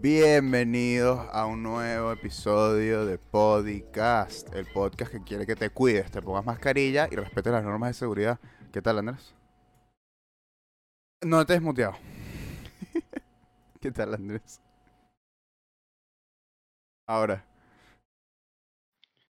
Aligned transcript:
Bienvenidos 0.00 1.26
a 1.32 1.46
un 1.46 1.62
nuevo 1.62 2.12
episodio 2.12 3.06
de 3.06 3.18
Podcast, 3.18 4.54
el 4.54 4.66
podcast 4.66 5.12
que 5.12 5.22
quiere 5.22 5.46
que 5.46 5.56
te 5.56 5.70
cuides, 5.70 6.10
te 6.10 6.20
pongas 6.20 6.44
mascarilla 6.44 7.08
y 7.10 7.16
respetes 7.16 7.52
las 7.52 7.64
normas 7.64 7.90
de 7.90 7.94
seguridad. 7.94 8.38
¿Qué 8.72 8.82
tal, 8.82 8.98
Andrés? 8.98 9.34
No 11.22 11.46
te 11.46 11.54
he 11.54 11.56
desmuteado. 11.56 11.96
¿Qué 13.80 13.90
tal, 13.90 14.14
Andrés? 14.14 14.60
Ahora. 17.06 17.44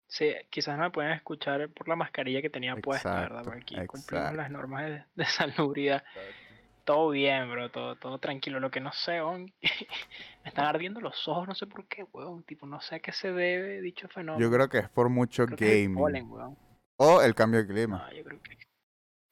Sí, 0.08 0.32
quizás 0.50 0.76
no 0.76 0.84
me 0.84 0.90
pueden 0.90 1.12
escuchar 1.12 1.68
por 1.70 1.88
la 1.88 1.96
mascarilla 1.96 2.40
que 2.42 2.50
tenía 2.50 2.76
puesta, 2.76 3.20
¿verdad? 3.20 3.42
Porque 3.44 3.58
aquí 3.58 3.86
cumplimos 3.86 4.34
las 4.34 4.50
normas 4.50 4.84
de, 4.84 5.04
de 5.14 5.24
salubridad. 5.24 6.04
Todo 6.84 7.10
bien, 7.10 7.50
bro, 7.50 7.70
todo, 7.70 7.96
todo 7.96 8.18
tranquilo. 8.18 8.60
Lo 8.60 8.70
que 8.70 8.80
no 8.80 8.92
sé, 8.92 9.22
weón, 9.22 9.52
me 10.44 10.48
están 10.48 10.66
ardiendo 10.66 11.00
los 11.00 11.26
ojos, 11.28 11.48
no 11.48 11.54
sé 11.54 11.66
por 11.66 11.86
qué, 11.88 12.04
weón. 12.12 12.42
Tipo, 12.44 12.66
no 12.66 12.80
sé 12.80 12.96
a 12.96 13.00
qué 13.00 13.12
se 13.12 13.32
debe 13.32 13.80
dicho 13.80 14.06
fenómeno. 14.08 14.44
Yo 14.44 14.54
creo 14.54 14.68
que 14.68 14.78
es 14.78 14.88
por 14.90 15.08
mucho 15.08 15.46
Creo 15.46 15.56
que 15.56 15.64
es 15.64 15.70
el 15.72 15.82
gaming. 15.84 15.94
polen, 16.02 16.30
weón. 16.30 16.58
O 16.96 17.22
el 17.22 17.34
cambio 17.34 17.60
de 17.60 17.66
clima. 17.72 18.06
No, 18.10 18.16
yo 18.16 18.24
creo 18.24 18.42
que 18.42 18.58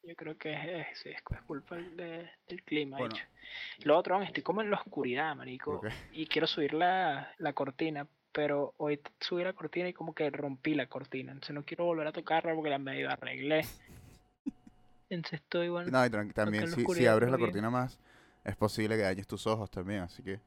yo 0.04 0.16
creo 0.16 0.36
que 0.36 0.52
es, 0.52 0.88
es, 0.90 0.98
sí, 0.98 1.08
es 1.10 1.22
cu- 1.22 1.34
es 1.34 1.42
culpa 1.42 1.76
de- 1.76 2.28
del 2.48 2.62
clima, 2.64 2.98
Bueno. 2.98 3.14
dicho. 3.14 3.26
Lo 3.84 3.96
otro, 3.98 4.16
weón, 4.16 4.26
estoy 4.26 4.42
como 4.42 4.60
en 4.62 4.70
la 4.70 4.78
oscuridad, 4.78 5.36
marico. 5.36 5.80
Y 6.12 6.26
quiero 6.26 6.46
subir 6.48 6.74
la, 6.74 7.32
la 7.38 7.52
cortina, 7.52 8.08
pero 8.32 8.74
hoy 8.78 9.00
subí 9.20 9.44
la 9.44 9.52
cortina 9.52 9.88
y 9.88 9.92
como 9.92 10.12
que 10.14 10.28
rompí 10.30 10.74
la 10.74 10.86
cortina. 10.86 11.32
Entonces 11.32 11.54
no 11.54 11.64
quiero 11.64 11.84
volver 11.84 12.06
a 12.08 12.12
tocarla 12.12 12.54
porque 12.54 12.70
la 12.70 12.78
medio 12.78 13.10
arreglé. 13.10 13.62
Estoy, 15.12 15.68
bueno. 15.68 15.90
No, 15.90 16.06
y 16.06 16.32
también 16.32 16.64
en 16.64 16.70
si, 16.70 17.06
abres 17.06 17.30
la 17.30 17.38
cortina 17.38 17.68
más, 17.68 18.00
es 18.44 18.56
posible 18.56 18.96
que 18.96 19.02
dañes 19.02 19.26
tus 19.26 19.46
ojos 19.46 19.70
también, 19.70 20.00
así 20.00 20.22
que... 20.22 20.40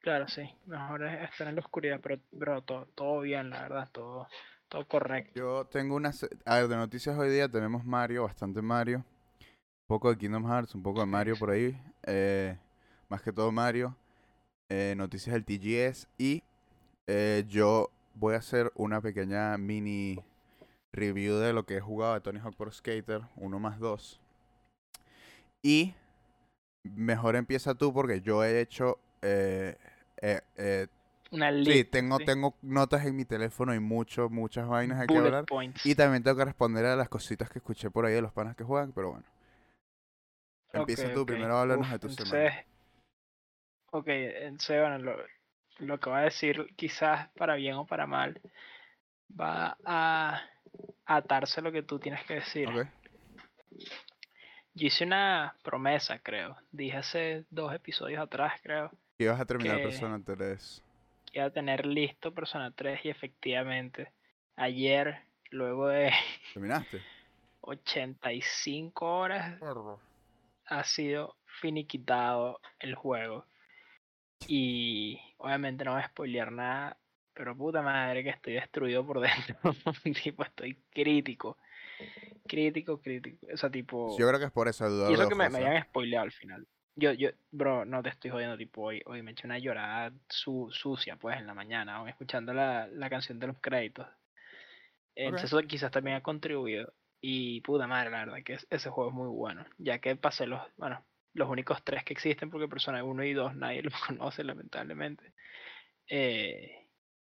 Claro, 0.00 0.28
sí. 0.28 0.48
Mejor 0.66 1.04
es 1.04 1.30
estar 1.30 1.48
en 1.48 1.56
la 1.56 1.60
oscuridad, 1.62 1.98
pero, 2.00 2.20
bro, 2.30 2.62
todo, 2.62 2.86
todo 2.94 3.20
bien, 3.20 3.50
la 3.50 3.62
verdad, 3.62 3.88
todo, 3.90 4.28
todo 4.68 4.86
correcto. 4.86 5.32
Yo 5.34 5.64
tengo 5.66 5.96
unas... 5.96 6.24
A 6.44 6.56
ver, 6.56 6.68
de 6.68 6.76
noticias 6.76 7.18
hoy 7.18 7.28
día 7.30 7.48
tenemos 7.48 7.84
Mario, 7.84 8.22
bastante 8.22 8.62
Mario. 8.62 8.98
Un 8.98 9.88
poco 9.88 10.10
de 10.10 10.16
Kingdom 10.16 10.46
Hearts, 10.48 10.74
un 10.76 10.82
poco 10.84 11.00
de 11.00 11.06
Mario 11.06 11.36
por 11.36 11.50
ahí. 11.50 11.76
eh, 12.04 12.56
más 13.08 13.20
que 13.20 13.32
todo 13.32 13.50
Mario. 13.50 13.96
eh, 14.68 14.94
noticias 14.96 15.34
del 15.34 15.44
TGS. 15.44 16.08
Y 16.18 16.44
eh, 17.08 17.44
yo 17.48 17.90
voy 18.14 18.34
a 18.34 18.38
hacer 18.38 18.70
una 18.76 19.00
pequeña 19.00 19.56
mini 19.58 20.22
review 20.96 21.36
de 21.36 21.52
lo 21.52 21.64
que 21.64 21.76
he 21.76 21.80
jugado 21.80 22.14
de 22.14 22.20
Tony 22.20 22.38
Hawk 22.40 22.56
Pro 22.56 22.72
Skater 22.72 23.22
1 23.36 23.58
más 23.60 23.78
2. 23.78 24.20
Y 25.62 25.94
mejor 26.84 27.36
empieza 27.36 27.74
tú 27.74 27.92
porque 27.92 28.20
yo 28.20 28.42
he 28.44 28.60
hecho... 28.60 28.98
eh, 29.22 29.76
eh, 30.22 30.40
eh, 30.56 30.86
Una 31.30 31.50
sí, 31.52 31.58
lista, 31.64 31.90
tengo, 31.90 32.18
sí. 32.18 32.24
tengo 32.24 32.54
notas 32.62 33.04
en 33.04 33.16
mi 33.16 33.24
teléfono 33.24 33.74
y 33.74 33.80
mucho, 33.80 34.28
muchas 34.30 34.66
vainas 34.68 35.00
hay 35.00 35.06
que 35.06 35.18
hablar. 35.18 35.44
points. 35.46 35.84
Y 35.84 35.94
también 35.94 36.22
tengo 36.22 36.36
que 36.36 36.44
responder 36.44 36.84
a 36.86 36.96
las 36.96 37.08
cositas 37.08 37.50
que 37.50 37.58
escuché 37.58 37.90
por 37.90 38.06
ahí 38.06 38.14
de 38.14 38.22
los 38.22 38.32
panas 38.32 38.56
que 38.56 38.64
juegan, 38.64 38.92
pero 38.92 39.10
bueno. 39.10 39.26
Empieza 40.72 41.12
tú, 41.12 41.24
primero 41.26 41.56
háblanos 41.56 41.86
Uf, 41.86 41.92
de 41.92 41.98
tu 41.98 42.06
entonces- 42.08 42.28
semana. 42.28 42.64
Ok, 43.92 44.08
entonces, 44.08 44.80
bueno, 44.80 44.98
lo, 44.98 45.16
lo 45.78 45.98
que 46.00 46.10
voy 46.10 46.18
a 46.18 46.22
decir, 46.22 46.66
quizás 46.76 47.30
para 47.30 47.54
bien 47.54 47.74
o 47.74 47.86
para 47.86 48.06
mal, 48.06 48.40
va 49.40 49.76
a 49.84 50.40
atarse 51.04 51.60
a 51.60 51.62
lo 51.62 51.72
que 51.72 51.82
tú 51.82 51.98
tienes 51.98 52.24
que 52.24 52.34
decir. 52.34 52.68
Ok. 52.68 52.86
Yo 54.74 54.86
hice 54.88 55.04
una 55.04 55.56
promesa, 55.62 56.18
creo. 56.18 56.56
Dije 56.70 56.96
hace 56.98 57.44
dos 57.50 57.72
episodios 57.74 58.20
atrás, 58.20 58.60
creo, 58.62 58.90
Y 59.18 59.24
vas 59.26 59.40
a 59.40 59.46
terminar 59.46 59.78
Que- 59.78 59.84
Persona 59.84 60.20
3. 60.24 60.82
que 61.32 61.38
iba 61.38 61.46
a 61.46 61.50
tener 61.50 61.86
listo 61.86 62.32
Persona 62.34 62.70
3 62.72 63.04
y 63.04 63.08
efectivamente, 63.08 64.12
ayer, 64.56 65.20
luego 65.50 65.88
de 65.88 66.12
¿Terminaste? 66.54 67.00
85 67.62 69.06
horas, 69.18 69.58
ha 70.66 70.84
sido 70.84 71.36
finiquitado 71.60 72.60
el 72.78 72.94
juego. 72.94 73.44
Y 74.46 75.18
obviamente 75.38 75.84
no 75.84 75.92
voy 75.94 76.02
a 76.02 76.08
spoilear 76.08 76.52
nada, 76.52 76.96
pero 77.36 77.56
puta 77.56 77.82
madre 77.82 78.22
que 78.24 78.30
estoy 78.30 78.54
destruido 78.54 79.06
por 79.06 79.20
dentro. 79.20 79.56
tipo, 80.24 80.42
estoy 80.42 80.76
crítico. 80.90 81.56
Crítico, 82.48 83.00
crítico. 83.00 83.46
O 83.52 83.56
sea, 83.56 83.70
tipo. 83.70 84.16
Yo 84.16 84.26
creo 84.28 84.38
que 84.38 84.46
es 84.46 84.52
por 84.52 84.68
esa 84.68 84.86
duda. 84.88 85.10
y 85.10 85.14
eso 85.14 85.28
que 85.28 85.34
me, 85.34 85.48
me 85.50 85.58
habían 85.66 85.82
spoileado 85.84 86.24
al 86.24 86.32
final. 86.32 86.66
Yo, 86.94 87.12
yo, 87.12 87.28
bro, 87.50 87.84
no 87.84 88.02
te 88.02 88.08
estoy 88.08 88.30
jodiendo, 88.30 88.56
tipo, 88.56 88.82
hoy, 88.82 89.02
hoy 89.04 89.22
me 89.22 89.32
eché 89.32 89.46
una 89.46 89.58
llorada 89.58 90.12
su, 90.28 90.68
sucia, 90.72 91.16
pues, 91.16 91.36
en 91.38 91.46
la 91.46 91.52
mañana, 91.52 91.96
aún 91.96 92.08
escuchando 92.08 92.54
la, 92.54 92.86
la 92.86 93.10
canción 93.10 93.38
de 93.38 93.48
los 93.48 93.58
créditos. 93.60 94.06
Entonces 95.14 95.52
eso 95.52 95.60
quizás 95.66 95.90
también 95.90 96.16
ha 96.16 96.22
contribuido. 96.22 96.92
Y 97.20 97.60
puta 97.62 97.86
madre, 97.86 98.10
la 98.10 98.24
verdad 98.24 98.38
que 98.44 98.54
es- 98.54 98.66
ese 98.70 98.90
juego 98.90 99.10
es 99.10 99.16
muy 99.16 99.28
bueno. 99.28 99.64
Ya 99.78 99.98
que 99.98 100.16
pasé 100.16 100.46
los, 100.46 100.60
bueno, 100.76 101.04
los 101.34 101.48
únicos 101.48 101.82
tres 101.84 102.04
que 102.04 102.12
existen, 102.12 102.50
porque 102.50 102.68
Persona 102.68 103.02
1 103.02 103.24
y 103.24 103.32
2 103.32 103.54
nadie 103.56 103.82
los 103.82 103.94
conoce, 104.06 104.44
lamentablemente. 104.44 105.32
Eh, 106.08 106.85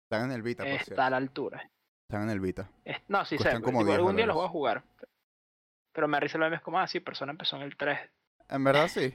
Están 0.09 0.31
en 0.31 0.33
el 0.33 0.43
Vita, 0.43 0.65
por 0.65 0.73
está 0.73 0.85
cierto. 0.87 1.03
a 1.03 1.11
la 1.11 1.17
altura. 1.19 1.71
Están 2.09 2.23
en 2.23 2.31
el 2.31 2.41
Vita. 2.41 2.71
Es- 2.83 2.97
no, 3.09 3.27
sí 3.27 3.37
sé, 3.37 3.43
Cuestan 3.43 3.61
como 3.61 3.81
tipo, 3.81 3.85
10 3.89 3.99
algún 3.99 4.17
día 4.17 4.25
los 4.25 4.37
voy 4.37 4.47
a 4.47 4.49
jugar. 4.49 4.83
Pero 5.93 6.09
me 6.09 6.19
risa 6.19 6.39
lo 6.39 6.47
es 6.47 6.63
como, 6.63 6.79
ah, 6.81 6.87
sí, 6.87 7.01
Persona 7.01 7.33
empezó 7.33 7.57
en 7.57 7.63
el 7.63 7.77
3. 7.77 7.99
En 8.49 8.65
verdad 8.65 8.89
sí. 8.89 9.15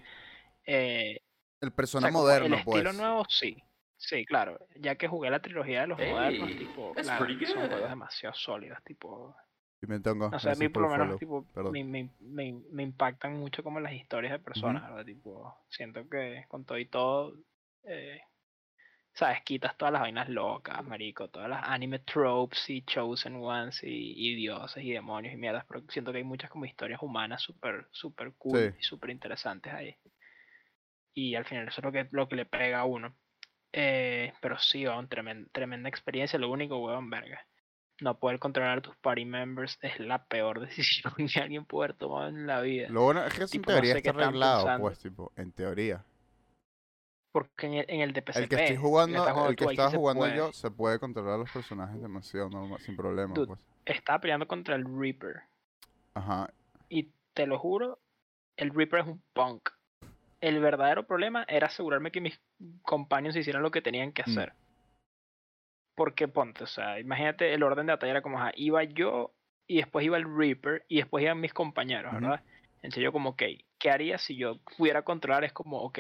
Eh, 0.68 1.20
El 1.62 1.70
o 1.70 1.76
Persona 1.76 2.10
sea, 2.10 2.12
moderno, 2.12 2.46
el 2.46 2.54
estilo 2.54 2.84
pues. 2.84 2.96
nuevo, 2.98 3.26
sí. 3.28 3.64
Sí, 3.98 4.24
claro. 4.24 4.60
Ya 4.76 4.96
que 4.98 5.08
jugué 5.08 5.32
la 5.32 5.42
trilogía 5.42 5.82
de 5.82 5.88
los 5.88 5.98
modernos, 5.98 6.50
tipo, 6.58 6.94
claro, 6.94 7.26
son 7.48 7.70
juegos 7.70 7.90
demasiado 7.90 8.36
sólidos, 8.36 8.78
tipo, 8.84 9.36
Y 9.82 9.88
me 9.88 10.00
tengo. 10.00 10.30
No 10.30 10.38
sé, 10.38 10.52
a 10.52 10.56
mí 10.56 10.68
por 10.70 10.84
lo 10.84 10.90
menos 10.90 11.08
follow. 11.08 11.18
tipo, 11.18 11.72
me, 11.72 11.84
me, 12.20 12.54
me 12.70 12.84
impactan 12.84 13.34
mucho 13.40 13.64
como 13.64 13.80
las 13.80 13.94
historias 13.94 14.32
de 14.34 14.40
personas, 14.40 14.84
¿verdad? 14.84 15.06
Tipo, 15.06 15.58
siento 15.70 16.08
que 16.08 16.46
con 16.50 16.66
todo 16.66 16.78
y 16.78 16.86
todo, 16.86 17.34
eh, 17.86 18.22
sabes, 19.14 19.42
quitas 19.44 19.78
todas 19.78 19.92
las 19.92 20.02
vainas 20.02 20.28
locas, 20.30 20.84
marico, 20.86 21.28
todas 21.30 21.50
las 21.50 21.64
anime 21.68 22.00
tropes 22.00 22.70
y 22.70 22.82
chosen 22.84 23.36
ones 23.36 23.84
y, 23.84 23.88
y 24.16 24.36
dioses 24.36 24.84
y 24.84 24.92
demonios 24.92 25.34
y 25.34 25.38
mierdas, 25.38 25.66
pero 25.68 25.84
siento 25.90 26.12
que 26.12 26.18
hay 26.20 26.24
muchas 26.24 26.50
como 26.50 26.66
historias 26.66 27.02
humanas 27.02 27.42
súper, 27.42 27.88
súper 27.92 28.34
cool 28.38 28.58
Sí. 28.72 28.78
y 28.80 28.84
súper 28.84 29.12
interesantes 29.12 29.72
ahí. 29.74 29.96
Y 31.14 31.36
al 31.36 31.46
final 31.46 31.68
eso 31.68 31.80
es 31.82 31.86
lo 31.86 31.92
que, 31.92 32.08
lo 32.12 32.28
que 32.28 32.36
le 32.36 32.46
pega 32.46 32.80
a 32.80 32.86
uno. 32.86 33.16
Eh, 33.72 34.34
pero 34.42 34.58
sí, 34.60 34.86
weón, 34.88 35.08
tremen- 35.10 35.48
tremenda 35.52 35.90
experiencia. 35.90 36.40
Lo 36.40 36.50
único, 36.50 36.78
weón, 36.78 37.10
verga. 37.10 37.46
No 38.02 38.18
poder 38.18 38.40
controlar 38.40 38.80
a 38.80 38.82
tus 38.82 38.96
party 38.98 39.26
members 39.26 39.78
es 39.82 40.00
la 40.00 40.26
peor 40.26 40.60
decisión 40.68 41.14
que 41.32 41.40
alguien 41.40 41.66
puede 41.66 41.86
haber 41.90 41.98
tomado 41.98 42.30
en 42.30 42.48
la 42.48 42.62
vida. 42.62 42.90
Lo 42.90 43.04
bueno 43.04 43.24
es 43.24 43.34
que 43.34 43.44
eso 43.44 43.56
en 43.56 43.62
Tipo, 43.62 43.72
no 43.72 43.76
teoría 43.78 43.94
sé 43.94 44.02
qué 44.02 44.10
está 44.10 44.24
arreglado, 44.28 44.80
pues, 44.80 45.00
tipo, 45.00 45.32
en 45.36 45.52
teoría. 45.52 46.04
Porque 47.34 47.66
en 47.66 47.74
el, 47.74 47.86
en 47.90 48.02
el 48.02 48.14
de 48.14 48.24
El 48.36 48.48
que 48.48 48.56
estoy 48.56 48.76
jugando, 48.78 49.50
el 49.50 49.56
que 49.56 49.66
estaba 49.66 49.90
jugando 49.90 50.28
yo, 50.36 50.54
se 50.54 50.70
puede 50.70 51.00
controlar 51.00 51.34
a 51.34 51.38
los 51.40 51.50
personajes 51.52 52.00
demasiado 52.00 52.48
normal, 52.48 52.80
sin 52.80 52.96
problema, 52.96 53.34
Dude. 53.34 53.48
pues. 53.48 53.60
Estaba 53.86 54.20
peleando 54.20 54.48
contra 54.48 54.76
el 54.76 54.86
Reaper. 54.86 55.42
Ajá. 56.14 56.54
Y 56.90 57.10
te 57.34 57.48
lo 57.48 57.58
juro, 57.58 58.00
el 58.56 58.70
Reaper 58.70 59.00
es 59.00 59.08
un 59.08 59.24
punk. 59.34 59.72
El 60.42 60.60
verdadero 60.60 61.08
problema 61.08 61.44
era 61.48 61.68
asegurarme 61.68 62.12
que 62.12 62.22
mis 62.22 62.40
compañeros 62.84 63.36
hicieran 63.36 63.64
lo 63.64 63.72
que 63.72 63.82
tenían 63.82 64.12
que 64.12 64.22
Mm. 64.22 64.30
hacer. 64.30 64.54
Porque 65.96 66.28
ponte, 66.28 66.64
o 66.64 66.68
sea, 66.68 67.00
imagínate 67.00 67.52
el 67.52 67.64
orden 67.64 67.88
de 67.88 67.94
batalla 67.94 68.12
era 68.12 68.22
como, 68.22 68.40
ajá, 68.40 68.52
iba 68.56 68.84
yo 68.84 69.34
y 69.66 69.78
después 69.78 70.06
iba 70.06 70.18
el 70.18 70.26
Reaper 70.38 70.86
y 70.88 70.98
después 70.98 71.24
iban 71.24 71.40
mis 71.40 71.54
compañeros. 71.54 72.14
¿verdad? 72.14 72.44
Entonces 72.84 73.04
yo 73.04 73.12
como, 73.12 73.32
ok, 73.32 73.42
¿qué 73.80 73.90
haría 73.90 74.20
si 74.20 74.36
yo 74.36 74.60
pudiera 74.78 75.02
controlar? 75.02 75.44
Es 75.46 75.54
como, 75.54 75.80
ok, 75.82 76.00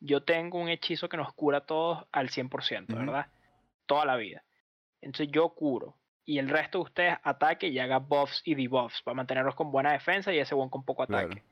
yo 0.00 0.22
tengo 0.24 0.58
un 0.58 0.68
hechizo 0.68 1.08
que 1.08 1.16
nos 1.16 1.32
cura 1.34 1.58
a 1.58 1.66
todos 1.66 2.06
al 2.12 2.30
100%, 2.30 2.92
Ujú. 2.94 2.96
¿verdad? 3.06 3.26
Toda 3.86 4.04
la 4.04 4.16
vida. 4.16 4.42
Entonces 5.00 5.28
yo 5.32 5.50
curo. 5.50 5.96
Y 6.24 6.38
el 6.38 6.48
resto 6.48 6.78
de 6.78 6.84
ustedes 6.84 7.18
ataque 7.22 7.68
y 7.68 7.78
haga 7.78 7.98
buffs 7.98 8.42
y 8.44 8.54
debuffs 8.54 9.02
para 9.02 9.14
mantenerlos 9.14 9.54
con 9.54 9.72
buena 9.72 9.92
defensa 9.92 10.32
y 10.32 10.38
ese 10.38 10.54
buen 10.54 10.68
con 10.68 10.84
poco 10.84 11.02
ataque. 11.02 11.26
Claro. 11.36 11.46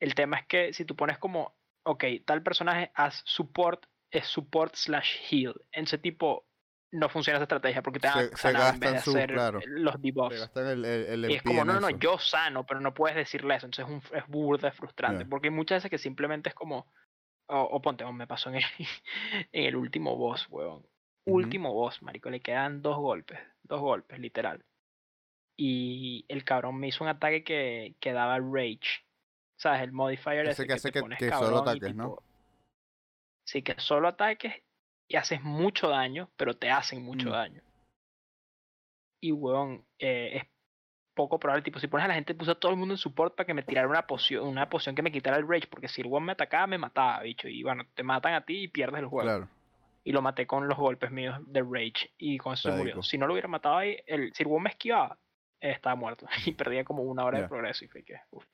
El 0.00 0.14
tema 0.14 0.38
es 0.38 0.46
que 0.46 0.72
si 0.72 0.84
tú 0.84 0.94
pones 0.96 1.18
como, 1.18 1.54
ok, 1.84 2.04
tal 2.24 2.42
personaje 2.42 2.90
as 2.94 3.22
support 3.24 3.86
es 4.10 4.26
support 4.26 4.74
slash 4.74 5.16
heal. 5.30 5.54
En 5.72 5.84
ese 5.84 5.98
tipo 5.98 6.46
no 6.92 7.08
funciona 7.08 7.38
esa 7.38 7.44
estrategia 7.44 7.82
porque 7.82 8.00
te 8.00 8.08
van 8.08 8.36
Se- 8.36 8.48
a 8.48 8.68
en 8.70 8.80
vez 8.80 8.92
de 8.92 8.98
su- 9.00 9.10
hacer 9.10 9.32
claro. 9.32 9.60
los 9.66 10.00
debuffs. 10.00 10.50
el, 10.56 10.84
el, 10.84 11.24
el 11.24 11.30
Y 11.30 11.34
es 11.36 11.42
como, 11.42 11.64
no, 11.64 11.72
no, 11.74 11.80
no, 11.80 11.90
yo 11.90 12.18
sano, 12.18 12.64
pero 12.66 12.80
no 12.80 12.92
puedes 12.92 13.16
decirle 13.16 13.54
eso. 13.56 13.66
Entonces 13.66 13.86
es, 13.96 14.10
un, 14.12 14.16
es 14.18 14.26
burda, 14.26 14.68
es 14.68 14.74
frustrante. 14.74 15.24
Ya. 15.24 15.30
Porque 15.30 15.48
hay 15.48 15.54
muchas 15.54 15.78
veces 15.78 15.90
que 15.90 15.98
simplemente 15.98 16.50
es 16.50 16.54
como, 16.54 16.86
o, 17.48 17.60
o 17.62 17.82
ponte, 17.82 18.04
o 18.04 18.12
me 18.12 18.26
pasó 18.26 18.48
en 18.50 18.56
el, 18.56 18.62
en 19.52 19.64
el 19.64 19.76
último 19.76 20.16
boss, 20.16 20.46
weón. 20.50 20.86
Último 21.28 21.72
boss, 21.72 22.02
marico, 22.02 22.30
le 22.30 22.40
quedan 22.40 22.82
dos 22.82 22.98
golpes, 22.98 23.38
dos 23.64 23.80
golpes, 23.80 24.18
literal. 24.20 24.64
Y 25.58 26.24
el 26.28 26.44
cabrón 26.44 26.76
me 26.78 26.88
hizo 26.88 27.02
un 27.02 27.08
ataque 27.10 27.42
que, 27.42 27.96
que 27.98 28.12
daba 28.12 28.38
rage. 28.38 29.04
¿Sabes? 29.58 29.82
El 29.82 29.92
modifier 29.92 30.46
Ese 30.46 30.66
que 30.66 30.74
hace 30.74 30.92
que- 30.92 31.00
pones 31.00 31.18
que 31.18 31.30
solo 31.32 31.58
ataques, 31.58 31.94
¿no? 31.96 32.18
Así 33.46 33.62
que 33.62 33.74
solo 33.80 34.08
ataques 34.08 34.54
y 35.08 35.16
haces 35.16 35.42
mucho 35.42 35.88
daño, 35.88 36.30
pero 36.36 36.56
te 36.56 36.70
hacen 36.70 37.02
mucho 37.02 37.28
Mm. 37.28 37.32
daño. 37.32 37.62
Y, 39.20 39.32
weón, 39.32 39.84
eh, 39.98 40.36
es 40.36 40.44
poco 41.16 41.40
probable. 41.40 41.64
Tipo, 41.64 41.80
si 41.80 41.88
pones 41.88 42.04
a 42.04 42.08
la 42.08 42.14
gente, 42.14 42.34
puse 42.34 42.52
a 42.52 42.54
todo 42.54 42.70
el 42.70 42.78
mundo 42.78 42.94
en 42.94 42.98
support 42.98 43.34
para 43.34 43.46
que 43.46 43.54
me 43.54 43.64
tirara 43.64 43.88
una 43.88 44.06
poción, 44.06 44.46
una 44.46 44.68
poción 44.68 44.94
que 44.94 45.02
me 45.02 45.10
quitara 45.10 45.36
el 45.38 45.48
rage. 45.48 45.66
Porque 45.68 45.88
si 45.88 46.02
el 46.02 46.06
one 46.08 46.26
me 46.26 46.32
atacaba, 46.32 46.68
me 46.68 46.78
mataba, 46.78 47.20
bicho. 47.22 47.48
Y 47.48 47.64
bueno, 47.64 47.84
te 47.94 48.04
matan 48.04 48.34
a 48.34 48.42
ti 48.42 48.64
y 48.64 48.68
pierdes 48.68 49.00
el 49.00 49.06
juego. 49.06 49.28
Claro. 49.28 49.48
Y 50.04 50.12
lo 50.12 50.22
maté 50.22 50.46
con 50.46 50.68
los 50.68 50.78
golpes 50.78 51.10
míos 51.10 51.36
de 51.48 51.62
rage. 51.62 52.12
Y 52.18 52.38
con 52.38 52.52
eso 52.54 52.70
se 52.70 52.76
murió. 52.76 53.02
Si 53.02 53.18
no 53.18 53.26
lo 53.26 53.32
hubiera 53.32 53.48
matado 53.48 53.78
ahí, 53.78 53.96
el, 54.06 54.32
si 54.34 54.44
el 54.44 54.48
one 54.48 54.60
me 54.64 54.70
esquivaba, 54.70 55.18
eh, 55.60 55.72
estaba 55.72 55.96
muerto. 55.96 56.26
Y 56.46 56.52
perdía 56.52 56.84
como 56.84 57.02
una 57.02 57.24
hora 57.24 57.38
Ya. 57.38 57.42
de 57.42 57.48
progreso. 57.48 57.84
Y 57.84 57.88
fue 57.88 58.04
que, 58.04 58.20
uf. 58.30 58.44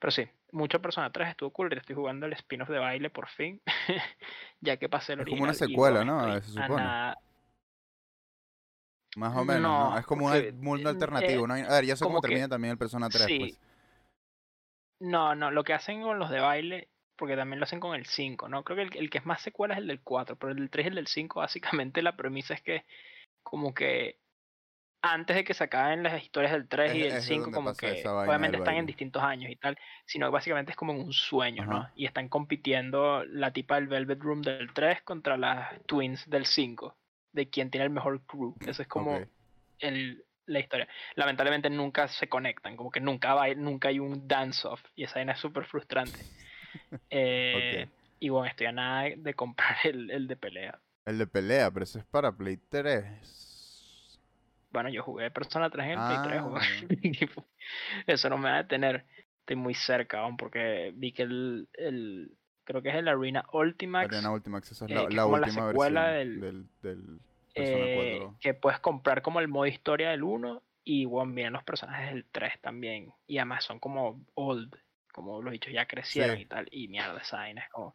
Pero 0.00 0.10
sí, 0.10 0.28
mucho 0.52 0.80
Persona 0.82 1.10
3 1.10 1.30
estuvo 1.30 1.50
cool. 1.50 1.72
Estoy 1.72 1.96
jugando 1.96 2.26
el 2.26 2.32
spin-off 2.34 2.68
de 2.68 2.78
baile 2.78 3.08
por 3.10 3.28
fin. 3.28 3.60
ya 4.60 4.76
que 4.76 4.88
pasé 4.88 5.14
el 5.14 5.20
Es 5.20 5.26
como 5.26 5.42
una 5.42 5.50
original, 5.50 5.68
secuela, 5.70 6.04
¿no? 6.04 6.40
Se 6.40 6.50
supone. 6.50 6.82
Más 9.18 9.36
o 9.36 9.44
menos, 9.44 9.62
¿no? 9.62 9.90
No, 9.90 9.98
Es 9.98 10.06
como 10.06 10.28
porque, 10.30 10.50
un 10.50 10.60
mundo 10.60 10.88
eh, 10.88 10.92
alternativo, 10.92 11.46
¿no? 11.46 11.54
A 11.54 11.56
ver, 11.74 11.84
ya 11.84 11.96
sé 11.96 12.04
cómo 12.04 12.20
que- 12.20 12.28
termina 12.28 12.48
también 12.48 12.72
el 12.72 12.78
Persona 12.78 13.08
3, 13.08 13.24
sí. 13.24 13.38
pues. 13.38 13.60
No, 15.00 15.34
no, 15.34 15.50
lo 15.50 15.64
que 15.64 15.74
hacen 15.74 16.02
con 16.02 16.18
los 16.18 16.30
de 16.30 16.40
baile, 16.40 16.88
porque 17.16 17.36
también 17.36 17.60
lo 17.60 17.64
hacen 17.64 17.80
con 17.80 17.94
el 17.94 18.06
5, 18.06 18.48
¿no? 18.48 18.64
Creo 18.64 18.76
que 18.76 18.82
el, 18.82 18.96
el 19.04 19.10
que 19.10 19.18
es 19.18 19.26
más 19.26 19.40
secuela 19.42 19.74
es 19.74 19.80
el 19.80 19.86
del 19.86 20.00
4, 20.00 20.36
pero 20.36 20.52
el 20.52 20.58
del 20.58 20.70
3 20.70 20.86
y 20.86 20.88
el 20.88 20.94
del 20.96 21.06
5, 21.06 21.40
básicamente 21.40 22.02
la 22.02 22.16
premisa 22.16 22.54
es 22.54 22.62
que 22.62 22.84
como 23.42 23.72
que 23.74 24.18
antes 25.00 25.36
de 25.36 25.44
que 25.44 25.54
se 25.54 25.62
acaben 25.62 26.02
las 26.02 26.20
historias 26.20 26.50
del 26.52 26.66
3 26.66 26.92
y 26.94 26.98
del 26.98 27.08
es 27.08 27.14
de 27.14 27.20
5, 27.22 27.44
donde 27.44 27.54
como 27.54 27.74
que 27.74 28.02
obviamente 28.08 28.56
están 28.58 28.74
en 28.74 28.86
distintos 28.86 29.22
años 29.22 29.50
y 29.50 29.54
tal, 29.56 29.78
sino 30.04 30.26
que 30.26 30.32
básicamente 30.32 30.72
es 30.72 30.76
como 30.76 30.92
en 30.92 31.00
un 31.00 31.12
sueño, 31.12 31.64
¿no? 31.64 31.88
Y 31.94 32.04
están 32.04 32.28
compitiendo 32.28 33.24
la 33.24 33.52
tipa 33.52 33.76
del 33.76 33.86
Velvet 33.86 34.20
Room 34.20 34.42
del 34.42 34.72
3 34.72 35.02
contra 35.02 35.36
las 35.36 35.80
Twins 35.86 36.28
del 36.28 36.46
5, 36.46 36.96
de 37.32 37.48
quien 37.50 37.70
tiene 37.70 37.84
el 37.84 37.90
mejor 37.90 38.20
crew. 38.26 38.54
Eso 38.66 38.82
es 38.82 38.88
como 38.88 39.18
el, 39.80 40.24
la 40.46 40.60
historia. 40.60 40.88
Lamentablemente 41.14 41.70
nunca 41.70 42.08
se 42.08 42.28
conectan, 42.28 42.76
como 42.76 42.90
que 42.90 43.00
nunca, 43.00 43.34
va, 43.34 43.48
nunca 43.54 43.88
hay 43.88 43.98
un 43.98 44.26
dance-off 44.26 44.82
y 44.96 45.04
esa 45.04 45.16
vaina 45.16 45.32
es 45.32 45.38
súper 45.40 45.64
frustrante. 45.64 46.18
Eh. 47.10 47.88
Y 48.20 48.28
bueno, 48.28 48.46
estoy 48.46 48.66
a 48.66 48.72
nada 48.72 49.08
de- 49.16 49.34
comprar 49.34 49.76
el, 49.84 50.10
el 50.10 50.28
de 50.28 50.36
pelea. 50.36 50.78
El 51.06 51.16
de 51.18 51.26
pelea, 51.26 51.70
pero 51.70 51.84
ese 51.84 52.00
es 52.00 52.04
para 52.04 52.30
Play 52.36 52.58
3. 52.68 54.20
Bueno, 54.70 54.90
yo 54.90 55.02
jugué 55.02 55.30
Persona 55.30 55.70
3 55.70 55.86
en 55.86 55.92
el 55.92 55.96
Play 55.98 56.18
3, 56.24 56.40
Ah, 56.40 56.44
weón. 56.46 56.88
Tipo, 57.12 57.44
Eso 58.06 58.28
no 58.28 58.36
me 58.38 58.50
va 58.50 58.56
a 58.56 58.62
detener. 58.64 59.06
Estoy 59.40 59.56
muy 59.56 59.74
cerca 59.74 60.18
aún 60.20 60.36
porque 60.36 60.92
vi 60.94 61.12
que 61.12 61.22
el, 61.22 61.68
el 61.72 62.36
creo 62.68 62.82
que 62.82 62.90
es 62.90 62.96
el 62.96 63.08
Arena 63.08 63.46
Ultimax 63.50 64.12
Arena 64.14 64.30
Ultima 64.30 64.58
Access 64.58 64.82
es 64.82 64.90
eh, 64.90 64.94
la, 64.94 65.04
es 65.04 65.14
la 65.14 65.22
como 65.22 65.38
la 65.38 65.46
última 65.46 65.68
secuela 65.70 66.06
versión 66.08 66.40
del- 66.40 66.40
del, 66.40 66.68
del 66.82 67.20
Persona 67.54 67.86
eh, 67.86 68.18
4. 68.20 68.36
que 68.40 68.52
puedes 68.54 68.78
comprar 68.80 69.22
como 69.22 69.40
el 69.40 69.48
modo 69.48 69.64
historia 69.66 70.10
del 70.10 70.22
1 70.22 70.62
y 70.84 71.06
bueno, 71.06 71.32
vienen 71.32 71.54
los 71.54 71.64
personajes 71.64 72.10
del 72.12 72.26
3 72.30 72.60
también. 72.60 73.10
Y 73.26 73.38
además 73.38 73.64
son 73.64 73.80
como 73.80 74.22
old, 74.34 74.74
como 75.12 75.40
los 75.42 75.52
bichos 75.52 75.72
ya 75.72 75.86
crecieron 75.86 76.36
Sí. 76.36 76.42
y 76.42 76.46
tal. 76.46 76.68
Y 76.70 76.88
mierda, 76.88 77.18
esa 77.20 77.38
vaina 77.38 77.62
es 77.62 77.70
como... 77.70 77.94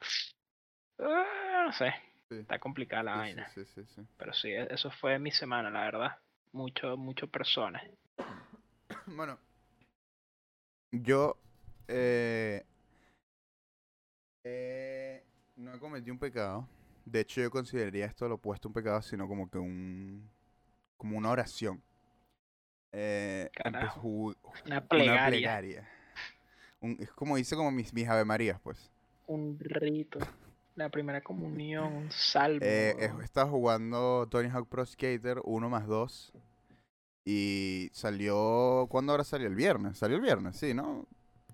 Ah, 1.00 1.64
no 1.68 1.74
sé, 1.74 1.94
Sí, 2.30 2.36
está 2.40 2.58
complicada 2.60 3.04
la 3.04 3.14
sí, 3.14 3.20
vaina. 3.20 3.48
sí, 3.50 3.66
sí, 3.66 3.84
sí, 3.86 3.94
sí. 3.96 4.02
Pero 4.18 4.34
sí, 4.34 4.50
e- 4.50 4.74
eso 4.74 4.90
fue 4.92 5.20
mi 5.20 5.30
semana, 5.32 5.70
la 5.70 5.82
verdad. 5.82 6.18
Mucho, 6.52 6.98
mucho 6.98 7.28
personas. 7.28 7.84
Bueno, 9.06 9.38
yo 10.92 11.38
eh, 11.88 12.64
eh, 14.44 15.24
no 15.56 15.80
cometí 15.80 16.12
un 16.12 16.20
pecado. 16.20 16.68
De 17.06 17.20
hecho, 17.20 17.42
yo 17.42 17.52
consideraría 17.52 18.06
esto 18.06 18.28
lo 18.28 18.36
opuesto 18.36 18.68
a 18.68 18.70
un 18.70 18.74
pecado, 18.74 19.02
sino 19.02 19.28
como 19.28 19.50
que 19.50 19.58
un 19.58 20.30
como 20.98 21.18
una 21.18 21.30
oración. 21.32 21.82
Eh, 22.92 23.50
Carajo. 23.54 24.08
Una 24.08 24.36
una 24.66 24.88
plegaria. 24.88 25.90
Un- 26.80 26.98
es 27.00 27.12
como 27.12 27.36
dice 27.38 27.56
como 27.56 27.72
mis, 27.72 27.94
mis 27.94 28.08
Ave 28.08 28.24
Marías, 28.26 28.60
pues. 28.62 28.92
un 29.28 29.58
rito, 29.60 30.20
la 30.76 30.90
primera 30.90 31.22
comunión, 31.22 31.94
un 31.94 32.12
salmo. 32.12 32.60
Eh, 32.62 33.10
estado 33.24 33.50
jugando 33.50 34.28
Tony 34.30 34.50
Hawk 34.50 34.68
Pro 34.70 34.86
Skater 34.86 35.40
1 35.44 35.70
más 35.70 35.88
2. 35.88 36.34
Y 37.26 37.90
salió. 37.94 38.88
¿Cuándo 38.90 39.14
ahora 39.14 39.24
salió? 39.24 39.48
El 39.48 39.56
viernes. 39.56 39.98
Salió 39.98 40.18
el 40.18 40.22
viernes, 40.22 40.58
sí, 40.58 40.74
¿no? 40.74 41.06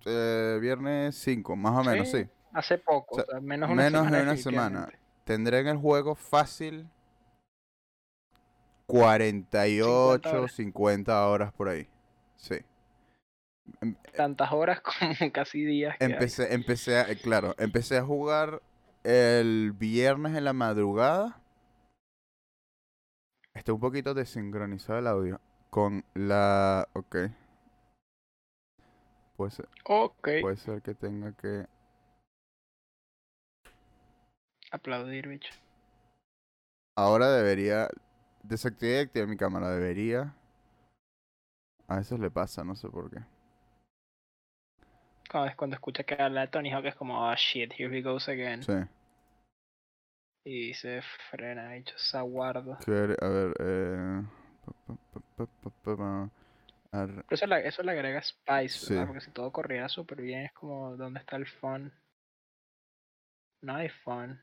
Eh, 0.04 0.58
viernes 0.60 1.14
5, 1.16 1.54
más 1.56 1.86
o 1.86 1.88
menos, 1.88 2.10
sí. 2.10 2.26
Hace 2.52 2.78
poco, 2.78 3.14
O 3.14 3.18
sea, 3.18 3.24
o 3.28 3.30
sea, 3.32 3.40
menos 3.40 3.68
de 3.68 3.74
una 3.74 3.82
menos 3.84 4.06
de 4.06 4.08
semana. 4.08 4.22
una 4.32 4.36
semana. 4.36 4.88
Tendré 5.24 5.60
en 5.60 5.68
el 5.68 5.76
juego 5.76 6.14
fácil 6.14 6.88
48, 8.86 10.18
50 10.18 10.30
horas. 10.38 10.52
50 10.52 11.26
horas 11.28 11.52
por 11.52 11.68
ahí. 11.68 11.88
Sí. 12.36 12.56
Em- 13.80 13.94
Tantas 14.16 14.50
horas 14.52 14.80
como 14.82 15.14
casi 15.32 15.64
días. 15.64 15.96
que 15.98 16.04
hay. 16.06 16.12
Empecé, 16.12 16.54
empecé 16.54 16.96
a, 16.98 17.10
eh, 17.10 17.16
claro, 17.16 17.54
empecé 17.58 17.98
a 17.98 18.04
jugar 18.04 18.62
el 19.04 19.72
viernes 19.72 20.36
en 20.36 20.44
la 20.44 20.52
madrugada. 20.52 21.40
Está 23.54 23.72
un 23.72 23.80
poquito 23.80 24.14
desincronizado 24.14 24.98
el 24.98 25.06
audio 25.06 25.40
con 25.70 26.04
la, 26.14 26.88
ok. 26.94 27.16
Puede 29.36 29.50
ser, 29.52 29.68
Ok, 29.84 30.28
puede 30.42 30.56
ser 30.56 30.82
que 30.82 30.94
tenga 30.94 31.32
que, 31.32 31.66
aplaudir, 34.70 35.28
bicho. 35.28 35.52
ahora 36.96 37.30
debería, 37.32 37.88
desactivar 38.42 38.94
y 38.96 38.98
activar 39.00 39.28
mi 39.28 39.36
cámara, 39.36 39.70
debería. 39.70 40.34
A 41.88 41.96
veces 41.96 42.18
le 42.20 42.30
pasa, 42.30 42.62
no 42.64 42.76
sé 42.76 42.88
por 42.88 43.10
qué. 43.10 43.18
Cuando, 45.30 45.56
cuando 45.56 45.74
escucha 45.76 46.04
que 46.04 46.14
habla 46.14 46.42
de 46.42 46.48
Tony 46.48 46.70
Hawk 46.72 46.86
es 46.86 46.94
como, 46.96 47.28
oh 47.28 47.34
shit, 47.36 47.72
here 47.78 47.96
he 47.96 48.02
goes 48.02 48.28
again. 48.28 48.62
Sí. 48.62 48.72
Y 50.44 50.74
se 50.74 51.02
frena, 51.30 51.72
bicho, 51.72 51.94
saguardo. 51.98 52.78
Que- 52.84 53.16
A 53.20 53.28
ver, 53.28 53.54
eh... 53.60 54.22
Pero 56.90 57.24
eso 57.30 57.46
le, 57.46 57.68
eso 57.68 57.82
le 57.82 57.92
agrega 57.92 58.20
spice. 58.22 58.68
Sí. 58.86 58.94
Porque 59.06 59.20
si 59.20 59.30
todo 59.30 59.52
corriera 59.52 59.88
súper 59.88 60.20
bien, 60.20 60.46
es 60.46 60.52
como, 60.52 60.96
¿dónde 60.96 61.20
está 61.20 61.36
el 61.36 61.46
fun? 61.46 61.92
No 63.62 63.76
hay 63.76 63.88
fun. 63.88 64.40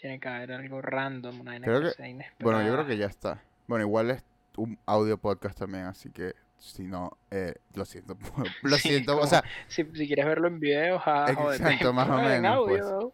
Tiene 0.00 0.20
que 0.20 0.28
haber 0.28 0.52
algo 0.52 0.80
random, 0.80 1.40
una 1.40 1.60
Creo 1.60 1.80
que 1.80 1.88
que- 1.88 1.92
sea 1.94 2.32
Bueno, 2.40 2.62
yo 2.64 2.72
creo 2.74 2.86
que 2.86 2.96
ya 2.96 3.06
está. 3.06 3.42
Bueno, 3.66 3.84
igual 3.84 4.10
es 4.10 4.24
un 4.56 4.78
audio 4.86 5.18
podcast 5.18 5.58
también, 5.58 5.84
así 5.86 6.10
que 6.10 6.34
si 6.56 6.84
no, 6.84 7.18
eh, 7.30 7.54
lo 7.74 7.84
siento. 7.84 8.16
lo 8.62 8.76
Sí, 8.76 8.88
siento, 8.90 9.18
o 9.18 9.26
sea, 9.26 9.42
Si, 9.66 9.84
si 9.84 10.06
quieres 10.06 10.24
verlo 10.26 10.46
en 10.48 10.60
video, 10.60 10.98
ja, 11.00 11.26
Exacto, 11.30 11.92
más 11.92 12.08
o 12.08 12.16
pero 12.16 12.30
en 12.32 12.42
menos, 12.42 12.64
pues. 12.66 12.82
audio, 12.82 13.12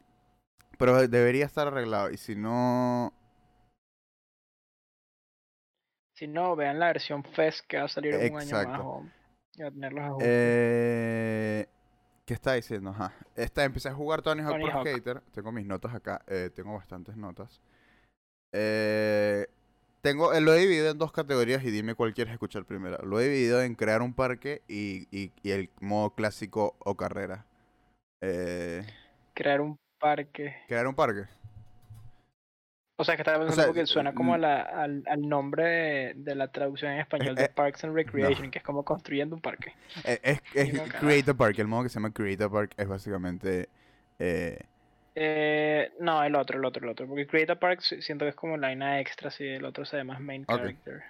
pero 0.78 1.08
debería 1.08 1.46
estar 1.46 1.66
arreglado. 1.68 2.10
Y 2.10 2.16
si 2.18 2.36
no, 2.36 3.12
Si 6.16 6.28
no, 6.28 6.54
vean 6.54 6.78
la 6.78 6.86
versión 6.88 7.24
FES 7.24 7.62
que 7.62 7.78
va 7.78 7.84
a 7.84 7.88
salir 7.88 8.14
en 8.14 8.32
un 8.34 8.40
año 8.40 8.68
más. 8.68 8.80
O, 8.84 9.04
y 9.54 9.62
a 9.62 9.70
tener 9.70 9.92
los 9.92 10.04
ajustes. 10.04 10.28
eh, 10.30 11.66
¿qué 12.24 12.34
está 12.34 12.54
diciendo? 12.54 12.90
Ajá. 12.90 13.12
Esta, 13.36 13.64
empecé 13.64 13.88
a 13.88 13.94
jugar 13.94 14.22
Tony 14.22 14.42
Hawk 14.42 14.52
Tony 14.52 14.64
Pro 14.64 14.72
Hawk. 14.80 14.88
Skater. 14.88 15.20
Tengo 15.32 15.52
mis 15.52 15.66
notas 15.66 15.94
acá. 15.94 16.22
eh, 16.26 16.50
tengo 16.54 16.74
bastantes 16.74 17.16
notas. 17.16 17.60
Eh, 18.52 19.46
tengo, 20.00 20.32
eh, 20.32 20.40
lo 20.40 20.52
he 20.54 20.58
dividido 20.60 20.90
en 20.90 20.98
dos 20.98 21.12
categorías 21.12 21.64
y 21.64 21.70
dime 21.70 21.94
cuál 21.94 22.14
quieres 22.14 22.32
escuchar 22.34 22.64
primero. 22.64 22.98
Lo 23.04 23.20
he 23.20 23.24
dividido 23.24 23.62
en 23.62 23.74
crear 23.74 24.02
un 24.02 24.14
parque 24.14 24.62
y, 24.68 25.08
y, 25.10 25.32
y 25.42 25.50
el 25.50 25.70
modo 25.80 26.10
clásico 26.14 26.76
o 26.78 26.96
carrera. 26.96 27.46
Eh, 28.20 28.86
Crear 29.34 29.60
un 29.60 29.76
parque. 29.98 30.54
crear 30.68 30.86
un 30.86 30.94
parque. 30.94 31.26
O 32.96 33.02
sea, 33.04 33.16
que 33.16 33.22
estaba 33.22 33.38
pensando 33.38 33.60
sea, 33.62 33.66
porque 33.66 33.86
suena 33.86 34.14
como 34.14 34.34
a 34.34 34.36
l- 34.36 34.46
la- 34.46 34.62
al, 34.62 35.02
al 35.06 35.28
nombre 35.28 35.64
de, 35.64 36.12
de 36.16 36.34
la 36.36 36.48
traducción 36.48 36.92
en 36.92 37.00
español 37.00 37.34
de 37.34 37.44
eh, 37.44 37.48
Parks 37.52 37.82
and 37.84 37.94
Recreation, 37.94 38.50
que 38.52 38.58
es 38.58 38.64
como 38.64 38.84
construyendo 38.84 39.34
un 39.34 39.42
parque. 39.42 39.72
Eh, 40.04 40.20
es 40.22 40.40
es 40.54 40.72
carajo. 40.80 40.98
Create 41.06 41.30
a 41.32 41.34
Park. 41.34 41.58
El 41.58 41.66
modo 41.66 41.82
que 41.82 41.88
se 41.88 41.94
llama 41.94 42.12
Create 42.12 42.44
a 42.44 42.48
Park 42.48 42.72
es 42.76 42.86
básicamente. 42.86 43.68
eh, 44.20 44.58
Eh, 45.16 45.90
no, 46.00 46.22
el 46.22 46.34
otro, 46.36 46.58
el 46.58 46.64
otro, 46.64 46.84
el 46.84 46.90
otro. 46.90 47.08
Porque 47.08 47.26
Create 47.26 47.52
a 47.52 47.58
Park 47.58 47.80
si- 47.80 48.00
siento 48.00 48.24
que 48.24 48.28
es 48.30 48.36
como 48.36 48.56
la 48.56 48.68
vaina 48.68 49.00
extra, 49.00 49.30
si 49.30 49.44
el 49.44 49.64
otro 49.64 49.84
se 49.84 49.96
llama 49.96 50.18
main 50.20 50.42
Ok. 50.46 50.56
character. 50.58 51.02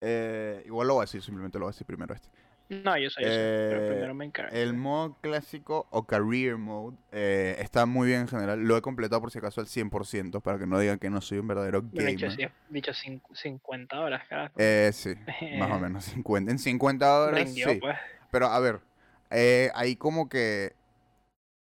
eh, 0.00 0.62
igual 0.66 0.88
lo 0.88 0.94
voy 0.94 1.02
a 1.02 1.04
decir, 1.04 1.22
simplemente 1.22 1.58
lo 1.58 1.66
voy 1.66 1.70
a 1.70 1.74
decir 1.74 1.86
primero 1.86 2.14
este. 2.14 2.28
No, 2.70 2.98
yo 2.98 3.08
sé, 3.08 3.22
yo 3.22 3.28
pero 3.28 3.80
Eh, 3.82 3.88
primero 3.90 4.14
main 4.14 4.30
character. 4.30 4.58
El 4.60 4.74
modo 4.74 5.16
clásico 5.22 5.86
o 5.90 6.06
Career 6.06 6.58
Mode 6.58 6.96
eh, 7.12 7.56
está 7.60 7.86
muy 7.86 8.08
bien 8.08 8.20
en 8.22 8.28
general. 8.28 8.60
Lo 8.60 8.76
he 8.76 8.82
completado 8.82 9.20
por 9.22 9.30
si 9.30 9.38
acaso 9.38 9.60
al 9.62 9.66
100% 9.66 10.40
para 10.42 10.58
que 10.58 10.66
no 10.66 10.78
digan 10.78 10.98
que 10.98 11.08
no 11.08 11.20
soy 11.22 11.38
un 11.38 11.48
verdadero 11.48 11.80
dicho, 11.80 12.26
gamer. 12.26 12.52
dicho 12.68 12.92
cin- 12.92 13.22
50 13.32 13.98
horas, 14.00 14.22
carajo. 14.28 14.54
Eh, 14.58 14.90
sí, 14.92 15.14
más 15.58 15.70
o 15.70 15.78
menos 15.80 16.04
50. 16.04 16.50
En 16.52 16.58
50 16.58 17.20
horas, 17.20 17.44
Rindió, 17.44 17.70
sí. 17.70 17.78
pues. 17.80 17.96
Pero 18.30 18.46
a 18.48 18.60
ver, 18.60 18.80
eh, 19.30 19.70
ahí 19.74 19.96
como 19.96 20.28
que. 20.28 20.74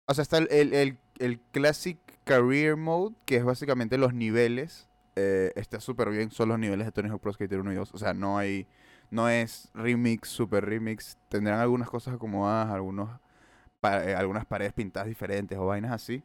O 0.08 0.14
sea, 0.14 0.22
está 0.24 0.38
el, 0.40 0.48
el, 0.52 0.74
el, 0.74 0.98
el 1.20 1.40
Classic 1.52 1.98
Career 2.26 2.76
Mode, 2.76 3.16
que 3.26 3.38
es 3.38 3.44
básicamente 3.46 3.98
los 3.98 4.14
niveles. 4.14 4.90
eh, 5.16 5.52
está 5.56 5.80
súper 5.80 6.10
bien, 6.10 6.32
son 6.32 6.50
los 6.50 6.60
niveles 6.60 6.86
de 6.88 6.92
Tony 6.92 7.10
Hawk 7.10 7.22
Pro 7.22 7.32
Skater 7.34 7.60
1 7.60 7.72
y 7.72 7.76
2. 7.76 7.94
O 7.94 7.98
sea, 7.98 8.14
no 8.14 8.38
hay. 8.38 8.68
No 9.12 9.30
es 9.30 9.70
remix, 9.74 10.30
super 10.30 10.66
remix. 10.66 11.18
Tendrán 11.30 11.60
algunas 11.60 11.90
cosas 11.90 12.16
acomodadas, 12.16 12.70
algunos, 12.72 13.10
eh, 13.84 14.16
algunas 14.16 14.46
paredes 14.46 14.74
pintadas 14.74 15.08
diferentes 15.08 15.58
o 15.58 15.66
vainas 15.66 15.92
así. 15.92 16.24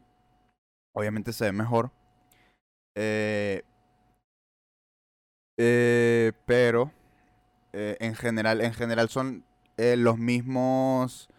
Obviamente 0.93 1.33
se 1.33 1.45
ve 1.45 1.51
mejor. 1.51 1.91
Eh, 2.95 3.63
eh, 5.57 6.31
pero 6.45 6.91
eh, 7.73 7.97
en 7.99 8.15
general, 8.15 8.61
en 8.61 8.73
general 8.73 9.09
son 9.09 9.45
eh, 9.77 9.95
los 9.97 10.17
mismos 10.17 11.29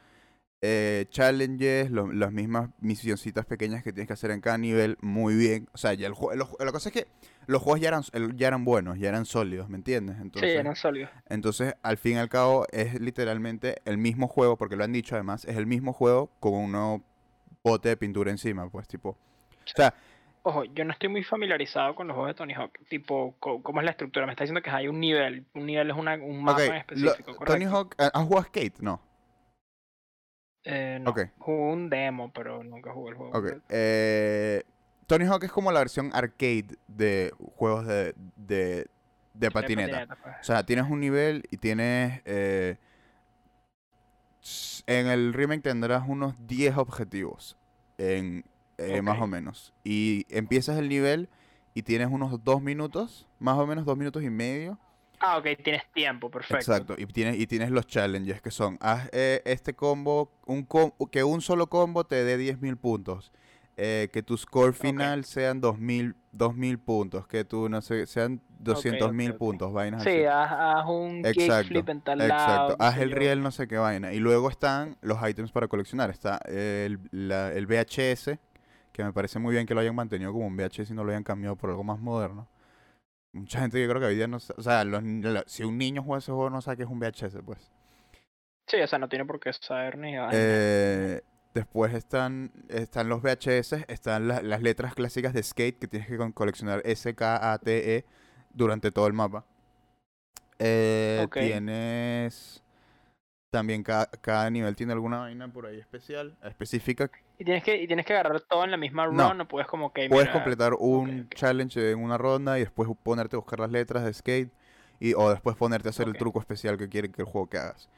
challenges, 1.11 1.93
las 1.93 2.33
mismas 2.33 2.71
misioncitas 2.81 3.47
pequeñas 3.47 3.85
que 3.85 3.93
tienes 3.93 4.09
que 4.09 4.15
hacer 4.15 4.33
en 4.33 4.41
cada 4.41 4.59
nivel 4.59 4.99
muy 5.01 5.37
bien. 5.37 5.69
O 5.73 5.79
sea, 5.79 5.95
ya 5.95 6.09
el 6.09 6.15
juego, 6.15 6.35
la 6.59 6.73
cosa 6.73 6.89
es 6.89 6.93
que 6.93 7.07
los 7.47 7.63
juegos 7.63 7.81
ya 7.81 7.89
eran, 7.89 8.03
el- 8.13 8.37
ya 8.37 8.49
eran 8.49 8.65
buenos, 8.65 8.99
ya 8.99 9.09
eran 9.09 9.25
sólidos, 9.25 9.69
¿me 9.69 9.77
entiendes? 9.77 10.17
Sí, 10.17 10.23
Entonces, 10.23 10.55
eran 10.57 10.77
sólidos. 10.77 11.11
entonces, 11.29 11.75
al 11.83 11.97
fin 11.97 12.15
y 12.15 12.19
al 12.19 12.29
cabo, 12.29 12.67
es 12.73 13.01
literalmente 13.01 13.81
el 13.85 13.99
mismo 13.99 14.29
juego, 14.29 14.57
porque 14.57 14.77
lo 14.77 14.85
han 14.85 14.93
dicho 14.93 15.15
además, 15.15 15.45
es 15.45 15.57
el 15.57 15.67
mismo 15.67 15.93
juego 15.93 16.31
con 16.41 16.55
un 16.55 16.73
nuevo 16.73 17.03
bote 17.65 17.89
de 17.91 17.97
pintura 17.97 18.31
encima, 18.31 18.69
pues 18.71 18.87
tipo. 18.89 19.11
O 19.11 19.17
sea, 19.77 19.95
Ojo, 20.49 20.63
yo 20.63 20.85
no 20.85 20.93
estoy 20.93 21.09
muy 21.09 21.25
familiarizado 21.25 21.97
con 21.97 22.07
los 22.07 22.15
juegos 22.15 22.31
de 22.31 22.35
Tony 22.39 22.55
Hawk. 22.55 22.79
Tipo, 22.89 23.35
¿cómo 23.41 23.81
es 23.81 23.85
la 23.85 23.91
estructura? 23.91 24.27
Me 24.27 24.33
está 24.33 24.45
diciendo 24.45 24.63
que 24.63 24.71
hay 24.71 24.87
un 24.87 25.01
nivel. 25.01 25.45
Un 25.55 25.67
nivel 25.67 25.91
es 25.91 25.97
una, 25.97 26.15
un 26.15 26.41
mapa 26.45 26.63
ok, 26.63 26.69
en 26.69 27.03
lo- 27.03 27.11
específico, 27.11 27.45
Tony. 27.45 27.65
Hawk, 27.65 27.97
¿has 27.99 28.13
jugado 28.13 28.39
a 28.39 28.45
Skate? 28.45 28.79
No. 28.79 29.01
Eh, 30.63 30.99
no, 31.01 31.11
Ok. 31.11 31.21
jugué 31.39 31.73
un 31.73 31.91
demo, 31.91 32.33
pero 32.33 32.63
nunca 32.63 32.93
jugué 32.93 33.11
el 33.11 33.17
juego. 33.17 33.31
Ok. 33.31 33.35
completo. 33.43 33.65
eh, 33.71 34.63
Tony 35.07 35.25
Hawk 35.27 35.45
es 35.45 35.53
como 35.53 35.71
la 35.73 35.79
versión 35.81 36.11
arcade 36.15 36.77
de 36.89 37.33
juegos 37.57 37.87
de, 37.87 38.15
de, 38.37 38.87
de 39.35 39.51
patineta. 39.51 40.07
pues. 40.23 40.37
O 40.41 40.45
sea, 40.45 40.65
tienes 40.65 40.87
un 40.91 41.01
nivel 41.01 41.45
y 41.51 41.57
tienes... 41.59 42.21
eh, 42.25 42.77
en 44.87 45.07
el 45.09 45.33
remake 45.33 45.63
tendrás 45.63 46.05
unos 46.07 46.35
10 46.47 46.77
objetivos, 46.77 47.57
en, 47.99 48.45
eh, 48.79 49.03
más 49.03 49.21
o 49.21 49.27
menos. 49.27 49.73
Y 49.83 50.25
empiezas 50.29 50.79
el 50.79 50.89
nivel 50.89 51.29
y 51.75 51.83
tienes 51.83 52.09
unos 52.11 52.45
2 52.45 52.63
minutos, 52.63 53.27
más 53.41 53.59
o 53.59 53.67
menos 53.67 53.85
2 53.85 53.97
minutos 53.99 54.23
y 54.23 54.31
medio. 54.31 54.79
Ah, 55.19 55.39
ok, 55.39 55.47
tienes 55.65 55.83
tiempo, 55.93 56.31
perfecto. 56.31 56.57
Exacto, 56.59 56.95
y 56.99 57.07
tienes, 57.07 57.41
y 57.41 57.47
tienes 57.47 57.71
los 57.71 57.87
challenges 57.87 58.41
que 58.41 58.51
son, 58.51 58.77
haz 58.81 59.09
eh, 59.13 59.43
este 59.47 59.75
combo, 59.75 60.31
un 60.45 60.63
com- 60.65 60.93
que 61.11 61.25
un 61.25 61.41
solo 61.41 61.69
combo 61.69 62.05
te 62.05 62.23
dé 62.23 62.37
10.000 62.37 62.77
puntos, 62.77 63.33
eh, 63.77 64.09
que 64.13 64.23
tu 64.23 64.37
score 64.37 64.73
final 64.73 65.25
sean 65.25 65.61
2.000 65.61 66.15
2.000 66.33 66.79
puntos, 66.79 67.27
que 67.27 67.45
tú, 67.45 67.69
no 67.69 67.81
sé, 67.81 68.07
sean 68.07 68.41
200.000 68.59 69.33
ok. 69.33 69.39
puntos, 69.39 69.73
vainas 69.73 70.03
Sí, 70.03 70.11
así. 70.11 70.25
haz, 70.25 70.53
haz 70.53 70.87
un 70.87 71.23
Exacto, 71.25 71.85
en 71.89 72.01
tal. 72.03 72.21
Exacto, 72.21 72.77
haz 72.79 72.99
el 72.99 73.11
yo. 73.11 73.17
riel 73.17 73.43
no 73.43 73.51
sé 73.51 73.67
qué 73.69 73.79
vaina. 73.79 74.13
Y 74.13 74.19
luego 74.19 74.51
están 74.51 74.97
los 75.01 75.19
ítems 75.29 75.53
para 75.53 75.69
coleccionar. 75.69 76.11
Está 76.11 76.39
el, 76.47 76.99
la- 77.11 77.53
el 77.53 77.67
VHS, 77.67 78.39
que 78.93 79.05
me 79.05 79.13
parece 79.13 79.39
muy 79.39 79.53
bien 79.55 79.67
que 79.67 79.75
lo 79.75 79.81
hayan 79.81 79.95
mantenido 79.95 80.33
como 80.33 80.47
un 80.47 80.57
VHS 80.57 80.91
y 80.93 80.95
no 80.95 81.05
lo 81.05 81.11
hayan 81.11 81.23
cambiado 81.25 81.57
por 81.57 81.71
algo 81.71 81.85
más 81.85 81.99
moderno. 82.01 82.49
Mucha 83.33 83.61
gente 83.61 83.81
yo 83.83 83.89
creo 83.89 84.01
que 84.01 84.07
hoy 84.07 84.17
día 84.17 84.27
no 84.29 84.41
sa- 84.41 84.55
O 84.57 84.63
sea, 84.63 84.85
los 84.85 85.03
la- 85.03 85.45
si 85.47 85.63
un 85.65 85.77
niño 85.79 86.03
juega 86.03 86.19
ese 86.19 86.33
juego 86.33 86.49
no 86.51 86.61
sabe 86.63 86.79
que 86.79 86.83
es 86.85 86.89
un 86.89 86.99
VHS, 86.99 87.43
pues. 87.43 87.71
Sí, 88.67 88.81
o 88.81 88.87
sea, 88.87 88.99
no 88.99 89.09
tiene 89.09 89.25
por 89.25 89.39
qué 89.39 89.53
saber 89.53 89.97
ni. 89.99 90.15
Eh, 90.33 91.21
después 91.57 91.95
están, 91.95 92.53
están 92.69 93.09
los 93.09 93.23
VHS, 93.23 93.85
están 93.89 94.29
la- 94.29 94.43
las 94.43 94.61
letras 94.63 94.95
clásicas 94.95 95.33
de 95.33 95.43
Skate 95.43 95.79
que 95.79 95.89
tienes 95.89 96.07
que 96.09 96.19
coleccionar 96.35 96.83
S, 96.85 97.15
K, 97.15 97.53
A, 97.53 97.59
T, 97.59 97.97
E 97.97 98.05
durante 98.53 98.93
todo 98.93 99.07
el 99.07 99.15
mapa. 99.15 99.45
Eh, 100.59 101.23
Ok. 101.25 101.39
Tienes 101.39 102.63
también 103.51 103.83
cada, 103.83 104.07
cada 104.07 104.51
nivel 104.51 104.77
tiene 104.77 104.93
alguna 104.93 105.19
vaina 105.21 105.49
por 105.51 105.65
ahí 105.67 105.79
especial, 105.81 106.37
específica. 106.43 107.11
Y 107.39 107.45
tienes 107.45 107.65
que, 107.65 107.81
y 107.83 107.87
tienes 107.87 108.05
que 108.05 108.13
agarrar 108.13 108.41
todo 108.43 108.65
en 108.65 108.71
la 108.71 108.77
misma 108.77 109.07
run, 109.07 109.17
no 109.17 109.49
puedes 109.49 109.67
como 109.67 109.93
que 109.95 110.09
Puedes 110.09 110.27
mira, 110.27 110.33
completar 110.33 110.75
un 110.75 111.29
challenge 111.31 111.91
en 111.93 111.99
una 111.99 112.19
ronda 112.19 112.59
y 112.59 112.63
después 112.63 112.89
ponerte 113.03 113.37
a 113.37 113.39
buscar 113.39 113.61
las 113.61 113.71
letras 113.71 114.05
de 114.05 114.13
Skate 114.13 114.53
y 115.01 115.15
o 115.15 115.31
después 115.31 115.57
ponerte 115.57 115.89
a 115.89 115.91
hacer 115.91 116.07
el 116.07 116.17
truco 116.19 116.39
especial 116.39 116.77
que 116.77 116.89
quiere 116.89 117.11
que 117.11 117.23
el 117.23 117.29
juego 117.29 117.49
que 117.49 117.59
hagas. 117.59 117.89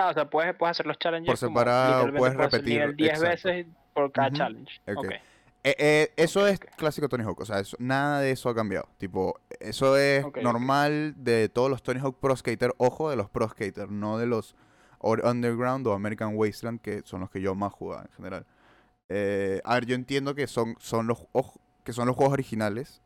Ah, 0.00 0.08
o 0.08 0.14
sea, 0.14 0.30
puedes, 0.30 0.54
puedes 0.54 0.70
hacer 0.72 0.86
los 0.86 0.98
challenges 0.98 1.26
Por 1.28 1.36
separado, 1.36 2.10
puedes 2.14 2.34
repetir, 2.34 2.64
nivel 2.80 2.96
10 2.96 3.10
exacto. 3.10 3.28
veces 3.28 3.66
por 3.92 4.10
cada 4.12 4.30
challenge. 4.30 4.80
Eh, 5.62 5.76
eh, 5.78 6.12
eso 6.16 6.46
es 6.46 6.58
clásico 6.58 7.06
Tony 7.06 7.22
Hawk, 7.22 7.40
o 7.40 7.44
sea, 7.44 7.58
eso- 7.60 7.76
nada 7.78 8.20
de 8.20 8.30
eso 8.30 8.48
ha 8.48 8.54
cambiado. 8.54 8.88
Tipo, 8.96 9.38
eso 9.60 9.98
es 9.98 10.24
normal 10.42 11.12
de 11.18 11.50
todos 11.50 11.68
los 11.68 11.82
Tony 11.82 12.00
Hawk 12.00 12.16
Pro 12.18 12.34
Skater, 12.34 12.72
ojo 12.78 13.10
de 13.10 13.16
los 13.16 13.28
Pro 13.28 13.46
Skater, 13.46 13.90
no 13.90 14.16
de 14.16 14.26
los 14.26 14.56
Underground 15.02 15.86
o 15.86 15.92
American 15.92 16.34
Wasteland, 16.34 16.80
que 16.80 17.02
son 17.04 17.20
los 17.20 17.28
que 17.30 17.42
yo 17.42 17.54
más 17.54 17.74
jugaba 17.74 18.04
en 18.04 18.12
general. 18.16 18.46
Eh, 19.10 19.60
a 19.64 19.74
ver, 19.74 19.84
yo 19.84 19.94
entiendo 19.96 20.34
que 20.34 20.46
son, 20.46 20.76
son 20.78 21.06
los 21.08 21.26
ojo, 21.32 21.60
que 21.84 21.92
son 21.92 22.06
los 22.06 22.16
juegos 22.16 22.32
originales, 22.32 23.02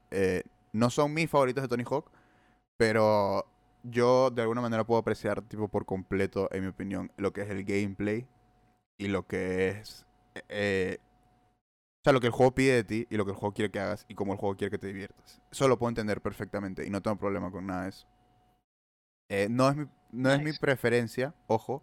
no 0.72 0.90
son 0.90 1.12
mis 1.12 1.28
favoritos 1.28 1.62
de 1.62 1.68
Tony 1.68 1.82
Hawk, 1.84 2.08
pero 2.76 3.46
yo 3.84 4.30
de 4.30 4.42
alguna 4.42 4.60
manera 4.60 4.84
puedo 4.84 5.00
apreciar 5.00 5.42
tipo 5.42 5.68
por 5.68 5.86
completo, 5.86 6.48
en 6.52 6.62
mi 6.62 6.68
opinión, 6.68 7.12
lo 7.16 7.32
que 7.32 7.42
es 7.42 7.50
el 7.50 7.64
gameplay 7.64 8.26
y 8.98 9.08
lo 9.08 9.26
que 9.26 9.68
es 9.68 10.06
eh, 10.48 10.98
o 12.00 12.04
sea, 12.04 12.12
lo 12.12 12.20
que 12.20 12.26
el 12.26 12.34
juego 12.34 12.54
pide 12.54 12.74
de 12.74 12.84
ti 12.84 13.06
y 13.08 13.16
lo 13.16 13.24
que 13.24 13.30
el 13.30 13.36
juego 13.38 13.54
quiere 13.54 13.70
que 13.70 13.80
hagas 13.80 14.04
y 14.08 14.14
cómo 14.14 14.34
el 14.34 14.38
juego 14.38 14.56
quiere 14.56 14.70
que 14.70 14.78
te 14.78 14.88
diviertas. 14.88 15.40
Eso 15.50 15.68
lo 15.68 15.78
puedo 15.78 15.88
entender 15.88 16.20
perfectamente 16.20 16.86
y 16.86 16.90
no 16.90 17.00
tengo 17.00 17.16
problema 17.16 17.50
con 17.50 17.66
nada 17.66 17.84
de 17.84 17.88
eso. 17.88 18.06
Eh, 19.30 19.48
no 19.50 19.70
es 19.70 19.76
mi, 19.76 19.86
no 20.12 20.30
es 20.30 20.42
mi 20.42 20.52
preferencia, 20.52 21.34
ojo, 21.46 21.82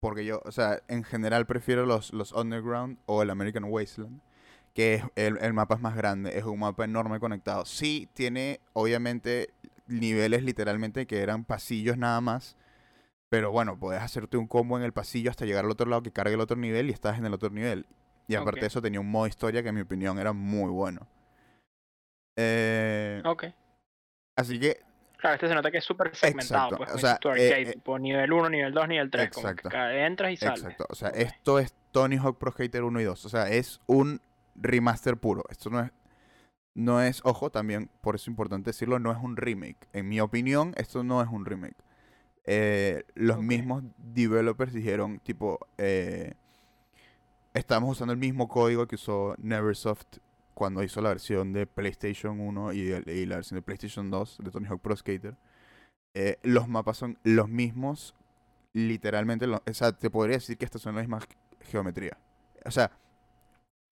porque 0.00 0.24
yo, 0.24 0.42
o 0.44 0.50
sea, 0.50 0.82
en 0.88 1.04
general 1.04 1.46
prefiero 1.46 1.86
los, 1.86 2.12
los 2.12 2.32
Underground 2.32 2.98
o 3.06 3.22
el 3.22 3.30
American 3.30 3.64
Wasteland, 3.64 4.20
que 4.74 4.94
es 4.94 5.04
el, 5.14 5.38
el 5.38 5.52
mapa 5.52 5.76
es 5.76 5.80
más 5.80 5.94
grande, 5.94 6.36
es 6.36 6.44
un 6.44 6.58
mapa 6.58 6.84
enorme 6.84 7.20
conectado. 7.20 7.64
Sí, 7.66 8.08
tiene 8.14 8.58
obviamente 8.72 9.50
niveles 9.86 10.42
literalmente 10.42 11.06
que 11.06 11.20
eran 11.22 11.44
pasillos 11.44 11.96
nada 11.96 12.20
más, 12.20 12.56
pero 13.28 13.50
bueno, 13.50 13.78
puedes 13.78 14.02
hacerte 14.02 14.36
un 14.36 14.46
combo 14.46 14.76
en 14.78 14.84
el 14.84 14.92
pasillo 14.92 15.30
hasta 15.30 15.44
llegar 15.44 15.64
al 15.64 15.70
otro 15.70 15.88
lado 15.88 16.02
que 16.02 16.12
cargue 16.12 16.34
el 16.34 16.40
otro 16.40 16.56
nivel 16.56 16.88
y 16.90 16.92
estás 16.92 17.18
en 17.18 17.26
el 17.26 17.34
otro 17.34 17.50
nivel. 17.50 17.86
Y 18.28 18.34
aparte 18.34 18.60
de 18.60 18.66
eso 18.66 18.82
tenía 18.82 18.98
un 19.00 19.10
modo 19.10 19.26
historia 19.26 19.62
que 19.62 19.68
en 19.68 19.74
mi 19.76 19.80
opinión 19.82 20.18
era 20.18 20.32
muy 20.32 20.70
bueno. 20.70 21.06
Eh, 22.36 23.22
Ok. 23.24 23.44
Así 24.36 24.58
que, 24.60 24.80
Claro, 25.16 25.34
este 25.36 25.48
se 25.48 25.54
nota 25.54 25.70
que 25.70 25.78
es 25.78 25.84
súper 25.84 26.14
segmentado. 26.14 26.76
Exacto, 26.76 26.76
Pues, 26.76 26.94
o 26.94 26.98
sea, 26.98 27.10
eh, 27.12 27.14
arcade, 27.14 27.62
eh, 27.62 27.72
tipo 27.72 27.98
nivel 27.98 28.32
1, 28.32 28.50
nivel 28.50 28.72
2, 28.74 28.88
nivel 28.88 29.10
3. 29.10 29.30
Como 29.30 29.46
que 29.46 29.52
Exacto. 29.52 29.80
entras 29.80 30.32
y 30.32 30.36
sales. 30.36 30.60
exacto. 30.62 30.86
O 30.90 30.94
sea, 30.94 31.08
esto 31.08 31.58
es 31.58 31.74
Tony 31.90 32.16
Hawk 32.18 32.36
Pro 32.38 32.52
Skater 32.52 32.82
1 32.84 33.00
y 33.00 33.04
2. 33.04 33.24
O 33.24 33.28
sea, 33.30 33.48
es 33.48 33.80
un 33.86 34.20
remaster 34.54 35.16
puro. 35.16 35.42
Esto 35.48 35.70
no 35.70 35.80
es, 35.80 35.90
no 36.76 37.02
es, 37.02 37.22
ojo, 37.24 37.50
también, 37.50 37.90
por 38.02 38.14
eso 38.14 38.24
es 38.24 38.28
importante 38.28 38.70
decirlo, 38.70 39.00
no 39.00 39.10
es 39.10 39.18
un 39.18 39.36
remake. 39.36 39.88
En 39.92 40.08
mi 40.08 40.20
opinión, 40.20 40.74
esto 40.76 41.02
no 41.02 41.22
es 41.22 41.28
un 41.28 41.44
remake. 41.46 41.76
Eh, 42.44 43.04
los 43.16 43.42
mismos 43.42 43.82
developers 43.98 44.72
dijeron, 44.72 45.18
tipo, 45.20 45.58
eh, 45.78 46.34
estamos 47.54 47.90
usando 47.90 48.12
el 48.12 48.18
mismo 48.18 48.48
código 48.48 48.86
que 48.86 48.96
usó 48.96 49.34
Neversoft 49.38 50.18
cuando 50.54 50.82
hizo 50.82 51.00
la 51.00 51.10
versión 51.10 51.52
de 51.52 51.66
PlayStation 51.66 52.40
1 52.40 52.72
y, 52.72 53.26
la 53.26 53.36
versión 53.36 53.56
de 53.58 53.62
PlayStation 53.62 54.10
2 54.10 54.38
de 54.42 54.50
Tony 54.50 54.66
Hawk 54.68 54.80
Pro 54.80 54.96
Skater. 54.96 55.36
Eh, 56.14 56.38
los 56.42 56.68
mapas 56.68 56.96
son 56.98 57.18
los 57.24 57.48
mismos, 57.48 58.14
literalmente, 58.72 59.46
lo- 59.46 59.62
o 59.68 59.74
sea, 59.74 59.92
te 59.92 60.10
podría 60.10 60.36
decir 60.36 60.56
que 60.56 60.64
estas 60.64 60.82
son 60.82 60.94
la 60.94 61.02
misma 61.02 61.20
ge- 61.20 61.28
geometría. 61.70 62.16
O 62.64 62.70
sea, 62.70 62.90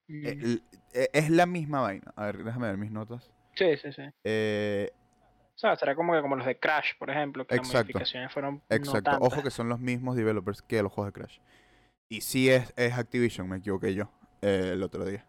Mm, 0.09 0.27
eh, 0.27 0.39
l- 0.41 0.63
eh, 0.93 1.09
es 1.13 1.31
la 1.31 1.47
misma 1.47 1.81
vaina. 1.81 2.13
A 2.17 2.27
ver, 2.27 2.45
déjame 2.45 2.67
ver 2.69 2.77
mis 2.77 2.91
notas. 2.91 3.31
Sí, 3.55 3.77
sí, 3.77 3.93
sí. 3.93 4.03
Eh, 4.25 4.91
O 5.55 5.59
sea, 5.59 5.77
será 5.77 5.95
como 5.95 6.13
que 6.13 6.21
como 6.21 6.37
los 6.37 6.47
de 6.47 6.59
Crash, 6.59 6.93
por 6.99 7.11
ejemplo, 7.11 7.47
que 7.47 7.55
las 7.57 7.67
Exacto. 7.67 7.87
modificaciones 7.87 8.33
fueron 8.33 8.63
exacto. 8.69 9.13
no 9.13 9.19
Ojo 9.19 9.43
que 9.43 9.51
son 9.51 9.69
los 9.69 9.79
mismos 9.81 10.17
developers 10.17 10.63
que 10.63 10.83
los 10.83 10.93
juegos 10.93 11.13
de 11.13 11.21
Crash. 11.21 11.39
Y 12.09 12.21
sí 12.21 12.51
es, 12.51 12.73
es 12.77 12.93
Activision, 12.93 13.49
me 13.49 13.57
equivoqué 13.59 13.95
yo 13.95 14.11
eh, 14.43 14.71
el 14.75 14.83
otro 14.83 15.05
día. 15.05 15.25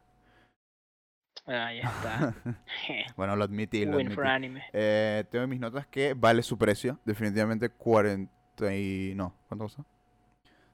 Ahí 1.45 1.79
está. 1.79 2.33
bueno, 3.15 3.35
lo 3.35 3.43
admití, 3.43 3.85
lo 3.85 3.97
Win 3.97 4.11
for 4.11 4.25
anime. 4.25 4.63
Eh, 4.73 5.23
tengo 5.29 5.43
en 5.43 5.49
mis 5.49 5.59
notas 5.59 5.85
que 5.87 6.13
vale 6.15 6.41
su 6.43 6.57
precio. 6.57 6.99
Definitivamente 7.05 7.69
40 7.69 8.73
y... 8.73 9.13
No, 9.15 9.35
¿cuánto 9.47 9.65
costó? 9.65 9.85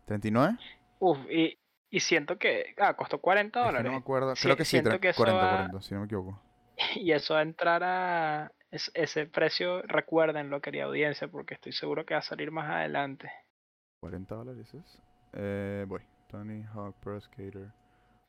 ¿39? 0.08 0.58
Uf, 1.00 1.18
y, 1.30 1.58
y 1.92 2.00
siento 2.00 2.40
que. 2.40 2.74
Ah, 2.80 2.96
costó 2.96 3.20
40 3.22 3.60
Es 3.60 3.64
que 3.64 3.68
dólares. 3.68 3.86
no 3.86 3.92
me 3.92 3.98
acuerdo. 4.02 4.36
Sí, 4.36 4.44
Creo 4.44 4.58
que 4.58 4.66
sí, 4.66 4.72
siento 4.72 5.00
que 5.00 5.10
eso 5.10 5.18
40, 5.18 5.42
va- 5.46 5.52
40, 5.58 5.82
si 5.82 5.94
no 5.94 6.00
me 6.00 6.06
equivoco. 6.08 6.42
Y 6.96 7.12
eso 7.12 7.36
va 7.36 7.42
a 7.42 7.44
entrar 7.44 7.84
a. 7.84 8.52
es- 8.72 8.90
ese 8.96 9.28
precio, 9.28 9.82
recuérdenlo, 9.84 10.62
querida 10.62 10.86
audiencia, 10.86 11.28
porque 11.28 11.54
estoy 11.54 11.74
seguro 11.74 12.06
que 12.06 12.16
va 12.16 12.20
a 12.22 12.24
salir 12.24 12.50
más 12.52 12.68
adelante. 12.70 13.32
40 14.00 14.34
dólares 14.34 14.74
es. 14.74 15.02
Eh, 15.34 15.86
voy. 15.88 16.02
Tony 16.28 16.64
Hawk 16.74 16.96
Pro 17.02 17.20
Skater 17.20 17.68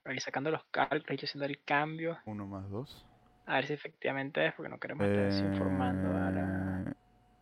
Ahí 0.04 0.18
sacando 0.18 0.50
los 0.50 0.64
cálculos 0.72 1.22
y 1.22 1.24
haciendo 1.24 1.46
el 1.46 1.62
cambio. 1.64 2.18
1 2.26 2.46
más 2.46 2.68
2. 2.68 3.06
A 3.46 3.54
ver 3.54 3.66
si 3.66 3.72
efectivamente 3.72 4.44
es, 4.44 4.52
porque 4.54 4.68
no 4.68 4.78
queremos 4.80 5.06
estar 5.06 5.24
desinformando 5.26 6.08
a 6.10 6.30
la, 6.30 6.90
Eh, 6.90 6.94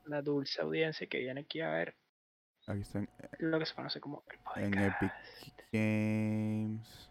la 0.05 0.21
dulce 0.23 0.61
audiencia 0.61 1.07
que 1.07 1.19
viene 1.19 1.41
aquí 1.41 1.61
a 1.63 1.71
ver 1.71 1.95
aquí 2.67 2.83
están 2.83 3.09
lo 3.39 3.59
que 3.59 3.65
se 3.67 3.75
conoce 3.75 4.01
como 4.01 4.23
el 4.29 4.63
en 4.65 4.71
podcast. 4.71 5.03
Epic 5.03 5.13
Games. 5.73 7.11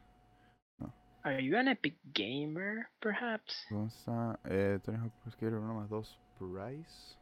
Are 1.23 1.43
you 1.43 1.57
an 1.57 1.67
Epic 1.67 1.97
Gamer, 2.13 2.87
perhaps? 2.99 3.67
¿Dónde 3.69 3.89
está? 3.89 4.39
Eh, 4.45 4.79
Tony 4.83 4.97
Hawk 4.97 5.11
Skater 5.31 5.55
1 5.55 5.73
más 5.73 5.89
2 5.89 6.19
Price. 6.37 7.17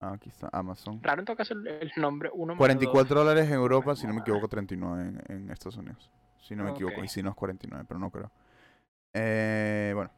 Ah, 0.00 0.12
aquí 0.12 0.28
está 0.28 0.48
Amazon. 0.52 1.00
Raro 1.02 1.20
en 1.20 1.24
todo 1.24 1.36
caso 1.36 1.54
el, 1.54 1.92
nombre 1.96 2.30
1 2.32 2.56
44 2.56 3.18
dólares 3.20 3.46
en 3.46 3.54
Europa, 3.54 3.96
si 3.96 4.06
no 4.06 4.14
me 4.14 4.20
equivoco, 4.20 4.48
39 4.48 5.02
en, 5.02 5.22
en 5.36 5.50
Estados 5.50 5.76
Unidos. 5.76 6.10
Si 6.40 6.54
no 6.54 6.64
me 6.64 6.70
equivoco, 6.70 6.98
Ok. 6.98 7.04
y 7.04 7.08
si 7.08 7.22
no 7.22 7.30
es 7.30 7.36
49, 7.36 7.84
pero 7.86 8.00
no 8.00 8.10
creo. 8.10 8.30
Eh, 9.12 9.92
bueno, 9.94 10.10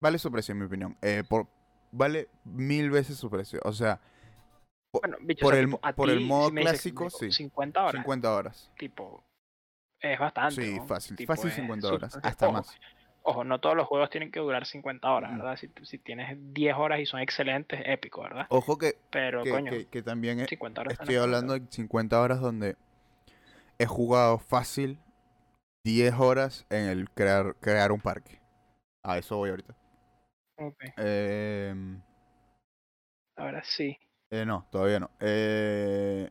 vale 0.00 0.18
su 0.18 0.30
precio, 0.30 0.52
en 0.52 0.58
mi 0.58 0.66
opinión. 0.66 0.96
Eh, 1.02 1.24
por, 1.28 1.46
vale 1.92 2.28
mil 2.44 2.90
veces 2.90 3.16
su 3.16 3.30
precio. 3.30 3.60
O 3.64 3.72
sea, 3.72 4.00
Bueno, 5.00 5.16
bicho, 5.20 5.42
por 5.42 5.52
o 5.52 5.56
sea, 5.56 5.60
el- 5.64 5.70
tipo, 5.70 5.92
por 5.94 6.10
el 6.10 6.20
modo 6.20 6.48
si 6.48 6.54
dices, 6.56 6.70
clásico, 6.70 7.04
tipo, 7.06 7.18
sí. 7.18 7.32
50 7.32 7.80
horas. 7.82 7.92
50 8.02 8.34
horas. 8.34 8.70
Tipo, 8.78 9.24
es 10.00 10.18
bastante. 10.18 10.62
Sí, 10.64 10.76
¿no? 10.76 10.86
fácil. 10.86 11.16
Tipo, 11.16 11.32
Fácil 11.32 11.48
es 11.50 11.56
50 11.56 11.88
súper- 11.88 11.96
horas. 12.04 12.18
Hasta 12.22 12.46
ojo, 12.46 12.52
más. 12.52 12.78
Ojo, 13.28 13.42
no 13.44 13.58
todos 13.60 13.74
los 13.76 13.86
juegos 13.88 14.08
tienen 14.10 14.30
que 14.30 14.38
durar 14.40 14.66
50 14.66 15.10
horas, 15.10 15.32
Mm. 15.32 15.38
¿verdad? 15.38 15.56
Si, 15.56 15.68
si 15.82 15.98
tienes 15.98 16.36
10 16.54 16.74
horas 16.76 17.00
y 17.00 17.06
son 17.06 17.20
excelentes, 17.20 17.80
épico, 17.84 18.22
¿verdad? 18.22 18.46
Ojo 18.50 18.78
que, 18.78 18.98
Pero, 19.10 19.42
que, 19.42 19.50
coño, 19.50 19.70
que- 19.72 19.86
que 19.86 20.02
también 20.02 20.38
he- 20.40 20.46
50 20.46 20.80
horas. 20.82 20.92
están 20.92 21.04
estoy 21.06 21.16
hablando 21.16 21.54
de 21.54 21.66
50 21.70 22.20
horas 22.20 22.40
donde 22.40 22.76
he 23.78 23.86
jugado 23.86 24.38
fácil 24.38 24.98
10 25.84 26.14
horas 26.14 26.66
en 26.70 26.88
el 26.88 27.10
crear, 27.10 27.56
crear 27.60 27.90
un 27.92 28.00
parque. 28.00 28.40
A 29.02 29.18
eso 29.18 29.36
voy 29.36 29.50
ahorita. 29.50 29.74
Ok, 30.58 30.76
Em, 30.96 32.00
ahora 33.36 33.62
sí. 33.64 33.98
Eh, 34.30 34.44
no, 34.44 34.66
todavía 34.70 35.00
no. 35.00 35.10
Eh, 35.20 36.30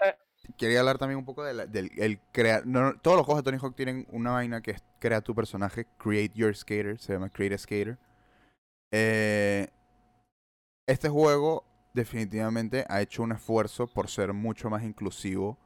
Eh. 0.00 0.14
Quería 0.56 0.80
hablar 0.80 0.98
también 0.98 1.18
un 1.18 1.24
poco 1.24 1.44
de 1.44 1.54
la- 1.54 1.66
del 1.66 1.90
el 1.98 2.18
crear. 2.32 2.66
no, 2.66 2.82
no, 2.92 2.98
todos 3.00 3.16
los 3.16 3.24
juegos 3.26 3.44
de 3.44 3.50
Tony 3.50 3.58
Hawk 3.62 3.74
tienen 3.76 4.06
una 4.10 4.32
vaina 4.32 4.60
que 4.60 4.72
es 4.72 4.82
crea 4.98 5.20
tu 5.20 5.34
personaje, 5.34 5.86
Create 5.98 6.32
Your 6.34 6.54
Skater, 6.54 6.98
se 6.98 7.12
llama 7.12 7.30
Create 7.30 7.54
a 7.54 7.58
Skater. 7.58 7.98
Eh, 8.92 9.68
este 10.86 11.08
juego 11.08 11.64
definitivamente 11.94 12.84
ha 12.88 13.00
hecho 13.00 13.22
un 13.22 13.32
esfuerzo 13.32 13.86
por 13.86 14.08
ser 14.08 14.32
mucho 14.32 14.68
más 14.70 14.82
inclusivo 14.82 15.58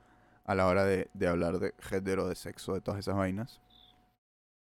a 0.44 0.54
la 0.54 0.66
hora 0.66 0.84
de, 0.84 1.08
de 1.14 1.26
hablar 1.28 1.58
de 1.58 1.74
género, 1.80 2.28
de 2.28 2.34
sexo, 2.36 2.74
de 2.74 2.80
todas 2.80 3.00
esas 3.00 3.16
vainas. 3.16 3.60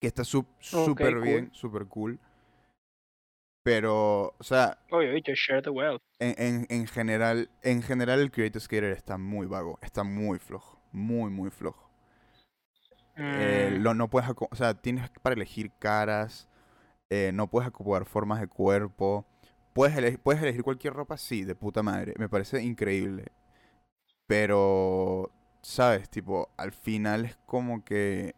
Que 0.00 0.07
está 0.09 0.25
súper 0.25 1.21
bien, 1.21 1.50
súper 1.53 1.87
cool. 1.87 2.19
Pero, 3.68 4.34
o 4.38 4.42
sea, 4.44 4.78
Oye, 4.90 5.12
bicho, 5.12 5.32
share 5.34 5.62
the 5.62 5.70
wealth. 5.70 6.00
en, 6.20 6.34
en, 6.38 6.66
en 6.70 6.87
general, 6.87 7.50
en 7.62 7.82
general 7.82 8.20
el 8.20 8.30
Creative 8.30 8.60
Skater 8.60 8.92
está 8.92 9.18
muy 9.18 9.46
vago, 9.46 9.78
está 9.82 10.04
muy 10.04 10.38
flojo, 10.38 10.80
muy 10.92 11.30
muy 11.30 11.50
flojo. 11.50 11.90
Eh, 13.34 13.70
Mm, 13.70 13.82
lo, 13.82 13.94
no 13.94 14.08
puedes, 14.08 14.30
o 14.30 14.56
sea, 14.56 14.75
tienes 14.75 15.10
para 15.22 15.34
elegir 15.34 15.72
caras, 15.78 16.48
eh, 17.10 17.30
no 17.34 17.48
puedes 17.48 17.68
acomodar 17.68 18.04
formas 18.06 18.40
de 18.40 18.48
cuerpo, 18.48 19.26
puedes 19.75 19.96
elegir, 19.96 20.20
puedes 20.20 20.42
elegir 20.42 20.62
cualquier 20.62 20.94
ropa, 20.94 21.16
sí, 21.18 21.44
de 21.44 21.54
puta 21.54 21.82
madre, 21.82 22.14
me 22.18 22.28
parece 22.28 22.62
increíble. 22.62 23.26
Pero, 24.26 25.30
sabes, 25.62 26.08
tipo, 26.10 26.50
al 26.56 26.72
final 26.72 27.25
es 27.25 27.37
como 27.46 27.84
que, 27.84 28.34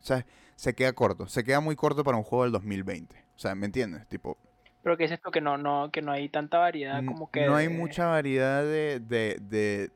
sabes, 0.00 0.24
se 0.56 0.74
queda 0.74 0.92
corto, 0.92 1.26
se 1.28 1.44
queda 1.44 1.60
muy 1.60 1.76
corto 1.76 2.04
para 2.04 2.16
un 2.16 2.22
juego 2.24 2.44
del 2.44 2.52
2020. 2.52 3.16
O 3.40 3.42
sea, 3.42 3.54
¿me 3.54 3.64
entiendes? 3.64 4.06
Tipo, 4.06 4.36
Pero 4.82 4.98
que 4.98 5.04
es 5.04 5.12
esto 5.12 5.30
que 5.30 5.40
no, 5.40 5.56
no, 5.56 5.90
que 5.90 6.02
no 6.02 6.12
hay 6.12 6.28
tanta 6.28 6.58
variedad 6.58 7.02
como 7.06 7.30
que. 7.30 7.46
No 7.46 7.54
hay 7.56 7.70
mucha 7.70 8.06
variedad 8.06 8.62
de, 8.62 9.00
de, 9.00 9.38
de- 9.40 9.90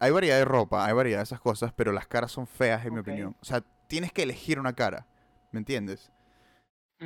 Hay 0.00 0.10
variedad 0.12 0.38
de 0.38 0.46
ropa, 0.46 0.86
hay 0.86 0.94
variedad 0.94 1.18
de 1.18 1.24
esas 1.24 1.40
cosas, 1.40 1.74
pero 1.74 1.92
las 1.92 2.06
caras 2.06 2.32
son 2.32 2.46
feas, 2.46 2.86
en 2.86 2.94
mi 2.94 3.00
opinión. 3.00 3.36
O 3.42 3.44
sea, 3.44 3.62
tienes 3.86 4.12
que 4.12 4.22
elegir 4.22 4.58
una 4.58 4.72
cara, 4.72 5.06
¿me 5.52 5.58
entiendes? 5.58 6.10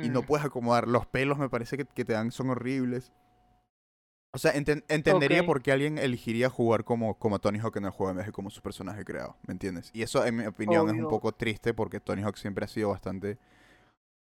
Y 0.01 0.09
no 0.09 0.21
Mm, 0.21 0.25
puedes 0.27 0.45
acomodar. 0.45 0.87
Los 0.87 1.05
pelos 1.07 1.37
me 1.37 1.49
parece 1.49 1.75
que, 1.75 1.85
que 1.85 2.05
te 2.05 2.13
dan 2.13 2.31
son 2.31 2.49
horribles. 2.51 3.11
O 4.33 4.37
sea, 4.37 4.53
enten- 4.53 4.85
entendería 4.87 5.43
por 5.43 5.61
qué 5.61 5.73
alguien 5.73 5.97
elegiría 5.97 6.49
jugar 6.49 6.85
como, 6.85 7.15
como 7.19 7.39
Tony 7.39 7.59
Hawk 7.59 7.75
en 7.75 7.85
el 7.85 7.91
juego 7.91 8.11
en 8.11 8.17
vez 8.17 8.27
de 8.27 8.31
como 8.31 8.49
su 8.49 8.61
personaje 8.61 9.03
creado, 9.03 9.35
¿me 9.45 9.51
entiendes? 9.51 9.89
Y 9.93 10.03
eso, 10.03 10.25
en 10.25 10.37
mi 10.37 10.45
opinión, 10.45 10.87
es 10.89 10.95
un 10.95 11.05
poco 11.07 11.33
triste 11.33 11.73
porque 11.73 11.99
Tony 11.99 12.21
Hawk 12.23 12.37
siempre 12.37 12.63
ha 12.65 12.67
sido 12.69 12.89
bastante... 12.89 13.37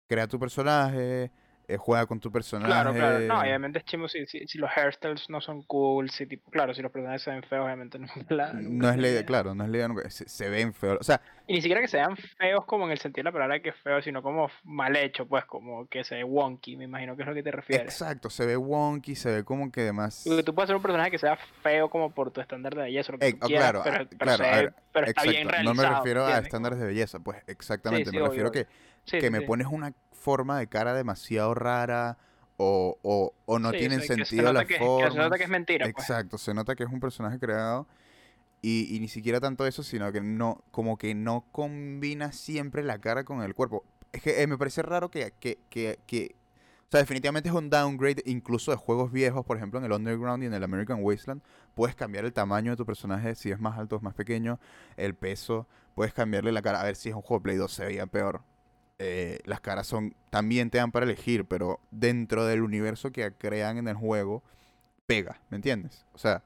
Crea 0.10 0.28
tu 0.28 0.40
personaje, 0.40 1.32
eh, 1.70 1.78
juega 1.78 2.06
con 2.06 2.20
tu 2.20 2.32
personaje... 2.32 2.72
Claro, 2.74 2.94
claro. 2.94 3.20
No, 3.28 3.40
obviamente 3.42 3.80
es 3.80 3.86
chimo 3.86 4.08
si, 4.08 4.26
si, 4.28 4.48
si 4.48 4.58
los 4.58 4.70
hairstyles 4.76 5.30
no 5.30 5.40
son 5.42 5.64
cool, 5.64 6.10
si 6.10 6.26
tipo, 6.28 6.50
claro, 6.52 6.74
si 6.74 6.82
los 6.82 6.92
personajes 6.92 7.22
se 7.24 7.32
ven 7.32 7.44
feos, 7.44 7.66
obviamente 7.66 8.00
no 8.00 8.06
es 8.06 8.12
la, 8.30 8.54
No 8.54 8.62
nunca 8.62 8.92
es 8.92 8.98
la 8.98 9.08
idea, 9.08 9.24
claro, 9.26 9.56
no 9.56 9.64
es 9.64 9.70
la 9.70 9.78
idea 9.78 9.88
nunca. 9.88 10.10
Se, 10.10 10.28
se 10.28 10.50
ven 10.50 10.74
feos. 10.74 10.98
O 11.00 11.04
sea, 11.04 11.22
Y 11.48 11.54
ni 11.54 11.62
siquiera 11.62 11.82
que 11.82 11.88
sean 11.88 12.16
feos 12.16 12.66
como 12.66 12.86
en 12.86 12.92
el 12.92 13.00
sentido 13.00 13.24
de 13.24 13.30
la 13.30 13.32
palabra 13.32 13.60
que 13.62 13.70
es 13.70 13.76
feo, 13.78 14.02
sino 14.02 14.22
como 14.22 14.50
mal 14.64 14.96
hecho, 14.96 15.28
pues, 15.28 15.46
como 15.46 15.88
que 15.88 16.04
se 16.04 16.16
ve 16.16 16.24
wonky, 16.24 16.78
me 16.78 16.84
imagino 16.86 17.16
que 17.16 17.24
es 17.24 17.28
lo 17.28 17.34
que 17.34 17.44
te 17.44 17.52
refieres. 17.52 17.88
exacto, 17.92 18.30
se 18.30 18.46
ve 18.46 18.56
wonky, 18.58 19.16
se 19.16 19.32
ve 19.32 19.44
como 19.44 19.72
que 19.72 19.82
además. 19.82 20.24
Porque 20.26 20.44
tú 20.44 20.54
puedes 20.54 20.68
ser 20.68 20.76
un 20.76 20.82
personaje 20.82 21.12
que 21.12 21.18
sea 21.18 21.38
feo 21.64 21.90
como 21.90 22.12
por 22.14 22.32
tu 22.32 22.40
estándar 22.42 22.76
de 22.76 22.84
belleza, 22.84 23.12
lo 23.12 23.18
que 23.20 23.26
Eh, 23.28 23.32
tú 23.32 23.40
quieras, 23.40 23.72
claro, 23.72 23.82
pero, 23.84 24.04
ah, 24.04 24.06
pero 24.10 24.20
claro, 24.20 24.44
se 24.44 24.44
a 24.44 24.52
ve- 24.52 24.62
ver, 24.64 24.74
pero 24.94 25.08
está 25.08 25.24
bien 25.24 25.48
realizado. 25.50 25.74
no 25.74 25.74
me 25.74 25.86
refiero 25.96 26.26
a 26.26 26.38
estándares 26.40 26.80
de 26.80 26.86
belleza, 26.86 27.20
pues 27.20 27.42
exactamente. 27.48 28.12
sí, 28.12 28.18
me 28.18 28.22
refiero 28.22 28.50
obvio, 28.50 28.52
que, 28.52 28.68
Sí, 29.06 29.18
que 29.18 29.30
me 29.32 29.42
pones 29.42 29.68
una 29.68 29.94
forma 30.14 30.60
de 30.60 30.68
cara 30.68 30.94
demasiado 30.94 31.54
rara 31.54 32.18
o, 32.58 32.98
o, 33.04 33.34
o 33.46 33.60
no 33.60 33.74
tienen 33.74 34.02
sentido 34.02 34.52
las 34.54 34.66
que 34.68 34.76
se 34.76 34.78
formas. 34.78 35.16
nota 35.16 35.38
que 35.38 35.44
es 35.46 35.50
mentira, 35.50 35.90
pues. 35.90 36.08
Exacto, 36.08 36.38
se 36.38 36.54
nota 36.54 36.76
que 36.76 36.84
es 36.84 36.90
un 36.92 37.00
personaje 37.00 37.40
creado 37.40 37.88
y, 38.62 38.94
y 38.96 39.00
ni 39.00 39.08
siquiera 39.08 39.40
tanto 39.40 39.66
eso, 39.66 39.84
sino 39.84 40.12
que 40.12 40.22
no, 40.22 40.62
como 40.72 40.98
que 40.98 41.16
no 41.16 41.46
combina 41.52 42.32
siempre 42.32 42.84
la 42.84 43.00
cara 43.00 43.24
con 43.24 43.42
el 43.42 43.54
cuerpo. 43.56 43.84
Es 44.12 44.22
que 44.22 44.42
eh, 44.42 44.48
me 44.48 44.58
parece 44.58 44.82
raro 44.82 45.10
que, 45.10 45.34
que, 45.40 45.60
que, 45.70 46.00
que- 46.08 46.36
o 46.88 46.92
sea, 46.92 47.02
definitivamente 47.02 47.50
es 47.50 47.56
un 47.56 47.70
downgrade 47.70 48.24
incluso 48.26 48.72
de 48.72 48.78
juegos 48.78 49.12
viejos, 49.12 49.46
por 49.46 49.58
ejemplo, 49.58 49.80
en 49.80 49.86
el 49.86 49.92
Underground 49.92 50.44
y 50.44 50.48
en 50.48 50.54
el 50.56 50.64
American 50.64 51.04
Wasteland, 51.04 51.42
puedes 51.76 51.96
cambiar 51.96 52.26
el 52.26 52.34
tamaño 52.34 52.72
de 52.72 52.78
tu 52.78 52.86
personaje, 52.86 53.36
si 53.36 53.52
es 53.52 53.60
más 53.60 53.78
alto 53.78 53.96
o 53.96 54.00
es 54.00 54.04
más 54.04 54.16
pequeño, 54.16 54.60
el 54.98 55.14
peso, 55.16 55.68
puedes 55.94 56.14
cambiarle 56.14 56.52
la 56.52 56.64
cara, 56.64 56.82
a 56.82 56.84
ver 56.86 56.96
si 56.96 57.10
es 57.10 57.16
un 57.16 57.22
juego 57.22 57.40
de 57.42 57.44
Play 57.44 57.58
2 57.58 57.74
se 57.74 57.86
veía 57.86 58.08
peor. 58.08 58.42
Eh, 59.00 59.40
las 59.46 59.62
caras 59.62 59.88
son 59.88 60.14
también 60.30 60.70
te 60.70 60.78
dan 60.78 60.92
para 60.92 61.06
elegir, 61.06 61.46
pero 61.46 61.80
dentro 61.92 62.46
del 62.46 62.62
universo 62.62 63.12
que 63.12 63.32
crean 63.34 63.78
en 63.78 63.88
el 63.88 63.96
juego 63.96 64.44
pega, 65.08 65.42
¿me 65.50 65.58
entiendes? 65.58 66.06
O 66.14 66.18
sea, 66.18 66.44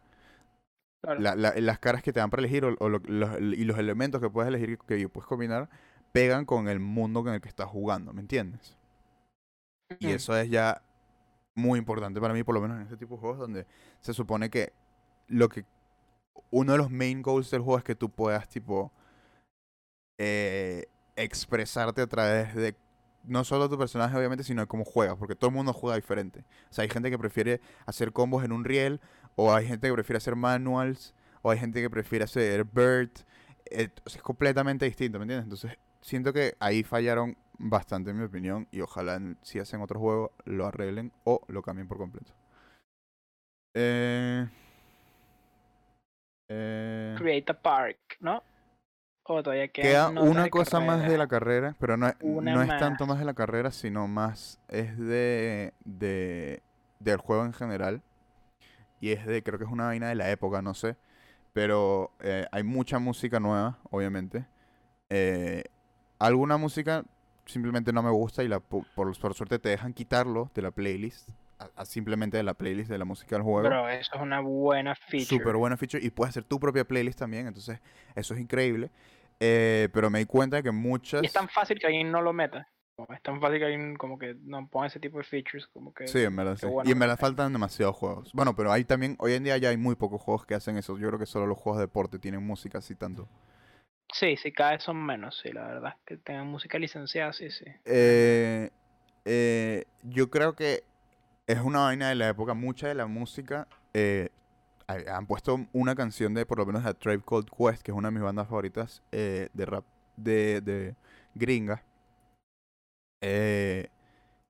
Claro. 1.01 1.19
la- 1.19 1.35
la- 1.35 1.53
las 1.55 1.79
caras 1.79 2.01
que 2.01 2.13
te 2.13 2.19
dan 2.19 2.29
para 2.29 2.41
elegir 2.41 2.63
o, 2.65 2.75
o 2.79 2.89
lo- 2.89 2.99
los, 3.05 3.39
y 3.41 3.65
los 3.65 3.77
elementos 3.77 4.21
que 4.21 4.29
puedes 4.29 4.47
elegir 4.47 4.77
que 4.79 5.09
puedes 5.09 5.27
combinar 5.27 5.69
pegan 6.13 6.45
con 6.45 6.67
el 6.69 6.79
mundo 6.79 7.23
con 7.23 7.33
el 7.33 7.41
que 7.41 7.49
estás 7.49 7.67
jugando, 7.67 8.13
¿me 8.13 8.21
entiendes? 8.21 8.77
Y 9.99 10.11
eso 10.11 10.35
es 10.37 10.49
ya 10.49 10.81
muy 11.55 11.79
importante 11.79 12.19
para 12.21 12.33
mí, 12.33 12.43
por 12.43 12.55
lo 12.55 12.61
menos 12.61 12.77
en 12.77 12.83
este 12.83 12.97
tipo 12.97 13.15
de 13.15 13.21
juegos 13.21 13.39
donde 13.39 13.65
se 14.01 14.13
supone 14.13 14.49
que 14.49 14.73
lo 15.27 15.49
que 15.49 15.65
uno 16.51 16.73
de 16.73 16.77
los 16.79 16.91
main 16.91 17.21
goals 17.21 17.51
del 17.51 17.61
juego 17.61 17.77
es 17.79 17.83
que 17.83 17.95
tú 17.95 18.09
puedas 18.09 18.47
tipo 18.49 18.91
eh, 20.17 20.85
expresarte 21.15 22.01
a 22.01 22.07
través 22.07 22.55
de 22.55 22.75
no 23.23 23.43
solo 23.43 23.69
tu 23.69 23.77
personaje 23.77 24.17
obviamente, 24.17 24.43
sino 24.43 24.61
de 24.61 24.67
cómo 24.67 24.83
juegas, 24.83 25.15
porque 25.17 25.35
todo 25.35 25.49
el 25.49 25.55
mundo 25.55 25.73
juega 25.73 25.95
diferente. 25.95 26.43
O 26.69 26.73
sea, 26.73 26.83
hay 26.83 26.89
gente 26.89 27.09
que 27.09 27.17
prefiere 27.17 27.61
hacer 27.85 28.11
combos 28.11 28.43
en 28.43 28.51
un 28.51 28.65
riel, 28.65 28.99
o 29.35 29.53
hay 29.53 29.67
gente 29.67 29.87
que 29.87 29.93
prefiere 29.93 30.17
hacer 30.17 30.35
manuals, 30.35 31.13
o 31.41 31.51
hay 31.51 31.59
gente 31.59 31.81
que 31.81 31.89
prefiere 31.89 32.25
hacer 32.25 32.65
bird. 32.65 33.11
eh, 33.71 33.89
es 34.05 34.17
completamente 34.21 34.85
distinto, 34.85 35.19
¿me 35.19 35.23
entiendes? 35.23 35.45
Entonces, 35.45 35.79
siento 36.01 36.33
que 36.33 36.55
ahí 36.59 36.83
fallaron 36.83 37.37
bastante, 37.57 38.11
en 38.11 38.17
mi 38.17 38.25
opinión, 38.25 38.67
y 38.71 38.81
ojalá 38.81 39.19
si 39.41 39.59
hacen 39.59 39.81
otro 39.81 39.99
juego 39.99 40.33
lo 40.45 40.65
arreglen 40.65 41.11
o 41.23 41.41
lo 41.47 41.61
cambien 41.61 41.87
por 41.87 41.97
completo. 41.97 42.33
Eh, 43.73 44.47
eh, 46.49 47.15
Create 47.17 47.51
a 47.51 47.59
Park, 47.59 48.17
¿no? 48.19 48.43
Todavía 49.43 49.67
queda 49.69 50.09
una 50.25 50.49
cosa 50.49 50.79
más 50.79 51.07
de 51.07 51.17
la 51.17 51.27
carrera, 51.27 51.75
pero 51.79 51.97
no 51.97 52.07
no 52.53 52.61
es 52.61 52.67
tanto 52.79 53.05
más. 53.05 53.19
de 53.19 53.25
la 53.25 53.33
carrera, 53.33 53.71
sino 53.71 54.07
más 54.07 54.59
es 54.67 54.97
de, 54.97 55.73
de 55.85 56.61
del 56.99 57.17
juego 57.17 57.45
en 57.45 57.53
general. 57.53 58.01
Y 58.99 59.11
es 59.11 59.25
de, 59.25 59.43
creo 59.43 59.57
que 59.59 59.65
es 59.65 59.71
una 59.71 59.85
vaina 59.87 60.09
de 60.09 60.15
la 60.15 60.29
época, 60.31 60.61
no 60.61 60.73
sé. 60.73 60.95
Pero 61.53 62.11
eh, 62.21 62.47
hay 62.51 62.63
mucha 62.63 62.99
música 62.99 63.39
nueva, 63.39 63.77
obviamente. 63.91 64.45
Eh, 65.09 65.63
alguna 66.19 66.57
música 66.57 67.03
simplemente 67.45 67.91
no 67.93 68.01
me 68.01 68.09
gusta 68.11 68.43
y 68.43 68.47
la, 68.47 68.59
por, 68.61 68.85
por 68.95 69.33
suerte 69.35 69.59
te 69.59 69.69
dejan 69.69 69.93
quitarlo 69.93 70.49
de 70.55 70.61
la 70.61 70.71
playlist. 70.71 71.29
a- 71.59 71.69
a 71.81 71.85
simplemente 71.85 72.35
de 72.37 72.43
la 72.43 72.55
playlist 72.55 72.89
de 72.89 72.97
la 72.97 73.05
música 73.05 73.35
del 73.35 73.43
juego. 73.43 73.63
Pero 73.69 73.87
eso 73.89 74.15
es 74.15 74.21
una 74.21 74.39
buena 74.41 74.95
feature. 74.95 75.25
Súper 75.25 75.55
buena 75.55 75.77
feature. 75.77 76.03
Y 76.03 76.09
puedes 76.09 76.31
hacer 76.31 76.43
tu 76.43 76.59
propia 76.59 76.83
playlist 76.85 77.19
también. 77.19 77.47
Entonces, 77.47 77.79
eso 78.15 78.33
es 78.33 78.39
increíble. 78.41 78.89
Eh, 79.39 79.89
pero 79.93 80.09
me 80.09 80.19
di 80.19 80.25
cuenta 80.25 80.57
de 80.57 80.63
que 80.63 80.71
muchas... 80.71 81.23
Y 81.23 81.27
es 81.27 81.33
tan 81.33 81.49
fácil 81.49 81.79
que 81.79 81.87
alguien 81.87 82.11
no 82.11 82.21
lo 82.21 82.33
meta. 82.33 82.67
Es 83.09 83.21
tan 83.23 83.41
fácil 83.41 83.57
que 83.57 83.65
alguien 83.65 83.95
como 83.95 84.19
que 84.19 84.35
no 84.41 84.67
ponga 84.67 84.87
ese 84.87 84.99
tipo 84.99 85.17
de 85.17 85.23
features. 85.23 85.67
Como 85.67 85.93
que, 85.93 86.07
Sí, 86.07 86.23
en 86.23 86.35
verdad, 86.35 86.57
sí. 86.57 86.67
bueno 86.67 86.87
y 86.87 86.93
en 86.93 86.99
verdad 86.99 87.17
faltan 87.17 87.51
demasiados 87.51 87.95
juegos. 87.95 88.31
Bueno, 88.33 88.55
pero 88.55 88.71
hay 88.71 88.83
también, 88.83 89.15
hoy 89.19 89.33
en 89.33 89.43
día 89.43 89.57
ya 89.57 89.69
hay 89.69 89.77
muy 89.77 89.95
pocos 89.95 90.21
juegos 90.21 90.45
que 90.45 90.53
hacen 90.53 90.77
eso. 90.77 90.97
Yo 90.97 91.07
creo 91.07 91.19
que 91.19 91.25
solo 91.25 91.47
los 91.47 91.57
juegos 91.57 91.79
de 91.79 91.85
deporte 91.87 92.19
tienen 92.19 92.45
música 92.45 92.77
así 92.77 92.95
tanto. 92.95 93.27
Sí, 94.13 94.37
sí, 94.37 94.51
cada 94.51 94.71
vez 94.71 94.83
son 94.83 95.03
menos, 95.03 95.39
sí, 95.41 95.51
la 95.51 95.65
verdad. 95.65 95.95
Que 96.05 96.17
tengan 96.17 96.47
música 96.47 96.77
licenciada, 96.77 97.33
sí, 97.33 97.49
sí. 97.49 97.65
Eh, 97.85 98.69
eh, 99.25 99.85
yo 100.03 100.29
creo 100.29 100.55
que 100.55 100.83
es 101.47 101.59
una 101.59 101.79
vaina 101.79 102.09
de 102.09 102.15
la 102.15 102.29
época. 102.29 102.53
Mucha 102.53 102.87
de 102.87 102.93
la 102.93 103.07
música 103.07 103.67
eh, 103.95 104.29
han 104.87 105.25
puesto 105.27 105.65
una 105.73 105.95
canción 105.95 106.33
de 106.33 106.45
por 106.45 106.57
lo 106.57 106.65
menos 106.65 106.83
de 106.83 106.93
Tribe 106.93 107.23
Called 107.27 107.47
Quest, 107.49 107.81
que 107.81 107.91
es 107.91 107.97
una 107.97 108.09
de 108.09 108.13
mis 108.13 108.23
bandas 108.23 108.47
favoritas 108.47 109.01
eh, 109.11 109.49
de 109.53 109.65
rap 109.65 109.85
de, 110.17 110.61
de 110.61 110.95
gringa. 111.35 111.83
Eh, 113.21 113.87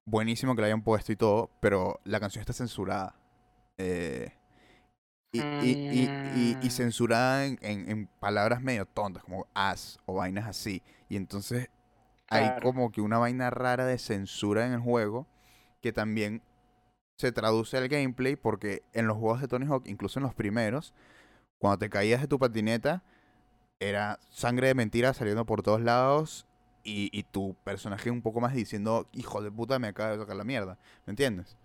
buenísimo 0.06 0.56
que 0.56 0.62
la 0.62 0.68
hayan 0.68 0.82
puesto 0.82 1.12
y 1.12 1.16
todo, 1.16 1.50
pero 1.60 2.00
la 2.04 2.20
canción 2.20 2.42
está 2.42 2.54
censurada. 2.54 3.16
Eh, 3.78 4.32
y, 5.32 5.40
y- 5.40 5.46
y- 5.92 6.10
y- 6.36 6.58
y 6.62 6.70
censurada 6.70 7.46
en, 7.46 7.58
en- 7.62 7.90
en 7.90 8.08
palabras 8.20 8.62
medio 8.62 8.86
tontas, 8.86 9.24
como 9.24 9.48
as 9.54 9.98
o 10.06 10.16
vainas 10.16 10.48
así. 10.48 10.84
Y 11.10 11.16
entonces 11.16 11.70
hay 12.30 12.46
Claro. 12.46 12.62
como 12.62 12.92
que 12.92 13.02
una 13.02 13.18
vaina 13.18 13.50
rara 13.50 13.86
de 13.86 13.98
censura 13.98 14.66
en 14.66 14.74
el 14.74 14.80
juego 14.80 15.28
que 15.82 15.92
también 15.92 16.42
se 17.18 17.32
traduce 17.32 17.78
al 17.78 17.88
gameplay 17.88 18.36
porque 18.36 18.84
en 18.94 19.08
los 19.08 19.18
juegos 19.18 19.42
de 19.42 19.48
Tony 19.48 19.66
Hawk, 19.66 19.88
incluso 19.88 20.20
en 20.20 20.24
los 20.24 20.34
primeros, 20.34 20.94
cuando 21.60 21.80
te 21.80 21.90
caías 21.90 22.22
de 22.22 22.28
tu 22.28 22.40
patineta, 22.40 23.04
era 23.80 24.20
sangre 24.30 24.68
de 24.68 24.76
mentira 24.76 25.14
saliendo 25.14 25.46
por 25.46 25.62
todos 25.62 25.82
lados 25.82 26.48
y, 26.84 27.10
y 27.18 27.24
tu 27.24 27.56
personaje 27.64 28.12
un 28.12 28.22
poco 28.22 28.42
más 28.42 28.54
diciendo, 28.54 29.08
hijo 29.14 29.42
de 29.42 29.52
puta, 29.52 29.80
me 29.80 29.88
acaba 29.88 30.12
de 30.12 30.18
tocar 30.18 30.36
la 30.36 30.44
mierda. 30.44 30.78
¿Me 31.06 31.12
entiendes? 31.12 31.58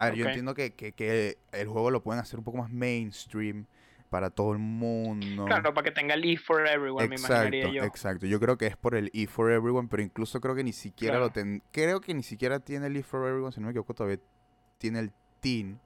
A 0.00 0.06
ver, 0.06 0.16
yo 0.16 0.26
entiendo 0.26 0.54
que, 0.54 0.72
que, 0.74 0.92
que 0.92 1.38
el 1.52 1.68
juego 1.68 1.90
lo 1.90 2.02
pueden 2.02 2.20
hacer 2.20 2.38
un 2.38 2.44
poco 2.44 2.58
más 2.58 2.70
mainstream 2.70 3.66
para 4.14 4.30
todo 4.30 4.52
el 4.52 4.60
mundo. 4.60 5.44
Claro, 5.44 5.74
para 5.74 5.84
que 5.86 5.90
tenga 5.90 6.14
el 6.14 6.24
E 6.24 6.36
for 6.36 6.64
Everyone, 6.64 7.08
me 7.08 7.16
imaginaría 7.16 7.62
Exacto, 7.62 7.74
yo. 7.74 7.82
exacto. 7.82 8.26
Yo 8.26 8.38
creo 8.38 8.56
que 8.56 8.68
es 8.68 8.76
por 8.76 8.94
el 8.94 9.10
E 9.12 9.26
for 9.26 9.50
Everyone, 9.50 9.88
pero 9.90 10.04
incluso 10.04 10.40
creo 10.40 10.54
que 10.54 10.62
ni 10.62 10.72
siquiera 10.72 11.18
lo 11.18 11.30
ten... 11.30 11.64
Creo 11.72 12.00
que 12.00 12.14
ni 12.14 12.22
siquiera 12.22 12.60
tiene 12.60 12.86
el 12.86 12.96
E 12.96 13.02
for 13.02 13.26
Everyone, 13.26 13.50
si 13.50 13.58
no 13.58 13.66
me 13.66 13.72
equivoco, 13.72 13.92
todavía 13.92 14.20
tiene 14.78 15.00
el 15.00 15.10
Teen. 15.40 15.80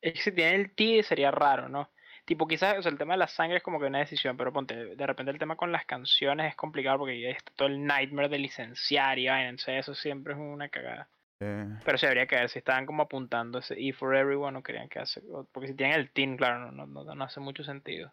Es 0.00 0.14
que 0.14 0.20
si 0.22 0.32
tiene 0.32 0.56
el 0.56 0.74
T 0.74 1.04
sería 1.04 1.30
raro, 1.30 1.68
¿no? 1.68 1.88
Tipo, 2.24 2.48
quizás, 2.48 2.76
o 2.80 2.82
sea, 2.82 2.90
el 2.90 2.98
tema 2.98 3.14
de 3.14 3.18
la 3.18 3.28
sangre 3.28 3.58
es 3.58 3.62
como 3.62 3.78
que 3.78 3.86
una 3.86 4.00
decisión, 4.00 4.36
pero 4.36 4.52
ponte, 4.52 4.96
de 4.96 5.06
repente 5.06 5.30
el 5.30 5.38
tema 5.38 5.54
con 5.54 5.70
las 5.70 5.86
canciones 5.86 6.48
es 6.48 6.56
complicado 6.56 6.98
porque 6.98 7.20
ya 7.20 7.28
está 7.28 7.52
todo 7.54 7.68
el 7.68 7.86
nightmare 7.86 8.28
de 8.28 8.38
licenciar 8.40 9.20
y 9.20 9.28
vaina, 9.28 9.50
entonces 9.50 9.78
eso 9.78 9.94
siempre 9.94 10.32
es 10.32 10.40
una 10.40 10.68
cagada. 10.68 11.08
Eh, 11.44 11.66
Pero 11.84 11.98
habría 12.06 12.26
que 12.28 12.36
ver 12.36 12.48
si 12.48 12.58
estaban 12.60 12.86
como 12.86 13.02
apuntando 13.02 13.58
ese 13.58 13.74
E 13.76 13.92
for 13.92 14.14
Everyone 14.14 14.56
o 14.58 14.62
querían 14.62 14.88
que 14.88 15.00
hace, 15.00 15.20
porque 15.50 15.66
si 15.68 15.74
tienen 15.74 15.98
el 15.98 16.10
Teen, 16.12 16.36
claro, 16.36 16.70
no, 16.70 16.86
no, 16.86 17.04
no, 17.04 17.14
no 17.16 17.24
hace 17.24 17.40
mucho 17.40 17.64
sentido. 17.64 18.12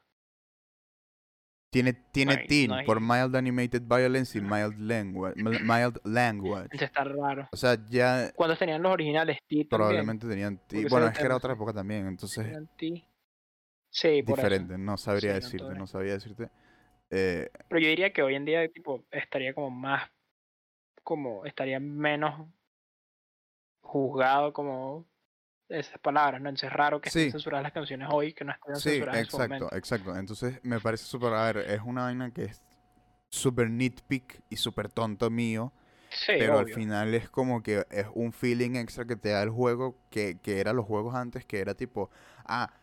tiene 1.72 1.94
tiene 1.94 2.32
hay- 2.34 2.48
Teen 2.48 2.70
no 2.70 2.76
hay- 2.78 2.86
por 2.88 3.00
Mild 3.00 3.36
Animated 3.36 3.84
Violence 3.84 4.36
y 4.36 4.42
Mild 4.42 4.80
Language. 4.80 5.36
Mild 5.44 6.00
Language. 6.04 6.64
Entonces 6.64 6.88
está 6.88 7.04
raro. 7.04 7.48
O 7.52 7.58
sea, 7.58 7.78
ya 7.88 8.32
¿Cuántos 8.34 8.58
tenían 8.58 8.82
los 8.82 8.92
originales 8.92 9.38
T 9.48 9.68
probablemente 9.70 10.28
tenían 10.28 10.58
T. 10.66 10.88
Bueno, 10.90 11.06
eso 11.06 11.14
es 11.14 11.20
que 11.20 11.26
era 11.26 11.36
otra 11.36 11.54
época 11.54 11.72
también, 11.74 12.08
entonces 12.08 12.48
T. 12.76 13.06
Sí, 13.92 14.24
por 14.24 14.40
eso. 14.40 14.48
diferente. 14.48 14.78
No 14.80 14.98
sabría 14.98 15.34
Sí, 15.34 15.40
no, 15.40 15.46
decirte, 15.46 15.80
no 15.80 15.86
sabría 15.88 16.14
decirte. 16.14 16.50
Eh, 17.12 17.50
Pero 17.68 17.80
yo 17.80 17.88
diría 17.90 18.12
que 18.14 18.24
hoy 18.24 18.34
en 18.36 18.46
día 18.46 18.68
tipo 18.70 19.04
estaría 19.12 19.54
como 19.54 19.70
más 19.70 20.10
como 21.04 21.46
estaría 21.46 21.80
menos 21.80 22.48
juzgado 23.90 24.54
como 24.54 25.06
esas 25.68 26.00
palabras, 26.00 26.42
¿no? 26.42 26.50
Entonces 26.50 26.70
es 26.70 26.76
raro 26.76 27.00
que 27.02 27.10
Sí. 27.10 27.20
estén 27.20 27.32
censuradas 27.34 27.64
las 27.64 27.74
canciones 27.74 28.08
hoy 28.12 28.34
que 28.34 28.44
no 28.46 28.52
estén 28.52 28.76
Sí, 28.76 28.90
censuradas 28.92 29.20
en 29.20 29.26
su 29.26 29.38
exacto, 29.38 29.54
momento. 29.54 29.76
exacto. 29.78 30.16
Entonces 30.18 30.60
me 30.64 30.80
parece 30.80 31.06
súper, 31.06 31.34
a 31.34 31.52
ver, 31.52 31.58
es 31.70 31.82
una 31.84 32.04
vaina 32.04 32.32
que 32.32 32.46
es 32.46 32.62
súper 33.30 33.70
nitpick 33.70 34.42
y 34.50 34.56
súper 34.58 34.90
tonto 34.90 35.30
mío, 35.30 35.72
Sí, 36.12 36.34
pero 36.40 36.58
al 36.58 36.68
final 36.68 37.14
es 37.14 37.30
como 37.30 37.62
que 37.62 37.86
es 37.92 38.08
un 38.16 38.34
feeling 38.34 38.76
extra 38.76 39.06
que 39.06 39.16
te 39.16 39.30
da 39.30 39.44
el 39.44 39.52
juego 39.52 39.96
que, 40.10 40.40
que 40.42 40.60
era 40.60 40.74
los 40.74 40.86
juegos 40.86 41.14
antes, 41.14 41.46
que 41.46 41.60
era 41.60 41.76
tipo, 41.76 42.10
ah, 42.46 42.74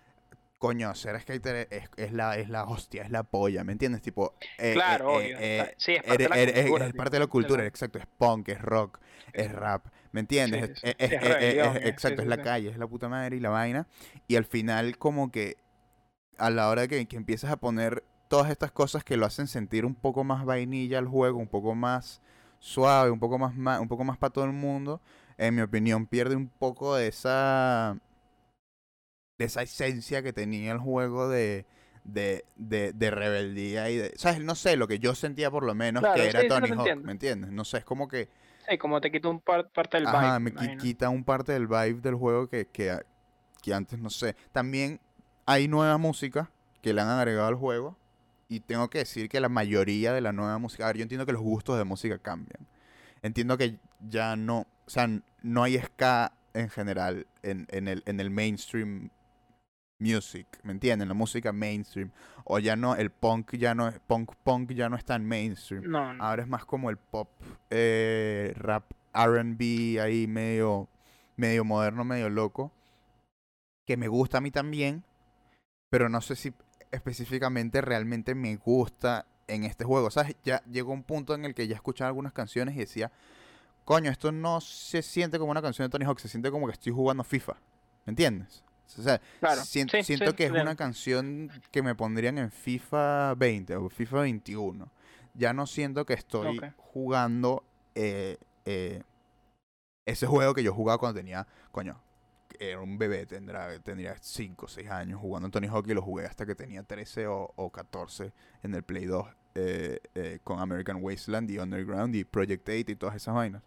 coño, 0.66 0.94
ser 0.94 1.20
skater 1.20 1.68
es, 1.70 1.88
es 1.96 2.12
la, 2.12 2.36
es 2.36 2.48
la 2.48 2.64
hostia, 2.64 3.02
es 3.02 3.10
la 3.10 3.22
polla, 3.22 3.64
¿me 3.64 3.72
entiendes? 3.72 4.02
Tipo, 4.02 4.34
eh, 4.40 4.72
eh, 4.72 4.74
Claro, 4.74 5.10
eh, 5.10 5.16
obvio. 5.16 5.36
eh, 5.40 5.74
sí, 5.78 5.92
es 5.94 6.02
parte 6.02 6.18
de 6.22 6.28
la 6.28 6.38
cultura. 6.68 6.86
es 6.86 6.94
parte 6.94 7.16
de 7.16 7.20
la 7.20 7.26
cultura, 7.26 7.66
exacto, 7.66 7.98
es 7.98 8.06
punk, 8.18 8.48
es 8.48 8.60
rock, 8.62 8.98
es 9.32 9.52
rap, 9.52 9.86
¿me 10.12 10.20
entiendes? 10.20 10.70
Sí, 10.82 10.88
Es- 10.98 11.12
exacto, 11.86 12.22
es 12.22 12.28
la 12.28 12.38
calle, 12.38 12.68
es 12.70 12.78
la 12.78 12.86
puta 12.86 13.08
madre 13.08 13.36
y 13.36 13.40
la 13.40 13.50
vaina. 13.50 13.86
Y 14.28 14.36
al 14.36 14.44
final 14.44 14.98
como 14.98 15.30
que 15.30 15.56
a 16.38 16.50
la 16.50 16.68
hora 16.68 16.88
que, 16.88 17.06
que 17.06 17.16
empiezas 17.16 17.50
a 17.50 17.56
poner 17.56 18.04
todas 18.28 18.50
estas 18.50 18.72
cosas 18.72 19.04
que 19.04 19.16
lo 19.16 19.26
hacen 19.26 19.46
sentir 19.46 19.84
un 19.84 19.94
poco 19.94 20.24
más 20.24 20.44
vainilla 20.44 20.98
al 20.98 21.06
juego, 21.06 21.38
un 21.38 21.48
poco 21.48 21.74
más 21.74 22.20
suave, 22.58 23.10
un 23.10 23.20
poco 23.20 23.38
más, 23.38 23.54
un 23.80 23.88
poco 23.88 24.04
más 24.04 24.18
para 24.18 24.32
todo 24.32 24.44
el 24.44 24.52
mundo, 24.52 25.00
en 25.38 25.54
mi 25.54 25.62
opinión 25.62 26.06
pierde 26.06 26.34
un 26.36 26.48
poco 26.48 26.96
de 26.96 27.08
esa 27.08 27.96
de 29.38 29.44
esa 29.44 29.62
esencia 29.62 30.22
que 30.22 30.32
tenía 30.32 30.72
el 30.72 30.78
juego 30.78 31.28
de 31.28 31.66
de, 32.04 32.44
de, 32.54 32.92
de 32.92 33.10
rebeldía 33.10 33.90
y 33.90 33.96
de, 33.96 34.12
¿sabes? 34.16 34.40
No 34.40 34.54
sé, 34.54 34.76
lo 34.76 34.86
que 34.86 35.00
yo 35.00 35.16
sentía 35.16 35.50
por 35.50 35.64
lo 35.64 35.74
menos 35.74 36.02
Claro, 36.02 36.14
que 36.22 36.28
era 36.28 36.40
sí, 36.40 36.46
sí, 36.46 36.48
Tony 36.48 36.70
Hawk. 36.70 37.02
¿me 37.02 37.10
entiendes? 37.12 37.50
No 37.50 37.64
sé, 37.64 37.78
es 37.78 37.84
como 37.84 38.06
que 38.06 38.28
Sí, 38.68 38.78
como 38.78 39.00
te 39.00 39.10
quita 39.10 39.28
un 39.28 39.40
par- 39.40 39.68
parte 39.70 39.96
del 39.96 40.06
vibe. 40.06 40.16
Ajá, 40.18 40.38
me 40.38 40.50
qui- 40.50 40.62
imagino. 40.62 40.82
quita 40.82 41.08
un 41.08 41.24
parte 41.24 41.52
del 41.52 41.66
vibe 41.66 42.00
del 42.00 42.14
juego 42.14 42.48
que, 42.48 42.66
que, 42.66 42.96
que 43.62 43.74
antes 43.74 43.98
no 43.98 44.08
sé. 44.10 44.36
También 44.52 45.00
hay 45.46 45.66
nueva 45.68 45.98
música 45.98 46.50
que 46.82 46.92
le 46.94 47.00
han 47.00 47.08
agregado 47.08 47.48
al 47.48 47.54
juego. 47.56 47.96
Y 48.48 48.60
tengo 48.60 48.88
que 48.88 48.98
decir 48.98 49.28
que 49.28 49.40
la 49.40 49.48
mayoría 49.48 50.12
de 50.12 50.20
la 50.20 50.32
nueva 50.32 50.58
música. 50.58 50.84
A 50.84 50.88
ver, 50.88 50.98
yo 50.98 51.02
entiendo 51.02 51.26
que 51.26 51.32
los 51.32 51.42
gustos 51.42 51.76
de 51.76 51.82
música 51.84 52.18
cambian. 52.18 52.68
Entiendo 53.22 53.58
que 53.58 53.78
ya 54.08 54.36
no. 54.36 54.66
O 54.86 54.90
sea, 54.90 55.08
no 55.42 55.62
hay 55.64 55.78
ska 55.78 56.32
en 56.54 56.68
general 56.70 57.26
en, 57.42 57.66
en 57.70 57.88
el, 57.88 58.04
en 58.06 58.20
el 58.20 58.30
mainstream 58.30 59.10
music. 59.98 60.46
¿Me 60.62 60.72
entienden? 60.72 61.08
La 61.08 61.14
música 61.14 61.52
mainstream. 61.52 62.10
O 62.44 62.58
ya 62.58 62.76
no. 62.76 62.94
El 62.94 63.10
punk 63.10 63.54
ya 63.56 63.74
no 63.74 63.88
es. 63.88 63.98
Punk 64.00 64.34
punk 64.42 64.72
ya 64.72 64.88
no 64.88 64.96
es 64.96 65.04
tan 65.04 65.24
mainstream. 65.26 65.84
No, 65.86 66.12
no. 66.14 66.22
Ahora 66.22 66.42
es 66.42 66.48
más 66.48 66.64
como 66.64 66.90
el 66.90 66.96
pop, 66.96 67.28
eh, 67.70 68.52
rap, 68.56 68.90
RB 69.14 70.00
ahí 70.00 70.26
medio, 70.26 70.88
medio 71.36 71.64
moderno, 71.64 72.04
medio 72.04 72.28
loco. 72.28 72.72
Que 73.86 73.96
me 73.96 74.08
gusta 74.08 74.38
a 74.38 74.40
mí 74.40 74.50
también. 74.50 75.04
Pero 75.90 76.08
no 76.08 76.20
sé 76.20 76.36
si 76.36 76.52
específicamente 76.90 77.80
realmente 77.80 78.34
me 78.34 78.56
gusta 78.56 79.26
en 79.46 79.64
este 79.64 79.84
juego. 79.84 80.10
¿Sabes? 80.10 80.36
Ya 80.44 80.62
llegó 80.64 80.92
un 80.92 81.02
punto 81.02 81.34
en 81.34 81.44
el 81.44 81.54
que 81.54 81.68
ya 81.68 81.76
escuchaba 81.76 82.08
algunas 82.08 82.32
canciones 82.32 82.74
y 82.74 82.80
decía, 82.80 83.12
coño, 83.84 84.10
esto 84.10 84.32
no 84.32 84.60
se 84.60 85.02
siente 85.02 85.38
como 85.38 85.52
una 85.52 85.62
canción 85.62 85.86
de 85.86 85.90
Tony 85.90 86.04
Hawk, 86.04 86.18
se 86.18 86.28
siente 86.28 86.50
como 86.50 86.66
que 86.66 86.72
estoy 86.72 86.92
jugando 86.92 87.22
FIFA. 87.22 87.54
¿Me 88.04 88.10
entiendes? 88.10 88.64
O 88.98 89.02
sea, 89.02 89.20
Claro, 89.40 89.62
sien- 89.62 89.88
sí, 89.88 90.02
siento 90.02 90.30
sí, 90.30 90.36
que 90.36 90.44
es 90.44 90.48
entiendo. 90.50 90.62
una 90.70 90.76
canción 90.76 91.50
que 91.70 91.82
me 91.82 91.94
pondrían 91.94 92.38
en 92.38 92.50
FIFA 92.50 93.34
20 93.34 93.76
o 93.76 93.88
FIFA 93.88 94.20
21. 94.22 94.88
Ya 95.34 95.52
no 95.52 95.66
siento 95.66 96.06
que 96.06 96.14
estoy 96.14 96.58
Ok. 96.58 96.64
jugando 96.76 97.62
eh, 97.94 98.36
eh, 98.64 99.02
ese 100.06 100.26
juego 100.26 100.54
que 100.54 100.62
yo 100.62 100.72
jugaba 100.72 100.98
cuando 100.98 101.18
tenía, 101.18 101.46
coño, 101.72 102.00
era 102.58 102.80
un 102.80 102.96
bebé, 102.96 103.26
tendrá, 103.26 103.78
tendría 103.80 104.16
5 104.20 104.64
o 104.66 104.68
6 104.68 104.88
años 104.88 105.20
jugando 105.20 105.50
Tony 105.50 105.66
Hawk 105.66 105.86
y 105.88 105.94
lo 105.94 106.00
jugué 106.02 106.24
hasta 106.26 106.46
que 106.46 106.54
tenía 106.54 106.82
13 106.82 107.26
o, 107.26 107.52
o 107.56 107.70
14 107.70 108.32
en 108.62 108.74
el 108.74 108.82
Play 108.82 109.04
2 109.04 109.26
eh, 109.56 109.98
eh, 110.14 110.38
con 110.44 110.60
American 110.60 110.98
Wasteland 111.02 111.50
y 111.50 111.58
Underground 111.58 112.14
y 112.14 112.24
Project 112.24 112.68
8 112.68 112.92
y 112.92 112.96
todas 112.96 113.16
esas 113.16 113.34
vainas. 113.34 113.62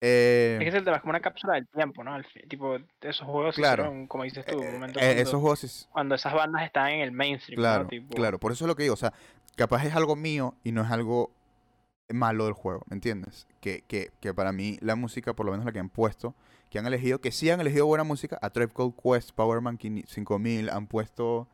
Eh, 0.00 0.56
Es 0.60 0.64
que 0.64 0.68
es 0.68 0.74
el 0.74 0.84
tema, 0.84 0.96
es 0.96 1.02
como 1.02 1.10
una 1.10 1.20
cápsula 1.20 1.54
del 1.54 1.66
tiempo, 1.68 2.04
¿no? 2.04 2.16
Tipo, 2.48 2.76
esos 3.00 3.26
juegos 3.26 3.54
se 3.54 3.62
Claro. 3.62 3.84
hicieron, 3.84 4.06
como 4.06 4.24
dices 4.24 4.44
tú, 4.44 4.60
eh, 4.62 4.66
eh, 4.66 4.78
cuando, 4.78 5.00
esos 5.00 5.40
juegos 5.40 5.88
cuando 5.90 6.14
esas 6.14 6.34
bandas 6.34 6.64
estaban 6.64 6.92
en 6.92 7.00
el 7.00 7.12
mainstream, 7.12 7.58
Claro, 7.58 7.84
¿no? 7.84 7.88
Tipo, 7.88 8.14
claro, 8.14 8.38
por 8.38 8.52
eso 8.52 8.64
es 8.64 8.68
lo 8.68 8.76
que 8.76 8.82
digo, 8.82 8.94
o 8.94 8.98
sea, 8.98 9.12
capaz 9.56 9.84
es 9.86 9.94
algo 9.94 10.14
mío 10.14 10.54
y 10.64 10.72
no 10.72 10.82
es 10.82 10.90
algo 10.90 11.30
malo 12.12 12.44
del 12.44 12.52
juego, 12.54 12.82
¿me 12.88 12.94
entiendes? 12.94 13.46
Que, 13.60 13.82
que, 13.88 14.10
que 14.20 14.32
para 14.34 14.52
mí 14.52 14.76
la 14.80 14.96
música, 14.96 15.32
por 15.34 15.46
lo 15.46 15.52
menos 15.52 15.64
la 15.66 15.72
que 15.72 15.78
han 15.80 15.88
puesto, 15.88 16.34
que 16.70 16.78
han 16.78 16.86
elegido, 16.86 17.20
que 17.20 17.32
sí 17.32 17.48
han 17.50 17.60
elegido 17.60 17.86
buena 17.86 18.04
música, 18.04 18.38
a 18.42 18.50
Tribe 18.50 18.72
Called 18.72 18.92
Quest, 19.02 19.32
Powerman 19.32 19.78
5000, 19.78 20.68
han 20.70 20.86
puesto 20.86 21.48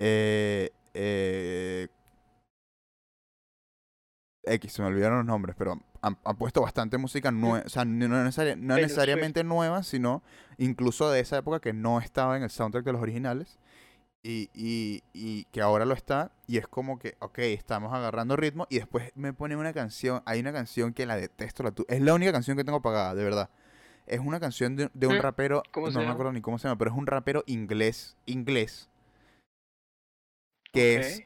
eh, 0.00 0.70
eh, 0.92 1.88
X, 4.44 4.72
se 4.72 4.82
me 4.82 4.88
olvidaron 4.88 5.18
los 5.18 5.26
nombres, 5.26 5.56
pero 5.58 5.80
han, 6.04 6.18
han 6.24 6.36
puesto 6.36 6.62
bastante 6.62 6.98
música 6.98 7.30
nueva, 7.30 7.64
o 7.66 7.68
sea, 7.68 7.84
no, 7.84 8.06
necesari- 8.08 8.56
necesariamente 8.56 9.44
nueva, 9.44 9.82
sino 9.82 10.22
incluso 10.58 11.10
de 11.10 11.20
esa 11.20 11.38
época 11.38 11.60
que 11.60 11.72
no 11.72 12.00
estaba 12.00 12.36
en 12.36 12.42
el 12.44 12.50
soundtrack 12.50 12.84
de 12.84 12.92
los 12.92 13.02
originales. 13.02 13.58
Y, 14.26 14.48
y, 14.54 15.02
y 15.12 15.44
que 15.52 15.60
ahora 15.60 15.84
lo 15.84 15.92
está, 15.92 16.32
y 16.46 16.56
es 16.56 16.66
como 16.66 16.98
que, 16.98 17.14
ok, 17.20 17.38
estamos 17.40 17.92
agarrando 17.92 18.36
ritmo, 18.36 18.66
y 18.70 18.76
después 18.78 19.12
me 19.14 19.34
ponen 19.34 19.58
una 19.58 19.74
canción, 19.74 20.22
hay 20.24 20.40
una 20.40 20.50
canción 20.52 20.94
que 20.94 21.04
la 21.04 21.16
detesto, 21.16 21.62
la 21.62 21.74
es 21.88 22.00
la 22.00 22.14
única 22.14 22.32
canción 22.32 22.56
que 22.56 22.64
tengo 22.64 22.80
pagada, 22.80 23.14
de 23.14 23.22
verdad. 23.22 23.50
Es 24.06 24.20
una 24.20 24.40
canción 24.40 24.76
de, 24.76 24.90
de 24.94 25.06
un 25.06 25.16
Mm, 25.16 25.20
rapero, 25.20 25.62
¿cómo 25.72 25.90
no 25.90 26.02
me 26.04 26.10
acuerdo 26.12 26.32
ni 26.32 26.40
cómo 26.40 26.58
se 26.58 26.68
llama, 26.68 26.78
pero 26.78 26.90
es 26.92 26.96
un 26.96 27.06
rapero 27.06 27.44
inglés, 27.46 28.16
inglés, 28.24 28.88
que 30.72 30.96
es. 30.96 31.22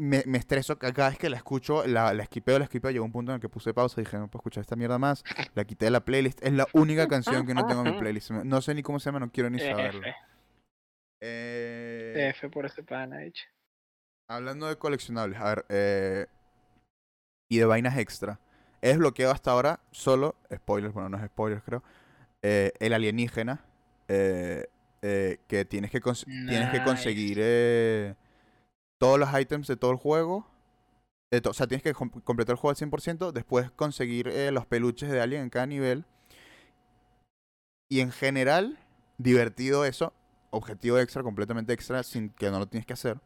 Me, 0.00 0.22
me 0.26 0.38
estreso 0.38 0.78
ca- 0.78 0.92
cada 0.92 1.10
vez 1.10 1.18
que 1.18 1.28
la 1.28 1.36
escucho, 1.36 1.86
la, 1.86 2.14
la 2.14 2.22
esquipeo, 2.22 2.58
la 2.58 2.64
esquipeo. 2.64 2.90
Llegó 2.90 3.04
un 3.04 3.12
punto 3.12 3.32
en 3.32 3.36
el 3.36 3.40
que 3.40 3.48
puse 3.48 3.74
pausa 3.74 4.00
y 4.00 4.04
dije, 4.04 4.16
no 4.18 4.28
puedo 4.28 4.40
escuchar 4.40 4.62
esta 4.62 4.74
mierda 4.76 4.98
más. 4.98 5.24
La 5.54 5.64
quité 5.64 5.84
de 5.86 5.90
la 5.90 6.04
playlist. 6.04 6.42
Es 6.42 6.52
la 6.52 6.66
única 6.72 7.06
canción 7.06 7.46
que 7.46 7.54
no 7.54 7.66
tengo 7.66 7.82
en 7.82 7.92
mi 7.94 7.98
playlist. 8.00 8.30
No 8.30 8.60
sé 8.62 8.74
ni 8.74 8.82
cómo 8.82 8.98
se 8.98 9.06
llama, 9.06 9.20
no 9.20 9.30
quiero 9.30 9.50
ni 9.50 9.58
saberlo. 9.58 10.00
F. 10.00 10.14
Eh, 11.22 12.28
F 12.30 12.48
por 12.48 12.66
ese 12.66 12.82
pana, 12.82 13.22
hecho. 13.24 13.44
hablando 14.28 14.66
de 14.68 14.76
coleccionables, 14.76 15.38
a 15.38 15.44
ver, 15.54 15.66
eh, 15.68 16.26
y 17.50 17.58
de 17.58 17.64
vainas 17.66 17.98
extra. 17.98 18.38
He 18.80 18.88
desbloqueado 18.88 19.32
hasta 19.34 19.50
ahora 19.50 19.80
solo, 19.90 20.36
spoilers, 20.54 20.94
bueno, 20.94 21.10
no 21.10 21.18
es 21.18 21.24
spoilers 21.26 21.62
creo, 21.62 21.82
eh, 22.42 22.72
el 22.80 22.94
alienígena, 22.94 23.62
eh, 24.08 24.66
eh, 25.02 25.38
que 25.46 25.64
tienes 25.66 25.90
que, 25.90 26.00
cons- 26.00 26.24
tienes 26.24 26.68
que 26.70 26.78
Nice. 26.78 26.84
conseguir 26.84 27.38
eh, 27.40 28.14
todos 29.00 29.18
los 29.18 29.28
items 29.40 29.66
de 29.66 29.76
todo 29.76 29.90
el 29.90 29.96
juego. 29.96 30.46
de 31.32 31.40
to- 31.40 31.50
o 31.50 31.54
sea, 31.54 31.68
tienes 31.68 31.84
que 31.84 31.94
com- 31.94 32.10
completar 32.24 32.54
el 32.54 32.56
juego 32.58 32.70
al 32.70 32.76
100%, 32.76 33.30
después 33.30 33.70
conseguir 33.70 34.26
eh, 34.26 34.50
los 34.50 34.66
peluches 34.66 35.08
de 35.10 35.20
alien 35.20 35.42
en 35.42 35.50
cada 35.50 35.64
nivel. 35.66 36.04
Y 37.88 38.00
en 38.00 38.10
general, 38.10 38.78
divertido 39.16 39.84
eso. 39.84 40.12
Objetivo 40.50 40.98
extra, 40.98 41.22
completamente 41.22 41.72
extra, 41.72 42.02
sin 42.02 42.30
que 42.30 42.50
no 42.50 42.58
lo 42.58 42.66
tienes 42.66 42.84
que 42.84 42.94
hacer. 42.94 43.20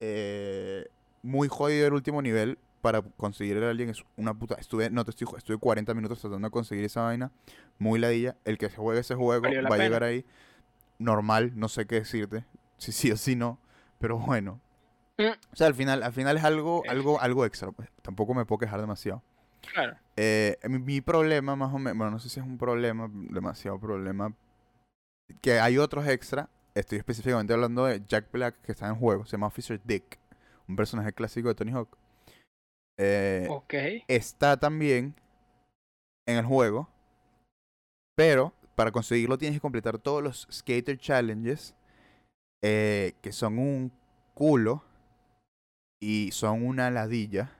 Eh, 0.00 0.86
muy 1.22 1.48
jodido 1.48 1.86
el 1.86 1.92
último 1.94 2.22
nivel 2.22 2.58
para 2.80 3.02
conseguir 3.02 3.56
el 3.56 3.64
alien. 3.64 3.90
Es 3.90 4.04
una 4.16 4.34
puta. 4.34 4.54
Estuve, 4.54 4.88
no 4.90 5.04
te 5.04 5.10
estoy, 5.10 5.26
estuve 5.36 5.58
40 5.58 5.94
minutos 5.94 6.20
tratando 6.20 6.46
de 6.46 6.52
conseguir 6.52 6.84
esa 6.84 7.02
vaina. 7.02 7.30
Muy 7.78 7.98
ladilla. 7.98 8.36
El 8.44 8.58
que 8.58 8.68
se 8.70 8.76
juegue 8.76 9.00
ese 9.00 9.14
juego 9.14 9.42
va 9.70 9.74
a 9.74 9.78
llegar 9.78 10.02
ahí. 10.04 10.24
Normal, 10.98 11.52
no 11.56 11.68
sé 11.68 11.86
qué 11.86 11.96
decirte. 11.96 12.44
Si 12.78 12.92
sí 12.92 13.10
o 13.12 13.16
si 13.16 13.34
no. 13.36 13.58
Pero 14.02 14.18
bueno. 14.18 14.60
Mm. 15.16 15.28
O 15.52 15.56
sea, 15.56 15.66
al 15.68 15.74
final, 15.74 16.02
al 16.02 16.12
final 16.12 16.36
es 16.36 16.44
algo, 16.44 16.82
Eh. 16.84 16.90
algo, 16.90 17.18
algo 17.20 17.46
extra. 17.46 17.72
pues. 17.72 17.88
Tampoco 18.02 18.34
me 18.34 18.44
puedo 18.44 18.58
quejar 18.58 18.80
demasiado. 18.80 19.22
Claro. 19.72 19.96
Eh, 20.16 20.58
mi, 20.68 20.78
mi 20.78 21.00
problema, 21.00 21.56
más 21.56 21.72
o 21.72 21.78
menos, 21.78 21.96
bueno, 21.96 22.10
no 22.10 22.18
sé 22.18 22.28
si 22.28 22.40
es 22.40 22.44
un 22.46 22.58
problema, 22.58 23.08
demasiado 23.12 23.78
problema, 23.78 24.34
que 25.40 25.58
hay 25.60 25.78
otros 25.78 26.06
extra. 26.06 26.50
Estoy 26.74 26.98
específicamente 26.98 27.52
hablando 27.52 27.84
de 27.86 28.02
Jack 28.06 28.30
Black, 28.32 28.60
que 28.62 28.72
está 28.72 28.88
en 28.88 28.96
juego, 28.96 29.24
se 29.24 29.32
llama 29.32 29.46
Officer 29.46 29.80
Dick, 29.84 30.18
un 30.68 30.74
personaje 30.76 31.12
clásico 31.12 31.48
de 31.48 31.54
Tony 31.54 31.70
Hawk. 31.72 31.96
Eh, 32.98 33.46
Ok. 33.50 33.74
Está 34.08 34.56
también 34.58 35.14
en 36.26 36.38
el 36.38 36.44
juego, 36.46 36.88
pero 38.16 38.52
para 38.74 38.90
conseguirlo 38.90 39.38
tienes 39.38 39.58
que 39.58 39.60
completar 39.60 39.98
todos 39.98 40.22
los 40.22 40.48
Skater 40.50 40.98
Challenges, 40.98 41.74
eh, 42.62 43.14
que 43.22 43.32
son 43.32 43.58
un 43.58 43.92
culo 44.34 44.84
y 46.00 46.30
son 46.32 46.66
una 46.66 46.90
ladilla. 46.90 47.52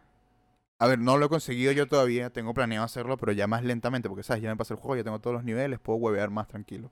A 0.78 0.88
ver, 0.88 0.98
no 0.98 1.18
lo 1.18 1.26
he 1.26 1.30
conseguido 1.30 1.72
yo 1.72 1.88
todavía, 1.88 2.30
tengo 2.30 2.54
planeado 2.54 2.84
hacerlo, 2.86 3.16
pero 3.18 3.32
ya 3.32 3.46
más 3.48 3.64
lentamente, 3.64 4.08
porque 4.08 4.24
sabes, 4.24 4.42
ya 4.42 4.50
me 4.50 4.56
pasé 4.56 4.74
el 4.74 4.80
juego, 4.80 4.96
ya 4.96 5.04
tengo 5.04 5.20
todos 5.20 5.34
los 5.34 5.44
niveles, 5.44 5.80
puedo 5.80 5.98
huevear 5.98 6.30
más 6.30 6.48
tranquilo. 6.48 6.90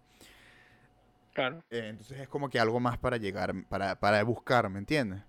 Claro. 1.35 1.62
Eh, 1.70 1.88
entonces 1.88 2.18
es 2.20 2.29
como 2.29 2.49
que 2.51 2.59
algo 2.61 2.81
más 2.81 2.99
para 2.99 3.16
llegar, 3.16 3.55
para, 3.68 3.99
para 3.99 4.23
buscar, 4.25 4.68
¿me 4.70 4.79
entiendes? 4.79 5.23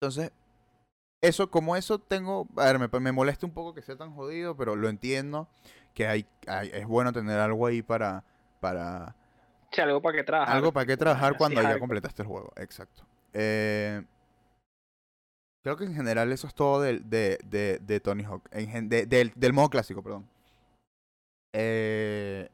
Entonces, 0.00 0.32
eso, 1.22 1.50
como 1.50 1.76
eso 1.76 2.00
tengo, 2.00 2.48
a 2.56 2.66
ver, 2.72 2.78
me, 2.78 3.00
me 3.00 3.12
molesta 3.12 3.46
un 3.46 3.52
poco 3.54 3.74
que 3.74 3.82
sea 3.82 3.96
tan 3.96 4.14
jodido, 4.14 4.56
pero 4.56 4.76
lo 4.76 4.88
entiendo, 4.88 5.48
que 5.94 6.06
hay, 6.08 6.26
hay- 6.48 6.70
es 6.74 6.86
bueno 6.86 7.12
tener 7.12 7.38
algo 7.40 7.66
ahí 7.66 7.82
para, 7.82 8.24
para, 8.60 9.16
Sí, 9.76 9.82
algo 9.82 10.00
para 10.00 10.16
que 10.16 10.24
trabajar. 10.24 10.56
algo 10.56 10.72
para 10.72 10.86
qué 10.86 10.96
trabajar 10.96 11.36
cuando 11.36 11.60
ya 11.62 11.78
completaste 11.78 12.22
el 12.22 12.28
juego, 12.28 12.50
exacto. 12.56 13.04
Eh, 13.34 14.02
creo 15.62 15.76
que 15.76 15.84
en 15.84 15.94
general 15.94 16.32
eso 16.32 16.46
es 16.46 16.54
todo 16.54 16.80
del, 16.80 17.08
de, 17.08 17.38
de, 17.44 17.78
de 17.80 18.00
Tony 18.00 18.24
Hawk, 18.24 18.48
en 18.52 18.88
de- 18.88 19.06
del, 19.06 19.32
del 19.34 19.52
modo 19.52 19.68
clásico, 19.68 20.02
perdón. 20.02 20.26
Eh, 21.54 22.48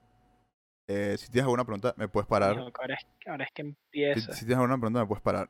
eh, 0.89 1.17
si 1.19 1.29
tienes 1.31 1.45
alguna 1.45 1.65
pregunta, 1.65 1.95
me 1.97 2.09
puedes 2.09 2.27
parar. 2.29 2.55
Que 2.57 2.61
Ahora 2.81 2.95
es, 2.95 3.07
ahora 3.29 3.45
es 3.45 3.51
que 3.55 3.63
empieza. 3.63 4.33
si 4.33 4.41
tienes 4.45 4.57
alguna 4.59 4.79
pregunta, 4.79 5.01
me 5.01 5.07
puedes 5.07 5.23
parar. 5.23 5.49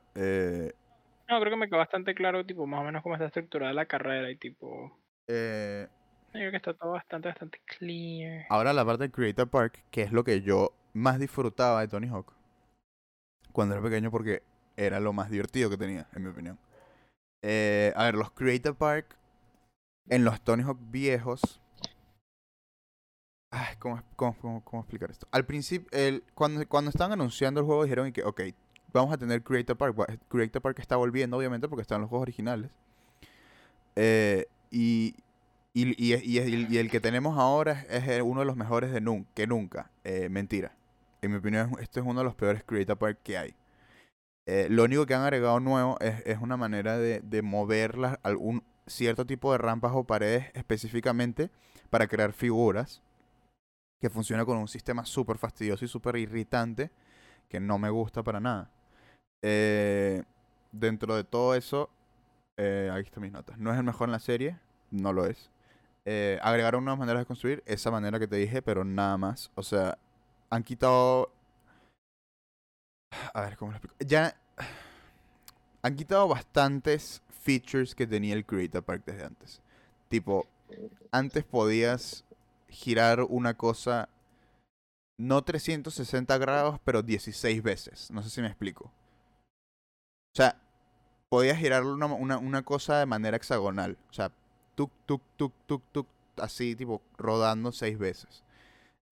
No, 1.28 1.40
creo 1.40 1.50
que 1.50 1.56
me 1.56 1.68
quedó 1.68 1.78
bastante 1.78 2.14
claro, 2.14 2.44
tipo, 2.44 2.66
más 2.66 2.80
o 2.80 2.85
menos 2.85 3.02
cómo 3.02 3.14
está 3.14 3.26
estructurada 3.26 3.72
la 3.72 3.87
carrera 3.87 4.30
y 4.30 4.37
tipo. 4.37 4.98
eh, 5.28 5.88
creo 6.32 6.50
que 6.50 6.56
está 6.56 6.74
todo 6.74 6.92
bastante, 6.92 7.28
bastante 7.28 7.61
clear. 7.64 8.46
ahora 8.50 8.72
la 8.72 8.85
parte 8.85 9.04
de 9.04 9.11
Creator 9.11 9.48
Park, 9.48 9.85
que 9.90 10.02
es 10.02 10.12
lo 10.12 10.24
que 10.24 10.42
yo 10.42 10.72
más 10.92 11.18
disfrutaba 11.18 11.81
de 11.81 11.88
Tony 11.88 12.09
Hawk 12.09 12.33
cuando 13.52 13.74
era 13.74 13.83
pequeño, 13.83 14.11
porque 14.11 14.42
era 14.76 15.00
lo 15.00 15.12
más 15.12 15.31
divertido 15.31 15.68
que 15.70 15.76
tenía, 15.76 16.07
en 16.14 16.22
mi 16.22 16.28
opinión. 16.31 16.59
Eh, 17.42 17.92
a 17.96 18.05
ver, 18.05 18.14
los 18.14 18.31
Creator 18.33 18.74
Park 18.74 19.16
en 20.09 20.24
los 20.24 20.40
Tony 20.40 20.62
Hawk 20.62 20.78
viejos. 20.90 21.61
Ay, 23.50 23.76
¿cómo, 23.78 24.02
cómo, 24.16 24.62
cómo- 24.64 24.81
explicar 24.83 25.11
esto? 25.11 25.26
Al 25.31 25.44
principio, 25.44 25.88
el, 25.92 26.24
cuando, 26.35 26.66
cuando 26.66 26.88
estaban 26.90 27.12
anunciando 27.12 27.61
el 27.61 27.66
juego, 27.66 27.85
dijeron 27.85 28.11
que, 28.12 28.24
ok, 28.24 28.40
vamos 28.92 29.12
a 29.12 29.18
tener 29.18 29.42
Creator 29.42 29.76
Park. 29.76 30.20
Creator 30.28 30.62
Park 30.62 30.78
está 30.78 30.96
volviendo, 30.96 31.37
obviamente, 31.37 31.68
porque 31.68 31.83
están 31.83 32.00
los 32.00 32.09
juegos 32.09 32.22
originales. 32.22 32.70
Eh, 33.96 34.46
y, 34.70 35.14
y, 35.74 35.94
y, 35.98 36.76
el 36.78 36.90
que 36.90 37.00
tenemos 37.00 37.38
ahora 37.38 37.83
es 37.90 38.22
uno 38.22 38.40
de 38.40 38.46
los 38.46 38.57
mejores 38.57 38.90
de 38.90 39.02
nun- 39.02 39.26
que 39.35 39.46
nunca. 39.46 39.90
Eh, 40.05 40.31
mentira. 40.31 40.74
En 41.22 41.30
mi 41.30 41.37
opinión, 41.38 41.72
este 41.80 42.00
es 42.00 42.06
uno 42.06 42.20
de 42.20 42.24
los 42.24 42.35
peores 42.35 42.64
Creator 42.64 42.98
Park 42.98 43.20
que 43.22 43.38
hay. 43.38 43.54
Eh, 44.46 44.66
lo 44.68 44.85
único 44.85 45.06
que 45.06 45.14
han 45.14 45.22
agregado 45.22 45.61
nuevo 45.61 45.96
es, 46.00 46.20
es 46.26 46.38
una 46.38 46.56
manera 46.56 46.98
de, 46.98 47.20
de 47.20 47.42
mover 47.42 47.96
algún 48.24 48.64
cierto 48.88 49.24
tipo 49.24 49.52
de 49.52 49.58
rampas 49.58 49.92
o 49.94 50.04
paredes 50.04 50.50
específicamente 50.54 51.50
para 51.90 52.08
crear 52.08 52.32
figuras 52.32 53.02
que 54.00 54.11
funciona 54.11 54.44
con 54.44 54.58
un 54.58 54.66
sistema 54.66 55.06
súper 55.06 55.38
fastidioso 55.38 55.85
y 55.85 55.88
súper 55.88 56.16
irritante 56.16 56.90
que 57.48 57.61
no 57.61 57.78
me 57.78 57.88
gusta 57.88 58.24
para 58.24 58.40
nada. 58.40 58.68
Eh, 59.42 60.24
dentro 60.72 61.14
de 61.14 61.22
todo 61.22 61.54
eso, 61.54 61.88
eh, 62.56 62.90
ahí 62.92 63.02
están 63.02 63.22
mis 63.22 63.30
notas. 63.30 63.58
No 63.58 63.70
es 63.70 63.78
el 63.78 63.85
mejor 63.85 64.08
en 64.08 64.12
la 64.12 64.18
serie, 64.18 64.58
no 64.90 65.12
lo 65.12 65.26
es. 65.26 65.50
Eh, 66.04 66.40
agregaron 66.42 66.85
nuevas 66.85 66.98
maneras 66.98 67.22
de 67.22 67.26
construir, 67.26 67.62
esa 67.64 67.92
manera 67.92 68.18
que 68.18 68.26
te 68.26 68.37
dije, 68.37 68.61
pero 68.61 68.85
nada 68.85 69.16
más. 69.18 69.52
O 69.54 69.62
sea, 69.62 69.98
han 70.53 70.62
quitado... 70.62 71.33
A 73.33 73.41
ver, 73.41 73.57
¿cómo 73.57 73.73
lo 73.73 73.79
explico? 73.79 73.97
Ya... 74.07 74.37
Han 75.81 75.97
quitado 75.97 76.29
bastantes 76.29 77.23
features 77.43 77.95
que 77.95 78.07
tenía 78.07 78.35
el 78.35 78.45
Creator 78.45 78.85
Park 78.85 79.03
desde 79.07 79.25
antes. 79.25 79.62
Tipo, 80.09 80.47
antes 81.11 81.43
podías 81.45 82.25
girar 82.69 83.23
una 83.23 83.55
cosa 83.55 84.09
no 85.19 85.43
360 85.43 86.37
grados, 86.38 86.79
pero 86.85 87.03
16 87.03 87.62
veces. 87.62 88.11
No 88.11 88.23
sé 88.23 88.31
si 88.31 88.43
me 88.43 88.47
explico. 88.47 88.85
O 88.85 90.37
sea, 90.37 90.61
podías 91.31 91.59
girar 91.59 91.85
una, 91.85 92.07
una, 92.07 92.38
una 92.38 92.62
cosa 92.62 92.99
de 92.99 93.07
manera 93.07 93.38
hexagonal. 93.38 93.97
O 94.11 94.12
sea, 94.12 94.31
tuk, 94.75 94.91
tuk, 95.07 95.23
tuk, 95.37 95.53
tuk, 95.67 95.83
tuk, 95.93 96.07
así, 96.37 96.77
tipo, 96.77 97.03
rodando 97.17 97.73
seis 97.73 97.99
veces. 97.99 98.45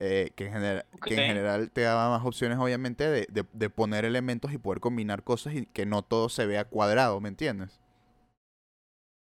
Eh, 0.02 0.32
que, 0.34 0.46
en 0.46 0.52
genera- 0.54 0.86
que 1.04 1.14
en 1.14 1.26
general 1.26 1.70
te 1.70 1.82
daba 1.82 2.08
más 2.10 2.26
opciones, 2.26 2.58
obviamente, 2.58 3.04
de, 3.08 3.26
de, 3.30 3.44
de 3.52 3.70
poner 3.70 4.04
elementos 4.06 4.52
y 4.52 4.58
poder 4.58 4.80
combinar 4.80 5.24
cosas 5.24 5.54
y 5.54 5.66
que 5.66 5.86
no 5.86 6.02
todo 6.02 6.28
se 6.30 6.46
vea 6.46 6.64
cuadrado, 6.64 7.20
¿me 7.20 7.28
entiendes? 7.28 7.80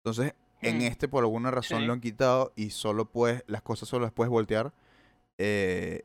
Entonces, 0.03 0.33
en 0.61 0.81
Hmm, 0.81 0.81
este, 0.81 1.07
por 1.07 1.23
alguna 1.23 1.51
razón, 1.51 1.81
sí. 1.81 1.87
lo 1.87 1.93
han 1.93 2.01
quitado 2.01 2.53
y 2.55 2.69
solo 2.71 3.05
puedes, 3.05 3.43
las 3.47 3.61
cosas 3.61 3.89
solo 3.89 4.03
las 4.05 4.13
puedes 4.13 4.29
voltear. 4.29 4.73
eh, 5.39 6.03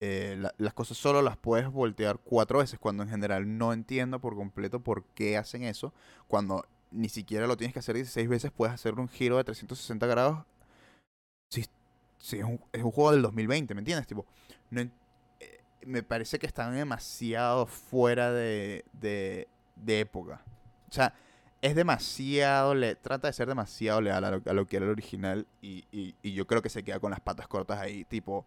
eh, 0.00 0.36
la- 0.38 0.54
las 0.58 0.74
cosas 0.74 0.98
solo 0.98 1.22
las 1.22 1.36
puedes 1.38 1.68
voltear 1.70 2.18
cuatro 2.24 2.60
veces, 2.60 2.78
cuando 2.80 3.02
en 3.04 3.10
general 3.10 3.58
no 3.58 3.72
entiendo 3.72 4.20
por 4.20 4.36
completo 4.36 4.80
por 4.80 5.04
qué 5.14 5.36
hacen 5.38 5.64
eso. 5.64 5.92
Cuando 6.28 6.66
ni 6.92 7.08
siquiera 7.08 7.46
lo 7.46 7.56
tienes 7.56 7.72
que 7.74 7.80
hacer 7.80 7.96
16 7.96 8.28
veces, 8.28 8.52
puedes 8.52 8.74
hacer 8.74 8.94
un 8.94 9.08
giro 9.08 9.38
de 9.38 9.44
360 9.44 10.06
grados. 10.06 10.44
Si, 11.50 11.64
si 12.18 12.38
es, 12.38 12.44
un, 12.44 12.60
es 12.72 12.82
un 12.82 12.90
juego 12.90 13.12
del 13.12 13.22
2020, 13.22 13.74
¿me 13.74 13.80
entiendes? 13.80 14.06
Tipo, 14.06 14.26
no 14.70 14.80
eh, 14.80 14.90
me 15.86 16.02
parece 16.02 16.38
que 16.38 16.46
están 16.46 16.74
demasiado 16.74 17.66
fuera 17.66 18.32
de, 18.32 18.84
de, 18.92 19.48
de 19.76 20.00
época. 20.00 20.42
O 20.90 20.92
sea, 20.92 21.14
es 21.62 21.74
demasiado, 21.74 22.74
le, 22.74 22.94
trata 22.94 23.28
de 23.28 23.32
ser 23.32 23.48
demasiado 23.48 24.00
leal 24.00 24.24
a 24.24 24.30
lo, 24.30 24.42
a 24.44 24.52
lo 24.52 24.66
que 24.66 24.76
era 24.76 24.86
el 24.86 24.92
original 24.92 25.46
y, 25.60 25.84
y, 25.90 26.14
y 26.22 26.32
yo 26.32 26.46
creo 26.46 26.62
que 26.62 26.68
se 26.68 26.84
queda 26.84 27.00
con 27.00 27.10
las 27.10 27.20
patas 27.20 27.48
cortas 27.48 27.78
ahí, 27.80 28.04
tipo, 28.04 28.46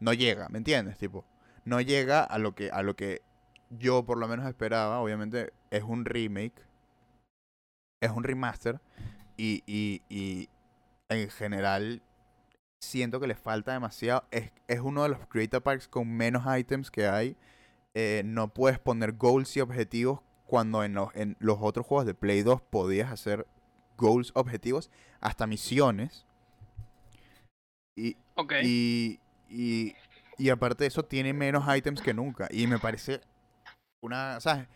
no 0.00 0.12
llega, 0.12 0.48
¿me 0.48 0.58
entiendes? 0.58 0.98
Tipo, 0.98 1.24
no 1.64 1.80
llega 1.80 2.22
a 2.22 2.38
lo 2.38 2.54
que, 2.54 2.70
a 2.70 2.82
lo 2.82 2.94
que 2.94 3.22
yo 3.70 4.04
por 4.04 4.18
lo 4.18 4.28
menos 4.28 4.46
esperaba, 4.46 5.00
obviamente 5.00 5.52
es 5.70 5.82
un 5.82 6.04
remake, 6.04 6.62
es 8.00 8.10
un 8.10 8.24
remaster, 8.24 8.80
y, 9.36 9.62
y 9.66 10.48
en 11.08 11.30
general 11.30 12.02
siento 12.82 13.20
que 13.20 13.26
le 13.26 13.34
falta 13.34 13.72
demasiado. 13.72 14.24
Es, 14.30 14.52
es 14.68 14.80
uno 14.80 15.02
de 15.04 15.10
los 15.10 15.26
Creator 15.26 15.62
Parks 15.62 15.88
con 15.88 16.08
menos 16.08 16.44
items 16.58 16.90
que 16.90 17.06
hay. 17.06 17.36
Eh, 17.94 18.22
no 18.24 18.52
puedes 18.52 18.78
poner 18.78 19.12
goals 19.12 19.56
y 19.56 19.60
objetivos 19.60 20.20
cuando 20.46 20.84
en 20.84 20.94
los, 20.94 21.14
en 21.14 21.36
los 21.40 21.58
otros 21.60 21.86
juegos 21.86 22.06
de 22.06 22.14
Play 22.14 22.42
2 22.42 22.60
podías 22.62 23.10
hacer 23.10 23.46
goals, 23.96 24.32
objetivos, 24.34 24.90
hasta 25.20 25.46
misiones. 25.46 26.26
Y, 27.96 28.16
y, 28.62 29.20
y, 29.48 29.94
y, 30.38 30.50
aparte 30.50 30.84
de 30.84 30.88
eso, 30.88 31.04
tiene 31.04 31.32
menos 31.32 31.64
items 31.74 32.00
que 32.00 32.14
nunca. 32.14 32.48
Y 32.50 32.66
me 32.66 32.78
parece 32.78 33.20
una. 34.00 34.40
¿Sabes? 34.40 34.66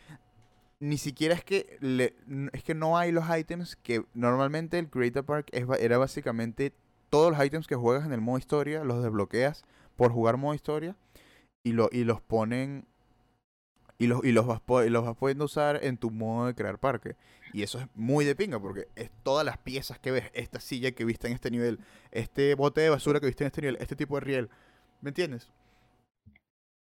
Ni 0.78 0.98
siquiera 0.98 1.34
es 1.34 1.42
que 1.42 1.78
le, 1.80 2.14
es 2.52 2.62
que 2.62 2.74
no 2.74 2.98
hay 2.98 3.10
los 3.10 3.24
items 3.34 3.76
que 3.76 4.04
normalmente 4.12 4.78
el 4.78 4.90
Creator 4.90 5.24
Park 5.24 5.48
era 5.52 5.96
básicamente 5.96 6.74
todos 7.16 7.32
los 7.32 7.46
items 7.46 7.66
que 7.66 7.76
juegas 7.76 8.04
en 8.04 8.12
el 8.12 8.20
modo 8.20 8.36
historia, 8.36 8.84
los 8.84 9.02
desbloqueas 9.02 9.64
por 9.96 10.12
jugar 10.12 10.36
modo 10.36 10.52
historia 10.52 10.96
y, 11.64 11.72
lo, 11.72 11.88
y 11.90 12.04
los 12.04 12.20
ponen 12.20 12.86
y 13.96 14.06
los, 14.06 14.22
y 14.22 14.32
los, 14.32 14.46
vas, 14.46 14.60
y 14.84 14.90
los 14.90 15.02
vas 15.02 15.16
pudiendo 15.16 15.46
usar 15.46 15.80
en 15.82 15.96
tu 15.96 16.10
modo 16.10 16.46
de 16.46 16.54
crear 16.54 16.78
parque. 16.78 17.16
Y 17.54 17.62
eso 17.62 17.80
es 17.80 17.86
muy 17.94 18.26
de 18.26 18.36
pinga 18.36 18.60
porque 18.60 18.88
es 18.96 19.10
todas 19.22 19.46
las 19.46 19.56
piezas 19.56 19.98
que 19.98 20.10
ves, 20.10 20.30
esta 20.34 20.60
silla 20.60 20.90
que 20.92 21.06
viste 21.06 21.26
en 21.26 21.32
este 21.32 21.50
nivel, 21.50 21.78
este 22.10 22.54
bote 22.54 22.82
de 22.82 22.90
basura 22.90 23.18
que 23.18 23.24
viste 23.24 23.44
en 23.44 23.46
este 23.46 23.62
nivel, 23.62 23.78
este 23.80 23.96
tipo 23.96 24.16
de 24.16 24.20
riel. 24.20 24.50
¿Me 25.00 25.08
entiendes? 25.08 25.50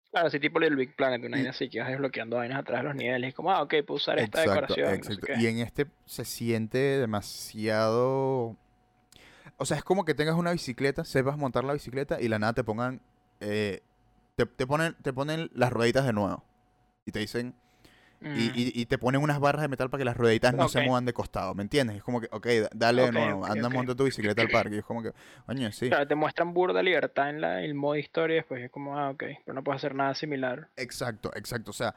Claro, 0.09 0.27
así 0.27 0.39
tipo 0.39 0.61
el 0.61 0.77
Big 0.77 0.95
Planet, 0.95 1.19
una 1.25 1.35
vaina 1.35 1.49
así 1.49 1.67
que 1.67 1.81
vas 1.81 1.89
desbloqueando 1.89 2.37
vainas 2.37 2.59
atrás 2.59 2.79
de 2.79 2.87
los 2.87 2.95
niveles. 2.95 3.31
Y 3.31 3.33
como, 3.33 3.51
ah, 3.51 3.61
ok, 3.61 3.73
puedo 3.85 3.97
usar 3.97 4.19
esta 4.19 4.39
decoración. 4.39 4.93
Exacto. 4.93 5.33
y 5.37 5.47
en 5.47 5.59
este 5.59 5.87
se 6.05 6.23
siente 6.23 6.77
demasiado. 6.77 8.55
O 9.63 9.65
sea, 9.65 9.77
es 9.77 9.83
como 9.85 10.03
que 10.03 10.13
tengas 10.13 10.35
una 10.35 10.51
bicicleta, 10.51 11.05
sepas 11.05 11.37
montar 11.37 11.63
la 11.63 11.71
bicicleta 11.71 12.19
y 12.19 12.27
la 12.27 12.37
nada 12.37 12.51
te 12.51 12.65
pongan. 12.65 12.99
Eh, 13.39 13.79
te, 14.35 14.45
te, 14.45 14.67
ponen, 14.67 14.93
te 15.01 15.13
ponen 15.13 15.49
las 15.53 15.71
rueditas 15.71 16.05
de 16.05 16.11
nuevo 16.11 16.43
y 17.05 17.13
te 17.13 17.19
dicen... 17.19 17.55
Mm. 18.19 18.35
Y, 18.55 18.85
te 18.85 18.97
ponen 18.97 19.21
unas 19.21 19.39
barras 19.39 19.61
de 19.61 19.67
metal 19.67 19.89
para 19.89 19.99
que 19.99 20.05
las 20.05 20.15
rueditas 20.15 20.53
no 20.53 20.69
se 20.69 20.81
muevan 20.81 21.03
de 21.03 21.11
costado, 21.11 21.53
¿me 21.55 21.63
entiendes? 21.63 21.97
Es 21.97 22.03
como 22.03 22.21
que, 22.21 22.29
ok, 22.31 22.47
dale 22.73 23.03
de 23.03 23.11
nuevo, 23.11 23.45
anda 23.45 23.67
monta 23.67 23.95
tu 23.95 24.05
bicicleta 24.05 24.41
al 24.41 24.47
parque. 24.47 24.75
Y 24.75 24.79
es 24.79 24.85
como 24.85 25.03
que, 25.03 25.11
coño, 25.45 25.69
sí. 25.73 25.89
Claro, 25.89 26.07
te 26.07 26.15
muestran 26.15 26.53
burda 26.53 26.81
libertad 26.81 27.29
en 27.29 27.41
la, 27.41 27.61
el 27.61 27.73
modo 27.73 27.97
historia 27.97 28.35
y 28.35 28.39
después 28.39 28.63
es 28.63 28.71
como, 28.71 28.97
ah, 28.97 29.09
ok, 29.09 29.23
pero 29.45 29.55
no 29.55 29.63
puedes 29.63 29.79
hacer 29.79 29.95
nada 29.95 30.13
similar. 30.13 30.69
Exacto, 30.77 31.31
exacto. 31.35 31.71
O 31.71 31.73
sea, 31.73 31.95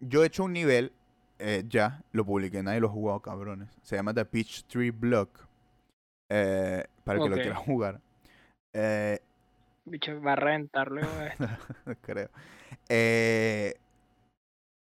yo 0.00 0.22
he 0.22 0.28
hecho 0.28 0.44
un 0.44 0.54
nivel, 0.54 0.92
eh, 1.38 1.62
ya, 1.66 2.02
lo 2.12 2.24
publiqué, 2.24 2.62
nadie 2.62 2.80
lo 2.80 2.88
ha 2.88 2.92
jugado, 2.92 3.20
cabrones. 3.20 3.68
Se 3.82 3.96
llama 3.96 4.14
The 4.14 4.24
Peach 4.24 4.64
Tree 4.64 4.92
Block. 4.92 5.46
Eh, 6.30 6.84
para 7.04 7.18
que 7.18 7.28
lo 7.28 7.36
quiera 7.36 7.56
jugar. 7.56 8.00
Eh, 8.72 9.18
Bicho, 9.84 10.20
va 10.20 10.32
a 10.32 10.36
reventar 10.36 10.90
luego 10.90 11.10
Creo. 12.02 12.30
Eh, 12.88 13.74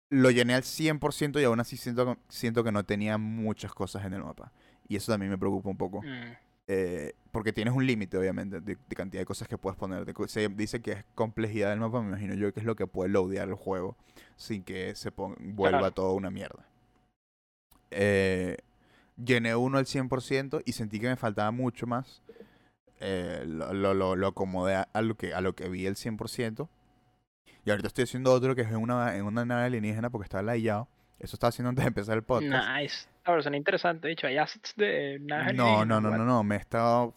lo 0.10 0.32
llené 0.32 0.56
al 0.56 0.64
100% 0.64 1.40
y 1.40 1.44
aún 1.44 1.60
así 1.60 1.78
siento, 1.78 2.18
siento 2.28 2.64
que 2.64 2.72
no 2.72 2.84
tenía 2.84 3.18
muchas 3.18 3.74
cosas 3.74 4.06
en 4.06 4.14
el 4.14 4.24
mapa. 4.24 4.52
Y 4.88 4.96
eso 4.96 5.12
también 5.12 5.32
me 5.32 5.38
preocupa 5.38 5.70
un 5.70 5.78
poco. 5.78 6.02
Mm. 6.02 6.36
Eh, 6.72 7.14
porque 7.32 7.54
tienes 7.54 7.74
un 7.74 7.86
límite, 7.86 8.18
obviamente, 8.18 8.62
de, 8.62 8.78
cantidad 8.96 9.22
de 9.22 9.26
cosas 9.26 9.48
que 9.48 9.58
puedes 9.58 9.78
poner. 9.78 10.06
se 10.28 10.50
dice 10.50 10.82
que 10.82 10.92
es 10.92 11.06
complejidad 11.16 11.70
del 11.70 11.80
mapa, 11.80 12.02
me 12.02 12.10
imagino 12.10 12.34
yo 12.34 12.52
que 12.54 12.60
es 12.60 12.66
lo 12.66 12.76
que 12.76 12.88
puede 12.88 13.10
loadear 13.10 13.50
el 13.50 13.56
juego 13.56 13.98
sin 14.36 14.64
que 14.64 14.94
se 14.96 15.12
vuelva 15.16 15.92
todo 15.92 16.14
una 16.14 16.30
mierda. 16.30 16.66
Eh, 17.92 18.58
llené 19.24 19.56
uno 19.56 19.78
al 19.78 19.86
100% 19.86 20.64
y 20.66 20.72
sentí 20.74 21.00
que 21.00 21.08
me 21.08 21.16
faltaba 21.16 21.52
mucho 21.52 21.88
más. 21.88 22.22
Eh, 23.00 23.44
lo, 23.46 23.94
lo, 23.94 24.16
lo, 24.16 24.28
acomodé 24.28 24.76
a 24.76 25.02
lo, 25.02 25.16
que, 25.16 25.34
a 25.34 25.42
lo 25.42 25.56
que 25.56 25.70
vi 25.70 25.86
el 25.86 25.96
100%. 25.96 26.68
Y 27.66 27.70
ahorita 27.70 27.88
estoy 27.88 28.04
haciendo 28.04 28.34
otro 28.34 28.56
que 28.56 28.62
es 28.62 28.70
en 28.70 28.78
una, 28.78 29.16
en 29.16 29.26
una 29.26 29.46
nave 29.46 29.66
alienígena 29.66 30.10
porque 30.10 30.26
está 30.26 30.42
layado. 30.42 30.88
Eso 31.20 31.36
estaba 31.36 31.50
haciendo 31.50 31.70
antes 31.70 31.84
de 31.84 31.90
empezar 31.90 32.18
el 32.18 32.24
podcast. 32.24 32.68
Nice. 32.78 33.08
Ahora 33.26 33.42
son 33.42 33.56
interesante. 33.56 34.08
De 34.08 34.14
hecho, 34.14 34.28
hay 34.28 34.38
assets 34.38 34.74
de 34.76 35.20
naves 35.22 35.56
no, 35.56 35.86
No, 35.86 36.00
no, 36.00 36.10
no, 36.10 36.26
no. 36.26 36.44
Me 36.44 36.56
he 36.56 36.60
estado 36.60 37.14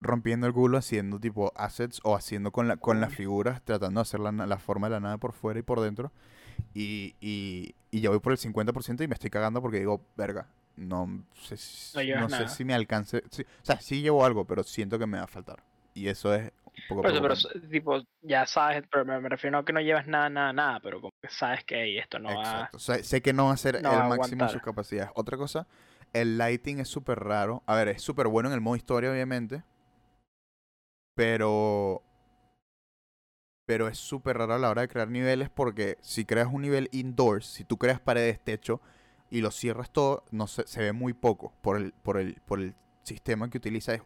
rompiendo 0.00 0.46
el 0.46 0.52
culo 0.52 0.78
haciendo 0.78 1.18
tipo 1.18 1.52
assets 1.56 2.00
o 2.02 2.14
haciendo 2.14 2.50
con, 2.50 2.68
la, 2.68 2.76
con 2.76 3.00
las 3.00 3.14
figuras, 3.14 3.62
tratando 3.62 4.00
de 4.00 4.02
hacer 4.02 4.20
la, 4.20 4.32
la 4.32 4.58
forma 4.58 4.88
de 4.88 4.92
la 4.92 5.00
nave 5.00 5.18
por 5.18 5.32
fuera 5.32 5.60
y 5.60 5.62
por 5.62 5.80
dentro. 5.80 6.12
Y, 6.72 7.14
y, 7.20 7.74
y 7.90 8.00
ya 8.00 8.10
voy 8.10 8.20
por 8.20 8.32
el 8.32 8.38
50% 8.38 9.04
y 9.04 9.08
me 9.08 9.14
estoy 9.14 9.30
cagando 9.30 9.60
porque 9.60 9.78
digo, 9.78 10.00
verga, 10.16 10.48
no 10.76 11.24
sé, 11.34 11.56
no, 12.16 12.28
sé 12.28 12.48
si 12.48 12.64
me 12.64 12.74
alcance. 12.74 13.18
o 13.18 13.64
sea, 13.64 13.80
sí 13.80 14.02
llevo 14.02 14.24
algo, 14.24 14.44
pero 14.44 14.62
siento 14.62 14.98
que 14.98 15.06
me 15.06 15.18
va 15.18 15.24
a 15.24 15.28
faltar. 15.28 15.62
Y 15.94 16.08
eso 16.08 16.34
es 16.34 16.52
pero, 16.88 17.34
tipo, 17.70 18.02
ya 18.22 18.46
sabes, 18.46 18.84
pero 18.90 19.04
me, 19.04 19.28
refiero 19.28 19.58
a 19.58 19.64
que 19.64 19.72
no 19.72 19.80
llevas 19.80 20.06
nada, 20.06 20.28
nada, 20.28 20.52
nada, 20.52 20.80
pero 20.80 21.00
como 21.00 21.12
que 21.22 21.28
sabes 21.28 21.64
que 21.64 21.98
esto 21.98 22.18
no 22.18 22.36
va 22.36 22.70
sé 22.76 23.22
que 23.22 23.32
no 23.32 23.46
va 23.46 23.52
a 23.52 23.56
ser 23.56 23.76
el 23.76 23.82
máximo 23.82 24.44
de 24.44 24.50
sus 24.50 24.62
capacidades. 24.62 25.10
Otra 25.14 25.36
cosa, 25.36 25.66
el 26.12 26.36
lighting 26.36 26.80
es 26.80 26.88
súper 26.88 27.20
raro. 27.20 27.62
A 27.66 27.76
ver, 27.76 27.88
es 27.88 28.02
súper 28.02 28.28
bueno 28.28 28.48
en 28.48 28.54
el 28.54 28.60
modo 28.60 28.76
historia, 28.76 29.10
obviamente. 29.10 29.62
Pero. 31.14 32.02
Pero 33.66 33.88
es 33.88 33.96
súper 33.96 34.36
raro 34.36 34.54
a 34.54 34.58
la 34.58 34.68
hora 34.68 34.82
de 34.82 34.88
crear 34.88 35.08
niveles 35.08 35.48
porque 35.48 35.96
si 36.02 36.26
creas 36.26 36.48
un 36.52 36.62
nivel 36.62 36.90
indoors, 36.92 37.46
si 37.46 37.64
tú 37.64 37.78
creas 37.78 37.98
paredes, 37.98 38.38
techo 38.44 38.82
y 39.30 39.40
lo 39.40 39.50
cierras 39.50 39.90
todo, 39.90 40.24
no 40.30 40.46
se, 40.46 40.66
se 40.66 40.80
ve 40.80 40.92
muy 40.92 41.12
poco 41.12 41.52
por 41.62 41.76
el, 41.76 41.92
por 41.92 42.18
el, 42.18 42.40
por 42.46 42.60
el 42.60 42.74
sistema 43.02 43.48
que 43.50 43.58
utiliza. 43.58 43.94
es 43.94 44.02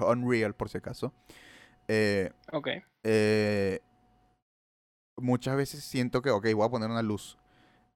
Unreal, 0.00 0.54
por 0.54 0.68
si 0.68 0.78
acaso. 0.78 1.12
Eh, 1.86 2.30
ok. 2.52 2.68
Eh, 3.04 3.80
muchas 5.16 5.56
veces 5.56 5.84
siento 5.84 6.22
que, 6.22 6.30
ok, 6.30 6.46
voy 6.54 6.66
a 6.66 6.70
poner 6.70 6.90
una 6.90 7.02
luz. 7.02 7.38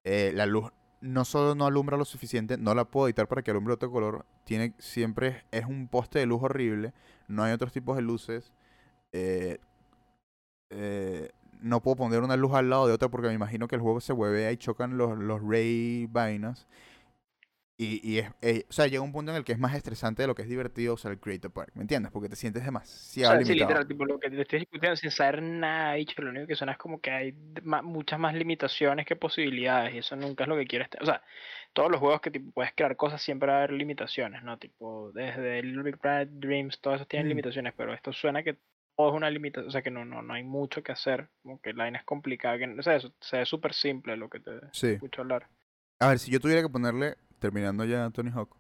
Eh, 0.05 0.33
la 0.35 0.47
luz 0.47 0.73
no 1.01 1.25
solo 1.25 1.55
no 1.55 1.67
alumbra 1.67 1.97
lo 1.97 2.05
suficiente, 2.05 2.57
no 2.57 2.75
la 2.75 2.85
puedo 2.85 3.09
editar 3.09 3.27
para 3.27 3.43
que 3.43 3.51
alumbre 3.51 3.75
otro 3.75 3.91
color. 3.91 4.25
Tiene, 4.45 4.75
siempre 4.79 5.45
es 5.51 5.67
un 5.67 5.89
poste 5.89 6.21
de 6.21 6.27
luz 6.27 6.43
horrible. 6.43 6.93
No 7.29 7.43
hay 7.43 7.53
otros 7.53 7.73
tipos 7.73 7.97
de 7.97 8.03
luces. 8.03 8.53
Eh, 9.13 9.59
no 11.63 11.83
puedo 11.83 11.97
poner 11.97 12.21
una 12.21 12.37
luz 12.37 12.53
al 12.55 12.71
lado 12.71 12.87
de 12.87 12.93
otra 12.93 13.09
porque 13.09 13.29
me 13.29 13.35
imagino 13.35 13.69
que 13.69 13.77
el 13.77 13.81
juego 13.81 14.01
se 14.01 14.15
mueve 14.15 14.51
y 14.51 14.57
chocan 14.57 14.97
los, 14.97 15.19
los 15.19 15.41
ray 15.43 16.07
vainas. 16.11 16.67
Y, 17.79 18.01
y 18.09 18.19
es, 18.19 18.31
eh, 18.43 18.65
o 18.69 18.73
sea, 18.73 18.87
llega 18.87 19.03
un 19.03 19.13
punto 19.13 19.33
en 19.33 19.39
el 19.39 19.45
que 19.45 19.53
es 19.53 19.59
más 19.59 19.75
estresante 19.75 20.23
de 20.23 20.29
lo 20.29 20.35
que 20.35 20.43
es 20.43 20.49
divertido 20.49 20.95
usar 20.95 21.11
el 21.11 21.19
Creator 21.19 21.51
Park, 21.53 21.73
¿me 21.75 21.83
entiendes? 21.83 22.13
Porque 22.13 22.29
te 22.29 22.37
sientes 22.37 22.65
demasiado 22.65 23.33
o 23.33 23.37
sea, 23.39 23.45
Sí, 23.45 23.55
literal, 23.55 23.89
tipo, 23.89 24.05
lo 24.05 24.21
que 24.21 24.31
te 24.31 24.41
estoy 24.41 24.61
discutiendo 24.61 24.95
sin 24.95 25.11
saber 25.11 25.43
nada, 25.43 25.95
dicho, 25.95 26.21
lo 26.23 26.31
único 26.31 26.47
que 26.47 26.55
suena 26.55 26.73
es 26.73 26.79
como 26.79 27.01
que 27.01 27.11
hay 27.11 27.33
muchas 27.83 28.21
más 28.21 28.35
limitaciones 28.35 29.07
que 29.07 29.17
posibilidades, 29.17 29.95
y 29.95 29.99
eso 29.99 30.15
nunca 30.15 30.45
es 30.45 30.49
lo 30.49 30.57
que 30.57 30.67
quieres. 30.67 30.89
O 31.01 31.07
sea, 31.07 31.23
todos 31.73 31.91
los 31.91 31.99
juegos 31.99 32.21
que 32.21 32.31
tipo, 32.31 32.53
puedes 32.53 32.73
crear 32.75 32.95
cosas 32.97 33.21
siempre 33.21 33.49
va 33.49 33.55
a 33.55 33.59
haber 33.59 33.73
limitaciones, 33.73 34.45
¿no? 34.45 34.59
Tipo, 34.59 35.11
desde 35.13 35.59
el 35.59 35.83
Big 35.83 35.99
Planet 35.99 36.29
Dreams, 36.31 36.81
todos 36.81 36.97
esos 36.97 37.09
tienen 37.09 37.27
mm. 37.27 37.31
limitaciones, 37.31 37.75
pero 37.77 37.95
esto 37.95 38.13
suena 38.13 38.43
que 38.45 38.59
todo 38.97 39.11
es 39.11 39.15
una 39.15 39.31
limitación, 39.31 39.69
o 39.69 39.71
sea, 39.71 39.83
que 39.83 39.91
no, 39.91 40.05
no, 40.05 40.23
no 40.23 40.35
hay 40.35 40.45
mucho 40.45 40.83
que 40.83 40.93
hacer, 40.93 41.29
como 41.43 41.61
que 41.61 41.73
la 41.73 41.85
vaina 41.85 41.99
es 41.99 42.05
complicada, 42.05 42.59
que, 42.59 42.67
o 42.67 42.83
sea, 42.83 42.97
eso, 42.97 43.13
se 43.21 43.39
ve 43.39 43.47
súper 43.47 43.75
simple 43.75 44.17
lo 44.17 44.29
que 44.29 44.41
te 44.41 44.51
escucho 44.95 45.23
hablar. 45.23 45.49
A 46.01 46.09
ver, 46.09 46.19
si 46.19 46.31
yo 46.31 46.41
tuviera 46.41 46.63
que 46.63 46.69
ponerle 46.69 47.17
terminando 47.39 47.85
ya 47.85 48.11
Tony 48.11 48.31
Hawk, 48.31 48.57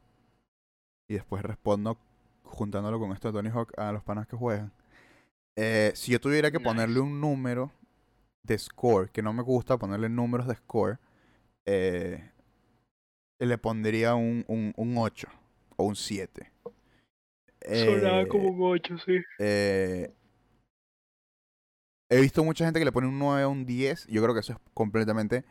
y 1.09 1.15
después 1.15 1.43
respondo 1.43 1.99
juntándolo 2.43 2.99
con 2.99 3.13
esto 3.13 3.29
de 3.29 3.39
Tony 3.39 3.51
Hawk 3.51 3.79
a 3.79 3.93
los 3.93 4.03
panas 4.03 4.27
que 4.27 4.37
juegan. 4.37 4.73
Eh, 5.57 5.93
si 5.95 6.13
yo 6.13 6.21
tuviera 6.21 6.51
que 6.51 6.61
ponerle 6.61 7.01
un 7.01 7.21
número 7.21 7.71
de 8.43 8.59
score, 8.59 9.11
que 9.11 9.23
no 9.23 9.33
me 9.33 9.43
gusta 9.43 9.77
ponerle 9.77 10.09
números 10.09 10.47
de 10.47 10.55
score, 10.55 10.99
eh, 11.67 12.31
le 13.39 13.59
pondría 13.59 14.15
un, 14.15 14.45
un, 14.49 14.73
un 14.77 14.97
8 14.97 15.29
o 15.77 15.85
un 15.85 15.97
7. 15.97 16.51
Sonaba 17.61 18.27
como 18.27 18.49
un 18.49 18.59
8, 18.61 18.99
sí. 18.99 19.19
Eh, 19.39 20.13
he 22.13 22.21
visto 22.21 22.45
mucha 22.45 22.67
gente 22.67 22.79
que 22.79 22.85
le 22.85 22.93
pone 22.93 23.09
un 23.09 23.19
9 23.19 23.45
o 23.45 23.51
un 23.51 23.65
10. 23.65 24.07
Yo 24.09 24.23
creo 24.23 24.35
que 24.35 24.41
eso 24.41 24.53
es 24.53 24.59
completamente 24.75 25.45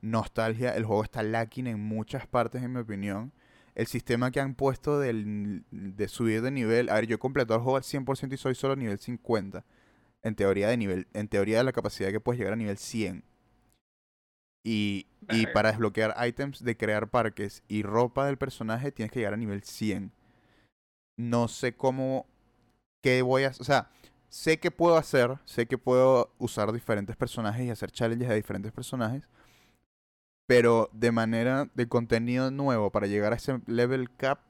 nostalgia. 0.00 0.74
El 0.74 0.86
juego 0.86 1.04
está 1.04 1.22
lacking 1.22 1.66
en 1.66 1.78
muchas 1.78 2.26
partes, 2.26 2.62
en 2.62 2.72
mi 2.72 2.80
opinión. 2.80 3.32
El 3.74 3.86
sistema 3.86 4.30
que 4.30 4.40
han 4.40 4.54
puesto 4.54 4.98
del, 4.98 5.64
de 5.70 6.08
subir 6.08 6.40
de 6.40 6.50
nivel. 6.50 6.88
A 6.88 6.94
ver, 6.94 7.06
yo 7.06 7.16
he 7.16 7.18
completado 7.18 7.58
el 7.58 7.62
juego 7.62 7.76
al 7.76 7.82
100% 7.82 8.32
y 8.32 8.36
soy 8.38 8.54
solo 8.54 8.76
nivel 8.76 8.98
50. 8.98 9.62
En 10.22 10.34
teoría 10.34 10.68
de 10.68 10.78
nivel. 10.78 11.06
En 11.12 11.28
teoría 11.28 11.58
de 11.58 11.64
la 11.64 11.72
capacidad 11.72 12.10
que 12.10 12.20
puedes 12.20 12.38
llegar 12.38 12.54
a 12.54 12.56
nivel 12.56 12.78
100. 12.78 13.22
Y, 14.64 15.06
y 15.28 15.46
para 15.48 15.70
desbloquear 15.70 16.14
items 16.26 16.64
de 16.64 16.78
crear 16.78 17.10
parques 17.10 17.62
y 17.68 17.82
ropa 17.82 18.26
del 18.26 18.38
personaje 18.38 18.90
tienes 18.90 19.12
que 19.12 19.20
llegar 19.20 19.34
a 19.34 19.36
nivel 19.36 19.62
100. 19.62 20.12
No 21.18 21.48
sé 21.48 21.74
cómo. 21.74 22.26
¿Qué 23.02 23.20
voy 23.20 23.44
a.? 23.44 23.50
O 23.50 23.64
sea, 23.64 23.90
sé 24.28 24.58
que 24.58 24.70
puedo 24.70 24.96
hacer, 24.96 25.38
sé 25.44 25.66
que 25.66 25.78
puedo 25.78 26.30
usar 26.38 26.72
diferentes 26.72 27.16
personajes 27.16 27.64
y 27.64 27.70
hacer 27.70 27.90
challenges 27.90 28.28
de 28.28 28.34
diferentes 28.36 28.72
personajes, 28.72 29.28
pero 30.46 30.88
de 30.92 31.12
manera 31.12 31.68
de 31.74 31.88
contenido 31.88 32.50
nuevo 32.50 32.90
para 32.90 33.06
llegar 33.06 33.32
a 33.32 33.36
ese 33.36 33.60
level 33.66 34.10
cap, 34.16 34.40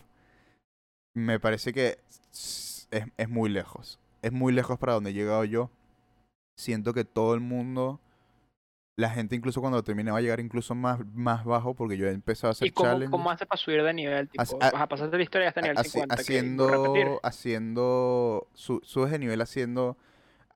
me 1.15 1.41
parece 1.41 1.73
que 1.73 1.99
es, 2.33 2.89
es 3.17 3.29
muy 3.29 3.49
lejos. 3.49 3.99
Es 4.23 4.33
muy 4.33 4.53
lejos 4.53 4.79
para 4.79 4.95
donde 4.95 5.11
he 5.11 5.15
llegado 5.15 5.45
yo. 5.45 5.71
Siento 6.57 6.93
que 6.93 7.05
todo 7.05 7.35
el 7.35 7.41
mundo 7.41 8.01
la 8.99 9.11
gente 9.11 9.37
incluso 9.37 9.61
cuando 9.61 9.83
termine 9.85 10.11
va 10.11 10.19
a 10.19 10.21
llegar 10.23 10.41
incluso 10.41 10.75
más, 10.75 10.99
más 11.15 11.45
bajo 11.45 11.75
porque 11.75 11.99
yo 11.99 12.07
he 12.07 12.13
empezado 12.13 12.49
a 12.49 12.53
hacer 12.53 12.69
¿Y 12.69 12.71
cómo, 12.71 12.89
challenges. 12.89 13.11
cómo 13.11 13.31
hace 13.31 13.45
para 13.45 13.59
subir 13.61 13.83
de 13.83 13.93
nivel? 13.93 14.29
Tipo, 14.29 14.39
vas 14.59 14.73
a- 14.75 14.83
a 14.83 14.89
pasar 14.89 15.11
de 15.11 15.19
la 15.19 15.23
historia 15.23 15.49
hasta 15.49 15.61
nivel 15.61 15.77
Haci- 15.77 15.91
50. 15.91 16.17
que 16.17 16.23
repetir. 16.23 16.37
haciendo, 16.39 17.21
haciendo, 17.23 18.49
su- 18.55 18.81
subes 18.85 19.11
de 19.13 19.19
nivel 19.19 19.41
haciendo, 19.43 19.99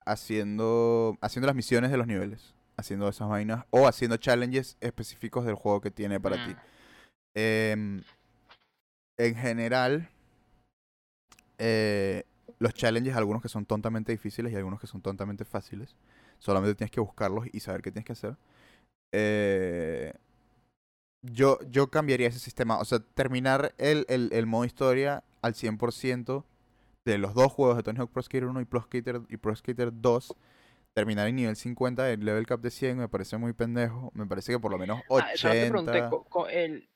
haciendo, 0.06 1.18
haciendo 1.20 1.46
las 1.48 1.54
misiones 1.56 1.90
de 1.90 1.98
los 1.98 2.06
niveles, 2.06 2.54
haciendo 2.78 3.08
esas 3.08 3.28
vainas 3.28 3.66
o 3.70 3.86
haciendo 3.86 4.16
challenges 4.16 4.78
específicos 4.80 5.44
del 5.44 5.54
juego 5.54 5.82
que 5.82 5.90
tiene 5.90 6.18
para 6.18 6.42
ti. 6.46 6.52
Mm. 6.52 6.56
Em, 7.34 8.02
en 9.18 9.34
general, 9.36 10.08
eh, 11.58 12.24
los 12.58 12.72
challenges, 12.72 13.14
algunos 13.16 13.42
que 13.42 13.48
son 13.50 13.66
tontamente 13.66 14.12
difíciles 14.12 14.50
y 14.52 14.56
algunos 14.56 14.80
que 14.80 14.86
son 14.86 15.02
tontamente 15.02 15.44
fáciles. 15.44 15.94
Solamente 16.40 16.74
tienes 16.74 16.90
que 16.90 17.00
buscarlos 17.00 17.46
y 17.52 17.60
saber 17.60 17.82
qué 17.82 17.92
tienes 17.92 18.06
que 18.06 18.12
hacer. 18.12 18.36
Eh, 19.12 20.12
yo, 21.22 21.58
yo 21.68 21.90
cambiaría 21.90 22.28
ese 22.28 22.38
sistema. 22.38 22.78
O 22.80 22.84
sea, 22.84 22.98
terminar 23.14 23.74
el, 23.78 24.06
el, 24.08 24.30
el 24.32 24.46
modo 24.46 24.64
historia 24.64 25.22
al 25.42 25.54
100% 25.54 26.44
de 27.04 27.18
los 27.18 27.34
dos 27.34 27.52
juegos 27.52 27.76
de 27.76 27.82
Tony 27.82 27.98
Hawk 27.98 28.10
Pro 28.10 28.22
Skater 28.22 28.46
1 28.48 28.60
y 28.60 28.64
Pro 28.64 28.82
Skater, 28.82 29.20
y 29.28 29.36
Pro 29.36 29.54
Skater 29.54 29.90
2. 29.92 30.34
Terminar 30.92 31.28
en 31.28 31.36
nivel 31.36 31.54
50, 31.56 32.10
el 32.10 32.24
level 32.24 32.46
cap 32.46 32.60
de 32.60 32.70
100 32.70 32.98
me 32.98 33.08
parece 33.08 33.36
muy 33.36 33.52
pendejo. 33.52 34.10
Me 34.14 34.26
parece 34.26 34.52
que 34.52 34.58
por 34.58 34.72
lo 34.72 34.78
menos 34.78 35.00
80. 35.08 35.48
Ah, 35.48 35.50
pregunté, 35.52 36.64
el, 36.64 36.88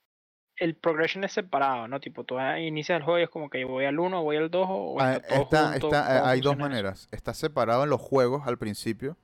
el 0.57 0.75
progression 0.75 1.23
es 1.25 1.33
separado, 1.33 1.87
¿no? 1.87 2.01
Tipo, 2.01 2.25
tú 2.25 2.37
inicias 2.59 2.97
el 2.97 3.05
juego 3.05 3.21
y 3.21 3.23
es 3.23 3.31
como 3.31 3.49
que 3.51 3.65
voy 3.65 3.85
al 3.85 3.99
1, 3.99 4.23
voy 4.23 4.37
al 4.37 4.51
2 4.51 4.67
o 4.69 5.01
Ah, 5.01 5.15
está 5.15 5.29
todo 5.29 5.43
está- 5.43 5.71
junto, 5.73 5.87
está- 5.87 6.19
¿cómo 6.19 6.27
hay 6.31 6.41
dos 6.41 6.57
maneras. 6.59 7.09
Está 7.13 7.35
separado 7.35 7.85
en 7.85 7.91
los 7.91 8.01
juegos 8.01 8.47
al 8.47 8.59
principio. 8.59 9.17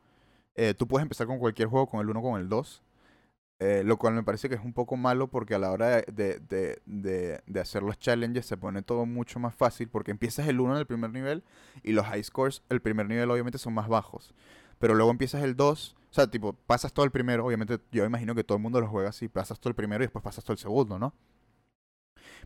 Eh, 0.57 0.75
tú 0.75 0.87
puedes 0.89 1.03
empezar 1.05 1.27
con 1.27 1.39
cualquier 1.39 1.69
juego, 1.69 1.87
con 1.89 2.01
el 2.01 2.11
1 2.11 2.23
con 2.23 2.41
el 2.41 2.49
2. 2.49 2.83
eh, 3.61 3.83
lo 3.85 3.99
cual 3.99 4.15
me 4.15 4.23
parece 4.25 4.49
que 4.49 4.57
es 4.57 4.65
un 4.65 4.73
poco 4.73 4.97
malo 4.97 5.29
porque 5.29 5.55
a 5.55 5.59
la 5.59 5.71
hora 5.73 5.89
de, 6.03 6.41
de- 6.41 6.83
de- 6.87 7.61
hacer 7.61 7.83
los 7.83 7.99
challenges 7.99 8.47
se 8.47 8.57
pone 8.57 8.83
todo 8.83 9.07
mucho 9.07 9.39
más 9.41 9.55
fácil 9.55 9.89
porque 9.89 10.11
empiezas 10.13 10.49
el 10.49 10.61
1 10.61 10.75
en 10.75 10.81
el 10.81 10.87
primer 10.87 11.11
nivel 11.13 11.45
y 11.83 11.93
los 11.93 12.07
high 12.07 12.25
scores, 12.25 12.63
el 12.71 12.81
primer 12.83 13.07
nivel 13.09 13.31
obviamente 13.31 13.59
son 13.59 13.75
más 13.75 13.89
bajos. 13.89 14.35
Pero 14.79 14.95
luego 14.95 15.11
empiezas 15.11 15.43
el 15.45 15.57
2, 15.57 15.97
o 16.11 16.15
sea, 16.15 16.29
tipo, 16.31 16.55
pasas 16.55 16.93
todo 16.95 17.05
el 17.05 17.11
primero, 17.13 17.45
obviamente 17.47 17.79
yo 17.93 18.05
imagino 18.07 18.35
que 18.35 18.45
todo 18.45 18.57
el 18.57 18.63
mundo 18.63 18.81
lo 18.81 18.89
juega 18.89 19.11
así, 19.11 19.29
pasas 19.29 19.61
todo 19.61 19.71
el 19.71 19.77
primero 19.77 20.03
y 20.05 20.07
después 20.07 20.23
pasas 20.25 20.45
todo 20.45 20.55
el 20.55 20.59
segundo, 20.59 20.99
¿no? 20.99 21.15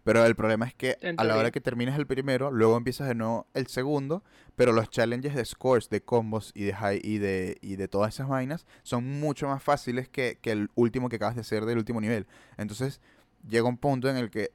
Pero 0.03 0.25
el 0.25 0.37
problema 0.37 0.67
es 0.67 0.75
que 0.75 0.99
a 1.17 1.25
la 1.25 1.37
hora 1.37 1.51
que 1.51 1.61
termines 1.61 1.97
el 1.97 2.07
primero, 2.07 2.51
luego 2.51 2.77
empiezas 2.77 3.09
de 3.09 3.15
nuevo 3.15 3.47
el 3.55 3.67
segundo, 3.67 4.23
pero 4.57 4.73
los 4.73 4.91
challenges 4.91 5.35
de 5.35 5.45
scores, 5.45 5.89
de 5.89 6.03
combos 6.03 6.53
y 6.55 6.65
de 6.65 6.75
high 6.75 7.01
y 7.03 7.19
de, 7.19 7.59
y 7.61 7.77
de 7.77 7.89
todas 7.89 8.15
esas 8.15 8.29
vainas 8.29 8.67
son 8.83 9.05
mucho 9.21 9.49
más 9.49 9.63
fáciles 9.63 10.09
que, 10.09 10.39
que 10.41 10.53
el 10.53 10.71
último 10.75 11.09
que 11.09 11.17
acabas 11.17 11.35
de 11.35 11.41
hacer 11.41 11.65
del 11.65 11.79
último 11.79 12.01
nivel. 12.01 12.27
Entonces, 12.57 13.01
llega 13.49 13.69
un 13.69 13.79
punto 13.79 14.09
en 14.09 14.17
el 14.17 14.31
que 14.31 14.53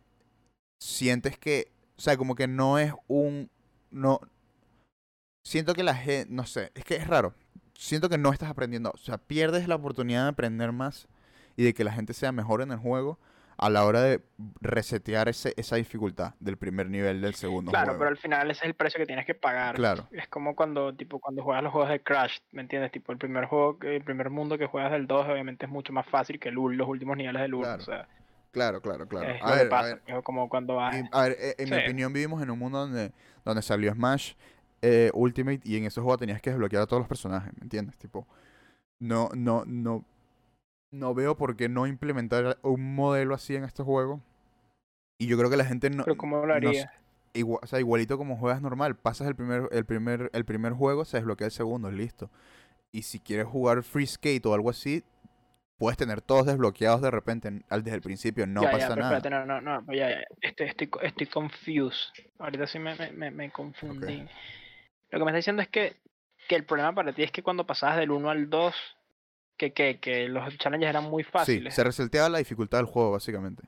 sientes 0.80 1.38
que, 1.38 1.72
o 1.98 2.02
sea, 2.02 2.18
como 2.18 2.36
que 2.36 2.48
no 2.48 2.80
es 2.80 2.94
un, 3.08 3.50
no, 3.92 4.22
siento 5.44 5.74
que 5.74 5.84
la 5.84 5.96
gente, 5.96 6.32
no 6.32 6.46
sé, 6.46 6.72
es 6.76 6.84
que 6.84 6.96
es 6.96 7.08
raro. 7.08 7.34
Siento 7.74 8.10
que 8.10 8.18
no 8.18 8.34
estás 8.34 8.50
aprendiendo, 8.50 8.92
o 8.94 8.98
sea, 8.98 9.18
pierdes 9.18 9.68
la 9.68 9.76
oportunidad 9.76 10.24
de 10.24 10.30
aprender 10.30 10.74
más 10.74 11.08
y 11.56 11.64
de 11.64 11.74
que 11.74 11.84
la 11.84 11.94
gente 11.94 12.14
sea 12.14 12.32
mejor 12.32 12.62
en 12.62 12.72
el 12.72 12.78
juego 12.78 13.20
a 13.62 13.70
la 13.70 13.86
hora 13.86 14.01
de 14.01 14.22
resetear 14.62 15.28
ese, 15.30 15.53
esa 15.57 15.76
dificultad 15.76 16.34
del 16.39 16.57
primer 16.57 16.89
nivel 16.89 17.22
del 17.22 17.36
segundo 17.36 17.72
Claro, 17.72 17.88
juego. 17.88 17.99
pero 17.99 18.10
al 18.12 18.18
final 18.18 18.49
ese 18.51 18.62
es 18.62 18.68
el 18.68 18.74
precio 18.74 18.97
que 18.99 19.05
tienes 19.05 19.26
que 19.26 19.36
pagar. 19.36 19.76
Claro. 19.76 20.07
Es 20.12 20.28
como 20.30 20.55
cuando, 20.55 20.93
tipo, 20.95 21.20
cuando 21.20 21.43
juegas 21.43 21.64
los 21.64 21.72
juegos 21.74 21.89
de 21.89 22.01
Crash, 22.01 22.38
¿me 22.51 22.62
entiendes? 22.62 22.91
Tipo, 22.91 23.12
el 23.12 23.18
primer 23.18 23.45
juego, 23.45 23.78
el 23.82 24.03
primer 24.03 24.30
mundo 24.30 24.57
que 24.57 24.66
juegas 24.66 24.91
del 24.91 25.07
2 25.07 25.28
obviamente 25.28 25.66
es 25.66 25.72
mucho 25.72 25.91
más 25.93 26.07
fácil 26.07 26.39
que 26.39 26.49
el, 26.49 26.55
los 26.55 26.88
últimos 26.88 27.18
niveles 27.18 27.41
del 27.41 27.53
1. 27.53 27.64
Claro, 27.66 27.82
O 27.82 27.86
sea, 27.86 28.07
Claro, 28.51 28.82
claro, 28.82 29.07
claro. 29.07 29.30
es 29.30 29.41
A 29.43 29.49
lo 29.49 29.55
ver, 29.55 29.70
que 29.70 29.76
a 29.76 29.78
pasa. 29.78 29.99
ver, 30.07 30.24
como 30.24 30.49
cuando 30.49 30.76
vas... 30.76 30.95
y- 30.95 31.03
a 31.12 31.22
ver, 31.24 31.38
eh, 31.39 31.55
en 31.60 31.70
mi 31.70 31.78
opinión 31.78 32.12
vivimos 32.14 32.41
en 32.41 32.49
un 32.49 32.57
mundo 32.57 32.80
donde, 32.80 33.12
donde 33.45 33.62
salió 33.62 33.93
Smash 33.93 34.34
eh, 34.82 35.12
Ultimate 35.14 35.60
y 35.66 35.78
en 35.78 35.84
ese 35.86 36.01
juego 36.01 36.18
tenías 36.18 36.41
que 36.41 36.49
desbloquear 36.49 36.84
a 36.84 36.88
todos 36.88 37.01
los 37.01 37.07
personajes, 37.10 37.51
¿me 37.57 37.64
entiendes? 37.64 37.97
Tipo, 37.97 38.26
no, 38.99 39.30
no, 39.36 39.64
no, 39.68 40.03
no 40.92 41.14
veo 41.14 41.36
por 41.38 41.56
qué 41.56 41.70
no 41.70 41.88
implementar 41.88 42.58
un 42.64 42.96
modelo 42.96 43.36
así 43.36 43.56
en 43.56 43.64
este 43.64 43.84
juego. 43.84 44.22
Y 45.18 45.28
yo 45.28 45.38
creo 45.38 45.50
que 45.50 45.58
la 45.58 45.66
gente 45.66 45.90
no, 45.90 46.04
Pero 46.04 46.18
¿cómo 46.18 46.46
lo 46.46 46.54
haría? 46.54 46.92
o 47.44 47.68
sea, 47.68 47.80
igualito 47.80 48.18
como 48.18 48.38
juegas 48.38 48.62
normal, 48.62 48.96
pasas 48.96 49.28
el 49.28 49.36
primer, 49.36 49.70
el 49.72 49.86
primer, 49.86 50.30
el 50.34 50.46
primer 50.46 50.74
juego, 50.74 51.06
se 51.06 51.18
desbloquea 51.18 51.48
el 51.48 51.52
segundo, 51.52 51.92
listo. 51.92 52.30
Y 52.92 53.04
si 53.04 53.20
quieres 53.20 53.46
jugar 53.46 53.84
Free 53.84 54.08
Skate 54.08 54.46
o 54.46 54.54
algo 54.54 54.70
así, 54.70 55.04
puedes 55.78 55.98
tener 55.98 56.22
todos 56.22 56.46
desbloqueados 56.46 57.02
de 57.02 57.12
repente 57.12 57.48
en- 57.48 57.66
al- 57.70 57.84
desde 57.84 57.98
el 57.98 58.02
principio, 58.02 58.48
no 58.48 58.62
ya, 58.64 58.72
pasa 58.72 58.90
ya, 58.90 58.96
nada. 58.96 59.18
espérate, 59.18 59.30
no, 59.30 59.46
no, 59.46 59.62
no, 59.62 59.94
ya, 59.94 60.10
ya, 60.10 60.24
Estoy, 60.42 60.68
estoy, 60.68 60.90
estoy 61.04 61.28
confused. 61.28 61.98
Ahorita 62.40 62.68
sí 62.68 62.80
me, 62.80 62.96
me, 63.12 63.32
me, 63.32 63.52
confundí. 63.52 64.26
Lo 65.12 65.20
que 65.20 65.26
me 65.26 65.32
está 65.32 65.38
diciendo 65.38 65.62
es 65.62 65.68
que, 65.70 65.96
que 66.48 66.56
el 66.56 66.66
problema 66.66 66.94
para 66.94 67.14
ti 67.14 67.24
es 67.24 67.32
que 67.32 67.44
cuando 67.44 67.66
pasabas 67.66 67.98
del 67.98 68.12
1 68.12 68.30
al 68.30 68.50
2, 68.50 68.76
que, 69.60 69.74
que, 69.74 69.99
que 69.99 70.28
los 70.30 70.57
challenges 70.57 70.89
eran 70.89 71.03
muy 71.03 71.24
Sí, 71.24 71.30
fáciles. 71.30 71.76
se 71.76 71.84
reseteaba 71.84 72.30
la 72.30 72.39
dificultad 72.39 72.80
del 72.80 72.88
juego, 72.88 73.12
básicamente. 73.12 73.62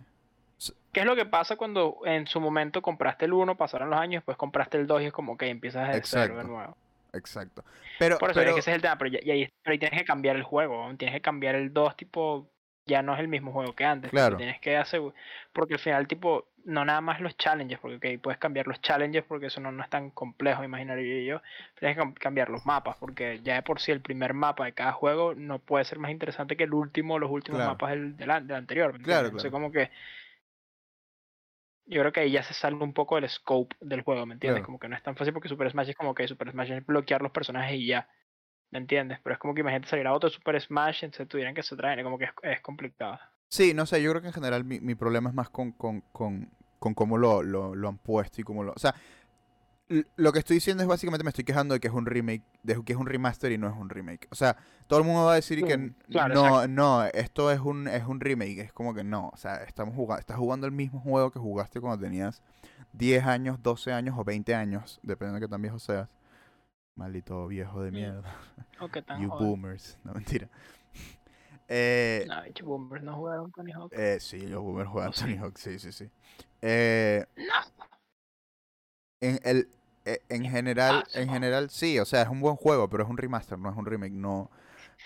¿Qué 0.93 1.01
es 1.01 1.05
lo 1.05 1.15
que 1.15 1.25
pasa 1.25 1.55
cuando 1.55 1.99
en 2.05 2.27
su 2.27 2.39
momento 2.41 2.81
compraste 2.81 3.25
el 3.25 3.33
1, 3.33 3.55
pasaron 3.55 3.89
los 3.89 3.99
años, 3.99 4.21
después 4.21 4.37
compraste 4.37 4.77
el 4.77 4.87
2 4.87 5.01
y 5.03 5.05
es 5.05 5.13
como 5.13 5.37
que 5.37 5.47
empiezas 5.47 5.87
desde 5.89 6.01
cero 6.03 6.37
de 6.37 6.43
nuevo? 6.43 6.75
Exacto. 7.13 7.63
Pero, 7.99 8.17
Por 8.17 8.31
eso 8.31 8.39
pero 8.39 8.49
es 8.49 8.53
que 8.55 8.59
ese 8.61 8.71
es 8.71 8.75
el 8.75 8.81
tema, 8.81 8.97
pero, 8.97 9.11
ya, 9.11 9.19
pero 9.21 9.73
ahí 9.73 9.79
tienes 9.79 9.99
que 9.99 10.05
cambiar 10.05 10.35
el 10.35 10.43
juego, 10.43 10.87
¿no? 10.89 10.97
tienes 10.97 11.15
que 11.15 11.21
cambiar 11.21 11.55
el 11.55 11.71
2, 11.73 11.95
tipo, 11.97 12.47
ya 12.85 13.01
no 13.01 13.13
es 13.13 13.19
el 13.19 13.27
mismo 13.27 13.51
juego 13.51 13.73
que 13.73 13.85
antes. 13.85 14.11
Claro. 14.11 14.37
Tienes 14.37 14.59
que 14.59 14.75
hacer, 14.77 15.01
porque 15.53 15.75
al 15.75 15.79
final, 15.79 16.07
tipo, 16.07 16.47
no 16.65 16.85
nada 16.85 17.01
más 17.01 17.19
los 17.21 17.35
challenges, 17.37 17.79
porque 17.79 18.15
ok, 18.15 18.21
puedes 18.21 18.39
cambiar 18.39 18.67
los 18.67 18.81
challenges 18.81 19.23
porque 19.23 19.47
eso 19.47 19.59
no, 19.61 19.71
no 19.71 19.83
es 19.83 19.89
tan 19.89 20.11
complejo, 20.11 20.63
imaginaría 20.63 21.23
yo. 21.23 21.41
Tienes 21.79 21.97
que 21.97 22.03
cam- 22.03 22.13
cambiar 22.13 22.49
los 22.49 22.65
mapas, 22.65 22.97
porque 22.97 23.39
ya 23.43 23.55
de 23.55 23.63
por 23.63 23.79
sí 23.79 23.91
el 23.91 24.01
primer 24.01 24.33
mapa 24.33 24.65
de 24.65 24.73
cada 24.73 24.91
juego 24.93 25.33
no 25.35 25.59
puede 25.59 25.85
ser 25.85 25.99
más 25.99 26.11
interesante 26.11 26.57
que 26.57 26.63
el 26.65 26.73
último, 26.73 27.19
los 27.19 27.31
últimos 27.31 27.57
Claro. 27.59 27.71
mapas 27.73 27.91
del, 27.91 28.15
del, 28.17 28.47
del 28.47 28.55
anterior. 28.57 28.93
¿me 28.93 28.99
Claro, 29.03 29.29
entiendes? 29.29 29.31
Entonces, 29.31 29.51
claro. 29.51 29.63
como 29.63 29.71
que 29.71 29.89
yo 31.85 32.01
creo 32.01 32.11
que 32.13 32.21
ahí 32.21 32.31
ya 32.31 32.43
se 32.43 32.53
sale 32.53 32.75
un 32.77 32.93
poco 32.93 33.15
del 33.15 33.29
scope 33.29 33.75
del 33.81 34.01
juego, 34.03 34.25
¿me 34.25 34.33
entiendes? 34.35 34.61
Claro. 34.61 34.65
Como 34.65 34.79
que 34.79 34.87
no 34.87 34.95
es 34.95 35.03
tan 35.03 35.15
fácil 35.15 35.33
porque 35.33 35.49
Super 35.49 35.69
Smash 35.71 35.89
es 35.89 35.95
como 35.95 36.15
que 36.15 36.27
Super 36.27 36.51
Smash 36.51 36.71
es 36.71 36.85
bloquear 36.85 37.21
los 37.21 37.31
personajes 37.31 37.75
y 37.75 37.87
ya. 37.87 38.07
¿Me 38.71 38.79
entiendes? 38.79 39.19
Pero 39.23 39.33
es 39.35 39.39
como 39.39 39.53
que 39.55 39.61
imagínate 39.61 39.89
salir 39.89 40.07
a 40.07 40.13
otro 40.13 40.29
Super 40.29 40.59
Smash 40.61 41.05
y 41.05 41.11
se 41.11 41.25
tuvieran 41.27 41.55
que 41.55 41.63
se 41.63 41.75
traen, 41.77 42.03
como 42.03 42.17
que 42.19 42.25
es, 42.25 42.31
es 42.43 42.61
complicado. 42.61 43.19
Sí, 43.51 43.73
no 43.73 43.85
sé, 43.85 44.01
yo 44.01 44.09
creo 44.11 44.21
que 44.21 44.27
en 44.29 44.33
general 44.33 44.63
mi, 44.63 44.79
mi 44.79 44.95
problema 44.95 45.29
es 45.29 45.35
más 45.35 45.49
con, 45.49 45.73
con, 45.73 46.01
con, 46.13 46.49
con 46.79 46.93
cómo 46.93 47.17
lo, 47.17 47.43
lo, 47.43 47.75
lo 47.75 47.89
han 47.89 47.97
puesto 47.97 48.39
y 48.39 48.45
cómo 48.45 48.63
lo... 48.63 48.71
O 48.71 48.79
sea, 48.79 48.95
lo 50.15 50.31
que 50.31 50.39
estoy 50.39 50.55
diciendo 50.55 50.81
es 50.83 50.87
básicamente 50.87 51.25
me 51.25 51.31
estoy 51.31 51.43
quejando 51.43 51.73
de 51.73 51.81
que 51.81 51.89
es 51.89 51.93
un 51.93 52.05
remake, 52.05 52.43
de 52.63 52.81
que 52.85 52.93
es 52.93 52.97
un 52.97 53.07
remaster 53.07 53.51
y 53.51 53.57
no 53.57 53.67
es 53.67 53.75
un 53.75 53.89
remake. 53.89 54.25
O 54.31 54.35
sea, 54.35 54.55
todo 54.87 54.99
el 54.99 55.05
mundo 55.05 55.25
va 55.25 55.33
a 55.33 55.35
decir 55.35 55.65
que 55.65 55.77
Mm, 55.77 55.95
claro, 56.09 56.33
no, 56.33 56.45
exacto. 56.45 56.67
no, 56.69 57.03
esto 57.07 57.51
es 57.51 57.59
un, 57.59 57.89
es 57.89 58.05
un 58.05 58.21
remake. 58.21 58.59
Es 58.59 58.71
como 58.71 58.93
que 58.93 59.03
no, 59.03 59.27
o 59.33 59.35
sea, 59.37 59.57
estamos 59.63 59.93
jugando, 59.95 60.21
estás 60.21 60.37
jugando 60.37 60.65
el 60.65 60.71
mismo 60.71 61.01
juego 61.01 61.29
que 61.29 61.39
jugaste 61.39 61.81
cuando 61.81 62.01
tenías 62.01 62.41
10 62.93 63.25
años, 63.25 63.61
12 63.61 63.91
años 63.91 64.15
o 64.17 64.23
20 64.23 64.55
años, 64.55 65.01
dependiendo 65.03 65.41
de 65.41 65.45
qué 65.47 65.51
tan 65.51 65.61
viejo 65.61 65.77
seas. 65.77 66.07
Maldito 66.95 67.47
viejo 67.47 67.81
de 67.83 67.91
Mm. 67.91 67.93
mierda. 67.95 68.33
O 68.79 68.87
tan 68.87 69.21
You 69.21 69.29
joven. 69.29 69.45
boomers. 69.45 69.97
No, 70.05 70.13
mentira. 70.13 70.47
Eh, 71.73 72.25
No, 72.27 72.43
bicho, 72.43 72.65
boomers 72.65 73.03
no 73.03 73.15
jugaron 73.15 73.51
Tony 73.51 73.71
Hawk. 73.71 73.93
eh, 73.93 74.17
sí, 74.19 74.39
los 74.41 74.61
boomers 74.61 74.89
juegan 74.89 75.09
¿O 75.11 75.13
sí? 75.13 75.21
Tony 75.21 75.37
Hawk, 75.37 75.57
sí, 75.57 75.79
sí, 75.79 75.91
sí. 75.93 76.09
Eh, 76.61 77.25
No. 77.37 77.43
en, 79.21 79.39
el, 79.43 79.69
eh, 80.05 80.19
en 80.27 80.43
general, 80.43 81.03
en 81.13 81.29
general, 81.29 81.69
sí, 81.69 81.97
o 81.99 82.05
sea, 82.05 82.23
es 82.23 82.27
un 82.29 82.41
buen 82.41 82.57
juego, 82.57 82.89
pero 82.89 83.03
es 83.03 83.09
un 83.09 83.17
remaster, 83.17 83.57
no 83.57 83.69
es 83.69 83.77
un 83.77 83.85
remake. 83.85 84.11
No, 84.11 84.49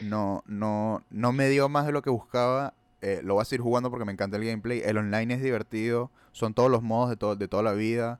no, 0.01 0.43
no, 0.47 1.03
no 1.11 1.31
me 1.33 1.49
dio 1.49 1.69
más 1.69 1.85
de 1.85 1.91
lo 1.91 2.01
que 2.01 2.09
buscaba. 2.09 2.73
lo 3.23 3.35
voy 3.35 3.41
a 3.43 3.45
seguir 3.45 3.61
jugando 3.61 3.91
porque 3.91 4.05
me 4.05 4.11
encanta 4.13 4.37
el 4.37 4.45
gameplay. 4.45 4.81
El 4.83 4.97
online 4.97 5.35
es 5.35 5.41
divertido, 5.43 6.09
son 6.31 6.55
todos 6.55 6.71
los 6.71 6.81
modos 6.81 7.11
de, 7.11 7.17
to- 7.17 7.35
de 7.35 7.47
toda 7.47 7.61
la 7.61 7.73
vida. 7.73 8.19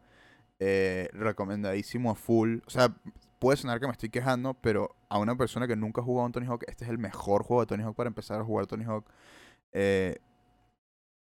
recomendadísimo 1.14 2.12
a 2.12 2.16
full. 2.16 2.60
O 2.68 2.70
sea, 2.70 2.94
puede 3.40 3.58
sonar 3.58 3.80
que 3.80 3.88
me 3.88 3.92
estoy 3.94 4.10
quejando, 4.10 4.54
pero 4.54 4.96
a 5.16 5.20
una 5.20 5.36
persona 5.36 5.68
que 5.68 5.76
nunca 5.76 6.02
ha 6.02 6.04
jugado 6.04 6.26
un 6.26 6.32
Tony 6.32 6.46
Hawk, 6.48 6.64
este 6.68 6.84
es 6.86 6.90
el 6.90 6.98
mejor 6.98 7.44
juego 7.44 7.62
de 7.62 7.68
Tony 7.68 7.84
Hawk 7.84 7.96
para 7.96 8.08
empezar 8.08 8.40
a 8.40 8.44
jugar 8.44 8.68
Tony 8.68 8.84
Hawk. 8.86 9.06
Eh, 9.72 10.18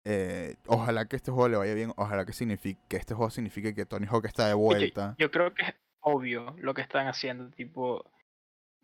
eh, 0.06 0.56
ojalá 0.68 1.06
que 1.08 1.16
este 1.16 1.32
juego 1.32 1.48
le 1.48 1.58
vaya 1.58 1.74
bien, 1.74 1.94
ojalá 1.96 2.26
que 2.26 2.34
signifique 2.34 2.82
que 2.90 2.98
este 2.98 3.14
juego 3.14 3.30
signifique 3.30 3.74
que 3.74 3.86
Tony 3.86 4.06
Hawk 4.10 4.26
está 4.26 4.48
de 4.48 4.54
vuelta. 4.54 5.16
Yo 5.18 5.32
creo 5.32 5.54
que 5.54 5.64
obvio 6.02 6.56
lo 6.60 6.74
que 6.74 6.82
están 6.82 7.08
haciendo. 7.08 7.50
Tipo, 7.52 8.04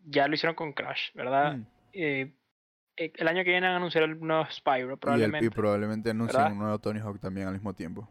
ya 0.06 0.28
lo 0.28 0.34
hicieron 0.34 0.54
con 0.56 0.72
Crash, 0.72 1.12
¿verdad? 1.14 1.56
Mm. 1.58 1.66
Eh, 1.92 2.32
el 2.96 3.28
año 3.28 3.44
que 3.44 3.50
viene 3.50 3.66
van 3.66 3.74
a 3.74 3.76
anunciar 3.76 4.04
el 4.04 4.18
nuevo 4.20 4.46
Spyro, 4.50 4.88
Y, 4.88 4.92
el- 4.92 4.98
probablemente. 4.98 5.46
y 5.46 5.50
probablemente 5.50 6.10
anuncien 6.10 6.38
¿verdad? 6.38 6.52
un 6.52 6.58
nuevo 6.58 6.78
Tony 6.78 7.00
Hawk 7.00 7.18
también 7.20 7.46
al 7.48 7.54
mismo 7.54 7.74
tiempo. 7.74 8.08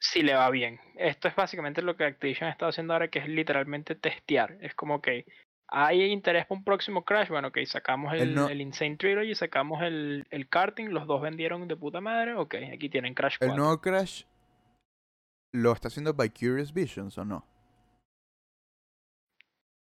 Si 0.00 0.22
le 0.22 0.34
va 0.34 0.48
bien. 0.50 0.78
Esto 0.96 1.28
es 1.28 1.34
básicamente 1.34 1.82
lo 1.82 1.96
que 1.96 2.04
Activision 2.04 2.48
está 2.48 2.68
haciendo 2.68 2.92
ahora, 2.92 3.08
que 3.08 3.18
es 3.18 3.28
literalmente 3.28 3.94
testear. 3.94 4.56
Es 4.60 4.74
como 4.74 5.00
que 5.02 5.26
hay 5.68 6.02
interés 6.10 6.46
por 6.46 6.58
un 6.58 6.64
próximo 6.64 7.04
Crash. 7.04 7.28
Bueno, 7.28 7.48
ok, 7.48 7.58
sacamos 7.66 8.12
El 8.14 8.20
el, 8.20 8.34
no- 8.34 8.48
el 8.48 8.60
Insane 8.60 8.96
Trilogy, 8.96 9.34
sacamos 9.34 9.82
el, 9.82 10.26
el 10.30 10.48
karting, 10.48 10.88
los 10.88 11.06
dos 11.06 11.20
vendieron 11.22 11.68
de 11.68 11.76
puta 11.76 12.00
madre. 12.00 12.34
Ok, 12.34 12.54
aquí 12.72 12.88
tienen 12.88 13.14
Crash 13.14 13.36
4. 13.38 13.52
¿El 13.54 13.56
nuevo 13.58 13.80
Crash 13.80 14.24
lo 15.52 15.72
está 15.72 15.88
haciendo 15.88 16.12
by 16.14 16.30
Curious 16.30 16.72
Visions 16.72 17.16
o 17.18 17.24
no? 17.24 17.44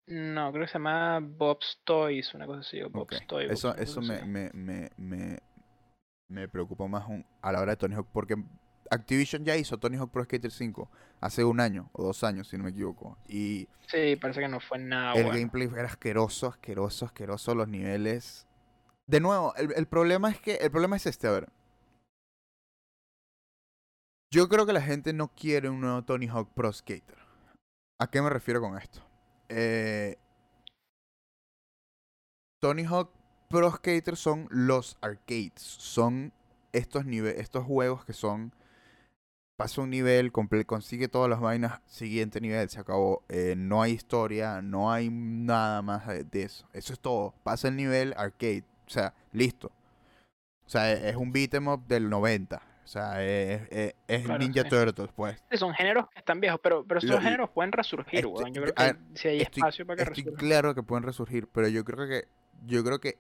No, 0.09 0.51
creo 0.51 0.63
que 0.65 0.71
se 0.71 0.73
llama 0.78 1.19
Bob's 1.21 1.82
Toys, 1.84 2.34
una 2.34 2.45
cosa 2.45 2.61
así. 2.61 2.82
O 2.82 2.89
Bob's 2.89 3.25
Toy 3.28 3.45
Eso, 3.45 3.67
Box, 3.69 3.80
una 3.80 3.84
eso 3.84 3.95
cosa 4.01 4.25
me, 4.25 4.49
me, 4.51 4.51
me, 4.53 4.89
me, 4.97 5.39
me 6.30 6.47
preocupa 6.47 6.88
más 6.88 7.05
un- 7.07 7.25
a 7.41 7.51
la 7.51 7.59
hora 7.61 7.71
de 7.73 7.78
Tony 7.78 7.95
Hawk 7.95 8.07
porque 8.13 8.36
Activision 8.91 9.43
ya 9.45 9.55
hizo 9.57 9.77
Tony 9.77 9.97
Hawk 9.97 10.11
Pro 10.11 10.23
Skater 10.23 10.51
5 10.51 10.89
hace 11.21 11.43
un 11.43 11.59
año 11.59 11.89
o 11.93 12.03
dos 12.03 12.23
años, 12.23 12.47
si 12.47 12.57
no 12.57 12.63
me 12.63 12.69
equivoco. 12.71 13.17
Y 13.27 13.67
Sí, 13.88 14.15
parece 14.17 14.41
que 14.41 14.47
no 14.47 14.59
fue 14.59 14.79
nada 14.79 15.13
el 15.13 15.23
bueno. 15.23 15.38
gameplay 15.39 15.67
era 15.73 15.85
asqueroso, 15.88 16.47
asqueroso, 16.47 17.05
asqueroso. 17.05 17.55
Los 17.55 17.67
niveles. 17.67 18.45
De 19.07 19.19
nuevo, 19.19 19.53
el, 19.55 19.73
el 19.75 19.88
problema 19.88 20.29
es 20.29 20.39
que. 20.39 20.55
El 20.55 20.71
problema 20.71 20.95
es 20.97 21.05
este, 21.05 21.27
a 21.27 21.31
ver. 21.31 21.49
Yo 24.33 24.49
creo 24.49 24.65
que 24.65 24.73
la 24.73 24.81
gente 24.81 25.13
no 25.13 25.29
quiere 25.29 25.69
un 25.69 25.79
nuevo 25.79 26.03
Tony 26.03 26.27
Hawk 26.27 26.49
Pro 26.53 26.71
Skater. 26.73 27.17
¿A 27.99 28.09
qué 28.11 28.21
me 28.21 28.29
refiero 28.29 28.59
con 28.61 28.77
esto? 28.77 29.01
Eh, 29.49 30.17
Tony 32.61 32.83
Hawk 32.83 33.11
Pro 33.49 33.71
Skater 33.71 34.17
son 34.17 34.47
los 34.51 34.97
arcades. 35.01 35.61
Son 35.61 36.33
estos 36.73 37.05
estos 37.05 37.65
juegos 37.65 38.03
que 38.03 38.13
son. 38.13 38.53
Pasa 39.57 39.81
un 39.81 39.89
nivel, 39.89 40.31
consigue 40.31 41.07
todas 41.07 41.27
las 41.31 41.39
vainas, 41.39 41.81
siguiente 41.87 42.39
nivel, 42.39 42.69
se 42.69 42.79
acabó. 42.79 43.23
Eh, 43.27 43.55
no 43.57 43.81
hay 43.81 43.93
historia, 43.93 44.61
no 44.61 44.91
hay 44.91 45.09
nada 45.09 45.81
más 45.81 46.05
de, 46.05 46.43
eso. 46.43 46.67
Eso 46.73 46.93
es 46.93 46.99
todo. 46.99 47.33
Pasa 47.43 47.67
el 47.67 47.75
nivel 47.75 48.13
arcade. 48.17 48.63
O 48.85 48.89
sea, 48.89 49.15
listo. 49.31 49.71
O 50.63 50.69
sea, 50.69 50.93
e- 50.93 51.09
es 51.09 51.15
un 51.15 51.31
beat'em 51.31 51.67
up 51.69 51.87
del 51.87 52.07
90. 52.07 52.61
O 52.83 52.87
sea, 52.87 53.23
es, 53.25 53.63
es- 53.71 53.95
es 54.07 54.23
Claro, 54.25 54.39
Ninja 54.43 54.61
sí. 54.61 54.69
Turtles, 54.69 55.09
pues. 55.15 55.43
Sí, 55.49 55.57
Son 55.57 55.73
géneros 55.73 56.07
que 56.11 56.19
están 56.19 56.39
viejos, 56.39 56.59
pero, 56.61 56.85
pero 56.85 56.99
esos 56.99 57.19
géneros 57.19 57.49
pueden 57.49 57.71
resurgir, 57.71 58.19
Estoy- 58.19 58.31
weón. 58.43 58.53
Yo 58.53 58.61
creo 58.61 58.75
que 58.75 58.95
si 59.15 59.27
hay 59.27 59.41
estoy- 59.41 59.61
espacio 59.61 59.87
para 59.87 59.97
que 59.97 60.03
Estoy 60.03 60.23
resurjan. 60.23 60.47
claro 60.47 60.75
que 60.75 60.83
pueden 60.83 61.03
resurgir, 61.03 61.47
pero 61.47 61.67
yo 61.67 61.83
creo 61.83 62.07
que 62.07 62.27
yo 62.67 62.83
creo 62.83 62.99
que 62.99 63.17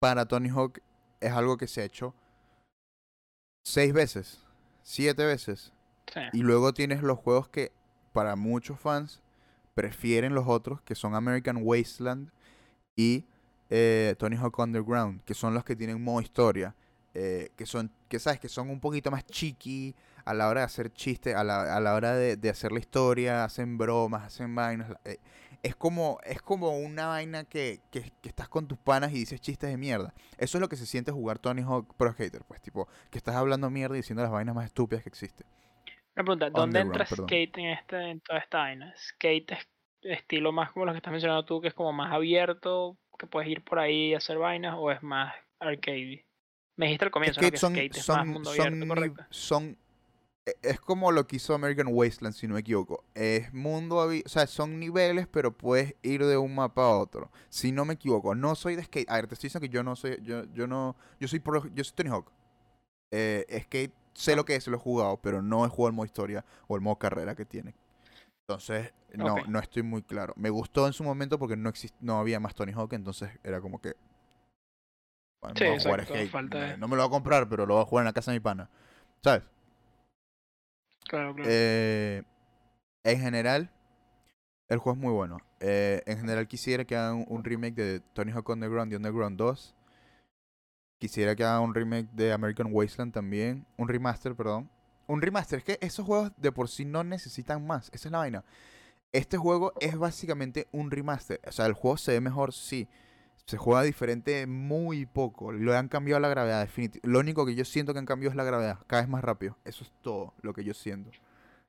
para 0.00 0.26
Tony 0.26 0.48
Hawk 0.48 0.80
es 1.20 1.30
algo 1.32 1.56
que 1.56 1.68
se 1.68 1.82
ha 1.82 1.84
hecho 1.84 2.14
seis 3.64 3.92
veces, 3.92 4.44
siete 4.88 5.24
veces, 5.26 5.72
Sí. 6.14 6.20
y 6.32 6.42
luego 6.42 6.72
tienes 6.72 7.02
los 7.02 7.18
juegos 7.18 7.48
que 7.48 7.72
para 8.12 8.36
muchos 8.36 8.78
fans 8.78 9.20
prefieren 9.74 10.32
los 10.34 10.46
otros, 10.46 10.80
que 10.82 10.94
son 10.94 11.16
American 11.16 11.58
Wasteland 11.60 12.30
y 12.94 13.24
eh, 13.68 14.14
Tony 14.16 14.36
Hawk 14.36 14.56
Underground, 14.60 15.22
que 15.24 15.34
son 15.34 15.52
los 15.52 15.64
que 15.64 15.74
tienen 15.74 16.00
modo 16.02 16.20
historia, 16.20 16.76
eh, 17.14 17.50
que 17.56 17.66
son, 17.66 17.90
que 18.08 18.20
sabes, 18.20 18.38
que 18.38 18.48
son 18.48 18.70
un 18.70 18.78
poquito 18.78 19.10
más 19.10 19.26
chiqui 19.26 19.94
a 20.24 20.32
la 20.34 20.48
hora 20.48 20.60
de 20.60 20.66
hacer 20.66 20.92
chistes, 20.92 21.34
a 21.34 21.42
la, 21.42 21.74
a 21.76 21.80
la 21.80 21.94
hora 21.94 22.14
de, 22.14 22.36
de 22.36 22.48
hacer 22.50 22.70
la 22.70 22.78
historia, 22.78 23.42
hacen 23.44 23.76
bromas, 23.76 24.22
hacen 24.24 24.54
vainas. 24.54 24.92
eh, 25.04 25.18
es 25.66 25.76
como, 25.76 26.18
es 26.24 26.40
como 26.42 26.70
una 26.78 27.06
vaina 27.06 27.44
que, 27.44 27.80
que, 27.90 28.10
que 28.22 28.28
estás 28.28 28.48
con 28.48 28.68
tus 28.68 28.78
panas 28.78 29.10
y 29.10 29.14
dices 29.14 29.40
chistes 29.40 29.68
de 29.70 29.76
mierda. 29.76 30.14
Eso 30.38 30.58
es 30.58 30.60
lo 30.60 30.68
que 30.68 30.76
se 30.76 30.86
siente 30.86 31.12
jugar 31.12 31.38
Tony 31.38 31.62
Hawk 31.62 31.94
Pro 31.96 32.12
Skater, 32.12 32.42
pues, 32.46 32.60
tipo, 32.62 32.88
que 33.10 33.18
estás 33.18 33.34
hablando 33.34 33.68
mierda 33.70 33.96
y 33.96 33.98
diciendo 33.98 34.22
las 34.22 34.30
vainas 34.32 34.54
más 34.54 34.66
estúpidas 34.66 35.02
que 35.02 35.08
existen. 35.08 35.46
Una 36.14 36.24
pregunta, 36.24 36.50
¿dónde 36.50 36.80
entra 36.80 37.04
perdón. 37.04 37.26
Skate 37.26 37.58
en, 37.58 37.66
este, 37.66 38.10
en 38.10 38.20
toda 38.20 38.38
esta 38.38 38.58
vaina? 38.58 38.94
¿Skate 38.96 39.50
es 39.52 39.68
estilo 40.02 40.52
más 40.52 40.72
como 40.72 40.86
lo 40.86 40.92
que 40.92 40.98
estás 40.98 41.10
mencionando 41.10 41.44
tú, 41.44 41.60
que 41.60 41.68
es 41.68 41.74
como 41.74 41.92
más 41.92 42.12
abierto, 42.12 42.96
que 43.18 43.26
puedes 43.26 43.50
ir 43.50 43.62
por 43.64 43.78
ahí 43.78 44.10
y 44.10 44.14
hacer 44.14 44.38
vainas, 44.38 44.74
o 44.78 44.90
es 44.90 45.02
más 45.02 45.34
arcade? 45.58 46.24
Me 46.76 46.86
dijiste 46.86 47.06
al 47.06 47.10
comienzo, 47.10 47.40
¿no? 47.40 47.50
Que 47.50 47.56
son, 47.56 47.72
Skate 47.74 47.96
es 47.96 48.08
más 48.08 48.18
son, 48.18 48.28
mundo 48.28 48.50
son, 48.50 48.60
abierto, 48.66 48.84
ni- 48.84 48.88
correcto. 48.88 49.24
son- 49.30 49.78
es 50.62 50.80
como 50.80 51.10
lo 51.12 51.26
que 51.26 51.36
hizo 51.36 51.54
American 51.54 51.88
Wasteland, 51.90 52.34
si 52.34 52.46
no 52.46 52.54
me 52.54 52.60
equivoco. 52.60 53.04
Es 53.14 53.52
mundo, 53.52 53.96
o 53.96 54.28
sea, 54.28 54.46
son 54.46 54.78
niveles, 54.78 55.26
pero 55.26 55.56
puedes 55.56 55.94
ir 56.02 56.24
de 56.24 56.36
un 56.36 56.54
mapa 56.54 56.82
a 56.84 56.96
otro. 56.98 57.30
Si 57.48 57.72
no 57.72 57.84
me 57.84 57.94
equivoco, 57.94 58.34
no 58.34 58.54
soy 58.54 58.76
de 58.76 58.84
skate. 58.84 59.10
A 59.10 59.16
ver, 59.16 59.26
te 59.26 59.34
estoy 59.34 59.48
diciendo 59.48 59.66
que 59.68 59.74
yo 59.74 59.82
no 59.82 59.96
soy, 59.96 60.18
yo, 60.22 60.44
yo 60.54 60.66
no, 60.66 60.94
yo 61.18 61.26
soy 61.28 61.40
pro- 61.40 61.66
yo 61.74 61.82
soy 61.84 61.94
Tony 61.96 62.10
Hawk. 62.10 62.30
Eh, 63.10 63.44
skate, 63.64 63.92
sé 64.14 64.36
lo 64.36 64.44
que 64.44 64.54
es, 64.56 64.66
lo 64.68 64.76
he 64.76 64.80
jugado, 64.80 65.16
pero 65.18 65.42
no 65.42 65.64
he 65.64 65.68
jugado 65.68 65.88
el 65.88 65.94
modo 65.96 66.06
historia 66.06 66.44
o 66.68 66.76
el 66.76 66.80
modo 66.82 66.96
carrera 66.96 67.34
que 67.34 67.44
tiene. 67.44 67.74
Entonces, 68.48 68.92
no, 69.14 69.42
no 69.48 69.58
estoy 69.58 69.82
muy 69.82 70.02
claro. 70.02 70.32
Me 70.36 70.50
gustó 70.50 70.86
en 70.86 70.92
su 70.92 71.02
momento 71.02 71.38
porque 71.38 71.56
no 71.56 71.68
exist 71.68 71.96
no 72.00 72.18
había 72.20 72.38
más 72.38 72.54
Tony 72.54 72.72
Hawk, 72.72 72.92
entonces 72.92 73.30
era 73.42 73.60
como 73.60 73.80
que. 73.80 73.94
Bueno, 75.42 75.56
Sí, 75.58 75.64
voy 75.64 75.76
a 75.76 75.82
jugar 75.82 76.00
exacto, 76.00 76.14
skate. 76.14 76.30
falta 76.30 76.58
me- 76.58 76.66
de- 76.66 76.76
No 76.78 76.88
me 76.88 76.96
lo 76.96 77.02
voy 77.02 77.08
a 77.08 77.10
comprar, 77.10 77.48
pero 77.48 77.66
lo 77.66 77.74
voy 77.74 77.82
a 77.82 77.86
jugar 77.86 78.02
en 78.02 78.06
la 78.06 78.12
casa 78.12 78.30
de 78.30 78.36
mi 78.38 78.40
pana. 78.40 78.70
¿Sabes? 79.22 79.42
Claro. 81.08 81.34
Eh, 81.44 82.22
en 83.04 83.20
general, 83.20 83.70
el 84.68 84.78
juego 84.78 84.96
es 84.96 85.02
muy 85.02 85.12
bueno. 85.12 85.38
Eh, 85.60 86.02
en 86.06 86.18
general, 86.18 86.48
quisiera 86.48 86.84
que 86.84 86.96
hagan 86.96 87.24
un 87.28 87.44
remake 87.44 87.76
de 87.76 88.00
Tony 88.00 88.32
Hawk 88.32 88.48
Underground 88.48 88.92
y 88.92 88.96
Underground 88.96 89.38
2. 89.38 89.74
Quisiera 90.98 91.36
que 91.36 91.44
hagan 91.44 91.62
un 91.62 91.74
remake 91.74 92.08
de 92.12 92.32
American 92.32 92.68
Wasteland 92.72 93.12
también. 93.12 93.66
Un 93.76 93.88
remaster, 93.88 94.34
perdón. 94.34 94.68
Un 95.06 95.22
remaster. 95.22 95.58
Es 95.58 95.64
que 95.64 95.78
esos 95.80 96.04
juegos 96.04 96.32
de 96.36 96.50
por 96.50 96.68
sí 96.68 96.84
no 96.84 97.04
necesitan 97.04 97.66
más. 97.66 97.90
Esa 97.92 98.08
es 98.08 98.12
la 98.12 98.18
vaina. 98.18 98.44
Este 99.12 99.36
juego 99.36 99.72
es 99.80 99.96
básicamente 99.96 100.66
un 100.72 100.90
remaster. 100.90 101.40
O 101.46 101.52
sea, 101.52 101.66
el 101.66 101.74
juego 101.74 101.96
se 101.96 102.12
ve 102.12 102.20
mejor, 102.20 102.52
sí. 102.52 102.88
Se 103.46 103.56
juega 103.58 103.82
diferente 103.82 104.46
muy 104.46 105.06
poco. 105.06 105.52
Lo 105.52 105.76
han 105.76 105.88
cambiado 105.88 106.18
la 106.20 106.28
gravedad, 106.28 106.60
definitivamente. 106.62 107.08
Lo 107.08 107.20
único 107.20 107.46
que 107.46 107.54
yo 107.54 107.64
siento 107.64 107.92
que 107.92 108.00
han 108.00 108.06
cambiado 108.06 108.30
es 108.30 108.36
la 108.36 108.42
gravedad. 108.44 108.78
Cada 108.88 109.02
vez 109.02 109.08
más 109.08 109.22
rápido. 109.22 109.56
Eso 109.64 109.84
es 109.84 109.92
todo 110.02 110.34
lo 110.42 110.52
que 110.52 110.64
yo 110.64 110.74
siento. 110.74 111.10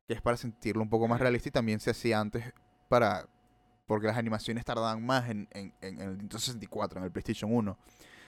Que 0.08 0.14
es 0.16 0.22
para 0.22 0.38
sentirlo 0.38 0.82
un 0.82 0.90
poco 0.90 1.08
más 1.08 1.20
realista 1.20 1.50
y 1.50 1.52
también 1.52 1.80
se 1.80 1.92
hacía 1.92 2.20
antes 2.20 2.52
para... 2.90 3.28
Porque 3.86 4.08
las 4.08 4.18
animaciones 4.18 4.66
tardaban 4.66 5.06
más 5.06 5.30
en, 5.30 5.48
en, 5.52 5.74
en 5.82 6.02
el 6.02 6.10
Nintendo 6.18 6.40
64, 6.40 6.98
en 7.00 7.06
el 7.06 7.12
PlayStation 7.12 7.54
1. 7.54 7.78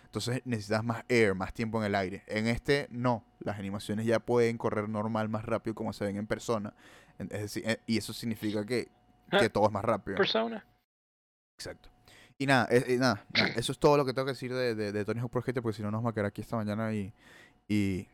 Entonces 0.05 0.41
necesitas 0.45 0.83
más 0.83 1.03
air, 1.09 1.35
más 1.35 1.53
tiempo 1.53 1.79
en 1.79 1.85
el 1.85 1.95
aire. 1.95 2.23
En 2.27 2.47
este 2.47 2.87
no. 2.91 3.25
Las 3.39 3.57
animaciones 3.59 4.05
ya 4.05 4.19
pueden 4.19 4.57
correr 4.57 4.87
normal, 4.89 5.27
más 5.27 5.43
rápido 5.43 5.73
como 5.75 5.91
se 5.91 6.05
ven 6.05 6.15
en 6.17 6.27
persona. 6.27 6.73
En- 7.17 7.27
Es 7.31 7.41
decir, 7.41 7.63
eh, 7.67 7.79
y 7.87 7.97
eso 7.97 8.13
significa 8.13 8.65
que, 8.65 8.85
que 9.31 9.45
Ah, 9.45 9.49
todo 9.49 9.65
es 9.65 9.71
más 9.71 9.83
rápido. 9.83 10.17
Persona. 10.17 10.65
Exacto. 11.57 11.89
Y 12.39 12.45
nada, 12.47 12.67
eh, 12.71 12.83
eh, 12.87 12.97
nada, 12.97 13.25
nada, 13.33 13.49
eso 13.57 13.71
es 13.71 13.77
todo 13.79 13.97
lo 13.97 14.05
que 14.05 14.13
tengo 14.13 14.25
que 14.25 14.31
decir 14.31 14.53
de, 14.53 14.73
de, 14.73 14.91
de 14.91 15.05
Tony 15.05 15.19
Hawk 15.19 15.29
Pro 15.31 15.41
Skater, 15.41 15.61
porque 15.61 15.75
si 15.75 15.83
no 15.83 15.91
nos 15.91 15.99
vamos 15.99 16.11
a 16.11 16.13
quedar 16.13 16.25
aquí 16.27 16.41
esta 16.41 16.55
mañana 16.55 16.93
y... 16.93 17.13
y 17.67 18.07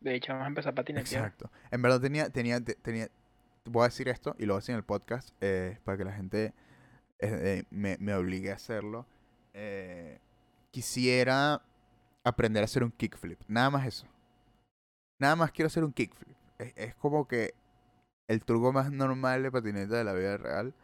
De 0.00 0.14
hecho, 0.14 0.32
vamos 0.32 0.44
a 0.46 0.48
empezar 0.48 0.72
a 0.72 0.74
patinetear. 0.74 1.24
exacto. 1.24 1.50
En 1.70 1.80
verdad 1.80 2.00
tenía, 2.00 2.28
tenía, 2.30 2.60
te- 2.60 2.74
tenía, 2.74 3.08
voy 3.64 3.82
a 3.82 3.88
decir 3.88 4.08
esto 4.08 4.34
y 4.38 4.46
lo 4.46 4.54
voy 4.54 4.58
a 4.58 4.60
decir 4.62 4.72
en 4.72 4.78
el 4.78 4.84
podcast 4.84 5.30
eh, 5.40 5.78
para 5.84 5.96
que 5.96 6.04
la 6.04 6.12
gente 6.12 6.52
eh, 7.20 7.62
me, 7.70 7.96
me 8.00 8.12
obligue 8.14 8.50
a 8.50 8.54
hacerlo. 8.56 9.06
Eh, 9.54 10.18
quisiera 10.72 11.62
aprender 12.24 12.62
a 12.62 12.64
hacer 12.64 12.82
un 12.82 12.90
kickflip, 12.90 13.40
nada 13.46 13.70
más 13.70 13.86
eso. 13.86 14.06
Nada 15.20 15.36
más 15.36 15.52
quiero 15.52 15.68
hacer 15.68 15.84
un 15.84 15.92
kickflip. 15.92 16.36
Es, 16.58 16.72
es 16.76 16.94
como 16.96 17.28
que 17.28 17.54
el 18.26 18.42
truco 18.44 18.72
más 18.72 18.90
normal 18.90 19.42
de 19.42 19.50
patineta 19.52 19.96
de 19.96 20.04
la 20.04 20.12
vida 20.12 20.36
real. 20.38 20.74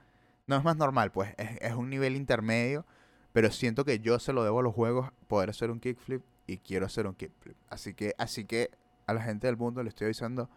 No 0.46 0.56
es 0.56 0.64
más 0.64 0.76
normal, 0.76 1.10
pues. 1.12 1.34
Es, 1.38 1.58
es 1.60 1.74
un 1.74 1.90
nivel 1.90 2.16
intermedio. 2.16 2.84
Pero 3.32 3.50
siento 3.50 3.84
que 3.84 3.98
yo 3.98 4.18
se 4.18 4.32
lo 4.32 4.44
debo 4.44 4.60
a 4.60 4.62
los 4.62 4.74
juegos 4.74 5.10
poder 5.28 5.50
hacer 5.50 5.70
un 5.70 5.80
kickflip. 5.80 6.22
Y 6.46 6.58
quiero 6.58 6.86
hacer 6.86 7.06
un 7.06 7.14
kickflip. 7.14 7.56
Así 7.68 7.92
que, 7.94 8.14
así 8.18 8.44
que 8.44 8.70
a 9.06 9.12
la 9.14 9.20
gente 9.22 9.46
del 9.46 9.56
mundo 9.56 9.82
le 9.82 9.88
estoy 9.88 10.06
avisando. 10.06 10.48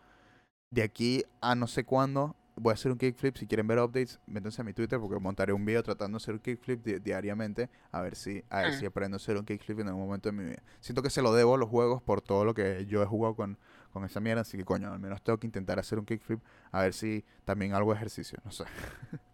De 0.72 0.84
aquí 0.84 1.24
a 1.42 1.56
no 1.56 1.66
sé 1.66 1.84
cuándo 1.84 2.36
voy 2.56 2.72
a 2.72 2.74
hacer 2.76 2.92
un 2.92 2.98
kickflip. 3.00 3.36
Si 3.38 3.48
quieren 3.48 3.66
ver 3.68 3.80
updates, 3.80 4.20
métanse 4.28 4.62
a 4.62 4.64
mi 4.64 4.74
Twitter 4.74 5.00
porque 5.00 5.20
montaré 5.20 5.52
un 5.52 5.66
video 5.66 5.82
tratando 5.82 6.18
de 6.18 6.22
hacer 6.24 6.36
un 6.36 6.40
kickflip 6.42 6.86
di- 6.86 7.00
diariamente. 7.00 7.70
A 7.92 8.02
ver 8.02 8.16
si, 8.16 8.44
a 8.50 8.62
ver 8.62 8.74
si 8.74 8.86
aprendo 8.86 9.16
a 9.16 9.18
hacer 9.18 9.36
un 9.38 9.46
kickflip 9.46 9.80
en 9.80 9.88
algún 9.88 10.06
momento 10.06 10.30
de 10.30 10.34
mi 10.38 10.44
vida. 10.46 10.62
Siento 10.80 11.02
que 11.02 11.10
se 11.10 11.22
lo 11.24 11.34
debo 11.34 11.56
a 11.56 11.58
los 11.58 11.68
juegos 11.70 12.04
por 12.04 12.22
todo 12.22 12.46
lo 12.46 12.54
que 12.54 12.86
yo 12.86 13.02
he 13.02 13.06
jugado 13.08 13.36
con, 13.36 13.58
con 13.92 14.06
esa 14.06 14.20
mierda. 14.20 14.42
Así 14.42 14.58
que 14.58 14.64
coño, 14.66 14.94
al 14.94 15.00
menos 15.00 15.22
tengo 15.24 15.40
que 15.40 15.48
intentar 15.48 15.80
hacer 15.80 15.98
un 16.00 16.06
kickflip. 16.06 16.40
A 16.72 16.84
ver 16.84 16.94
si 16.94 17.26
también 17.46 17.74
algo 17.74 17.92
de 17.92 17.98
ejercicio. 17.98 18.38
No 18.46 18.52
sé. 18.52 18.64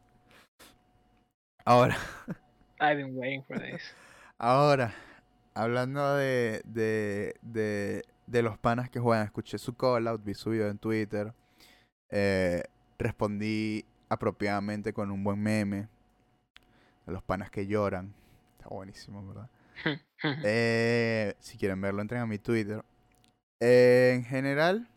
Ahora. 1.66 1.98
I've 2.80 2.98
been 2.98 3.18
waiting 3.18 3.44
for 3.44 3.60
this. 3.60 3.82
Ahora, 4.38 4.94
hablando 5.56 6.16
de, 6.16 6.62
de, 6.64 7.34
de, 7.42 8.04
de 8.28 8.42
los 8.44 8.60
panas 8.60 8.92
que 8.92 9.00
juegan, 9.00 9.26
escuché 9.26 9.58
su 9.58 9.76
call 9.76 10.08
out, 10.08 10.24
vi 10.24 10.36
su 10.36 10.52
video 10.52 10.70
en 10.70 10.78
Twitter, 10.78 11.34
eh, 12.10 12.64
respondí 13.00 13.84
apropiadamente 14.10 14.94
con 14.94 15.10
un 15.10 15.24
buen 15.24 15.42
meme. 15.42 15.88
Los 17.08 17.24
panas 17.24 17.50
que 17.50 17.66
lloran. 17.66 18.14
Está 18.58 18.70
buenísimo, 18.70 19.26
¿verdad? 19.28 19.50
Eh, 20.44 21.36
si 21.40 21.58
quieren 21.58 21.82
verlo, 21.82 22.02
entren 22.02 22.22
a 22.22 22.26
mi 22.26 22.40
Twitter. 22.40 22.84
Eh, 23.60 24.14
en 24.16 24.24
general, 24.24 24.88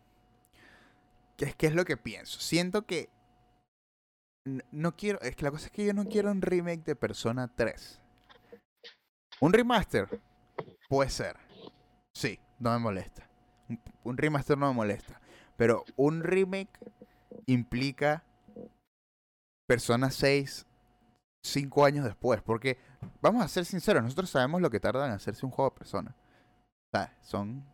¿qué 1.36 1.46
es, 1.46 1.56
¿qué 1.56 1.66
es 1.66 1.74
lo 1.74 1.84
que 1.84 1.96
pienso? 1.96 2.40
Siento 2.40 2.86
que 2.86 3.10
no 4.70 4.96
quiero, 4.96 5.20
es 5.20 5.36
que 5.36 5.44
la 5.44 5.50
cosa 5.50 5.66
es 5.66 5.72
que 5.72 5.84
yo 5.86 5.92
no 5.94 6.04
quiero 6.06 6.30
un 6.30 6.42
remake 6.42 6.84
de 6.84 6.96
Persona 6.96 7.48
3. 7.54 8.00
Un 9.40 9.52
remaster 9.52 10.20
puede 10.88 11.10
ser. 11.10 11.36
Sí, 12.12 12.38
no 12.58 12.72
me 12.72 12.78
molesta. 12.78 13.28
Un, 13.68 13.80
un 14.04 14.16
remaster 14.16 14.58
no 14.58 14.68
me 14.68 14.74
molesta. 14.74 15.20
Pero 15.56 15.84
un 15.96 16.22
remake 16.22 16.70
implica 17.46 18.22
Persona 19.66 20.10
6 20.10 20.66
cinco 21.42 21.84
años 21.84 22.04
después. 22.04 22.42
Porque, 22.42 22.78
vamos 23.20 23.44
a 23.44 23.48
ser 23.48 23.64
sinceros, 23.64 24.02
nosotros 24.02 24.30
sabemos 24.30 24.60
lo 24.60 24.70
que 24.70 24.80
tarda 24.80 25.06
en 25.06 25.12
hacerse 25.12 25.46
un 25.46 25.52
juego 25.52 25.70
de 25.70 25.76
Persona. 25.78 26.14
O 26.16 26.96
sea, 26.96 27.16
son 27.22 27.64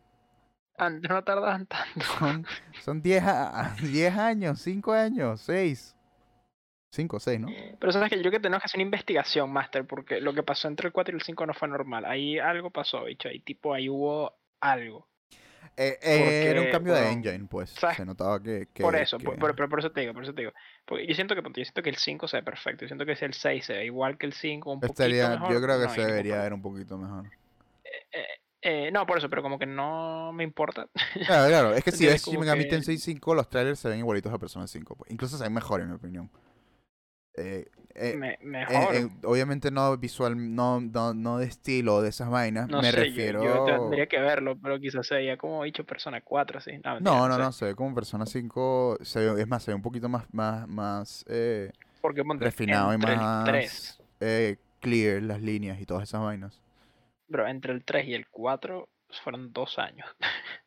Antes 0.77 1.09
no 1.09 1.23
tardaban 1.23 1.65
tanto. 1.65 2.01
son, 2.19 2.45
son 2.83 3.01
10 3.01 3.23
a- 3.23 3.75
10 3.81 4.13
años, 4.17 4.61
5 4.61 4.91
años, 4.93 5.41
6. 5.41 5.94
5 6.95 7.17
o 7.17 7.19
6, 7.19 7.39
¿no? 7.39 7.47
Pero 7.79 7.91
sabes 7.91 8.09
que 8.09 8.15
yo 8.15 8.21
creo 8.23 8.31
que 8.31 8.39
tenemos 8.39 8.61
que 8.61 8.65
hacer 8.65 8.77
una 8.79 8.83
investigación, 8.85 9.51
Master, 9.51 9.85
porque 9.85 10.19
lo 10.21 10.33
que 10.33 10.43
pasó 10.43 10.67
entre 10.67 10.87
el 10.87 10.93
4 10.93 11.13
y 11.15 11.17
el 11.19 11.23
5 11.23 11.45
no 11.45 11.53
fue 11.53 11.67
normal. 11.67 12.05
Ahí 12.05 12.39
algo 12.39 12.71
pasó, 12.71 13.03
bicho. 13.05 13.29
Ahí 13.29 13.39
tipo, 13.39 13.73
ahí 13.73 13.89
hubo 13.89 14.33
algo. 14.61 15.07
Eh, 15.77 15.99
eh, 16.01 16.43
era 16.45 16.51
un 16.61 16.65
Porque, 16.67 16.71
cambio 16.71 16.93
de 16.93 17.01
bueno, 17.01 17.15
engine, 17.17 17.47
pues. 17.49 17.69
¿sabes? 17.71 17.97
Se 17.97 18.05
notaba 18.05 18.41
que. 18.41 18.67
que- 18.73 18.81
por 18.81 18.95
eso, 18.95 19.17
que- 19.17 19.25
por, 19.25 19.37
por- 19.37 19.55
pero 19.55 19.67
por 19.67 19.79
eso 19.79 19.91
te 19.91 20.01
digo, 20.01 20.13
por 20.13 20.23
eso 20.23 20.33
te 20.33 20.41
digo. 20.43 20.53
Porque 20.85 21.05
yo 21.05 21.13
siento 21.15 21.35
que 21.35 21.41
yo 21.41 21.65
siento 21.65 21.81
que 21.83 21.89
el 21.89 21.97
5 21.97 22.27
se 22.29 22.37
ve 22.37 22.43
perfecto. 22.43 22.85
Yo 22.85 22.87
siento 22.87 23.05
que 23.05 23.15
si 23.17 23.25
el 23.25 23.33
6 23.33 23.65
se 23.65 23.73
ve 23.73 23.85
igual 23.85 24.17
que 24.17 24.25
el 24.25 24.33
5, 24.33 24.71
un 24.71 24.79
poquito 24.79 24.93
estaría- 25.03 25.29
mejor. 25.31 25.53
yo 25.53 25.61
creo 25.61 25.77
que 25.79 25.85
no 25.85 25.89
se 25.93 26.05
debería 26.05 26.41
ver 26.41 26.53
un 26.53 26.61
poquito 26.61 26.97
mejor. 26.97 27.25
Eh, 28.13 28.25
eh, 28.61 28.89
no, 28.91 29.05
por 29.05 29.17
eso, 29.17 29.29
pero 29.29 29.41
como 29.43 29.59
que 29.59 29.65
no 29.65 30.31
me 30.33 30.43
importa. 30.45 30.87
Claro, 31.27 31.47
claro. 31.49 31.73
Es 31.73 31.83
que 31.83 31.91
si 31.91 32.05
ves 32.07 32.23
Shin 32.25 32.39
Megami 32.39 32.67
Tensei 32.69 32.97
5, 32.97 33.35
los 33.35 33.49
trailers 33.49 33.77
se 33.79 33.89
ven 33.89 33.99
igualitos 33.99 34.31
a 34.33 34.37
Persona 34.39 34.67
5. 34.67 34.95
pues. 34.95 35.11
Incluso 35.11 35.37
se 35.37 35.43
ven 35.43 35.53
mejor, 35.53 35.81
en 35.81 35.89
mi 35.89 35.95
opinión. 35.95 36.29
Eh, 37.37 37.65
eh, 37.95 38.15
Me- 38.17 38.37
mejor. 38.41 38.95
en- 38.95 39.11
obviamente 39.23 39.71
no 39.71 39.95
visual, 39.97 40.53
no, 40.55 40.81
no, 40.81 41.13
no 41.13 41.37
de 41.37 41.45
estilo 41.45 42.01
de 42.01 42.09
esas 42.09 42.29
vainas. 42.29 42.67
no 42.67 42.81
me 42.81 42.91
sé, 42.91 42.97
yo- 42.97 43.03
refiero. 43.03 43.43
yo, 43.43 43.65
tendría 43.65 44.07
que 44.07 44.19
verlo, 44.19 44.57
pero 44.61 44.79
quizás 44.79 45.07
se 45.07 45.15
veía 45.15 45.37
como 45.37 45.63
dicho 45.63 45.83
Persona 45.85 46.21
4, 46.21 46.59
así. 46.59 46.71
No, 46.83 46.99
No, 46.99 47.27
no, 47.27 47.35
sé. 47.35 47.41
no, 47.41 47.51
se 47.51 47.65
ve 47.65 47.75
como 47.75 47.95
Persona 47.95 48.25
5. 48.25 48.97
Se 49.01 49.19
ve- 49.33 49.41
es 49.41 49.47
más, 49.47 49.63
se 49.63 49.71
ve 49.71 49.75
un 49.75 49.81
poquito 49.81 50.09
más, 50.09 50.25
más, 50.33 50.67
más 50.67 51.25
eh, 51.29 51.71
Porque 52.01 52.23
refinado 52.39 52.93
y 52.93 52.97
más 52.97 53.45
3, 53.45 54.01
eh, 54.19 54.57
clear 54.81 55.21
las 55.23 55.41
líneas 55.41 55.79
y 55.79 55.85
todas 55.85 56.03
esas 56.03 56.21
vainas. 56.21 56.61
bro, 57.27 57.47
entre 57.47 57.73
el 57.73 57.83
3 57.83 58.07
y 58.07 58.13
el 58.13 58.27
4 58.29 58.87
fueron 59.23 59.51
dos 59.51 59.79
años. 59.79 60.07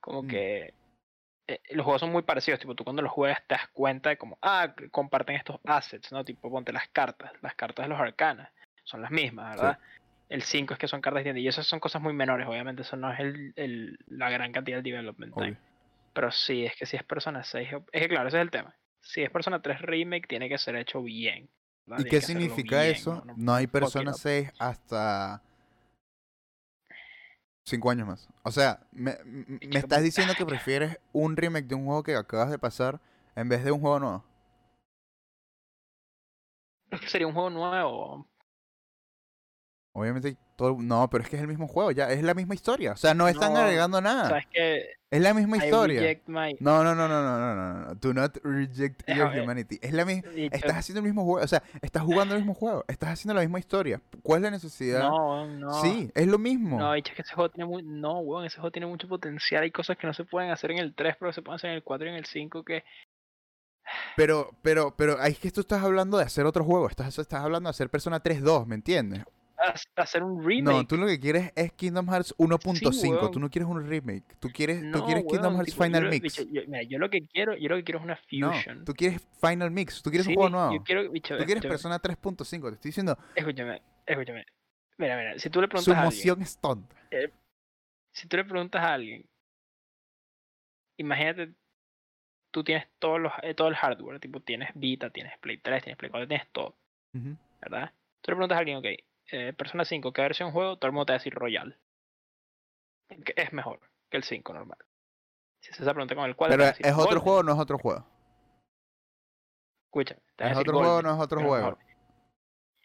como 0.00 0.22
Mm. 0.22 0.28
que 0.28 0.74
eh, 1.54 1.60
los 1.70 1.84
juegos 1.84 2.00
son 2.00 2.10
muy 2.12 2.22
parecidos, 2.22 2.60
tipo, 2.60 2.74
tú 2.74 2.84
cuando 2.84 3.02
los 3.02 3.10
juegas 3.12 3.42
te 3.46 3.54
das 3.54 3.68
cuenta 3.72 4.10
de 4.10 4.16
como, 4.16 4.38
ah, 4.42 4.74
comparten 4.90 5.36
estos 5.36 5.58
assets, 5.64 6.12
¿no? 6.12 6.24
Tipo, 6.24 6.50
ponte 6.50 6.72
las 6.72 6.88
cartas, 6.88 7.32
las 7.42 7.54
cartas 7.54 7.84
de 7.84 7.88
los 7.90 8.00
arcanas, 8.00 8.50
son 8.84 9.02
las 9.02 9.10
mismas, 9.10 9.54
Sí. 9.56 9.60
¿verdad? 9.62 9.78
El 10.28 10.42
5 10.42 10.74
es 10.74 10.78
que 10.78 10.86
son 10.88 11.00
cartas 11.00 11.24
distintas, 11.24 11.42
y 11.42 11.48
esas 11.48 11.66
son 11.66 11.80
cosas 11.80 12.00
muy 12.00 12.12
menores, 12.12 12.46
obviamente, 12.46 12.82
eso 12.82 12.96
no 12.96 13.12
es 13.12 13.18
el, 13.20 13.52
el- 13.56 13.98
la 14.06 14.30
gran 14.30 14.52
cantidad 14.52 14.76
de 14.78 14.82
development 14.90 15.34
time. 15.34 15.46
Obvio. 15.48 15.58
Pero 16.12 16.30
sí, 16.30 16.64
es 16.66 16.76
que 16.76 16.86
si 16.86 16.96
es 16.96 17.04
Persona 17.04 17.42
6, 17.42 17.68
es 17.92 18.00
que 18.02 18.08
claro, 18.08 18.28
ese 18.28 18.38
es 18.38 18.42
el 18.42 18.50
tema. 18.50 18.74
Si 19.00 19.22
es 19.22 19.30
Persona 19.30 19.60
3 19.60 19.80
Remake, 19.80 20.26
tiene 20.28 20.48
que 20.48 20.58
ser 20.58 20.76
hecho 20.76 21.02
bien. 21.02 21.48
¿verdad? 21.86 22.04
¿Y 22.04 22.08
Tiene 22.08 22.20
qué 22.20 22.26
significa 22.26 22.82
bien, 22.82 22.94
eso? 22.94 23.22
no- 23.26 23.34
No 23.36 23.54
hay 23.54 23.66
Persona 23.66 24.10
up. 24.12 24.16
6 24.16 24.52
hasta 24.58 25.42
5 27.64 27.90
años 27.90 28.06
más. 28.08 28.28
O 28.42 28.50
sea, 28.52 28.80
me, 28.92 29.16
me 29.24 29.78
estás 29.78 30.02
diciendo 30.02 30.34
que 30.36 30.46
prefieres 30.46 30.98
un 31.12 31.36
remake 31.36 31.66
de 31.66 31.74
un 31.74 31.86
juego 31.86 32.02
que 32.02 32.16
acabas 32.16 32.50
de 32.50 32.58
pasar 32.58 33.00
en 33.36 33.48
vez 33.48 33.64
de 33.64 33.72
un 33.72 33.80
juego 33.80 34.00
nuevo. 34.00 34.24
Es 36.90 37.00
que 37.00 37.08
sería 37.08 37.26
un 37.26 37.32
juego 37.34 37.50
nuevo. 37.50 38.28
Obviamente, 39.92 40.36
todo, 40.56 40.76
no, 40.80 41.08
pero 41.10 41.24
es 41.24 41.30
que 41.30 41.36
es 41.36 41.42
el 41.42 41.48
mismo 41.48 41.66
juego, 41.66 41.90
ya, 41.90 42.10
es 42.10 42.22
la 42.22 42.34
misma 42.34 42.54
historia. 42.54 42.92
O 42.92 42.96
sea, 42.96 43.14
no 43.14 43.28
están 43.28 43.52
No, 43.52 43.60
agregando 43.60 44.00
nada. 44.00 44.28
¿Sabes 44.28 44.46
qué? 44.52 44.78
Es 44.82 44.99
la 45.22 45.34
misma 45.34 45.56
I 45.56 45.60
historia. 45.64 46.20
my... 46.26 46.56
No, 46.60 46.84
no, 46.84 46.94
no, 46.94 47.08
no, 47.08 47.22
no, 47.22 47.38
no, 47.38 47.54
no, 47.56 47.86
no. 47.86 47.94
Do 47.96 48.14
not 48.14 48.36
reject 48.44 49.02
Es- 49.08 49.16
your 49.16 49.26
humanity. 49.28 49.78
Es 49.82 49.92
la 49.92 50.04
misma. 50.04 50.30
Estás 50.52 50.76
haciendo 50.76 51.00
el 51.00 51.06
mismo 51.06 51.24
juego, 51.24 51.44
o 51.44 51.48
sea, 51.48 51.62
estás 51.82 52.04
jugando 52.04 52.34
el 52.36 52.40
mismo 52.42 52.54
juego, 52.54 52.84
estás 52.86 53.10
haciendo 53.10 53.34
la 53.34 53.40
misma 53.40 53.58
historia. 53.58 54.00
¿Cuál 54.22 54.38
es 54.38 54.42
la 54.44 54.50
necesidad? 54.52 55.00
No, 55.00 55.46
no. 55.48 55.72
Sí, 55.82 56.10
es 56.14 56.26
lo 56.28 56.38
mismo. 56.38 56.78
No, 56.78 56.92
bicho, 56.92 57.10
es 57.10 57.16
que 57.16 57.22
ese 57.22 57.34
juego 57.34 57.50
tiene 57.50 57.68
muy... 57.68 57.82
No, 57.82 58.20
weón, 58.20 58.44
ese 58.44 58.56
juego 58.56 58.70
tiene 58.70 58.86
mucho 58.86 59.08
potencial. 59.08 59.64
Hay 59.64 59.72
cosas 59.72 59.96
que 59.96 60.06
no 60.06 60.14
se 60.14 60.24
pueden 60.24 60.50
hacer 60.52 60.70
en 60.70 60.78
el 60.78 60.94
3, 60.94 61.16
pero 61.18 61.32
se 61.32 61.42
pueden 61.42 61.56
hacer 61.56 61.70
en 61.70 61.76
el 61.76 61.82
4 61.82 62.06
y 62.06 62.10
en 62.10 62.16
el 62.16 62.26
5 62.26 62.62
que... 62.64 62.84
Pero, 64.16 64.50
pero, 64.62 64.94
pero, 64.96 65.20
es 65.20 65.38
que 65.40 65.50
tú 65.50 65.62
estás 65.62 65.82
hablando 65.82 66.18
de 66.18 66.24
hacer 66.24 66.46
otro 66.46 66.62
juego. 66.64 66.88
Estás, 66.88 67.18
estás 67.18 67.42
hablando 67.42 67.66
de 67.68 67.70
hacer 67.72 67.90
Persona 67.90 68.22
3.2, 68.22 68.66
¿me 68.66 68.76
entiendes? 68.76 69.24
Ha- 69.60 70.02
Hacer 70.02 70.22
un 70.22 70.42
remake. 70.44 70.62
No, 70.76 70.86
tú 70.86 70.96
lo 70.96 71.06
que 71.06 71.20
quieres 71.20 71.52
es 71.54 71.72
Kingdom 71.72 72.08
Hearts 72.08 72.34
1.5. 72.38 73.08
weón. 73.20 73.30
tú 73.32 73.40
no 73.40 73.50
quieres 73.50 73.68
un 73.68 73.86
remake. 73.88 74.24
Tú 74.38 74.48
quieres, 74.52 74.90
tú 74.92 75.04
quieres 75.04 75.24
Kingdom 75.28 75.54
Hearts 75.54 75.72
tipo, 75.72 75.84
Final 75.84 76.08
Mix. 76.10 76.36
yo- 76.50 76.62
mira, 76.66 76.82
yo 76.82 76.98
lo 76.98 77.10
que 77.10 77.26
quiero, 77.26 77.56
yo 77.56 77.68
lo 77.68 77.76
que 77.76 77.84
quiero 77.84 77.98
es 77.98 78.04
una 78.04 78.18
No, 78.32 78.52
fusion. 78.52 78.84
tú 78.84 78.94
quieres 78.94 79.26
Final 79.40 79.70
Mix. 79.70 80.02
Tú 80.02 80.10
quieres 80.10 80.26
Sí, 80.26 80.32
un 80.32 80.36
juego 80.36 80.50
nuevo. 80.50 80.74
Yo 80.74 80.82
quiero, 80.82 81.10
bicho, 81.10 81.36
Tú 81.36 81.44
quieres 81.44 81.62
Persona 81.62 81.98
3.5. 81.98 82.68
Te 82.68 82.74
estoy 82.74 82.88
diciendo, 82.90 83.18
escúchame, 83.34 83.82
escúchame. 84.06 84.44
Mira, 84.98 85.16
mira, 85.16 85.38
si 85.38 85.48
tú 85.50 85.60
le 85.60 85.66
su 85.66 85.70
preguntas 85.70 85.94
a 85.96 86.00
alguien, 86.02 86.12
emoción 86.12 86.42
es 86.42 86.58
tonta. 86.58 86.96
si 88.12 88.28
tú 88.28 88.36
le 88.36 88.44
preguntas 88.44 88.82
a 88.82 88.94
alguien, 88.94 89.26
imagínate, 90.98 91.54
tú 92.52 92.64
tienes 92.64 92.86
todos 92.98 93.20
los, 93.20 93.32
eh, 93.42 93.54
todo 93.54 93.68
el 93.68 93.76
hardware, 93.76 94.20
tipo 94.20 94.40
tienes 94.40 94.70
Vita, 94.74 95.10
tienes 95.10 95.38
Play 95.38 95.58
3, 95.58 95.82
tienes 95.84 95.96
Play 95.98 96.10
4, 96.10 96.28
tienes 96.28 96.46
todo. 96.52 96.76
¿verdad? 97.60 97.92
Tú 98.20 98.30
le 98.30 98.36
preguntas 98.36 98.56
a 98.56 98.58
alguien, 98.60 98.78
ok, 98.78 98.86
eh, 99.32 99.52
Persona 99.52 99.84
5, 99.84 100.12
¿qué 100.12 100.22
versión 100.22 100.52
juego? 100.52 100.76
Todo 100.78 100.86
el 100.88 100.92
mundo 100.92 101.06
te 101.06 101.12
va 101.12 101.16
a 101.16 101.18
decir 101.18 101.34
Royal. 101.34 101.78
Que 103.24 103.34
es 103.36 103.52
mejor 103.52 103.80
que 104.10 104.16
el 104.16 104.24
5 104.24 104.52
normal. 104.52 104.78
Si 105.62 105.70
haces 105.70 105.82
esa 105.82 105.92
pregunta 105.92 106.14
con 106.14 106.24
el 106.24 106.36
4, 106.36 106.56
Pero 106.56 106.70
es 106.70 106.94
otro 106.94 107.04
Golden. 107.04 107.20
juego 107.20 107.38
o 107.38 107.42
no 107.42 107.52
es 107.52 107.58
otro 107.58 107.78
juego. 107.78 108.06
Escúchame, 109.86 110.20
te 110.36 110.50
Es 110.50 110.56
otro 110.56 110.72
juego 110.78 110.88
o 110.90 110.94
Golden, 110.94 111.10
no 111.10 111.16
es 111.16 111.22
otro 111.24 111.40
juego. 111.42 111.78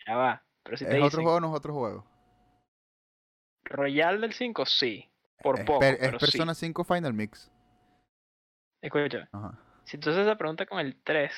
Ya 0.07 0.15
va, 0.15 0.43
pero 0.63 0.77
si 0.77 0.85
te 0.85 0.91
Es 0.91 0.97
otro 0.97 1.05
dicen 1.05 1.23
juego 1.23 1.37
o 1.37 1.39
no 1.39 1.47
es 1.49 1.55
otro 1.55 1.73
juego. 1.73 2.05
Royal 3.65 4.21
del 4.21 4.33
5, 4.33 4.65
sí, 4.65 5.09
por 5.41 5.59
es, 5.59 5.65
poco, 5.65 5.83
es 5.83 5.97
pero 5.97 6.17
Persona 6.17 6.53
sí. 6.53 6.67
5 6.67 6.83
Final 6.83 7.13
Mix. 7.13 7.51
Escúchame, 8.81 9.27
Ajá. 9.31 9.57
Si 9.85 9.97
tú 9.97 10.09
haces 10.09 10.23
esa 10.23 10.35
pregunta 10.37 10.65
con 10.65 10.79
el 10.79 11.01
3, 11.03 11.31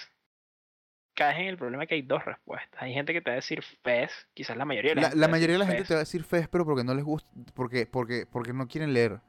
caes 1.18 1.39
en 1.39 1.47
el 1.47 1.57
problema 1.57 1.86
que 1.88 1.95
hay 1.95 2.03
dos 2.03 2.24
respuestas. 2.24 2.80
Hay 2.82 2.93
gente 2.93 3.11
que 3.11 3.22
te 3.22 3.32
va 3.32 3.34
a 3.34 3.36
decir 3.38 3.63
FES, 3.84 4.11
quizás 4.36 4.55
la 4.55 4.65
mayoría 4.65 4.91
de 4.91 4.95
la, 4.95 5.01
La, 5.01 5.07
gente 5.09 5.20
la 5.20 5.28
mayoría 5.28 5.53
de 5.55 5.59
la 5.59 5.65
gente 5.65 5.84
te 5.84 5.93
va 5.95 5.99
a 5.99 6.03
decir 6.03 6.24
FES, 6.24 6.47
pero 6.47 6.63
porque 6.63 6.84
no 6.84 6.93
les 6.93 7.03
gusta, 7.03 7.28
porque, 7.55 7.86
porque, 7.88 8.26
porque 8.32 8.53
no 8.53 8.68
quieren 8.68 8.93
leer. 8.93 9.20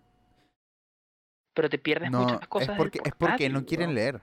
Pero 1.55 1.69
te 1.71 1.79
pierdes 1.79 2.11
No, 2.11 2.21
muchas 2.23 2.43
es 2.43 2.49
cosas. 2.49 2.69
del 2.69 2.77
porque, 2.77 3.01
es 3.05 3.13
porque 3.15 3.49
no 3.49 3.65
quieren 3.65 3.89
bro. 3.89 3.95
leer. 3.95 4.21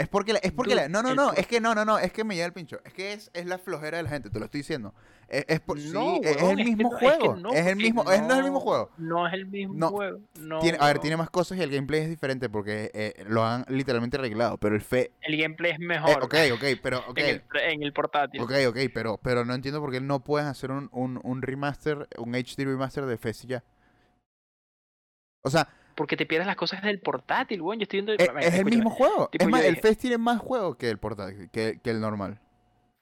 Es 0.00 0.08
porque, 0.08 0.32
la- 0.32 0.38
es 0.38 0.50
porque, 0.52 0.72
Dude, 0.72 0.82
la- 0.84 0.88
no, 0.88 1.02
no, 1.02 1.14
no, 1.14 1.34
es 1.34 1.46
que 1.46 1.60
no, 1.60 1.74
no, 1.74 1.84
no, 1.84 1.98
es 1.98 2.10
que 2.10 2.24
me 2.24 2.34
llega 2.34 2.46
el 2.46 2.54
pincho. 2.54 2.80
Es 2.86 2.94
que 2.94 3.12
es, 3.12 3.30
es 3.34 3.44
la 3.44 3.58
flojera 3.58 3.98
de 3.98 4.02
la 4.04 4.08
gente, 4.08 4.30
te 4.30 4.38
lo 4.38 4.46
estoy 4.46 4.60
diciendo. 4.60 4.94
Es, 5.28 5.44
es 5.46 5.60
por, 5.60 5.78
sí, 5.78 5.90
No, 5.92 6.16
es 6.22 6.40
el 6.42 6.56
mismo 6.56 6.88
no- 6.90 6.96
es 6.96 7.00
que 7.02 7.18
juego. 7.18 7.36
no, 7.36 7.52
es 7.52 7.66
el 7.66 7.76
mismo, 7.76 8.10
es, 8.10 8.22
no 8.22 8.32
es 8.32 8.38
el 8.38 8.42
mismo 8.44 8.58
no- 8.58 8.60
juego. 8.60 8.90
No 8.96 9.26
es 9.28 9.34
el 9.34 9.44
mismo 9.46 9.74
No, 9.76 9.90
juego. 9.90 10.20
No, 10.38 10.60
Tiene, 10.60 10.78
a 10.80 10.86
ver, 10.86 11.00
tiene 11.00 11.18
más 11.18 11.28
cosas 11.28 11.58
y 11.58 11.62
el 11.62 11.70
gameplay 11.70 12.00
es 12.00 12.08
diferente 12.08 12.48
porque 12.48 12.90
eh, 12.94 13.24
lo 13.28 13.44
han 13.44 13.66
literalmente 13.68 14.16
arreglado. 14.16 14.56
Pero 14.56 14.74
el 14.74 14.80
fe. 14.80 15.12
El 15.20 15.36
gameplay 15.36 15.72
es 15.72 15.78
eh, 15.78 15.82
mejor 15.84 16.24
ok, 16.24 16.34
ok, 16.54 16.64
pero. 16.82 17.00
Ok, 17.06 17.18
en, 17.18 17.26
el, 17.26 17.42
en 17.70 17.82
el 17.82 17.92
portátil. 17.92 18.40
ok, 18.40 18.52
ok, 18.68 18.78
pero, 18.94 19.18
pero 19.18 19.44
no 19.44 19.52
entiendo 19.52 19.82
por 19.82 19.90
qué 19.92 20.00
no 20.00 20.24
pueden 20.24 20.48
hacer 20.48 20.70
un, 20.70 20.88
un, 20.92 21.20
un 21.22 21.42
remaster, 21.42 22.08
un 22.16 22.34
HD 22.34 22.64
remaster 22.64 23.04
de 23.04 23.18
FES 23.18 23.44
y 23.44 23.48
ya. 23.48 23.64
O 25.42 25.50
sea, 25.50 25.68
Porque 25.94 26.16
te 26.16 26.26
pierdes 26.26 26.46
las 26.46 26.56
cosas 26.56 26.82
del 26.82 27.00
portátil, 27.00 27.60
weón. 27.62 27.78
Yo 27.78 27.82
estoy 27.84 27.98
viendo. 28.00 28.12
e- 28.12 28.16
mira, 28.16 28.32
es, 28.32 28.34
el 28.38 28.44
escúchame, 28.54 28.70
mismo 28.70 28.90
juego. 28.90 29.28
tipo, 29.30 29.44
es 29.44 29.50
más, 29.50 29.60
yo 29.62 29.68
el 29.68 29.74
dije- 29.74 29.88
FES 29.88 29.98
tiene 29.98 30.18
más 30.18 30.38
juego 30.40 30.76
que 30.78 30.88
el 30.90 30.98
portátil, 30.98 31.50
que, 31.50 31.80
que 31.82 31.90
el 31.90 32.00
normal. 32.00 32.40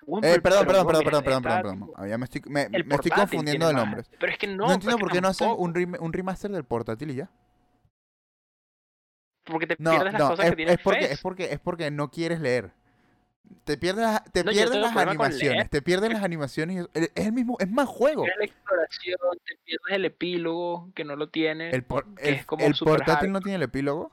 weón, 0.07 0.25
Eh, 0.25 0.41
perdón, 0.41 0.67
perdón, 0.67 0.87
perdón, 0.87 1.05
perdón, 1.05 1.23
perdón, 1.25 1.43
perdón, 1.43 1.75
tipo, 1.81 1.93
perdón. 1.93 2.09
Ya 2.11 2.19
me 2.19 2.25
estoy, 2.25 2.43
me, 2.47 2.63
el 2.63 2.71
me 2.71 2.79
estoy 2.79 2.97
portátil 3.11 3.15
confundiendo 3.21 3.67
de 3.69 3.73
más. 3.75 3.85
nombres. 3.85 4.11
Pero 4.19 4.33
es 4.33 4.39
que 4.39 4.47
no. 4.47 4.67
No, 4.67 4.73
entiendo 4.73 4.99
por 4.99 5.13
qué 5.13 5.21
no 5.21 5.29
hacen 5.29 5.51
un, 5.57 5.75
rem- 5.75 5.99
un 6.01 6.13
remaster 6.13 6.51
del 6.51 6.65
portátil 6.65 7.11
y 7.11 7.15
ya. 7.17 7.31
Porque 9.45 9.67
te 9.67 9.77
No, 9.79 9.91
pierdes 9.93 10.13
las 10.13 10.21
no, 10.23 10.29
cosas 10.31 10.45
es, 10.45 10.51
que 10.51 10.57
tiene 10.57 10.73
es 10.73 10.79
porque, 10.81 11.05
es 11.05 11.21
porque 11.21 11.45
es 11.53 11.59
porque 11.61 11.91
no 11.91 12.11
quieres 12.11 12.41
leer. 12.41 12.71
Te 13.65 13.77
pierdes, 13.77 14.05
las- 14.05 14.25
te 14.33 14.45
No, 14.45 14.51
pierdes 14.51 14.77
las 14.81 14.97
animaciones, 14.97 15.71
te 15.71 15.83
pierdes 15.83 16.13
las 16.13 16.23
animaciones. 16.23 16.87
Es 16.95 17.11
el 17.15 17.33
mismo, 17.33 17.57
es 17.61 17.71
más 17.71 17.87
juego. 17.89 18.25
pierdes 18.25 18.39
la 18.39 18.45
exploración, 18.47 19.19
te 19.45 19.57
pierdes 19.65 19.97
el 19.97 20.05
epílogo 20.07 20.91
que 20.95 21.05
no 21.05 21.17
lo 21.17 21.29
tiene. 21.29 21.71
El, 21.71 21.83
por- 21.83 22.07
el- 22.19 22.35
es 22.35 22.47
como 22.47 22.65
el 22.65 22.75
portátil 22.75 23.29
hard. 23.29 23.33
no 23.33 23.41
tiene 23.41 23.57
el 23.57 23.63
epílogo. 23.63 24.13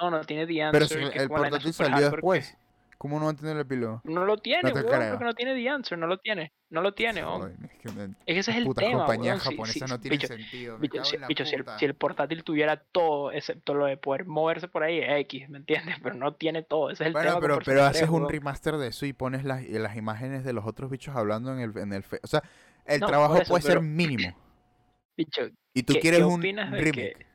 No, 0.00 0.10
no 0.10 0.20
tiene 0.24 0.46
The 0.46 0.68
Pero 0.72 0.84
Answer. 0.84 1.00
el 1.02 1.28
vaina 1.28 1.48
portátil 1.50 1.72
salió 1.72 2.10
después. 2.10 2.56
¿Cómo 2.98 3.20
no 3.20 3.26
va 3.26 3.30
a 3.30 3.34
tener 3.34 3.54
el 3.54 3.60
epílogo? 3.62 4.00
No 4.02 4.24
lo 4.24 4.38
tiene, 4.38 4.72
te 4.72 4.80
weón, 4.80 5.10
porque 5.10 5.24
no 5.24 5.34
tiene 5.34 5.54
The 5.54 5.68
Answer, 5.68 5.96
no 5.96 6.08
lo 6.08 6.18
tiene. 6.18 6.52
No 6.68 6.82
lo 6.82 6.94
tiene, 6.94 7.24
weón. 7.24 7.56
Es 7.64 7.78
que 7.78 7.92
me- 7.92 8.04
Es 8.04 8.10
que 8.26 8.38
ese 8.40 8.50
es 8.50 8.56
el 8.56 8.64
putas 8.64 8.84
tema, 8.84 8.98
compañías 9.06 9.46
weón. 9.46 9.56
Japonesas 9.56 9.88
si- 9.88 9.94
no 9.94 10.00
tienen 10.00 10.18
bicho, 10.18 10.26
sentido. 10.34 10.74
Me 10.74 10.80
bicho, 10.80 11.04
si, 11.04 11.16
bicho, 11.28 11.44
el, 11.44 11.58
puta. 11.64 11.78
si 11.78 11.84
el 11.84 11.94
portátil 11.94 12.42
tuviera 12.42 12.76
todo, 12.90 13.30
excepto 13.30 13.74
lo 13.74 13.86
de 13.86 13.96
poder 13.98 14.26
moverse 14.26 14.66
por 14.66 14.82
ahí, 14.82 14.98
X, 15.00 15.48
¿me 15.48 15.58
entiendes? 15.58 15.94
Pero 16.02 16.16
no 16.16 16.34
tiene 16.34 16.64
todo, 16.64 16.90
ese 16.90 17.04
es 17.04 17.06
el 17.06 17.12
Bueno, 17.12 17.28
tema 17.28 17.40
pero, 17.40 17.54
pero 17.60 17.64
3, 17.64 17.80
haces 17.82 18.08
un 18.08 18.28
remaster 18.28 18.76
de 18.78 18.88
eso 18.88 19.06
y 19.06 19.12
pones 19.12 19.44
las, 19.44 19.64
imágenes 19.96 20.42
de 20.44 20.52
los 20.52 20.66
otros 20.66 20.90
bichos 20.90 21.14
hablando 21.14 21.52
en 21.52 21.60
el, 21.60 21.78
en 21.78 21.92
el 21.92 22.02
fe- 22.02 22.20
O 22.24 22.26
sea, 22.26 22.42
el 22.84 22.98
No, 23.00 23.06
trabajo 23.06 23.36
eso, 23.36 23.48
puede 23.50 23.62
ser 23.62 23.80
mínimo. 23.80 24.36
Bicho, 25.16 25.42
Y 25.72 25.84
tú 25.84 25.92
¿qué- 25.94 26.00
quieres 26.00 26.20
qué 26.20 26.24
un 26.26 26.42
remake. 26.42 26.90
que- 26.92 27.26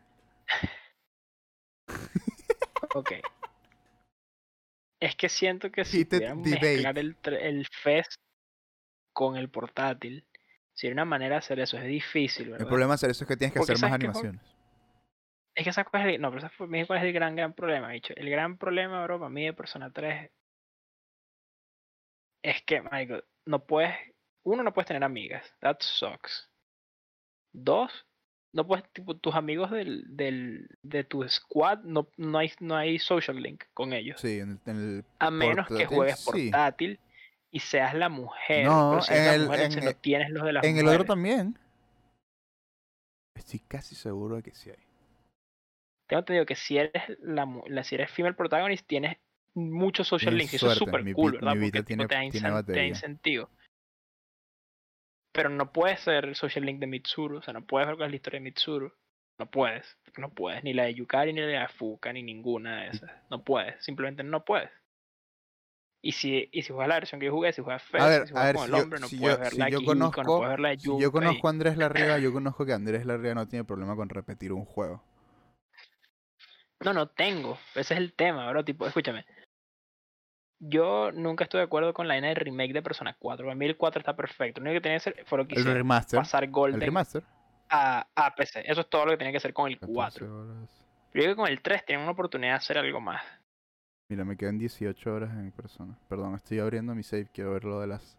Ok. 2.96 3.12
Es 5.04 5.18
que 5.18 5.28
siento 5.28 5.70
que 5.70 5.84
si 5.84 6.06
pudieran 6.06 6.42
mezclar 6.42 6.98
el, 6.98 7.18
el 7.26 7.68
FES 7.68 8.08
con 9.12 9.36
el 9.36 9.50
portátil, 9.50 10.26
sería 10.74 10.94
una 10.94 11.04
manera 11.04 11.36
de 11.36 11.40
hacer 11.40 11.60
eso. 11.60 11.78
Es 11.78 11.84
difícil, 11.84 12.46
El 12.46 12.52
¿verdad? 12.54 12.68
problema 12.68 12.92
de 12.94 12.96
hacer 12.96 13.10
eso 13.10 13.26
es 13.26 13.28
que 13.28 13.36
tienes 13.36 13.52
que 13.54 13.60
Porque 13.60 13.74
hacer 13.74 13.84
más 13.84 13.94
animaciones. 13.94 14.42
Es 15.56 15.66
que 15.66 15.72
esa 15.72 15.84
cosa 15.84 16.08
es 16.08 16.16
el- 16.16 16.22
No, 16.22 16.30
pero 16.30 16.40
esa 16.40 16.50
fue, 16.52 16.68
cuál 16.88 17.00
es 17.00 17.06
el 17.06 17.12
gran, 17.12 17.36
gran 17.36 17.54
problema, 17.54 17.90
bicho. 17.90 18.14
El 18.16 18.30
gran 18.30 18.58
problema, 18.58 19.04
bro, 19.04 19.20
para 19.20 19.30
mí 19.30 19.44
de 19.44 19.52
Persona 19.54 19.92
3 19.92 20.32
es 22.42 22.64
que, 22.64 22.82
marico, 22.82 23.22
no 23.46 23.66
puedes... 23.66 23.94
Uno, 24.46 24.64
no 24.64 24.74
puedes 24.74 24.88
tener 24.88 25.04
amigas. 25.04 25.54
That 25.60 25.78
sucks. 25.82 26.50
Dos, 27.52 27.92
no 28.54 28.66
puedes, 28.68 28.88
tipo, 28.94 29.16
tus 29.18 29.34
amigos 29.36 29.72
del, 29.72 30.04
del, 30.16 30.70
de 30.84 31.04
tu 31.04 31.28
squad, 31.28 31.80
no, 31.84 32.08
no, 32.18 32.38
hay, 32.38 32.52
no 32.60 32.76
hay 32.76 33.00
social 33.00 33.42
link 33.42 33.64
con 33.74 33.94
ellos. 33.94 34.22
Sí, 34.22 34.40
en 34.40 34.52
el, 34.52 34.60
en 34.72 34.78
el- 34.98 35.06
A 35.20 35.32
menos 35.32 35.68
que 35.68 35.74
portátil, 35.74 35.96
juegues 35.98 36.20
sí. 36.20 36.52
portátil 36.52 37.00
y 37.52 37.60
seas 37.60 37.94
la 37.96 38.10
mujer. 38.10 38.66
No, 38.66 38.90
pero 38.92 39.02
si 39.02 39.14
en 39.14 39.24
el- 39.28 39.46
mujer, 39.46 39.60
en 39.62 39.72
el- 39.80 39.86
no 39.86 39.94
tienes 39.96 40.30
los 40.30 40.44
de 40.46 40.54
las 40.54 40.64
en 40.64 40.78
el 40.78 40.88
otro 40.88 41.04
también. 41.06 41.58
Estoy 43.36 43.60
casi 43.68 43.96
seguro 43.96 44.36
de 44.38 44.44
que 44.44 44.52
sí 44.54 44.70
hay. 44.70 44.78
Tengo 46.08 46.20
entendido 46.20 46.46
que 46.46 46.56
si 46.56 46.78
eres 46.78 47.04
la, 47.22 47.46
mu- 47.46 47.64
la 47.68 47.84
si 47.84 47.96
eres 47.96 48.12
female 48.12 48.36
protagonist 48.36 48.86
tienes 48.88 49.18
muchos 49.56 50.08
social 50.08 50.36
links 50.38 50.54
y 50.54 50.56
eso 50.58 50.72
es 50.72 50.78
súper 50.78 51.12
cool, 51.14 51.34
¿verdad? 51.34 51.56
mi 51.56 51.68
Porque 51.72 51.84
tiene- 51.84 52.08
te, 52.08 52.16
da 52.16 52.22
tiene 52.22 52.28
incen- 52.30 52.42
te 52.42 52.48
da 52.48 52.54
batería. 52.54 52.88
incentivo. 52.88 53.50
Pero 55.34 55.50
no 55.50 55.74
puedes 55.74 56.00
ser 56.00 56.26
el 56.26 56.36
social 56.36 56.66
link 56.66 56.80
de 56.80 56.88
Mitsuru, 56.88 57.38
o 57.38 57.42
sea, 57.42 57.54
no 57.54 57.66
puedes 57.66 57.88
ver 57.88 57.98
cuál 57.98 58.08
es 58.08 58.12
la 58.12 58.16
historia 58.16 58.40
de 58.40 58.44
Mitsuru. 58.46 58.94
No 59.40 59.50
puedes, 59.50 59.98
no 60.18 60.30
puedes, 60.32 60.64
ni 60.64 60.74
la 60.74 60.84
de 60.84 60.94
Yukari, 60.94 61.34
ni 61.34 61.42
la 61.42 61.62
de 61.62 61.68
Fuka, 61.68 62.14
ni 62.14 62.22
ninguna 62.22 62.84
de 62.84 62.90
esas. 62.90 63.12
No 63.32 63.44
puedes, 63.44 63.84
simplemente 63.84 64.24
no 64.24 64.46
puedes. 64.46 64.70
Y 66.04 66.12
si, 66.12 66.50
y 66.52 66.62
si 66.62 66.72
juegas 66.72 66.90
la 66.90 66.96
versión 66.96 67.20
que 67.20 67.28
yo 67.28 67.32
jugué, 67.32 67.52
si 67.52 67.62
juegas 67.62 67.82
Fez, 67.82 68.02
A 68.02 68.08
ver, 68.08 68.28
si 68.28 68.34
a 68.34 68.36
juegas 68.36 68.46
ver, 68.46 68.56
con 68.56 68.66
si 68.66 68.72
el 68.72 68.78
yo, 68.78 68.84
hombre, 68.84 69.00
no 69.00 69.08
si 69.08 69.18
puedes 69.18 69.38
yo, 69.38 69.44
ver 69.44 69.52
si 69.54 69.58
la 69.58 69.70
yo 69.70 69.80
Kihiko, 69.80 69.96
no 69.96 70.12
conozco, 70.12 70.38
puedes 70.38 70.52
ver 70.52 70.60
la 70.60 70.70
de 70.70 70.80
si 70.80 71.00
yo 71.00 71.12
conozco 71.12 71.48
a 71.48 71.50
Andrés 71.50 71.78
Larriga, 71.78 72.20
yo 72.20 72.32
conozco 72.32 72.66
que 72.66 72.74
Andrés 72.74 73.06
Larriga 73.06 73.34
no 73.34 73.48
tiene 73.48 73.66
problema 73.66 73.96
con 73.96 74.10
repetir 74.10 74.54
un 74.54 74.66
juego. 74.66 75.04
No, 76.82 76.94
no 76.94 77.08
tengo. 77.08 77.58
Ese 77.76 77.94
es 77.94 78.00
el 78.00 78.14
tema, 78.14 78.50
bro. 78.50 78.64
Tipo, 78.66 78.86
escúchame. 78.86 79.26
Yo 80.66 81.12
nunca 81.12 81.44
estoy 81.44 81.60
de 81.60 81.66
acuerdo 81.66 81.94
con 81.94 82.08
la 82.08 82.18
idea 82.18 82.30
de 82.30 82.36
remake 82.36 82.72
de 82.74 82.82
Persona 82.82 83.16
4. 83.20 83.46
Para 83.46 83.56
mí 83.56 83.66
el 83.66 83.76
4 83.76 84.00
está 84.00 84.16
perfecto. 84.16 84.62
Lo 84.62 84.66
único 84.70 84.78
que 84.78 84.84
tenía 84.84 84.98
que 85.00 85.10
hacer 85.10 85.26
fue 85.26 85.38
lo 85.40 85.48
que 85.48 85.56
El 85.56 85.60
hicieron, 85.62 85.78
remaster. 85.78 86.20
pasar 86.20 86.44
El 86.46 86.52
Golden 86.52 86.80
remaster. 86.80 87.24
a, 87.70 88.08
a 88.16 88.36
PC. 88.36 88.64
Eso 88.72 88.82
es 88.82 88.90
todo 88.90 89.06
lo 89.06 89.12
que 89.12 89.18
tenía 89.18 89.32
que 89.32 89.38
hacer 89.38 89.54
con 89.54 89.68
el 89.70 89.78
14 89.80 89.94
4. 90.26 90.40
horas. 90.40 90.70
Yo 91.14 91.22
creo 91.22 91.28
que 91.32 91.36
con 91.36 91.48
el 91.50 91.62
3 91.62 91.86
tienen 91.86 92.04
una 92.04 92.14
oportunidad 92.14 92.54
de 92.54 92.58
hacer 92.58 92.78
algo 92.78 93.02
más. 93.02 93.22
Mira, 94.10 94.24
me 94.26 94.38
quedan 94.38 94.58
18 94.58 95.14
horas 95.14 95.32
en 95.32 95.52
persona. 95.52 95.98
Perdón, 96.08 96.36
estoy 96.36 96.60
abriendo 96.60 96.96
mi 96.96 97.04
save. 97.04 97.28
Quiero 97.34 97.52
ver 97.54 97.66
lo 97.66 97.80
de 97.82 97.88
las. 97.88 98.18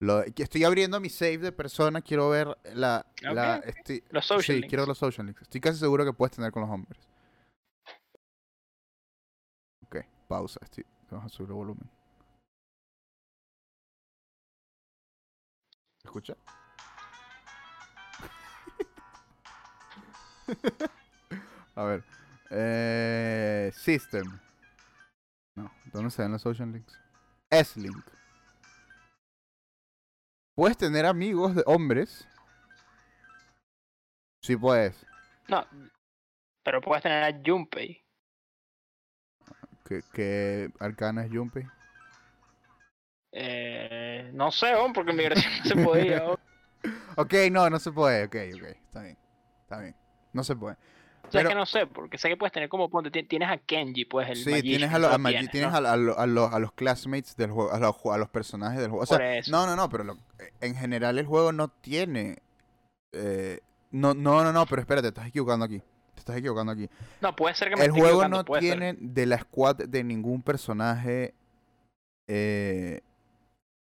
Lo 0.00 0.18
de- 0.20 0.32
Estoy 0.36 0.64
abriendo 0.64 1.00
mi 1.00 1.08
save 1.10 1.38
de 1.38 1.52
persona. 1.52 2.00
Quiero 2.00 2.30
ver 2.30 2.48
la. 2.74 3.04
la 3.22 3.56
Ok, 3.58 3.62
ok. 3.62 3.76
estoy- 3.76 4.04
Los 4.10 4.24
social 4.26 4.42
sí, 4.44 4.52
links. 4.54 4.68
quiero 4.68 4.82
ver 4.82 4.88
los 4.88 4.98
social 4.98 5.26
links. 5.26 5.42
Estoy 5.42 5.60
casi 5.60 5.78
seguro 5.78 6.04
que 6.04 6.12
puedes 6.12 6.34
tener 6.36 6.50
con 6.52 6.62
los 6.62 6.70
hombres. 6.70 6.98
Ok, 9.84 9.96
pausa. 10.28 10.60
Estoy... 10.62 10.84
Vamos 11.10 11.26
a 11.26 11.28
subir 11.28 11.50
el 11.50 11.54
volumen. 11.54 11.90
¿Escucha? 16.04 16.36
a 21.74 21.84
ver. 21.84 22.04
Eh, 22.50 23.70
system. 23.74 24.38
No, 25.54 25.70
¿dónde 25.92 26.10
se 26.10 26.22
ven 26.22 26.32
los 26.32 26.42
social 26.42 26.72
links? 26.72 27.00
S-Link. 27.50 28.04
¿Puedes 30.54 30.76
tener 30.78 31.04
amigos 31.06 31.54
de 31.54 31.62
hombres? 31.66 32.28
Sí 34.42 34.56
puedes. 34.56 35.04
No. 35.48 35.66
Pero 36.62 36.80
puedes 36.80 37.02
tener 37.02 37.24
a 37.24 37.42
Junpei. 37.44 38.05
¿Qué, 39.86 40.02
qué 40.12 40.70
arcana 40.80 41.24
es 41.24 41.30
Junpei? 41.32 41.64
Eh, 43.32 44.30
no 44.32 44.50
sé, 44.50 44.72
porque 44.94 45.10
en 45.10 45.16
mi 45.16 45.22
versión 45.24 45.52
no 45.58 45.64
se 45.64 45.74
podía. 45.76 46.22
Ok, 47.18 47.34
no, 47.50 47.70
no 47.70 47.78
se 47.78 47.90
puede. 47.92 48.24
Ok, 48.24 48.36
ok. 48.56 48.62
Está 48.64 49.02
bien. 49.02 49.16
Está 49.62 49.80
bien. 49.80 49.96
No 50.34 50.44
se 50.44 50.54
puede. 50.54 50.76
O 51.26 51.30
sea, 51.32 51.40
es 51.42 51.48
que 51.48 51.54
no 51.54 51.66
sé, 51.66 51.86
porque 51.86 52.18
sé 52.18 52.28
que 52.28 52.36
puedes 52.36 52.52
tener 52.52 52.68
como, 52.68 52.88
ponte, 52.90 53.10
ti- 53.10 53.24
tienes 53.24 53.48
a 53.50 53.56
Kenji, 53.56 54.04
pues 54.04 54.28
el 54.28 54.36
Sí, 54.36 54.62
tienes 54.62 54.92
a, 54.92 54.98
lo 54.98 55.08
a 55.08 55.18
tienes, 55.18 55.48
a, 55.72 55.78
a 55.78 55.96
lo- 55.96 56.18
a 56.18 56.26
los, 56.26 56.52
a 56.52 56.58
los 56.58 56.72
classmates 56.72 57.34
del 57.36 57.50
juego, 57.50 57.72
a 57.72 57.78
los, 57.80 57.96
a 58.12 58.18
los 58.18 58.28
personajes 58.28 58.78
del 58.80 58.90
juego. 58.90 59.02
O 59.02 59.06
sea, 59.06 59.18
no, 59.48 59.66
no, 59.66 59.74
no, 59.74 59.88
pero 59.88 60.04
lo- 60.04 60.18
en 60.60 60.74
general 60.76 61.18
el 61.18 61.26
juego 61.26 61.52
no 61.52 61.68
tiene... 61.68 62.38
eh, 63.12 63.60
no, 63.90 64.14
no, 64.14 64.44
no, 64.44 64.52
no, 64.52 64.66
pero 64.66 64.82
espérate, 64.82 65.04
te 65.06 65.08
estás 65.08 65.28
equivocando 65.28 65.64
aquí. 65.64 65.82
Estás 66.26 66.38
equivocando 66.38 66.72
aquí. 66.72 66.90
No, 67.20 67.36
puede 67.36 67.54
ser 67.54 67.68
que 67.70 67.76
me 67.76 67.84
El 67.84 67.90
esté 67.90 68.00
juego 68.00 68.26
no 68.26 68.42
ser. 68.42 68.58
tiene 68.58 68.96
de 68.98 69.26
la 69.26 69.38
squad 69.38 69.76
de 69.76 70.02
ningún 70.02 70.42
personaje, 70.42 71.34
eh, 72.26 73.00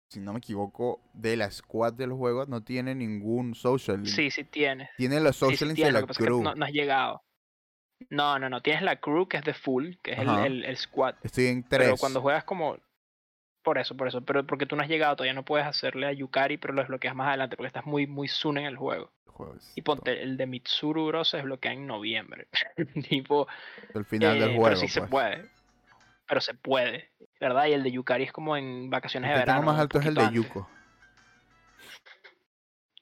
si 0.10 0.20
no 0.20 0.34
me 0.34 0.40
equivoco, 0.40 1.00
de 1.14 1.38
la 1.38 1.52
squad 1.52 1.94
del 1.94 2.12
juego 2.12 2.48
no 2.48 2.64
tiene 2.64 2.96
ningún 2.96 3.54
social 3.54 3.98
link. 4.02 4.16
Sí, 4.16 4.32
sí 4.32 4.44
tienes. 4.46 4.90
Tiene 4.98 5.20
los 5.20 5.36
Sí, 5.36 5.46
sí 5.46 5.52
social 5.58 5.76
tienes, 5.76 5.94
de 5.94 6.02
la 6.02 6.08
crew. 6.08 6.42
no, 6.42 6.56
no 6.56 6.66
has 6.66 6.72
llegado. 6.72 7.22
No, 8.10 8.40
no, 8.40 8.50
no. 8.50 8.62
Tienes 8.64 8.82
la 8.82 9.00
crew 9.00 9.28
que 9.28 9.38
es 9.38 9.44
de 9.44 9.54
full, 9.54 9.94
que 10.02 10.14
es 10.14 10.20
el, 10.20 10.30
el, 10.30 10.66
el 10.66 10.78
squad. 10.78 11.14
Estoy 11.22 11.46
en 11.46 11.62
Pero 11.62 11.86
tres. 11.90 12.00
cuando 12.00 12.20
juegas 12.20 12.44
como. 12.46 12.78
Por 13.64 13.78
eso, 13.78 13.96
por 13.96 14.08
eso. 14.08 14.22
Pero 14.22 14.46
porque 14.46 14.66
tú 14.66 14.76
no 14.76 14.84
has 14.84 14.90
llegado, 14.90 15.16
todavía 15.16 15.34
no 15.34 15.46
puedes 15.46 15.66
hacerle 15.66 16.08
a 16.08 16.12
Yukari, 16.12 16.58
pero 16.58 16.74
lo 16.74 16.82
desbloqueas 16.82 17.16
más 17.16 17.30
adelante 17.30 17.56
porque 17.56 17.68
estás 17.68 17.86
muy, 17.86 18.06
muy 18.08 18.28
soon 18.28 18.58
en 18.58 18.66
el 18.66 18.78
juego. 18.78 19.12
Y 19.76 19.82
ponte, 19.82 20.22
el 20.22 20.38
de 20.38 20.46
Mitsuru 20.46 21.08
Bro 21.08 21.24
se 21.24 21.38
desbloquea 21.38 21.74
en 21.74 21.88
noviembre. 21.88 22.48
tipo, 23.10 23.48
El 23.94 24.06
final 24.06 24.40
del 24.40 24.52
eh, 24.52 24.56
juego. 24.56 24.64
pero 24.66 24.76
sí 24.76 24.88
se 24.88 25.00
pues. 25.02 25.10
puede. 25.10 25.50
Pero 26.28 26.42
se 26.42 26.54
puede, 26.54 27.10
¿verdad? 27.40 27.66
Y 27.68 27.74
el 27.74 27.84
de 27.84 27.92
Yukari 27.92 28.24
es 28.26 28.32
como 28.32 28.56
en 28.56 28.90
vacaciones 28.90 29.30
El 29.30 29.36
de 29.36 29.40
verano. 29.40 29.64
más 29.64 29.76
un 29.76 29.82
alto 29.82 30.00
es 30.00 30.06
el 30.06 30.16
de 30.16 30.22
antes. 30.22 30.36
Yuko. 30.36 30.70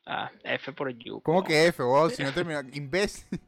Ah, 0.06 0.32
F 0.44 0.74
por 0.74 0.90
Yuko. 0.90 1.22
¿Cómo 1.22 1.44
que 1.44 1.68
F, 1.68 1.84
wow? 1.84 2.10
Si 2.10 2.24
no 2.24 2.34
termina. 2.34 2.62
Imbécil. 2.74 3.40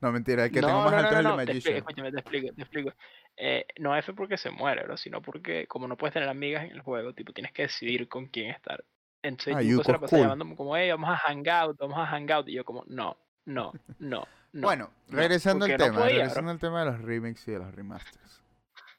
No, 0.00 0.12
mentira, 0.12 0.44
el 0.44 0.50
que 0.52 0.62
tengo 0.62 0.80
más 0.82 0.94
alto 0.94 1.14
es 1.14 1.20
el 1.20 1.26
de 1.26 1.34
te 1.44 1.52
explico, 1.52 1.76
Magician. 1.76 1.76
escúchame, 1.78 2.12
te 2.12 2.18
explico, 2.20 2.54
te 2.54 2.62
explico. 2.62 2.92
Eh, 3.36 3.66
no 3.78 3.96
F 3.96 4.12
porque 4.14 4.36
se 4.36 4.50
muere, 4.50 4.84
bro, 4.84 4.96
sino 4.96 5.22
porque 5.22 5.66
como 5.66 5.88
no 5.88 5.96
puedes 5.96 6.14
tener 6.14 6.28
amigas 6.28 6.64
en 6.64 6.72
el 6.72 6.80
juego, 6.82 7.14
tipo, 7.14 7.32
tienes 7.32 7.52
que 7.52 7.62
decidir 7.62 8.08
con 8.08 8.26
quién 8.26 8.50
estar. 8.50 8.84
Entonces 9.22 9.56
Ah, 9.56 9.62
Yuko 9.62 9.84
se 9.84 9.92
la 9.92 9.96
es 9.96 10.00
pasa 10.02 10.16
cool. 10.16 10.20
llamándome 10.20 10.56
como, 10.56 10.76
hey, 10.76 10.90
vamos 10.90 11.10
a 11.10 11.16
hangout, 11.16 11.78
vamos 11.78 11.98
a 11.98 12.06
hangout. 12.06 12.48
Y 12.48 12.52
yo 12.54 12.64
como, 12.64 12.84
no, 12.86 13.16
no, 13.44 13.72
no, 13.98 14.24
no. 14.52 14.66
bueno, 14.66 14.90
no, 15.08 15.16
regresando 15.16 15.64
al 15.64 15.72
no 15.72 15.76
tema, 15.76 15.98
podía, 16.00 16.14
regresando 16.18 16.42
bro. 16.42 16.50
al 16.52 16.58
tema 16.60 16.80
de 16.80 16.86
los 16.92 17.00
remakes 17.02 17.48
y 17.48 17.52
de 17.52 17.58
los 17.58 17.74
remasters. 17.74 18.42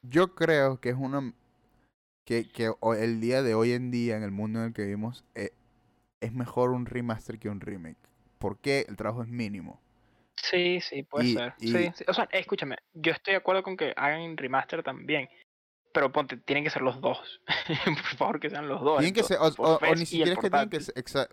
Yo 0.02 0.34
creo 0.34 0.80
que 0.80 0.90
es 0.90 0.96
una 0.96 1.32
que, 2.24 2.48
que 2.50 2.72
el 2.98 3.20
día 3.20 3.42
de 3.42 3.54
hoy 3.54 3.72
en 3.72 3.90
día, 3.90 4.16
en 4.16 4.22
el 4.22 4.30
mundo 4.30 4.60
en 4.60 4.66
el 4.66 4.72
que 4.74 4.82
vivimos, 4.82 5.24
eh, 5.34 5.52
es 6.20 6.32
mejor 6.32 6.70
un 6.70 6.86
remaster 6.86 7.38
que 7.38 7.48
un 7.48 7.60
remake. 7.60 7.98
Porque 8.38 8.86
el 8.88 8.96
trabajo 8.96 9.22
es 9.22 9.28
mínimo. 9.28 9.80
Sí, 10.42 10.80
sí, 10.80 11.02
puede 11.02 11.26
Y- 11.28 11.32
ser. 11.34 11.54
y- 11.58 11.72
Sí, 11.72 11.92
sí. 11.94 12.04
O 12.08 12.14
sea, 12.14 12.28
escúchame, 12.32 12.76
yo 12.94 13.12
estoy 13.12 13.32
de 13.32 13.38
acuerdo 13.38 13.62
con 13.62 13.76
que 13.76 13.92
hagan 13.96 14.36
remaster 14.36 14.82
también. 14.82 15.28
Pero 15.92 16.12
ponte, 16.12 16.36
tienen 16.36 16.62
que 16.64 16.70
ser 16.70 16.82
los 16.82 17.00
dos. 17.00 17.40
por 17.84 18.16
favor, 18.18 18.40
que 18.40 18.48
sean 18.50 18.68
los 18.68 18.80
dos. 18.80 18.98
Tienen 18.98 19.14
que 19.14 19.22
ser, 19.24 19.38
o, 19.40 19.50
ni 19.96 20.06
siquiera 20.06 20.32
es 20.32 20.38
que 20.38 20.50
tienen 20.50 20.70
que 20.70 20.80
ser. 20.80 21.28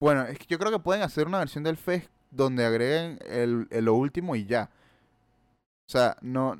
Bueno, 0.00 0.24
es 0.26 0.38
que 0.38 0.46
yo 0.46 0.58
creo 0.58 0.70
que 0.70 0.78
pueden 0.78 1.02
hacer 1.02 1.26
una 1.26 1.38
versión 1.38 1.64
del 1.64 1.76
FES 1.76 2.08
donde 2.30 2.64
agreguen 2.64 3.18
el, 3.26 3.66
el- 3.70 3.84
lo 3.86 3.94
último 3.94 4.36
y 4.36 4.44
ya. 4.46 4.70
O 5.88 5.90
sea, 5.92 6.16
no. 6.20 6.58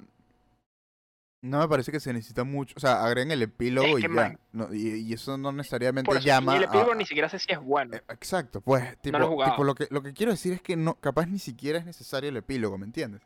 No 1.42 1.58
me 1.60 1.68
parece 1.68 1.90
que 1.90 2.00
se 2.00 2.12
necesita 2.12 2.44
mucho. 2.44 2.74
O 2.76 2.80
sea, 2.80 3.02
agreguen 3.04 3.30
el 3.32 3.42
epílogo 3.42 3.98
y 3.98 4.02
que, 4.02 4.08
ya. 4.08 4.14
man, 4.14 4.38
No, 4.52 4.74
y, 4.74 4.96
y 5.08 5.12
eso 5.14 5.38
no 5.38 5.52
necesariamente 5.52 6.10
eso, 6.14 6.26
llama 6.26 6.52
y 6.52 6.56
el 6.58 6.64
epílogo 6.64 6.92
a- 6.92 6.96
ni 6.96 7.06
siquiera 7.06 7.28
sé 7.30 7.38
si 7.38 7.50
es 7.50 7.58
bueno. 7.60 7.96
eh, 7.96 8.02
Exacto, 8.10 8.60
pues, 8.60 9.00
tipo, 9.00 9.18
lo 9.18 9.24
he 9.42 9.50
tipo 9.50 9.64
lo, 9.64 9.74
que, 9.74 9.86
lo 9.90 10.02
que 10.02 10.12
quiero 10.12 10.32
decir 10.32 10.52
es 10.52 10.60
que 10.60 10.76
no, 10.76 10.94
capaz 10.96 11.26
ni 11.26 11.38
siquiera 11.38 11.78
es 11.78 11.86
necesario 11.86 12.28
el 12.28 12.36
epílogo, 12.36 12.76
¿me 12.76 12.84
entiendes? 12.84 13.22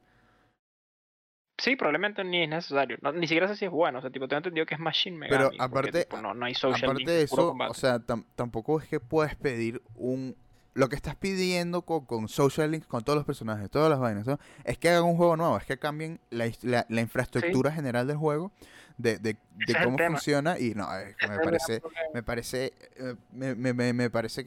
Sí, 1.59 1.77
probablemente 1.77 2.25
ni 2.25 2.43
es 2.43 2.49
necesario. 2.49 2.99
No, 3.01 3.13
ni 3.13 3.27
siquiera 3.29 3.47
sé 3.49 3.57
si 3.57 3.65
es 3.65 3.71
bueno. 3.71 3.99
O 3.99 4.03
sea, 4.03 4.11
tipo, 4.11 4.27
tengo 4.27 4.39
entendido 4.39 4.67
que 4.67 4.75
es 4.75 4.81
Machine 4.81 5.17
Megami. 5.17 5.57
Pero 5.57 5.63
aparte, 5.65 6.09
no, 6.21 6.35
no 6.35 6.47
hay 6.47 6.55
social 6.55 6.91
aparte 6.91 7.11
de 7.11 7.23
eso, 7.23 7.53
o 7.69 7.75
sea, 7.75 8.01
tampoco 8.35 8.81
es 8.81 8.89
que 8.89 9.01
puedes 9.01 9.35
pedir 9.37 9.81
un... 9.95 10.37
Lo 10.75 10.89
que 10.89 10.97
estás 10.97 11.17
pidiendo 11.17 11.83
con, 11.83 12.05
con 12.05 12.29
Social 12.29 12.71
Link, 12.71 12.87
con 12.87 13.03
todos 13.03 13.17
los 13.17 13.25
personajes, 13.25 13.71
todas 13.71 13.89
las 13.89 14.01
vainas, 14.01 14.27
¿no? 14.27 14.39
es 14.65 14.77
que 14.77 14.89
hagan 14.89 15.05
un 15.05 15.17
juego 15.17 15.37
nuevo, 15.37 15.57
es 15.57 15.65
que 15.65 15.79
cambien 15.79 16.21
la, 16.31 16.51
la, 16.63 17.01
infraestructura 17.01 17.71
general 17.71 18.07
del 18.07 18.17
juego, 18.17 18.51
de, 18.99 19.19
de, 19.19 19.37
de 19.67 19.75
cómo 19.83 19.97
funciona, 19.99 20.59
y 20.59 20.75
no, 20.75 20.89
me 21.29 21.39
parece, 21.39 21.83
me 22.13 22.23
parece, 22.23 22.73
eh, 22.97 23.15
me, 23.33 23.55
me, 23.55 23.93
me, 23.93 24.11
parece 24.11 24.47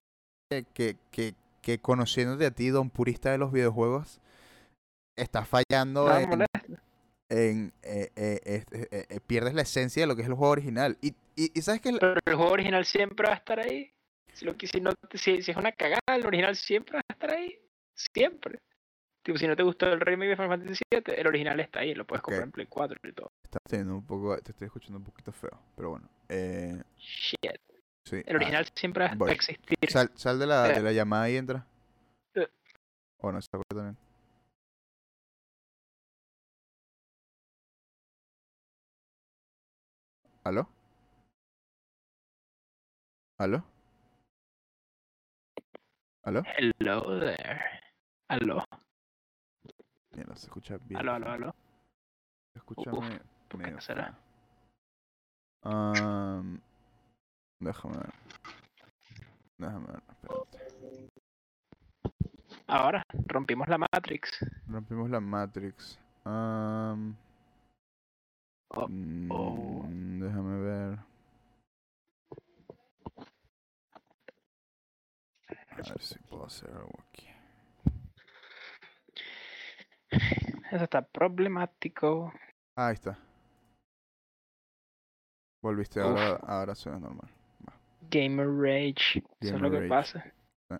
que, 0.49 0.65
que, 0.73 0.97
que, 1.11 1.34
que 1.61 1.80
conociéndote 1.80 2.45
a 2.45 2.51
ti, 2.51 2.69
don 2.69 2.89
purista 2.89 3.32
de 3.32 3.38
los 3.38 3.51
videojuegos, 3.51 4.19
estás 5.17 5.47
fallando 5.47 6.15
en, 6.17 6.45
en 7.30 7.73
eh, 7.84 8.09
eh, 8.15 8.63
eh, 8.71 9.19
pierdes 9.25 9.53
la 9.53 9.63
esencia 9.63 10.03
de 10.03 10.07
lo 10.07 10.15
que 10.15 10.21
es 10.21 10.28
el 10.28 10.34
juego 10.34 10.51
original. 10.51 10.97
Y, 11.01 11.15
y, 11.36 11.61
sabes 11.61 11.82
que... 11.82 11.89
El... 11.89 11.99
Pero 11.99 12.19
el 12.25 12.36
juego 12.36 12.51
original 12.51 12.86
siempre 12.86 13.28
va 13.28 13.34
a 13.34 13.38
estar 13.38 13.59
ahí. 13.59 13.91
Si, 14.38 14.45
lo, 14.45 14.53
si, 14.61 14.79
no, 14.79 14.91
si, 15.13 15.41
si, 15.41 15.49
es 15.49 15.57
una 15.57 15.71
cagada, 15.71 15.99
el 16.15 16.23
original 16.23 16.55
siempre 16.55 16.97
va 16.97 17.01
a 17.09 17.13
estar 17.13 17.33
ahí. 17.33 17.59
Siempre. 17.95 18.59
Tipo, 19.23 19.39
si 19.39 19.47
no 19.47 19.55
te 19.55 19.63
gustó 19.63 19.91
el 19.91 19.99
remake 19.99 20.29
de 20.29 20.35
Final 20.35 20.59
Fantasy 20.59 20.83
VII, 20.91 21.15
el 21.15 21.27
original 21.27 21.59
está 21.59 21.79
ahí, 21.79 21.95
lo 21.95 22.05
puedes 22.05 22.21
comprar 22.21 22.43
en 22.43 22.51
Play 22.51 22.67
4 22.67 22.99
y 23.03 23.13
todo. 23.13 23.31
Estás 23.43 23.81
un 23.81 24.05
poco, 24.05 24.38
te 24.38 24.51
estoy 24.51 24.67
escuchando 24.67 24.99
un 24.99 25.05
poquito 25.05 25.31
feo, 25.31 25.59
pero 25.75 25.89
bueno. 25.89 26.07
Eh... 26.29 26.79
Shit. 26.97 27.59
Sí. 28.05 28.21
El 28.27 28.35
original 28.35 28.67
siempre 28.75 29.09
va 29.15 29.27
a 29.27 29.31
existir. 29.31 29.75
Sal, 29.89 30.11
sal 30.13 30.38
de, 30.38 30.45
la, 30.45 30.67
de 30.67 30.81
la 30.81 30.91
llamada 30.91 31.27
y 31.31 31.38
entra. 31.38 31.65
O 33.17 33.31
no, 33.31 33.39
está 33.39 33.59
también. 33.69 33.97
¿Aló? 40.43 40.69
¿Aló? 43.39 43.76
¿Aló? 46.28 46.43
Hello 46.57 47.19
there. 47.21 47.61
¿Aló? 48.28 48.61
Mira, 50.11 50.36
se 50.36 50.47
escucha 50.47 50.78
bien. 50.78 50.99
¿Aló, 50.99 51.13
aló, 51.13 51.32
aló? 51.32 51.55
Escúchame. 52.53 53.21
¿Por 53.47 53.82
será? 53.82 54.13
Um, 55.63 56.59
déjame 57.61 57.97
ver. 57.99 58.13
Déjame 59.57 59.88
ver, 59.88 60.03
espérate. 60.09 61.11
Ahora, 62.67 63.03
rompimos 63.28 63.69
la 63.69 63.78
Matrix. 63.78 64.45
Rompimos 64.67 65.09
la 65.09 65.21
Matrix. 65.21 65.97
Um, 66.25 67.15
Oh, 68.71 68.89
déjame 68.89 70.59
ver. 70.59 70.99
A 75.78 75.89
ver 75.89 76.01
si 76.01 76.19
puedo 76.19 76.45
hacer 76.45 76.69
algo 76.69 76.99
aquí. 77.07 77.28
Eso 80.71 80.84
está 80.84 81.01
problemático. 81.01 82.34
ahí 82.75 82.93
está. 82.93 83.17
Volviste, 85.61 85.99
ahora, 85.99 86.36
ahora 86.43 86.75
suena 86.75 86.99
normal. 86.99 87.30
Gamer 88.09 88.47
Rage. 88.47 89.23
Eso 89.39 89.55
es 89.55 89.61
lo 89.61 89.71
que 89.71 89.82
pasa. 89.88 90.34
No, 90.69 90.80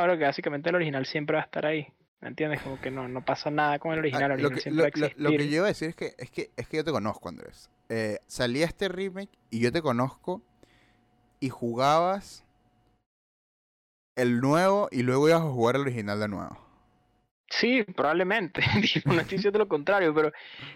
pero 0.00 0.16
que 0.16 0.24
básicamente 0.24 0.70
el 0.70 0.76
original 0.76 1.04
siempre 1.04 1.36
va 1.36 1.42
a 1.42 1.44
estar 1.44 1.66
ahí. 1.66 1.86
¿Me 2.20 2.28
entiendes? 2.28 2.62
Como 2.62 2.80
que 2.80 2.90
no, 2.90 3.06
no 3.06 3.24
pasa 3.24 3.50
nada 3.50 3.78
con 3.78 3.92
el 3.92 4.00
original. 4.00 4.40
lo, 4.40 4.50
que, 4.50 4.70
lo, 4.70 5.30
que, 5.30 5.48
yo 5.48 5.56
iba 5.56 5.64
a 5.64 5.68
decir 5.68 5.90
es 5.90 5.96
que, 5.96 6.14
es 6.18 6.30
que, 6.30 6.50
es 6.56 6.66
que 6.66 6.78
yo 6.78 6.84
te 6.84 6.90
conozco, 6.90 7.28
Andrés. 7.28 7.70
Eh, 7.88 8.18
salía 8.26 8.66
este 8.66 8.88
remake 8.88 9.30
y 9.50 9.60
yo 9.60 9.70
te 9.70 9.82
conozco 9.82 10.42
y 11.38 11.50
jugabas 11.50 12.44
el 14.18 14.40
nuevo 14.40 14.88
y 14.90 15.02
luego 15.02 15.28
ibas 15.28 15.40
a 15.40 15.44
jugar 15.44 15.76
el 15.76 15.82
original 15.82 16.20
de 16.20 16.28
nuevo. 16.28 16.58
Sí, 17.48 17.82
probablemente. 17.82 18.60
no 19.06 19.20
estoy 19.20 19.38
diciendo 19.38 19.58
lo 19.58 19.68
contrario, 19.68 20.14
pero 20.14 20.32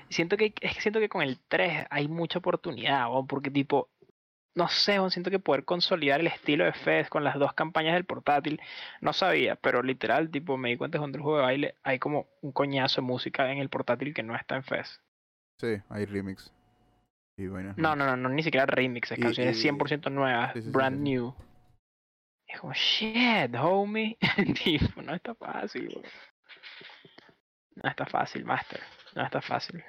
siento 0.08 0.36
que, 0.36 0.54
es 0.60 0.74
que 0.74 0.80
siento 0.80 1.00
que 1.00 1.08
con 1.08 1.22
el 1.22 1.38
3 1.48 1.86
hay 1.90 2.08
mucha 2.08 2.38
oportunidad, 2.38 3.06
porque 3.28 3.50
tipo, 3.50 3.90
no 4.54 4.68
sé, 4.68 4.98
siento 5.10 5.30
que 5.30 5.38
poder 5.38 5.64
consolidar 5.64 6.20
el 6.20 6.28
estilo 6.28 6.64
de 6.64 6.72
Fez 6.72 7.08
con 7.08 7.24
las 7.24 7.38
dos 7.38 7.52
campañas 7.52 7.94
del 7.94 8.04
portátil, 8.04 8.60
no 9.00 9.12
sabía, 9.12 9.56
pero 9.56 9.82
literal, 9.82 10.30
tipo, 10.30 10.56
me 10.56 10.70
di 10.70 10.76
cuenta 10.76 10.98
cuando 10.98 11.18
el 11.18 11.22
juego 11.22 11.38
de 11.38 11.44
baile 11.44 11.74
hay 11.82 11.98
como 11.98 12.28
un 12.40 12.52
coñazo 12.52 13.00
de 13.00 13.06
música 13.06 13.50
en 13.52 13.58
el 13.58 13.68
portátil 13.68 14.14
que 14.14 14.22
no 14.22 14.34
está 14.34 14.56
en 14.56 14.62
Fez. 14.62 15.00
Sí, 15.58 15.76
hay 15.90 16.06
remix. 16.06 16.52
Y 17.36 17.46
bueno, 17.48 17.74
no, 17.76 17.96
no, 17.96 18.06
no, 18.06 18.16
no, 18.16 18.28
ni 18.28 18.42
siquiera 18.42 18.66
remix, 18.66 19.12
es 19.12 19.18
canciones 19.18 19.62
100% 19.62 20.10
nuevas, 20.10 20.52
brand 20.70 21.00
new. 21.00 21.34
Es 22.52 22.60
como, 22.60 22.72
shit, 22.74 23.54
homie. 23.56 24.18
tipo, 24.64 25.02
no 25.02 25.14
está 25.14 25.34
fácil, 25.34 26.02
No 27.76 27.90
está 27.90 28.06
fácil, 28.06 28.44
Master. 28.44 28.80
No 29.14 29.24
está 29.24 29.40
fácil. 29.40 29.82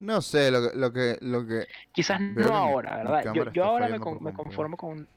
No 0.00 0.20
sé, 0.20 0.50
lo 0.50 0.70
que... 0.70 0.76
Lo 0.76 0.92
que, 0.92 1.18
lo 1.20 1.46
que 1.46 1.66
Quizás 1.92 2.20
no 2.20 2.54
ahora, 2.54 2.96
¿verdad? 2.96 3.32
Yo, 3.32 3.50
yo 3.52 3.64
ahora 3.64 3.88
me, 3.88 3.98
me 3.98 4.34
conformo 4.34 4.76
con 4.76 4.90
un, 4.90 5.08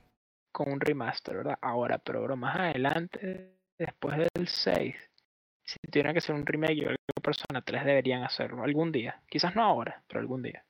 con 0.52 0.72
un 0.72 0.80
remaster, 0.80 1.38
¿verdad? 1.38 1.58
Ahora, 1.62 1.98
pero 1.98 2.36
más 2.36 2.58
adelante, 2.58 3.58
después 3.78 4.18
del 4.18 4.48
6, 4.48 4.96
si 5.64 5.78
tuviera 5.92 6.14
que 6.14 6.20
hacer 6.20 6.34
un 6.34 6.46
remake, 6.46 6.76
yo 6.76 6.86
creo 6.86 6.98
que 7.16 7.22
Persona 7.22 7.62
3 7.62 7.86
deberían 7.86 8.24
hacerlo 8.24 8.64
algún 8.64 8.92
día. 8.92 9.22
Quizás 9.28 9.56
no 9.56 9.64
ahora, 9.64 10.02
pero 10.08 10.22
algún 10.22 10.42
día. 10.42 10.64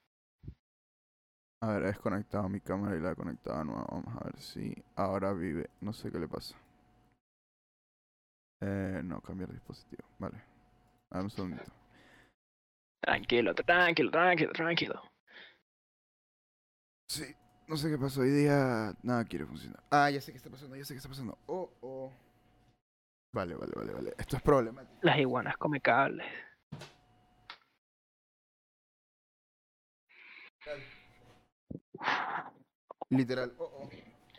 A 1.59 1.67
ver, 1.69 1.83
he 1.83 1.87
desconectado 1.87 2.47
mi 2.49 2.61
cámara 2.61 2.95
y 2.95 2.99
la 2.99 3.11
he 3.11 3.15
conectado 3.15 3.63
nueva. 3.63 3.85
Vamos 3.89 4.15
a 4.15 4.25
ver 4.25 4.39
si 4.39 4.75
ahora 4.95 5.33
vive. 5.33 5.69
No 5.81 5.91
sé 5.91 6.11
qué 6.11 6.19
le 6.19 6.27
pasa. 6.27 6.55
Eh, 8.61 9.01
no, 9.03 9.21
cambiar 9.21 9.51
dispositivo. 9.51 10.07
Vale. 10.19 10.43
Ver 11.09 11.23
un 11.23 11.29
segundito. 11.29 11.71
Tranquilo, 13.01 13.55
tranquilo, 13.55 14.11
tranquilo, 14.11 14.51
tranquilo. 14.53 15.01
Sí, 17.09 17.23
no 17.67 17.77
sé 17.77 17.89
qué 17.89 17.97
pasó 17.97 18.21
hoy 18.21 18.29
día. 18.29 18.93
Nada 19.01 19.25
quiere 19.25 19.45
funcionar. 19.45 19.81
Ah, 19.89 20.09
ya 20.11 20.21
sé 20.21 20.31
qué 20.31 20.37
está 20.37 20.49
pasando, 20.49 20.75
ya 20.75 20.85
sé 20.85 20.93
qué 20.93 20.97
está 20.97 21.09
pasando. 21.09 21.37
Oh, 21.47 21.71
oh. 21.81 22.13
Vale, 23.33 23.55
vale, 23.55 23.71
vale, 23.75 23.93
vale. 23.93 24.13
Esto 24.17 24.35
es 24.35 24.41
problemático. 24.41 24.99
Las 25.01 25.17
iguanas 25.17 25.57
come 25.57 25.81
cables. 25.81 26.27
Literal. 33.09 33.53
Oh, 33.57 33.63
oh. 33.83 33.89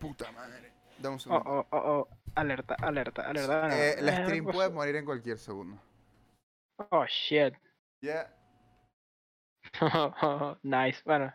Puta 0.00 0.30
madre. 0.32 0.72
Dame 0.98 1.14
un 1.14 1.20
segundo. 1.20 1.44
Oh, 1.46 1.58
oh, 1.58 1.66
oh, 1.70 2.00
oh. 2.00 2.08
Alerta, 2.34 2.76
alerta, 2.80 3.22
alerta. 3.22 3.68
Eh, 3.72 4.02
la 4.02 4.24
stream 4.24 4.44
puede 4.44 4.70
morir 4.70 4.96
en 4.96 5.04
cualquier 5.04 5.38
segundo. 5.38 5.80
Oh, 6.90 7.04
shit. 7.06 7.54
Ya. 8.00 8.32
nice. 10.62 11.02
Bueno, 11.04 11.34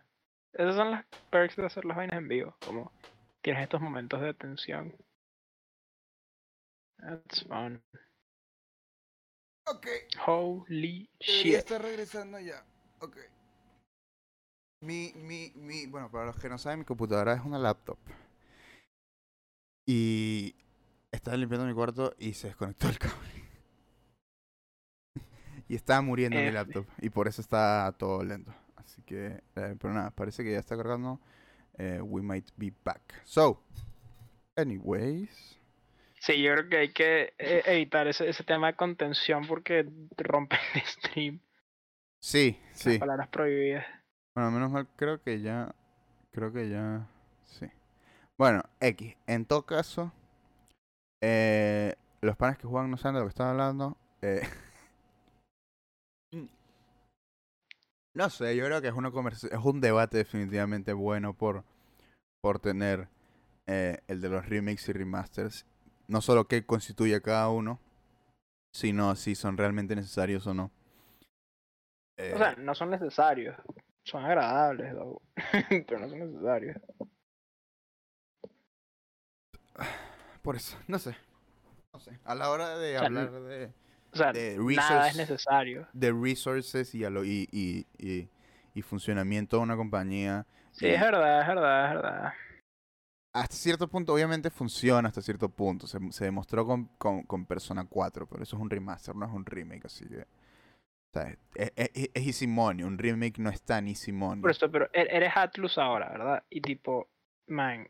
esas 0.54 0.76
son 0.76 0.92
las 0.92 1.06
perks 1.30 1.56
de 1.56 1.66
hacer 1.66 1.86
las 1.86 1.98
vainas 1.98 2.18
en 2.18 2.28
vivo. 2.28 2.56
Como 2.66 2.92
tienes 3.42 3.64
estos 3.64 3.82
momentos 3.82 4.22
de 4.22 4.34
tensión. 4.34 4.96
That's 6.98 7.44
fun. 7.48 7.84
Ok. 9.66 9.88
Holy 10.26 11.10
shit. 11.20 11.56
Está 11.56 11.78
regresando 11.80 12.40
ya. 12.40 12.64
Ok. 13.00 13.18
Mi, 14.84 15.14
mi, 15.16 15.50
mi, 15.56 15.86
bueno, 15.86 16.12
para 16.12 16.26
los 16.26 16.36
que 16.36 16.50
no 16.50 16.58
saben, 16.58 16.80
mi 16.80 16.86
computadora 16.86 17.34
es 17.34 17.42
una 17.46 17.58
laptop. 17.58 17.98
Y 19.86 20.54
estaba 21.10 21.38
limpiando 21.38 21.66
mi 21.66 21.74
cuarto 21.74 22.14
y 22.20 22.34
se 22.34 22.48
desconectó 22.48 22.90
el 22.90 23.00
cable 23.00 23.30
y 25.70 25.76
estaba 25.76 26.02
muriendo 26.02 26.38
mi 26.38 26.52
laptop 26.52 26.86
y 27.00 27.10
por 27.10 27.30
eso 27.30 27.42
está 27.42 27.96
todo 27.98 28.24
lento. 28.24 28.54
Así 28.76 29.02
que, 29.04 29.42
eh, 29.56 29.76
pero 29.80 29.94
nada, 29.94 30.12
parece 30.12 30.44
que 30.44 30.52
ya 30.52 30.60
está 30.60 30.76
cargando. 30.76 31.22
Eh, 31.78 32.02
we 32.02 32.22
might 32.22 32.50
be 32.58 32.74
back. 32.84 33.22
So, 33.24 33.64
anyways. 34.58 35.58
Sí, 36.20 36.42
yo 36.42 36.54
creo 36.56 36.70
que 36.70 36.78
hay 36.78 36.92
que 36.92 37.34
eh, 37.38 37.64
evitar 37.68 38.08
ese, 38.08 38.28
ese 38.28 38.44
tema 38.44 38.68
de 38.68 38.76
contención 38.76 39.48
porque 39.48 39.88
rompe 40.18 40.58
el 40.76 40.82
stream. 40.86 41.40
Sí, 42.20 42.60
sí. 42.74 43.00
palabras 43.00 43.30
prohibidas. 43.30 44.03
Bueno, 44.36 44.52
menos 44.52 44.72
mal, 44.72 44.88
creo 44.96 45.22
que 45.22 45.42
ya. 45.42 45.74
Creo 46.32 46.52
que 46.52 46.70
ya. 46.70 47.08
Sí. 47.46 47.68
Bueno, 48.38 48.64
X. 48.80 49.16
En 49.28 49.46
todo 49.46 49.64
caso, 49.64 50.12
los 51.22 52.38
panes 52.38 52.58
que 52.58 52.68
juegan 52.68 52.90
no 52.90 52.98
saben 52.98 53.16
de 53.16 53.20
lo 53.22 53.26
que 53.28 53.30
están 53.30 53.50
hablando. 53.50 53.98
Eh, 54.22 54.42
No 58.16 58.30
sé, 58.30 58.56
yo 58.56 58.66
creo 58.66 58.80
que 58.80 58.90
es, 58.90 58.94
una 58.94 59.10
es 59.10 59.60
un 59.64 59.82
debate 59.82 60.18
definitivamente 60.18 60.94
bueno 60.94 61.34
por, 61.34 61.64
por 62.42 62.60
tener 62.60 63.08
eh, 63.66 64.02
el 64.08 64.22
de 64.22 64.30
los 64.30 64.48
remakes 64.48 64.88
y 64.90 64.94
remasters. 64.94 65.66
No 66.08 66.22
solo 66.22 66.48
qué 66.48 66.64
constituye 66.64 67.22
cada 67.24 67.50
uno, 67.50 67.80
si 68.72 68.94
no, 68.94 69.16
si 69.16 69.34
son 69.34 69.58
realmente 69.58 69.96
necesarios 69.96 70.46
o 70.46 70.54
no. 70.54 70.66
O 70.66 72.38
sea, 72.38 72.52
Eh, 72.52 72.56
no 72.60 72.76
son 72.76 72.92
necesarios. 72.92 73.56
Son 74.06 74.24
agradables, 74.24 74.94
pero 75.88 76.00
no 76.00 76.10
son 76.10 76.20
necesarios. 76.20 76.78
por 80.42 80.56
eso, 80.56 80.78
no 80.88 81.00
sé. 81.00 81.16
No 81.94 82.00
sé. 82.00 82.20
A 82.26 82.36
la 82.36 82.50
hora 82.50 82.78
de 82.78 82.96
O 82.96 83.00
sea, 83.00 83.06
hablar 83.08 83.32
de, 83.32 83.72
O 84.12 84.16
sea, 84.18 84.34
De 84.34 84.58
nada 84.58 85.08
es 85.10 85.16
necesario. 85.16 85.88
de 85.94 86.12
resources 86.12 86.94
y, 86.96 87.04
a 87.06 87.10
lo, 87.10 87.24
y, 87.24 87.48
y, 87.52 87.86
y, 87.98 88.30
y 88.74 88.82
funcionamiento 88.82 89.58
de 89.58 89.64
una 89.64 89.76
compañía, 89.76 90.46
Sí, 90.72 90.88
y 90.88 90.90
es 90.90 91.00
verdad, 91.02 91.42
es 91.42 91.48
verdad, 91.48 91.88
es 91.90 91.94
verdad. 92.02 92.34
hasta 93.32 93.56
cierto 93.56 93.88
punto, 93.88 94.12
obviamente 94.14 94.50
funciona 94.50 95.08
hasta 95.08 95.22
cierto 95.22 95.48
punto. 95.50 95.86
Se, 95.88 96.00
se 96.12 96.26
demostró 96.26 96.66
con, 96.66 96.86
con, 96.98 97.24
con 97.24 97.46
Persona 97.46 97.86
4, 97.88 98.28
pero 98.28 98.42
eso 98.44 98.56
es 98.56 98.62
un 98.62 98.70
remaster, 98.72 99.16
no 99.16 99.26
es 99.26 99.32
un 99.32 99.46
remake, 99.46 99.86
así 99.86 100.06
que. 100.08 100.26
O 101.16 101.20
sea, 101.20 101.30
es, 101.56 101.72
es, 101.76 101.92
es- 101.94 102.10
es 102.14 102.28
easy 102.28 102.48
money, 102.48 102.84
un 102.84 102.98
remake 102.98 103.38
no 103.40 103.50
es 103.50 103.62
tan 103.62 103.88
easy 103.88 104.12
money. 104.12 104.42
Por 104.42 104.52
eso, 104.52 104.70
pero 104.72 104.86
e- 104.94 105.08
eres 105.12 105.32
Atlus 105.36 105.78
ahora, 105.78 106.10
¿verdad? 106.10 106.44
Y 106.50 106.62
tipo, 106.62 107.08
man, 107.48 107.88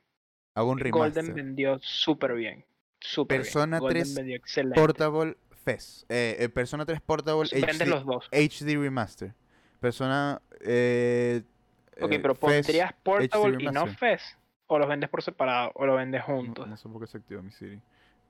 Hago 0.55 0.69
un 0.71 0.79
remaster. 0.79 1.23
Golden 1.23 1.35
vendió 1.35 1.79
súper 1.81 2.33
bien. 2.35 2.65
Súper 2.99 3.39
Persona 3.39 3.77
bien. 3.77 3.81
Golden 3.81 4.03
3 4.03 4.15
vendió 4.15 4.35
excelente. 4.35 4.79
Portable 4.79 5.37
FES. 5.63 6.05
Eh, 6.09 6.35
eh, 6.39 6.49
Persona 6.49 6.85
3 6.85 7.01
Portable 7.01 7.43
HD, 7.49 7.85
los 7.87 8.05
dos. 8.05 8.27
HD 8.31 8.77
Remaster. 8.77 9.33
Persona. 9.79 10.41
Eh, 10.61 11.41
Ok, 12.01 12.11
eh, 12.11 12.19
pero 12.19 12.33
pondrías 12.35 12.91
Portable 13.03 13.57
y 13.59 13.65
no 13.67 13.85
Remaster. 13.85 13.97
FES. 14.19 14.37
O 14.67 14.79
los 14.79 14.87
vendes 14.87 15.09
por 15.09 15.21
separado, 15.21 15.71
o 15.75 15.85
los 15.85 15.95
vendes 15.97 16.21
No, 16.27 16.35
juntos. 16.35 16.67
no 16.67 16.77
sé 16.77 16.89
por 16.89 17.01
qué 17.01 17.07
se 17.07 17.17
activó 17.17 17.41
mi 17.43 17.51
Siri. 17.51 17.79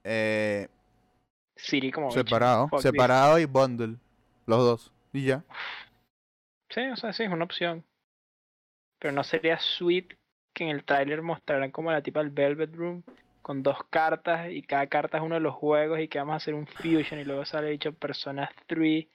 Eh, 0.04 0.68
Siri 1.56 1.92
como 1.92 2.10
separado. 2.12 2.70
Separado 2.80 3.40
y 3.40 3.46
bundle. 3.46 3.96
Los 4.46 4.60
dos. 4.60 4.94
Y 5.14 5.26
ya. 5.26 5.44
Sí, 6.70 6.82
o 6.90 6.96
sea, 6.96 7.14
sí, 7.14 7.24
es 7.24 7.32
una 7.32 7.46
opción. 7.46 7.84
Pero 9.00 9.14
no 9.14 9.24
sería 9.24 9.60
sweet 9.60 10.18
que 10.54 10.64
en 10.64 10.70
el 10.70 10.84
tráiler 10.84 11.22
mostraran 11.22 11.72
como 11.72 11.92
la 11.92 12.02
tipa 12.02 12.20
del 12.20 12.30
Velvet 12.30 12.76
Room 12.76 13.04
con 13.42 13.62
dos 13.62 13.78
cartas 13.90 14.50
y 14.50 14.62
cada 14.62 14.88
carta 14.88 15.18
es 15.18 15.24
uno 15.24 15.36
de 15.36 15.42
los 15.42 15.54
juegos 15.56 16.00
y 16.00 16.08
que 16.08 16.20
vamos 16.20 16.34
a 16.34 16.38
hacer 16.38 16.54
un 16.54 16.66
fusion 16.66 17.20
y 17.20 17.26
luego 17.26 17.44
sale 17.44 17.70
dicho 17.70 17.92
Persona 17.94 18.50
3 18.68 19.06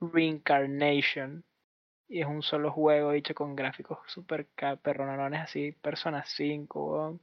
Reincarnation 0.00 1.44
y 2.08 2.20
es 2.20 2.26
un 2.26 2.42
solo 2.42 2.70
juego 2.70 3.12
dicho 3.12 3.34
con 3.34 3.56
gráficos 3.56 3.98
super 4.06 4.46
perronones 4.82 5.40
así, 5.40 5.72
Persona 5.72 6.24
5, 6.26 6.84
weón, 6.92 7.20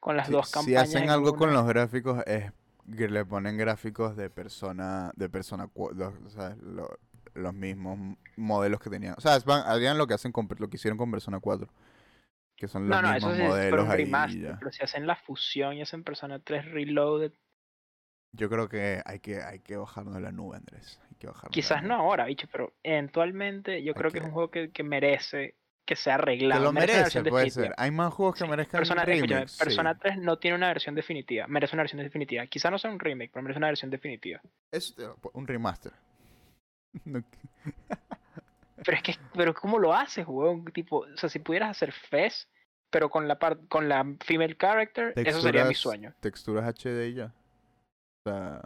con 0.00 0.16
las 0.16 0.26
Si, 0.26 0.32
dos 0.32 0.48
si 0.48 0.52
campañas. 0.52 0.82
hacen 0.82 1.04
en 1.04 1.10
algo 1.10 1.34
con 1.34 1.52
los 1.54 1.66
gráficos 1.66 2.22
es 2.26 2.52
que 2.96 3.08
le 3.08 3.24
ponen 3.24 3.56
gráficos 3.56 4.16
de 4.16 4.28
persona 4.30 5.12
de 5.16 5.28
persona 5.28 5.68
los, 5.74 6.14
o 6.26 6.30
sea, 6.30 6.56
lo- 6.60 6.98
los 7.34 7.54
mismos 7.54 8.16
modelos 8.36 8.80
que 8.80 8.90
tenían. 8.90 9.14
O 9.16 9.20
sea, 9.20 9.36
es- 9.36 9.46
harían 9.48 9.96
lo 9.98 10.06
que 10.06 10.14
hacen 10.14 10.32
con, 10.32 10.48
lo 10.58 10.68
que 10.68 10.76
hicieron 10.76 10.98
con 10.98 11.10
Persona 11.10 11.40
4. 11.40 11.68
Que 12.56 12.68
son 12.68 12.88
los 12.88 13.00
No, 13.00 13.08
no, 13.08 13.14
eso 13.16 13.28
mismos 13.28 13.36
sí 13.36 13.42
es 13.42 13.48
por 13.70 13.78
modelos 13.80 13.88
ahí 13.88 14.02
y 14.02 14.04
remaster, 14.04 14.40
ya. 14.42 14.58
pero 14.58 14.70
si 14.72 14.82
hacen 14.84 15.06
la 15.06 15.16
fusión 15.16 15.74
y 15.74 15.82
hacen 15.82 16.04
Persona 16.04 16.38
3 16.40 16.64
Reloaded, 16.66 17.32
Yo 18.34 18.48
creo 18.48 18.68
que 18.68 19.02
hay 19.04 19.20
que 19.20 19.42
hay 19.42 19.58
que 19.60 19.76
bajarnos 19.76 20.14
de 20.14 20.20
la 20.22 20.32
nube, 20.32 20.56
Andrés. 20.56 20.98
Hay 21.10 21.16
que 21.16 21.26
bajarnos 21.26 21.52
Quizás 21.52 21.82
no 21.82 21.94
ahora, 21.94 22.24
bicho, 22.24 22.48
pero 22.50 22.72
eventualmente 22.82 23.82
yo 23.82 23.90
Hay 23.92 23.94
creo 23.94 24.10
que 24.10 24.18
es 24.18 24.22
que- 24.22 24.28
un 24.28 24.32
juego 24.34 24.50
que, 24.50 24.70
que 24.72 24.82
merece 24.82 25.56
que 25.84 25.96
sea 25.96 26.16
Que 26.16 26.22
arreglado. 26.22 26.62
lo 26.62 26.72
merece 26.72 27.22
puede 27.22 27.44
definitiva. 27.44 27.66
ser. 27.66 27.74
Hay 27.76 27.90
más 27.90 28.12
juegos 28.14 28.38
que 28.38 28.44
merezcan 28.46 28.78
Persona, 28.80 29.04
sí. 29.04 29.58
Persona 29.58 29.98
3 29.98 30.18
no 30.18 30.38
tiene 30.38 30.56
una 30.56 30.68
versión 30.68 30.94
definitiva. 30.94 31.46
Merece 31.48 31.74
una 31.76 31.82
versión 31.82 32.02
definitiva. 32.02 32.46
Quizás 32.46 32.70
no 32.70 32.78
sea 32.78 32.90
un 32.90 33.00
remake, 33.00 33.30
pero 33.32 33.42
merece 33.42 33.58
una 33.58 33.66
versión 33.68 33.90
definitiva. 33.90 34.40
Es 34.70 34.94
eh, 34.98 35.08
un 35.32 35.46
remaster. 35.46 35.92
Pero 38.84 38.96
es 38.96 39.02
que, 39.04 39.14
pero 39.34 39.54
¿cómo 39.54 39.78
lo 39.78 39.94
haces, 39.94 40.26
weón? 40.26 40.64
Tipo, 40.72 40.98
o 41.00 41.16
sea, 41.16 41.28
si 41.28 41.38
pudieras 41.38 41.70
hacer 41.70 41.92
Fez, 41.92 42.48
pero 42.90 43.10
con 43.10 43.28
la 43.28 43.38
par- 43.38 43.60
con 43.68 43.88
la 43.88 44.04
female 44.24 44.56
character, 44.56 45.12
eso 45.16 45.40
sería 45.40 45.64
mi 45.66 45.74
sueño. 45.74 46.12
Texturas 46.20 46.64
HD 46.66 47.06
y 47.10 47.14
ya. 47.14 47.32
O 48.26 48.30
sea, 48.30 48.60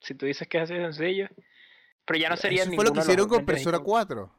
Si 0.00 0.14
tú 0.14 0.26
dices 0.26 0.46
que 0.48 0.58
es 0.58 0.64
así 0.64 0.74
de 0.74 0.80
sencillo. 0.92 1.28
Pero 2.04 2.18
ya 2.20 2.28
no 2.28 2.36
sería 2.36 2.64
eso 2.64 2.72
fue 2.72 2.84
lo 2.84 2.92
que 2.92 3.00
hicieron 3.00 3.26
con 3.28 3.46
25. 3.46 3.70
Persona 3.70 3.78
4. 3.82 4.30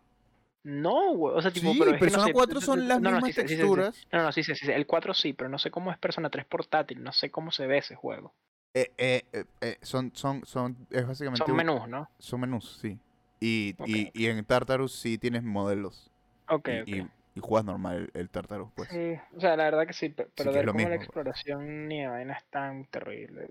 No, 0.64 1.14
güey. 1.16 1.36
O 1.36 1.41
sea, 1.41 1.51
tipo, 1.51 1.72
Sí, 1.72 1.78
pero 1.80 1.91
es 1.91 1.97
que 1.99 2.05
no 2.05 2.09
Persona 2.11 2.26
sé, 2.28 2.34
4 2.34 2.61
son 2.61 2.88
las 2.88 3.01
no, 3.01 3.11
mismas 3.11 3.26
sí 3.26 3.34
sí 3.34 3.47
sí 3.47 3.55
texturas. 3.55 4.07
No, 4.11 4.24
no, 4.24 4.32
sí, 4.32 4.43
sí, 4.43 4.55
sí, 4.55 4.66
sí, 4.66 4.72
el 4.72 4.86
4 4.88 5.14
sí, 5.14 5.34
pero 5.34 5.49
no 5.49 5.59
sé 5.59 5.72
cómo 5.72 5.91
es 5.91 5.97
Persona 5.97 6.30
3 6.30 6.45
portátil, 6.45 7.03
no 7.03 7.11
sé 7.11 7.30
cómo 7.32 7.51
se 7.51 7.68
ve 7.68 7.80
ese 7.80 7.95
juego. 7.95 8.34
Eh, 8.74 8.91
eh, 8.97 9.24
eh, 9.34 9.45
eh, 9.61 9.78
son, 9.82 10.11
son, 10.16 10.45
son, 10.45 10.88
es 10.89 11.05
básicamente 11.05 11.45
Son 11.45 11.55
menús, 11.55 11.88
¿no? 11.88 12.09
son 12.18 12.39
menús, 12.39 12.80
sí. 12.82 12.97
Y, 13.39 13.76
y, 13.86 14.09
y 14.14 14.28
en 14.28 14.43
Tartarus 14.45 14.93
sí 14.95 15.18
tienes 15.18 15.43
modelos. 15.43 16.09
Ok, 16.49 16.70
y, 16.86 17.01
ok. 17.01 17.09
y, 17.36 17.39
juegas 17.41 17.66
normal 17.66 18.09
el, 18.14 18.22
el 18.22 18.30
Tartarus, 18.30 18.72
pues. 18.74 18.89
Sí, 18.89 19.16
o 19.36 19.39
sea, 19.41 19.57
la 19.57 19.66
verdad 19.66 19.86
que 19.86 19.93
sí, 19.93 20.09
pe- 20.09 20.30
pero 20.36 20.49
es 20.51 20.55
ver 20.55 20.68
cómo 20.68 20.80
la 20.80 20.86
mismo, 20.86 20.95
pues. 20.95 21.05
exploración 21.07 21.88
ni 21.89 22.01
de 22.01 22.07
vaina 22.07 22.34
es 22.34 22.45
tan 22.45 22.86
terrible. 22.86 23.49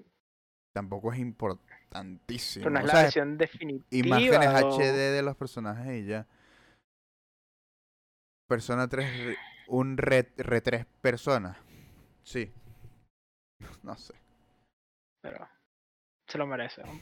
Tampoco 0.73 1.13
es 1.13 1.19
importantísimo. 1.19 2.65
Pero 2.65 2.71
no 2.71 2.79
es 2.79 2.85
o 2.85 2.87
la 2.87 2.93
sea, 2.95 3.03
versión 3.03 3.37
definitiva. 3.37 4.07
imágenes 4.07 4.49
o- 4.49 4.81
HD 4.81 4.93
de 5.13 5.23
los 5.23 5.37
personajes 5.37 6.03
y 6.03 6.07
ya. 6.07 6.27
Persona 8.53 8.87
3, 8.87 9.25
re- 9.25 9.37
un 9.69 9.97
re, 9.97 10.31
re 10.37 10.61
3 10.61 10.85
personas. 11.01 11.57
Sí. 12.23 12.53
No 13.83 13.97
sé. 13.97 14.13
Pero 15.23 15.49
se 16.29 16.37
lo 16.37 16.47
merece. 16.47 16.83
¿no? 16.83 17.01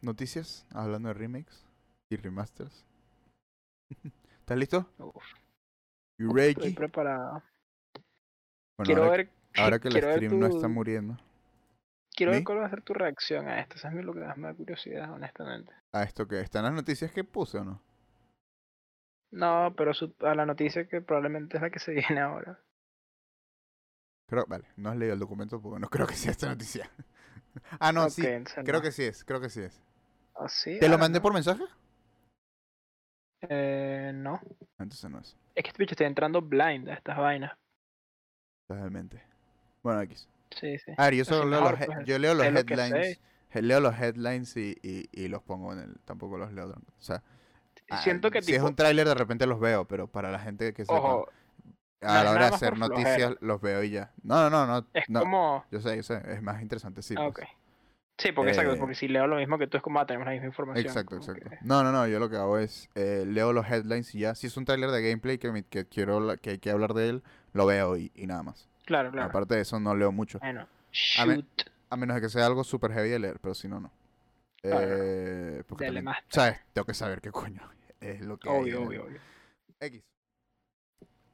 Noticias, 0.00 0.64
hablando 0.72 1.08
de 1.08 1.14
remakes 1.14 1.66
y 2.10 2.16
remasters. 2.16 2.86
¿Estás 4.40 4.56
listo? 4.56 4.88
Uf, 4.98 5.22
You 6.18 6.34
estoy 6.38 6.72
preparado. 6.72 7.42
Bueno, 8.78 8.86
quiero 8.86 9.02
ahora, 9.04 9.16
ver, 9.18 9.30
ahora 9.56 9.78
que 9.78 9.88
el 9.88 9.96
stream 9.98 10.38
no 10.38 10.46
está 10.46 10.68
muriendo. 10.68 11.18
quiero 12.16 12.32
ver 12.32 12.44
cuál 12.44 12.60
va 12.60 12.66
a 12.66 12.70
ser 12.70 12.80
tu 12.80 12.94
reacción 12.94 13.46
a 13.46 13.60
esto. 13.60 13.76
Eso 13.76 13.88
es 13.88 13.94
lo 14.04 14.14
que 14.14 14.20
más 14.20 14.38
me 14.38 14.48
da 14.48 14.54
curiosidad, 14.54 15.12
honestamente. 15.12 15.74
A 15.92 16.02
esto 16.04 16.26
que 16.26 16.40
están 16.40 16.64
las 16.64 16.72
noticias 16.72 17.12
que 17.12 17.24
puse 17.24 17.58
o 17.58 17.64
no. 17.64 17.82
No, 19.32 19.74
pero 19.76 19.94
su- 19.94 20.14
a 20.20 20.34
la 20.36 20.46
noticia 20.46 20.86
que 20.88 21.00
probablemente 21.00 21.56
es 21.56 21.62
la 21.62 21.70
que 21.70 21.80
se 21.80 21.92
viene 21.92 22.20
ahora. 22.20 22.60
Creo, 24.26 24.46
vale, 24.48 24.64
no 24.76 24.90
has 24.90 24.96
leído 24.96 25.14
el 25.14 25.20
documento 25.20 25.60
porque 25.60 25.80
no 25.80 25.88
creo 25.88 26.06
que 26.06 26.14
sea 26.14 26.30
esta 26.32 26.48
noticia. 26.48 26.90
ah, 27.80 27.92
no, 27.92 28.08
sí. 28.10 28.22
Creo 28.64 28.80
no. 28.80 28.82
que 28.82 28.92
sí 28.92 29.04
es, 29.04 29.24
creo 29.24 29.40
que 29.40 29.50
sí 29.50 29.60
es. 29.60 29.80
¿Ah, 30.34 30.48
sí? 30.48 30.78
¿Te 30.78 30.88
lo 30.88 30.94
Ah, 30.94 30.98
mandé 30.98 31.18
no. 31.18 31.22
por 31.22 31.32
mensaje? 31.34 31.64
Eh, 33.48 34.12
no. 34.14 34.40
Entonces 34.78 35.10
no 35.10 35.18
es. 35.20 35.36
Es 35.54 35.62
que 35.64 35.68
este 35.70 35.82
bicho 35.82 35.92
estoy 35.92 36.06
entrando 36.06 36.40
blind 36.40 36.88
a 36.88 36.94
estas 36.94 37.16
vainas. 37.18 37.52
Totalmente. 38.68 39.22
Bueno, 39.82 40.00
X. 40.02 40.28
Sí, 40.50 40.78
sí. 40.78 40.92
A 40.96 41.04
ver, 41.06 41.14
yo 41.14 41.24
solo 41.24 41.46
leo 41.50 41.60
los, 41.60 41.78
mejor, 41.78 41.86
pues, 41.86 42.06
yo 42.06 42.18
leo 42.18 42.34
los 42.34 42.46
lo 42.50 42.58
headlines. 42.58 43.20
he- 43.52 43.62
Leo 43.62 43.80
los 43.80 43.94
headlines 44.00 44.56
y, 44.56 44.78
y, 44.82 45.08
y 45.12 45.28
los 45.28 45.42
pongo 45.42 45.72
en 45.74 45.80
el. 45.80 46.00
Tampoco 46.06 46.38
los 46.38 46.52
leo. 46.52 46.68
O 46.70 47.02
sea, 47.02 47.22
ah, 47.92 48.02
Siento 48.02 48.30
que 48.30 48.42
si 48.42 48.54
es 48.54 48.62
un 48.62 48.74
tráiler 48.74 49.06
de 49.06 49.14
repente 49.14 49.46
los 49.46 49.60
veo, 49.60 49.86
pero 49.86 50.06
para 50.06 50.30
la 50.30 50.38
gente 50.38 50.72
que 50.72 50.84
sepa, 50.84 50.98
ojo, 50.98 51.28
a 52.00 52.24
la 52.24 52.30
hora 52.32 52.48
de 52.48 52.54
hacer 52.54 52.78
noticias 52.78 53.16
flojera. 53.16 53.38
los 53.40 53.60
veo 53.60 53.82
y 53.82 53.90
ya. 53.90 54.12
No, 54.22 54.50
no, 54.50 54.66
no, 54.66 54.80
no. 54.80 54.86
es 54.92 55.08
no. 55.08 55.20
como... 55.20 55.64
Yo 55.70 55.80
sé, 55.80 55.96
yo 55.96 56.02
sé. 56.02 56.20
Es 56.26 56.42
más 56.42 56.60
interesante, 56.62 57.02
sí. 57.02 57.14
Ah, 57.16 57.30
pues. 57.32 57.46
ok. 57.48 57.54
Sí, 58.18 58.30
porque 58.30 58.50
exacto, 58.50 58.74
Eh, 58.74 58.76
porque 58.78 58.94
si 58.94 59.08
leo 59.08 59.26
lo 59.26 59.36
mismo 59.36 59.58
que 59.58 59.66
tú 59.66 59.76
es 59.78 59.82
como 59.82 59.98
ah, 59.98 60.06
tenemos 60.06 60.26
la 60.26 60.32
misma 60.32 60.46
información. 60.46 60.86
Exacto, 60.86 61.16
exacto. 61.16 61.48
que- 61.50 61.58
No, 61.62 61.82
no, 61.82 61.90
no, 61.92 62.06
yo 62.06 62.18
lo 62.20 62.28
que 62.28 62.36
hago 62.36 62.58
es 62.58 62.88
eh, 62.94 63.24
leo 63.26 63.52
los 63.52 63.66
headlines 63.68 64.14
y 64.14 64.20
ya. 64.20 64.34
Si 64.34 64.46
es 64.46 64.56
un 64.56 64.64
tráiler 64.64 64.90
de 64.90 65.02
gameplay 65.08 65.38
que, 65.38 65.50
me- 65.50 65.64
que 65.64 65.86
quiero 65.86 66.36
que 66.38 66.50
hay 66.50 66.58
que 66.58 66.70
hablar 66.70 66.94
de 66.94 67.08
él, 67.08 67.22
lo 67.52 67.66
veo 67.66 67.96
y, 67.96 68.12
y 68.14 68.26
nada 68.26 68.42
más. 68.42 68.68
Claro, 68.84 69.10
claro. 69.10 69.28
Aparte 69.28 69.54
de 69.54 69.62
eso, 69.62 69.80
no 69.80 69.94
leo 69.96 70.12
mucho. 70.12 70.38
Bueno, 70.40 70.66
A 71.18 71.24
ver, 71.24 71.38
shoot. 71.38 71.62
A 71.90 71.96
menos 71.96 72.14
de 72.14 72.20
que 72.22 72.28
sea 72.28 72.46
algo 72.46 72.64
super 72.64 72.92
heavy 72.92 73.08
de 73.10 73.18
leer, 73.18 73.38
pero 73.40 73.54
si 73.54 73.66
no, 73.68 73.80
no. 73.80 73.90
Eh, 74.62 75.62
porque 75.66 75.86
también. 75.86 76.06
¿sabes? 76.28 76.60
Tengo 76.72 76.86
que 76.86 76.94
saber 76.94 77.20
qué 77.20 77.30
coño 77.30 77.60
es 78.02 78.20
lo 78.20 78.38
que 78.38 78.48
hay 78.50 78.56
Obvio, 78.60 78.78
el- 78.80 78.86
obvio, 78.86 79.04
obvio. 79.04 79.20
X. 79.80 80.02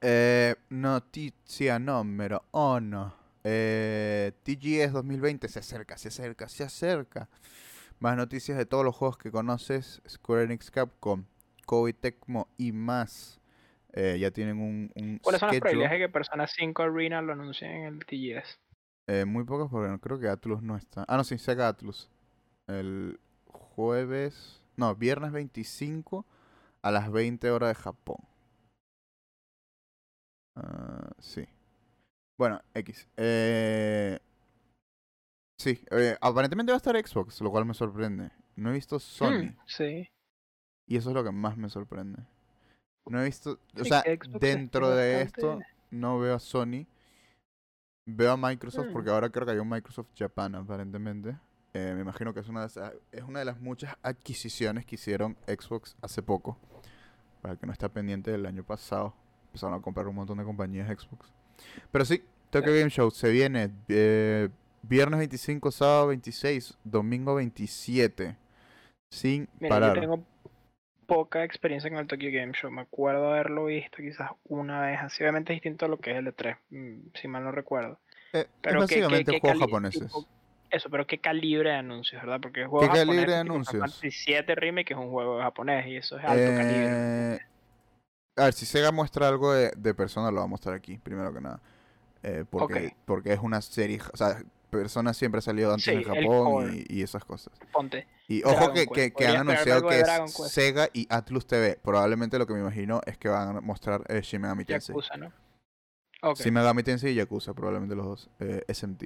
Eh, 0.01 0.55
noticia 0.69 1.77
número 1.79 2.43
uno. 2.51 3.13
Eh, 3.43 4.31
TGS 4.43 4.91
2020 4.93 5.47
se 5.47 5.59
acerca, 5.59 5.97
se 5.97 6.07
acerca, 6.09 6.47
se 6.47 6.63
acerca. 6.63 7.29
Más 7.99 8.15
noticias 8.15 8.57
de 8.57 8.65
todos 8.65 8.85
los 8.85 8.95
juegos 8.95 9.17
que 9.17 9.31
conoces. 9.31 10.01
Square 10.07 10.43
Enix, 10.45 10.71
Capcom, 10.71 11.25
Koei 11.65 11.93
Tecmo 11.93 12.47
y 12.57 12.71
más. 12.71 13.39
Eh, 13.91 14.17
ya 14.19 14.31
tienen 14.31 14.59
un, 14.59 14.91
un 14.95 15.17
¿Cuáles 15.17 15.39
son 15.39 15.47
las 15.47 15.59
probabilidades 15.59 15.99
de 15.99 16.05
que 16.05 16.09
Persona 16.13 16.47
5 16.47 16.83
Arena 16.83 17.21
lo 17.21 17.33
anuncien 17.33 17.71
en 17.71 17.83
el 17.95 18.05
TGS? 18.05 18.57
Eh, 19.07 19.25
muy 19.25 19.43
pocos 19.43 19.69
porque 19.71 19.89
no 19.89 19.99
creo 19.99 20.19
que 20.19 20.29
Atlus 20.29 20.61
no 20.61 20.77
está. 20.77 21.03
Ah, 21.07 21.17
no, 21.17 21.23
sí, 21.23 21.37
Sega 21.39 21.67
Atlus. 21.67 22.09
El 22.67 23.19
jueves. 23.47 24.63
No, 24.77 24.95
viernes 24.95 25.31
25 25.31 26.25
a 26.81 26.91
las 26.91 27.11
20 27.11 27.49
horas 27.51 27.69
de 27.69 27.75
Japón. 27.83 28.17
Ah, 30.55 31.09
sí. 31.19 31.47
Bueno, 32.37 32.61
X. 32.73 33.07
Eh, 33.17 34.19
Sí, 35.61 35.83
eh, 35.91 36.15
aparentemente 36.21 36.71
va 36.71 36.77
a 36.77 36.77
estar 36.77 36.95
Xbox, 36.95 37.41
lo 37.41 37.51
cual 37.51 37.65
me 37.65 37.73
sorprende. 37.73 38.31
No 38.55 38.69
he 38.69 38.73
visto 38.73 38.97
Sony. 38.97 39.43
Mm, 39.47 39.57
sí. 39.65 40.09
Y 40.87 40.95
eso 40.95 41.09
es 41.09 41.13
lo 41.15 41.21
que 41.21 41.31
más 41.33 41.57
me 41.57 41.69
sorprende. 41.69 42.23
No 43.05 43.19
he 43.21 43.25
visto, 43.25 43.59
o 43.77 43.83
sea, 43.83 43.99
Xbox 44.03 44.39
dentro 44.39 44.89
de 44.91 45.15
bastante- 45.25 45.41
esto 45.41 45.59
no 45.91 46.17
veo 46.17 46.35
a 46.35 46.39
Sony. 46.39 46.85
Veo 48.07 48.31
a 48.31 48.37
Microsoft 48.37 48.87
Mm. 48.87 48.93
porque 48.93 49.09
ahora 49.09 49.29
creo 49.29 49.45
que 49.45 49.51
hay 49.51 49.57
un 49.59 49.67
Microsoft 49.67 50.07
Japan 50.17 50.55
aparentemente. 50.55 51.37
Eh, 51.73 51.93
me 51.95 52.01
imagino 52.01 52.33
que 52.33 52.39
es 52.39 52.47
una, 52.49 52.61
de 52.61 52.67
esas- 52.67 52.93
es 53.11 53.23
una 53.23 53.39
de 53.39 53.45
las 53.45 53.59
muchas 53.59 53.95
adquisiciones 54.01 54.85
que 54.85 54.95
hicieron 54.95 55.37
Xbox 55.47 55.95
hace 56.01 56.21
poco. 56.23 56.57
Para 57.41 57.53
el 57.53 57.59
que 57.59 57.65
no 57.67 57.71
está 57.73 57.89
pendiente 57.89 58.31
del 58.31 58.45
año 58.45 58.63
pasado. 58.63 59.13
Empezaron 59.47 59.79
a 59.79 59.81
comprar 59.81 60.07
un 60.07 60.15
montón 60.15 60.37
de 60.37 60.43
compañías 60.43 60.87
Xbox. 60.89 61.31
Pero 61.91 62.05
sí, 62.05 62.23
Tokyo 62.49 62.73
Game 62.73 62.89
Show 62.89 63.11
se 63.11 63.29
viene 63.31 63.69
eh, 63.87 64.49
viernes 64.81 65.19
25, 65.19 65.71
sábado 65.71 66.07
26, 66.07 66.77
domingo 66.83 67.35
27. 67.35 68.35
Sin 69.11 69.47
Mira, 69.59 69.69
parar. 69.75 69.95
yo 69.95 70.01
tengo 70.01 70.23
poca 71.05 71.43
experiencia 71.43 71.89
con 71.89 71.99
el 71.99 72.07
Tokyo 72.07 72.29
Game 72.31 72.53
Show. 72.53 72.69
Me 72.71 72.81
acuerdo 72.81 73.29
haberlo 73.29 73.65
visto 73.65 73.97
quizás 73.97 74.31
una 74.45 74.81
vez. 74.81 74.99
Así, 74.99 75.23
obviamente 75.23 75.53
es 75.53 75.57
distinto 75.57 75.85
a 75.85 75.89
lo 75.89 75.97
que 75.97 76.11
es 76.11 76.17
el 76.17 76.27
E3, 76.27 76.57
mm, 76.69 76.99
si 77.15 77.27
mal 77.27 77.43
no 77.43 77.51
recuerdo. 77.51 77.99
Eh, 78.33 78.41
es 78.41 78.47
Pero 78.61 78.85
que, 78.85 79.01
básicamente 79.01 79.39
juegos 79.39 79.59
japoneses. 79.59 80.11
Eso, 80.69 80.89
pero 80.89 81.05
qué 81.07 81.19
calibre 81.19 81.69
de 81.71 81.75
anuncios, 81.77 82.21
¿verdad? 82.21 82.39
Porque 82.41 82.65
juegos 82.65 82.89
¿Qué 82.89 82.95
calibre 82.97 83.31
de 83.31 83.37
anuncios? 83.39 83.71
Final 83.73 83.89
Fantasy 83.89 84.11
7 84.11 84.55
Remake 84.55 84.93
es 84.93 84.99
un 84.99 85.09
juego 85.11 85.39
japonés 85.39 85.87
y 85.87 85.97
eso 85.97 86.17
es 86.17 86.23
alto 86.25 86.45
calibre. 86.57 86.87
Eh, 87.35 87.39
a 88.37 88.43
ver, 88.45 88.53
si 88.53 88.65
Sega 88.65 88.91
muestra 88.91 89.27
algo 89.27 89.53
de, 89.53 89.71
de 89.75 89.93
Persona, 89.93 90.31
lo 90.31 90.37
va 90.37 90.43
a 90.43 90.47
mostrar 90.47 90.75
aquí, 90.75 90.97
primero 90.97 91.33
que 91.33 91.41
nada. 91.41 91.59
Eh, 92.23 92.45
porque, 92.49 92.95
porque 93.05 93.33
es 93.33 93.39
una 93.39 93.61
serie, 93.61 93.99
o 94.13 94.17
sea, 94.17 94.41
Persona 94.69 95.13
siempre 95.13 95.39
ha 95.39 95.41
salido 95.41 95.71
antes 95.71 95.85
Sí, 95.85 95.91
en 95.91 96.03
Japón 96.03 96.83
y, 96.87 96.99
y 96.99 97.01
esas 97.01 97.25
cosas. 97.25 97.53
Ponte. 97.71 98.05
Y 98.27 98.43
ojo 98.43 98.53
Dragon 98.55 98.73
que, 98.75 98.87
que, 98.87 99.13
que 99.13 99.27
han 99.27 99.37
anunciado 99.37 99.87
que 99.87 99.99
es. 100.01 100.33
Sega 100.51 100.89
y 100.93 101.07
Atlus 101.09 101.47
TV. 101.47 101.79
Probablemente 101.83 102.37
lo 102.37 102.45
que 102.45 102.53
me 102.53 102.59
imagino 102.59 103.01
es 103.07 103.17
que 103.17 103.29
van 103.29 103.57
a 103.57 103.61
mostrar 103.61 104.03
eh, 104.07 104.21
Shin 104.21 104.41
Megami 104.41 104.65
Tensei. 104.65 104.93
Yakuza, 104.93 105.17
¿no? 105.17 105.31
Ok. 106.21 106.37
Shin 106.39 106.53
Megami 106.53 106.83
Tensei 106.83 107.13
y 107.13 107.15
Yakuza, 107.15 107.55
probablemente 107.55 107.95
los 107.95 108.05
dos. 108.05 108.29
eh, 108.39 108.63
SMT. 108.71 109.03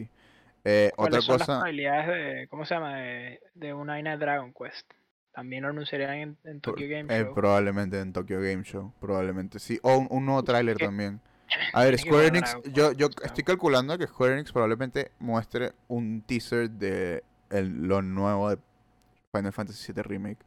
Eh, 0.65 0.91
otra 0.95 1.09
¿Cuáles 1.09 1.25
son 1.25 1.33
las 1.33 1.47
cosa, 1.47 1.53
probabilidades 1.59 2.07
de, 2.07 2.47
¿cómo 2.47 2.65
se 2.65 2.73
llama? 2.75 2.97
De, 2.97 3.41
de 3.53 3.73
una 3.73 3.93
vaina 3.93 4.11
de 4.11 4.17
Dragon 4.17 4.53
Quest. 4.53 4.91
También 5.33 5.63
lo 5.63 5.69
anunciarían 5.69 6.37
en, 6.43 6.61
Tokyo 6.61 6.87
Game 6.87 7.13
eh, 7.13 7.23
Show. 7.23 7.33
probablemente 7.33 7.99
en 7.99 8.13
Tokyo 8.13 8.39
Game 8.39 8.63
Show, 8.63 8.93
probablemente 8.99 9.59
sí. 9.59 9.79
O 9.81 9.97
un, 9.97 10.07
un 10.11 10.25
nuevo 10.25 10.43
tráiler 10.43 10.77
también. 10.77 11.19
A 11.73 11.83
ver, 11.83 11.97
Square 11.99 12.27
Enix, 12.27 12.55
yo, 12.71 12.91
yo 12.93 13.09
estoy 13.23 13.43
calculando 13.43 13.97
que 13.97 14.07
Square 14.07 14.33
Enix 14.35 14.51
probablemente 14.51 15.11
muestre 15.19 15.73
un 15.87 16.21
teaser 16.21 16.69
de 16.69 17.23
el- 17.49 17.87
lo 17.87 18.01
nuevo 18.01 18.49
de 18.51 18.57
Final 19.31 19.53
Fantasy 19.53 19.91
VII 19.91 20.03
Remake. 20.03 20.45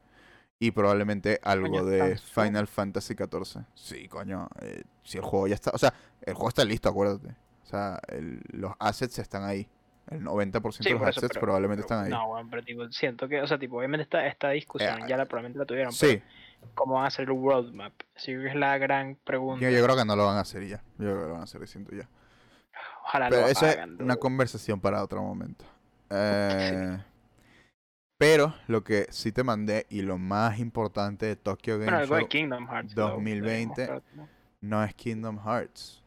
Y 0.58 0.70
probablemente 0.70 1.38
algo 1.42 1.68
Coño, 1.68 1.84
de. 1.84 2.16
Final 2.16 2.66
Fantasy 2.66 3.14
XIV. 3.14 3.64
Sí, 3.74 4.08
coño. 4.08 4.48
eh, 4.62 4.84
si 5.02 5.18
el 5.18 5.24
juego 5.24 5.48
ya 5.48 5.54
está. 5.54 5.70
O 5.74 5.78
sea, 5.78 5.92
el 6.22 6.32
juego 6.34 6.48
está 6.48 6.64
listo, 6.64 6.88
acuérdate. 6.88 7.28
O 7.64 7.66
sea, 7.66 8.00
el- 8.08 8.40
los 8.52 8.72
assets 8.78 9.18
están 9.18 9.44
ahí. 9.44 9.68
El 10.10 10.22
90% 10.22 10.84
Sí, 10.84 10.92
de 10.92 10.98
los 10.98 11.08
assets 11.08 11.28
pero- 11.28 11.40
probablemente 11.40 11.84
pero- 11.86 12.00
están 12.00 12.04
ahí. 12.04 12.10
No, 12.10 12.28
bueno, 12.28 12.48
pero 12.50 12.62
tipo, 12.62 12.90
siento 12.92 13.28
que, 13.28 13.40
o 13.42 13.46
sea, 13.46 13.58
tipo, 13.58 13.76
obviamente 13.78 14.02
esta, 14.04 14.26
esta 14.26 14.50
discusión 14.50 15.00
Eh, 15.02 15.06
ya 15.08 15.16
la, 15.16 15.24
probablemente 15.26 15.58
la 15.58 15.64
tuvieron, 15.66 15.92
sí, 15.92 16.22
pero 16.60 16.72
¿cómo 16.74 16.94
van 16.94 17.04
a 17.04 17.08
hacer 17.08 17.28
el 17.28 17.36
roadmap? 17.36 17.92
Sí, 18.14 18.32
es 18.32 18.54
la 18.54 18.78
gran 18.78 19.16
pregunta. 19.24 19.64
yo, 19.64 19.70
yo 19.76 19.82
creo 19.84 19.96
que 19.96 20.04
no 20.04 20.14
lo 20.16 20.24
van 20.26 20.36
a 20.36 20.40
hacer 20.40 20.66
ya. 20.66 20.76
Yo 20.98 21.06
creo 21.06 21.14
que 21.16 21.26
lo 21.26 21.32
van 21.32 21.40
a 21.40 21.44
hacer, 21.44 21.66
siento 21.66 21.94
ya. 21.94 22.08
Ojalá 23.04 23.28
Pero 23.30 23.42
lo 23.42 23.48
esa 23.48 23.68
es 23.70 23.76
hagan. 23.76 23.94
una 24.00 24.14
dude. 24.14 24.18
conversación 24.20 24.80
para 24.80 25.02
otro 25.02 25.22
momento. 25.22 25.64
Eh, 26.10 26.98
Pero 28.18 28.54
lo 28.68 28.82
que 28.84 29.06
sí 29.10 29.32
te 29.32 29.42
mandé 29.42 29.86
y 29.90 30.02
lo 30.02 30.18
más 30.18 30.58
importante 30.60 31.26
de 31.26 31.36
Tokyo 31.36 31.74
Game 31.74 31.84
Bueno, 31.86 31.98
algo 31.98 32.14
de 32.14 32.20
Show 32.22 32.28
Kingdom 32.28 32.66
Hearts. 32.68 32.94
lo- 32.96 33.08
lo 33.08 33.14
2020. 33.14 33.80
deberíamos 33.82 34.04
tratar, 34.04 34.16
¿no? 34.16 34.28
no 34.60 34.84
es 34.84 34.94
Kingdom 34.94 35.38
Hearts. 35.44 36.02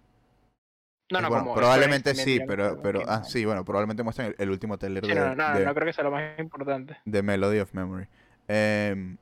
No, 1.12 1.22
no, 1.22 1.30
bueno, 1.30 1.44
como 1.44 1.56
probablemente 1.56 2.14
sí, 2.14 2.40
pero, 2.48 2.80
pero 2.82 3.02
ah, 3.08 3.24
sí, 3.24 3.44
bueno, 3.46 3.66
probablemente 3.66 4.04
muestren 4.04 4.28
el, 4.28 4.36
el 4.38 4.50
último 4.52 4.78
trailer 4.78 5.04
Sí, 5.04 5.10
de, 5.10 5.16
no, 5.16 5.36
no, 5.36 5.58
de- 5.58 5.66
no 5.66 5.74
creo 5.74 5.86
que 5.88 5.94
sea 5.94 6.04
lo 6.04 6.12
más 6.12 6.38
importante. 6.40 6.98
de 7.06 7.24
Melody 7.24 7.60
of 7.60 7.74
Memory. 7.74 8.08
Em, 8.48 9.18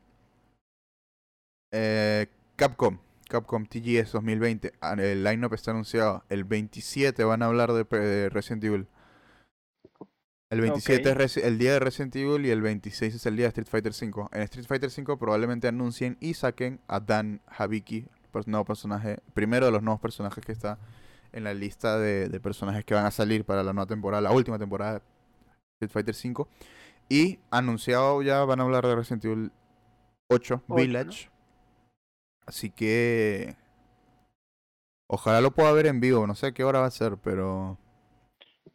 eh, 1.72 2.28
Capcom, 2.56 2.98
Capcom 3.30 3.66
TGS 3.66 4.12
2020. 4.14 4.74
ah, 4.82 4.96
El 4.98 5.24
lineup 5.24 5.54
está 5.54 5.72
anunciado. 5.72 6.24
El 6.30 6.44
27 6.44 7.24
van 7.24 7.42
a 7.42 7.46
hablar 7.46 7.72
de, 7.72 8.30
Resident 8.30 8.64
Evil. 8.64 8.88
El 10.50 10.62
27 10.62 11.12
Ok. 11.12 11.20
es 11.20 11.38
el 11.38 11.58
día 11.58 11.74
de 11.74 11.80
Resident 11.80 12.16
Evil 12.16 12.46
y 12.46 12.52
el 12.52 12.62
26 12.62 13.16
es 13.16 13.26
el 13.26 13.36
día 13.36 13.46
de 13.46 13.50
Street 13.50 13.68
Fighter 13.68 13.92
V. 13.92 14.28
En 14.32 14.42
Street 14.44 14.66
Fighter 14.66 14.90
V 14.90 15.18
probablemente 15.18 15.68
anuncien 15.68 16.18
y 16.22 16.34
saquen 16.36 16.80
a 16.88 17.02
Dan 17.02 17.42
Habiki, 17.48 18.08
nuevo 18.46 18.64
personaje, 18.66 19.18
primero 19.34 19.66
de 19.66 19.72
los 19.72 19.82
nuevos 19.82 20.00
personajes 20.00 20.46
que 20.46 20.52
está 20.52 20.78
en 21.34 21.44
la 21.44 21.54
lista 21.54 22.00
de, 22.00 22.30
de 22.30 22.40
personajes 22.40 22.86
que 22.86 22.94
van 22.94 23.06
a 23.06 23.12
salir 23.12 23.46
para 23.46 23.64
la 23.64 23.74
nueva 23.74 23.88
temporada, 23.88 24.22
la 24.22 24.32
última 24.32 24.60
temporada 24.60 24.94
de 24.96 25.02
Street 25.88 25.92
Fighter 25.92 26.16
V. 26.16 26.48
Y 27.10 27.40
anunciado 27.52 28.22
ya 28.24 28.44
van 28.46 28.60
a 28.62 28.64
hablar 28.64 28.86
de 28.88 28.96
Resident 28.96 29.26
Evil 29.26 29.52
8 30.30 30.64
Ocho, 30.68 30.68
Village. 30.68 31.30
Así 32.46 32.70
que 32.72 33.56
ojalá 35.08 35.42
lo 35.42 35.52
pueda 35.52 35.72
ver 35.74 35.88
en 35.88 36.00
vivo, 36.00 36.26
no 36.28 36.36
sé 36.36 36.54
qué 36.54 36.64
hora 36.64 36.80
va 36.80 36.86
a 36.88 36.92
ser, 36.92 37.18
pero 37.18 37.78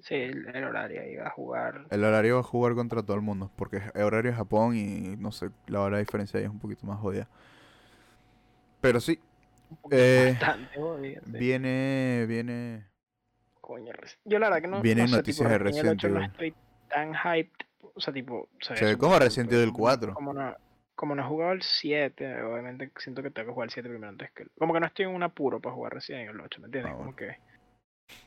Sí, 0.00 0.14
el, 0.16 0.46
el 0.54 0.64
horario 0.64 1.00
ahí 1.00 1.16
va 1.16 1.28
a 1.28 1.30
jugar. 1.30 1.90
el 1.90 2.02
horario 2.04 2.34
va 2.34 2.40
a 2.40 2.44
jugar 2.44 2.74
contra 2.74 3.02
todo 3.04 3.16
el 3.16 3.22
mundo, 3.22 3.50
porque 3.56 3.76
es 3.78 3.84
el 3.94 4.02
horario 4.02 4.32
de 4.32 4.36
Japón 4.36 4.76
y 4.76 5.16
no 5.16 5.30
sé, 5.32 5.50
la 5.68 5.80
hora 5.80 5.98
de 5.98 6.02
diferencia 6.04 6.38
ahí 6.40 6.44
es 6.46 6.50
un 6.50 6.58
poquito 6.58 6.86
más 6.86 6.98
jodida. 7.00 7.28
Pero 8.80 9.00
sí, 9.00 9.20
eh, 9.90 10.36
bastante 10.40 10.74
sí. 11.24 11.30
viene, 11.38 12.26
viene... 12.28 12.86
Coño, 13.60 13.92
yo 14.24 14.38
la 14.38 14.48
verdad 14.48 14.62
que 14.62 14.68
no, 14.68 14.82
Vienen 14.82 15.04
no 15.04 15.10
sé, 15.10 15.16
noticias 15.16 15.46
tipo, 15.46 15.50
de 15.50 15.58
Resident 15.58 16.04
Evil 16.04 16.16
8 16.16 16.18
no 16.20 16.24
estoy 16.24 16.54
tan 16.88 17.14
hyped, 17.14 17.66
o 17.94 18.00
sea, 18.00 18.12
tipo, 18.12 18.48
se 18.60 18.76
Se 18.76 18.84
ve 18.84 18.98
como 18.98 19.18
Resident 19.18 19.52
Evil 19.52 19.66
como- 19.72 19.78
4. 19.78 20.14
Como 20.14 20.32
no, 20.34 20.56
como 20.94 21.14
no 21.14 21.22
he 21.22 21.26
jugado 21.28 21.52
el 21.52 21.62
7, 21.62 22.42
obviamente 22.42 22.90
siento 22.98 23.22
que 23.22 23.30
tengo 23.30 23.48
que 23.48 23.52
jugar 23.54 23.66
el 23.68 23.72
7 23.72 23.88
primero 23.88 24.08
antes 24.10 24.30
que 24.32 24.42
el- 24.44 24.50
Como 24.58 24.72
que 24.74 24.80
no 24.80 24.86
estoy 24.86 25.04
en 25.06 25.12
un 25.12 25.22
apuro 25.22 25.60
para 25.60 25.74
jugar 25.74 25.94
Resident 25.94 26.28
Evil 26.28 26.40
8, 26.40 26.60
¿me 26.60 26.66
entiendes? 26.66 26.92
Ah, 26.92 26.96
Como 26.96 27.14
que 27.16 27.36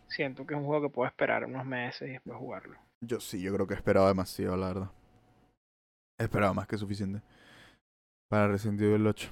siento 0.07 0.47
que 0.47 0.53
es 0.53 0.59
un 0.59 0.65
juego 0.65 0.87
que 0.87 0.93
puedo 0.93 1.07
esperar 1.07 1.45
unos 1.45 1.65
meses 1.65 2.07
y 2.09 2.11
después 2.13 2.37
jugarlo. 2.37 2.77
Yo 3.01 3.19
sí, 3.19 3.41
yo 3.41 3.53
creo 3.53 3.67
que 3.67 3.73
esperaba 3.75 4.07
demasiado, 4.07 4.55
la 4.57 4.67
verdad. 4.67 4.89
Esperaba 6.17 6.53
más 6.53 6.65
que 6.67 6.77
suficiente 6.77 7.21
para 8.29 8.47
Resident 8.47 8.81
Evil 8.81 9.05
8. 9.05 9.29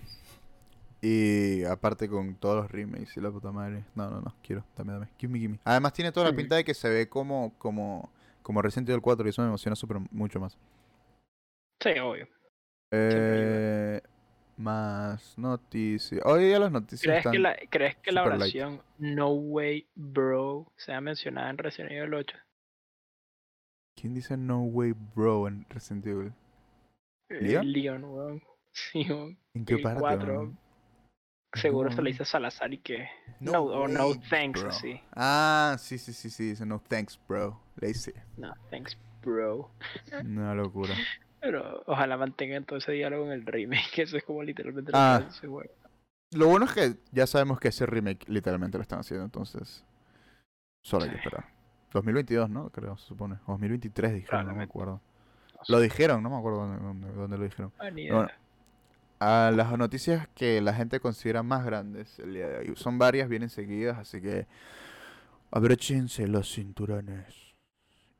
Y 1.05 1.65
aparte 1.65 2.07
con 2.07 2.35
todos 2.35 2.61
los 2.61 2.71
remakes 2.71 3.17
y 3.17 3.19
la 3.19 3.29
puta 3.29 3.51
madre. 3.51 3.83
No, 3.93 4.09
no, 4.09 4.21
no, 4.21 4.33
quiero, 4.41 4.63
dame, 4.77 4.93
dame. 4.93 5.09
Give 5.17 5.33
me, 5.33 5.37
give 5.37 5.51
me. 5.51 5.59
Además 5.65 5.91
tiene 5.91 6.13
toda 6.13 6.29
la 6.29 6.35
pinta 6.35 6.55
de 6.55 6.63
que 6.63 6.73
se 6.73 6.87
ve 6.87 7.09
como, 7.09 7.53
como, 7.57 8.09
como 8.41 8.61
Resident 8.61 8.87
Evil 8.87 9.01
4 9.01 9.25
y 9.25 9.29
eso 9.29 9.41
me 9.41 9.49
emociona 9.49 9.75
súper 9.75 9.97
mucho 10.11 10.39
más. 10.39 10.57
Sí, 11.81 11.89
obvio. 12.01 12.25
Eh, 12.91 13.99
más 14.55 15.37
noticias. 15.37 16.21
Hoy 16.23 16.51
ya 16.51 16.59
las 16.59 16.71
noticias 16.71 17.01
¿Crees 17.01 17.17
están... 17.17 17.33
que, 17.33 17.39
la, 17.39 17.57
¿Crees 17.69 17.97
que 17.97 18.13
la 18.13 18.21
light. 18.21 18.35
oración 18.35 18.81
No 18.97 19.33
Way 19.33 19.89
Bro 19.95 20.71
sea 20.77 21.01
mencionada 21.01 21.49
en 21.49 21.57
Resident 21.57 21.91
Evil 21.91 22.13
8? 22.13 22.37
¿Quién 23.99 24.13
dice 24.13 24.37
No 24.37 24.61
Way 24.61 24.93
Bro 25.13 25.49
en 25.49 25.65
Resident 25.67 26.05
Evil? 26.07 26.33
¿Leon? 27.27 27.65
Eh, 27.65 27.67
Leon, 27.67 28.03
weón. 28.05 28.41
Sí, 28.71 29.05
weón. 29.09 29.37
¿En 29.53 29.65
qué 29.65 29.77
parte? 29.79 29.99
4. 29.99 30.62
Seguro 31.53 31.91
se 31.91 32.01
le 32.01 32.09
dice 32.11 32.23
a 32.23 32.25
Salazar 32.25 32.73
y 32.73 32.79
que. 32.79 33.07
No, 33.39 33.61
o 33.63 33.87
no 33.87 34.15
thanks, 34.29 34.61
bro. 34.61 34.69
así. 34.69 34.99
Ah, 35.15 35.75
sí, 35.79 35.97
sí, 35.97 36.13
sí, 36.13 36.29
sí, 36.29 36.49
dice 36.49 36.65
no 36.65 36.79
thanks, 36.79 37.19
bro. 37.27 37.59
Le 37.75 37.87
dice. 37.89 38.13
No, 38.37 38.53
thanks, 38.69 38.97
bro. 39.23 39.69
Una 40.23 40.53
locura. 40.55 40.93
Pero 41.39 41.83
ojalá 41.87 42.17
mantengan 42.17 42.63
todo 42.65 42.79
ese 42.79 42.93
diálogo 42.93 43.25
en 43.25 43.31
el 43.33 43.45
remake, 43.45 43.91
que 43.93 44.01
eso 44.03 44.17
es 44.17 44.23
como 44.23 44.41
literalmente 44.43 44.91
lo 44.91 44.97
Ah. 44.97 45.21
que 45.23 45.29
ese 45.29 45.47
juego. 45.47 45.71
Lo 46.31 46.47
bueno 46.47 46.65
es 46.65 46.73
que 46.73 46.95
ya 47.11 47.27
sabemos 47.27 47.59
que 47.59 47.67
ese 47.67 47.85
remake 47.85 48.27
literalmente 48.27 48.77
lo 48.77 48.81
están 48.81 48.99
haciendo, 48.99 49.25
entonces. 49.25 49.85
Solo 50.81 51.03
hay 51.05 51.11
que 51.11 51.17
esperar. 51.17 51.45
2022, 51.91 52.49
¿no? 52.49 52.69
Creo, 52.71 52.97
se 52.97 53.05
supone. 53.05 53.35
O 53.45 53.51
2023 53.51 54.13
dijeron, 54.13 54.47
no 54.47 54.55
me 54.55 54.63
acuerdo. 54.63 54.99
Lo 55.69 55.79
dijeron, 55.79 56.23
no 56.23 56.29
me 56.31 56.37
acuerdo 56.37 56.65
dónde, 56.65 56.83
dónde- 56.83 57.11
dónde 57.13 57.37
lo 57.37 57.43
dijeron. 57.43 57.71
Ah, 57.79 57.89
ni 57.91 58.09
Bueno, 58.09 58.25
idea. 58.25 58.37
A 59.25 59.51
las 59.51 59.71
noticias 59.77 60.27
que 60.35 60.59
la 60.59 60.73
gente 60.73 60.99
considera 60.99 61.43
más 61.43 61.63
grandes 61.65 62.19
el 62.19 62.33
día 62.33 62.47
de 62.49 62.57
hoy. 62.57 62.73
Son 62.75 62.97
varias, 62.97 63.29
vienen 63.29 63.49
seguidas, 63.49 63.97
así 63.97 64.19
que 64.19 64.47
abróchense 65.51 66.27
los 66.27 66.51
cinturones 66.53 67.25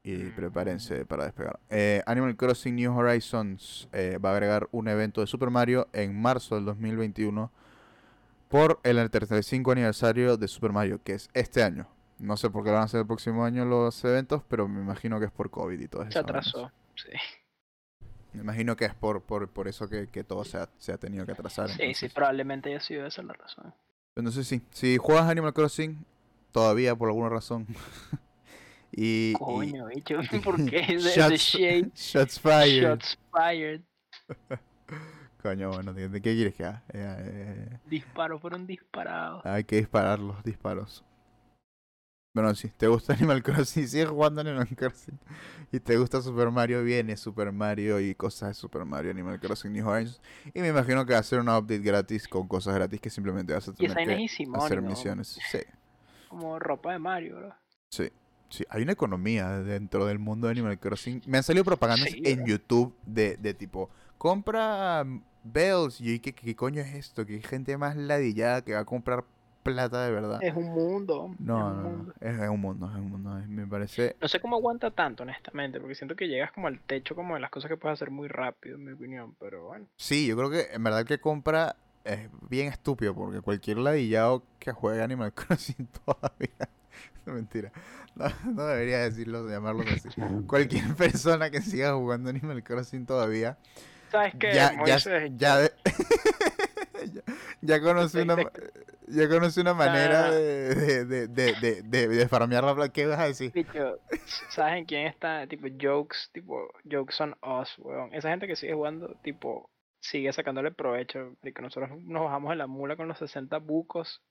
y 0.04 0.16
Mm. 0.16 0.36
prepárense 0.36 1.06
para 1.06 1.26
despegar. 1.26 1.60
Eh, 1.70 2.02
Animal 2.06 2.36
Crossing 2.38 2.76
New 2.76 2.96
Horizons 2.98 3.90
eh, 3.92 4.18
va 4.24 4.30
a 4.30 4.34
agregar 4.34 4.68
un 4.72 4.88
evento 4.88 5.20
de 5.22 5.28
Super 5.28 5.50
Mario 5.50 5.88
en 5.94 6.20
marzo 6.22 6.56
del 6.56 6.66
2021 6.66 7.52
por 8.50 8.80
el 8.84 9.10
35 9.10 9.72
aniversario 9.72 10.38
de 10.38 10.48
Super 10.48 10.72
Mario, 10.72 11.02
que 11.04 11.14
es 11.16 11.30
este 11.34 11.64
año. 11.64 11.88
No 12.20 12.38
sé 12.38 12.50
por 12.50 12.64
qué 12.64 12.70
lo 12.70 12.76
van 12.76 12.84
a 12.84 12.86
hacer 12.86 13.02
el 13.02 13.08
próximo 13.08 13.44
año 13.44 13.66
los 13.66 14.02
eventos, 14.06 14.42
pero 14.48 14.68
me 14.70 14.80
imagino 14.80 15.20
que 15.20 15.26
es 15.26 15.32
por 15.32 15.50
COVID 15.50 15.80
y 15.80 15.88
todo 15.88 16.04
eso. 16.04 16.12
Se 16.12 16.20
atrasó, 16.20 16.72
sí. 16.96 17.10
Me 18.34 18.42
imagino 18.42 18.76
que 18.76 18.86
es 18.86 18.96
por, 18.96 19.22
por, 19.22 19.48
por 19.50 19.68
eso 19.68 19.88
que, 19.90 20.08
que 20.10 20.24
todo 20.24 20.44
se 20.44 20.58
ha, 20.58 20.70
se 20.78 20.92
ha 20.92 20.98
tenido 20.98 21.26
que 21.26 21.32
atrasar. 21.34 21.70
Sí, 21.70 21.94
sí, 21.94 22.10
probablemente 22.10 22.70
haya 22.70 22.80
sido 22.80 23.06
esa 23.06 23.22
la 23.24 23.34
razón. 23.34 23.74
Entonces 24.16 24.48
sí, 24.48 24.62
si 24.72 24.98
juegas 24.98 25.30
Animal 25.30 25.54
Crossing, 25.54 26.06
todavía 26.52 26.96
por 26.96 27.10
alguna 27.10 27.30
razón. 27.30 27.68
y, 28.92 29.32
y- 29.32 29.34
Coño, 29.34 29.86
bicho, 29.88 30.18
¿por 30.44 30.56
qué? 30.70 30.82
Shots- 30.98 31.38
shade, 31.58 31.92
Shots 31.96 32.40
fired. 32.40 32.84
shots 32.84 33.20
fired, 33.32 33.82
Coño, 35.42 35.72
bueno, 35.72 35.94
¿de, 35.94 36.08
de 36.08 36.22
qué 36.22 36.34
quieres 36.36 36.56
que 36.56 36.64
haga? 36.64 36.84
Eh, 36.94 37.16
eh, 37.74 37.78
disparos 37.88 38.40
fueron 38.42 38.66
disparados. 38.66 39.46
hay 39.46 39.64
que 39.66 39.76
disparar 39.76 40.20
los 40.20 40.42
disparos. 40.44 41.04
Bueno, 42.34 42.56
si 42.56 42.68
te 42.70 42.88
gusta 42.88 43.14
Animal 43.20 43.44
Crossing, 43.44 43.88
sigues 43.88 44.10
jugando 44.10 44.42
Animal 44.42 44.68
Crossing. 44.76 45.20
Y 45.72 45.80
te 45.80 45.98
gusta 45.98 46.22
Super 46.22 46.50
Mario, 46.50 46.84
viene 46.84 47.16
Super 47.16 47.52
Mario 47.52 48.00
y 48.00 48.16
cosas 48.16 48.50
de 48.50 48.54
Super 48.56 48.86
Mario, 48.86 49.12
Animal 49.12 49.40
Crossing 49.40 49.72
New 49.72 49.88
Horizons. 49.88 50.22
Y 50.54 50.60
me 50.62 50.70
imagino 50.70 51.06
que 51.06 51.14
va 51.14 51.20
a 51.20 51.24
ser 51.24 51.40
una 51.40 51.58
update 51.58 51.80
gratis 51.82 52.28
con 52.28 52.48
cosas 52.48 52.74
gratis 52.76 53.00
que 53.02 53.10
simplemente 53.12 53.54
vas 53.54 53.68
a 53.68 53.74
tener 53.74 54.00
que 54.02 54.24
Easy 54.24 54.46
hacer 54.54 54.82
misiones. 54.82 55.40
Sí, 55.52 55.60
Como 56.28 56.58
ropa 56.60 56.94
de 56.94 57.00
Mario, 57.00 57.36
bro. 57.38 57.56
sí, 57.90 58.10
sí. 58.50 58.66
Hay 58.70 58.82
una 58.84 58.94
economía 58.94 59.60
dentro 59.60 60.06
del 60.08 60.18
mundo 60.20 60.48
de 60.48 60.52
Animal 60.52 60.80
Crossing. 60.80 61.22
Me 61.28 61.38
han 61.38 61.44
salido 61.44 61.64
propagandas 61.64 62.10
Sí, 62.10 62.22
en 62.24 62.46
bro. 62.46 62.48
YouTube 62.48 62.96
de, 63.06 63.38
de 63.38 63.54
tipo, 63.54 63.90
compra 64.18 65.04
mm, 65.04 65.24
bells. 65.44 66.02
Y 66.02 66.16
yo, 66.18 66.22
¿qué, 66.22 66.34
¿qué 66.34 66.56
coño 66.56 66.82
es 66.82 66.94
esto? 66.96 67.26
Que 67.26 67.36
hay 67.36 67.42
gente 67.44 67.78
más 67.78 67.96
ladillada 67.96 68.64
que 68.64 68.74
va 68.74 68.80
a 68.82 68.86
comprar 68.86 69.24
plata 69.64 70.06
de 70.06 70.12
verdad. 70.12 70.40
Es 70.44 70.54
un 70.56 70.66
mundo. 70.72 71.32
es 71.34 71.40
No, 71.40 71.56
un 71.56 71.76
no, 71.78 71.82
no. 71.84 71.90
mundo. 71.90 72.14
Es, 72.20 72.40
es 72.40 72.50
un 72.50 72.60
mundo, 72.60 72.90
es 72.92 72.96
un 72.98 73.10
mundo. 73.10 73.40
es- 73.40 73.48
Me 73.48 73.66
parece. 73.66 74.16
No 74.22 74.28
sé 74.28 74.40
cómo 74.40 74.58
aguanta 74.58 74.92
tanto, 74.92 75.24
honestamente, 75.24 75.80
porque 75.80 75.96
siento 75.96 76.16
que 76.16 76.28
llegas 76.28 76.52
como 76.52 76.68
al 76.68 76.80
techo 76.80 77.16
como 77.16 77.34
de 77.36 77.40
las 77.42 77.50
cosas 77.50 77.70
que 77.70 77.78
puedes 77.78 77.98
hacer 77.98 78.12
muy 78.12 78.28
rápido, 78.28 78.76
en 78.76 78.86
mi 78.86 78.92
opinión, 78.92 79.36
pero 79.40 79.66
bueno. 79.68 79.86
Sí, 79.96 80.28
yo 80.28 80.36
creo 80.38 80.50
que 80.50 80.68
en 80.74 80.84
verdad 80.84 81.06
que 81.06 81.20
compra 81.20 81.76
es 82.04 82.28
bien 82.50 82.68
estúpido 82.68 83.16
porque 83.16 83.40
cualquier 83.42 83.78
ladillado 83.78 84.44
que 84.60 84.72
juegue 84.74 85.02
Animal 85.02 85.34
Crossing 85.36 85.88
todavía. 86.06 86.50
No, 87.26 87.32
mentira. 87.36 87.72
No, 88.16 88.26
no 88.52 88.66
debería 88.66 88.98
decirlo, 89.00 89.48
llamarlos 89.50 89.86
así. 89.88 90.10
Cualquier 90.48 90.94
persona 90.94 91.50
que 91.50 91.62
siga 91.62 91.94
jugando 91.94 92.30
Animal 92.30 92.62
Crossing 92.64 93.06
todavía 93.06 93.58
¿Sabes 94.12 94.34
qué? 94.38 94.54
ya, 94.54 94.72
ya, 94.74 94.78
Moisés? 94.78 95.32
ya, 95.38 95.58
de- 95.58 95.72
ya, 97.14 97.22
ya 97.62 97.82
conoce 97.82 98.22
una, 98.24 98.36
Te- 98.36 98.50
ya 99.08 99.28
conoce 99.30 99.62
una 99.62 99.74
manera 99.74 100.28
Ah. 100.28 100.32
de, 100.32 101.06
de, 101.06 101.28
de, 101.28 102.08
de, 102.08 102.28
farmear 102.28 102.64
la. 102.64 102.90
¿Qué 102.90 103.06
vas 103.06 103.20
a 103.20 103.26
decir? 103.26 103.52
Bicho, 103.52 104.00
¿sabes 104.50 104.76
en 104.78 104.86
quién 104.86 105.08
está? 105.08 105.46
Tipo, 105.48 105.68
jokes, 105.82 106.30
tipo, 106.32 106.68
jokes 106.90 107.20
on 107.22 107.36
us, 107.42 107.78
weón. 107.80 108.14
Esa 108.14 108.30
gente 108.30 108.48
que 108.48 108.56
sigue 108.56 108.74
jugando, 108.74 109.16
tipo, 109.24 109.70
sigue 110.00 110.32
sacándole 110.34 110.72
provecho. 110.72 111.36
De 111.42 111.54
que 111.54 111.62
nosotros 111.62 111.90
nos 112.04 112.24
bajamos 112.24 112.50
de 112.52 112.56
la 112.58 112.68
mula 112.68 112.96
con 112.96 113.08
los 113.08 113.18
60 113.18 113.58
bucos. 113.60 114.22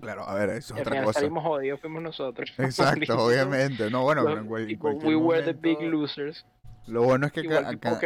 Claro, 0.00 0.28
a 0.28 0.34
ver, 0.34 0.50
eso 0.50 0.74
Y 0.76 0.80
es 0.80 0.86
otra 0.86 1.02
cosa. 1.04 1.20
salimos 1.20 1.42
jodidos, 1.44 1.80
fuimos 1.80 2.02
nosotros. 2.02 2.52
Exacto, 2.58 3.16
obviamente. 3.24 3.90
No, 3.90 4.02
bueno, 4.02 4.24
pero 4.24 4.40
en, 4.40 4.46
cualquier 4.46 5.06
we 5.06 5.16
were 5.16 5.42
the 5.42 5.52
big 5.52 5.76
momento- 5.78 5.96
losers. 5.96 6.46
Lo 6.86 7.02
bueno 7.02 7.26
es 7.26 7.32
que 7.32 7.40
acá, 7.40 7.68
acá, 7.68 8.00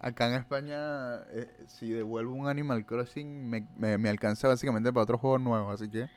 acá 0.00 0.28
en 0.28 0.34
España, 0.34 1.22
eh, 1.32 1.48
si 1.68 1.90
devuelvo 1.90 2.34
un 2.34 2.48
Animal 2.48 2.84
Crossing, 2.84 3.48
me, 3.48 3.66
me, 3.76 3.98
me 3.98 4.08
alcanza 4.08 4.48
básicamente 4.48 4.92
para 4.92 5.04
otro 5.04 5.18
juego 5.18 5.38
nuevo, 5.38 5.70
así 5.70 5.88
que... 5.88 6.08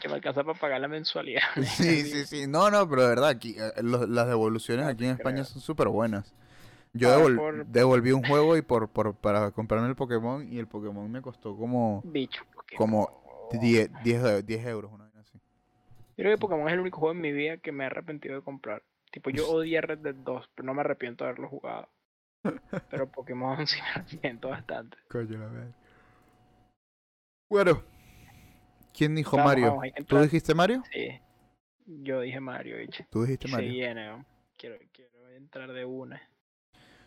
Que 0.00 0.08
me 0.08 0.14
alcanza 0.14 0.44
para 0.44 0.58
pagar 0.58 0.80
la 0.80 0.88
mensualidad. 0.88 1.42
Sí, 1.62 2.04
sí, 2.04 2.24
sí. 2.26 2.46
No, 2.46 2.70
no, 2.70 2.88
pero 2.88 3.02
de 3.02 3.08
verdad, 3.08 3.28
aquí, 3.30 3.56
eh, 3.58 3.72
los- 3.82 4.08
las 4.08 4.28
devoluciones 4.28 4.84
No 4.84 4.90
aquí 4.90 5.04
en 5.04 5.12
España 5.12 5.36
creo. 5.36 5.44
son 5.44 5.60
súper 5.62 5.88
buenas. 5.88 6.34
Yo 6.94 7.10
devol- 7.18 7.36
por- 7.36 7.66
devolví 7.66 8.12
un 8.12 8.22
juego 8.24 8.56
y 8.56 8.62
por, 8.62 8.88
por 8.88 9.14
para 9.14 9.50
comprarme 9.50 9.88
el 9.88 9.94
Pokémon 9.96 10.50
y 10.50 10.58
el 10.58 10.66
Pokémon 10.66 11.10
me 11.10 11.20
costó 11.20 11.54
como 11.56 12.02
Bicho. 12.04 12.42
Pokémon. 12.54 12.78
Como 13.06 13.50
10, 13.60 13.90
10, 14.02 14.22
de- 14.22 14.42
10 14.42 14.66
euros, 14.66 14.90
una 14.92 15.04
vaina 15.04 15.20
así. 15.20 15.38
Yo 16.16 16.22
creo 16.24 16.34
que 16.36 16.40
Pokémon 16.40 16.66
es 16.68 16.74
el 16.74 16.80
único 16.80 16.98
juego 16.98 17.12
en 17.14 17.20
mi 17.20 17.32
vida 17.32 17.58
que 17.58 17.72
me 17.72 17.84
he 17.84 17.86
arrepentido 17.88 18.36
de 18.36 18.42
comprar. 18.42 18.82
Tipo, 19.18 19.30
yo 19.30 19.50
odié 19.50 19.80
Red 19.80 19.98
Dead 19.98 20.14
2, 20.14 20.50
pero 20.54 20.64
no 20.64 20.74
me 20.74 20.82
arrepiento 20.82 21.24
de 21.24 21.30
haberlo 21.30 21.48
jugado. 21.48 21.88
Pero 22.88 23.10
Pokémon 23.10 23.56
sí 23.66 23.80
me 23.82 23.88
arrepiento 23.88 24.50
bastante. 24.50 24.96
Coño, 25.08 25.36
la 25.36 25.48
madre. 25.48 25.74
Bueno, 27.50 27.82
¿quién 28.96 29.16
dijo 29.16 29.36
Vamos, 29.36 29.50
Mario? 29.50 29.74
vamos, 29.74 29.88
¿Tú 30.06 30.18
dijiste 30.18 30.54
Mario? 30.54 30.84
Sí. 30.92 31.20
Yo 31.86 32.20
dije 32.20 32.38
Mario, 32.38 32.76
bicho. 32.76 33.04
¿Tú 33.10 33.22
dijiste 33.22 33.48
Mario? 33.48 33.70
Se 33.70 33.74
viene, 33.74 34.24
quiero, 34.56 34.76
quiero 34.92 35.28
entrar 35.30 35.72
de 35.72 35.84
una. 35.84 36.22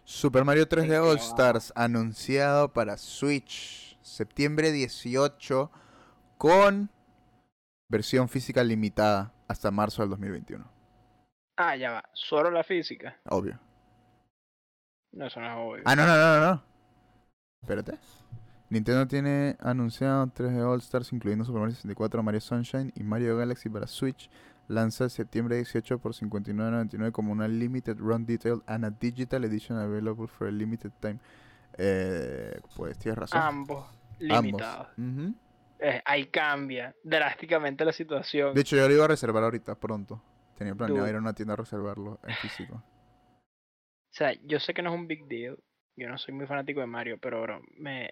Super 0.04 0.44
Mario 0.44 0.68
3D 0.68 0.82
Venga, 0.82 1.04
All. 1.04 1.18
Stars 1.18 1.72
anunciado 1.78 2.74
para 2.74 2.98
Switch 2.98 3.98
septiembre 4.02 4.74
18 4.74 5.72
con 6.38 6.90
versión 7.88 8.28
física 8.28 8.66
limitada 8.66 9.34
hasta 9.48 9.72
marzo 9.72 10.02
del 10.02 10.10
2021. 10.10 10.81
Ah, 11.64 11.76
ya 11.76 11.92
va. 11.92 12.04
Solo 12.14 12.50
la 12.50 12.64
física. 12.64 13.20
Obvio. 13.30 13.60
No, 15.12 15.28
eso 15.28 15.40
no 15.40 15.46
es 15.46 15.54
obvio. 15.58 15.84
Ah, 15.86 15.96
no, 15.96 16.08
no, 16.08 16.16
no, 16.16 16.40
no. 16.40 16.64
Espérate. 17.62 18.00
Nintendo 18.70 19.08
tiene 19.08 19.58
anunciado 19.60 20.26
3D 20.26 20.66
All 20.66 20.80
Stars 20.80 21.14
incluyendo 21.14 21.46
Super 21.46 21.60
Mario 21.60 21.76
64, 21.76 22.24
Mario 22.24 22.42
Sunshine 22.42 22.92
y 22.96 23.04
Mario 23.04 23.38
Galaxy 23.38 23.70
para 23.70 23.86
Switch. 23.86 24.28
Lanza 24.70 25.08
septiembre 25.10 25.58
18 25.58 26.00
por 26.00 26.14
$59.99 26.14 27.12
como 27.12 27.32
una 27.32 27.48
Limited 27.48 27.98
Run 28.00 28.26
Detail 28.26 28.64
and 28.66 28.86
a 28.86 28.90
Digital 28.90 29.44
Edition 29.44 29.78
available 29.78 30.28
for 30.28 30.48
a 30.48 30.52
limited 30.52 30.92
time. 31.00 31.20
Eh, 31.78 32.60
pues 32.76 32.98
tienes 32.98 33.20
razón. 33.20 33.40
Ambos 33.40 33.86
limitados. 34.18 34.88
Eh, 35.80 36.02
ahí 36.06 36.26
cambia 36.26 36.96
drásticamente 37.04 37.86
la 37.86 37.92
situación. 37.92 38.56
De 38.56 38.62
hecho, 38.62 38.76
yo 38.78 38.88
lo 38.88 38.94
iba 38.96 39.06
a 39.06 39.10
reservar 39.10 39.44
ahorita, 39.44 39.76
pronto. 39.76 40.22
Tenía 40.62 40.76
planeado 40.76 41.10
ir 41.10 41.16
a 41.16 41.18
una 41.18 41.34
tienda 41.34 41.56
a 41.56 41.58
reservarlo 41.58 42.20
en 42.22 42.36
físico. 42.36 42.76
O 42.76 44.14
sea, 44.14 44.32
yo 44.44 44.60
sé 44.60 44.76
que 44.76 44.84
no 44.84 44.94
es 44.94 44.96
un 44.96 45.08
big 45.08 45.26
deal. 45.26 45.58
Yo 45.96 46.08
no 46.08 46.20
soy 46.20 46.36
muy 46.36 46.46
fanático 46.46 46.82
de 46.82 46.86
Mario, 46.86 47.18
pero 47.20 47.42
bro, 47.42 47.64
me, 47.80 48.12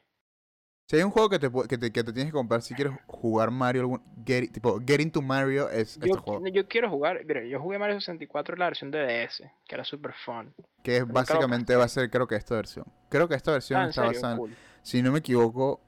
Si 0.87 0.95
hay 0.95 1.03
un 1.03 1.11
juego 1.11 1.29
que 1.29 1.37
te, 1.37 1.51
que 1.51 1.77
te, 1.77 1.91
que 1.91 2.03
te 2.03 2.11
tienes 2.11 2.31
que 2.31 2.35
comprar 2.35 2.63
si 2.63 2.73
quieres 2.73 2.93
jugar 3.05 3.51
Mario, 3.51 3.81
algún, 3.81 4.01
get, 4.25 4.51
tipo, 4.51 4.79
Get 4.79 4.99
into 4.99 5.21
Mario 5.21 5.69
es 5.69 5.91
este 5.91 6.07
yo, 6.09 6.15
juego. 6.15 6.47
yo 6.47 6.67
quiero 6.67 6.89
jugar, 6.89 7.23
mira, 7.23 7.43
yo 7.45 7.59
jugué 7.61 7.77
Mario 7.77 8.01
64 8.01 8.55
en 8.55 8.59
la 8.59 8.65
versión 8.65 8.89
de 8.89 9.27
DS, 9.27 9.43
que 9.67 9.75
era 9.75 9.83
super 9.83 10.15
fun. 10.25 10.51
Que 10.81 10.97
es 10.97 11.07
básicamente 11.07 11.75
va 11.75 11.83
a 11.83 11.87
ser, 11.87 12.09
creo 12.09 12.25
que 12.25 12.35
esta 12.35 12.55
versión. 12.55 12.87
Creo 13.09 13.27
que 13.27 13.35
esta 13.35 13.51
versión 13.51 13.79
Ah, 13.79 13.89
está 13.89 14.05
basada 14.05 14.37
cool. 14.37 14.55
Si 14.81 15.03
no 15.03 15.11
me 15.11 15.19
equivoco, 15.19 15.81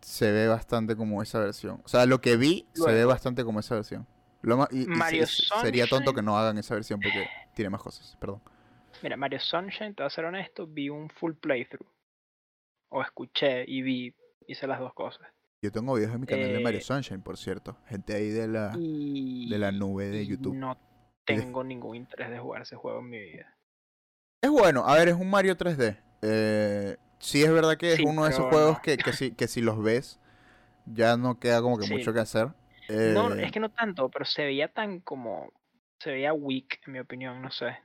se 0.00 0.32
ve 0.32 0.48
bastante 0.48 0.96
como 0.96 1.20
esa 1.22 1.40
versión. 1.40 1.82
O 1.84 1.88
sea, 1.88 2.06
lo 2.06 2.22
que 2.22 2.38
vi 2.38 2.66
se 2.72 2.90
ve 2.90 3.04
bastante 3.04 3.44
como 3.44 3.60
esa 3.60 3.74
versión. 3.74 4.06
Lo 4.42 4.68
y, 4.70 4.84
se- 5.26 5.26
sería 5.60 5.86
tonto 5.86 6.14
que 6.14 6.22
no 6.22 6.38
hagan 6.38 6.58
esa 6.58 6.74
versión 6.74 7.00
porque 7.00 7.26
tiene 7.54 7.70
más 7.70 7.82
cosas. 7.82 8.16
Perdón. 8.20 8.40
Mira, 9.02 9.16
Mario 9.16 9.40
Sunshine, 9.40 9.94
te 9.94 10.02
voy 10.02 10.06
a 10.06 10.10
ser 10.10 10.24
honesto, 10.24 10.66
vi 10.66 10.88
un 10.88 11.08
full 11.10 11.32
playthrough. 11.34 11.88
O 12.90 13.02
escuché 13.02 13.64
y 13.66 13.82
vi, 13.82 14.14
hice 14.46 14.66
las 14.66 14.80
dos 14.80 14.94
cosas. 14.94 15.26
Yo 15.60 15.72
tengo 15.72 15.94
videos 15.94 16.14
en 16.14 16.20
mi 16.20 16.26
canal 16.26 16.52
de 16.52 16.60
Mario 16.60 16.78
Eh, 16.78 16.82
Sunshine, 16.82 17.20
por 17.20 17.36
cierto. 17.36 17.76
Gente 17.86 18.14
ahí 18.14 18.30
de 18.30 18.46
la, 18.48 18.72
Y, 18.78 19.50
de 19.50 19.58
la 19.58 19.72
nube 19.72 20.06
de 20.08 20.24
YouTube. 20.24 20.54
no 20.54 20.78
tengo 21.24 21.62
ningún 21.64 21.96
interés 21.96 22.30
de 22.30 22.38
jugar 22.38 22.62
ese 22.62 22.76
juego 22.76 23.00
en 23.00 23.10
mi 23.10 23.18
vida. 23.18 23.54
Es 24.40 24.50
bueno, 24.50 24.86
a 24.86 24.94
ver, 24.94 25.08
es 25.08 25.14
un 25.16 25.28
Mario 25.28 25.56
3D. 25.56 25.98
Eh, 26.22 26.96
sí 27.18 27.42
es 27.42 27.52
verdad 27.52 27.76
que 27.76 27.90
es 27.92 27.96
Sí, 27.96 28.04
uno 28.06 28.24
de 28.24 28.30
esos 28.30 28.46
juegos 28.46 28.76
no. 28.76 28.82
que, 28.82 28.96
que, 28.96 29.12
si, 29.12 29.32
que 29.32 29.48
si 29.48 29.60
los 29.60 29.82
ves, 29.82 30.20
ya 30.86 31.16
no 31.16 31.38
queda 31.38 31.60
como 31.60 31.76
que 31.76 31.86
Sí. 31.86 31.92
mucho 31.92 32.12
que 32.14 32.20
hacer. 32.20 32.48
No, 32.88 33.34
Eh, 33.34 33.44
es 33.44 33.52
que 33.52 33.60
no 33.60 33.70
tanto, 33.70 34.08
pero 34.08 34.24
se 34.24 34.44
veía 34.44 34.68
tan 34.72 35.00
como. 35.00 35.52
Se 36.00 36.12
veía 36.12 36.32
weak, 36.32 36.80
en 36.86 36.92
mi 36.92 37.00
opinión, 37.00 37.42
no 37.42 37.50
sé. 37.50 37.76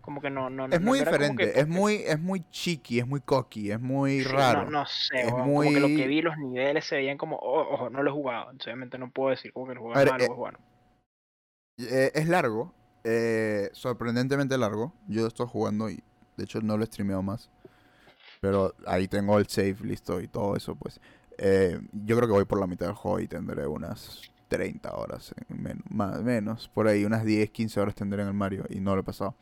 Como 0.00 0.20
que 0.20 0.28
no. 0.30 0.50
no 0.50 0.66
es 0.66 0.80
no 0.80 0.86
muy 0.86 0.98
que 0.98 1.04
diferente, 1.04 1.58
es 1.60 1.66
muy, 1.68 1.94
es 1.94 2.20
muy 2.20 2.44
chiqui, 2.50 2.98
es 2.98 3.06
muy 3.06 3.20
cocky, 3.20 3.70
es 3.70 3.80
muy 3.80 4.22
sí, 4.22 4.28
raro. 4.28 4.68
No, 4.68 4.84
sé, 4.86 5.20
Es 5.20 5.32
weón, 5.32 5.44
como 5.46 5.62
que 5.62 5.80
lo 5.80 5.86
que 5.86 5.92
muy- 5.94 6.06
vi, 6.08 6.22
los 6.22 6.36
niveles 6.36 6.84
se 6.84 6.96
veían 6.96 7.16
como. 7.16 7.36
oh, 7.36 7.74
ojo, 7.74 7.90
no 7.90 8.02
lo 8.02 8.10
he 8.10 8.12
jugado. 8.12 8.44
entonces, 8.50 8.66
obviamente 8.66 8.98
no 8.98 9.10
puedo 9.10 9.30
decir 9.30 9.52
como 9.52 9.66
que 9.66 9.72
el 9.72 9.78
juego 9.78 9.98
es 9.98 10.06
malo 10.06 10.24
eh, 10.24 10.28
o 10.28 10.32
es 10.32 10.38
bueno. 10.38 10.58
Eh, 11.78 12.10
es 12.14 12.28
largo, 12.28 12.74
eh, 13.04 13.70
sorprendentemente 13.72 14.58
largo. 14.58 14.92
Yo 15.08 15.26
estoy 15.26 15.46
jugando 15.48 15.88
y 15.88 16.02
de 16.36 16.44
hecho 16.44 16.60
no 16.60 16.76
lo 16.76 16.84
he 16.84 16.86
streameado 16.86 17.22
más. 17.22 17.50
Pero 18.40 18.74
ahí 18.86 19.08
tengo 19.08 19.38
el 19.38 19.46
save 19.46 19.76
listo 19.82 20.20
y 20.20 20.28
todo 20.28 20.56
eso, 20.56 20.74
pues. 20.76 21.00
Eh, 21.38 21.80
yo 21.92 22.16
creo 22.16 22.28
que 22.28 22.34
voy 22.34 22.44
por 22.44 22.60
la 22.60 22.66
mitad 22.66 22.86
del 22.86 22.94
juego 22.94 23.20
y 23.20 23.28
tendré 23.28 23.66
unas 23.66 24.22
30 24.48 24.92
horas, 24.94 25.34
en 25.48 25.62
men- 25.62 25.82
más 25.88 26.22
menos. 26.22 26.68
Por 26.68 26.86
ahí, 26.88 27.04
unas 27.04 27.24
10, 27.24 27.50
15 27.50 27.80
horas 27.80 27.94
tendré 27.94 28.22
en 28.22 28.28
el 28.28 28.34
Mario 28.34 28.64
y 28.68 28.80
no 28.80 28.94
lo 28.94 29.00
he 29.00 29.04
pasado. 29.04 29.34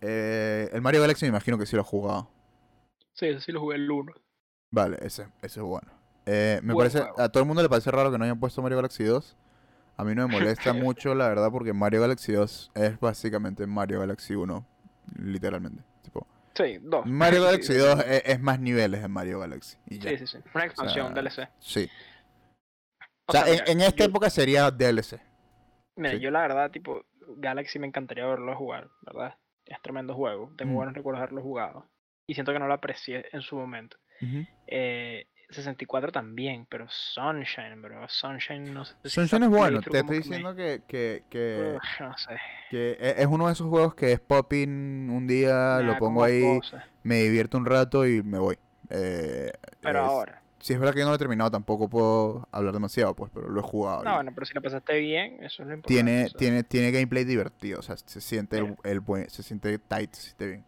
Eh, 0.00 0.70
el 0.72 0.80
Mario 0.80 1.00
Galaxy 1.00 1.24
me 1.26 1.30
imagino 1.30 1.58
que 1.58 1.66
sí 1.66 1.76
lo 1.76 1.82
he 1.82 1.84
jugado. 1.84 2.28
Sí, 3.12 3.26
ese 3.26 3.40
sí 3.40 3.52
lo 3.52 3.60
jugué 3.60 3.76
el 3.76 3.90
1. 3.90 4.12
Vale, 4.70 4.98
ese, 5.02 5.24
ese 5.42 5.60
es 5.60 5.66
bueno. 5.66 5.88
Eh, 6.26 6.60
me 6.62 6.74
parece, 6.74 7.00
juego. 7.00 7.20
a 7.20 7.28
todo 7.30 7.42
el 7.42 7.46
mundo 7.46 7.62
le 7.62 7.68
parece 7.68 7.90
raro 7.90 8.10
que 8.12 8.18
no 8.18 8.24
hayan 8.24 8.38
puesto 8.38 8.62
Mario 8.62 8.76
Galaxy 8.78 9.04
2. 9.04 9.36
A 9.96 10.04
mí 10.04 10.14
no 10.14 10.28
me 10.28 10.32
molesta 10.34 10.72
mucho, 10.74 11.14
la 11.14 11.28
verdad, 11.28 11.50
porque 11.50 11.72
Mario 11.72 12.00
Galaxy 12.02 12.32
2 12.32 12.70
es 12.74 13.00
básicamente 13.00 13.66
Mario 13.66 14.00
Galaxy 14.00 14.34
1, 14.34 14.64
literalmente. 15.16 15.82
Tipo, 16.02 16.26
Sí, 16.64 16.78
dos. 16.82 17.06
Mario 17.06 17.44
Galaxy 17.44 17.72
sí, 17.72 17.78
2 17.78 18.00
es, 18.06 18.22
es 18.26 18.40
más 18.40 18.58
niveles 18.60 19.00
de 19.02 19.08
Mario 19.08 19.38
Galaxy. 19.40 19.76
Y 19.86 19.98
ya. 19.98 20.10
Sí, 20.10 20.18
sí, 20.18 20.26
sí. 20.26 20.38
Una 20.54 20.64
expansión, 20.64 21.14
sea, 21.14 21.22
DLC. 21.22 21.48
Sí. 21.60 21.88
O 23.00 23.04
O 23.28 23.32
sea, 23.32 23.44
sea, 23.44 23.52
en, 23.54 23.60
mira, 23.60 23.72
en 23.72 23.80
esta 23.82 24.04
yo- 24.04 24.10
época 24.10 24.30
sería 24.30 24.70
DLC. 24.70 25.20
Mira, 25.96 26.14
Sí. 26.14 26.20
yo 26.20 26.30
la 26.30 26.40
verdad, 26.42 26.70
tipo, 26.70 27.04
Galaxy 27.36 27.78
me 27.78 27.86
encantaría 27.86 28.26
verlo 28.26 28.56
jugar, 28.56 28.88
¿verdad? 29.02 29.36
Es 29.66 29.80
tremendo 29.82 30.14
juego. 30.14 30.52
Tengo 30.56 30.72
Mm. 30.72 30.74
buenos 30.76 30.94
recuerdos 30.94 31.20
de 31.20 31.22
haberlo 31.24 31.42
jugado. 31.42 31.86
Y 32.26 32.34
siento 32.34 32.52
que 32.52 32.58
no 32.58 32.66
lo 32.66 32.74
aprecié 32.74 33.26
en 33.32 33.40
su 33.42 33.56
momento. 33.56 33.96
Eh, 34.66 35.26
64 35.50 36.12
también, 36.12 36.66
pero 36.68 36.86
Sunshine, 36.88 37.80
bro. 37.80 38.06
Sunshine 38.08 38.72
no 38.72 38.84
sé. 38.84 38.94
si 39.04 39.10
Sunshine 39.10 39.44
es 39.44 39.48
bueno, 39.48 39.80
te 39.80 39.98
estoy 39.98 40.18
diciendo 40.18 40.54
que, 40.54 40.82
que, 40.86 41.24
que, 41.30 41.78
no 42.00 42.16
sé. 42.18 42.36
que 42.70 42.90
e- 43.00 43.14
es 43.22 43.26
uno 43.26 43.46
de 43.46 43.52
esos 43.54 43.66
juegos 43.68 43.94
que 43.94 44.12
es 44.12 44.20
popping 44.20 45.08
un 45.10 45.26
día, 45.26 45.80
lo 45.80 45.96
pongo 45.98 46.22
ahí, 46.24 46.58
cosa. 46.58 46.84
me 47.02 47.22
divierto 47.22 47.56
un 47.56 47.64
rato 47.66 48.06
y 48.06 48.22
me 48.22 48.38
voy. 48.38 48.58
Eh, 48.90 49.50
Pero 49.80 50.00
es- 50.00 50.10
ahora. 50.10 50.42
Si 50.60 50.72
es 50.72 50.80
verdad 50.80 50.92
que 50.92 51.02
no 51.02 51.10
lo 51.10 51.14
he 51.14 51.18
terminado, 51.18 51.52
tampoco 51.52 51.88
puedo 51.88 52.48
hablar 52.50 52.74
demasiado, 52.74 53.14
pues, 53.14 53.30
pero 53.32 53.48
lo 53.48 53.60
he 53.60 53.62
jugado. 53.62 54.02
No, 54.02 54.10
y 54.10 54.14
bueno, 54.16 54.32
pero 54.34 54.44
si 54.44 54.54
la 54.54 54.60
pasaste 54.60 54.98
bien, 54.98 55.34
eso 55.44 55.62
es 55.62 55.68
lo 55.68 55.74
importante. 55.76 55.86
tiene, 55.86 56.30
tiene, 56.30 56.64
tiene 56.64 56.90
gameplay 56.90 57.22
divertido, 57.24 57.78
o 57.78 57.82
sea, 57.82 57.96
se 57.96 58.20
siente 58.20 58.76
el, 58.82 58.98
buen, 59.00 59.30
se 59.30 59.44
siente 59.44 59.78
tight, 59.78 60.12
se 60.14 60.22
siente 60.22 60.46
bien. 60.48 60.64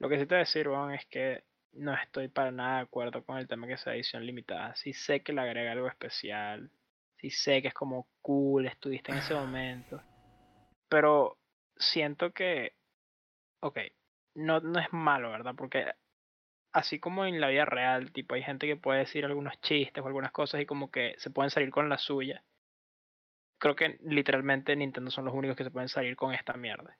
Lo 0.00 0.08
que 0.08 0.18
sí 0.18 0.22
te 0.26 0.34
voy 0.34 0.36
a 0.36 0.38
decir, 0.38 0.68
weón, 0.68 0.94
es 0.94 1.04
que 1.10 1.44
no 1.72 1.94
estoy 1.94 2.28
para 2.28 2.50
nada 2.50 2.76
de 2.76 2.82
acuerdo 2.82 3.24
con 3.24 3.38
el 3.38 3.48
tema 3.48 3.66
que 3.66 3.76
sea 3.76 3.94
edición 3.94 4.24
limitada. 4.26 4.74
Sí 4.76 4.92
sé 4.92 5.22
que 5.22 5.32
le 5.32 5.40
agrega 5.40 5.72
algo 5.72 5.88
especial. 5.88 6.70
Sí 7.16 7.30
sé 7.30 7.62
que 7.62 7.68
es 7.68 7.74
como 7.74 8.08
cool, 8.20 8.66
estuviste 8.66 9.12
en 9.12 9.18
ese 9.18 9.34
momento. 9.34 10.02
Pero 10.88 11.38
siento 11.76 12.32
que, 12.32 12.74
ok, 13.60 13.78
no, 14.34 14.60
no 14.60 14.78
es 14.78 14.92
malo, 14.92 15.30
¿verdad? 15.30 15.54
Porque 15.56 15.92
así 16.72 16.98
como 16.98 17.24
en 17.24 17.40
la 17.40 17.48
vida 17.48 17.64
real, 17.64 18.12
tipo, 18.12 18.34
hay 18.34 18.42
gente 18.42 18.66
que 18.66 18.76
puede 18.76 19.00
decir 19.00 19.24
algunos 19.24 19.60
chistes 19.60 20.02
o 20.02 20.06
algunas 20.06 20.32
cosas 20.32 20.60
y 20.60 20.66
como 20.66 20.90
que 20.90 21.14
se 21.18 21.30
pueden 21.30 21.50
salir 21.50 21.70
con 21.70 21.88
la 21.88 21.98
suya. 21.98 22.42
Creo 23.58 23.76
que 23.76 23.98
literalmente 24.02 24.74
Nintendo 24.74 25.10
son 25.10 25.24
los 25.24 25.34
únicos 25.34 25.56
que 25.56 25.64
se 25.64 25.70
pueden 25.70 25.88
salir 25.88 26.16
con 26.16 26.34
esta 26.34 26.54
mierda. 26.54 26.98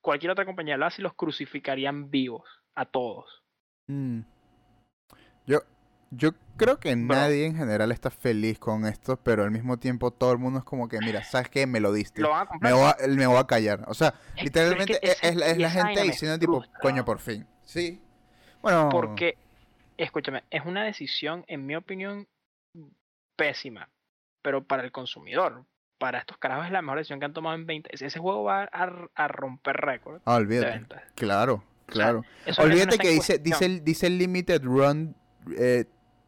Cualquier 0.00 0.32
otra 0.32 0.44
compañía 0.44 0.76
lo 0.76 0.86
hace 0.86 1.00
y 1.00 1.04
los 1.04 1.14
crucificarían 1.14 2.10
vivos 2.10 2.48
a 2.74 2.86
todos. 2.86 3.44
Mm. 3.88 4.20
Yo, 5.46 5.60
yo 6.10 6.30
creo 6.56 6.78
que 6.78 6.94
nadie 6.94 7.46
en 7.46 7.56
general 7.56 7.90
está 7.92 8.10
feliz 8.10 8.58
con 8.58 8.86
esto, 8.86 9.16
pero 9.16 9.42
al 9.44 9.50
mismo 9.50 9.78
tiempo 9.78 10.10
todo 10.12 10.32
el 10.32 10.38
mundo 10.38 10.60
es 10.60 10.64
como 10.64 10.88
que, 10.88 10.98
mira, 11.00 11.24
¿sabes 11.24 11.48
qué? 11.48 11.66
Me 11.66 11.80
lo 11.80 11.92
diste. 11.92 12.20
Lo 12.22 12.30
van 12.30 12.42
a 12.42 12.44
Me 12.44 12.48
comprar. 12.48 12.72
voy 12.74 12.84
a, 12.84 13.08
me 13.16 13.26
voy 13.26 13.36
a 13.38 13.46
callar. 13.46 13.84
O 13.88 13.94
sea, 13.94 14.08
Es- 14.08 14.14
pero 14.14 14.36
es 14.36 14.44
literalmente 14.44 15.00
que 15.00 15.06
es, 15.28 15.36
la, 15.36 15.46
es 15.48 15.72
gente 15.72 16.02
diciendo 16.02 16.38
tipo, 16.38 16.64
coño, 16.80 17.04
por 17.04 17.18
fin. 17.18 17.46
Sí. 17.64 18.00
Bueno. 18.60 18.88
Porque, 18.90 19.36
escúchame, 19.96 20.44
es 20.50 20.64
una 20.64 20.84
decisión, 20.84 21.44
en 21.48 21.66
mi 21.66 21.74
opinión, 21.74 22.26
pésima. 23.36 23.88
Pero 24.42 24.64
para 24.64 24.82
el 24.84 24.92
consumidor, 24.92 25.64
para 25.98 26.18
estos 26.18 26.36
carajos 26.38 26.66
es 26.66 26.72
la 26.72 26.82
mejor 26.82 26.98
decisión 26.98 27.18
que 27.20 27.26
han 27.26 27.32
tomado 27.32 27.54
en 27.56 27.66
20. 27.66 27.90
Ese 27.94 28.06
ese 28.06 28.18
juego 28.18 28.44
va 28.44 28.64
a, 28.72 29.08
a 29.14 29.28
romper 29.28 29.76
récord 29.76 30.20
Ah, 30.24 30.32
de 30.34 30.38
olvídate. 30.42 30.70
ventas. 30.70 31.02
Claro, 31.14 31.62
claro. 31.86 32.24
Olvídate 32.58 32.98
que 32.98 33.08
dice, 33.08 33.38
dice, 33.38 33.64
el, 33.66 33.84
dice 33.84 34.06
el 34.06 34.18
limited 34.18 34.62
run 34.62 35.14
eh, 35.56 35.84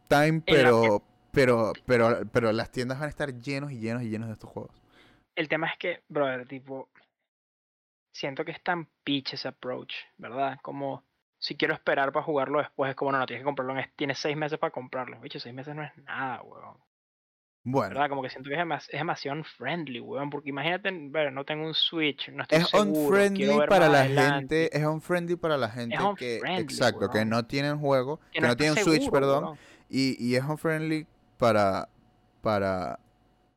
time, 0.09 0.43
pero, 0.47 1.03
pero, 1.31 1.73
pero, 1.87 2.23
pero 2.33 2.53
las 2.53 2.71
tiendas 2.71 2.99
van 2.99 3.07
a 3.07 3.11
estar 3.11 3.35
llenos 3.41 3.73
y 3.73 3.79
llenos 3.79 4.03
y 4.03 4.09
llenos 4.09 4.29
de 4.29 4.35
estos 4.35 4.51
juegos. 4.51 4.83
El 5.35 5.49
tema 5.49 5.69
es 5.69 5.79
que, 5.79 6.03
brother, 6.09 6.47
tipo, 6.47 6.89
siento 8.13 8.45
que 8.45 8.53
es 8.53 8.63
tan 8.63 8.89
pitch 9.03 9.35
ese 9.35 9.49
approach, 9.49 9.95
¿verdad? 10.17 10.59
Como, 10.63 11.05
si 11.39 11.57
quiero 11.57 11.75
esperar 11.75 12.13
para 12.13 12.25
jugarlo 12.25 12.59
después, 12.59 12.91
es 12.91 12.97
como, 12.97 13.13
no, 13.13 13.19
no, 13.19 13.27
tienes 13.27 13.43
que 13.43 13.47
comprarlo, 13.47 13.79
en, 13.79 13.91
tienes 13.97 14.19
seis 14.19 14.37
meses 14.37 14.59
para 14.59 14.71
comprarlo. 14.71 15.19
Bicho, 15.21 15.41
seis 15.41 15.55
meses 15.55 15.75
no 15.75 15.83
es 15.83 15.97
nada, 15.99 16.43
weón. 16.43 16.79
Bueno, 17.67 17.95
¿Verdad? 17.95 18.11
Como 18.11 18.23
que 18.23 18.29
siento 18.29 18.51
que 18.51 18.57
es, 18.57 18.89
es 18.91 18.99
demasiado 18.99 19.39
unfriendly, 19.39 19.99
weón. 19.99 20.29
Porque 20.29 20.51
imagínate, 20.51 20.91
ver, 21.09 21.33
no 21.33 21.47
tengo 21.47 21.67
un 21.67 21.73
Switch, 21.73 22.29
no 22.29 22.43
estoy 22.43 22.59
es 22.59 22.69
seguro, 22.69 22.91
unfriendly 22.91 23.59
ver 23.59 23.69
para 23.71 23.89
la 23.89 24.01
adelante, 24.01 24.65
gente, 24.65 24.79
es 24.79 24.85
unfriendly 24.85 25.37
para 25.37 25.57
la 25.57 25.71
gente 25.71 25.97
que, 26.19 26.35
unfriendly, 26.37 26.63
exacto, 26.63 27.09
que 27.09 27.19
weón. 27.19 27.31
no 27.31 27.47
tienen 27.47 27.79
juego, 27.79 28.21
que, 28.33 28.43
no 28.43 28.49
estás 28.49 28.59
tienen 28.59 28.85
Switch, 28.85 29.05
seguro, 29.05 29.13
perdón, 29.13 29.45
weón. 29.45 29.59
y, 29.89 30.23
y 30.23 30.37
es 30.37 30.45
unfriendly 30.45 31.07
para, 31.39 31.89
para, 32.43 33.01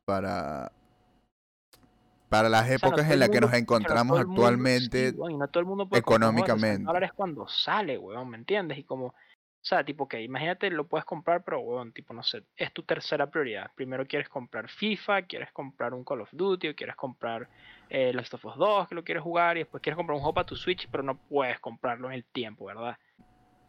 para, 0.06 0.72
para 2.30 2.48
las 2.48 2.62
O 2.62 2.64
sea, 2.64 2.78
no 2.78 2.86
épocas 2.86 3.10
en 3.10 3.20
las 3.20 3.28
que 3.28 3.40
nos 3.42 3.50
no 3.50 3.56
encontramos 3.58 4.18
actualmente. 4.18 5.10
sí, 5.10 5.16
weón, 5.16 5.32
y 5.32 5.36
no 5.36 5.48
todo 5.48 5.60
el 5.60 5.66
mundo 5.66 5.86
puede 5.86 6.00
comprar 6.00 6.30
un 6.30 6.36
juego 6.38 6.54
de 6.54 6.60
60 6.60 6.80
económicamente. 6.80 7.14
cuando 7.14 7.46
sale, 7.46 7.98
weón, 7.98 8.30
¿me 8.30 8.38
entiendes? 8.38 8.78
Y 8.78 8.84
como, 8.84 9.14
sea, 9.68 9.84
tipo, 9.84 10.08
que 10.08 10.22
imagínate, 10.22 10.70
lo 10.70 10.86
puedes 10.86 11.04
comprar, 11.04 11.44
pero, 11.44 11.60
weón, 11.60 11.92
tipo, 11.92 12.14
no 12.14 12.22
sé, 12.22 12.42
es 12.56 12.72
tu 12.72 12.82
tercera 12.82 13.30
prioridad. 13.30 13.70
Primero 13.74 14.06
quieres 14.06 14.28
comprar 14.28 14.68
FIFA, 14.68 15.22
quieres 15.22 15.52
comprar 15.52 15.94
un 15.94 16.04
Call 16.04 16.22
of 16.22 16.30
Duty, 16.32 16.68
o 16.68 16.74
quieres 16.74 16.96
comprar 16.96 17.48
eh, 17.90 18.12
Last 18.14 18.34
of 18.34 18.44
Us 18.46 18.56
2, 18.56 18.88
que 18.88 18.94
lo 18.94 19.04
quieres 19.04 19.22
jugar, 19.22 19.56
y 19.56 19.60
después 19.60 19.82
quieres 19.82 19.96
comprar 19.96 20.14
un 20.14 20.20
juego 20.20 20.34
para 20.34 20.46
tu 20.46 20.56
Switch, 20.56 20.88
pero 20.90 21.02
no 21.02 21.16
puedes 21.16 21.58
comprarlo 21.60 22.08
en 22.08 22.14
el 22.14 22.24
tiempo, 22.24 22.64
¿verdad? 22.66 22.96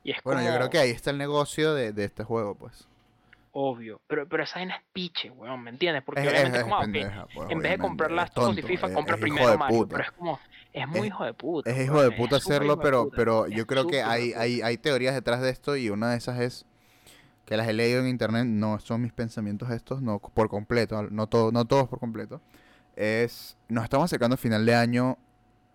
Y 0.03 0.11
es 0.11 0.23
Bueno, 0.23 0.41
yo 0.41 0.55
creo 0.55 0.69
que 0.69 0.77
ahí 0.79 0.91
está 0.91 1.11
el 1.11 1.17
negocio 1.17 1.73
de, 1.73 1.91
de 1.91 2.05
este 2.05 2.23
juego, 2.23 2.55
pues. 2.55 2.87
Obvio, 3.51 3.99
pero, 4.07 4.27
pero 4.27 4.43
esa 4.43 4.59
vaina 4.59 4.75
es 4.75 4.83
piche, 4.93 5.31
weón, 5.31 5.63
¿me 5.63 5.71
entiendes? 5.71 6.03
Porque 6.03 6.21
Es, 6.21 6.27
obviamente 6.29 6.57
es 6.57 6.63
es 6.63 6.63
como, 6.63 6.75
ok, 6.77 6.81
pendeja, 6.83 7.27
pues, 7.33 7.49
en 7.51 7.59
vez 7.59 7.71
de 7.71 7.77
comprar 7.79 8.11
Last 8.11 8.37
of 8.37 8.49
Us 8.49 8.57
y 8.57 8.61
FIFA, 8.61 8.93
compra 8.93 9.17
primero 9.17 9.57
Mario, 9.57 9.77
puta. 9.79 9.97
pero 9.97 10.03
es 10.03 10.11
como, 10.11 10.39
es 10.83 10.87
muy 10.89 10.99
Es- 10.99 11.05
hijo 11.07 11.25
de 11.25 11.33
puta. 11.33 11.69
Es 11.69 11.83
hijo 11.85 12.01
de 12.01 12.11
puta 12.11 12.37
hacerlo, 12.37 12.79
pero, 12.79 13.05
puta, 13.05 13.15
pero 13.17 13.47
yo 13.47 13.65
creo 13.67 13.87
que 13.87 14.01
hay, 14.01 14.33
hay, 14.33 14.61
hay 14.61 14.77
teorías 14.77 15.13
detrás 15.15 15.41
de 15.41 15.49
esto 15.49 15.75
y 15.75 15.89
una 15.89 16.11
de 16.11 16.17
esas 16.17 16.39
es 16.39 16.65
que 17.45 17.57
las 17.57 17.67
he 17.67 17.73
leído 17.73 17.99
en 18.01 18.07
internet, 18.07 18.45
no 18.45 18.79
son 18.79 19.01
mis 19.01 19.11
pensamientos 19.11 19.71
estos, 19.71 20.01
no 20.03 20.19
por 20.19 20.49
completo, 20.49 21.01
no, 21.09 21.27
todo, 21.27 21.51
no 21.51 21.65
todos 21.65 21.87
por 21.87 21.99
completo. 21.99 22.41
Es, 22.95 23.57
nos 23.69 23.83
estamos 23.85 24.05
acercando 24.05 24.33
al 24.35 24.39
final 24.39 24.65
de 24.65 24.75
año 24.75 25.17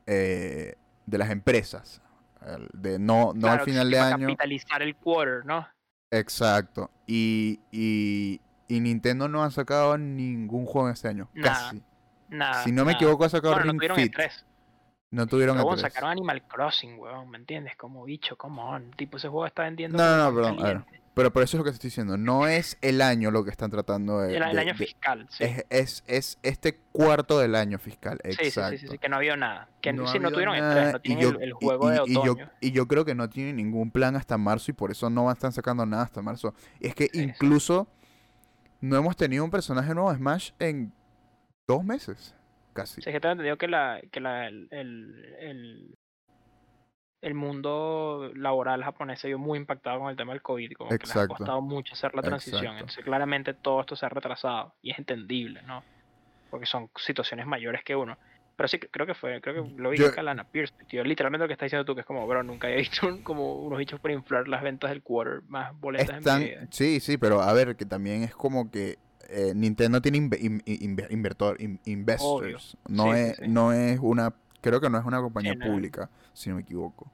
eh, 0.07 0.75
de 1.07 1.19
las 1.19 1.31
empresas. 1.31 2.01
De 2.75 2.99
no, 2.99 3.33
no 3.35 3.41
Claro, 3.41 3.61
al 3.61 3.65
final 3.65 3.91
de 3.91 3.99
año. 3.99 4.27
capitalizar 4.27 4.83
el 4.83 4.95
quarter, 4.97 5.45
¿no? 5.47 5.67
Exacto. 6.11 6.91
Y, 7.07 7.59
y, 7.73 8.41
y 8.69 8.81
Nintendo 8.81 9.29
no 9.29 9.43
ha 9.43 9.51
sacado 9.51 9.97
ningún 9.99 10.67
juego 10.67 10.89
en 10.89 10.93
este 10.95 11.09
año. 11.09 11.29
Nada, 11.35 11.55
Casi. 11.71 11.83
Nada. 12.29 12.63
Si 12.65 12.71
no 12.73 12.85
me 12.85 12.93
equivoco, 12.93 13.25
ha 13.25 13.29
sacado 13.31 13.55
Bueno, 13.55 13.73
no 13.73 13.73
Ring 13.73 13.79
tuvieron 13.81 13.97
Fit. 13.99 14.15
E3. 14.15 14.45
No 15.15 15.27
tuvieron 15.27 15.55
Pero 15.57 15.65
E3. 15.65 15.69
bueno, 15.69 15.81
sacaron 15.83 16.11
Animal 16.11 16.43
Crossing, 16.49 16.99
weón, 16.99 17.31
¿me 17.31 17.39
entiendes? 17.39 17.77
Como 17.77 18.05
bicho, 18.05 18.37
come 18.37 18.61
on. 18.61 18.91
Tipo, 18.93 19.17
ese 19.17 19.29
juego 19.29 19.47
está 19.47 19.63
vendiendo. 19.63 19.97
No, 19.97 20.03
como 20.03 20.17
no, 20.17 20.25
pan 20.25 20.57
perdón, 20.57 20.61
a 20.61 20.69
ver. 20.85 21.01
Pero 21.15 21.33
por 21.33 21.45
eso 21.45 21.57
es 21.57 21.59
lo 21.59 21.65
que 21.65 21.71
te 21.71 21.75
estoy 21.75 21.89
diciendo. 21.91 22.17
No 22.17 22.49
es 22.49 22.77
el 22.81 23.01
año 23.01 23.31
lo 23.31 23.45
que 23.45 23.51
están 23.53 23.71
tratando 23.71 24.19
de. 24.19 24.37
El, 24.37 24.43
el 24.43 24.53
de- 24.57 24.61
año 24.61 24.73
de- 24.73 24.79
fiscal, 24.79 25.27
sí. 25.31 25.45
es, 25.45 25.65
es, 25.71 26.05
es 26.09 26.39
este 26.43 26.81
cuarto 26.91 27.39
del 27.39 27.55
año 27.55 27.79
fiscal. 27.79 28.19
Sí, 28.25 28.33
sí, 28.33 28.43
Exacto. 28.47 28.71
sí, 28.73 28.79
sí, 28.79 28.89
sí, 28.89 28.99
que 28.99 29.09
no 29.09 29.17
había 29.17 29.37
nada. 29.37 29.69
Que 29.81 29.93
No 29.93 30.03
no, 30.03 30.09
sí, 30.09 30.19
no 30.19 30.33
tuvieron 30.33 30.59
nada, 30.59 30.89
E3, 30.89 30.93
no 30.93 30.99
y 30.99 31.01
tienen 31.03 31.23
yo- 31.23 31.29
el, 31.39 31.43
el 31.45 31.49
y- 31.51 31.53
juego 31.53 31.89
de 31.91 31.97
y- 32.07 32.11
y 32.11 32.15
yo, 32.15 32.21
otoño. 32.33 32.51
y 32.61 32.71
yo 32.73 32.89
creo 32.89 33.05
que 33.05 33.15
no 33.15 33.31
tienen 33.31 33.55
ningún 33.55 33.93
plan 33.93 34.17
hasta 34.17 34.37
marzo 34.37 34.73
y 34.73 34.75
por 34.75 34.91
eso 34.91 35.09
no 35.09 35.23
van 35.27 35.31
a 35.31 35.35
estar 35.35 35.53
sacando 35.53 35.87
nada 35.87 36.03
hasta 36.03 36.21
marzo. 36.21 36.53
Y 36.81 36.89
es 36.89 36.97
que 36.97 37.05
sí. 37.13 37.23
incluso 37.23 37.87
no 38.81 38.97
hemos 38.97 39.17
tenido 39.17 39.45
un 39.45 39.53
personaje 39.53 39.95
nuevo 39.95 40.11
de 40.11 40.17
Smash 40.19 40.51
en 40.59 40.93
dos 41.69 41.85
meses. 41.85 42.35
Casi. 42.75 43.01
Sí, 43.01 43.09
es 43.09 43.15
que 43.15 43.21
tengo 43.21 43.33
entendido 43.33 43.57
que, 43.57 43.69
la, 43.69 44.01
que 44.13 44.21
la, 44.21 44.49
el, 44.49 44.69
el, 44.71 45.95
el, 47.23 47.35
mundo 47.35 48.31
laboral 48.35 48.83
japonés 48.85 49.21
se 49.21 49.29
vio 49.29 49.39
muy 49.39 49.59
impactado 49.59 50.01
con 50.01 50.11
el 50.11 50.17
tema 50.17 50.33
del 50.33 50.43
COVID, 50.43 50.73
como 50.73 50.91
que 50.91 50.97
les 50.97 51.11
ha 51.11 51.21
Exacto. 51.21 51.35
costado 51.37 51.61
mucho 51.63 51.95
hacer 51.95 52.15
la 52.15 52.23
transición. 52.23 52.63
Exacto. 52.63 52.81
Entonces, 52.81 53.05
claramente 53.05 53.55
todo 53.55 53.81
esto 53.81 53.97
se 53.97 54.05
ha 54.05 54.09
retrasado 54.11 54.75
y 54.83 54.91
es 54.91 54.99
entendible, 54.99 55.63
¿no? 55.63 55.83
Porque 56.51 56.67
son 56.67 56.91
situaciones 56.97 57.47
mayores 57.47 57.83
que 57.85 57.97
uno. 57.97 58.19
Pero 58.57 58.69
sí, 58.69 58.79
creo 58.79 59.07
que 59.07 59.15
fue, 59.15 59.41
creo 59.41 59.65
que 59.65 59.83
lo 59.83 59.91
vi 59.91 59.99
Yo- 59.99 60.07
en 60.07 60.13
Calana 60.13 60.45
Pierce, 60.45 60.75
tío. 60.87 61.03
Literalmente 61.03 61.43
lo 61.45 61.49
que 61.49 61.55
está 61.55 61.65
diciendo 61.65 61.85
tú, 61.85 61.95
que 61.95 62.03
es 62.03 62.07
como, 62.07 62.27
bro, 62.27 62.43
nunca 62.43 62.69
había 62.69 62.79
visto 62.91 63.07
un- 63.07 63.23
como 63.23 63.55
unos 63.63 63.79
bichos 63.79 63.99
para 64.01 64.15
inflar 64.15 64.47
las 64.47 64.63
ventas 64.63 64.91
del 64.91 65.03
quarter 65.03 65.43
más 65.49 65.79
boletas 65.81 66.19
Están, 66.19 66.35
en 66.35 66.39
mi 66.45 66.51
vida. 66.51 66.67
sí, 66.71 67.01
sí, 67.01 67.19
pero 67.19 67.41
a 67.41 67.53
ver, 67.53 67.77
que 67.77 67.85
también 67.87 68.23
es 68.23 68.35
como 68.35 68.71
que 68.71 68.99
eh, 69.29 69.53
Nintendo 69.55 70.01
tiene 70.03 70.19
in- 70.19 70.63
in- 70.67 70.97
invertor, 71.11 71.57
investors. 71.85 72.77
No, 72.89 73.13
Sí, 73.13 73.19
es, 73.21 73.37
sí. 73.37 73.43
no 73.49 73.73
es 73.73 73.99
una, 74.01 74.35
creo 74.61 74.81
que 74.81 74.91
no 74.91 74.99
es 74.99 75.05
una 75.05 75.21
compañía 75.21 75.53
Sí, 75.53 75.59
no. 75.59 75.67
pública, 75.67 76.11
si 76.33 76.49
no 76.51 76.57
me 76.57 76.63
equivoco. 76.63 77.11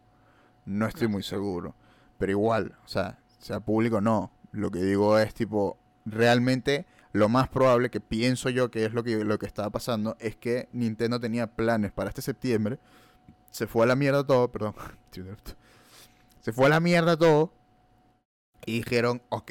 No 0.67 0.87
estoy 0.87 1.09
muy 1.09 1.23
seguro. 1.23 1.75
Pero 2.19 2.33
igual, 2.33 2.77
o 2.85 2.89
sea, 2.89 3.19
sea 3.39 3.61
público 3.61 3.97
o 3.97 4.01
no. 4.01 4.31
Lo 4.53 4.71
que 4.71 4.81
digo 4.83 5.19
es 5.19 5.33
tipo, 5.35 5.79
realmente 6.05 6.87
lo 7.13 7.29
más 7.29 7.49
probable 7.49 7.91
que 7.91 8.01
pienso 8.01 8.51
yo 8.51 8.71
que 8.71 8.85
es 8.85 8.93
lo 8.93 9.03
que, 9.03 9.25
lo 9.25 9.39
que 9.39 9.47
estaba 9.47 9.71
pasando 9.71 10.17
es 10.21 10.37
que 10.37 10.69
Nintendo 10.73 11.19
tenía 11.19 11.47
planes 11.49 11.93
para 11.93 12.09
este 12.11 12.23
septiembre. 12.23 12.79
Se 13.51 13.67
fue 13.67 13.85
a 13.85 13.89
la 13.89 13.97
mierda 13.97 14.25
todo, 14.27 14.51
perdón. 14.53 14.75
Se 16.41 16.53
fue 16.53 16.67
a 16.67 16.71
la 16.71 16.81
mierda 16.81 17.17
todo. 17.17 17.53
Y 18.67 18.79
dijeron, 18.79 19.23
ok, 19.31 19.51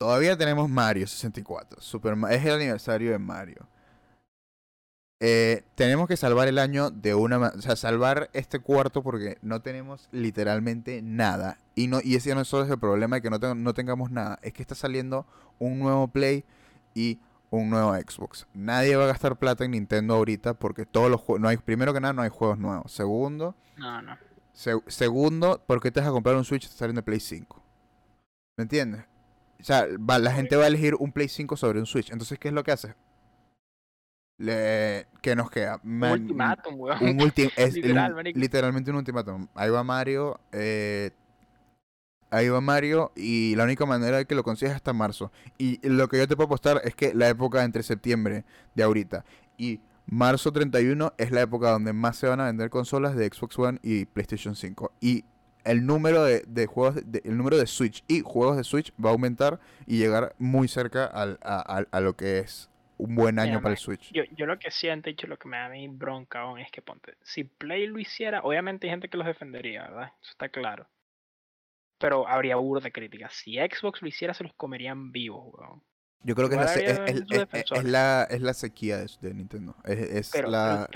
todavía 0.00 0.34
tenemos 0.34 0.70
Mario 0.70 1.06
64. 1.06 1.82
Super, 1.82 2.16
es 2.30 2.44
el 2.44 2.54
aniversario 2.54 3.10
de 3.12 3.18
Mario. 3.18 3.68
Eh, 5.22 5.62
tenemos 5.74 6.08
que 6.08 6.16
salvar 6.16 6.48
el 6.48 6.58
año 6.58 6.90
de 6.90 7.14
una 7.14 7.38
o 7.38 7.60
sea, 7.60 7.76
salvar 7.76 8.30
este 8.32 8.60
cuarto 8.60 9.02
porque 9.02 9.36
no 9.42 9.60
tenemos 9.60 10.08
literalmente 10.10 11.02
nada. 11.02 11.58
Y 11.74 11.88
no 11.88 12.00
y 12.02 12.14
ese 12.14 12.34
no 12.34 12.42
solo 12.46 12.64
es 12.64 12.70
el 12.70 12.78
problema 12.78 13.16
de 13.16 13.22
que 13.22 13.28
no, 13.28 13.54
no 13.54 13.74
tengamos 13.74 14.10
nada, 14.10 14.38
es 14.40 14.54
que 14.54 14.62
está 14.62 14.74
saliendo 14.74 15.26
un 15.58 15.78
nuevo 15.78 16.08
Play 16.08 16.46
y 16.94 17.20
un 17.50 17.68
nuevo 17.68 17.94
Xbox. 17.94 18.46
Nadie 18.54 18.96
va 18.96 19.04
a 19.04 19.08
gastar 19.08 19.36
plata 19.36 19.66
en 19.66 19.72
Nintendo 19.72 20.14
ahorita 20.14 20.54
porque 20.54 20.86
todos 20.86 21.10
los 21.10 21.20
juegos 21.20 21.42
no 21.42 21.48
hay 21.48 21.58
primero 21.58 21.92
que 21.92 22.00
nada 22.00 22.14
no 22.14 22.22
hay 22.22 22.30
juegos 22.30 22.58
nuevos. 22.58 22.90
Segundo, 22.90 23.54
no, 23.76 24.00
no. 24.00 24.16
segundo, 24.86 25.62
¿por 25.66 25.82
qué 25.82 25.90
te 25.90 26.00
vas 26.00 26.08
a 26.08 26.12
comprar 26.12 26.36
un 26.36 26.44
Switch 26.46 26.66
saliendo 26.66 27.00
de 27.00 27.04
Play 27.04 27.20
5? 27.20 27.62
¿Me 28.56 28.62
entiendes? 28.62 29.09
O 29.60 29.64
sea, 29.64 29.86
la 29.86 30.32
gente 30.32 30.56
va 30.56 30.64
a 30.64 30.66
elegir 30.66 30.94
un 30.94 31.12
Play 31.12 31.28
5 31.28 31.56
sobre 31.56 31.78
un 31.80 31.86
Switch. 31.86 32.10
Entonces, 32.10 32.38
¿qué 32.38 32.48
es 32.48 32.54
lo 32.54 32.64
que 32.64 32.72
hace? 32.72 32.94
Le, 34.38 35.06
¿Qué 35.20 35.36
nos 35.36 35.50
queda? 35.50 35.80
un 35.84 36.02
ultimátum, 36.02 36.80
weón. 36.80 37.20
Un 37.20 37.32
es 37.56 37.74
literalmente 38.34 38.90
un 38.90 38.96
ultimátum. 38.96 39.48
Ahí 39.54 39.70
va 39.70 39.84
Mario. 39.84 40.40
Eh, 40.52 41.10
ahí 42.30 42.48
va 42.48 42.60
Mario. 42.60 43.12
Y 43.14 43.54
la 43.56 43.64
única 43.64 43.84
manera 43.84 44.16
de 44.16 44.24
que 44.24 44.34
lo 44.34 44.42
consigas 44.42 44.72
es 44.72 44.76
hasta 44.76 44.92
marzo. 44.92 45.30
Y 45.58 45.86
lo 45.86 46.08
que 46.08 46.16
yo 46.16 46.26
te 46.26 46.36
puedo 46.36 46.46
apostar 46.46 46.80
es 46.84 46.94
que 46.94 47.12
la 47.12 47.28
época 47.28 47.62
entre 47.64 47.82
septiembre 47.82 48.44
de 48.74 48.82
ahorita 48.82 49.24
y 49.60 49.80
marzo 50.06 50.52
31 50.52 51.12
es 51.18 51.30
la 51.30 51.42
época 51.42 51.70
donde 51.70 51.92
más 51.92 52.16
se 52.16 52.26
van 52.26 52.40
a 52.40 52.46
vender 52.46 52.70
consolas 52.70 53.14
de 53.14 53.28
Xbox 53.28 53.58
One 53.58 53.78
y 53.82 54.06
PlayStation 54.06 54.56
5. 54.56 54.92
Y 55.00 55.24
el 55.64 55.86
número 55.86 56.24
de, 56.24 56.42
de 56.46 56.66
juegos, 56.66 56.96
de, 57.04 57.22
el 57.24 57.36
número 57.36 57.56
de 57.56 57.66
Switch 57.66 58.02
y 58.08 58.20
juegos 58.20 58.56
de 58.56 58.64
Switch 58.64 58.92
va 59.02 59.10
a 59.10 59.12
aumentar 59.12 59.60
y 59.86 59.98
llegar 59.98 60.34
muy 60.38 60.68
cerca 60.68 61.06
al, 61.06 61.38
a, 61.42 61.84
a 61.90 62.00
lo 62.00 62.16
que 62.16 62.38
es 62.38 62.70
un 62.98 63.14
buen 63.14 63.38
año 63.38 63.62
para 63.62 63.72
el 63.72 63.78
Switch. 63.78 64.12
Yo, 64.12 64.24
yo 64.36 64.46
lo 64.46 64.58
que 64.58 64.70
siento, 64.70 65.08
hecho, 65.08 65.26
lo 65.26 65.38
que 65.38 65.48
me 65.48 65.56
da 65.56 65.66
a 65.66 65.68
mí 65.70 65.88
bronca 65.88 66.40
aún 66.40 66.58
es 66.58 66.70
que 66.70 66.82
ponte, 66.82 67.14
si 67.22 67.44
Play 67.44 67.86
lo 67.86 67.98
hiciera, 67.98 68.40
obviamente 68.42 68.86
hay 68.86 68.90
gente 68.90 69.08
que 69.08 69.16
los 69.16 69.26
defendería, 69.26 69.82
¿verdad? 69.82 70.12
Eso 70.20 70.32
está 70.32 70.48
claro. 70.48 70.86
Pero 71.98 72.26
habría 72.28 72.56
burda 72.56 72.84
de 72.84 72.92
críticas. 72.92 73.34
Si 73.34 73.56
Xbox 73.56 74.02
lo 74.02 74.08
hiciera, 74.08 74.34
se 74.34 74.44
los 74.44 74.54
comerían 74.54 75.12
vivos, 75.12 75.52
weón. 75.52 75.82
Yo 76.22 76.34
creo 76.34 76.50
que 76.50 76.56
es 76.56 76.60
la, 76.60 76.74
es, 77.06 77.84
la, 77.84 78.26
es 78.28 78.42
la 78.42 78.52
sequía 78.52 78.98
de, 78.98 79.34
Nintendo. 79.34 79.74
Es, 79.84 80.30
pero, 80.30 80.50
la, 80.50 80.86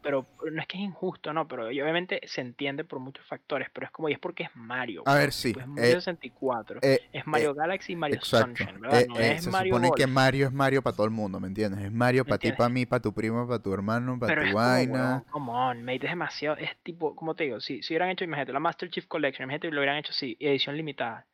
pero, 0.00 0.24
no 0.52 0.60
es 0.60 0.68
que 0.68 0.78
es 0.78 0.84
injusto, 0.84 1.32
no, 1.32 1.48
pero 1.48 1.66
obviamente 1.66 2.20
se 2.26 2.42
entiende 2.42 2.84
por 2.84 3.00
muchos 3.00 3.26
factores, 3.26 3.68
pero 3.72 3.86
es 3.86 3.92
como, 3.92 4.08
y 4.08 4.12
es 4.12 4.20
porque 4.20 4.44
es 4.44 4.50
Mario. 4.54 5.02
A 5.04 5.14
ver, 5.14 5.32
sí. 5.32 5.52
Es 5.58 5.66
Mario 5.66 5.94
64. 5.94 6.78
Eh, 6.82 7.00
es 7.12 7.26
Mario 7.26 7.50
eh, 7.50 7.54
Galaxy 7.56 7.94
y 7.94 7.96
Mario 7.96 8.20
Sunshine, 8.22 8.80
¿verdad? 8.80 9.00
Eh, 9.00 9.06
no 9.08 9.18
es 9.18 9.44
se 9.44 9.50
supone 9.50 9.90
que 9.96 10.06
Mario 10.06 10.46
es 10.46 10.52
Mario 10.52 10.80
para 10.80 10.94
todo 10.94 11.06
el 11.06 11.12
mundo, 11.12 11.40
¿me 11.40 11.48
entiendes? 11.48 11.84
Es 11.84 11.92
Mario 11.92 12.24
para 12.24 12.38
ti, 12.38 12.52
para 12.52 12.68
mí, 12.68 12.86
para 12.86 13.02
tu 13.02 13.12
primo, 13.12 13.48
para 13.48 13.60
tu 13.60 13.74
hermano, 13.74 14.16
para 14.16 14.48
tu 14.48 14.54
vaina. 14.54 15.24
Come 15.30 15.50
on, 15.50 15.82
mate, 15.82 16.06
es 16.06 16.12
demasiado, 16.12 16.56
es 16.56 16.70
tipo, 16.84 17.16
como 17.16 17.34
te 17.34 17.44
digo, 17.44 17.60
si, 17.60 17.82
si 17.82 17.94
hubieran 17.94 18.10
hecho, 18.10 18.22
imagínate, 18.22 18.52
la 18.52 18.60
Master 18.60 18.88
Chief 18.90 19.06
Collection, 19.06 19.44
imagínate, 19.44 19.72
lo 19.72 19.80
hubieran 19.80 19.96
hecho 19.96 20.12
así, 20.12 20.36
edición 20.38 20.76
limitada. 20.76 21.26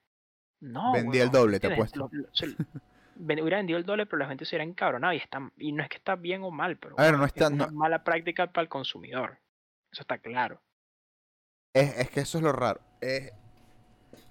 No, 0.61 0.95
Vendí 0.95 1.19
el 1.19 1.31
doble, 1.31 1.61
te 1.61 1.67
apuesto 1.67 2.11
hubiera 3.19 3.59
vendido 3.59 3.79
el 3.79 3.85
doble, 3.85 4.07
pero 4.07 4.19
la 4.19 4.29
gente 4.29 4.45
se 4.45 4.57
hubiera 4.57 4.65
encabronado. 4.65 5.13
Y, 5.13 5.19
está, 5.19 5.51
y 5.59 5.73
no 5.73 5.83
es 5.83 5.89
que 5.89 5.97
está 5.97 6.17
bien 6.17 6.43
o 6.43 6.51
mal, 6.51 6.77
pero 6.77 6.97
no 6.97 7.25
está, 7.25 7.47
es 7.47 7.51
una 7.51 7.69
mala 7.69 8.05
práctica 8.05 8.47
para 8.53 8.63
el 8.63 8.69
consumidor. 8.69 9.39
Eso 9.93 10.03
está 10.03 10.19
claro. 10.19 10.61
Es, 11.73 11.99
es 11.99 12.11
que 12.11 12.21
eso 12.21 12.39
es 12.39 12.45
lo 12.45 12.53
raro. 12.53 12.81
Es, 13.01 13.33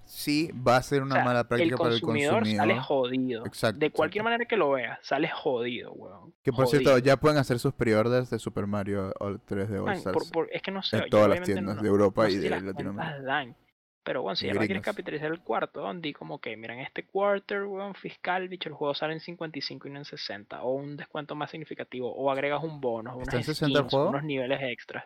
sí, 0.04 0.50
va 0.52 0.76
a 0.76 0.82
ser 0.82 1.02
una 1.02 1.24
mala 1.24 1.44
práctica 1.44 1.76
para 1.76 1.94
el 1.94 2.00
consumidor. 2.00 2.46
sale 2.46 2.80
jodido. 2.80 3.46
Exacto, 3.46 3.78
de 3.78 3.90
cualquier 3.90 4.24
manera 4.24 4.44
que 4.44 4.56
lo 4.56 4.70
veas, 4.70 4.98
sale 5.02 5.28
jodido, 5.28 5.92
weón. 5.92 6.34
Que 6.42 6.52
por 6.52 6.66
cierto, 6.66 6.98
ya 6.98 7.16
pueden 7.16 7.38
hacer 7.38 7.58
sus 7.58 7.72
pre-orders 7.74 8.30
de 8.30 8.38
Super 8.38 8.66
Mario 8.66 9.12
3D 9.14 9.80
All 9.80 9.92
Stars. 9.94 10.30
es 10.50 10.62
que 10.62 10.70
no 10.70 10.82
sé. 10.82 10.98
En 10.98 11.10
todas 11.10 11.28
las 11.28 11.42
tiendas 11.42 11.80
de 11.80 11.88
Europa 11.88 12.28
y 12.30 12.36
de 12.36 12.50
Latinoamérica. 12.50 13.56
Pero 14.04 14.20
bueno, 14.20 14.36
si 14.36 14.46
ya 14.46 14.52
quieres 14.52 14.82
capitalizar 14.82 15.30
el 15.30 15.40
cuarto, 15.40 15.80
donde 15.80 16.12
como 16.12 16.38
que, 16.38 16.56
miren, 16.58 16.80
este 16.80 17.06
quarter, 17.06 17.64
weón, 17.64 17.94
fiscal, 17.94 18.50
dicho, 18.50 18.68
el 18.68 18.74
juego 18.74 18.94
sale 18.94 19.14
en 19.14 19.20
55 19.20 19.88
y 19.88 19.90
no 19.90 19.98
en 19.98 20.04
60, 20.04 20.62
o 20.62 20.74
un 20.74 20.96
descuento 20.98 21.34
más 21.34 21.50
significativo, 21.50 22.14
o 22.14 22.30
agregas 22.30 22.62
un 22.62 22.82
bono, 22.82 23.16
unos, 23.16 23.28
60 23.28 23.78
el 23.78 23.88
juego? 23.88 24.10
unos 24.10 24.24
niveles 24.24 24.60
extras. 24.62 25.04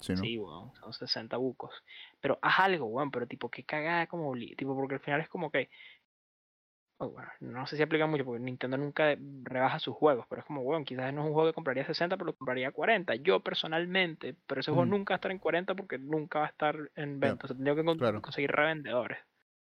Sí, 0.00 0.12
¿no? 0.12 0.18
sí, 0.18 0.38
weón, 0.38 0.72
son 0.74 0.92
60 0.92 1.36
bucos. 1.38 1.72
Pero 2.20 2.38
haz 2.40 2.60
algo, 2.60 2.86
weón, 2.86 3.10
pero 3.10 3.26
tipo, 3.26 3.50
que 3.50 3.64
cagada 3.64 4.06
como, 4.06 4.32
tipo, 4.34 4.76
porque 4.76 4.94
al 4.94 5.00
final 5.00 5.20
es 5.20 5.28
como 5.28 5.50
que 5.50 5.68
Oh, 6.98 7.14
no 7.40 7.66
sé 7.66 7.76
si 7.76 7.82
aplica 7.82 8.06
mucho 8.06 8.24
porque 8.24 8.42
Nintendo 8.42 8.78
nunca 8.78 9.14
rebaja 9.42 9.78
sus 9.78 9.94
juegos, 9.94 10.24
pero 10.30 10.40
es 10.40 10.46
como, 10.46 10.62
bueno, 10.62 10.82
quizás 10.86 11.12
no 11.12 11.20
es 11.20 11.26
un 11.26 11.34
juego 11.34 11.50
que 11.50 11.54
compraría 11.54 11.84
60, 11.84 12.16
pero 12.16 12.26
lo 12.26 12.34
compraría 12.34 12.72
40. 12.72 13.16
Yo 13.16 13.40
personalmente, 13.40 14.34
pero 14.46 14.62
ese 14.62 14.70
juego 14.70 14.86
nunca 14.86 15.12
va 15.12 15.16
a 15.16 15.18
estar 15.18 15.30
en 15.30 15.38
40 15.38 15.74
porque 15.74 15.98
nunca 15.98 16.38
va 16.38 16.46
a 16.46 16.48
estar 16.48 16.90
en 16.94 17.20
venta. 17.20 17.44
O 17.44 17.48
sea, 17.48 17.56
tendría 17.56 17.74
que 17.74 18.20
conseguir 18.22 18.50
revendedores, 18.50 19.18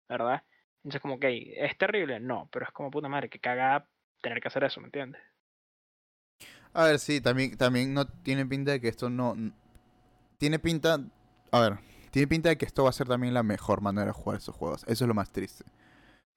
¿verdad? 0.10 0.44
Entonces, 0.84 1.02
como, 1.02 1.20
que 1.20 1.54
¿es 1.58 1.78
terrible? 1.78 2.20
No, 2.20 2.50
pero 2.52 2.66
es 2.66 2.72
como 2.72 2.92
puta 2.92 3.08
madre, 3.08 3.30
que 3.30 3.40
caga 3.40 3.88
tener 4.22 4.42
que 4.42 4.50
hacer 4.50 4.66
eso, 4.66 4.82
¿me 4.82 4.88
entiendes? 4.88 5.22
A 6.74 6.84
ver, 6.84 7.00
sí, 7.00 7.22
también, 7.22 7.56
también 7.56 7.94
no 7.94 8.08
tiene 8.08 8.46
pinta 8.46 8.72
de 8.72 8.82
que 8.82 8.90
esto 8.90 9.10
no. 9.10 9.36
Tiene 10.38 10.60
pinta. 10.60 11.00
A 11.52 11.60
ver, 11.62 11.78
tiene 12.12 12.28
pinta 12.28 12.50
de 12.50 12.58
que 12.58 12.66
esto 12.66 12.84
va 12.84 12.90
a 12.90 12.94
ser 12.94 13.08
también 13.08 13.34
la 13.34 13.44
mejor 13.44 13.80
manera 13.80 14.08
de 14.08 14.12
jugar 14.12 14.38
esos 14.38 14.56
juegos. 14.56 14.84
Eso 14.84 15.06
es 15.06 15.08
lo 15.08 15.14
más 15.14 15.32
triste. 15.32 15.64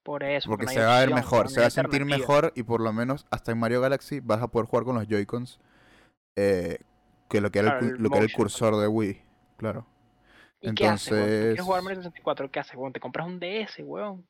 Por 0.05 0.23
eso. 0.23 0.47
Porque, 0.51 0.67
se 0.67 0.79
va 0.79 0.97
a 0.97 0.99
ver 0.99 1.11
mejor, 1.11 1.49
se 1.49 1.61
va 1.61 1.65
a 1.65 1.71
sentir 1.71 2.05
mejor 2.05 2.53
y 2.55 2.61
por 2.61 2.79
lo 2.79 2.93
menos 2.93 3.25
hasta 3.31 3.51
en 3.51 3.57
Mario 3.57 3.81
Galaxy 3.81 4.19
vas 4.19 4.39
a 4.39 4.47
poder 4.47 4.67
jugar 4.67 4.85
con 4.85 4.93
los 4.93 5.07
Joy-Cons 5.07 5.59
eh, 6.35 6.77
que 7.27 7.41
lo 7.41 7.49
que 7.49 7.57
era, 7.57 7.79
el, 7.79 7.95
lo 7.95 8.11
que 8.11 8.17
era 8.17 8.25
el 8.25 8.31
cursor 8.31 8.77
de 8.77 8.87
Wii. 8.87 9.19
Claro. 9.57 9.87
¿Y 10.61 10.69
Entonces... 10.69 11.09
qué 11.09 11.15
hace, 11.15 11.39
¿Quieres 11.41 11.61
jugar 11.61 11.81
Mario 11.81 11.97
64? 12.03 12.51
¿Qué 12.51 12.59
haces, 12.59 12.77
Te 12.93 12.99
compras 12.99 13.25
un 13.25 13.39
DS, 13.39 13.79
weón. 13.79 14.27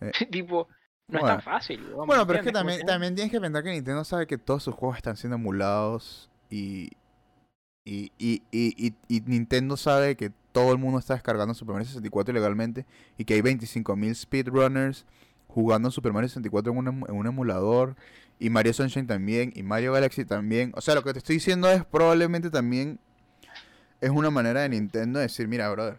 Eh, 0.00 0.10
tipo, 0.32 0.66
no 1.06 1.20
es 1.20 1.24
tan 1.24 1.40
fácil, 1.40 1.80
weón. 1.92 2.08
Bueno, 2.08 2.26
pero 2.26 2.40
es 2.40 2.44
que 2.44 2.50
también, 2.50 2.84
también 2.84 3.14
tienes 3.14 3.30
que 3.30 3.40
pensar 3.40 3.62
que 3.62 3.70
Nintendo 3.70 4.02
sabe 4.02 4.26
que 4.26 4.36
todos 4.36 4.64
sus 4.64 4.74
juegos 4.74 4.96
están 4.96 5.16
siendo 5.16 5.36
emulados 5.36 6.28
y 6.50 6.90
y, 7.88 8.12
y, 8.18 8.42
y, 8.52 8.94
y, 9.08 9.20
Nintendo 9.22 9.78
sabe 9.78 10.14
que 10.14 10.30
todo 10.52 10.72
el 10.72 10.78
mundo 10.78 10.98
está 10.98 11.14
descargando 11.14 11.54
Super 11.54 11.72
Mario 11.72 11.86
64 11.86 12.32
ilegalmente 12.32 12.84
y 13.16 13.24
que 13.24 13.32
hay 13.32 13.40
25.000 13.40 14.14
speedrunners 14.14 15.06
jugando 15.46 15.90
Super 15.90 16.12
Mario 16.12 16.28
64 16.28 16.70
en 16.70 16.78
un, 16.78 16.86
en 17.08 17.14
un 17.14 17.26
emulador 17.26 17.96
y 18.38 18.50
Mario 18.50 18.74
Sunshine 18.74 19.06
también 19.06 19.54
y 19.56 19.62
Mario 19.62 19.94
Galaxy 19.94 20.26
también. 20.26 20.70
O 20.74 20.82
sea, 20.82 20.94
lo 20.94 21.02
que 21.02 21.14
te 21.14 21.20
estoy 21.20 21.36
diciendo 21.36 21.70
es 21.70 21.82
probablemente 21.82 22.50
también 22.50 22.98
es 24.02 24.10
una 24.10 24.30
manera 24.30 24.60
de 24.60 24.68
Nintendo 24.68 25.18
de 25.18 25.24
decir, 25.24 25.48
mira, 25.48 25.70
brother. 25.70 25.98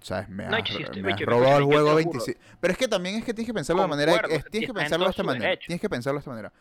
¿Sabes? 0.00 0.28
Me, 0.28 0.44
has, 0.44 1.20
robado 1.20 1.58
el 1.58 1.64
juego 1.64 1.94
26. 1.94 2.36
Pero 2.60 2.72
es 2.72 2.78
que 2.78 2.88
también 2.88 3.14
es 3.14 3.24
que 3.24 3.32
tienes 3.32 3.46
que 3.46 3.54
pensarlo 3.54 3.82
de 3.82 3.88
manera. 3.88 4.20
tienes 4.50 4.68
que 4.68 4.74
pensarlo 4.74 5.04
de 5.04 5.10
esta 5.10 5.22
manera. 5.22 5.56
Tienes 5.56 5.80
que 5.80 5.88
pensarlo 5.88 6.18
de 6.18 6.20
esta 6.20 6.30
manera. 6.30 6.52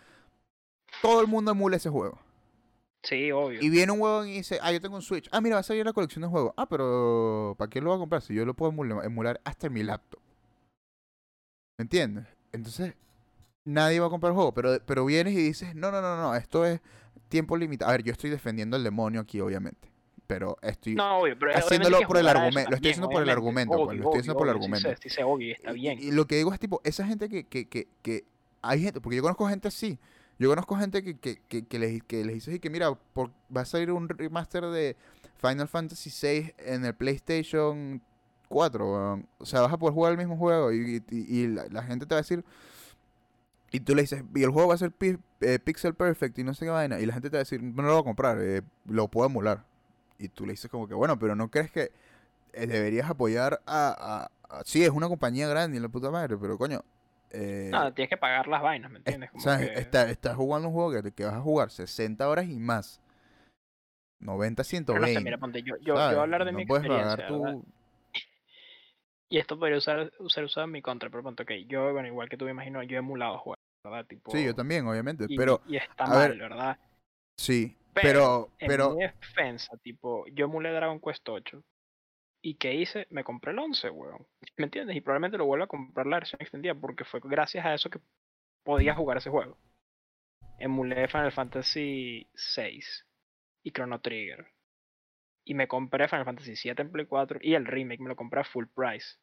Todo 1.01 1.21
el 1.21 1.27
mundo 1.27 1.51
emula 1.51 1.77
ese 1.77 1.89
juego. 1.89 2.19
Sí, 3.06 3.32
obvio. 3.32 3.61
Y 3.61 3.69
viene 3.69 3.91
un 3.91 4.02
huevo 4.02 4.26
y 4.26 4.32
dice, 4.32 4.57
ah, 4.64 4.72
yo 4.72 4.82
tengo 4.82 4.95
un 4.95 5.02
Switch. 5.03 5.30
Ah, 5.32 5.40
mira, 5.40 5.57
va 5.57 5.60
a 5.60 5.64
salir 5.64 5.86
la 5.86 5.94
colección 5.94 6.23
de 6.23 6.27
juegos. 6.27 6.53
Ah, 6.57 6.68
pero 6.68 7.56
¿para 7.57 7.69
qué 7.69 7.80
lo 7.80 7.90
voy 7.91 7.98
a 7.98 7.99
comprar 7.99 8.22
si 8.23 8.34
yo 8.34 8.45
lo 8.45 8.56
puedo 8.56 8.72
emular 8.72 9.40
hasta 9.44 9.68
en 9.68 9.73
mi 9.73 9.84
laptop? 9.84 10.19
¿Me 11.77 11.84
entiendes? 11.84 12.26
Entonces, 12.52 12.95
nadie 13.64 13.99
va 13.99 14.07
a 14.07 14.10
comprar 14.10 14.32
el 14.32 14.36
juego. 14.36 14.53
Pero, 14.53 14.80
pero 14.86 15.06
vienes 15.06 15.34
y 15.36 15.38
dices, 15.38 15.76
no, 15.76 15.91
no, 15.91 16.02
no, 16.02 16.18
no, 16.18 16.36
esto 16.36 16.65
es 16.65 16.82
tiempo 17.30 17.56
limitado. 17.57 17.90
A 17.90 17.94
ver, 17.94 18.03
yo 18.03 18.11
estoy 18.11 18.32
defendiendo 18.32 18.76
al 18.76 18.84
demonio 18.84 19.22
aquí, 19.22 19.40
obviamente. 19.40 19.91
Pero 20.26 20.57
estoy 20.64 20.98
haciéndolo 21.53 21.99
por 22.07 22.18
el 22.18 22.27
argumento. 22.27 22.72
Lo 22.72 22.76
estoy 22.77 22.91
haciendo 22.91 23.10
por 23.10 23.22
el 23.22 23.30
argumento. 23.30 23.86
Pues, 23.86 23.98
lo 23.99 24.03
estoy 24.06 24.19
haciendo 24.22 24.38
por 24.38 24.48
el 24.48 24.53
argumento. 24.56 24.90
está 24.90 25.72
bien. 25.73 25.99
Y, 26.02 26.11
lo 26.11 26.26
que 26.26 26.38
digo 26.38 26.52
es 26.52 26.60
tipo, 26.60 26.82
esa 26.84 27.06
gente 27.06 27.30
que, 27.30 27.44
que, 27.44 27.68
que, 27.69 27.88
que 28.02 28.23
hay 28.64 28.82
gente, 28.82 28.99
porque 28.99 29.18
yo 29.18 29.22
conozco 29.22 29.48
gente 29.48 29.68
así 29.68 29.99
yo 30.37 30.49
conozco 30.49 30.75
gente 30.75 31.03
que, 31.03 31.17
que, 31.17 31.39
que, 31.47 31.65
que 31.65 31.79
les, 31.79 32.03
que 32.03 32.25
les 32.25 32.35
dice 32.35 32.59
que, 32.59 32.69
mira, 32.69 32.93
por, 33.13 33.31
va 33.55 33.61
a 33.61 33.65
salir 33.65 33.91
un 33.91 34.09
remaster 34.09 34.65
de 34.65 34.97
Final 35.37 35.67
Fantasy 35.67 36.09
VI 36.09 36.53
en 36.57 36.85
el 36.85 36.93
PlayStation 36.93 38.01
4. 38.49 39.25
O 39.37 39.45
sea, 39.45 39.61
vas 39.61 39.73
a 39.73 39.77
poder 39.77 39.93
jugar 39.93 40.11
el 40.11 40.17
mismo 40.17 40.37
juego 40.37 40.73
y, 40.73 41.03
y, 41.09 41.47
la, 41.47 41.83
gente 41.83 42.05
te 42.05 42.15
va 42.15 42.19
a 42.19 42.21
decir... 42.21 42.43
Y 43.71 43.81
tú 43.81 43.93
le 43.93 44.03
dices, 44.03 44.23
y 44.33 44.43
el 44.43 44.51
juego 44.51 44.69
va 44.69 44.75
a 44.75 44.77
ser 44.77 44.93
eh, 45.41 45.59
pixel 45.59 45.95
perfect 45.95 46.37
y 46.39 46.43
no 46.43 46.53
sé 46.53 46.65
qué 46.65 46.71
vaina. 46.71 46.99
Y 46.99 47.05
la 47.05 47.13
gente 47.13 47.29
te 47.29 47.35
va 47.35 47.39
a 47.39 47.43
decir, 47.43 47.61
no 47.61 47.83
lo 47.83 47.91
voy 47.91 48.01
a 48.01 48.05
comprar, 48.05 48.37
eh, 48.41 48.61
lo 48.85 49.09
puedo 49.09 49.27
emular. 49.27 49.65
Y 50.17 50.29
tú 50.29 50.45
le 50.45 50.53
dices 50.53 50.71
como 50.71 50.87
que, 50.87 50.93
bueno, 50.93 51.19
pero 51.19 51.35
no 51.35 51.51
crees 51.51 51.71
que 51.71 51.91
eh, 52.53 52.67
deberías 52.67 53.09
apoyar 53.09 53.61
a, 53.65 54.29
a, 54.49 54.63
Sí, 54.63 54.83
es 54.83 54.91
una 54.91 55.09
compañía 55.09 55.47
grande 55.49 55.77
y 55.77 55.81
la 55.81 55.89
puta 55.89 56.09
madre, 56.09 56.37
pero 56.37 56.57
coño, 56.57 56.85
eh, 57.35 57.69
no, 57.71 57.93
tienes 57.93 58.09
que 58.09 58.17
pagar 58.17 58.47
las 58.47 58.61
vainas, 58.61 58.89
¿me 58.89 58.97
entiendes? 58.99 59.29
o 59.33 59.39
sea, 59.39 59.61
estás 59.61 60.35
jugando 60.35 60.69
un 60.69 60.73
juego 60.73 61.03
que, 61.03 61.11
que, 61.11 61.25
vas 61.25 61.35
a 61.35 61.41
jugar 61.41 61.69
60 61.69 62.27
horas 62.27 62.47
y 62.47 62.59
más. 62.59 63.01
90, 64.19 64.63
120. 64.63 65.07
No 65.07 65.19
sé, 65.19 65.23
mira, 65.23 65.37
ponte, 65.37 65.61
yo, 65.61 65.75
yo, 65.81 65.95
yo 65.95 66.21
hablar 66.21 66.45
de 66.45 66.51
mi 66.51 66.63
experiencia. 66.63 67.27
Y 69.27 69.39
esto 69.39 69.57
podría 69.57 69.79
usar, 69.79 70.11
ser 70.27 70.43
usado 70.43 70.65
en 70.65 70.71
mi 70.71 70.83
contra, 70.83 71.09
pero 71.09 71.23
punto, 71.23 71.43
ok, 71.43 71.51
yo, 71.67 71.91
bueno, 71.91 72.07
igual 72.07 72.29
que 72.29 72.37
tú 72.37 72.45
me 72.45 72.51
imagino, 72.51 72.83
yo 72.83 72.95
he 72.95 72.99
emulado 72.99 73.39
juegos, 73.39 73.57
¿verdad? 73.83 74.05
Tipo, 74.05 74.31
Sí, 74.31 74.45
yo 74.45 74.53
también, 74.53 74.85
obviamente, 74.87 75.25
y, 75.27 75.35
pero 75.35 75.61
y 75.67 75.77
está 75.77 76.05
mal, 76.05 76.29
ver, 76.29 76.37
¿verdad? 76.37 76.77
sí, 77.35 77.75
Pero, 77.93 78.03
pero, 78.03 78.51
en 78.59 78.67
pero, 78.67 78.95
mi 78.95 79.01
defensa, 79.01 79.75
tipo, 79.77 80.25
yo 80.27 80.45
emulé 80.45 80.71
Dragon 80.71 81.01
Quest 81.01 81.27
8. 81.27 81.63
¿Y 82.45 82.57
qué 82.57 82.76
hice? 82.76 83.07
Me 83.09 83.23
compré 83.23 83.53
el 83.53 83.57
11, 83.57 83.89
weón. 83.89 84.27
¿Me 84.57 84.65
entiendes? 84.65 84.95
Y 84.95 85.01
probablemente 85.01 85.35
lo 85.39 85.47
vuelva 85.47 85.65
a 85.65 85.67
comprar 85.67 86.05
la 86.05 86.17
versión 86.17 86.39
extendida 86.39 86.76
porque 86.76 87.03
fue 87.03 87.19
gracias 87.23 87.65
a 87.65 87.73
eso 87.73 87.89
que 87.89 87.99
podía 88.63 88.93
jugar 88.93 89.17
ese 89.17 89.31
juego. 89.31 89.57
Emulé 90.59 91.07
Final 91.07 91.31
Fantasy 91.31 92.30
6 92.35 93.07
y 93.63 93.72
Chrono 93.72 93.99
Trigger. 93.99 94.45
Y 95.43 95.55
me 95.55 95.67
compré 95.67 96.07
Final 96.07 96.26
Fantasy 96.26 96.55
7 96.55 96.84
en 96.84 96.91
Play 96.91 97.07
4 97.07 97.39
y 97.41 97.55
el 97.55 97.65
remake 97.65 97.99
me 97.99 98.09
lo 98.09 98.15
compré 98.15 98.41
a 98.41 98.43
full 98.43 98.65
price. 98.67 99.17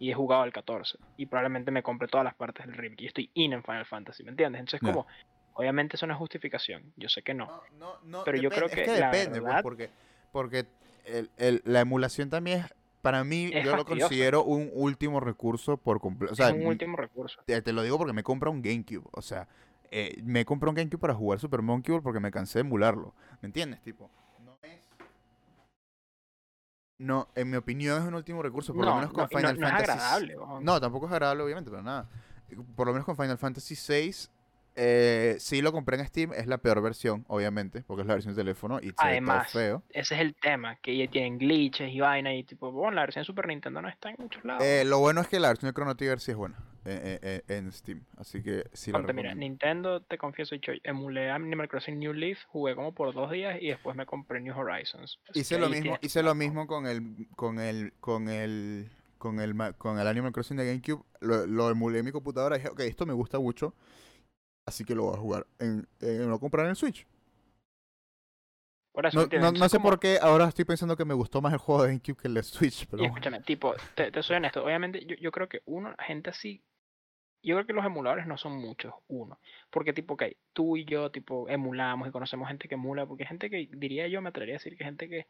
Y 0.00 0.10
he 0.10 0.14
jugado 0.14 0.42
al 0.42 0.52
14. 0.52 0.98
Y 1.16 1.26
probablemente 1.26 1.70
me 1.70 1.84
compré 1.84 2.08
todas 2.08 2.24
las 2.24 2.34
partes 2.34 2.66
del 2.66 2.74
remake. 2.74 3.02
Y 3.02 3.06
estoy 3.06 3.30
in 3.34 3.52
en 3.52 3.62
Final 3.62 3.86
Fantasy, 3.86 4.24
¿me 4.24 4.30
entiendes? 4.30 4.58
Entonces, 4.58 4.80
como, 4.80 5.06
obviamente 5.52 5.94
eso 5.94 6.08
no 6.08 6.14
es 6.14 6.18
justificación. 6.18 6.92
Yo 6.96 7.08
sé 7.08 7.22
que 7.22 7.32
no. 7.32 7.46
No, 7.46 7.62
no, 7.78 8.00
no, 8.02 8.24
Pero 8.24 8.38
yo 8.38 8.50
creo 8.50 8.68
que 8.68 8.82
es 8.82 8.90
que 8.92 8.98
la 8.98 9.12
depende, 9.12 9.40
pues, 9.40 9.44
verdad- 9.44 9.62
porque, 9.62 9.90
porque 10.32 10.66
el, 11.04 11.30
el- 11.36 11.62
la 11.64 11.80
emulación 11.80 12.30
también 12.30 12.60
es, 12.60 12.74
para 13.02 13.22
mí, 13.24 13.50
Es 13.52 13.64
yo 13.64 13.76
lo 13.76 13.84
considero 13.84 14.44
un 14.44 14.70
último 14.72 15.20
recurso 15.20 15.76
por 15.76 16.00
completo. 16.00 16.32
O 16.32 16.36
sea, 16.36 16.48
es 16.48 16.54
un 16.54 16.66
último 16.66 16.96
recurso. 16.96 17.40
te, 17.46 17.60
te 17.62 17.72
lo 17.72 17.82
digo 17.82 17.98
porque 17.98 18.12
me 18.14 18.22
compra 18.22 18.50
un 18.50 18.62
GameCube. 18.62 19.06
O 19.12 19.20
sea, 19.22 19.46
eh, 19.90 20.20
me 20.24 20.44
compré 20.44 20.68
un 20.70 20.74
GameCube 20.74 20.98
para 21.00 21.14
jugar 21.14 21.38
Super 21.38 21.60
Monkey 21.62 21.92
Ball 21.92 22.02
porque 22.02 22.20
me 22.20 22.30
cansé 22.30 22.58
de 22.58 22.60
emularlo. 22.62 23.14
¿Me 23.42 23.46
entiendes? 23.46 23.82
Tipo, 23.82 24.10
no 24.44 24.58
es... 24.62 24.80
No, 26.98 27.28
en 27.34 27.50
mi 27.50 27.56
opinión 27.56 28.00
es 28.00 28.08
un 28.08 28.14
último 28.14 28.42
recurso, 28.42 28.72
por 28.72 28.84
lo 28.84 28.90
No, 28.92 28.96
menos 28.96 29.12
con 29.12 29.24
no, 29.24 29.28
y 29.30 29.34
no- 29.34 29.38
Final 29.38 29.58
no 29.60 29.66
es 29.66 29.72
Fantasy. 29.72 29.90
agradable. 29.98 30.36
No, 30.62 30.80
tampoco 30.80 31.06
es 31.06 31.12
agradable, 31.12 31.42
obviamente, 31.42 31.70
pero 31.70 31.82
nada. 31.82 32.08
Por 32.76 32.86
lo 32.86 32.92
menos 32.92 33.04
con 33.04 33.16
Final 33.16 33.36
Fantasy 33.36 33.74
VI, 33.74 34.28
eh, 34.76 35.36
sí 35.38 35.62
lo 35.62 35.72
compré 35.72 35.98
en 35.98 36.06
Steam, 36.06 36.32
es 36.32 36.46
la 36.46 36.58
peor 36.58 36.82
versión, 36.82 37.24
obviamente, 37.28 37.82
porque 37.86 38.02
es 38.02 38.06
la 38.06 38.14
versión 38.14 38.34
de 38.34 38.40
teléfono 38.42 38.78
y 38.78 38.86
se 38.86 38.88
ve 38.88 38.92
todo 38.94 39.06
Además, 39.08 39.52
feo. 39.52 39.82
ese 39.90 40.14
es 40.14 40.20
el 40.20 40.34
tema, 40.34 40.76
que 40.76 40.96
ya 40.96 41.08
tienen 41.08 41.38
glitches 41.38 41.92
y 41.92 42.00
vaina 42.00 42.34
y 42.34 42.44
tipo, 42.44 42.72
bueno, 42.72 42.92
la 42.96 43.02
versión 43.02 43.22
de 43.22 43.26
Super 43.26 43.46
Nintendo 43.46 43.80
no 43.82 43.88
está 43.88 44.10
en 44.10 44.16
muchos 44.18 44.44
lados. 44.44 44.62
Eh, 44.64 44.84
lo 44.84 44.98
bueno 44.98 45.20
es 45.20 45.28
que 45.28 45.38
la 45.40 45.48
versión 45.48 45.70
de 45.70 45.74
Chrono 45.74 45.96
Trigger 45.96 46.20
sí 46.20 46.32
es 46.32 46.36
buena 46.36 46.56
eh, 46.86 47.18
eh, 47.22 47.42
eh, 47.48 47.56
en 47.56 47.72
Steam, 47.72 48.04
así 48.18 48.42
que 48.42 48.64
sí 48.72 48.92
la 48.92 48.98
Ponte, 48.98 49.14
mira, 49.14 49.30
recomiendo. 49.30 49.40
Nintendo, 49.40 50.02
te 50.02 50.18
confieso, 50.18 50.54
yo 50.56 50.72
emulé 50.82 51.30
Animal 51.30 51.68
Crossing 51.68 51.98
New 51.98 52.12
Leaf, 52.12 52.44
jugué 52.48 52.74
como 52.74 52.92
por 52.92 53.14
dos 53.14 53.30
días 53.30 53.56
y 53.60 53.68
después 53.68 53.96
me 53.96 54.04
compré 54.04 54.40
New 54.40 54.54
Horizons. 54.54 55.18
Hice 55.32 55.58
lo 55.58 55.70
mismo, 55.70 55.98
hice 56.02 56.22
lo 56.22 56.34
mismo 56.34 56.66
con 56.66 56.86
el 56.86 57.26
con 57.36 57.58
el 57.58 57.94
con 58.00 58.28
el 58.28 58.90
con 59.16 59.40
el 59.40 59.54
con 59.78 59.98
el 59.98 60.06
Animal 60.06 60.32
Crossing 60.32 60.58
de 60.58 60.66
GameCube, 60.66 61.02
lo, 61.20 61.46
lo 61.46 61.70
emulé 61.70 62.00
en 62.00 62.04
mi 62.04 62.12
computadora 62.12 62.56
y 62.56 62.58
dije, 62.58 62.70
ok, 62.70 62.80
esto 62.80 63.06
me 63.06 63.14
gusta 63.14 63.38
mucho, 63.38 63.74
así 64.66 64.84
que 64.84 64.94
lo 64.94 65.04
voy 65.04 65.14
a 65.14 65.20
jugar 65.20 65.46
en, 65.58 65.86
en 66.00 66.28
lo 66.28 66.38
comprar 66.38 66.66
en 66.66 66.70
el 66.70 66.76
Switch. 66.76 67.06
Por 68.92 69.06
eso, 69.06 69.26
No, 69.26 69.68
sé 69.68 69.78
como- 69.78 69.90
por 69.90 69.98
qué 70.00 70.18
ahora 70.22 70.46
estoy 70.46 70.64
pensando 70.64 70.96
que 70.96 71.04
me 71.04 71.14
gustó 71.14 71.42
más 71.42 71.52
el 71.52 71.58
juego 71.58 71.82
de 71.82 71.88
GameCube 71.88 72.16
que 72.16 72.28
el 72.28 72.34
de 72.34 72.42
Switch, 72.44 72.86
pero 72.86 73.02
Y 73.02 73.06
escúchame, 73.06 73.40
tipo, 73.42 73.74
te, 73.96 74.12
te 74.12 74.22
soy 74.22 74.36
honesto, 74.36 74.64
obviamente 74.64 75.04
yo, 75.04 75.16
yo 75.16 75.32
creo 75.32 75.48
que 75.48 75.62
uno, 75.64 75.92
gente 75.98 76.30
así, 76.30 76.62
yo 77.42 77.56
creo 77.56 77.66
que 77.66 77.72
los 77.72 77.84
emuladores 77.84 78.26
no 78.26 78.38
son 78.38 78.52
muchos, 78.56 78.94
uno. 79.08 79.40
Porque 79.70 79.92
tipo, 79.92 80.14
ok, 80.14 80.22
tú 80.52 80.76
y 80.76 80.84
yo, 80.84 81.10
tipo, 81.10 81.48
emulamos 81.48 82.08
y 82.08 82.12
conocemos 82.12 82.46
gente 82.48 82.68
que 82.68 82.76
emula, 82.76 83.04
porque 83.04 83.26
gente 83.26 83.50
que, 83.50 83.68
diría 83.72 84.06
yo, 84.06 84.22
me 84.22 84.28
atrevería 84.28 84.54
a 84.54 84.58
decir 84.58 84.76
que 84.78 84.84
gente 84.84 85.08
que, 85.08 85.26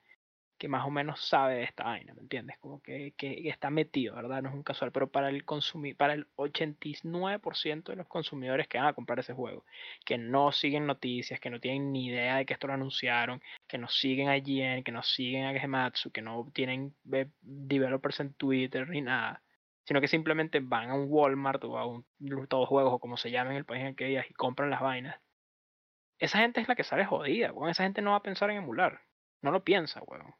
que 0.58 0.68
más 0.68 0.86
o 0.86 0.90
menos 0.90 1.20
sabe 1.20 1.56
de 1.56 1.64
esta 1.64 1.84
vaina, 1.84 2.14
¿me 2.14 2.22
entiendes? 2.22 2.58
Como 2.58 2.80
que, 2.82 3.12
que, 3.16 3.48
está 3.48 3.70
metido, 3.70 4.14
¿verdad? 4.14 4.42
No 4.42 4.50
es 4.50 4.54
un 4.54 4.62
casual, 4.62 4.92
pero 4.92 5.10
para 5.10 5.28
el 5.28 5.44
consumir, 5.44 5.96
para 5.96 6.14
el 6.14 6.26
89% 6.36 7.84
de 7.84 7.96
los 7.96 8.06
consumidores 8.06 8.68
que 8.68 8.78
van 8.78 8.86
a 8.86 8.92
comprar 8.92 9.18
ese 9.18 9.34
juego, 9.34 9.64
que 10.04 10.18
no 10.18 10.52
siguen 10.52 10.86
noticias, 10.86 11.40
que 11.40 11.50
no 11.50 11.60
tienen 11.60 11.92
ni 11.92 12.06
idea 12.06 12.36
de 12.36 12.46
que 12.46 12.54
esto 12.54 12.66
lo 12.66 12.74
anunciaron, 12.74 13.42
que 13.66 13.78
no 13.78 13.88
siguen 13.88 14.28
a 14.28 14.36
IGN, 14.36 14.84
que 14.84 14.92
no 14.92 15.02
siguen 15.02 15.46
a 15.46 15.58
Gematsu, 15.58 16.10
que 16.12 16.22
no 16.22 16.50
tienen 16.54 16.94
eh, 17.12 17.28
developers 17.42 18.20
en 18.20 18.34
Twitter 18.34 18.88
ni 18.88 19.00
nada, 19.02 19.42
sino 19.84 20.00
que 20.00 20.08
simplemente 20.08 20.60
van 20.60 20.90
a 20.90 20.94
un 20.94 21.06
Walmart 21.08 21.64
o 21.64 21.78
a 21.78 21.86
un 21.86 22.04
todos 22.48 22.68
juegos 22.68 22.94
o 22.94 22.98
como 22.98 23.16
se 23.16 23.30
llame 23.30 23.50
en 23.50 23.56
el 23.56 23.64
país 23.64 23.84
en 23.84 23.94
que 23.96 24.06
vivas 24.06 24.30
y 24.30 24.34
compran 24.34 24.70
las 24.70 24.80
vainas. 24.80 25.20
Esa 26.18 26.38
gente 26.38 26.60
es 26.60 26.68
la 26.68 26.76
que 26.76 26.84
sale 26.84 27.04
jodida, 27.04 27.52
weón. 27.52 27.70
Esa 27.70 27.84
gente 27.84 28.00
no 28.02 28.12
va 28.12 28.18
a 28.18 28.22
pensar 28.22 28.50
en 28.50 28.58
emular. 28.58 29.02
No 29.42 29.50
lo 29.50 29.64
piensa, 29.64 30.02
weón. 30.06 30.34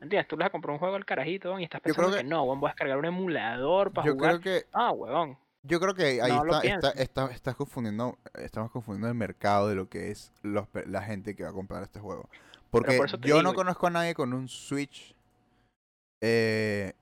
¿Entiendes? 0.00 0.28
Tú 0.28 0.36
le 0.36 0.44
vas 0.44 0.48
a 0.48 0.52
comprar 0.52 0.72
un 0.72 0.78
juego 0.78 0.96
al 0.96 1.04
carajito 1.04 1.58
y 1.58 1.64
estás 1.64 1.80
pensando 1.80 2.10
que, 2.10 2.18
que- 2.18 2.24
no, 2.24 2.44
weón, 2.44 2.60
voy 2.60 2.68
a 2.68 2.72
descargar 2.72 2.98
un 2.98 3.04
emulador 3.04 3.92
para 3.92 4.06
Yo 4.06 4.14
jugar. 4.14 4.40
creo 4.40 4.60
que 4.60 4.66
Ah, 4.72 4.92
weón. 4.92 5.38
yo 5.62 5.80
creo 5.80 5.94
que 5.94 6.20
ahí 6.22 6.30
No 6.32 6.44
está, 6.44 6.46
está, 6.46 6.60
pienso. 6.60 6.92
está- 6.94 7.30
estás 7.32 7.56
confundiendo, 7.56 8.18
estamos 8.34 8.70
confundiendo 8.70 9.08
el 9.08 9.14
mercado 9.14 9.68
de 9.68 9.74
lo 9.74 9.88
que 9.88 10.10
es 10.10 10.32
los, 10.42 10.66
la 10.86 11.02
gente 11.02 11.34
que 11.36 11.42
va 11.44 11.50
a 11.50 11.52
comprar 11.54 11.82
este 11.82 12.00
juego. 12.00 12.28
Porque 12.70 12.96
por 12.96 13.20
yo 13.20 13.42
no 13.42 13.52
conozco 13.54 13.88
a 13.88 13.90
nadie 13.90 14.14
con 14.14 14.32
un 14.32 14.48
Switch 14.48 15.14
eh, 16.22 16.92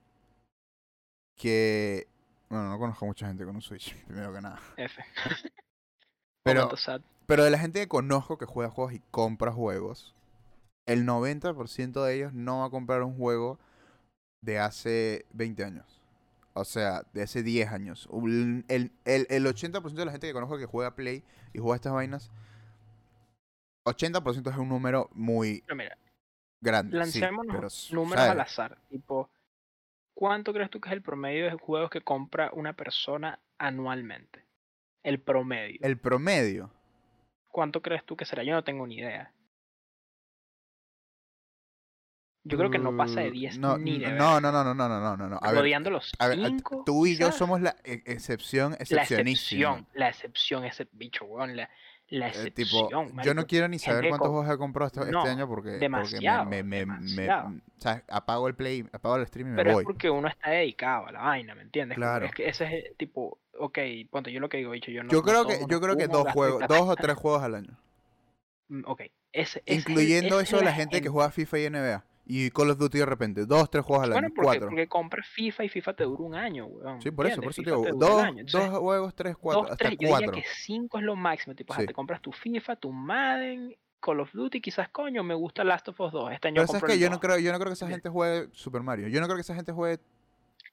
que 1.37 2.07
bueno, 2.49 2.71
no 2.71 2.79
conozco 2.79 3.05
a 3.05 3.09
mucha 3.09 3.27
gente 3.27 3.45
con 3.45 3.55
un 3.57 3.63
Switch, 3.63 3.95
primero 4.07 4.33
que 4.33 4.41
nada. 4.41 4.59
F. 4.77 5.05
Pero. 6.43 6.71
Pero 7.27 7.45
de 7.45 7.51
la 7.51 7.59
gente 7.59 7.81
que 7.81 7.89
conozco 7.89 8.39
que 8.39 8.47
juega 8.47 8.71
juegos 8.71 8.95
y 8.95 9.03
compra 9.11 9.53
juegos, 9.53 10.15
el 10.89 11.05
90% 11.07 12.03
de 12.05 12.17
ellos 12.17 12.33
no 12.33 12.61
va 12.61 12.67
a 12.67 12.71
comprar 12.71 13.03
un 13.03 13.17
juego 13.17 13.59
de 14.41 14.59
hace 14.59 15.27
20 15.33 15.65
años. 15.65 16.03
O 16.55 16.65
sea, 16.65 17.03
de 17.13 17.23
hace 17.23 17.43
10 17.45 17.69
años. 17.71 18.09
El, 18.69 18.91
el, 19.05 19.27
el 19.31 19.47
80% 19.47 19.93
de 19.95 20.05
la 20.07 20.11
gente 20.13 20.27
que 20.27 20.33
conozco 20.33 20.59
que 20.59 20.67
juega 20.67 20.97
Play 20.97 21.23
y 21.53 21.59
juega 21.61 21.77
estas 21.77 21.93
vainas, 21.93 22.31
80% 23.85 24.51
es 24.51 24.57
un 24.57 24.69
número 24.69 25.09
muy 25.13 25.63
Pero 25.63 25.77
mira, 25.77 25.97
grande. 26.61 26.93
sí, 27.07 27.21
lancémonos 27.21 27.55
pero, 27.55 27.67
s- 27.69 27.95
números 27.95 28.25
al 28.25 28.41
azar. 28.41 28.79
Tipo, 28.89 29.31
¿cuánto 30.15 30.53
crees 30.53 30.71
tú 30.71 30.81
que 30.81 30.89
es 30.89 30.93
el 30.95 31.03
promedio 31.03 31.45
de 31.45 31.53
juegos 31.53 31.91
que 31.91 32.01
compra 32.01 32.51
una 32.53 32.73
persona 32.75 33.39
anualmente? 33.59 34.45
El 35.03 35.21
promedio. 35.21 35.79
El 35.83 35.99
promedio. 35.99 36.71
¿Cuánto 37.49 37.81
crees 37.83 38.05
tú 38.05 38.17
que 38.17 38.25
será? 38.25 38.43
Yo 38.43 38.53
no 38.53 38.65
tengo 38.65 38.87
ni 38.87 38.97
idea. 38.97 39.33
Yo 42.45 42.57
creo 42.57 42.71
que 42.71 42.79
no 42.79 42.97
pasa 42.97 43.21
de 43.21 43.31
mm, 43.31 43.33
10 43.33 43.59
no, 43.59 43.79
ni 43.79 43.99
de 43.99 44.13
no, 44.13 44.41
no, 44.41 44.53
no, 44.53 44.65
no, 44.65 44.75
no, 44.75 44.89
no, 44.89 45.17
no, 45.17 45.29
no. 45.29 45.39
A 45.43 45.53
Rodeando 45.53 45.91
ver, 45.91 45.95
los 45.95 46.13
a 46.19 46.33
cinco, 46.33 46.83
tú 46.87 47.07
y 47.07 47.17
yo 47.17 47.31
somos 47.33 47.61
e, 47.61 47.65
la 47.65 47.77
excepción 47.85 48.75
excepcionísima. 48.79 49.69
La 49.69 49.75
excepción, 49.75 49.87
la 49.95 50.09
excepción, 50.09 50.65
ese 50.65 50.89
bicho, 50.93 51.25
weón. 51.27 51.57
La, 51.57 51.69
la 52.11 52.29
eh, 52.29 52.31
excepción. 52.31 53.13
Yo 53.23 53.35
no 53.35 53.47
quiero 53.47 53.69
ni 53.69 53.79
saber 53.79 54.09
cuántos 54.09 54.29
juegos 54.29 54.51
he 54.51 54.57
comprado 54.57 54.87
este, 54.87 55.01
este 55.03 55.29
año 55.29 55.47
porque, 55.47 55.71
demasiado, 55.73 56.47
me, 56.47 56.63
demasiado. 56.63 57.51
Mm, 57.51 57.57
o 57.57 57.81
sea, 57.81 58.03
apago 58.09 58.49
el 58.49 58.55
play, 58.55 58.87
apago 58.93 59.17
el 59.17 59.27
stream 59.27 59.55
Pero 59.57 59.81
es 59.81 59.85
porque 59.85 60.09
uno 60.09 60.29
está 60.29 60.51
dedicado 60.51 61.07
a 61.07 61.13
la 61.13 61.21
vaina, 61.21 61.55
¿me 61.55 61.63
entiendes? 61.63 61.97
Claro. 61.97 62.27
Es 62.27 62.33
que 62.33 62.49
ese 62.49 62.79
es 62.79 62.97
tipo, 62.97 63.39
ok, 63.59 63.79
ponte, 64.11 64.33
yo 64.33 64.41
lo 64.41 64.49
que 64.49 64.59
digo, 64.59 64.73
dicho, 64.73 64.91
yo 64.91 65.03
no. 65.03 65.11
Yo 65.11 65.23
creo 65.23 65.47
que, 65.47 65.59
yo 65.69 65.81
creo 65.81 65.97
que 65.97 66.07
dos 66.07 66.33
juegos, 66.33 66.67
dos 66.67 66.89
o 66.89 66.97
tres 66.97 67.17
juegos 67.17 67.43
al 67.43 67.57
año. 67.57 67.77
Mm, 68.69 68.83
ok. 68.87 69.03
Incluyendo 69.67 70.41
eso 70.41 70.57
de 70.57 70.65
la 70.65 70.73
gente 70.73 71.03
que 71.03 71.09
juega 71.09 71.31
FIFA 71.31 71.59
y 71.59 71.71
NBA. 71.71 72.05
Y 72.31 72.51
Call 72.51 72.71
of 72.71 72.79
Duty 72.79 72.99
de 72.99 73.07
repente. 73.07 73.47
Dos, 73.47 73.71
tres 73.71 73.83
juegos 73.85 74.05
al 74.05 74.11
Bueno, 74.13 74.27
año. 74.27 74.35
porque, 74.35 74.47
Cuatro. 74.47 74.69
porque 74.69 74.87
compras 74.87 75.27
FIFA 75.29 75.65
y 75.65 75.69
FIFA 75.71 75.95
te 75.95 76.05
dura 76.05 76.23
un 76.25 76.35
año, 76.35 76.67
weón. 76.67 77.01
Sí, 77.01 77.11
por 77.11 77.27
eso, 77.27 77.41
por 77.41 77.51
eso 77.53 77.63
te 77.63 77.71
digo. 77.71 77.83
te 77.85 77.93
Dos. 77.93 78.23
Entonces, 78.29 78.71
dos 78.71 78.79
juegos, 78.81 79.15
tres, 79.15 79.37
cuatro, 79.39 79.63
dos, 79.63 79.71
hasta 79.73 79.87
tres, 79.87 79.99
yo 79.99 80.09
cuatro. 80.11 80.31
diría 80.33 80.43
que 80.43 80.49
cinco 80.61 80.99
es 80.99 81.05
lo 81.05 81.17
máximo. 81.17 81.55
Tipo, 81.57 81.73
Sí. 81.75 81.87
te 81.87 81.95
compras 81.95 82.21
tu 82.21 82.31
FIFA, 82.31 82.77
tu 82.77 82.93
Madden, 82.93 83.75
Call 84.01 84.21
of 84.21 84.31
Duty, 84.33 84.61
quizás, 84.61 84.91
coño, 84.91 85.25
me 85.25 85.35
gusta 85.35 85.65
Last 85.65 85.89
of 85.89 85.99
Us 86.01 86.13
2. 86.13 86.33
Este 86.33 86.49
año 86.49 86.57
Pero 86.57 86.67
compro 86.69 86.87
que 86.89 86.99
yo 86.99 87.07
no 87.09 87.17
2. 87.17 87.21
creo, 87.21 87.39
yo 87.39 87.51
no 87.51 87.59
creo 87.59 87.69
que 87.71 87.75
esa 87.75 87.89
gente 87.89 88.09
juegue 88.11 88.49
Super 88.53 88.83
Mario. 88.83 89.09
Yo 89.09 89.21
no 89.21 89.27
creo 89.27 89.37
que 89.37 89.41
esa 89.43 89.55
gente 89.55 89.73
juegue 89.73 89.99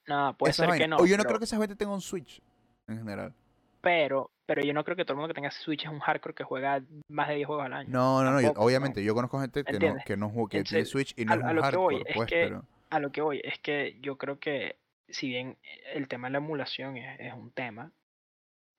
No, 0.08 0.36
puede 0.38 0.54
ser 0.54 0.68
vaina. 0.68 0.84
que 0.84 0.88
no. 0.90 0.98
o 0.98 1.06
yo 1.06 1.16
no 1.16 1.24
pero, 1.24 1.30
creo 1.30 1.40
que 1.40 1.46
esa 1.46 1.58
gente 1.58 1.76
tenga 1.78 1.94
un 1.94 2.02
Switch 2.02 2.42
en 2.88 2.98
general. 2.98 3.34
pero, 3.82 4.30
pero 4.46 4.62
yo 4.64 4.74
no 4.74 4.84
creo 4.84 4.96
que 4.96 5.06
todo 5.06 5.14
el 5.14 5.18
mundo 5.20 5.28
que 5.34 5.36
tenga 5.40 5.52
Switch 5.52 5.84
es 5.86 5.90
un 5.90 6.00
hardcore 6.00 6.36
que 6.36 6.44
juega 6.44 6.82
más 7.10 7.28
de 7.30 7.36
10 7.36 7.48
juegos 7.48 7.66
al 7.66 7.74
año. 7.74 7.90
No, 7.90 8.24
no, 8.24 8.32
no. 8.32 8.42
yo- 8.42 8.54
obviamente, 8.58 9.04
yo 9.04 9.14
conozco 9.16 9.40
gente 9.40 9.64
que 9.64 9.80
no, 9.80 9.96
que 10.06 10.18
no 10.18 10.30
juega, 10.30 10.50
que 10.50 10.64
tiene 10.64 10.86
Switch 10.86 11.14
y 11.18 11.24
a- 11.24 11.26
no 11.26 11.34
es 11.36 11.44
a 11.44 11.50
un 11.50 11.56
lo 11.56 11.62
que 11.64 11.76
voy 11.78 11.96
hardcore, 11.96 12.10
es 12.12 12.16
pues, 12.16 12.30
que- 12.30 12.44
pero. 12.44 12.64
A 12.92 13.00
lo 13.00 13.12
que 13.12 13.22
voy 13.22 13.42
es 13.44 13.60
que 13.60 13.98
yo 14.02 14.18
creo 14.18 14.40
que 14.40 14.78
si 15.10 15.28
bien 15.30 15.58
el 15.94 16.08
tema 16.08 16.28
de 16.28 16.34
la 16.34 16.38
emulación 16.38 16.98
es, 16.98 17.20
es 17.20 17.34
un 17.34 17.52
tema, 17.52 17.92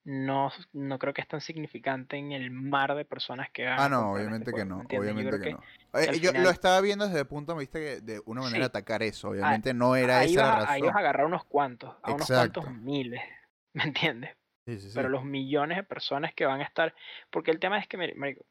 no, 0.04 0.52
no 0.72 0.98
creo 1.00 1.12
que 1.12 1.20
es 1.20 1.26
tan 1.28 1.40
significante 1.40 2.16
en 2.16 2.30
el 2.30 2.52
mar 2.52 2.94
de 2.94 3.04
personas 3.04 3.50
que 3.50 3.64
van 3.64 3.78
Ah, 3.80 3.84
a 3.86 3.88
no, 3.88 3.96
comprar 4.02 4.14
obviamente 4.22 4.50
este 4.50 4.60
que 4.62 4.64
juego, 4.68 4.82
no, 4.88 4.98
obviamente 5.00 5.40
que 5.40 5.52
no. 5.52 5.60
Eh, 5.94 6.20
yo 6.20 6.32
lo 6.32 6.50
estaba 6.50 6.80
viendo 6.80 7.06
desde 7.06 7.20
el 7.20 7.26
punto 7.26 7.52
de 7.54 7.58
vista 7.58 7.78
que 7.80 8.00
de 8.00 8.20
una 8.26 8.42
manera 8.42 8.64
Sí. 8.66 8.68
atacar 8.68 9.02
eso. 9.02 9.30
Obviamente 9.30 9.74
no 9.74 9.96
era 9.96 10.20
ahí 10.20 10.32
esa 10.34 10.42
la 10.42 10.48
a- 10.52 10.56
ahí 10.72 10.80
razón. 10.82 10.86
vas 10.86 10.96
a 10.96 10.98
agarrar 11.00 11.26
unos 11.26 11.44
cuantos, 11.44 11.96
a 12.02 12.12
unos 12.12 12.28
cuantos 12.28 12.70
miles, 12.72 13.20
¿me 13.74 13.82
entiendes? 13.82 14.30
Sí, 14.66 14.78
sí, 14.78 14.88
sí. 14.88 14.94
Pero 14.96 15.08
los 15.08 15.24
millones 15.24 15.76
de 15.78 15.84
personas 15.84 16.34
que 16.34 16.44
van 16.44 16.60
a 16.60 16.64
estar, 16.64 16.94
porque 17.30 17.50
el 17.52 17.60
tema 17.60 17.78
es 17.78 17.86
que, 17.86 17.96
mari- 17.96 18.14
marico, 18.16 18.44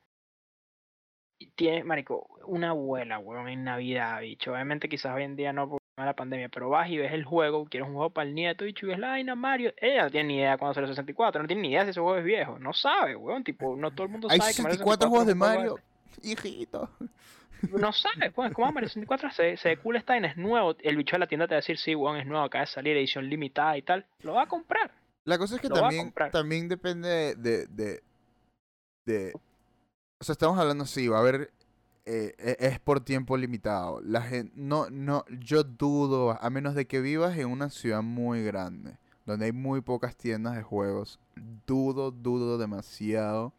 tiene, 1.56 1.84
marico, 1.84 2.28
una 2.46 2.70
abuela, 2.70 3.20
weón, 3.20 3.50
en 3.50 3.64
Navidad, 3.64 4.22
bicho. 4.22 4.54
Obviamente 4.54 4.88
quizás 4.90 5.14
hoy 5.16 5.24
en 5.24 5.36
día 5.36 5.52
no, 5.52 5.78
la 5.98 6.16
pandemia, 6.16 6.50
pero 6.50 6.70
vas 6.70 6.90
y 6.90 6.98
ves 6.98 7.14
el 7.14 7.24
juego, 7.26 7.66
quieres 7.66 7.88
un 7.88 7.96
juego 7.96 8.10
para 8.12 8.28
el 8.28 8.36
nieto 8.36 8.66
y 8.66 8.74
ves 8.74 9.00
la 9.00 9.10
vaina 9.10 9.36
Mario, 9.36 9.74
ella 9.78 10.04
no 10.04 10.12
tiene 10.12 10.28
ni 10.28 10.38
idea 10.38 10.58
cuando 10.58 10.74
sale 10.74 10.88
el 10.88 10.94
64, 10.94 11.42
no 11.42 11.48
tiene 11.48 11.62
ni 11.62 11.70
idea 11.70 11.84
si 11.84 11.92
ese 11.92 12.00
juego 12.00 12.18
es 12.18 12.26
viejo, 12.26 12.60
no 12.60 12.74
sabe, 12.74 13.16
weón, 13.16 13.44
tipo, 13.44 13.76
no 13.76 13.92
todo 13.92 14.04
el 14.04 14.12
mundo 14.12 14.30
Hay 14.30 14.40
sabe 14.40 14.54
64 14.54 15.10
juegos 15.10 15.28
de 15.28 15.36
Mario, 15.36 15.80
hijito. 16.24 16.90
No 17.80 17.92
sabe, 17.94 18.32
weón, 18.36 18.54
como 18.54 18.72
Mario 18.72 18.90
64 18.90 19.32
se, 19.32 19.58
se 19.58 19.78
cool 19.78 19.96
está 19.96 20.18
es 20.18 20.38
nuevo, 20.38 20.76
el 20.80 20.98
bicho 20.98 21.16
de 21.16 21.20
la 21.20 21.28
tienda 21.28 21.48
te 21.48 21.56
va 21.56 21.58
a 21.58 21.62
decir, 21.62 21.78
sí, 21.78 21.96
weón, 21.96 22.18
es 22.18 22.26
nuevo, 22.26 22.44
acaba 22.46 22.62
de 22.62 22.68
salir, 22.68 22.96
edición 22.96 23.30
limitada 23.30 23.78
y 23.78 23.82
tal, 23.82 24.06
lo 24.22 24.34
va 24.34 24.44
a 24.44 24.48
comprar. 24.48 24.92
La 25.26 25.38
cosa 25.38 25.56
es 25.56 25.62
que 25.62 25.70
también, 25.70 26.14
también 26.32 26.68
depende 26.70 27.36
de, 27.36 27.68
de, 27.68 28.04
de, 29.06 29.34
O 30.20 30.24
sea, 30.24 30.34
estamos 30.34 30.58
hablando, 30.60 30.86
sí, 30.86 31.08
va 31.08 31.18
a 31.18 31.22
haber 31.22 31.52
eh, 32.06 32.36
e, 32.38 32.58
es 32.60 32.80
por 32.80 33.00
tiempo 33.00 33.36
limitado. 33.36 34.00
La 34.02 34.22
gente, 34.22 34.54
no, 34.56 34.90
no, 34.92 35.26
yo 35.40 35.64
dudo, 35.64 36.38
a 36.40 36.50
menos 36.52 36.76
de 36.76 36.86
que 36.86 37.02
vivas 37.02 37.38
en 37.38 37.48
una 37.48 37.72
ciudad 37.72 38.04
muy 38.04 38.44
grande, 38.44 38.98
donde 39.26 39.46
hay 39.46 39.52
muy 39.52 39.82
pocas 39.82 40.16
tiendas 40.16 40.56
de 40.56 40.62
juegos, 40.62 41.20
dudo, 41.66 42.12
dudo 42.12 42.60
demasiado 42.60 43.52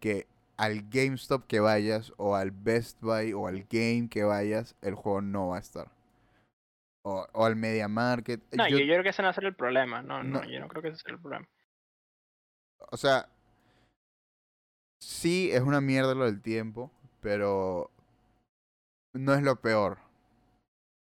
que 0.00 0.26
al 0.56 0.88
GameStop 0.88 1.46
que 1.46 1.60
vayas, 1.60 2.12
o 2.16 2.34
al 2.36 2.50
Best 2.50 3.00
Buy, 3.02 3.34
o 3.34 3.46
al 3.46 3.66
Game 3.68 4.08
que 4.08 4.24
vayas, 4.24 4.74
el 4.80 4.94
juego 4.94 5.20
no 5.20 5.48
va 5.48 5.56
a 5.56 5.60
estar. 5.60 5.90
O, 7.04 7.26
o 7.32 7.44
al 7.44 7.56
Media 7.56 7.88
Market. 7.88 8.40
No, 8.52 8.68
yo, 8.68 8.76
creo 8.76 9.02
que 9.02 9.08
ese 9.08 9.22
no 9.22 9.26
va 9.26 9.30
a 9.30 9.34
ser 9.34 9.44
el 9.44 9.54
problema. 9.54 10.02
No, 10.02 10.22
no, 10.22 10.40
no, 10.40 10.44
yo 10.44 10.60
no 10.60 10.68
creo 10.68 10.82
que 10.82 10.88
ese 10.88 10.98
sea 10.98 11.12
el 11.14 11.20
problema. 11.20 11.48
O 12.90 12.96
sea, 12.96 13.28
sí 15.00 15.50
es 15.52 15.60
una 15.62 15.80
mierda 15.80 16.14
lo 16.14 16.26
del 16.26 16.40
tiempo 16.40 16.90
pero 17.22 17.90
no 19.14 19.32
es 19.32 19.42
lo 19.42 19.56
peor. 19.56 19.98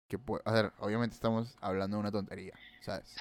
Que 0.08 0.18
puede, 0.18 0.42
a 0.44 0.52
ver, 0.52 0.72
obviamente 0.80 1.14
estamos 1.14 1.56
hablando 1.60 1.96
de 1.96 2.00
una 2.00 2.10
tontería, 2.10 2.54
¿sabes? 2.82 3.14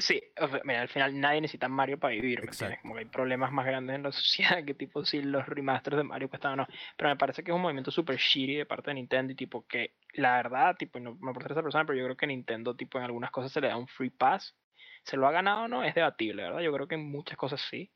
Sí, 0.00 0.22
mira, 0.64 0.82
al 0.82 0.88
final 0.88 1.18
nadie 1.20 1.40
necesita 1.40 1.68
Mario 1.68 1.98
para 1.98 2.14
vivir, 2.14 2.48
Como 2.82 2.94
que 2.94 3.00
hay 3.00 3.06
problemas 3.06 3.52
más 3.52 3.66
grandes 3.66 3.96
en 3.96 4.02
la 4.02 4.12
sociedad 4.12 4.64
que 4.64 4.74
tipo 4.74 5.04
si 5.04 5.22
los 5.22 5.46
remasters 5.46 5.96
de 5.96 6.02
Mario 6.02 6.28
cuestan 6.28 6.52
o 6.52 6.56
no. 6.56 6.66
Pero 6.96 7.10
me 7.10 7.16
parece 7.16 7.42
que 7.42 7.50
es 7.50 7.54
un 7.54 7.62
movimiento 7.62 7.90
super 7.90 8.16
shitty 8.16 8.56
de 8.56 8.66
parte 8.66 8.90
de 8.90 8.94
Nintendo 8.94 9.32
y 9.32 9.36
tipo 9.36 9.66
que 9.66 9.94
la 10.14 10.36
verdad, 10.36 10.76
tipo, 10.76 10.98
no 10.98 11.14
me 11.20 11.32
por 11.32 11.50
esa 11.50 11.62
persona, 11.62 11.84
pero 11.84 11.98
yo 11.98 12.04
creo 12.04 12.16
que 12.16 12.26
Nintendo 12.26 12.74
tipo 12.74 12.98
en 12.98 13.04
algunas 13.04 13.30
cosas 13.30 13.52
se 13.52 13.60
le 13.60 13.68
da 13.68 13.76
un 13.76 13.88
free 13.88 14.10
pass. 14.10 14.56
¿Se 15.04 15.16
lo 15.16 15.26
ha 15.26 15.32
ganado 15.32 15.62
o 15.62 15.68
no? 15.68 15.82
Es 15.82 15.94
debatible, 15.94 16.42
¿verdad? 16.42 16.60
Yo 16.60 16.72
creo 16.72 16.86
que 16.86 16.96
en 16.96 17.10
muchas 17.10 17.36
cosas 17.36 17.60
sí, 17.70 17.90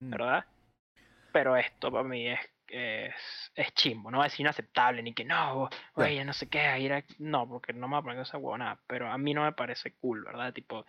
mm. 0.00 0.10
¿verdad? 0.10 0.44
Pero 1.32 1.56
esto 1.56 1.90
para 1.90 2.04
mí 2.04 2.28
es 2.28 2.38
es, 2.68 3.14
es 3.54 3.72
chimbo, 3.74 4.10
no 4.10 4.20
a 4.20 4.24
decir 4.24 4.40
inaceptable, 4.40 5.02
ni 5.02 5.14
que 5.14 5.24
no, 5.24 5.68
oye, 5.94 6.24
no 6.24 6.32
sé 6.32 6.48
qué, 6.48 6.78
ir 6.80 7.04
no, 7.18 7.48
porque 7.48 7.72
no 7.72 7.88
me 7.88 7.94
va 7.94 7.98
a 7.98 8.02
poner 8.02 8.20
esa 8.20 8.38
huevona, 8.38 8.80
pero 8.86 9.10
a 9.10 9.18
mí 9.18 9.34
no 9.34 9.44
me 9.44 9.52
parece 9.52 9.94
cool, 9.94 10.24
¿verdad? 10.24 10.52
Tipo, 10.52 10.84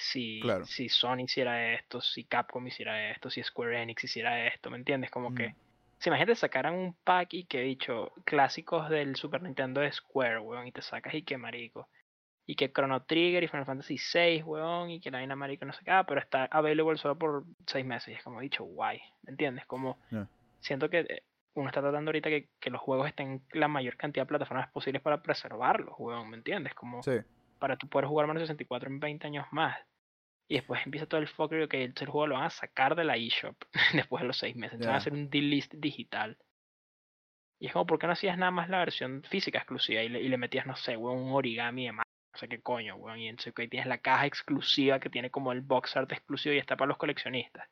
si, 0.00 0.40
si 0.64 0.88
Sony 0.88 1.20
hiciera 1.24 1.74
esto, 1.74 2.00
si 2.00 2.24
Capcom 2.24 2.66
hiciera 2.66 3.10
esto, 3.10 3.30
si 3.30 3.42
Square 3.42 3.82
Enix 3.82 4.04
hiciera 4.04 4.46
esto, 4.46 4.70
¿me 4.70 4.78
entiendes? 4.78 5.10
Como 5.10 5.34
que, 5.34 5.54
si 5.98 6.08
imagínate 6.08 6.34
sacaran 6.36 6.74
un 6.74 6.94
pack 7.04 7.34
y 7.34 7.44
que 7.44 7.60
he 7.60 7.64
dicho, 7.64 8.12
clásicos 8.24 8.88
del 8.88 9.16
Super 9.16 9.42
Nintendo 9.42 9.80
de 9.80 9.92
Square, 9.92 10.40
weón, 10.40 10.66
y 10.66 10.72
te 10.72 10.82
sacas 10.82 11.14
y 11.14 11.22
que 11.22 11.36
marico. 11.36 11.88
Y 12.46 12.56
que 12.56 12.72
Chrono 12.72 13.02
Trigger 13.04 13.44
y 13.44 13.48
Final 13.48 13.66
Fantasy 13.66 13.96
VI, 14.12 14.42
weón, 14.42 14.90
y 14.90 15.00
que 15.00 15.10
la 15.10 15.18
vaina 15.18 15.36
marico 15.36 15.64
no 15.64 15.72
sé 15.72 15.84
qué, 15.84 15.90
ah, 15.90 16.04
pero 16.06 16.20
está 16.20 16.46
available 16.46 16.96
solo 16.96 17.16
por 17.16 17.44
seis 17.66 17.84
meses. 17.84 18.08
Y 18.08 18.12
es 18.12 18.22
como 18.22 18.40
he 18.40 18.44
dicho, 18.44 18.64
guay, 18.64 19.00
¿me 19.22 19.32
entiendes? 19.32 19.66
Como 19.66 19.98
siento 20.60 20.88
que 20.88 21.00
eh, 21.00 21.22
uno 21.54 21.68
está 21.68 21.80
tratando 21.80 22.08
ahorita 22.08 22.28
que, 22.28 22.48
que, 22.58 22.70
los 22.70 22.80
juegos 22.80 23.06
estén 23.06 23.42
la 23.52 23.68
mayor 23.68 23.96
cantidad 23.96 24.24
de 24.24 24.28
plataformas 24.28 24.70
posibles 24.70 25.02
para 25.02 25.22
preservarlos, 25.22 25.94
weón, 25.98 26.30
¿me 26.30 26.36
entiendes? 26.38 26.74
Como 26.74 27.02
para 27.60 27.76
tú 27.76 27.88
poder 27.88 28.08
jugar 28.08 28.26
Mario 28.26 28.40
64 28.40 28.88
en 28.88 28.98
20 28.98 29.26
años 29.28 29.46
más. 29.52 29.76
Y 30.50 30.56
después 30.56 30.84
empieza 30.84 31.06
todo 31.06 31.20
el 31.20 31.28
fucker 31.28 31.68
que 31.68 31.84
el 31.84 31.94
juego 32.08 32.26
lo 32.26 32.34
van 32.34 32.46
a 32.46 32.50
sacar 32.50 32.96
de 32.96 33.04
la 33.04 33.16
eShop 33.16 33.54
después 33.94 34.22
de 34.22 34.26
los 34.26 34.36
6 34.38 34.56
meses. 34.56 34.72
Entonces 34.74 34.88
van 34.88 34.94
a 34.96 34.98
hacer 34.98 35.12
un 35.12 35.30
delist 35.30 35.72
digital. 35.74 36.36
Y 37.60 37.68
es 37.68 37.72
como, 37.72 37.86
¿por 37.86 38.00
qué 38.00 38.08
no 38.08 38.14
hacías 38.14 38.36
nada 38.36 38.50
más 38.50 38.68
la 38.68 38.80
versión 38.80 39.22
física 39.22 39.58
exclusiva 39.58 40.02
y 40.02 40.08
le, 40.08 40.20
y 40.20 40.28
le 40.28 40.36
metías, 40.38 40.66
no 40.66 40.74
sé, 40.74 40.96
weón, 40.96 41.18
un 41.18 41.32
origami 41.34 41.86
de 41.86 41.92
más? 41.92 42.06
No 42.34 42.38
sé 42.40 42.48
qué 42.48 42.60
coño, 42.60 42.96
weón. 42.96 43.20
Y 43.20 43.28
entonces 43.28 43.54
ahí 43.56 43.68
tienes 43.68 43.86
la 43.86 43.98
caja 43.98 44.26
exclusiva 44.26 44.98
que 44.98 45.08
tiene 45.08 45.30
como 45.30 45.52
el 45.52 45.60
box 45.60 45.96
art 45.96 46.10
exclusivo 46.10 46.52
y 46.52 46.58
está 46.58 46.76
para 46.76 46.88
los 46.88 46.98
coleccionistas. 46.98 47.68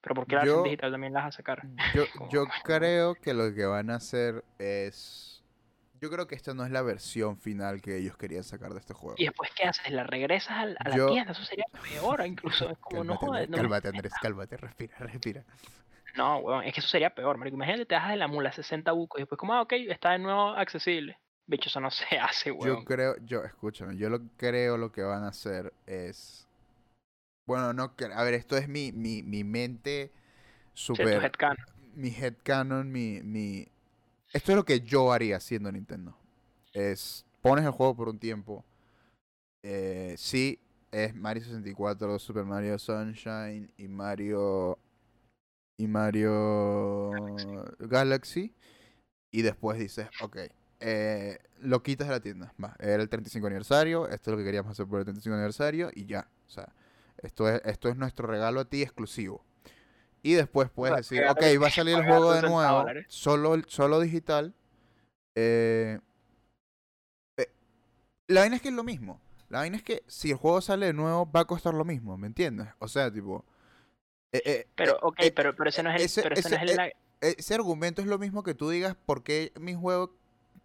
Pero 0.00 0.14
¿por 0.14 0.26
qué 0.26 0.36
la 0.36 0.40
versión 0.44 0.64
digital 0.64 0.92
también 0.92 1.12
las 1.12 1.24
vas 1.24 1.34
a 1.34 1.36
sacar? 1.36 1.62
Yo, 1.94 2.04
yo 2.32 2.46
creo 2.64 3.14
que 3.16 3.34
lo 3.34 3.54
que 3.54 3.66
van 3.66 3.90
a 3.90 3.96
hacer 3.96 4.42
es... 4.58 5.29
Yo 6.00 6.10
creo 6.10 6.26
que 6.26 6.34
esta 6.34 6.54
no 6.54 6.64
es 6.64 6.70
la 6.70 6.82
versión 6.82 7.38
final 7.38 7.82
que 7.82 7.98
ellos 7.98 8.16
querían 8.16 8.42
sacar 8.42 8.72
de 8.72 8.80
este 8.80 8.94
juego. 8.94 9.16
¿Y 9.18 9.24
después 9.24 9.50
qué 9.54 9.64
haces? 9.64 9.90
¿La 9.90 10.04
regresas 10.04 10.50
a, 10.50 10.66
la 10.66 11.06
tienda? 11.06 11.32
Eso 11.32 11.44
sería 11.44 11.66
peor 11.82 12.26
incluso. 12.26 12.70
Es 12.70 12.78
como 12.78 13.18
cálmate, 13.18 13.26
no, 13.26 13.34
Andrés, 13.34 13.60
Cálmate, 13.60 13.88
Andrés, 13.88 14.12
cálmate, 14.20 14.56
respira, 14.56 14.96
respira. 14.98 15.44
No, 16.16 16.38
weón, 16.38 16.64
es 16.64 16.74
que 16.74 16.80
eso 16.80 16.88
sería 16.88 17.10
peor, 17.10 17.36
marico. 17.36 17.56
Imagínate, 17.56 17.86
te 17.86 17.94
dejas 17.94 18.10
de 18.10 18.16
la 18.16 18.28
mula 18.28 18.50
60 18.50 18.90
bucos 18.92 19.18
y 19.18 19.22
después 19.22 19.38
como, 19.38 19.54
ah, 19.54 19.62
ok, 19.62 19.72
está 19.88 20.12
de 20.12 20.18
nuevo 20.18 20.50
accesible. 20.50 21.18
Bicho, 21.46 21.68
eso 21.68 21.80
no 21.80 21.90
se 21.90 22.04
hace, 22.18 22.50
weón. 22.50 22.80
Yo 22.80 22.84
creo, 22.84 23.16
yo, 23.24 23.44
escúchame, 23.44 23.96
yo 23.96 24.08
lo 24.08 24.20
creo 24.36 24.76
lo 24.76 24.90
que 24.90 25.02
van 25.02 25.24
a 25.24 25.28
hacer 25.28 25.72
es 25.86 26.48
bueno, 27.50 27.72
no, 27.72 27.92
a 28.14 28.22
ver, 28.22 28.34
esto 28.34 28.56
es 28.56 28.68
mi, 28.68 28.92
mi, 28.92 29.24
mi 29.24 29.42
mente 29.42 30.12
super... 30.72 31.20
headcanon. 31.20 31.66
Mi 31.96 32.10
headcanon, 32.10 32.92
mi, 32.92 33.22
mi... 33.24 33.66
Esto 34.32 34.52
es 34.52 34.56
lo 34.56 34.64
que 34.64 34.80
yo 34.80 35.12
haría 35.12 35.40
siendo 35.40 35.72
Nintendo. 35.72 36.16
Es, 36.72 37.24
pones 37.42 37.64
el 37.64 37.72
juego 37.72 37.96
por 37.96 38.08
un 38.08 38.18
tiempo. 38.18 38.64
Eh, 39.62 40.14
sí, 40.16 40.60
es 40.92 41.14
Mario 41.14 41.44
64, 41.44 42.18
Super 42.18 42.44
Mario 42.44 42.78
Sunshine 42.78 43.72
y 43.76 43.88
Mario... 43.88 44.78
Y 45.78 45.86
Mario 45.86 47.10
Galaxy. 47.78 48.54
Y 49.32 49.42
después 49.42 49.78
dices, 49.78 50.08
ok, 50.20 50.36
eh, 50.80 51.38
lo 51.60 51.82
quitas 51.82 52.08
de 52.08 52.14
la 52.14 52.20
tienda. 52.20 52.52
Va, 52.62 52.76
era 52.78 53.02
el 53.02 53.08
35 53.08 53.46
aniversario, 53.46 54.08
esto 54.08 54.30
es 54.30 54.32
lo 54.32 54.38
que 54.38 54.44
queríamos 54.44 54.72
hacer 54.72 54.86
por 54.86 54.98
el 54.98 55.04
35 55.04 55.34
aniversario 55.34 55.90
y 55.94 56.06
ya. 56.06 56.28
O 56.46 56.50
sea, 56.50 56.72
esto 57.18 57.48
es, 57.48 57.62
esto 57.64 57.88
es 57.88 57.96
nuestro 57.96 58.26
regalo 58.26 58.60
a 58.60 58.64
ti 58.64 58.82
exclusivo. 58.82 59.44
Y 60.22 60.34
después 60.34 60.68
puedes 60.70 60.96
decir, 60.96 61.24
ok, 61.24 61.42
va 61.62 61.68
a 61.68 61.70
salir 61.70 61.96
el 61.96 62.04
juego 62.04 62.32
de 62.32 62.42
nuevo, 62.42 62.86
solo, 63.08 63.56
solo 63.66 64.00
digital. 64.00 64.54
Eh, 65.34 65.98
eh, 67.36 67.46
la 68.26 68.40
vaina 68.40 68.56
es 68.56 68.62
que 68.62 68.68
es 68.68 68.74
lo 68.74 68.84
mismo. 68.84 69.20
La 69.48 69.60
vaina 69.60 69.76
es 69.76 69.82
que 69.82 70.02
si 70.06 70.30
el 70.30 70.36
juego 70.36 70.60
sale 70.60 70.86
de 70.86 70.92
nuevo, 70.92 71.30
va 71.30 71.40
a 71.40 71.44
costar 71.46 71.74
lo 71.74 71.84
mismo, 71.84 72.16
¿me 72.18 72.26
entiendes? 72.26 72.68
O 72.78 72.88
sea, 72.88 73.10
tipo... 73.10 73.44
Eh, 74.32 74.66
pero, 74.76 74.96
ok, 75.02 75.18
pero, 75.34 75.56
pero 75.56 75.70
ese 75.70 75.82
no 75.82 75.90
es 75.90 75.96
el... 75.96 76.02
Ese, 76.02 76.28
no 76.28 76.34
es 76.34 76.78
el 76.78 76.92
ese 77.20 77.54
argumento 77.54 78.00
es 78.00 78.06
lo 78.06 78.18
mismo 78.18 78.42
que 78.42 78.54
tú 78.54 78.70
digas 78.70 78.96
por 79.04 79.22
qué 79.22 79.52
mi 79.60 79.74
juego 79.74 80.16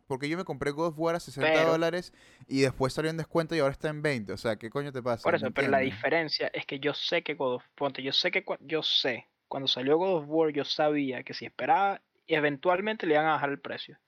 porque 0.07 0.29
yo 0.29 0.37
me 0.37 0.43
compré 0.43 0.71
God 0.71 0.89
of 0.89 0.99
War 0.99 1.15
a 1.15 1.19
60 1.19 1.65
dólares 1.65 2.13
y 2.47 2.61
después 2.61 2.93
salió 2.93 3.09
en 3.09 3.17
descuento 3.17 3.55
y 3.55 3.59
ahora 3.59 3.71
está 3.71 3.89
en 3.89 4.01
20. 4.01 4.33
O 4.33 4.37
sea, 4.37 4.55
¿qué 4.55 4.69
coño 4.69 4.91
te 4.91 5.01
pasa? 5.01 5.23
Por 5.23 5.35
eso, 5.35 5.49
pero 5.51 5.69
la 5.69 5.79
diferencia 5.79 6.47
es 6.53 6.65
que 6.65 6.79
yo 6.79 6.93
sé 6.93 7.23
que 7.23 7.33
God 7.33 7.55
of 7.55 7.63
Ponte, 7.73 8.03
yo 8.03 8.13
sé 8.13 8.29
que 8.29 8.45
yo 8.61 8.83
sé, 8.83 9.27
cuando 9.47 9.67
salió 9.67 9.97
God 9.97 10.23
of 10.23 10.25
War, 10.27 10.51
yo 10.51 10.65
sabía 10.65 11.23
que 11.23 11.33
si 11.33 11.45
esperaba, 11.45 12.01
eventualmente 12.27 13.05
le 13.05 13.15
iban 13.15 13.27
a 13.27 13.31
bajar 13.31 13.49
el 13.49 13.59
precio. 13.59 13.99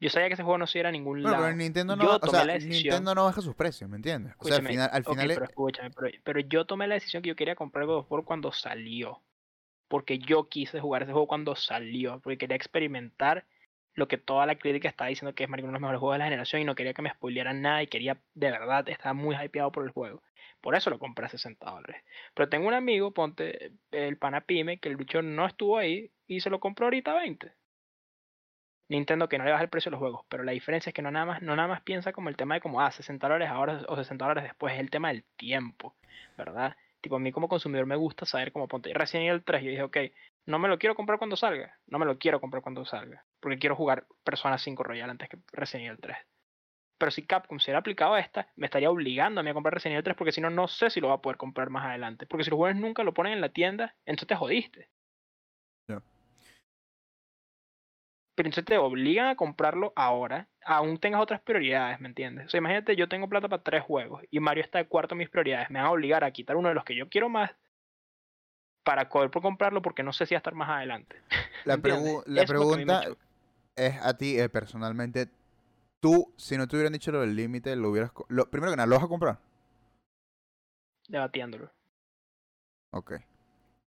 Yo 0.00 0.10
sabía 0.10 0.26
que 0.26 0.34
ese 0.34 0.42
juego 0.42 0.58
no 0.58 0.66
se 0.66 0.80
iba 0.80 0.88
a 0.88 0.92
ningún 0.92 1.22
lado. 1.22 1.36
Pero 1.44 1.54
Nintendo 1.54 1.94
no, 1.94 2.16
o 2.20 2.26
sea, 2.26 2.44
Nintendo 2.58 3.14
no 3.14 3.24
baja 3.24 3.40
sus 3.40 3.54
precios, 3.54 3.88
¿me 3.88 3.96
entiendes? 3.96 4.34
o 4.36 4.44
sea, 4.44 4.56
al 4.56 4.66
final, 4.66 4.90
al 4.92 5.04
final 5.04 5.28
pero, 5.28 5.44
escúchame, 5.44 5.90
pero, 6.24 6.40
yo 6.40 6.66
tomé 6.66 6.88
la 6.88 6.94
decisión 6.94 7.22
que 7.22 7.28
yo 7.28 7.36
quería 7.36 7.54
comprar 7.54 7.86
God 7.86 7.98
of 7.98 8.10
War 8.10 8.24
cuando 8.24 8.50
salió. 8.52 9.22
Porque 9.86 10.18
yo 10.18 10.48
quise 10.48 10.80
jugar 10.80 11.02
ese 11.02 11.12
juego 11.12 11.28
cuando 11.28 11.54
salió. 11.54 12.18
Porque 12.20 12.38
quería 12.38 12.56
experimentar 12.56 13.46
lo 13.94 14.08
que 14.08 14.18
toda 14.18 14.46
la 14.46 14.56
crítica 14.56 14.88
estaba 14.88 15.08
diciendo 15.08 15.34
que 15.34 15.44
es 15.44 15.48
uno 15.48 15.56
de 15.56 15.72
los 15.72 15.80
mejores 15.80 16.00
juegos 16.00 16.14
de 16.14 16.18
la 16.20 16.24
generación 16.24 16.62
y 16.62 16.64
no 16.64 16.74
quería 16.74 16.94
que 16.94 17.02
me 17.02 17.10
spoilearan 17.10 17.60
nada 17.60 17.82
y 17.82 17.86
quería, 17.86 18.18
de 18.34 18.50
verdad, 18.50 18.88
estaba 18.88 19.12
muy 19.14 19.36
hypeado 19.36 19.70
por 19.72 19.84
el 19.84 19.90
juego. 19.90 20.22
Por 20.60 20.74
eso 20.74 20.90
lo 20.90 20.98
compré 20.98 21.26
a 21.26 21.28
60 21.28 21.70
dólares. 21.70 22.02
Pero 22.34 22.48
tengo 22.48 22.68
un 22.68 22.74
amigo, 22.74 23.12
ponte 23.12 23.72
el 23.90 24.16
Panapime, 24.16 24.78
que 24.78 24.88
el 24.88 24.96
bicho 24.96 25.20
no 25.22 25.46
estuvo 25.46 25.76
ahí 25.78 26.10
y 26.26 26.40
se 26.40 26.50
lo 26.50 26.60
compró 26.60 26.86
ahorita 26.86 27.12
a 27.12 27.16
20. 27.16 27.52
Nintendo 28.88 29.28
que 29.28 29.38
no 29.38 29.44
le 29.44 29.50
baja 29.50 29.64
el 29.64 29.70
precio 29.70 29.90
de 29.90 29.92
los 29.92 30.00
juegos, 30.00 30.24
pero 30.28 30.44
la 30.44 30.52
diferencia 30.52 30.90
es 30.90 30.94
que 30.94 31.02
no 31.02 31.10
nada 31.10 31.26
más, 31.26 31.42
no 31.42 31.56
nada 31.56 31.68
más 31.68 31.82
piensa 31.82 32.12
como 32.12 32.28
el 32.28 32.36
tema 32.36 32.54
de 32.54 32.60
como, 32.60 32.80
ah, 32.80 32.90
60 32.90 33.26
dólares 33.26 33.48
ahora 33.48 33.82
o 33.88 33.96
60 33.96 34.24
dólares 34.24 34.44
después, 34.44 34.74
es 34.74 34.80
el 34.80 34.90
tema 34.90 35.08
del 35.08 35.24
tiempo, 35.36 35.96
¿verdad? 36.36 36.76
Tipo, 37.00 37.16
a 37.16 37.18
mí 37.18 37.32
como 37.32 37.48
consumidor 37.48 37.86
me 37.86 37.96
gusta 37.96 38.26
saber 38.26 38.52
cómo 38.52 38.68
ponte 38.68 38.92
recién 38.94 39.24
el 39.24 39.42
3, 39.42 39.62
yo 39.62 39.70
dije, 39.70 39.82
ok, 39.82 39.96
no 40.46 40.58
me 40.58 40.68
lo 40.68 40.78
quiero 40.78 40.94
comprar 40.94 41.18
cuando 41.18 41.36
salga. 41.36 41.78
No 41.86 41.98
me 41.98 42.06
lo 42.06 42.18
quiero 42.18 42.40
comprar 42.40 42.62
cuando 42.62 42.84
salga. 42.84 43.24
Porque 43.40 43.58
quiero 43.58 43.76
jugar 43.76 44.06
Persona 44.24 44.58
5 44.58 44.82
Royal 44.82 45.10
antes 45.10 45.28
que 45.28 45.38
Resident 45.52 45.88
Evil 45.88 46.00
3. 46.00 46.16
Pero 46.98 47.10
si 47.10 47.26
Capcom 47.26 47.58
se 47.58 47.70
hubiera 47.70 47.80
aplicado 47.80 48.16
esta, 48.16 48.48
me 48.56 48.66
estaría 48.66 48.90
obligando 48.90 49.40
a 49.40 49.44
mí 49.44 49.50
a 49.50 49.54
comprar 49.54 49.74
Resident 49.74 49.94
Evil 49.94 50.04
3 50.04 50.16
porque 50.16 50.32
si 50.32 50.40
no, 50.40 50.50
no 50.50 50.68
sé 50.68 50.90
si 50.90 51.00
lo 51.00 51.08
va 51.08 51.14
a 51.14 51.22
poder 51.22 51.36
comprar 51.36 51.70
más 51.70 51.84
adelante. 51.86 52.26
Porque 52.26 52.44
si 52.44 52.50
los 52.50 52.56
jugadores 52.56 52.80
nunca 52.80 53.02
lo 53.02 53.14
ponen 53.14 53.34
en 53.34 53.40
la 53.40 53.50
tienda, 53.50 53.94
entonces 54.04 54.28
te 54.28 54.36
jodiste. 54.36 54.88
pero 58.34 58.48
entonces 58.48 58.64
te 58.64 58.78
obligan 58.78 59.28
a 59.28 59.36
comprarlo 59.36 59.92
ahora, 59.94 60.48
aún 60.64 60.98
tengas 60.98 61.20
otras 61.20 61.40
prioridades, 61.42 62.00
¿me 62.00 62.08
entiendes? 62.08 62.46
O 62.46 62.48
sea, 62.48 62.58
imagínate, 62.58 62.96
yo 62.96 63.08
tengo 63.08 63.28
plata 63.28 63.48
para 63.48 63.62
tres 63.62 63.82
juegos 63.82 64.22
y 64.30 64.40
Mario 64.40 64.64
está 64.64 64.78
de 64.78 64.88
cuarto 64.88 65.14
en 65.14 65.18
mis 65.18 65.30
prioridades, 65.30 65.70
me 65.70 65.78
van 65.78 65.88
a 65.88 65.92
obligar 65.92 66.24
a 66.24 66.30
quitar 66.30 66.56
uno 66.56 66.68
de 66.68 66.74
los 66.74 66.84
que 66.84 66.96
yo 66.96 67.08
quiero 67.08 67.28
más 67.28 67.50
para 68.84 69.08
poder 69.08 69.30
comprarlo 69.30 69.82
porque 69.82 70.02
no 70.02 70.12
sé 70.12 70.26
si 70.26 70.34
va 70.34 70.38
a 70.38 70.40
estar 70.40 70.54
más 70.54 70.68
adelante. 70.68 71.16
La, 71.64 71.76
la 72.26 72.44
pregunta 72.44 73.04
es 73.76 73.96
a 74.02 74.16
ti 74.16 74.38
eh, 74.38 74.48
personalmente, 74.48 75.28
tú, 76.00 76.32
si 76.36 76.56
no 76.56 76.66
te 76.66 76.76
hubieran 76.76 76.92
dicho 76.92 77.12
lo 77.12 77.20
del 77.20 77.36
límite, 77.36 77.76
lo 77.76 77.90
hubieras... 77.90 78.10
Lo, 78.28 78.50
primero 78.50 78.72
que 78.72 78.76
nada, 78.76 78.86
¿lo 78.86 78.96
vas 78.96 79.04
a 79.04 79.08
comprar? 79.08 79.38
Debatiéndolo. 81.08 81.70
Ok. 82.90 83.14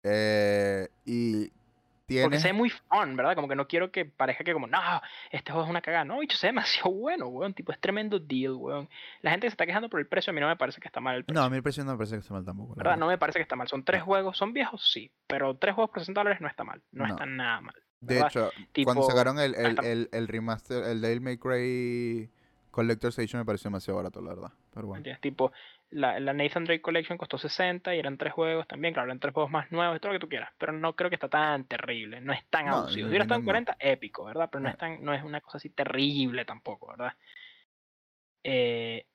Eh, 0.03 0.87
y 1.05 1.51
porque 2.07 2.39
se 2.39 2.49
ve 2.49 2.53
muy 2.53 2.69
fun, 2.69 3.15
¿verdad? 3.15 3.35
Como 3.35 3.47
que 3.47 3.55
no 3.55 3.67
quiero 3.67 3.91
que 3.91 4.05
parezca 4.05 4.43
que 4.43 4.53
como, 4.53 4.67
no, 4.67 4.79
este 5.31 5.51
juego 5.51 5.65
es 5.65 5.69
una 5.69 5.81
cagada. 5.81 6.05
No, 6.05 6.19
bicho, 6.19 6.37
se 6.37 6.47
ve 6.47 6.49
demasiado 6.49 6.91
bueno, 6.91 7.27
weón. 7.27 7.53
Tipo, 7.53 7.71
es 7.71 7.79
tremendo 7.79 8.19
deal, 8.19 8.53
weón. 8.53 8.89
La 9.21 9.31
gente 9.31 9.47
se 9.47 9.51
está 9.51 9.65
quejando 9.65 9.89
por 9.89 9.99
el 9.99 10.07
precio, 10.07 10.31
a 10.31 10.33
mí 10.33 10.39
no 10.39 10.47
me 10.47 10.55
parece 10.55 10.79
que 10.79 10.87
está 10.87 10.99
mal 10.99 11.15
el 11.15 11.25
precio. 11.25 11.41
No, 11.41 11.45
a 11.45 11.49
mí 11.49 11.57
el 11.57 11.63
precio 11.63 11.83
no 11.83 11.91
me 11.91 11.97
parece 11.97 12.15
que 12.15 12.21
está 12.21 12.33
mal 12.33 12.45
tampoco. 12.45 12.75
¿Verdad? 12.75 12.97
No 12.97 13.07
me 13.07 13.17
parece 13.17 13.39
que 13.39 13.43
está 13.43 13.55
mal. 13.55 13.67
Son 13.67 13.83
tres 13.83 14.03
juegos, 14.03 14.37
son 14.37 14.53
viejos, 14.53 14.91
sí. 14.91 15.11
Pero 15.27 15.57
tres 15.57 15.73
juegos 15.73 15.91
por 15.91 15.99
60 15.99 16.19
dólares 16.19 16.41
no 16.41 16.47
está 16.47 16.63
mal. 16.63 16.81
No, 16.91 17.05
está 17.05 17.25
nada 17.25 17.61
mal. 17.61 17.75
De 18.01 18.19
hecho, 18.19 18.51
cuando 18.83 19.03
sacaron 19.03 19.39
el, 19.39 19.55
el, 19.55 19.83
el, 19.83 20.09
el, 20.11 20.27
remaster, 20.27 20.83
el 20.83 21.01
Dale 21.01 21.19
May 21.19 21.37
Cray 21.37 22.29
Collector's 22.75 23.17
Edition 23.17 23.39
me 23.39 23.45
pareció 23.45 23.69
demasiado 23.69 23.95
barato, 23.95 24.21
la 24.21 24.35
verdad. 24.35 24.51
Pero 24.73 24.87
bueno. 24.87 25.05
Tipo, 25.21 25.53
la, 25.91 26.19
la, 26.19 26.33
Nathan 26.33 26.65
Drake 26.65 26.81
Collection 26.81 27.17
costó 27.17 27.37
60 27.37 27.95
y 27.95 27.99
eran 27.99 28.17
tres 28.17 28.33
juegos 28.33 28.67
también. 28.67 28.93
Claro, 28.93 29.07
eran 29.07 29.21
tres 29.21 29.33
juegos 29.33 29.49
más 29.49 29.71
nuevos, 29.71 30.01
todo 30.01 30.11
lo 30.11 30.19
que 30.19 30.25
tú 30.25 30.27
quieras. 30.27 30.49
Pero 30.57 30.73
no 30.73 30.93
creo 30.93 31.09
que 31.09 31.15
está 31.15 31.29
tan 31.29 31.63
terrible. 31.63 32.19
No 32.19 32.33
es 32.33 32.45
tan 32.49 32.67
abusivo. 32.67 32.93
Si 32.93 33.03
hubiera 33.05 33.23
estado 33.23 33.39
en 33.39 33.45
40, 33.45 33.77
épico, 33.79 34.25
¿verdad? 34.25 34.49
Pero 34.51 34.61
no, 34.61 34.69
es 34.69 34.77
tan, 34.77 35.01
no 35.01 35.13
es 35.13 35.23
una 35.23 35.39
cosa 35.39 35.57
así 35.57 35.69
terrible 35.69 36.43
tampoco, 36.43 36.87
¿verdad? 36.87 37.13
Eh, 38.43 39.05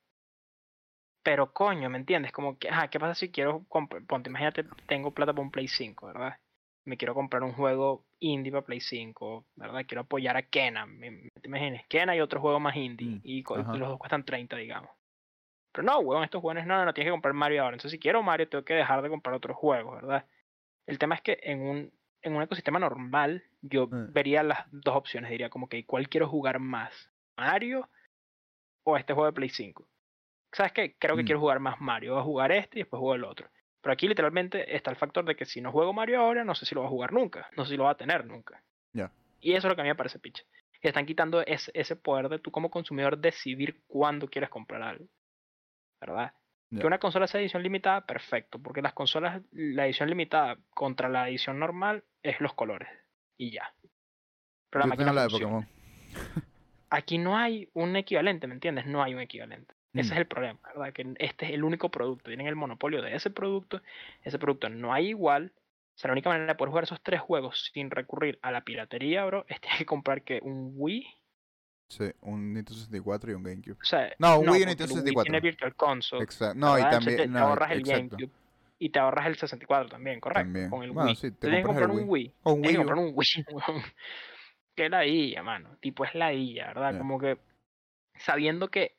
pero 1.21 1.53
coño, 1.53 1.87
¿me 1.87 1.99
entiendes? 1.99 2.31
Como 2.31 2.57
que, 2.57 2.67
ajá, 2.67 2.87
¿qué 2.87 2.99
pasa 2.99 3.13
si 3.13 3.29
quiero 3.29 3.63
Ponte, 4.07 4.27
imagínate, 4.31 4.65
tengo 4.87 5.11
plata 5.11 5.33
para 5.33 5.43
un 5.43 5.51
Play 5.51 5.67
5, 5.67 6.07
¿verdad? 6.07 6.39
Me 6.85 6.97
quiero 6.97 7.13
comprar 7.13 7.43
un 7.43 7.53
juego 7.53 8.05
indie 8.19 8.51
para 8.51 8.65
Play 8.65 8.79
5, 8.79 9.45
¿verdad? 9.55 9.85
Quiero 9.87 10.01
apoyar 10.01 10.35
a 10.37 10.41
Kena, 10.41 10.85
me, 10.85 11.29
te 11.41 11.47
imaginas, 11.47 11.85
Kena 11.87 12.15
y 12.15 12.21
otro 12.21 12.41
juego 12.41 12.59
más 12.59 12.75
indie, 12.75 13.07
mm, 13.07 13.21
y, 13.23 13.43
los 13.43 13.89
dos 13.89 13.99
cuestan 13.99 14.25
30, 14.25 14.57
digamos. 14.57 14.89
Pero 15.71 15.85
no, 15.85 15.99
weón, 15.99 16.23
estos 16.23 16.41
juegos 16.41 16.65
no, 16.65 16.77
no, 16.77 16.85
no, 16.85 16.93
tienes 16.93 17.09
que 17.09 17.13
comprar 17.13 17.33
Mario 17.33 17.63
ahora. 17.63 17.75
Entonces, 17.75 17.91
si 17.91 17.99
quiero 17.99 18.23
Mario, 18.23 18.49
tengo 18.49 18.65
que 18.65 18.73
dejar 18.73 19.01
de 19.01 19.09
comprar 19.09 19.35
otros 19.35 19.55
juegos, 19.55 19.95
¿verdad? 19.95 20.25
El 20.87 20.99
tema 20.99 21.15
es 21.15 21.21
que 21.21 21.39
en 21.43 21.61
un, 21.61 21.93
en 22.21 22.35
un 22.35 22.41
ecosistema 22.41 22.79
normal, 22.79 23.43
yo 23.61 23.87
mm. 23.87 24.11
vería 24.11 24.43
las 24.43 24.65
dos 24.71 24.95
opciones. 24.95 25.31
Diría 25.31 25.49
como 25.49 25.69
que, 25.69 25.85
¿cuál 25.85 26.09
quiero 26.09 26.27
jugar 26.27 26.59
más? 26.59 27.11
¿Mario 27.37 27.89
o 28.83 28.97
este 28.97 29.13
juego 29.13 29.27
de 29.27 29.33
Play 29.33 29.49
5? 29.49 29.87
¿Sabes 30.51 30.73
qué? 30.73 30.95
Creo 30.97 31.15
que 31.15 31.23
mm. 31.23 31.25
quiero 31.25 31.39
jugar 31.39 31.59
más 31.59 31.79
Mario. 31.79 32.13
Voy 32.13 32.21
a 32.21 32.25
jugar 32.25 32.51
este 32.51 32.79
y 32.79 32.81
después 32.81 32.99
juego 32.99 33.15
el 33.15 33.23
otro. 33.23 33.49
Pero 33.81 33.93
aquí 33.93 34.07
literalmente 34.07 34.75
está 34.75 34.91
el 34.91 34.97
factor 34.97 35.25
de 35.25 35.35
que 35.35 35.45
si 35.45 35.59
no 35.59 35.71
juego 35.71 35.93
Mario 35.93 36.21
ahora, 36.21 36.43
no 36.43 36.55
sé 36.55 36.65
si 36.65 36.75
lo 36.75 36.81
va 36.81 36.87
a 36.87 36.91
jugar 36.91 37.13
nunca. 37.13 37.49
No 37.57 37.65
sé 37.65 37.71
si 37.71 37.77
lo 37.77 37.85
va 37.85 37.91
a 37.91 37.97
tener 37.97 38.25
nunca. 38.25 38.63
Y 39.43 39.53
eso 39.53 39.67
es 39.67 39.71
lo 39.71 39.75
que 39.75 39.81
a 39.81 39.83
mí 39.83 39.89
me 39.89 39.95
parece 39.95 40.19
piche. 40.19 40.45
Que 40.79 40.89
están 40.89 41.07
quitando 41.07 41.41
ese, 41.41 41.71
ese 41.73 41.95
poder 41.95 42.29
de 42.29 42.37
tú 42.37 42.51
como 42.51 42.69
consumidor 42.69 43.17
decidir 43.17 43.81
cuándo 43.87 44.27
quieres 44.27 44.51
comprar 44.51 44.83
algo. 44.83 45.07
¿verdad? 46.01 46.33
Que 46.69 46.87
una 46.87 46.99
consola 46.99 47.27
sea 47.27 47.41
edición 47.41 47.63
limitada, 47.63 48.05
perfecto, 48.05 48.57
porque 48.57 48.81
las 48.81 48.93
consolas, 48.93 49.41
la 49.51 49.85
edición 49.85 50.09
limitada 50.09 50.57
contra 50.69 51.09
la 51.09 51.27
edición 51.27 51.59
normal 51.59 52.05
es 52.23 52.39
los 52.39 52.53
colores 52.53 52.87
y 53.37 53.51
ya. 53.51 53.73
Pero 54.69 54.85
la 54.85 54.87
máquina 54.87 55.11
la 55.11 55.23
de 55.23 55.29
Pokémon. 55.29 55.67
Aquí 56.89 57.17
no 57.17 57.37
hay 57.37 57.69
un 57.73 57.95
equivalente, 57.97 58.47
¿me 58.47 58.53
entiendes? 58.53 58.85
No 58.85 59.03
hay 59.03 59.13
un 59.13 59.19
equivalente. 59.19 59.73
Ese 59.93 60.09
mm. 60.09 60.13
es 60.13 60.19
el 60.19 60.27
problema, 60.27 60.59
¿verdad? 60.73 60.93
Que 60.93 61.13
este 61.19 61.45
es 61.45 61.51
el 61.51 61.63
único 61.63 61.89
producto, 61.89 62.29
tienen 62.29 62.47
el 62.47 62.55
monopolio 62.55 63.01
de 63.01 63.15
ese 63.15 63.29
producto, 63.29 63.81
ese 64.23 64.39
producto 64.39 64.69
no 64.69 64.93
hay 64.93 65.09
igual. 65.09 65.51
O 65.95 65.99
sea, 66.01 66.07
la 66.07 66.13
única 66.13 66.29
manera 66.29 66.53
de 66.53 66.55
poder 66.55 66.69
jugar 66.69 66.83
esos 66.85 67.01
tres 67.01 67.19
juegos 67.19 67.69
sin 67.73 67.91
recurrir 67.91 68.39
a 68.41 68.51
la 68.51 68.61
piratería, 68.61 69.25
bro, 69.25 69.45
es 69.49 69.59
tener 69.59 69.77
que 69.77 69.85
comprar 69.85 70.23
que 70.23 70.39
un 70.41 70.73
Wii 70.75 71.05
Sí, 71.91 72.05
un 72.21 72.53
Nintendo 72.53 72.79
64 72.79 73.31
y 73.31 73.33
un 73.33 73.43
GameCube. 73.43 73.73
O 73.73 73.83
sea, 73.83 74.15
no, 74.17 74.39
un 74.39 74.47
Wii 74.47 74.59
y 74.59 74.63
un 74.63 74.69
Nintendo 74.69 74.95
64. 74.95 75.23
tiene 75.23 75.39
Virtual 75.41 75.75
Console. 75.75 76.23
Exacto. 76.23 76.57
No, 76.57 76.79
y 76.79 76.81
también. 76.83 77.33
Te, 77.33 77.37
ahorras 77.37 77.71
el 77.71 77.83
GameCube. 77.83 78.29
Y 78.79 78.89
te 78.91 78.99
ahorras 78.99 79.27
el 79.27 79.35
64 79.35 79.89
también, 79.89 80.21
correcto. 80.21 80.43
También. 80.43 80.69
Con 80.69 80.83
el 80.83 80.91
Wii. 80.91 81.15
Sí, 81.15 81.31
te 81.31 81.37
tienes 81.41 81.59
que 81.59 81.67
comprar 81.67 81.91
un 81.91 82.05
Wii. 82.07 82.33
O 82.43 82.53
un 82.53 82.61
Wii. 82.61 82.61
Tienes 82.61 82.71
que 82.71 82.77
comprar 82.77 82.97
un 82.97 83.13
Wii. 83.13 83.45
que 84.75 84.89
la 84.89 85.05
IA, 85.05 85.43
mano. 85.43 85.75
Tipo, 85.81 86.05
es 86.05 86.15
la 86.15 86.33
IA, 86.33 86.67
¿verdad? 86.67 86.97
Como 86.97 87.19
que 87.19 87.37
sabiendo 88.15 88.69
que 88.69 88.95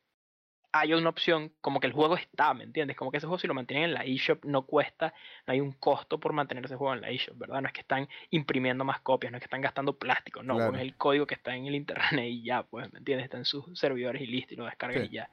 hay 0.75 0.91
una 0.93 1.09
opción, 1.09 1.53
como 1.61 1.79
que 1.79 1.85
el 1.85 1.93
juego 1.93 2.17
está, 2.17 2.51
¿me 2.55 2.63
entiendes? 2.63 2.97
Como 2.97 3.11
que 3.11 3.17
ese 3.17 3.27
juego 3.27 3.37
si 3.37 3.45
lo 3.45 3.53
mantienen 3.53 3.85
en 3.85 3.93
la 3.93 4.05
eShop 4.05 4.43
no 4.43 4.65
cuesta, 4.65 5.13
no 5.45 5.53
hay 5.53 5.61
un 5.61 5.73
costo 5.73 6.19
por 6.19 6.33
mantener 6.33 6.65
ese 6.65 6.75
juego 6.75 6.95
en 6.95 7.01
la 7.01 7.11
eShop, 7.11 7.37
¿verdad? 7.37 7.61
No 7.61 7.67
es 7.67 7.73
que 7.73 7.81
están 7.81 8.09
imprimiendo 8.31 8.83
más 8.83 8.99
copias, 9.01 9.31
no 9.31 9.37
es 9.37 9.41
que 9.41 9.45
están 9.45 9.61
gastando 9.61 9.99
plástico, 9.99 10.41
no, 10.41 10.73
es 10.73 10.81
el 10.81 10.97
código 10.97 11.27
que 11.27 11.35
está 11.35 11.55
en 11.55 11.67
el 11.67 11.75
internet 11.75 12.25
y 12.27 12.43
ya, 12.43 12.63
pues, 12.63 12.91
¿me 12.91 12.97
entiendes? 12.97 13.25
Está 13.25 13.37
en 13.37 13.45
sus 13.45 13.79
servidores 13.79 14.23
y 14.23 14.25
listo, 14.25 14.55
y 14.55 14.57
lo 14.57 14.65
descargan 14.65 15.05
y 15.05 15.09
ya. 15.09 15.29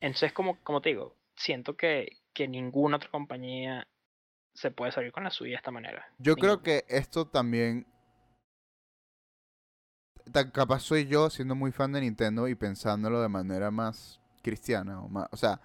Entonces, 0.00 0.32
como, 0.32 0.58
como 0.62 0.80
te 0.80 0.88
digo, 0.88 1.18
siento 1.36 1.76
que, 1.76 2.16
que 2.32 2.48
ninguna 2.48 2.96
otra 2.96 3.10
compañía 3.10 3.86
se 4.54 4.70
puede 4.70 4.90
salir 4.90 5.12
con 5.12 5.24
la 5.24 5.30
suya 5.30 5.50
de 5.50 5.56
esta 5.56 5.70
manera. 5.70 6.06
Yo 6.18 6.34
creo 6.36 6.62
que 6.62 6.84
esto 6.88 7.28
también 7.28 7.86
capaz 10.52 10.80
soy 10.80 11.06
yo 11.06 11.28
siendo 11.28 11.54
muy 11.54 11.72
fan 11.72 11.92
de 11.92 12.00
Nintendo 12.00 12.48
y 12.48 12.54
pensándolo 12.54 13.20
de 13.20 13.28
manera 13.28 13.70
más 13.70 14.19
cristiana, 14.42 15.00
o, 15.00 15.08
más, 15.08 15.28
o 15.30 15.36
sea, 15.36 15.60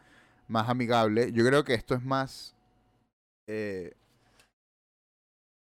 más 0.47 0.69
amigable. 0.69 1.31
Yo 1.31 1.45
creo 1.45 1.63
que 1.63 1.73
esto 1.73 1.95
es 1.95 2.03
más 2.03 2.55
eh, 3.47 3.93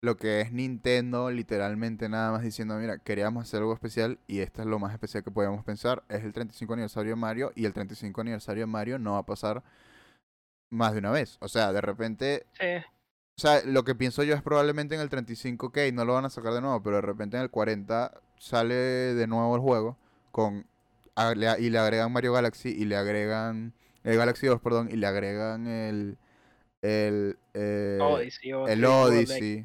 lo 0.02 0.16
que 0.16 0.40
es 0.40 0.52
Nintendo, 0.52 1.30
literalmente 1.30 2.08
nada 2.08 2.32
más 2.32 2.42
diciendo, 2.42 2.76
mira, 2.76 2.98
queríamos 2.98 3.44
hacer 3.44 3.60
algo 3.60 3.74
especial 3.74 4.18
y 4.26 4.40
esto 4.40 4.62
es 4.62 4.68
lo 4.68 4.78
más 4.78 4.92
especial 4.92 5.22
que 5.22 5.30
podíamos 5.30 5.64
pensar. 5.64 6.02
Es 6.08 6.24
el 6.24 6.32
35 6.32 6.72
aniversario 6.72 7.10
de 7.10 7.16
Mario 7.16 7.52
y 7.54 7.66
el 7.66 7.74
35 7.74 8.20
aniversario 8.20 8.62
de 8.62 8.66
Mario 8.66 8.98
no 8.98 9.12
va 9.12 9.18
a 9.18 9.26
pasar 9.26 9.62
más 10.70 10.92
de 10.92 11.00
una 11.00 11.10
vez. 11.10 11.36
O 11.40 11.48
sea, 11.48 11.72
de 11.72 11.80
repente... 11.80 12.46
O 13.36 13.40
sea, 13.40 13.62
lo 13.64 13.84
que 13.84 13.94
pienso 13.94 14.22
yo 14.22 14.34
es 14.34 14.42
probablemente 14.42 14.94
en 14.94 15.00
el 15.00 15.08
35, 15.08 15.66
ok, 15.66 15.78
no 15.94 16.04
lo 16.04 16.12
van 16.12 16.26
a 16.26 16.30
sacar 16.30 16.52
de 16.52 16.60
nuevo, 16.60 16.82
pero 16.82 16.96
de 16.96 17.02
repente 17.02 17.38
en 17.38 17.42
el 17.42 17.50
40 17.50 18.20
sale 18.38 18.74
de 18.74 19.26
nuevo 19.26 19.54
el 19.54 19.62
juego 19.62 19.96
con 20.30 20.66
y 21.58 21.70
le 21.70 21.78
agregan 21.78 22.12
Mario 22.12 22.32
Galaxy 22.32 22.70
y 22.70 22.84
le 22.84 22.96
agregan 22.96 23.74
el 24.02 24.16
Galaxy 24.16 24.46
2, 24.46 24.60
perdón, 24.60 24.88
y 24.90 24.96
le 24.96 25.06
agregan 25.06 25.66
el 25.66 26.18
el 26.82 27.38
eh, 27.52 27.98
Odyssey, 28.00 28.50
el 28.68 28.84
Odyssey. 28.84 29.62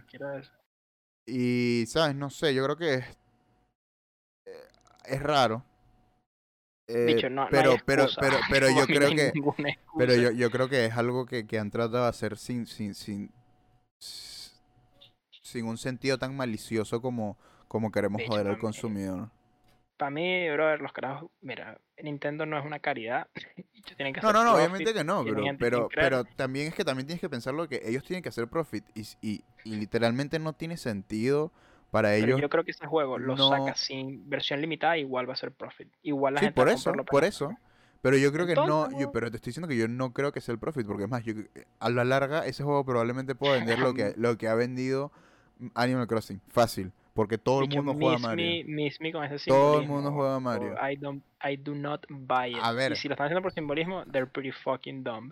Y 1.25 1.85
sabes, 1.87 2.15
no 2.15 2.29
sé, 2.29 2.53
yo 2.53 2.63
creo 2.65 2.77
que 2.77 2.93
es 2.95 3.05
eh, 4.45 4.67
es 5.05 5.23
raro. 5.23 5.63
Eh, 6.87 7.17
pero, 7.49 7.77
pero, 7.85 8.07
pero, 8.19 8.37
pero 8.49 8.69
yo 8.69 8.85
creo 8.85 9.09
que 9.09 9.33
pero 9.97 10.15
yo, 10.15 10.31
yo 10.31 10.51
creo 10.51 10.69
que 10.69 10.85
es 10.85 10.93
algo 10.95 11.25
que, 11.25 11.47
que 11.47 11.57
han 11.57 11.71
tratado 11.71 12.03
de 12.03 12.09
hacer 12.09 12.37
sin, 12.37 12.67
sin, 12.67 12.93
sin, 12.93 13.31
sin 13.97 15.65
un 15.65 15.77
sentido 15.79 16.19
tan 16.19 16.35
malicioso 16.35 17.01
como, 17.01 17.37
como 17.67 17.91
queremos 17.91 18.21
joder 18.27 18.47
al 18.47 18.59
consumidor 18.59 19.31
para 19.97 20.11
mí, 20.11 20.49
brother, 20.49 20.81
los 20.81 20.93
carajos, 20.93 21.29
mira, 21.41 21.79
Nintendo 22.01 22.45
no 22.45 22.57
es 22.57 22.65
una 22.65 22.79
caridad. 22.79 23.27
tienen 23.97 24.13
que 24.13 24.21
no, 24.21 24.33
no, 24.33 24.43
no, 24.43 24.55
obviamente 24.55 24.93
que 24.93 25.03
no, 25.03 25.23
pero, 25.23 25.57
pero, 25.57 25.89
pero 25.93 26.23
también 26.23 26.67
es 26.67 26.73
que 26.73 26.83
también 26.83 27.05
tienes 27.05 27.21
que 27.21 27.29
pensar 27.29 27.53
lo 27.53 27.67
que 27.67 27.81
ellos 27.85 28.03
tienen 28.03 28.23
que 28.23 28.29
hacer 28.29 28.47
profit 28.47 28.83
y, 28.95 29.01
y, 29.21 29.43
y 29.63 29.75
literalmente 29.75 30.39
no 30.39 30.53
tiene 30.53 30.77
sentido 30.77 31.51
para 31.91 32.15
ellos. 32.15 32.41
yo 32.41 32.49
creo 32.49 32.63
que 32.63 32.71
ese 32.71 32.87
juego 32.87 33.17
lo 33.17 33.37
saca 33.37 33.75
sin 33.75 34.29
versión 34.29 34.59
limitada, 34.59 34.97
igual 34.97 35.29
va 35.29 35.33
a 35.33 35.37
ser 35.37 35.51
profit. 35.51 35.87
Igual 36.03 36.33
la 36.33 36.39
sí, 36.41 36.45
gente 36.47 36.55
por 36.55 36.69
eso, 36.69 36.93
por 37.09 37.23
eso. 37.23 37.55
Pero 38.01 38.17
yo 38.17 38.31
creo 38.31 38.45
que 38.45 38.53
no, 38.53 38.87
yo, 38.99 39.11
pero 39.11 39.31
te 39.31 39.37
estoy 39.37 39.49
diciendo 39.49 39.67
que 39.67 39.77
yo 39.77 39.87
no 39.87 40.13
creo 40.13 40.31
que 40.31 40.39
sea 40.39 40.53
el 40.53 40.59
profit, 40.59 40.85
porque 40.85 41.05
es 41.05 41.09
más, 41.09 41.23
yo, 41.23 41.33
a 41.79 41.89
la 41.89 42.03
larga 42.03 42.45
ese 42.45 42.63
juego 42.63 42.85
probablemente 42.85 43.33
pueda 43.33 43.53
vender 43.59 43.79
lo 43.79 43.93
que, 43.93 44.13
lo 44.17 44.37
que 44.37 44.47
ha 44.47 44.55
vendido 44.55 45.11
Animal 45.73 46.05
Crossing, 46.05 46.41
fácil. 46.49 46.91
Porque 47.15 47.37
todo 47.37 47.61
el 47.61 47.69
mundo 47.69 47.93
juega 47.93 48.17
a 48.17 48.19
Mario. 48.19 48.65
todo 49.47 49.79
el 49.79 49.87
mundo 49.87 50.11
juega 50.11 50.35
a 50.35 50.39
Mario. 50.41 50.75
I, 50.77 50.97
don't, 50.97 51.23
I 51.41 51.55
do 51.55 51.73
not 51.73 52.05
buy 52.09 52.51
it. 52.51 52.59
A 52.61 52.73
ver. 52.73 52.91
Y 52.91 52.97
si 52.97 53.07
lo 53.07 53.13
están 53.13 53.27
haciendo 53.27 53.41
por 53.41 53.53
simbolismo, 53.53 54.03
they're 54.11 54.29
pretty 54.29 54.51
fucking 54.51 55.01
dumb. 55.01 55.31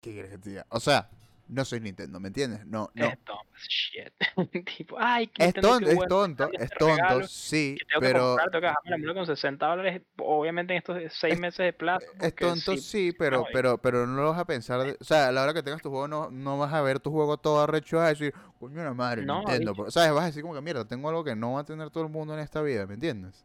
¿Qué 0.00 0.12
quieres 0.12 0.30
que 0.30 0.38
te 0.38 0.48
diga? 0.48 0.66
O 0.70 0.80
sea, 0.80 1.10
no 1.50 1.64
soy 1.64 1.80
Nintendo, 1.80 2.20
¿me 2.20 2.28
entiendes? 2.28 2.64
No, 2.66 2.90
no. 2.94 3.06
Es 3.06 3.18
tonto, 3.24 3.42
shit. 3.68 4.12
tipo, 4.76 4.96
ay, 4.98 5.30
Es 5.36 5.46
Nintendo, 5.54 5.78
qué 5.78 5.84
tonto, 5.86 5.90
es 6.02 6.08
tonto, 6.08 6.44
es 6.52 6.60
este 6.62 6.76
tonto, 6.76 7.02
regalo 7.02 7.28
sí, 7.28 7.76
que 7.78 7.84
tengo 7.86 8.00
que 8.00 8.06
pero 8.06 8.36
comprar, 8.36 8.50
tengo 8.50 8.74
que 8.84 8.98
mula 8.98 9.14
con 9.14 9.26
60 9.26 9.66
dólares, 9.66 10.02
obviamente 10.18 10.72
en 10.74 10.78
estos 10.78 10.96
seis 11.12 11.34
Es- 11.34 11.40
meses 11.40 11.58
de 11.58 11.72
plazo. 11.72 12.06
es 12.20 12.34
tonto, 12.34 12.72
sí, 12.76 12.82
sí, 12.82 13.12
pero, 13.18 13.44
pero, 13.52 13.78
pero 13.78 14.06
no 14.06 14.22
lo 14.22 14.30
vas 14.30 14.38
a 14.38 14.44
pensar, 14.44 14.80
de- 14.82 14.96
o 15.00 15.04
sea, 15.04 15.28
a 15.28 15.32
la 15.32 15.42
hora 15.42 15.52
que 15.54 15.62
tengas 15.62 15.82
tu 15.82 15.90
juego 15.90 16.08
no, 16.08 16.30
no 16.30 16.58
vas 16.58 16.72
a 16.72 16.82
ver 16.82 17.00
tu 17.00 17.10
juego 17.10 17.36
todo 17.36 17.60
arrecho, 17.60 17.96
vas 17.98 18.06
a 18.06 18.10
decir, 18.10 18.32
coño 18.58 18.82
la 18.82 18.94
madre, 18.94 19.22
No, 19.26 19.38
Nintendo, 19.38 19.74
pero- 19.74 19.90
¿sabes? 19.90 20.12
Vas 20.12 20.22
a 20.22 20.26
decir 20.26 20.42
como 20.42 20.54
que 20.54 20.60
mierda, 20.60 20.86
tengo 20.86 21.08
algo 21.08 21.24
que 21.24 21.34
no 21.36 21.52
va 21.54 21.60
a 21.60 21.64
tener 21.64 21.90
todo 21.90 22.04
el 22.04 22.10
mundo 22.10 22.34
en 22.34 22.40
esta 22.40 22.62
vida, 22.62 22.86
¿me 22.86 22.94
entiendes? 22.94 23.44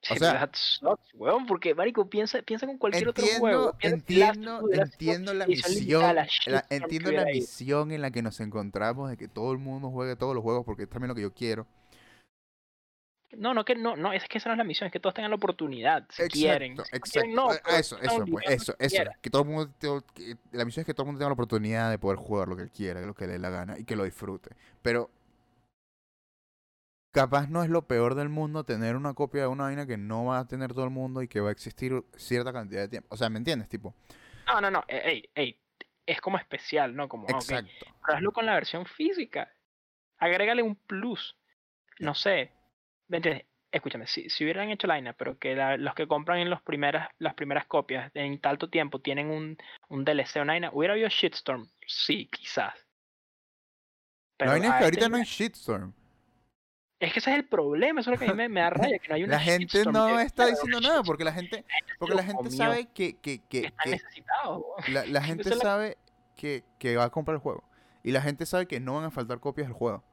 Sí, 0.00 0.16
sea- 0.16 0.38
that 0.38 0.50
sucks, 0.54 1.12
weón, 1.14 1.46
porque, 1.46 1.74
marico, 1.74 2.08
piensa, 2.08 2.40
piensa 2.42 2.66
con 2.66 2.78
cualquier 2.78 3.08
otro 3.08 3.24
juego. 3.38 3.74
Entiendo, 3.80 4.62
Last 4.68 4.92
entiendo, 4.94 5.34
la 5.34 5.46
misión, 5.46 6.02
la 6.02 6.28
la- 6.46 6.64
entiendo 6.70 7.10
la 7.10 7.24
misión 7.24 7.90
en 7.90 8.02
la 8.02 8.10
que 8.12 8.22
nos 8.22 8.38
encontramos 8.40 9.10
de 9.10 9.16
que 9.16 9.26
todo 9.26 9.50
el 9.52 9.58
mundo 9.58 9.90
juegue 9.90 10.14
todos 10.14 10.34
los 10.34 10.42
juegos 10.44 10.64
porque 10.64 10.84
es 10.84 10.88
también 10.88 11.08
lo 11.08 11.14
que 11.14 11.22
yo 11.22 11.32
quiero. 11.34 11.66
No, 13.36 13.52
no, 13.52 13.62
que 13.64 13.74
no, 13.74 13.94
no, 13.94 14.12
es 14.14 14.24
que 14.26 14.38
esa 14.38 14.48
no 14.48 14.54
es 14.54 14.58
la 14.58 14.64
misión, 14.64 14.86
es 14.86 14.92
que 14.92 15.00
todos 15.00 15.14
tengan 15.14 15.30
la 15.30 15.36
oportunidad, 15.36 16.06
si 16.08 16.28
quieren. 16.28 16.72
Exacto, 16.72 16.90
Si 16.90 16.96
exacto. 16.96 17.10
quieren, 17.12 17.34
no, 17.34 17.50
eso, 17.78 17.98
eso, 18.00 18.24
pues, 18.24 18.44
eso, 18.48 18.74
que 18.78 18.86
eso. 18.86 19.02
Que 19.20 19.30
todo 19.30 19.42
el 19.42 19.48
mundo, 19.48 19.70
que 20.14 20.36
la 20.52 20.64
misión 20.64 20.80
es 20.82 20.86
que 20.86 20.94
todo 20.94 21.02
el 21.02 21.06
mundo 21.08 21.18
tenga 21.18 21.28
la 21.28 21.34
oportunidad 21.34 21.90
de 21.90 21.98
poder 21.98 22.18
jugar 22.18 22.48
lo 22.48 22.56
que 22.56 22.68
quiera, 22.70 23.02
lo 23.02 23.14
que 23.14 23.26
le 23.26 23.34
dé 23.34 23.38
la 23.38 23.50
gana 23.50 23.78
y 23.78 23.84
que 23.84 23.96
lo 23.96 24.04
disfrute. 24.04 24.50
Pero 24.80 25.10
capaz 27.12 27.48
no 27.48 27.62
es 27.62 27.70
lo 27.70 27.86
peor 27.86 28.14
del 28.14 28.28
mundo 28.28 28.64
tener 28.64 28.96
una 28.96 29.14
copia 29.14 29.42
de 29.42 29.48
una 29.48 29.64
vaina 29.64 29.86
que 29.86 29.96
no 29.96 30.24
va 30.26 30.40
a 30.40 30.46
tener 30.46 30.72
todo 30.72 30.84
el 30.84 30.90
mundo 30.90 31.22
y 31.22 31.28
que 31.28 31.40
va 31.40 31.48
a 31.48 31.52
existir 31.52 31.92
cierta 32.16 32.52
cantidad 32.52 32.82
de 32.82 32.88
tiempo. 32.88 33.08
O 33.10 33.16
sea, 33.16 33.28
¿me 33.30 33.38
entiendes? 33.38 33.68
Tipo, 33.68 33.94
No, 34.46 34.60
no, 34.60 34.70
no, 34.70 34.84
eh, 34.88 35.02
ey, 35.04 35.30
ey, 35.34 35.60
es 36.06 36.20
como 36.20 36.38
especial, 36.38 36.94
¿no? 36.96 37.08
Como, 37.08 37.28
exacto. 37.28 37.70
pero 38.04 38.16
hazlo 38.16 38.32
con 38.32 38.46
la 38.46 38.54
versión 38.54 38.86
física. 38.86 39.52
Agrégale 40.18 40.62
un 40.62 40.74
plus. 40.76 41.36
No 42.00 42.14
sé. 42.14 42.52
¿Me 43.08 43.18
entiendes? 43.18 43.44
Escúchame, 43.70 44.06
si, 44.06 44.30
si 44.30 44.44
hubieran 44.44 44.70
hecho 44.70 44.86
la 44.86 44.94
vaina, 44.94 45.12
pero 45.12 45.38
que 45.38 45.54
la- 45.54 45.76
los 45.76 45.94
que 45.94 46.08
compran 46.08 46.38
en 46.38 46.48
los 46.48 46.62
primeras, 46.62 47.10
las 47.18 47.34
primeras 47.34 47.66
copias 47.66 48.10
en 48.14 48.40
tanto 48.40 48.70
tiempo 48.70 49.00
tienen 49.02 49.28
un, 49.30 49.58
un 49.88 50.04
DLC, 50.06 50.36
una 50.40 50.54
vaina, 50.54 50.70
¿hubiera 50.72 50.94
habido 50.94 51.08
shitstorm? 51.10 51.68
Sí, 51.86 52.28
quizás. 52.32 52.74
La 54.38 54.46
vaina 54.46 54.66
es 54.68 54.70
que 54.72 54.76
este 54.76 54.84
ahorita 54.84 55.08
no 55.10 55.16
hay 55.16 55.24
shitstorm. 55.24 55.92
Es 57.00 57.12
que 57.12 57.20
ese 57.20 57.30
es 57.30 57.36
el 57.36 57.44
problema, 57.44 58.00
eso 58.00 58.10
es 58.10 58.18
lo 58.18 58.26
que 58.26 58.30
a 58.30 58.34
mí 58.34 58.36
me, 58.36 58.48
me 58.48 58.60
da 58.60 58.70
raya, 58.70 58.98
que 58.98 59.08
no 59.08 59.14
hay 59.14 59.24
una 59.24 59.34
La 59.34 59.40
gente 59.40 59.84
no 59.84 60.18
está 60.18 60.46
diciendo 60.46 60.80
nada 60.80 61.02
porque 61.02 61.24
la 61.24 61.32
gente, 61.32 61.64
porque 61.98 62.14
la 62.14 62.24
gente 62.24 62.50
sabe 62.50 62.86
que, 62.92 63.16
que, 63.18 63.40
que 63.48 63.72
que, 63.84 64.92
la, 64.92 65.06
la 65.06 65.22
gente 65.22 65.54
sabe 65.54 65.96
que, 66.36 66.64
que 66.78 66.96
va 66.96 67.04
a 67.04 67.10
comprar 67.10 67.36
el 67.36 67.40
juego. 67.40 67.64
Y 68.02 68.12
la 68.12 68.22
gente 68.22 68.46
sabe 68.46 68.66
que 68.66 68.80
no 68.80 68.94
van 68.94 69.04
a 69.04 69.10
faltar 69.10 69.38
copias 69.40 69.68
del 69.68 69.74
juego. 69.74 70.04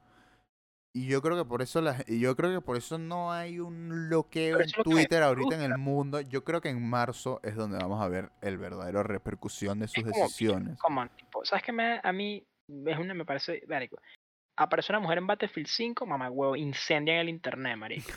Y 0.92 1.08
yo 1.08 1.20
creo 1.20 1.36
que 1.36 1.44
por 1.44 1.60
eso 1.60 1.82
la, 1.82 2.02
yo 2.06 2.34
creo 2.36 2.52
que 2.52 2.64
por 2.64 2.76
eso 2.76 2.96
no 2.96 3.30
hay 3.30 3.60
un 3.60 4.08
bloqueo 4.08 4.60
en 4.60 4.70
Twitter 4.82 5.22
ahorita 5.22 5.54
en 5.54 5.60
el 5.60 5.76
mundo. 5.76 6.22
Yo 6.22 6.42
creo 6.42 6.62
que 6.62 6.70
en 6.70 6.82
marzo 6.88 7.38
es 7.42 7.54
donde 7.54 7.76
vamos 7.76 8.02
a 8.02 8.08
ver 8.08 8.30
el 8.40 8.56
verdadero 8.56 9.02
repercusión 9.02 9.78
de 9.78 9.88
sus 9.88 10.04
como, 10.04 10.14
decisiones. 10.14 10.78
Come 10.78 11.02
on, 11.02 11.08
tipo, 11.10 11.44
¿sabes 11.44 11.64
qué 11.64 11.72
me, 11.72 12.00
a 12.02 12.12
mí 12.12 12.46
es 12.86 12.98
una, 12.98 13.12
me 13.12 13.26
parece? 13.26 13.62
Aparece 14.56 14.92
una 14.92 15.00
mujer 15.00 15.18
en 15.18 15.26
Battlefield 15.26 15.66
5, 15.68 16.06
mamá 16.06 16.30
huevo, 16.30 16.56
incendian 16.56 17.18
el 17.18 17.28
internet, 17.28 17.76
marico. 17.76 18.10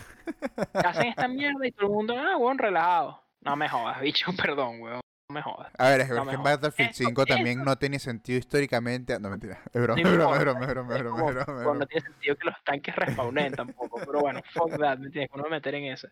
Hacen 0.74 1.08
esta 1.08 1.28
mierda 1.28 1.68
y 1.68 1.72
todo 1.72 1.88
el 1.88 1.94
mundo, 1.94 2.16
ah, 2.18 2.38
huevón, 2.38 2.58
relajado. 2.58 3.22
No 3.42 3.56
me 3.56 3.68
jodas, 3.68 4.00
bicho, 4.02 4.32
perdón, 4.38 4.82
huevón, 4.82 5.02
no 5.30 5.34
me 5.34 5.42
jodas. 5.42 5.72
A 5.78 5.90
ver, 5.90 6.02
es 6.02 6.08
que 6.08 6.14
no 6.14 6.22
que 6.22 6.28
me 6.28 6.34
en. 6.36 6.44
Battlefield 6.44 6.90
Esto- 6.92 7.04
5 7.08 7.26
también 7.26 7.60
esto- 7.60 7.70
no 7.70 7.78
tiene 7.78 8.00
sentido 8.00 8.40
históricamente. 8.40 9.20
No, 9.20 9.30
mentira. 9.30 9.60
Es 9.74 9.82
broma, 9.82 10.02
No 10.02 10.10
es 10.10 10.16
broma, 10.16 10.36
es 10.36 10.40
broma, 10.44 10.66
es 10.66 10.70
broma, 11.04 11.30
es 11.30 11.46
broma, 11.46 11.74
no 11.80 11.86
tiene 11.88 12.06
sentido 12.08 12.36
que 12.38 12.46
los 12.46 12.64
tanques 12.64 12.96
respawnen 12.96 13.54
tampoco, 13.54 14.00
pero 14.06 14.20
bueno, 14.22 14.42
fuck 14.54 14.78
that, 14.80 14.98
¿me 14.98 15.08
entiendes? 15.08 15.30
Va 15.38 15.46
a 15.46 15.50
meter 15.52 15.76
en 15.76 15.86
eso. 15.86 16.08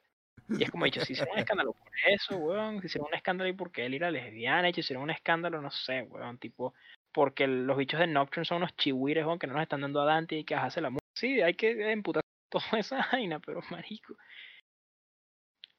Y 0.49 0.63
es 0.63 0.71
como 0.71 0.85
dicho, 0.85 1.03
si 1.03 1.11
hicieron 1.13 1.33
un 1.33 1.39
escándalo 1.39 1.73
por 1.73 1.87
eso, 2.09 2.37
weón, 2.37 2.79
si 2.79 2.87
hicieron 2.87 3.07
un 3.09 3.15
escándalo 3.15 3.49
y 3.49 3.53
porque 3.53 3.85
él 3.85 3.93
era 3.95 4.09
lesbiana, 4.11 4.71
si 4.71 4.79
hicieron 4.79 5.03
un 5.03 5.09
escándalo, 5.09 5.61
no 5.61 5.71
sé, 5.71 6.03
weón, 6.03 6.37
tipo, 6.37 6.73
porque 7.17 7.47
los 7.47 7.75
bichos 7.75 7.99
de 7.99 8.05
Nocturne 8.05 8.45
son 8.45 8.57
unos 8.57 8.75
chihuires, 8.75 9.25
que 9.39 9.47
no 9.47 9.53
nos 9.53 9.63
están 9.63 9.81
dando 9.81 10.01
a 10.01 10.05
Dante 10.05 10.37
y 10.37 10.43
que 10.43 10.53
hace 10.53 10.81
la 10.81 10.91
música. 10.91 11.07
Sí, 11.15 11.41
hay 11.41 11.55
que 11.55 11.91
emputar 11.91 12.21
toda 12.51 12.77
esa 12.77 13.07
vaina, 13.11 13.39
pero 13.39 13.59
marico. 13.71 14.15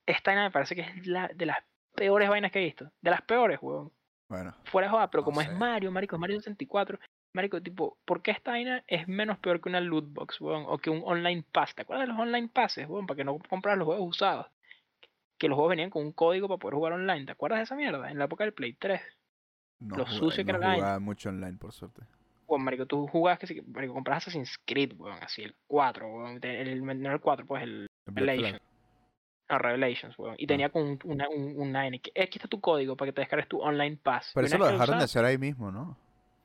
Esta 0.05 0.33
vaina 0.33 0.43
me 0.47 0.51
parece 0.51 0.75
que 0.75 0.81
es 0.81 1.07
la 1.07 1.29
de 1.29 1.47
las 1.47 1.59
peores 1.95 2.29
vainas 2.29 2.51
que 2.51 2.59
he 2.59 2.65
visto. 2.65 2.91
De 3.01 3.13
las 3.13 3.23
peores, 3.23 3.61
weón. 3.63 3.93
Bueno, 4.29 4.53
Fuera 4.65 4.89
de 4.89 4.91
joda, 4.91 5.11
pero 5.13 5.21
No 5.21 5.27
como 5.27 5.41
sé. 5.41 5.47
es 5.47 5.57
Mario, 5.57 5.93
marico, 5.93 6.17
es 6.17 6.21
Mario 6.21 6.39
64, 6.39 6.99
marico, 7.37 7.63
tipo, 7.63 7.97
¿por 8.05 8.21
qué 8.21 8.33
esta 8.33 8.51
vaina 8.51 8.83
es 8.89 9.07
menos 9.07 9.39
peor 9.39 9.61
que 9.61 9.69
una 9.69 9.81
loot 9.81 10.13
box, 10.13 10.41
weón? 10.41 10.65
O 10.67 10.79
que 10.79 10.91
un 10.91 11.03
online 11.05 11.45
pass. 11.53 11.73
¿Te 11.73 11.83
acuerdas 11.83 12.09
de 12.09 12.15
los 12.15 12.21
online 12.21 12.49
passes, 12.49 12.89
weón? 12.89 13.07
Para 13.07 13.17
que 13.19 13.23
no 13.23 13.39
compras 13.49 13.79
los 13.79 13.87
juegos 13.87 14.09
usados. 14.09 14.49
Que 15.39 15.47
los 15.47 15.55
juegos 15.55 15.71
venían 15.71 15.91
con 15.91 16.05
un 16.05 16.11
código 16.13 16.49
para 16.49 16.59
poder 16.59 16.75
jugar 16.75 16.95
online. 16.95 17.27
¿Te 17.27 17.31
acuerdas 17.33 17.61
de 17.61 17.63
esa 17.63 17.77
mierda? 17.77 18.11
En 18.11 18.19
la 18.19 18.25
época 18.25 18.43
del 18.43 18.55
Play 18.55 18.73
3. 18.73 19.01
No, 19.81 19.97
Lo 19.97 20.05
jugué- 20.07 20.19
sucio 20.19 20.45
que 20.45 20.53
no 20.53 20.59
era 20.59 20.69
la 20.69 20.75
jugaba 20.75 20.99
mucho 21.01 21.29
online, 21.29 21.57
por 21.59 21.73
suerte. 21.73 22.03
Weón, 22.47 22.65
marico, 22.65 22.87
tú 22.87 23.07
jugabas 23.07 23.39
que 23.39 23.47
si, 23.47 23.61
marico, 23.63 23.93
compras 23.95 24.19
Assassin's 24.19 24.59
Creed, 24.65 24.93
weón, 24.97 25.19
así, 25.23 25.43
el 25.43 25.55
4, 25.67 26.07
weón. 26.09 26.39
El, 26.43 26.85
no 27.03 27.13
el 27.13 27.21
4, 27.21 27.47
pues 27.47 27.63
el. 27.63 27.87
Revelation. 28.07 28.59
No, 29.51 29.59
Revelations, 29.59 30.19
weón. 30.19 30.35
Y 30.39 30.45
Ah. 30.45 30.49
tenía 30.49 30.69
con 30.71 30.83
un, 30.83 30.99
una, 31.05 31.29
un, 31.29 31.55
un 31.61 31.77
aquí 31.77 32.11
está 32.15 32.49
tu 32.49 32.61
código 32.61 32.97
para 32.97 33.09
que 33.09 33.13
te 33.15 33.21
descargues 33.23 33.49
tu 33.49 33.61
online 33.61 33.97
pass. 34.03 34.33
Pero 34.35 34.47
eso 34.47 34.59
lo 34.59 34.67
dejaron 34.67 34.99
de 34.99 35.05
hacer 35.05 35.25
ahí 35.25 35.39
mismo, 35.39 35.71
¿no? 35.71 35.97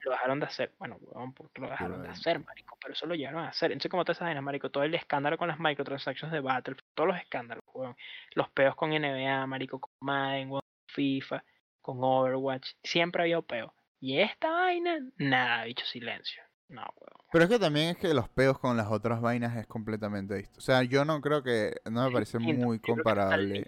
lo 0.05 0.11
dejaron 0.11 0.37
de 0.41 0.45
hacer. 0.47 0.73
Bueno, 0.79 0.97
weón, 0.99 1.31
porque 1.31 1.61
lo 1.61 1.69
dejaron 1.69 2.01
de 2.01 2.09
Pero- 2.09 2.11
hacer, 2.11 2.39
marico. 2.43 2.77
Pero 2.81 2.93
eso 2.93 3.05
lo 3.05 3.15
llegaron 3.15 3.41
a 3.45 3.47
hacer. 3.47 3.71
Entonces, 3.71 3.89
como 3.89 4.03
todas 4.03 4.17
esas 4.17 4.25
vainas, 4.25 4.43
marico, 4.43 4.69
todo 4.69 4.83
el 4.83 4.93
escándalo 4.95 5.37
con 5.37 5.47
las 5.47 5.57
microtransactions 5.61 6.29
de 6.33 6.41
Battlefield, 6.41 6.83
todos 6.93 7.07
los 7.07 7.17
escándalos, 7.17 7.63
weón. 7.73 7.95
Los 8.35 8.49
peos 8.49 8.75
con 8.75 8.89
NBA, 8.91 9.47
marico, 9.47 9.79
con 9.79 9.91
Madden, 10.01 10.49
weón, 10.51 10.61
FIFA, 10.87 11.41
con 11.83 11.99
Overwatch. 12.01 12.71
Siempre 12.83 13.21
había 13.21 13.39
peo. 13.43 13.71
Y 13.99 14.19
esta 14.19 14.49
vaina, 14.49 14.99
nada, 15.17 15.65
bicho, 15.65 15.85
silencio. 15.85 16.41
No, 16.69 16.81
weón. 16.81 17.23
Pero 17.31 17.43
es 17.45 17.49
que 17.51 17.59
también 17.59 17.89
es 17.89 17.97
que 17.97 18.13
los 18.13 18.27
peos 18.29 18.57
con 18.59 18.75
las 18.77 18.87
otras 18.87 19.21
vainas 19.21 19.55
es 19.57 19.67
completamente 19.67 20.33
distinto. 20.35 20.57
O 20.57 20.61
sea, 20.61 20.83
yo 20.83 21.05
no 21.05 21.21
creo 21.21 21.43
que, 21.43 21.75
no 21.89 22.05
me 22.05 22.11
parece 22.11 22.39
muy 22.39 22.79
comparable. 22.79 23.65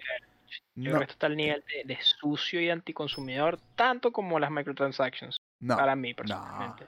Yo 0.74 0.84
No, 0.84 0.84
creo 0.84 0.98
que 0.98 1.02
esto 1.04 1.12
está 1.12 1.26
al 1.26 1.36
nivel 1.36 1.64
de, 1.72 1.94
de 1.94 1.98
sucio 2.02 2.60
y 2.60 2.70
anticonsumidor, 2.70 3.58
tanto 3.76 4.12
como 4.12 4.38
las 4.38 4.50
microtransactions, 4.50 5.36
no, 5.60 5.76
para 5.76 5.96
mí 5.96 6.14
personalmente. 6.14 6.86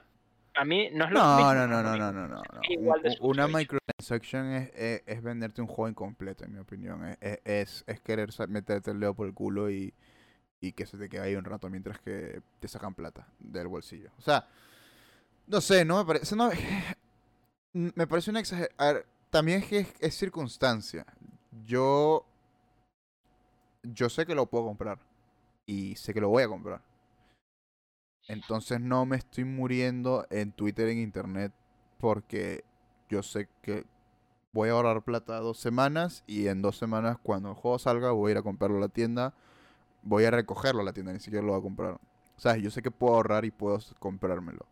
A 0.55 0.65
mí 0.65 0.89
no 0.93 1.05
es 1.05 1.11
lo 1.11 1.19
no, 1.19 1.35
mismo. 1.37 1.53
no, 1.53 1.67
no, 1.67 1.83
no, 1.83 1.97
no, 1.97 2.11
no, 2.11 2.27
no, 2.27 2.43
no. 2.53 2.61
Igual 2.67 3.01
de 3.01 3.09
Un- 3.21 3.31
Una 3.31 3.47
microtransaction 3.47 4.53
es, 4.53 4.71
es, 4.75 5.03
es 5.05 5.23
venderte 5.23 5.61
un 5.61 5.67
juego 5.67 5.89
incompleto, 5.89 6.43
en 6.45 6.53
mi 6.53 6.59
opinión. 6.59 7.05
Es, 7.21 7.39
es, 7.45 7.83
es- 7.87 8.01
querer 8.01 8.29
meterte 8.47 8.91
el 8.91 8.99
dedo 8.99 9.13
por 9.13 9.27
el 9.27 9.33
culo 9.33 9.69
y, 9.69 9.93
y 10.61 10.73
que 10.73 10.85
se 10.85 10.97
te 10.97 11.09
quede 11.09 11.21
ahí 11.21 11.35
un 11.35 11.45
rato 11.45 11.69
mientras 11.69 11.99
que 11.99 12.41
te 12.59 12.67
sacan 12.67 12.93
plata 12.93 13.27
del 13.39 13.67
bolsillo. 13.67 14.11
O 14.17 14.21
sea, 14.21 14.47
no 15.47 15.61
sé, 15.61 15.85
no 15.85 15.97
me 15.97 16.05
parece. 16.05 16.35
Me 17.71 18.07
parece 18.07 18.31
una 18.31 18.39
exageración. 18.39 19.05
También 19.29 19.61
es 19.61 19.67
que 19.67 19.79
es, 19.79 19.93
es 19.99 20.17
circunstancia. 20.17 21.05
Yo. 21.65 22.25
Yo 23.83 24.09
sé 24.09 24.25
que 24.25 24.33
lo 24.33 24.47
puedo 24.47 24.65
comprar. 24.65 24.99
Y 25.67 25.95
sé 25.95 26.13
que 26.13 26.19
lo 26.19 26.29
voy 26.29 26.43
a 26.43 26.47
comprar. 26.47 26.81
Entonces 28.27 28.79
no 28.79 29.05
me 29.05 29.17
estoy 29.17 29.43
muriendo 29.43 30.25
en 30.29 30.51
Twitter, 30.51 30.87
en 30.89 30.99
internet, 30.99 31.51
porque 31.99 32.63
yo 33.09 33.23
sé 33.23 33.49
que 33.63 33.85
voy 34.51 34.69
a 34.69 34.73
ahorrar 34.73 35.01
plata 35.03 35.39
dos 35.39 35.59
semanas 35.59 36.23
y 36.27 36.47
en 36.47 36.61
dos 36.61 36.77
semanas 36.77 37.17
cuando 37.21 37.49
el 37.49 37.55
juego 37.55 37.79
salga 37.79 38.11
voy 38.11 38.29
a 38.29 38.31
ir 38.33 38.37
a 38.37 38.43
comprarlo 38.43 38.77
a 38.77 38.81
la 38.81 38.89
tienda, 38.89 39.33
voy 40.01 40.25
a 40.25 40.31
recogerlo 40.31 40.81
a 40.81 40.85
la 40.85 40.93
tienda, 40.93 41.13
ni 41.13 41.19
siquiera 41.19 41.45
lo 41.45 41.53
voy 41.53 41.59
a 41.59 41.63
comprar. 41.63 41.93
O 41.93 42.41
sea, 42.41 42.55
yo 42.57 42.71
sé 42.71 42.81
que 42.81 42.91
puedo 42.91 43.15
ahorrar 43.15 43.45
y 43.45 43.51
puedo 43.51 43.79
comprármelo. 43.99 44.65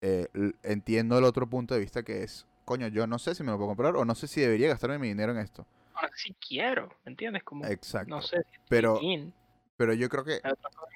Eh, 0.00 0.28
entiendo 0.62 1.18
el 1.18 1.24
otro 1.24 1.46
punto 1.46 1.74
de 1.74 1.80
vista 1.80 2.02
que 2.02 2.22
es, 2.22 2.46
coño, 2.64 2.88
yo 2.88 3.06
no 3.06 3.18
sé 3.18 3.34
si 3.34 3.42
me 3.42 3.50
lo 3.50 3.56
puedo 3.56 3.68
comprar 3.68 3.96
o 3.96 4.04
no 4.04 4.14
sé 4.14 4.26
si 4.26 4.40
debería 4.40 4.68
gastarme 4.68 4.98
mi 4.98 5.08
dinero 5.08 5.32
en 5.32 5.38
esto. 5.38 5.66
Ahora 5.94 6.12
sí 6.14 6.34
quiero, 6.46 6.88
¿me 7.04 7.12
entiendes? 7.12 7.42
Como, 7.42 7.64
Exacto. 7.64 8.10
no 8.10 8.20
sé 8.22 8.38
si 8.50 8.58
pero, 8.68 9.00
in, 9.00 9.32
pero 9.76 9.94
yo 9.94 10.08
creo 10.08 10.24
que 10.24 10.40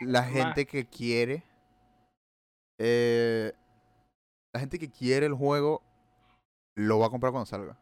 la 0.00 0.24
gente 0.24 0.66
que 0.66 0.86
quiere 0.86 1.42
eh, 2.82 3.52
la 4.52 4.60
gente 4.60 4.78
que 4.78 4.90
quiere 4.90 5.26
el 5.26 5.34
juego 5.34 5.82
lo 6.74 6.98
va 6.98 7.06
a 7.06 7.10
comprar 7.10 7.30
cuando 7.30 7.46
salga 7.46 7.76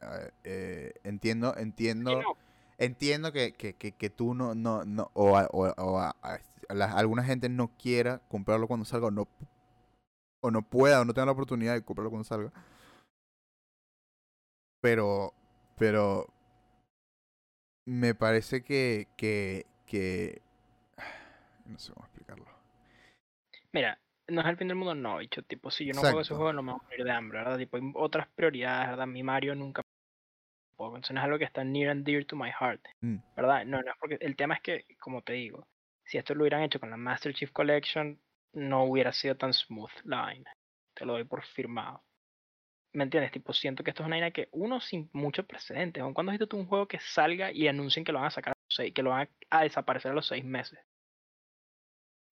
Eh, 0.00 0.30
eh, 0.44 0.92
entiendo 1.02 1.52
Sí, 1.54 1.62
entiendo 1.62 2.22
no, 2.22 2.36
entiendo 2.78 3.32
que, 3.32 3.52
que, 3.52 3.74
que, 3.74 3.92
que 3.92 4.10
tú 4.10 4.34
no 4.34 4.54
no 4.54 4.84
no 4.84 5.10
o, 5.14 5.36
a- 5.36 5.48
o, 5.52 5.64
a- 5.66 5.74
o 5.78 5.98
a- 5.98 6.16
a- 6.22 6.40
la- 6.74 6.92
alguna 6.92 7.24
gente 7.24 7.48
no 7.48 7.68
quiera 7.76 8.18
comprarlo 8.28 8.66
cuando 8.68 8.84
salga 8.84 9.06
o 9.08 9.10
no 9.10 9.28
o 10.42 10.50
no 10.50 10.62
pueda 10.62 11.00
o 11.00 11.04
no 11.04 11.14
tenga 11.14 11.26
la 11.26 11.32
oportunidad 11.32 11.74
de 11.74 11.82
comprarlo 11.84 12.10
cuando 12.10 12.24
salga 12.24 12.52
pero 14.80 15.32
pero 15.78 16.26
me 17.86 18.14
parece 18.14 18.62
que 18.62 19.08
que 19.16 19.66
que 19.86 20.42
no 21.66 21.78
sé 21.78 21.92
cómo 21.92 22.06
explicarlo 22.06 22.46
Mira, 23.72 23.98
no 24.28 24.40
es 24.40 24.46
el 24.46 24.56
fin 24.56 24.68
del 24.68 24.76
mundo, 24.76 24.94
no, 24.94 25.18
bicho, 25.18 25.42
tipo, 25.42 25.70
si 25.70 25.84
yo 25.84 25.92
no 25.92 26.00
juego 26.00 26.20
ese 26.20 26.34
juego 26.34 26.52
no 26.52 26.62
me 26.62 26.72
voy 26.72 26.80
a 26.80 26.84
morir 26.84 27.04
de 27.04 27.10
hambre, 27.12 27.38
¿verdad? 27.40 27.58
Tipo, 27.58 27.76
hay 27.76 27.92
otras 27.94 28.26
prioridades, 28.34 28.88
¿verdad? 28.88 29.06
Mi 29.06 29.22
Mario 29.22 29.54
nunca 29.54 29.82
es 30.78 31.10
algo 31.10 31.38
que 31.38 31.44
está 31.44 31.64
near 31.64 31.90
and 31.90 32.04
dear 32.04 32.24
to 32.24 32.36
my 32.36 32.50
heart, 32.50 32.80
mm. 33.00 33.16
¿verdad? 33.36 33.64
No, 33.64 33.82
no 33.82 33.90
es 33.90 33.96
porque 33.98 34.18
el 34.20 34.36
tema 34.36 34.54
es 34.54 34.60
que, 34.60 34.84
como 35.00 35.22
te 35.22 35.34
digo, 35.34 35.66
si 36.04 36.18
esto 36.18 36.34
lo 36.34 36.42
hubieran 36.42 36.62
hecho 36.62 36.80
con 36.80 36.90
la 36.90 36.96
Master 36.96 37.34
Chief 37.34 37.50
Collection, 37.50 38.20
no 38.52 38.84
hubiera 38.84 39.12
sido 39.12 39.36
tan 39.36 39.52
smooth 39.52 39.90
la 40.04 40.22
vaina. 40.22 40.52
Te 40.94 41.04
lo 41.04 41.14
doy 41.14 41.24
por 41.24 41.44
firmado. 41.44 42.02
¿Me 42.92 43.04
entiendes? 43.04 43.32
Tipo, 43.32 43.52
siento 43.52 43.84
que 43.84 43.90
esto 43.90 44.02
es 44.02 44.06
una 44.06 44.16
vaina 44.16 44.30
que 44.30 44.48
uno 44.52 44.80
sin 44.80 45.10
muchos 45.12 45.44
precedentes. 45.44 46.02
¿Cuándo 46.14 46.30
has 46.30 46.38
visto 46.38 46.48
tú 46.48 46.56
un 46.56 46.66
juego 46.66 46.88
que 46.88 46.98
salga 46.98 47.52
y 47.52 47.68
anuncien 47.68 48.04
que 48.04 48.12
lo 48.12 48.18
van 48.18 48.28
a 48.28 48.30
sacar 48.30 48.52
a 48.52 48.56
los 48.56 48.74
seis, 48.74 48.94
que 48.94 49.02
lo 49.02 49.10
van 49.10 49.28
a, 49.50 49.62
desaparecer 49.62 50.12
a 50.12 50.14
los 50.14 50.26
seis 50.26 50.44
meses? 50.44 50.78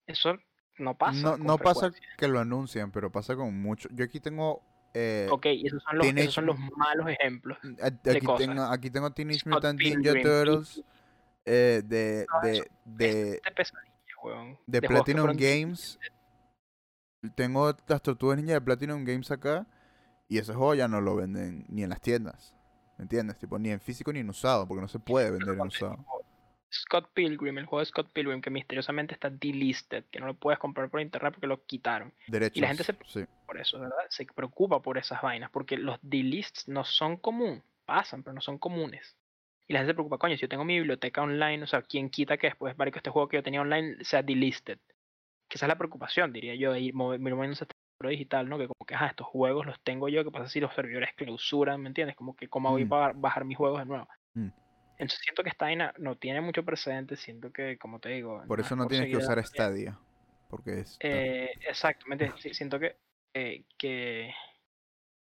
Eso 0.07 0.39
no 0.79 0.97
pasa. 0.97 1.21
No, 1.21 1.37
no 1.37 1.59
pasa 1.59 1.93
que 2.17 2.29
lo 2.29 2.39
anuncian, 2.41 2.91
pero 2.93 3.13
pasa 3.13 3.37
con 3.37 3.61
mucho. 3.61 3.89
Yo 3.93 4.05
aquí 4.05 4.21
tengo. 4.21 4.63
Eh, 4.97 5.27
ok, 5.29 5.47
esos 5.47 5.83
son, 5.83 5.99
los, 5.99 6.07
esos 6.07 6.35
son 6.35 6.47
los 6.47 6.57
malos 6.77 7.09
ejemplos. 7.09 7.59
Aquí, 7.83 8.27
Tengo, 8.39 8.63
aquí 8.63 8.91
tengo 8.91 9.11
Teenage 9.11 9.49
Mutant 9.49 9.81
Ninja 9.81 10.13
Turtles 10.23 10.85
eh, 11.45 11.83
de, 11.85 12.27
de, 12.43 12.71
de, 12.85 13.41
de, 14.67 14.83
Platinum 14.83 15.37
Games. 15.37 15.99
Tengo 17.35 17.75
las 17.89 18.03
tortugas 18.03 18.37
ninja 18.39 18.53
de 18.53 18.61
Platinum 18.61 19.05
Games 19.05 19.31
acá. 19.31 19.67
Y 20.29 20.39
ese 20.39 20.55
juego 20.55 20.75
ya 20.75 20.89
no 20.89 21.01
lo 21.01 21.17
venden 21.17 21.67
ni 21.69 21.83
en 21.83 21.91
las 21.91 22.01
tiendas. 22.01 22.55
¿Me 22.97 23.03
entiendes? 23.03 23.37
Tipo, 23.39 23.59
ni 23.59 23.71
en 23.71 23.81
físico 23.81 24.13
ni 24.13 24.21
en 24.21 24.31
usado, 24.31 24.67
porque 24.67 24.81
no 24.81 24.89
se 24.89 25.01
puede 25.01 25.33
vender 25.33 25.55
en 25.55 25.67
usado. 25.67 26.05
Scott 26.75 27.11
Pilgrim, 27.15 27.59
el 27.59 27.67
juego 27.67 27.81
de 27.81 27.87
Scott 27.87 28.11
Pilgrim, 28.13 28.41
que 28.41 28.51
misteriosamente 28.51 29.15
está 29.15 29.31
delisted, 29.31 30.05
que 30.11 30.19
no 30.19 30.27
lo 30.27 30.35
puedes 30.35 30.59
comprar 30.59 30.91
por 30.91 31.01
internet 31.01 31.33
porque 31.33 31.47
lo 31.47 31.65
quitaron. 31.65 32.13
Derechos, 32.27 32.57
y 32.57 32.61
la 32.61 32.69
gente 32.69 32.85
se 32.85 32.95
preocupa 32.95 33.47
por 33.47 33.61
eso, 33.61 33.79
¿verdad? 33.79 33.97
Se 34.09 34.27
preocupa 34.27 34.83
por 34.83 34.99
esas 34.99 35.23
vainas, 35.23 35.51
porque 35.51 35.77
los 35.77 35.99
delists 36.03 36.69
no 36.69 36.85
son 36.85 37.17
comunes, 37.17 37.63
pasan, 37.85 38.23
pero 38.23 38.35
no 38.35 38.41
son 38.41 38.59
comunes. 38.59 39.17
Y 39.67 39.73
la 39.73 39.79
gente 39.81 39.91
se 39.91 39.95
preocupa, 39.95 40.19
coño, 40.19 40.37
si 40.37 40.43
yo 40.43 40.49
tengo 40.49 40.65
mi 40.65 40.77
biblioteca 40.77 41.23
online, 41.23 41.63
o 41.63 41.67
sea, 41.67 41.83
¿quién 41.83 42.11
quita 42.11 42.37
que 42.37 42.49
después, 42.49 42.75
que 42.77 42.99
este 42.99 43.11
juego 43.11 43.29
que 43.29 43.37
yo 43.39 43.43
tenía 43.43 43.63
online 43.63 44.05
sea 44.05 44.23
delisted? 44.23 44.79
Que 45.49 45.57
esa 45.57 45.67
es 45.67 45.69
la 45.69 45.79
preocupación, 45.79 46.33
diría 46.33 46.55
yo, 46.55 46.73
de 46.73 46.81
ir 46.81 46.95
moviéndose 46.95 47.65
este 47.65 47.75
digital, 48.09 48.49
¿no? 48.49 48.59
Que 48.59 48.69
como 48.69 48.85
que, 48.87 48.95
estos 48.95 49.27
juegos 49.27 49.67
los 49.67 49.81
tengo 49.83 50.09
yo, 50.09 50.25
que 50.25 50.31
pasa 50.31 50.49
si 50.49 50.61
los 50.61 50.75
servidores 50.75 51.11
clausuran, 51.15 51.81
¿me 51.81 51.89
entiendes? 51.89 52.17
Como 52.17 52.37
que, 52.37 52.49
¿cómo 52.49 52.71
voy 52.71 52.83
a 52.83 53.13
mm. 53.13 53.21
bajar 53.21 53.45
mis 53.45 53.57
juegos 53.57 53.79
de 53.79 53.87
nuevo? 53.87 54.09
Mm. 54.35 54.49
Entonces 54.99 55.21
siento 55.23 55.43
que 55.43 55.51
Stein 55.51 55.83
no 55.99 56.17
tiene 56.17 56.41
mucho 56.41 56.65
precedente, 56.65 57.17
siento 57.17 57.53
que, 57.53 57.79
como 57.79 57.99
te 57.99 58.11
digo... 58.11 58.43
Por 58.47 58.61
eso 58.61 58.77
no 58.77 58.87
tienes 58.87 59.11
que 59.11 59.17
usar 59.17 59.45
Stadia, 59.45 59.99
porque 60.49 60.81
es... 60.81 60.97
Eh, 61.01 61.51
exactamente, 61.69 62.33
siento 62.53 62.79
que, 62.79 62.97
eh, 63.35 63.65
que 63.77 64.33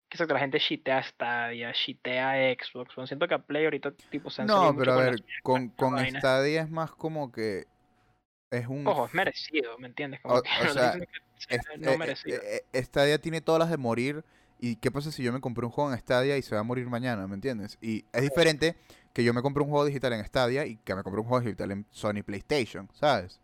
que 0.08 0.32
la 0.32 0.38
gente 0.38 0.58
shitea 0.58 1.02
Stadia, 1.02 1.72
shitea 1.72 2.54
Xbox. 2.54 2.94
siento 3.06 3.28
que 3.28 3.34
a 3.34 3.38
Play 3.38 3.64
ahorita 3.64 3.92
tipo 4.10 4.30
se 4.30 4.44
No, 4.44 4.74
pero 4.76 4.92
a 4.92 4.96
ver, 4.96 5.24
con, 5.42 5.68
con 5.70 5.98
Stadia 5.98 6.62
es 6.62 6.70
más 6.70 6.92
como 6.92 7.30
que 7.30 7.66
es 8.50 8.66
un... 8.66 8.86
Ojo, 8.86 9.06
es 9.06 9.14
merecido, 9.14 9.76
¿me 9.78 9.88
entiendes? 9.88 10.20
Como 10.20 10.40
que 10.40 10.50
o 10.66 10.72
sea, 10.72 10.96
no 11.78 11.90
eh, 11.90 11.98
merecido. 11.98 12.40
Eh, 12.42 12.64
eh, 12.72 12.82
Stadia 12.82 13.18
tiene 13.20 13.40
todas 13.40 13.58
las 13.58 13.70
de 13.70 13.76
morir. 13.76 14.24
¿Y 14.58 14.76
qué 14.76 14.90
pasa 14.90 15.12
si 15.12 15.22
yo 15.22 15.32
me 15.34 15.40
compré 15.40 15.66
un 15.66 15.70
juego 15.70 15.92
en 15.92 15.98
Stadia 15.98 16.38
y 16.38 16.42
se 16.42 16.54
va 16.54 16.62
a 16.62 16.64
morir 16.64 16.86
mañana, 16.86 17.26
¿me 17.26 17.34
entiendes? 17.34 17.76
Y 17.82 18.06
es 18.12 18.22
diferente 18.22 18.76
que 19.16 19.24
yo 19.24 19.32
me 19.32 19.40
compre 19.40 19.62
un 19.62 19.70
juego 19.70 19.86
digital 19.86 20.12
en 20.12 20.22
Stadia 20.26 20.66
y 20.66 20.76
que 20.76 20.94
me 20.94 21.02
compre 21.02 21.22
un 21.22 21.26
juego 21.26 21.42
digital 21.42 21.70
en 21.70 21.86
Sony 21.88 22.22
PlayStation, 22.22 22.86
¿sabes? 22.92 23.40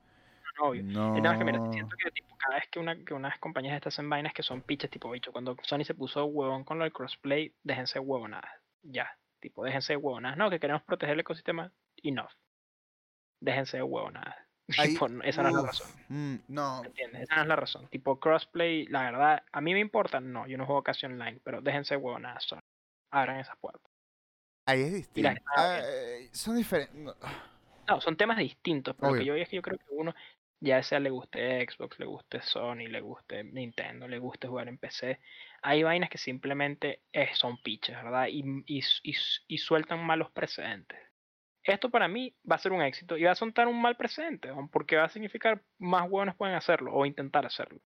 No, 0.58 0.66
obvio. 0.66 0.82
No. 0.82 1.16
Es 1.16 1.38
que 1.38 1.44
mira, 1.46 1.72
siento 1.72 1.96
que 1.96 2.10
tipo, 2.10 2.36
cada 2.36 2.56
vez 2.56 2.68
que, 2.70 2.78
una, 2.78 3.02
que 3.02 3.14
unas 3.14 3.38
compañías 3.38 3.76
estas 3.76 3.98
en 3.98 4.10
vainas 4.10 4.34
que 4.34 4.42
son 4.42 4.60
piches 4.60 4.90
tipo 4.90 5.10
bicho, 5.10 5.32
cuando 5.32 5.56
Sony 5.62 5.84
se 5.84 5.94
puso 5.94 6.26
huevón 6.26 6.64
con 6.64 6.76
lo 6.76 6.84
del 6.84 6.92
crossplay, 6.92 7.54
déjense 7.62 7.98
huevonadas. 7.98 8.50
Ya, 8.82 9.16
tipo, 9.40 9.64
déjense 9.64 9.96
huevonadas. 9.96 10.36
No, 10.36 10.50
que 10.50 10.60
queremos 10.60 10.82
proteger 10.82 11.14
el 11.14 11.20
ecosistema, 11.20 11.72
enough. 12.02 12.32
Déjense 13.40 13.82
huevonadas. 13.82 14.36
esa 15.24 15.42
no 15.42 15.48
es 15.48 15.54
la 15.54 15.62
razón. 15.62 15.90
Mm, 16.08 16.34
no. 16.48 16.84
¿Entiendes? 16.84 17.22
Esa 17.22 17.36
no 17.36 17.42
es 17.42 17.48
la 17.48 17.56
razón. 17.56 17.88
Tipo, 17.88 18.20
crossplay, 18.20 18.84
la 18.88 19.04
verdad, 19.04 19.42
a 19.50 19.60
mí 19.62 19.72
me 19.72 19.80
importa, 19.80 20.20
no, 20.20 20.46
yo 20.46 20.58
no 20.58 20.66
juego 20.66 20.82
casi 20.82 21.06
online, 21.06 21.40
pero 21.42 21.62
déjense 21.62 21.96
huevonadas, 21.96 22.44
Sony. 22.44 22.60
Abran 23.10 23.40
esas 23.40 23.56
puertas. 23.56 23.91
Ahí 24.66 24.82
es 24.82 24.92
distinto. 24.92 25.42
Ah, 25.56 25.80
son 26.32 26.56
diferentes. 26.56 26.94
No. 26.94 28.00
son 28.00 28.16
temas 28.16 28.38
distintos, 28.38 28.94
pero 28.98 29.12
lo 29.12 29.18
que 29.18 29.24
yo 29.24 29.34
es 29.34 29.48
que 29.48 29.56
yo 29.56 29.62
creo 29.62 29.78
que 29.78 29.84
uno, 29.90 30.14
ya 30.60 30.82
sea 30.82 31.00
le 31.00 31.10
guste 31.10 31.66
Xbox, 31.66 31.98
le 31.98 32.06
guste 32.06 32.40
Sony, 32.42 32.86
le 32.88 33.00
guste 33.00 33.42
Nintendo, 33.42 34.06
le 34.06 34.18
guste 34.18 34.46
jugar 34.46 34.68
en 34.68 34.78
PC, 34.78 35.18
hay 35.62 35.82
vainas 35.82 36.08
que 36.08 36.18
simplemente 36.18 37.02
son 37.34 37.60
pitches, 37.62 37.96
¿verdad? 37.96 38.28
Y, 38.30 38.44
y, 38.66 39.58
sueltan 39.58 40.04
malos 40.04 40.30
precedentes. 40.30 40.98
Esto 41.64 41.90
para 41.90 42.08
mí 42.08 42.34
va 42.48 42.56
a 42.56 42.60
ser 42.60 42.72
un 42.72 42.82
éxito 42.82 43.16
y 43.16 43.24
va 43.24 43.32
a 43.32 43.36
soltar 43.36 43.68
un 43.68 43.80
mal 43.80 43.96
precedente, 43.96 44.50
porque 44.70 44.96
va 44.96 45.04
a 45.04 45.08
significar 45.08 45.62
más 45.78 46.02
huevones 46.04 46.36
pueden 46.36 46.54
hacerlo 46.54 46.92
o 46.92 47.06
intentar 47.06 47.46
hacerlo. 47.46 47.80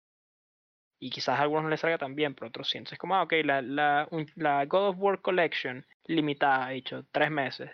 Y 1.03 1.09
quizás 1.09 1.37
a 1.37 1.41
algunos 1.41 1.63
no 1.63 1.69
les 1.69 1.81
salga 1.81 1.97
tan 1.97 2.15
bien, 2.15 2.33
pero 2.33 2.47
otros 2.47 2.69
sí. 2.69 2.77
Entonces, 2.77 2.97
como, 2.97 3.15
ah, 3.15 3.23
ok, 3.23 3.33
la, 3.43 3.61
la, 3.61 4.07
la 4.35 4.65
God 4.65 4.89
of 4.89 4.95
War 4.99 5.21
Collection 5.21 5.85
limitada, 6.05 6.69
dicho, 6.69 7.05
tres 7.11 7.29
meses. 7.29 7.71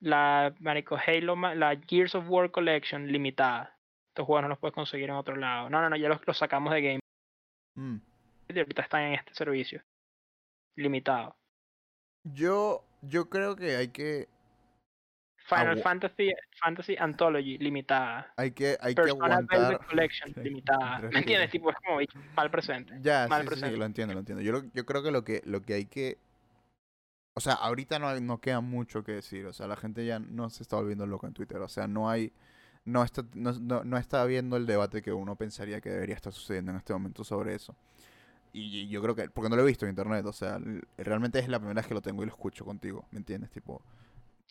La 0.00 0.54
Marico 0.60 0.96
Halo, 0.96 1.36
la 1.54 1.76
Gears 1.86 2.14
of 2.14 2.28
War 2.28 2.50
Collection 2.50 3.06
limitada 3.06 3.80
estos 4.10 4.26
juegos 4.26 4.42
no 4.42 4.48
los 4.48 4.58
puedes 4.58 4.74
conseguir 4.74 5.08
en 5.08 5.16
otro 5.16 5.36
lado. 5.36 5.70
No, 5.70 5.80
no, 5.80 5.90
no, 5.90 5.96
ya 5.96 6.08
los, 6.08 6.20
sacamos 6.36 6.72
de 6.72 6.82
Game. 6.82 7.00
Mm. 7.76 7.96
Y 8.48 8.58
ahorita 8.58 8.82
están 8.82 9.02
en 9.02 9.14
este 9.14 9.34
servicio. 9.34 9.82
Limitado. 10.76 11.36
Yo, 12.24 12.84
yo 13.02 13.28
creo 13.30 13.56
que 13.56 13.76
hay 13.76 13.88
que. 13.88 14.28
Final 15.50 15.82
Fantasy, 15.82 16.32
Fantasy 16.60 16.96
Anthology, 16.98 17.58
limitada. 17.58 18.32
Hay 18.36 18.52
que, 18.52 18.76
hay 18.80 18.94
que 18.94 19.10
aguantar. 19.10 19.80
Collection, 19.86 20.32
limitada. 20.42 21.00
¿Me 21.12 21.18
entiendes? 21.18 21.50
Tipo, 21.50 21.70
es 21.70 21.76
como 21.84 22.00
mal 22.36 22.50
presente. 22.50 22.94
Ya, 23.02 23.26
mal 23.28 23.42
sí, 23.42 23.48
presente. 23.48 23.74
Sí, 23.74 23.78
lo 23.78 23.84
entiendo, 23.84 24.14
lo 24.14 24.20
entiendo. 24.20 24.42
Yo, 24.42 24.62
yo 24.72 24.86
creo 24.86 25.02
que 25.02 25.10
lo 25.10 25.24
que, 25.24 25.42
lo 25.44 25.62
que 25.62 25.74
hay 25.74 25.86
que 25.86 26.18
o 27.34 27.40
sea, 27.40 27.54
ahorita 27.54 27.98
no, 27.98 28.18
no 28.20 28.40
queda 28.40 28.60
mucho 28.60 29.04
que 29.04 29.12
decir. 29.12 29.46
O 29.46 29.52
sea, 29.52 29.66
la 29.66 29.76
gente 29.76 30.04
ya 30.04 30.18
no 30.18 30.50
se 30.50 30.62
está 30.62 30.76
volviendo 30.76 31.06
loca 31.06 31.26
en 31.26 31.32
Twitter. 31.32 31.58
O 31.58 31.68
sea, 31.68 31.86
no 31.86 32.10
hay 32.10 32.32
no 32.84 33.04
está, 33.04 33.24
no, 33.34 33.52
no, 33.84 33.96
está 33.98 34.22
habiendo 34.22 34.56
el 34.56 34.66
debate 34.66 35.02
que 35.02 35.12
uno 35.12 35.36
pensaría 35.36 35.80
que 35.80 35.90
debería 35.90 36.14
estar 36.14 36.32
sucediendo 36.32 36.70
en 36.70 36.78
este 36.78 36.92
momento 36.92 37.24
sobre 37.24 37.54
eso. 37.54 37.74
Y, 38.52 38.88
yo 38.88 39.00
creo 39.02 39.14
que, 39.14 39.28
porque 39.30 39.48
no 39.48 39.56
lo 39.56 39.62
he 39.62 39.66
visto 39.66 39.84
en 39.84 39.90
internet, 39.90 40.24
o 40.26 40.32
sea, 40.32 40.58
realmente 40.98 41.38
es 41.38 41.48
la 41.48 41.58
primera 41.58 41.80
vez 41.80 41.86
que 41.86 41.94
lo 41.94 42.02
tengo 42.02 42.22
y 42.22 42.26
lo 42.26 42.32
escucho 42.32 42.64
contigo, 42.64 43.06
¿me 43.12 43.18
entiendes? 43.18 43.50
Tipo, 43.50 43.82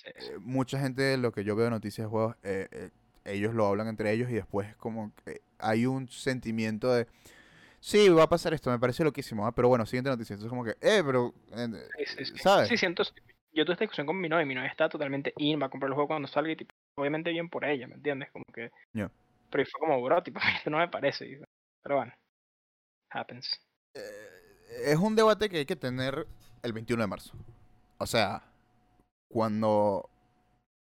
eh, 0.06 0.38
mucha 0.40 0.80
gente, 0.80 1.18
lo 1.18 1.32
que 1.32 1.44
yo 1.44 1.56
veo 1.56 1.68
en 1.68 1.74
noticias 1.74 2.06
de 2.06 2.10
juegos, 2.10 2.36
eh, 2.44 2.68
eh, 2.72 2.90
ellos 3.26 3.54
lo 3.54 3.66
hablan 3.66 3.88
entre 3.88 4.12
ellos 4.12 4.30
y 4.30 4.34
después 4.34 4.70
es 4.70 4.76
como 4.76 5.12
que 5.24 5.42
hay 5.60 5.86
un 5.86 6.08
sentimiento 6.08 6.94
de, 6.94 7.08
sí, 7.80 8.10
va 8.10 8.24
a 8.24 8.30
pasar 8.30 8.54
esto, 8.54 8.72
me 8.72 8.80
parece 8.80 9.04
loquísimo, 9.04 9.46
¿ah? 9.46 9.54
pero 9.54 9.68
bueno, 9.68 9.86
siguiente 9.86 10.10
noticia, 10.10 10.34
entonces 10.34 10.50
como 10.50 10.64
que, 10.64 10.72
eh, 10.82 11.04
pero, 11.06 11.34
¿sabes? 12.36 12.70
Sí, 12.70 12.78
siento, 12.78 13.04
yo 13.54 13.66
tuve 13.66 13.74
esta 13.74 13.84
discusión 13.84 14.08
con 14.08 14.20
mi 14.20 14.30
novia, 14.30 14.46
mi 14.46 14.56
novia 14.56 14.70
está 14.70 14.90
totalmente 14.90 15.34
in, 15.38 15.62
va 15.62 15.68
a 15.68 15.70
comprar 15.70 15.90
el 15.90 15.94
juego 15.94 16.08
cuando 16.08 16.28
salga 16.28 16.52
y 16.52 16.56
tipo, 16.56 16.74
obviamente 16.96 17.32
bien 17.32 17.50
por 17.50 17.66
ella, 17.66 17.88
¿me 17.88 17.96
entiendes? 17.96 18.30
Como 18.32 18.46
que. 18.54 18.72
Pero 18.94 19.66
fue 19.66 19.80
como, 19.80 20.02
bro, 20.02 20.22
tipo, 20.22 20.40
esto 20.58 20.70
no 20.70 20.78
me 20.78 20.88
parece. 20.88 21.42
Pero 21.82 21.96
bueno, 21.96 22.14
happens. 23.10 23.60
Es 24.86 24.98
un 24.98 25.16
debate 25.16 25.50
que 25.50 25.58
hay 25.58 25.66
que 25.66 25.76
tener 25.76 26.28
el 26.62 26.74
21 26.74 27.02
de 27.02 27.08
marzo. 27.08 27.34
O 27.98 28.06
sea, 28.06 28.49
cuando 29.30 30.10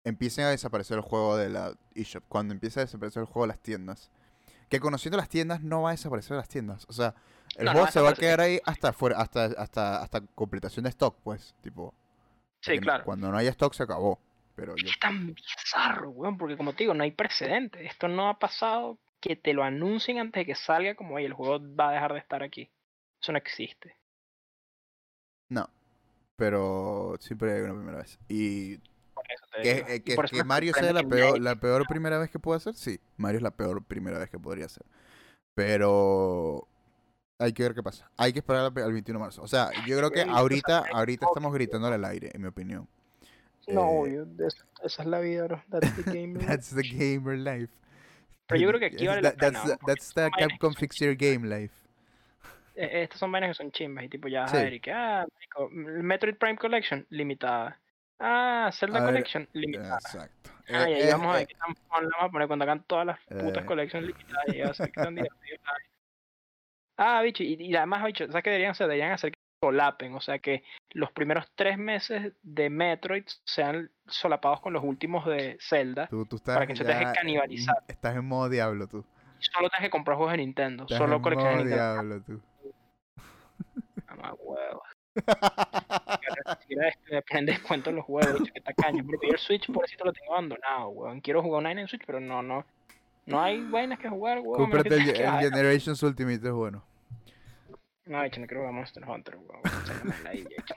empiecen 0.05 0.47
a 0.47 0.51
desaparecer 0.51 0.97
el 0.97 1.03
juego 1.03 1.37
de 1.37 1.51
la 1.51 1.75
eShop, 1.95 2.25
cuando 2.29 2.53
empiece 2.53 2.81
a 2.81 2.85
desaparecer 2.85 3.21
el 3.21 3.27
juego 3.27 3.43
de 3.47 3.49
las 3.49 3.61
tiendas. 3.61 4.11
Que 4.69 4.81
conociendo 4.81 5.19
las 5.19 5.29
tiendas 5.29 5.63
no 5.63 5.83
va 5.83 5.91
a 5.91 5.93
desaparecer 5.93 6.37
las 6.37 6.49
tiendas. 6.49 6.87
O 6.89 6.93
sea, 6.93 7.15
el 7.57 7.69
juego 7.69 7.89
se 7.89 8.01
va 8.01 8.11
a 8.11 8.15
quedar 8.15 8.41
ahí 8.41 8.61
hasta 8.65 8.93
fuera, 8.93 9.21
hasta, 9.21 9.47
hasta, 9.47 10.03
hasta 10.03 10.21
completación 10.35 10.85
de 10.85 10.91
stock, 10.91 11.17
pues, 11.23 11.55
tipo. 11.61 11.95
Sí, 12.63 12.79
claro. 12.79 13.05
Cuando 13.05 13.31
no 13.31 13.37
haya 13.37 13.51
stock 13.51 13.75
se 13.75 13.83
acabó. 13.83 14.21
Pero 14.55 14.75
Es 14.77 14.99
tan 15.01 15.35
bizarro, 15.35 16.11
weón, 16.11 16.37
porque 16.37 16.57
como 16.57 16.73
te 16.73 16.85
digo, 16.85 16.95
no 16.95 17.03
hay 17.03 17.13
precedente. 17.13 17.85
Esto 17.87 18.09
no 18.09 18.29
ha 18.29 18.39
pasado 18.39 18.99
que 19.21 19.37
te 19.37 19.55
lo 19.55 19.65
anuncien 19.65 20.19
antes 20.19 20.41
de 20.41 20.47
que 20.47 20.55
salga 20.55 20.95
como, 20.95 21.19
el 21.19 21.33
juego 21.33 21.59
va 21.75 21.91
a 21.91 21.93
dejar 21.93 22.13
de 22.13 22.19
estar 22.19 22.43
aquí. 22.43 22.71
Eso 23.21 23.33
no 23.33 23.39
existe. 23.39 23.97
Pero 26.41 27.17
siempre 27.21 27.53
hay 27.53 27.61
una 27.61 27.75
primera 27.75 27.99
vez. 27.99 28.19
Y 28.27 28.79
que, 29.63 30.03
que, 30.03 30.43
Mario 30.43 30.73
sea 30.73 30.91
la 30.91 31.03
peor, 31.03 31.39
la 31.39 31.57
peor 31.57 31.85
primera 31.87 32.19
vez 32.19 32.31
que 32.31 32.39
puede 32.39 32.61
ser, 32.61 32.75
sí. 32.75 32.99
Mario 33.19 33.37
es 33.37 33.43
la 33.43 33.51
peor 33.51 33.85
primera 33.85 34.19
vez 34.19 34.31
que 34.31 34.39
podría 34.39 34.67
ser. 34.67 34.87
Pero 35.55 36.67
hay 37.39 37.53
que 37.53 37.63
ver 37.63 37.75
qué 37.75 37.83
pasa. 37.83 38.11
Hay 38.17 38.33
que 38.33 38.39
esperar 38.39 38.73
al 38.75 38.93
21 38.93 39.03
de 39.03 39.23
marzo. 39.23 39.43
O 39.43 39.49
sea, 39.49 39.71
yo 39.87 39.99
creo 39.99 40.11
que 40.11 40.23
ahorita, 40.23 40.87
ahorita 40.95 41.27
estamos 41.27 41.53
gritando 41.53 41.89
al 41.89 42.05
aire, 42.07 42.31
en 42.33 42.41
mi 42.41 42.49
opinión. 42.49 42.89
No, 43.69 44.07
eh, 44.07 44.25
esa 44.83 45.03
es 45.03 45.07
la 45.07 45.21
vida, 45.21 45.45
bro. 45.45 45.63
That's 45.69 45.95
the 45.95 46.11
gamer 46.11 46.43
That's 46.47 46.75
the 46.75 46.83
gamer 46.83 47.37
life. 47.37 47.71
Pero 48.47 48.63
yo 48.63 48.69
creo 48.69 48.81
que 48.81 48.87
aquí 48.97 49.07
vale 49.07 49.21
la 49.21 49.33
pena. 49.33 49.63
That's, 49.63 49.85
that's 49.85 50.15
the 50.15 50.31
Capcom 50.31 50.75
Fix 50.75 51.01
Your 51.01 51.15
Game 51.15 51.47
Life. 51.47 51.80
E, 52.81 53.03
estas 53.03 53.19
son 53.19 53.31
vainas 53.31 53.51
que 53.51 53.63
son 53.63 53.71
chimbas 53.73 54.05
y 54.05 54.09
tipo 54.09 54.29
ya 54.29 54.47
y 54.71 54.81
que, 54.81 54.91
ah, 54.91 55.27
Metroid 55.71 56.37
Prime 56.37 56.57
Collection, 56.57 57.07
limitada. 57.11 57.79
Ah, 58.19 58.71
Zelda 58.73 59.05
Collection, 59.05 59.47
limitada. 59.53 59.99
Exacto. 59.99 60.51
Ah, 60.69 60.89
y 60.89 60.95
ahí 60.95 61.03
eh, 61.03 61.13
vamos 61.13 61.37
eh, 61.41 61.49
le 61.51 61.59
vamos 61.59 62.15
a 62.21 62.29
poner 62.31 62.47
cuando 62.47 62.63
hagan 62.65 62.85
todas 62.85 63.07
las 63.07 63.19
putas 63.27 63.65
eh. 63.65 63.67
collections 63.67 64.07
limitadas 64.07 64.55
y 64.55 64.61
va 64.61 64.71
a 64.71 64.75
ser 64.75 64.93
que 64.93 65.01
tan 65.01 65.15
divertido. 65.15 65.59
Ah, 66.97 67.23
bicho, 67.23 67.43
y, 67.43 67.57
y 67.59 67.75
además, 67.75 68.05
bicho, 68.05 68.27
¿sabes 68.27 68.45
qué 68.45 68.51
deberían 68.51 68.71
hacer? 68.73 68.87
Deberían 68.87 69.13
hacer 69.13 69.33
que 69.33 69.39
solapen, 69.63 70.15
o 70.15 70.21
sea 70.21 70.39
que 70.39 70.63
los 70.91 71.13
primeros 71.13 71.51
tres 71.55 71.77
meses 71.77 72.33
de 72.43 72.71
Metroid 72.71 73.25
sean 73.45 73.91
solapados 74.07 74.61
con 74.61 74.73
los 74.73 74.83
últimos 74.83 75.27
de 75.27 75.59
Zelda 75.61 76.07
tú, 76.07 76.25
tú 76.25 76.39
para 76.45 76.67
que 76.67 76.77
se 76.77 76.85
te 76.85 76.93
deje 76.95 77.13
canibalizar. 77.13 77.77
Estás 77.89 78.17
en 78.17 78.25
modo 78.25 78.49
diablo 78.49 78.87
tú. 78.87 79.05
Solo 79.39 79.69
tienes 79.69 79.89
que 79.89 79.91
comprar 79.91 80.17
juegos 80.17 80.33
de 80.33 80.39
Nintendo, 80.39 80.85
estás 80.85 80.99
solo 80.99 81.17
en 81.17 81.23
modo 81.23 81.65
diablo 81.65 82.23
tú. 82.23 82.41
Mamá 84.11 84.35
huevo. 84.39 84.83
me 87.11 87.23
ponen 87.29 87.47
descuento 87.47 87.91
en 87.91 87.97
los 87.97 88.05
juegos, 88.05 88.41
bicho, 88.41 88.53
que 88.53 88.59
está 88.59 88.73
caño. 88.73 89.05
Porque 89.05 89.29
yo 89.29 89.33
el 89.33 89.39
Switch 89.39 89.71
por 89.73 89.85
eso 89.85 90.05
lo 90.05 90.13
tengo 90.13 90.33
abandonado, 90.33 90.89
weón. 90.89 91.21
Quiero 91.21 91.43
jugar 91.43 91.59
online 91.59 91.83
en 91.83 91.89
Switch, 91.89 92.05
pero 92.07 92.21
no, 92.21 92.43
no. 92.43 92.65
No 93.27 93.41
hay 93.41 93.61
vainas 93.63 93.99
que 93.99 94.09
jugar, 94.09 94.41
weón. 94.41 94.57
Cómprate 94.57 94.95
el, 94.95 95.03
Generations 95.15 96.03
Ultimate, 96.03 96.47
es 96.47 96.53
bueno. 96.53 96.85
No, 98.07 98.25
hecho, 98.25 98.41
no 98.41 98.47
quiero 98.47 98.63
jugar 98.63 98.75
Monster 98.75 99.05
Hunter, 99.09 99.37
weón. 99.37 99.63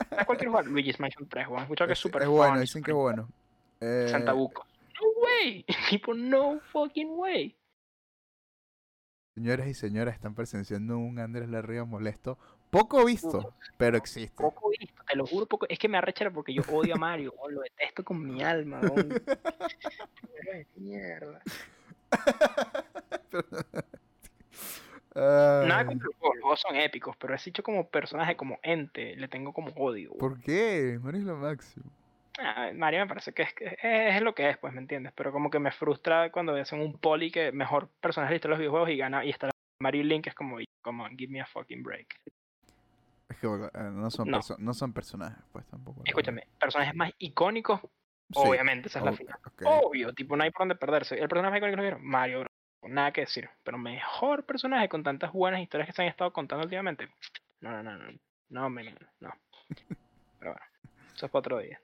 ¿Sabes 0.09 0.25
cuál 0.25 0.37
quiero 0.37 0.51
jugar? 0.51 0.65
Luigi's 0.67 0.99
Mansion 0.99 1.27
3, 1.27 1.47
weón. 1.47 1.63
Escucho 1.63 1.87
que 1.87 1.93
es 1.93 1.99
súper 1.99 2.23
Es 2.23 2.27
bueno, 2.27 2.59
dicen 2.59 2.83
que 2.83 2.91
es 2.91 2.97
bueno. 2.97 3.29
Eh... 3.79 4.07
Santa 4.09 4.33
Buco. 4.33 4.65
No 5.01 5.21
way. 5.21 5.65
Tipo, 5.89 6.13
no 6.13 6.59
fucking 6.71 7.09
way. 7.11 7.55
Señoras 9.33 9.67
y 9.67 9.73
señoras, 9.73 10.13
están 10.13 10.35
presenciando 10.35 10.99
un 10.99 11.17
Andrés 11.17 11.49
Larrea 11.49 11.85
molesto. 11.85 12.37
Poco 12.73 13.05
visto, 13.05 13.53
pero 13.77 13.97
existe. 13.97 14.35
Poco 14.35 14.71
visto, 14.71 15.03
te 15.07 15.15
lo 15.15 15.27
juro, 15.27 15.45
poco. 15.45 15.67
Es 15.69 15.77
que 15.77 15.87
me 15.87 15.99
arrechera 15.99 16.31
porque 16.31 16.55
yo 16.55 16.63
odio 16.71 16.95
a 16.95 16.97
Mario, 16.97 17.31
lo 17.49 17.61
detesto 17.61 18.03
con 18.03 18.25
mi 18.25 18.41
alma, 18.41 18.81
weón. 18.81 19.13
mierda. 20.75 21.39
Nada 25.13 25.85
contra 25.85 26.07
los 26.07 26.15
juegos, 26.17 26.35
los 26.35 26.41
juegos 26.41 26.61
son 26.61 26.75
épicos, 26.75 27.15
pero 27.17 27.35
es 27.35 27.45
dicho 27.45 27.61
como 27.61 27.87
personaje, 27.87 28.35
como 28.35 28.57
ente, 28.63 29.15
le 29.17 29.27
tengo 29.27 29.53
como 29.53 29.69
odio. 29.75 30.13
¿Por 30.17 30.41
qué? 30.41 30.99
Mario 30.99 31.19
es 31.19 31.27
lo 31.27 31.37
máximo. 31.37 31.85
Ah, 32.39 32.71
Mario 32.73 33.01
me 33.01 33.07
parece 33.07 33.33
que 33.33 33.43
es, 33.43 33.53
es, 33.83 34.21
lo 34.23 34.33
que 34.33 34.49
es, 34.49 34.57
pues, 34.57 34.73
¿me 34.73 34.81
entiendes? 34.81 35.13
Pero 35.15 35.31
como 35.31 35.51
que 35.51 35.59
me 35.59 35.71
frustra 35.71 36.31
cuando 36.31 36.55
hacen 36.55 36.81
un 36.81 36.97
poli 36.97 37.29
que 37.29 37.51
mejor 37.51 37.89
personaje 38.01 38.39
de 38.39 38.49
los 38.49 38.57
videojuegos 38.57 38.89
y 38.89 38.97
gana 38.97 39.23
y 39.23 39.29
está 39.29 39.51
Mario 39.79 40.03
Link, 40.03 40.25
es 40.25 40.33
como, 40.33 40.57
come 40.81 41.03
on, 41.03 41.15
give 41.15 41.31
me 41.31 41.39
a 41.39 41.45
fucking 41.45 41.83
break. 41.83 42.19
Es 43.33 43.39
que 43.39 43.47
eh, 43.47 43.89
no, 43.91 44.11
son 44.11 44.29
no. 44.29 44.73
son 44.73 44.93
personajes, 44.93 45.43
pues 45.51 45.65
tampoco. 45.65 46.03
Escúchame, 46.05 46.47
personajes 46.59 46.93
más 46.93 47.11
icónicos, 47.17 47.81
obviamente, 48.35 48.89
esa 48.89 48.99
es 48.99 49.05
la 49.05 49.13
final. 49.13 49.39
Obvio, 49.65 50.13
tipo, 50.13 50.37
no 50.37 50.43
hay 50.43 50.51
por 50.51 50.61
dónde 50.61 50.75
perderse. 50.75 51.15
El 51.15 51.27
personaje 51.27 51.51
más 51.51 51.57
icónico 51.57 51.77
que 51.77 51.81
vieron, 51.81 52.05
Mario, 52.05 52.45
nada 52.83 53.11
que 53.11 53.21
decir. 53.21 53.49
Pero 53.63 53.79
mejor 53.79 54.45
personaje 54.45 54.87
con 54.87 55.01
tantas 55.03 55.33
buenas 55.33 55.61
historias 55.61 55.87
que 55.87 55.93
se 55.93 56.03
han 56.03 56.09
estado 56.09 56.31
contando 56.31 56.63
últimamente. 56.63 57.09
No, 57.61 57.71
no, 57.71 57.83
no, 57.83 57.97
no. 57.97 58.19
No, 58.49 58.69
no, 58.69 58.81
no. 59.19 59.33
Pero 60.39 60.51
bueno, 60.51 60.65
eso 61.15 61.25
es 61.25 61.31
para 61.31 61.39
otro 61.39 61.57
día. 61.57 61.81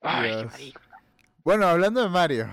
Ay, 0.00 0.74
Bueno, 1.44 1.66
hablando 1.66 2.02
de 2.02 2.08
Mario. 2.08 2.48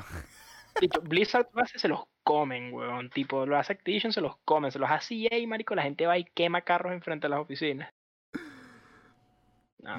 Blizzard 1.03 1.48
lo 1.53 1.64
hace, 1.64 1.80
se 1.80 1.88
los 1.88 2.03
comen, 2.23 2.72
weón. 2.72 3.10
Tipo, 3.10 3.48
lo 3.48 3.57
hace 3.57 3.73
Activision, 3.73 4.14
se 4.14 4.22
los 4.22 4.38
comen. 4.45 4.72
Se 4.72 4.77
los 4.77 4.91
hace 4.91 5.15
EA, 5.15 5.48
marico. 5.48 5.73
La 5.73 5.84
gente 5.84 6.06
va 6.06 6.19
y 6.19 6.26
quema 6.26 6.61
carros 6.61 6.94
enfrente 6.94 7.26
de 7.26 7.30
las 7.30 7.40
oficinas. 7.40 7.90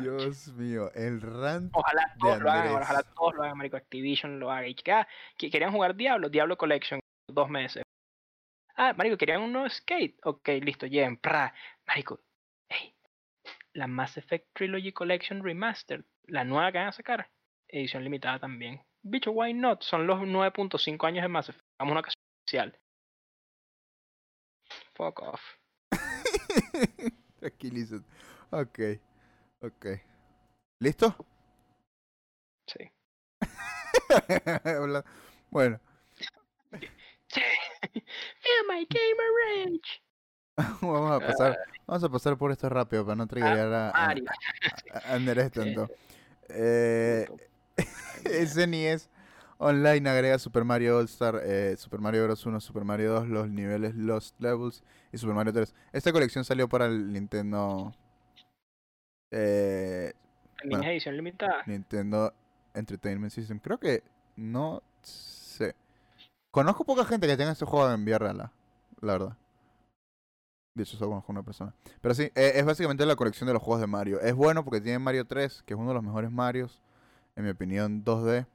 Dios 0.01 0.49
mío, 0.55 0.91
el 0.95 1.21
rant. 1.21 1.71
Ojalá 1.75 2.15
todos 2.19 2.41
lo 2.41 2.51
hagan, 2.51 2.75
ojalá 2.75 3.03
todos 3.03 3.35
lo 3.35 3.43
hagan, 3.43 3.59
marico. 3.59 3.77
Activision 3.77 4.41
lo 4.41 4.51
haga. 4.51 4.67
Y 4.67 4.75
que, 4.75 4.93
ah, 4.93 5.09
querían 5.39 5.73
jugar 5.73 5.95
Diablo, 5.95 6.29
Diablo 6.29 6.57
Collection 6.57 7.01
dos 7.29 7.49
meses. 7.49 7.83
Ah, 8.77 8.93
marico, 8.97 9.17
querían 9.17 9.43
un 9.43 9.53
nuevo 9.53 9.69
skate. 9.69 10.19
Ok, 10.25 10.49
listo, 10.63 10.87
lleguen. 10.87 11.17
Pra. 11.17 11.55
Marico, 11.87 12.21
hey, 12.69 12.95
la 13.75 13.87
Mass 13.87 14.17
Effect 14.17 14.49
Trilogy 14.55 14.93
Collection 14.93 15.43
Remastered, 15.43 16.05
la 16.25 16.45
nueva 16.45 16.73
que 16.73 16.79
van 16.79 16.89
a 16.89 16.93
sacar, 16.93 17.31
edición 17.69 18.03
limitada 18.05 18.41
también. 18.41 18.83
Bicho, 19.03 19.31
why 19.31 19.55
not? 19.55 19.83
Son 19.83 20.07
los 20.07 20.19
9.5 20.19 21.07
años 21.07 21.23
de 21.23 21.29
Mass 21.29 21.49
Effect. 21.49 21.65
Vamos 21.79 21.91
a 21.91 21.93
una 21.93 22.01
ocasión 22.01 22.23
especial. 22.45 22.79
Fuck 24.95 25.23
off. 25.23 25.41
Tranquilízate. 27.39 28.05
Ok. 28.51 28.79
Ok. 29.67 29.87
¿Listo? 30.79 31.17
Sí. 32.67 32.89
bueno. 35.51 35.81
Feel 37.29 37.41
my 38.69 38.87
gamer 38.89 39.31
rage. 39.43 40.03
vamos 40.81 41.11
a 41.11 41.27
pasar, 41.27 41.59
vamos 41.87 42.05
a 42.05 42.09
pasar 42.09 42.39
por 42.39 42.53
esto 42.53 42.69
rápido 42.69 43.05
para 43.05 43.17
no 43.17 43.27
triggerar 43.27 43.73
a, 43.73 43.91
a, 43.91 44.11
a, 44.11 45.15
Andrés 45.15 45.51
tanto. 45.51 45.91
Eh, 46.49 47.27
SNES 48.47 49.11
Online 49.59 50.11
agrega 50.11 50.39
Super 50.39 50.65
Mario 50.65 50.99
All 50.99 51.07
Star, 51.07 51.41
eh, 51.43 51.77
Super 51.79 52.01
Mario 52.01 52.25
Bros. 52.25 52.45
1, 52.45 52.61
Super 52.61 52.85
Mario 52.85 53.13
2, 53.13 53.29
los 53.29 53.49
niveles 53.49 53.95
Lost 53.95 54.39
Levels 54.39 54.83
y 55.13 55.19
Super 55.19 55.35
Mario 55.35 55.53
3. 55.55 55.75
Esta 55.93 56.13
colección 56.13 56.45
salió 56.45 56.69
para 56.69 56.87
el 56.87 57.13
Nintendo. 57.13 57.95
Eh, 59.31 60.13
edición 60.63 61.17
limitada? 61.17 61.63
Nintendo 61.67 62.33
Entertainment 62.75 63.33
System. 63.33 63.59
Creo 63.59 63.79
que 63.79 64.03
no 64.37 64.83
sé. 65.03 65.75
Conozco 66.51 66.85
poca 66.85 67.05
gente 67.05 67.27
que 67.27 67.37
tenga 67.37 67.53
este 67.53 67.65
juego 67.65 67.91
en 67.91 68.07
real, 68.07 68.51
la 69.01 69.13
verdad. 69.13 69.37
De 70.75 70.83
hecho, 70.83 70.99
solo 70.99 71.11
conozco 71.13 71.33
una 71.33 71.43
persona. 71.43 71.75
Pero 72.03 72.15
sí, 72.15 72.25
eh, 72.35 72.53
es 72.55 72.65
básicamente 72.65 73.07
la 73.07 73.17
colección 73.17 73.47
de 73.47 73.55
los 73.55 73.63
juegos 73.63 73.81
de 73.81 73.87
Mario. 73.87 74.21
Es 74.21 74.35
bueno 74.35 74.63
porque 74.63 74.83
tiene 74.83 74.99
Mario 74.99 75.25
3, 75.25 75.63
que 75.63 75.73
es 75.73 75.81
uno 75.81 75.89
de 75.89 75.95
los 75.95 76.03
mejores 76.03 76.31
Marios, 76.31 76.83
en 77.35 77.45
mi 77.45 77.51
opinión, 77.51 78.05
2D. 78.05 78.47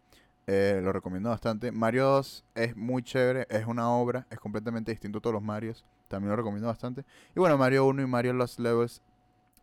Eh, 0.45 0.81
lo 0.83 0.93
recomiendo 0.93 1.29
bastante. 1.29 1.71
Mario 1.71 2.05
2 2.05 2.45
es 2.53 2.75
muy 2.75 3.01
chévere, 3.01 3.47
es 3.49 3.65
una 3.65 3.89
obra, 3.89 4.27
es 4.29 4.39
completamente 4.39 4.91
distinto 4.91 5.17
a 5.17 5.21
todos 5.21 5.33
los 5.33 5.43
Marios. 5.43 5.83
También 6.07 6.29
lo 6.29 6.35
recomiendo 6.35 6.67
bastante. 6.67 7.05
Y 7.35 7.39
bueno, 7.39 7.57
Mario 7.57 7.85
1 7.85 8.03
y 8.03 8.05
Mario 8.05 8.33
Lost 8.33 8.59
Levels. 8.59 9.01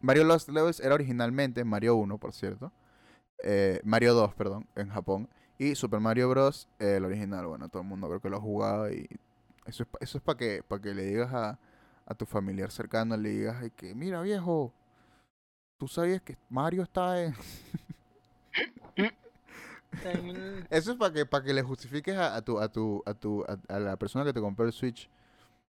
Mario 0.01 0.25
Lost 0.25 0.49
Levels 0.49 0.81
era 0.81 0.95
originalmente 0.95 1.65
Mario 1.65 1.97
1, 1.97 2.19
por 2.19 2.33
cierto. 2.33 2.73
Eh, 3.43 3.81
Mario 3.85 4.15
2, 4.15 4.35
perdón, 4.35 4.66
en 4.77 4.89
Japón. 4.91 5.29
Y 5.59 5.75
Super 5.75 6.01
Mario 6.01 6.29
Bros. 6.29 6.69
el 6.79 7.05
original, 7.05 7.47
bueno, 7.47 7.69
todo 7.69 7.83
el 7.83 7.89
mundo 7.89 8.07
creo 8.09 8.20
que 8.20 8.31
lo 8.31 8.37
ha 8.37 8.41
jugado 8.41 8.91
y 8.93 9.09
eso 9.66 9.83
es, 9.83 9.89
eso 10.01 10.19
es 10.19 10.25
para 10.25 10.39
que, 10.39 10.62
para 10.62 10.81
que 10.81 10.95
le 10.95 11.05
digas 11.05 11.33
a, 11.35 11.59
a 12.07 12.15
tu 12.15 12.27
familiar 12.27 12.70
cercano, 12.70 13.16
le 13.16 13.29
digas 13.31 13.70
que, 13.77 13.95
mira 13.95 14.23
viejo, 14.23 14.73
tú 15.77 15.89
sabías 15.89 16.23
que 16.23 16.39
Mario 16.49 16.83
está 16.85 17.23
en... 17.23 17.35
eso 20.70 20.93
es 20.93 20.97
para 20.97 21.12
que, 21.12 21.27
para 21.27 21.45
que 21.45 21.53
le 21.53 21.62
justifiques 21.62 22.16
a, 22.16 22.41
tu, 22.43 22.59
a 22.61 22.69
tu, 22.69 23.03
a 23.05 23.15
tu, 23.15 23.45
a, 23.45 23.79
la 23.79 23.97
persona 23.97 24.25
que 24.25 24.33
te 24.33 24.41
compró 24.41 24.65
el 24.65 24.73
Switch, 24.73 25.11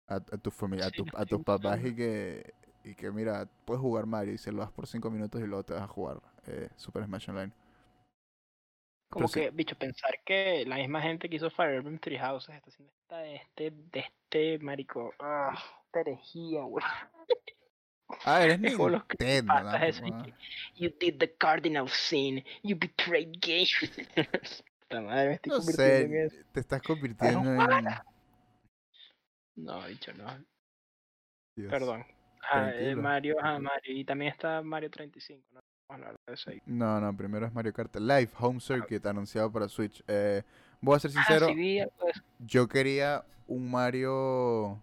a, 0.07 0.19
tu 0.19 0.51
familia, 0.51 0.87
a, 0.87 0.91
tu, 0.91 1.05
a 1.15 1.25
tus 1.25 1.41
papás 1.45 1.83
y 1.83 1.95
que, 1.95 2.53
y 2.83 2.95
que 2.95 3.11
mira, 3.11 3.47
puedes 3.65 3.81
jugar 3.81 4.05
Mario 4.05 4.33
y 4.33 4.37
se 4.37 4.51
lo 4.51 4.59
das 4.59 4.71
por 4.71 4.87
5 4.87 5.09
minutos 5.09 5.41
y 5.41 5.45
luego 5.45 5.63
te 5.63 5.73
vas 5.73 5.83
a 5.83 5.87
jugar 5.87 6.21
eh, 6.47 6.69
Super 6.75 7.05
Smash 7.05 7.29
Online. 7.29 7.51
Como 9.09 9.27
que, 9.27 9.49
bicho, 9.49 9.75
pensar 9.75 10.23
que 10.25 10.65
la 10.65 10.77
misma 10.77 11.01
gente 11.01 11.29
que 11.29 11.35
hizo 11.35 11.49
Fire 11.49 11.75
Emblem 11.75 11.99
Three 11.99 12.17
Houses 12.17 12.55
está 12.55 12.69
haciendo 12.69 12.93
esta 12.93 13.17
de 13.17 13.35
este, 13.35 13.71
de 13.91 13.99
este 13.99 14.59
marico. 14.59 15.13
Ah, 15.19 15.53
herejía, 15.93 16.63
güey. 16.63 16.85
Ah, 18.23 18.43
eres 18.43 18.59
Nintendo, 18.61 19.53
You 20.75 20.89
did 20.99 21.17
the 21.19 21.35
cardinal 21.35 21.89
sin. 21.89 22.43
You 22.63 22.77
betrayed 22.77 23.33
gamers. 23.41 24.63
La 24.89 25.01
madre 25.01 25.27
me 25.27 25.33
estoy 25.35 25.51
no 25.51 25.61
sé, 25.61 26.01
en 26.03 26.15
eso. 26.15 26.37
te 26.53 26.59
estás 26.61 26.81
convirtiendo 26.81 27.49
en... 27.49 27.85
No, 29.55 29.85
bicho, 29.87 30.13
no. 30.13 30.43
Perdón. 31.69 32.05
Ah, 32.49 32.71
eh, 32.73 32.95
Mario, 32.95 33.37
ah, 33.41 33.59
Mario. 33.59 33.95
Y 33.95 34.03
también 34.03 34.31
está 34.31 34.61
Mario 34.61 34.89
35, 34.89 35.43
¿no? 35.53 35.61
No, 36.65 37.01
no, 37.01 37.17
primero 37.17 37.45
es 37.45 37.53
Mario 37.53 37.73
Kart 37.73 37.95
Live 37.97 38.29
Home 38.39 38.59
Circuit 38.59 39.05
anunciado 39.05 39.51
para 39.51 39.67
Switch. 39.67 40.03
Eh, 40.07 40.41
voy 40.79 40.95
a 40.95 40.99
ser 40.99 41.11
ah, 41.11 41.23
sincero, 41.25 41.47
pues. 41.99 42.23
yo 42.39 42.67
quería 42.67 43.23
un 43.47 43.69
Mario... 43.69 44.81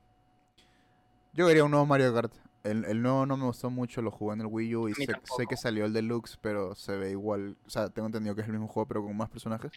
Yo 1.32 1.46
quería 1.46 1.64
un 1.64 1.70
nuevo 1.70 1.86
Mario 1.86 2.12
Kart. 2.12 2.34
El, 2.64 2.84
el 2.84 3.00
nuevo 3.00 3.24
no 3.24 3.36
me 3.36 3.44
gustó 3.44 3.70
mucho, 3.70 4.02
lo 4.02 4.10
jugué 4.10 4.34
en 4.34 4.40
el 4.40 4.46
Wii 4.46 4.76
U 4.76 4.88
y 4.88 4.94
sé, 4.94 5.06
que 5.48 5.56
salió 5.56 5.84
el 5.84 5.92
Deluxe, 5.92 6.36
pero 6.40 6.74
se 6.74 6.96
ve 6.96 7.12
igual. 7.12 7.56
O 7.66 7.70
sea, 7.70 7.88
tengo 7.88 8.06
entendido 8.06 8.34
que 8.34 8.42
es 8.42 8.46
el 8.46 8.52
mismo 8.52 8.68
juego, 8.68 8.88
pero 8.88 9.02
con 9.02 9.16
más 9.16 9.30
personajes. 9.30 9.72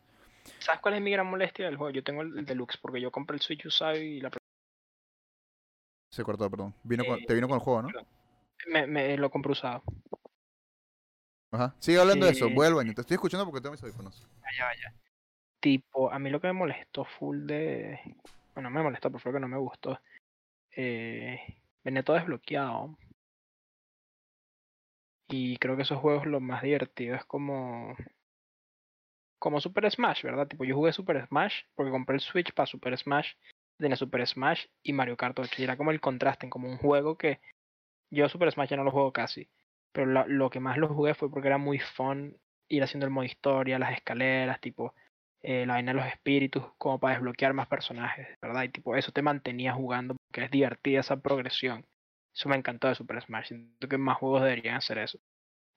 ¿Sabes 0.60 0.82
cuál 0.82 0.96
es 0.96 1.02
mi 1.02 1.12
gran 1.12 1.28
molestia 1.28 1.66
del 1.66 1.78
juego? 1.78 1.92
Yo 1.92 2.04
tengo 2.04 2.24
el, 2.24 2.44
deluxe 2.46 2.78
porque 2.78 3.00
yo 3.00 3.12
compré 3.12 3.36
el 3.36 3.42
Switch 3.42 3.66
usado 3.66 3.96
y 3.98 4.20
la... 4.20 4.32
Se 6.12 6.24
cortó, 6.24 6.50
perdón. 6.50 6.74
Vino 6.84 7.06
con, 7.06 7.24
te 7.26 7.34
vino 7.34 7.48
con 7.48 7.56
el 7.56 7.64
juego, 7.64 7.84
¿no? 7.84 7.90
Me, 8.68 8.86
me 8.86 9.18
lo 9.18 9.32
compré 9.32 9.54
usado. 9.54 9.82
Ajá. 11.52 11.76
Sigue 11.80 12.00
hablando 12.00 12.26
de 12.26 12.34
eso, 12.34 12.50
vuelvan. 12.50 12.94
Te 12.94 13.02
estoy 13.02 13.16
escuchando 13.16 13.46
porque 13.46 13.62
tengo 13.62 13.74
mis 13.74 13.84
audífonos. 13.84 14.28
Vaya, 14.42 14.66
vaya. 14.66 14.94
Tipo, 15.60 16.12
a 16.12 16.20
mí 16.20 16.30
lo 16.30 16.42
que 16.42 16.48
me 16.48 16.54
molestó 16.54 17.06
full 17.06 17.46
de. 17.46 18.00
Bueno, 18.54 18.70
me 18.70 18.84
molestó, 18.84 19.10
pero 19.10 19.20
fue 19.20 19.32
que 19.32 19.40
no 19.40 19.48
me 19.48 19.58
gustó. 19.58 20.00
Eh, 20.76 21.40
venía 21.84 22.04
todo 22.04 22.16
desbloqueado. 22.16 22.98
Y 25.30 25.58
creo 25.58 25.76
que 25.76 25.84
esos 25.84 26.00
juegos 26.00 26.26
lo 26.26 26.40
más 26.40 26.62
divertido 26.62 27.16
es 27.16 27.26
como. 27.26 27.96
Como 29.40 29.62
Super 29.62 29.90
Smash, 29.90 30.24
¿verdad? 30.24 30.48
Tipo, 30.48 30.66
yo 30.66 30.76
jugué 30.76 30.94
Super 30.94 31.26
Smash 31.28 31.64
porque 31.76 31.92
compré 31.92 32.16
el 32.16 32.22
Switch 32.22 32.54
para 32.54 32.68
Super 32.68 32.98
Smash. 32.98 33.34
Tenía 33.82 33.98
Super 33.98 34.26
Smash 34.26 34.66
y 34.84 34.94
Mario 34.94 35.18
Kart 35.18 35.38
8. 35.38 35.56
Y 35.58 35.64
era 35.64 35.78
como 35.78 35.92
el 35.92 36.00
contraste, 36.00 36.50
como 36.50 36.70
un 36.70 36.78
juego 36.78 37.18
que. 37.18 37.40
Yo 38.12 38.28
Super 38.30 38.52
Smash 38.52 38.70
ya 38.70 38.78
no 38.78 38.84
lo 38.84 38.92
juego 38.92 39.14
casi 39.14 39.50
pero 39.92 40.26
lo, 40.26 40.50
que 40.50 40.60
más 40.60 40.78
lo 40.78 40.88
jugué 40.88 41.14
fue 41.14 41.30
porque 41.30 41.48
era 41.48 41.58
muy 41.58 41.80
fun 41.80 42.38
ir 42.70 42.84
haciendo 42.84 43.06
el 43.06 43.12
modo 43.12 43.26
historia, 43.26 43.80
las 43.80 43.94
escaleras, 43.94 44.62
tipo 44.62 44.94
eh, 45.42 45.66
la 45.66 45.74
vaina 45.74 45.94
de 45.94 46.00
los 46.00 46.08
espíritus, 46.08 46.64
como 46.78 47.00
para 47.00 47.16
desbloquear 47.16 47.54
más 47.54 47.68
personajes, 47.68 48.28
¿verdad? 48.42 48.64
Y 48.64 48.70
tipo, 48.70 48.96
eso 48.96 49.12
te 49.12 49.22
mantenía 49.22 49.74
jugando 49.74 50.16
porque 50.16 50.46
es 50.46 50.52
divertida 50.52 51.02
esa 51.02 51.20
progresión. 51.22 51.86
Eso 52.34 52.48
me 52.48 52.56
encantó 52.56 52.88
de 52.88 52.96
Super 52.96 53.22
Smash. 53.22 53.48
Siento 53.48 53.88
que 53.90 53.98
más 53.98 54.18
juegos 54.18 54.44
deberían 54.44 54.76
hacer 54.76 55.00
eso. 55.00 55.20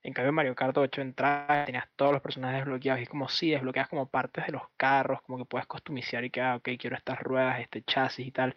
En 0.05 0.12
cambio, 0.12 0.32
Mario 0.32 0.55
Kart 0.55 0.76
8 0.76 1.01
entrabas, 1.01 1.66
tenías 1.66 1.89
todos 1.97 2.12
los 2.12 2.22
personajes 2.22 2.60
desbloqueados 2.60 3.01
y 3.01 3.05
es 3.05 3.09
como 3.09 3.28
si 3.28 3.51
desbloqueas 3.51 3.89
como 3.89 4.06
partes 4.06 4.47
de 4.47 4.52
los 4.52 4.62
carros, 4.76 5.22
como 5.22 5.39
que 5.39 5.47
puedes 5.47 5.66
customizar 5.66 6.24
y 6.24 6.31
que, 6.31 6.40
ah, 6.43 6.56
ok, 6.56 6.68
quiero 6.78 6.97
estas 6.97 7.20
ruedas, 7.20 7.60
este 7.60 7.82
chasis 7.82 8.26
y 8.26 8.31
tal. 8.31 8.55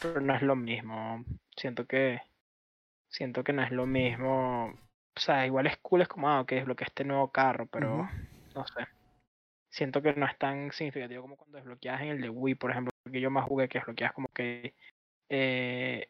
Pero 0.00 0.20
no 0.20 0.34
es 0.34 0.42
lo 0.42 0.56
mismo. 0.56 1.24
Siento 1.56 1.86
que. 1.86 2.22
Siento 3.10 3.44
que 3.44 3.52
no 3.52 3.62
es 3.62 3.70
lo 3.70 3.86
mismo 3.86 4.74
o 5.16 5.20
sea, 5.20 5.46
igual 5.46 5.66
es 5.66 5.76
cool, 5.78 6.02
es 6.02 6.08
como, 6.08 6.28
ah, 6.28 6.40
ok, 6.40 6.50
desbloqueé 6.50 6.86
este 6.86 7.04
nuevo 7.04 7.30
carro, 7.30 7.66
pero 7.66 8.08
no 8.54 8.66
sé. 8.66 8.86
Siento 9.70 10.02
que 10.02 10.12
no 10.14 10.26
es 10.26 10.36
tan 10.38 10.72
significativo 10.72 11.22
como 11.22 11.36
cuando 11.36 11.58
desbloqueas 11.58 12.02
en 12.02 12.08
el 12.08 12.20
de 12.20 12.30
Wii, 12.30 12.56
por 12.56 12.70
ejemplo, 12.70 12.92
que 13.10 13.20
yo 13.20 13.30
más 13.30 13.44
jugué 13.44 13.68
que 13.68 13.78
desbloqueas 13.78 14.12
como 14.12 14.28
que. 14.28 14.74
Eh, 15.28 16.08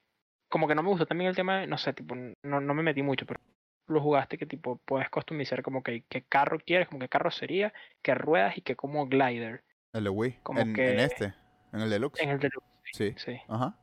como 0.49 0.69
que 0.69 0.75
no 0.75 0.83
me 0.83 0.89
gusta 0.89 1.07
también 1.07 1.29
el 1.29 1.37
tema 1.37 1.61
de, 1.61 1.67
no 1.67 1.77
sé, 1.77 1.93
tipo, 1.93 2.15
no, 2.15 2.61
no 2.61 2.75
me 2.75 2.83
metí 2.83 3.03
mucho, 3.03 3.27
pero 3.27 3.41
lo 3.87 4.01
jugaste 4.01 4.39
que 4.39 4.47
tipo 4.47 4.81
puedes 4.85 5.09
customizar 5.11 5.63
como 5.63 5.83
que 5.83 6.05
qué 6.09 6.23
carro 6.23 6.59
quieres, 6.59 6.89
como 6.89 7.01
qué 7.01 7.09
carro 7.09 7.31
sería, 7.31 7.73
qué 8.03 8.15
ruedas 8.15 8.57
y 8.57 8.63
qué 8.63 8.77
como 8.77 9.07
glider. 9.07 9.63
El 9.93 10.05
de 10.05 10.11
Wii. 10.11 10.39
Como 10.43 10.61
en, 10.61 10.75
que, 10.75 10.93
en 10.93 11.01
este, 11.01 11.35
en 11.73 11.81
el 11.81 11.91
deluxe. 11.91 12.23
En 12.23 12.31
el 12.31 12.39
deluxe. 12.39 12.67
Sí. 12.93 13.15
sí. 13.17 13.41
Ajá 13.49 13.77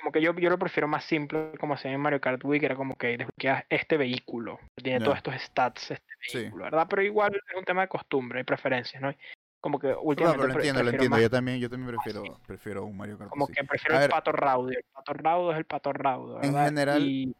como 0.00 0.12
que 0.12 0.20
yo, 0.20 0.34
yo 0.34 0.50
lo 0.50 0.58
prefiero 0.58 0.88
más 0.88 1.04
simple, 1.04 1.52
como 1.60 1.74
hacía 1.74 1.92
en 1.92 2.00
Mario 2.00 2.20
Kart 2.20 2.42
Wii, 2.44 2.60
que 2.60 2.66
era 2.66 2.74
como 2.74 2.96
que 2.96 3.18
desbloqueas 3.18 3.64
este 3.68 3.96
vehículo, 3.96 4.58
tiene 4.74 5.00
todos 5.00 5.18
estos 5.18 5.34
stats, 5.40 5.90
este 5.90 6.12
vehículo, 6.34 6.64
¿verdad? 6.64 6.86
Pero 6.88 7.02
igual 7.02 7.32
es 7.34 7.56
un 7.56 7.64
tema 7.64 7.82
de 7.82 7.88
costumbre 7.88 8.40
y 8.40 8.44
preferencias, 8.44 9.00
¿no? 9.00 9.12
Como 9.60 9.78
que 9.78 9.88
últimamente. 9.88 10.38
No, 10.38 10.42
pero 10.42 10.54
lo 10.54 10.54
entiendo, 10.54 10.82
lo 10.82 10.90
entiendo. 10.90 11.18
Yo 11.18 11.30
también, 11.30 11.60
yo 11.60 11.68
también 11.68 11.94
prefiero, 11.94 12.40
prefiero 12.46 12.84
un 12.84 12.96
Mario 12.96 13.18
Kart. 13.18 13.30
Como 13.30 13.46
que 13.46 13.62
prefiero 13.62 14.00
el 14.00 14.08
pato 14.08 14.32
raudo. 14.32 14.70
El 14.70 14.84
pato 14.90 15.12
raudo 15.12 15.52
es 15.52 15.58
el 15.58 15.64
pato 15.66 15.92
raudo, 15.92 16.34
¿verdad? 16.36 16.48
En 16.48 16.64
general. 16.66 17.02
Y... 17.02 17.36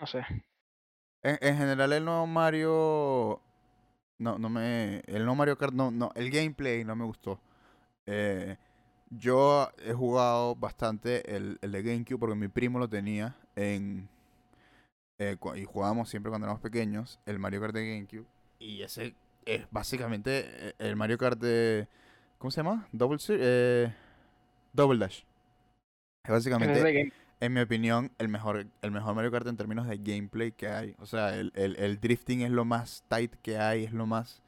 no 0.00 0.06
sé. 0.06 0.24
En, 1.26 1.38
en, 1.40 1.58
general, 1.58 1.92
el 1.92 2.04
nuevo 2.04 2.26
Mario. 2.28 3.40
No, 4.18 4.38
no 4.38 4.48
me. 4.48 5.02
El 5.06 5.24
nuevo 5.24 5.34
Mario 5.34 5.58
Kart, 5.58 5.74
no, 5.74 5.90
no. 5.90 6.12
El 6.14 6.30
gameplay 6.30 6.84
no 6.84 6.94
me 6.94 7.04
gustó. 7.04 7.40
Eh, 8.06 8.56
yo 9.10 9.68
he 9.84 9.92
jugado 9.92 10.54
bastante 10.54 11.34
el, 11.34 11.58
el, 11.62 11.72
de 11.72 11.82
GameCube 11.82 12.18
porque 12.18 12.36
mi 12.36 12.46
primo 12.46 12.78
lo 12.78 12.88
tenía 12.88 13.34
en... 13.56 14.08
Eh, 15.18 15.36
y 15.56 15.64
jugábamos 15.64 16.10
siempre 16.10 16.30
cuando 16.30 16.46
éramos 16.46 16.60
pequeños, 16.60 17.18
el 17.26 17.40
Mario 17.40 17.60
Kart 17.60 17.74
de 17.74 17.88
GameCube. 17.88 18.26
Y 18.60 18.82
ese 18.82 19.14
es 19.46 19.66
básicamente 19.72 20.44
eh, 20.46 20.74
el 20.78 20.94
Mario 20.94 21.18
Kart 21.18 21.40
de... 21.40 21.88
¿Cómo 22.38 22.52
se 22.52 22.58
llama? 22.58 22.86
Double, 22.92 23.18
eh, 23.30 23.92
Double 24.72 24.98
Dash. 24.98 25.22
Es 26.22 26.30
básicamente, 26.30 27.12
en 27.40 27.52
mi 27.52 27.60
opinión, 27.60 28.12
el 28.18 28.28
mejor, 28.28 28.66
el 28.82 28.90
mejor 28.90 29.14
Mario 29.14 29.30
Kart 29.30 29.46
en 29.46 29.56
términos 29.56 29.86
de 29.86 29.98
gameplay 29.98 30.52
que 30.52 30.68
hay. 30.68 30.94
O 30.98 31.06
sea, 31.06 31.36
el, 31.36 31.52
el, 31.54 31.76
el 31.76 32.00
drifting 32.00 32.42
es 32.42 32.50
lo 32.50 32.64
más 32.64 33.04
tight 33.08 33.34
que 33.42 33.58
hay, 33.58 33.84
es 33.84 33.92
lo 33.92 34.06
más 34.06 34.42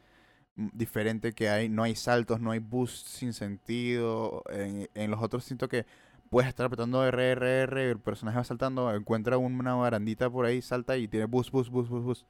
diferente 0.58 1.32
que 1.32 1.48
hay. 1.48 1.68
No 1.68 1.82
hay 1.82 1.94
saltos, 1.94 2.40
no 2.40 2.50
hay 2.50 2.58
boost 2.58 3.06
sin 3.06 3.32
sentido. 3.32 4.42
En, 4.50 5.10
los 5.10 5.22
otros 5.22 5.44
siento 5.44 5.68
que 5.68 5.86
puedes 6.30 6.48
estar 6.48 6.66
apretando 6.66 7.04
RRR, 7.10 7.78
el 7.78 8.00
personaje 8.00 8.38
va 8.38 8.44
saltando, 8.44 8.94
encuentra 8.94 9.38
una 9.38 9.74
barandita 9.74 10.30
por 10.30 10.46
ahí, 10.46 10.60
salta 10.62 10.96
y 10.96 11.08
tiene 11.08 11.26
boost, 11.26 11.50
boost, 11.50 11.70
boost, 11.70 11.90
boost, 11.90 12.04
boost. 12.04 12.26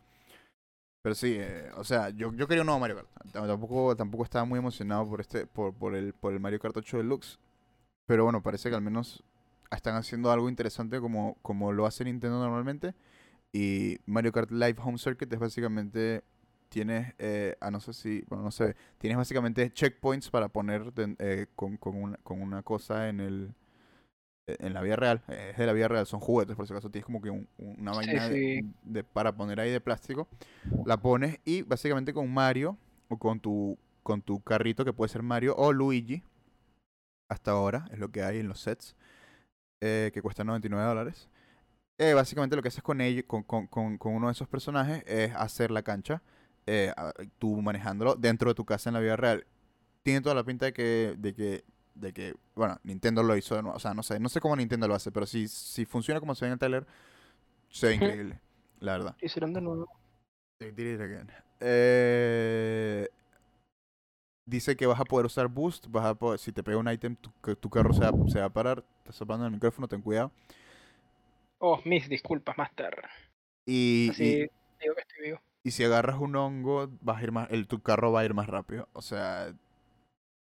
Pero 1.02 1.14
sí, 1.14 1.36
eh, 1.38 1.70
o 1.76 1.84
sea, 1.84 2.10
yo, 2.10 2.32
yo 2.34 2.46
quería 2.48 2.62
un 2.62 2.66
nuevo 2.66 2.80
Mario 2.80 2.96
Kart. 2.96 3.32
Tampoco, 3.32 3.96
tampoco 3.96 4.24
estaba 4.24 4.44
muy 4.44 4.58
emocionado 4.58 5.08
por 5.08 5.20
este, 5.20 5.46
por, 5.46 5.74
por, 5.74 5.94
el, 5.94 6.12
por 6.12 6.32
el 6.32 6.40
Mario 6.40 6.58
Kart 6.58 6.76
8 6.76 6.98
Deluxe. 6.98 7.38
Pero 8.06 8.24
bueno, 8.24 8.42
parece 8.42 8.68
que 8.68 8.76
al 8.76 8.82
menos 8.82 9.22
están 9.76 9.96
haciendo 9.96 10.30
algo 10.30 10.48
interesante 10.48 11.00
como, 11.00 11.36
como 11.42 11.72
lo 11.72 11.86
hace 11.86 12.04
Nintendo 12.04 12.38
normalmente. 12.38 12.94
Y 13.52 13.98
Mario 14.06 14.32
Kart 14.32 14.50
Live 14.50 14.76
Home 14.82 14.98
Circuit 14.98 15.32
es 15.32 15.38
básicamente 15.38 16.22
tienes, 16.68 17.14
eh, 17.18 17.56
a 17.60 17.70
no 17.70 17.80
sé 17.80 17.92
si, 17.92 18.22
bueno, 18.28 18.44
no 18.44 18.50
sé, 18.50 18.76
tienes 18.98 19.16
básicamente 19.16 19.72
checkpoints 19.72 20.30
para 20.30 20.48
poner 20.48 20.92
eh, 21.18 21.46
con, 21.56 21.76
con, 21.78 21.96
una, 21.96 22.16
con 22.18 22.42
una 22.42 22.62
cosa 22.62 23.08
en 23.08 23.20
el 23.20 23.54
e, 24.48 24.56
en 24.60 24.72
la 24.72 24.80
vida 24.80 24.96
real, 24.96 25.22
es 25.28 25.56
de 25.56 25.66
la 25.66 25.72
vida 25.72 25.88
real, 25.88 26.06
son 26.06 26.20
juguetes, 26.20 26.56
por 26.56 26.66
si 26.66 26.72
acaso 26.72 26.90
tienes 26.90 27.04
como 27.04 27.20
que 27.20 27.30
una 27.30 27.92
vaina 27.92 28.28
De, 28.28 29.04
para 29.04 29.36
poner 29.36 29.60
ahí 29.60 29.70
de 29.70 29.80
plástico, 29.80 30.26
la 30.86 30.96
pones 30.96 31.38
y 31.44 31.62
básicamente 31.62 32.14
con 32.14 32.32
Mario 32.32 32.78
o 33.08 33.18
con 33.18 33.40
tu 33.40 33.78
con 34.02 34.22
tu 34.22 34.40
carrito 34.40 34.86
que 34.86 34.94
puede 34.94 35.10
ser 35.10 35.22
Mario 35.22 35.54
o 35.56 35.70
Luigi, 35.70 36.22
hasta 37.28 37.50
ahora 37.50 37.86
es 37.92 37.98
lo 37.98 38.10
que 38.10 38.22
hay 38.22 38.38
en 38.38 38.48
los 38.48 38.60
sets, 38.60 38.96
eh, 39.80 40.10
que 40.12 40.22
cuesta 40.22 40.44
99 40.44 40.86
dólares. 40.86 41.28
Eh, 41.98 42.14
básicamente 42.14 42.54
lo 42.54 42.62
que 42.62 42.68
haces 42.68 42.82
con 42.82 43.00
ellos, 43.00 43.24
con, 43.26 43.42
con, 43.42 43.66
con, 43.66 43.98
con 43.98 44.14
uno 44.14 44.28
de 44.28 44.32
esos 44.32 44.48
personajes 44.48 45.02
es 45.06 45.34
hacer 45.34 45.70
la 45.70 45.82
cancha 45.82 46.22
eh, 46.70 46.92
tú 47.38 47.62
manejándolo 47.62 48.14
dentro 48.14 48.50
de 48.50 48.54
tu 48.54 48.66
casa 48.66 48.90
en 48.90 48.94
la 48.94 49.00
vida 49.00 49.16
real. 49.16 49.46
Tiene 50.02 50.20
toda 50.20 50.34
la 50.34 50.44
pinta 50.44 50.66
de 50.66 50.74
que, 50.74 51.14
de 51.16 51.34
que, 51.34 51.64
de 51.94 52.12
que, 52.12 52.34
bueno, 52.54 52.78
Nintendo 52.82 53.22
lo 53.22 53.34
hizo 53.38 53.56
de 53.56 53.62
nuevo. 53.62 53.76
O 53.76 53.80
sea, 53.80 53.94
no 53.94 54.02
sé, 54.02 54.20
no 54.20 54.28
sé 54.28 54.40
cómo 54.40 54.54
Nintendo 54.54 54.86
lo 54.86 54.94
hace, 54.94 55.10
pero 55.10 55.24
si, 55.24 55.48
si 55.48 55.86
funciona 55.86 56.20
como 56.20 56.34
se 56.34 56.44
ve 56.44 56.48
en 56.48 56.52
el 56.52 56.58
trailer, 56.58 56.86
se 57.70 57.86
ve 57.86 57.94
increíble, 57.94 58.40
la 58.80 58.92
verdad. 58.92 59.16
Hicieron 59.22 59.54
de 59.54 59.62
nuevo. 59.62 59.88
Eh, 61.60 63.08
dice 64.48 64.76
que 64.76 64.86
vas 64.86 65.00
a 65.00 65.04
poder 65.04 65.26
usar 65.26 65.48
boost, 65.48 65.86
vas 65.88 66.06
a 66.06 66.14
poder, 66.14 66.38
si 66.38 66.52
te 66.52 66.62
pega 66.62 66.78
un 66.78 66.90
item, 66.90 67.16
tu, 67.16 67.30
tu 67.56 67.70
carro 67.70 67.92
se 67.92 68.00
va, 68.00 68.12
se 68.28 68.40
va 68.40 68.46
a 68.46 68.52
parar. 68.52 68.84
Estás 68.98 69.16
soplando 69.16 69.46
el 69.46 69.52
micrófono, 69.52 69.88
ten 69.88 70.00
cuidado. 70.00 70.32
Oh, 71.58 71.80
mis 71.84 72.08
disculpas, 72.08 72.56
Master. 72.56 73.02
Y, 73.66 74.08
Así 74.10 74.48
digo 74.80 74.94
que 74.94 75.00
estoy 75.00 75.24
vivo. 75.24 75.40
Y 75.64 75.72
si 75.72 75.84
agarras 75.84 76.18
un 76.18 76.34
hongo, 76.36 76.88
vas 77.00 77.18
a 77.18 77.22
ir 77.22 77.32
más, 77.32 77.50
el, 77.50 77.66
tu 77.66 77.82
carro 77.82 78.12
va 78.12 78.20
a 78.20 78.24
ir 78.24 78.32
más 78.32 78.46
rápido. 78.46 78.88
O 78.92 79.02
sea, 79.02 79.52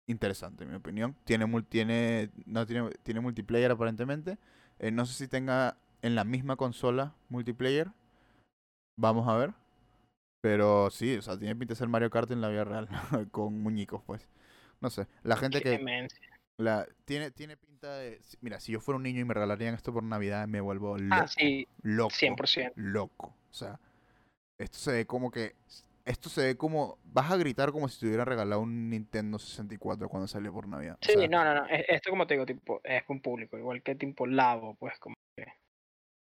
interesante, 0.07 0.63
en 0.63 0.71
mi 0.71 0.75
opinión. 0.75 1.15
Tiene, 1.23 1.45
tiene, 1.63 2.29
no, 2.45 2.65
tiene, 2.65 2.89
tiene 3.03 3.19
multiplayer 3.21 3.71
aparentemente. 3.71 4.37
Eh, 4.79 4.91
no 4.91 5.05
sé 5.05 5.13
si 5.13 5.27
tenga 5.27 5.77
en 6.01 6.15
la 6.15 6.23
misma 6.23 6.55
consola 6.55 7.15
multiplayer. 7.29 7.91
Vamos 8.97 9.27
a 9.27 9.37
ver. 9.37 9.53
Pero 10.43 10.89
sí, 10.89 11.15
o 11.15 11.21
sea, 11.21 11.39
tiene 11.39 11.55
pinta 11.55 11.71
de 11.71 11.77
ser 11.77 11.87
Mario 11.87 12.09
Kart 12.09 12.29
en 12.31 12.41
la 12.41 12.49
vida 12.49 12.65
real. 12.65 12.89
con 13.31 13.61
muñecos, 13.61 14.03
pues. 14.05 14.27
No 14.81 14.89
sé. 14.89 15.07
La 15.23 15.37
gente 15.37 15.61
que. 15.61 15.79
La, 16.57 16.85
tiene, 17.05 17.31
tiene 17.31 17.55
pinta 17.55 17.95
de. 17.95 18.19
Mira, 18.41 18.59
si 18.59 18.73
yo 18.73 18.81
fuera 18.81 18.97
un 18.97 19.03
niño 19.03 19.21
y 19.21 19.23
me 19.23 19.33
regalarían 19.33 19.73
esto 19.73 19.93
por 19.93 20.03
Navidad, 20.03 20.45
me 20.49 20.59
vuelvo 20.59 20.97
loco. 20.97 21.15
Ah, 21.15 21.27
sí. 21.29 21.65
Loco. 21.83 22.13
100%. 22.13 22.73
Loco. 22.75 23.27
O 23.27 23.53
sea, 23.53 23.79
esto 24.57 24.77
se 24.79 24.91
ve 24.91 25.05
como 25.05 25.31
que. 25.31 25.55
Esto 26.03 26.27
se 26.27 26.41
ve 26.41 26.57
como. 26.57 26.97
Vas 27.05 27.31
a 27.31 27.37
gritar 27.37 27.71
como 27.71 27.87
si 27.87 28.01
te 28.01 28.07
hubieran 28.07 28.25
regalado 28.25 28.59
un 28.59 28.89
Nintendo 28.89 29.39
64 29.39 30.09
cuando 30.09 30.27
salió 30.27 30.51
por 30.51 30.67
Navidad. 30.67 30.97
Sí, 30.99 31.25
no, 31.29 31.45
no, 31.45 31.55
no. 31.55 31.65
Esto, 31.69 32.09
como 32.09 32.27
te 32.27 32.33
digo, 32.33 32.45
tipo, 32.45 32.81
es 32.83 33.03
un 33.07 33.21
público. 33.21 33.57
Igual 33.57 33.81
que 33.81 33.95
tipo 33.95 34.27
Lavo, 34.27 34.75
pues, 34.75 34.99
como 34.99 35.15
que. 35.37 35.45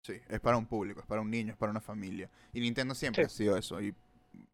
Sí, 0.06 0.14
es 0.26 0.40
para 0.40 0.56
un 0.56 0.64
público, 0.64 1.00
es 1.00 1.06
para 1.06 1.20
un 1.20 1.30
niño, 1.30 1.52
es 1.52 1.58
para 1.58 1.70
una 1.70 1.82
familia. 1.82 2.30
Y 2.54 2.60
Nintendo 2.60 2.94
siempre 2.94 3.24
ha 3.24 3.28
sido 3.28 3.58
eso. 3.58 3.78
Y 3.82 3.94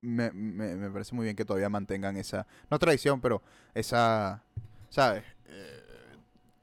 me, 0.00 0.30
me, 0.32 0.76
me, 0.76 0.90
parece 0.90 1.14
muy 1.14 1.24
bien 1.24 1.36
que 1.36 1.44
todavía 1.44 1.68
mantengan 1.68 2.16
esa. 2.16 2.46
No 2.70 2.78
tradición, 2.78 3.20
pero 3.20 3.42
esa. 3.74 4.42
¿Sabes? 4.88 5.24
Eh, 5.46 5.82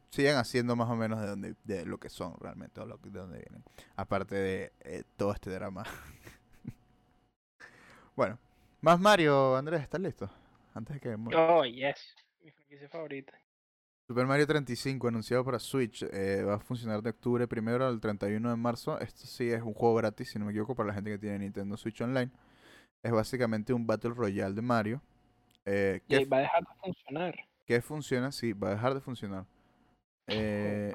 sigan 0.10 0.38
haciendo 0.38 0.76
más 0.76 0.90
o 0.90 0.96
menos 0.96 1.20
de, 1.20 1.28
donde, 1.28 1.56
de 1.64 1.86
lo 1.86 2.00
que 2.00 2.10
son 2.10 2.36
realmente, 2.40 2.80
o 2.82 2.86
lo, 2.86 2.98
de 2.98 3.12
donde 3.12 3.40
vienen. 3.40 3.64
Aparte 3.96 4.36
de 4.36 4.74
eh, 4.82 5.04
todo 5.18 5.34
este 5.34 5.50
drama 5.50 5.84
Bueno, 8.16 8.38
más 8.82 9.00
Mario, 9.00 9.56
Andrés, 9.56 9.82
¿estás 9.82 10.02
listo? 10.02 10.30
antes 10.74 10.96
de 10.96 11.00
que 11.00 11.16
Oh, 11.36 11.66
yes. 11.66 12.16
Mi 12.42 12.52
franquicia 12.52 12.90
favorita. 12.90 13.34
Super 14.08 14.26
Mario 14.26 14.48
35 14.48 15.08
anunciado 15.08 15.46
para 15.46 15.60
Switch 15.60 16.04
eh, 16.04 16.44
va 16.44 16.56
a 16.56 16.60
funcionar 16.60 17.04
de 17.04 17.12
octubre 17.12 17.48
primero 17.48 17.86
al 17.86 18.00
31 18.00 18.50
de 18.50 18.56
marzo. 18.56 19.00
Esto 19.00 19.28
sí 19.28 19.52
es 19.52 19.62
un 19.62 19.74
juego 19.74 19.96
gratis, 19.96 20.32
si 20.32 20.40
no 20.40 20.46
me 20.46 20.52
equivoco, 20.52 20.76
para 20.76 20.88
la 20.88 20.94
gente 20.96 21.12
que 21.12 21.20
tiene 21.20 21.40
Nintendo 21.40 21.78
Switch 21.78 22.02
Online. 22.02 22.32
Es 23.04 23.12
básicamente 23.12 23.74
un 23.74 23.86
Battle 23.88 24.12
Royale 24.12 24.54
de 24.54 24.62
Mario. 24.62 25.02
Eh, 25.66 26.02
¿Y 26.08 26.26
va 26.26 26.38
a 26.38 26.42
dejar 26.42 26.62
de 26.62 26.76
funcionar? 26.82 27.36
¿Qué 27.66 27.82
funciona? 27.82 28.32
Sí, 28.32 28.54
va 28.54 28.70
a 28.70 28.72
dejar 28.72 28.94
de 28.94 29.02
funcionar. 29.02 29.46
Eh, 30.28 30.94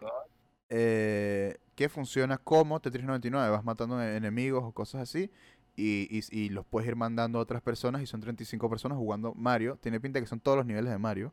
eh, 0.68 1.56
que 1.74 1.88
funciona 1.88 2.38
como 2.38 2.80
Tetris 2.80 3.04
99. 3.04 3.50
Vas 3.50 3.64
matando 3.64 4.02
enemigos 4.02 4.64
o 4.64 4.72
cosas 4.72 5.02
así. 5.02 5.30
Y, 5.76 6.08
y, 6.10 6.22
y, 6.30 6.48
los 6.50 6.64
puedes 6.66 6.88
ir 6.88 6.96
mandando 6.96 7.38
a 7.38 7.42
otras 7.42 7.62
personas. 7.62 8.02
Y 8.02 8.06
son 8.06 8.20
35 8.20 8.68
personas 8.68 8.98
jugando 8.98 9.34
Mario. 9.34 9.78
Tiene 9.80 10.00
pinta 10.00 10.20
que 10.20 10.26
son 10.26 10.40
todos 10.40 10.58
los 10.58 10.66
niveles 10.66 10.90
de 10.90 10.98
Mario. 10.98 11.32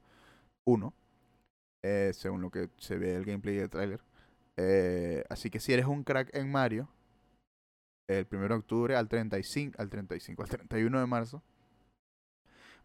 Uno. 0.64 0.94
Eh, 1.84 2.12
según 2.14 2.42
lo 2.42 2.52
que 2.52 2.70
se 2.78 2.98
ve 2.98 3.16
el 3.16 3.26
gameplay 3.26 3.56
del 3.56 3.70
trailer. 3.70 4.02
Eh, 4.58 5.24
así 5.30 5.50
que 5.50 5.60
si 5.60 5.74
eres 5.74 5.86
un 5.86 6.04
crack 6.04 6.30
en 6.36 6.52
Mario, 6.52 6.90
el 8.20 8.28
1 8.32 8.48
de 8.48 8.54
octubre 8.54 8.96
al 8.96 9.08
35, 9.08 9.82
al 9.82 9.90
35, 9.90 10.44
al 10.44 10.50
31 10.50 11.00
de 11.00 11.06
marzo, 11.06 11.44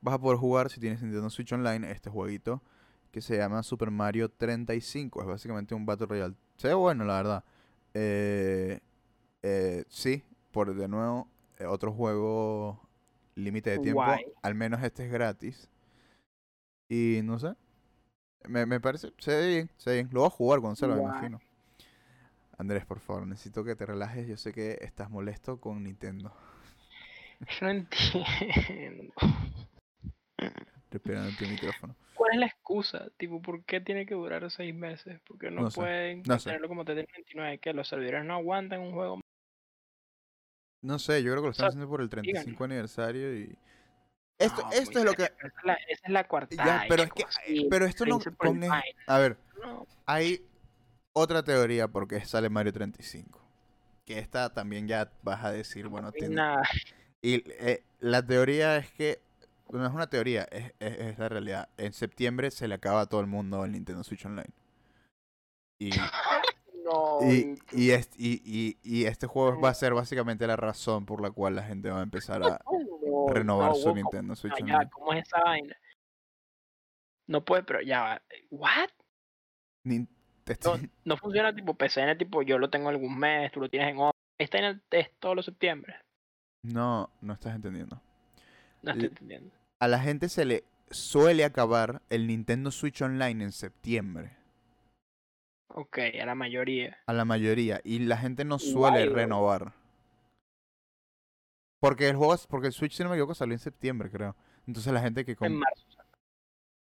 vas 0.00 0.14
a 0.14 0.18
poder 0.18 0.38
jugar 0.38 0.70
si 0.70 0.80
tienes 0.80 1.02
Nintendo 1.02 1.30
Switch 1.30 1.52
Online 1.52 1.90
este 1.90 2.10
jueguito 2.10 2.62
que 3.10 3.20
se 3.20 3.36
llama 3.38 3.62
Super 3.62 3.90
Mario 3.90 4.28
35. 4.30 5.22
Es 5.22 5.26
básicamente 5.26 5.74
un 5.74 5.86
Battle 5.86 6.06
Royale. 6.06 6.34
Se 6.56 6.68
ve 6.68 6.74
bueno, 6.74 7.04
la 7.04 7.16
verdad. 7.16 7.44
Eh, 7.94 8.80
eh, 9.42 9.84
sí, 9.88 10.22
por 10.52 10.74
de 10.74 10.86
nuevo, 10.86 11.28
otro 11.66 11.92
juego 11.92 12.86
límite 13.34 13.70
de 13.70 13.78
tiempo. 13.78 14.04
Al 14.42 14.54
menos 14.54 14.82
este 14.82 15.06
es 15.06 15.10
gratis. 15.10 15.70
Y 16.88 17.20
no 17.24 17.38
sé, 17.38 17.54
me, 18.48 18.66
me 18.66 18.80
parece, 18.80 19.12
se 19.18 19.30
ve 19.30 19.48
bien, 19.48 19.70
se 19.76 19.90
ve 19.90 19.96
bien. 19.96 20.08
Lo 20.12 20.20
voy 20.20 20.26
a 20.26 20.30
jugar, 20.30 20.60
Gonzalo, 20.60 20.96
me 20.96 21.02
imagino. 21.02 21.40
Andrés, 22.58 22.86
por 22.86 23.00
favor, 23.00 23.26
necesito 23.26 23.64
que 23.64 23.76
te 23.76 23.86
relajes. 23.86 24.26
Yo 24.26 24.36
sé 24.36 24.52
que 24.52 24.78
estás 24.80 25.10
molesto 25.10 25.60
con 25.60 25.84
Nintendo. 25.84 26.34
No 27.60 27.68
entiendo. 27.68 29.12
Respirando 30.90 31.30
tu 31.36 31.46
micrófono. 31.46 31.94
¿Cuál 32.14 32.32
es 32.32 32.38
la 32.40 32.46
excusa? 32.46 33.10
Tipo, 33.18 33.42
¿por 33.42 33.62
qué 33.64 33.80
tiene 33.80 34.06
que 34.06 34.14
durar 34.14 34.50
seis 34.50 34.74
meses? 34.74 35.20
Porque 35.26 35.50
no, 35.50 35.68
pueden 35.68 36.22
tenerlo 36.22 36.68
como 36.68 36.84
TT29, 36.84 37.60
que 37.60 37.74
los 37.74 37.88
servidores 37.88 38.24
no 38.24 38.34
aguantan 38.34 38.80
un 38.80 38.92
juego. 38.92 39.20
No 40.82 40.98
sé, 40.98 41.22
yo 41.22 41.32
creo 41.32 41.42
que 41.42 41.48
lo 41.48 41.52
están 41.52 41.68
haciendo 41.68 41.88
por 41.88 42.00
el 42.00 42.08
35 42.08 42.64
aniversario 42.64 43.36
y 43.36 43.58
esto, 44.38 44.62
esto 44.72 44.98
es 44.98 45.04
lo 45.04 45.14
que. 45.14 45.24
Esa 45.24 45.74
es 46.04 46.10
la, 46.10 46.24
cuarta. 46.24 46.86
pero, 46.88 47.04
es 47.04 47.12
que, 47.12 47.24
pero 47.70 47.86
esto 47.86 48.04
no 48.04 48.18
pone. 48.18 48.68
A 49.06 49.18
ver, 49.18 49.38
hay 50.04 50.46
otra 51.16 51.42
teoría 51.42 51.88
porque 51.88 52.24
sale 52.24 52.50
Mario 52.50 52.72
35. 52.74 53.40
Que 54.04 54.18
esta 54.18 54.52
también 54.52 54.86
ya 54.86 55.10
vas 55.22 55.44
a 55.44 55.50
decir, 55.50 55.88
bueno, 55.88 56.12
tiene. 56.12 56.40
Y 57.22 57.42
eh, 57.52 57.82
la 58.00 58.24
teoría 58.24 58.76
es 58.76 58.90
que. 58.92 59.22
No 59.70 59.84
es 59.84 59.92
una 59.92 60.08
teoría, 60.08 60.46
es, 60.52 60.74
es, 60.78 61.18
la 61.18 61.28
realidad. 61.28 61.68
En 61.76 61.92
septiembre 61.92 62.52
se 62.52 62.68
le 62.68 62.76
acaba 62.76 63.00
a 63.00 63.06
todo 63.06 63.20
el 63.20 63.26
mundo 63.26 63.64
el 63.64 63.72
Nintendo 63.72 64.04
Switch 64.04 64.24
Online. 64.24 64.50
Y. 65.80 65.90
y, 67.22 67.58
y, 67.72 67.92
y, 68.16 68.78
y, 68.84 69.04
este 69.06 69.26
juego 69.26 69.60
va 69.60 69.70
a 69.70 69.74
ser 69.74 69.92
básicamente 69.92 70.46
la 70.46 70.54
razón 70.54 71.04
por 71.04 71.20
la 71.20 71.32
cual 71.32 71.56
la 71.56 71.64
gente 71.64 71.90
va 71.90 71.98
a 71.98 72.04
empezar 72.04 72.44
a, 72.44 72.60
renovar 73.28 73.74
su 73.74 73.92
Nintendo 73.92 74.36
Switch. 74.36 74.54
¿Cómo 74.92 75.12
es 75.14 75.26
esa 75.26 75.42
vaina? 75.42 75.74
No 77.26 77.44
puede, 77.44 77.64
pero 77.64 77.80
ya 77.80 78.22
¿What? 78.50 78.90
No, 81.04 81.16
funciona 81.16 81.54
tipo 81.54 81.74
PCN, 81.74 82.18
tipo 82.18 82.42
yo 82.42 82.58
lo 82.58 82.70
tengo 82.70 82.88
algún 82.88 83.18
mes, 83.18 83.50
tú 83.52 83.60
lo 83.60 83.68
tienes 83.68 83.90
en 83.90 83.98
otro. 83.98 84.18
Está 84.38 84.58
en 84.58 84.64
el 84.64 84.80
test 84.82 85.12
todos 85.18 85.34
los 85.34 85.44
septiembre. 85.44 85.96
No, 86.62 87.10
no 87.20 87.32
estás 87.32 87.54
entendiendo. 87.54 88.00
No 88.82 88.92
estoy 88.92 89.06
entendiendo. 89.08 89.54
A 89.80 89.88
la 89.88 89.98
gente 89.98 90.28
se 90.28 90.44
le 90.44 90.64
suele 90.90 91.44
acabar 91.44 92.02
el 92.10 92.26
Nintendo 92.26 92.70
Switch 92.70 93.02
Online 93.02 93.44
en 93.44 93.52
septiembre. 93.52 94.36
Ok, 95.68 95.98
a 96.20 96.26
la 96.26 96.34
mayoría. 96.34 96.98
A 97.06 97.12
la 97.12 97.24
mayoría. 97.24 97.80
Y 97.84 97.98
la 98.00 98.16
gente 98.16 98.44
no 98.44 98.58
suele 98.58 99.06
renovar. 99.08 99.72
Porque 101.80 102.08
el 102.08 102.16
juego, 102.16 102.34
porque 102.48 102.68
el 102.68 102.72
Switch, 102.72 102.92
si 102.92 103.02
no 103.02 103.10
me 103.10 103.16
equivoco, 103.16 103.34
salió 103.34 103.54
en 103.54 103.58
septiembre, 103.58 104.10
creo. 104.10 104.34
Entonces 104.66 104.92
la 104.92 105.00
gente 105.00 105.24
que... 105.24 105.36
En 105.40 105.58
marzo. 105.58 105.86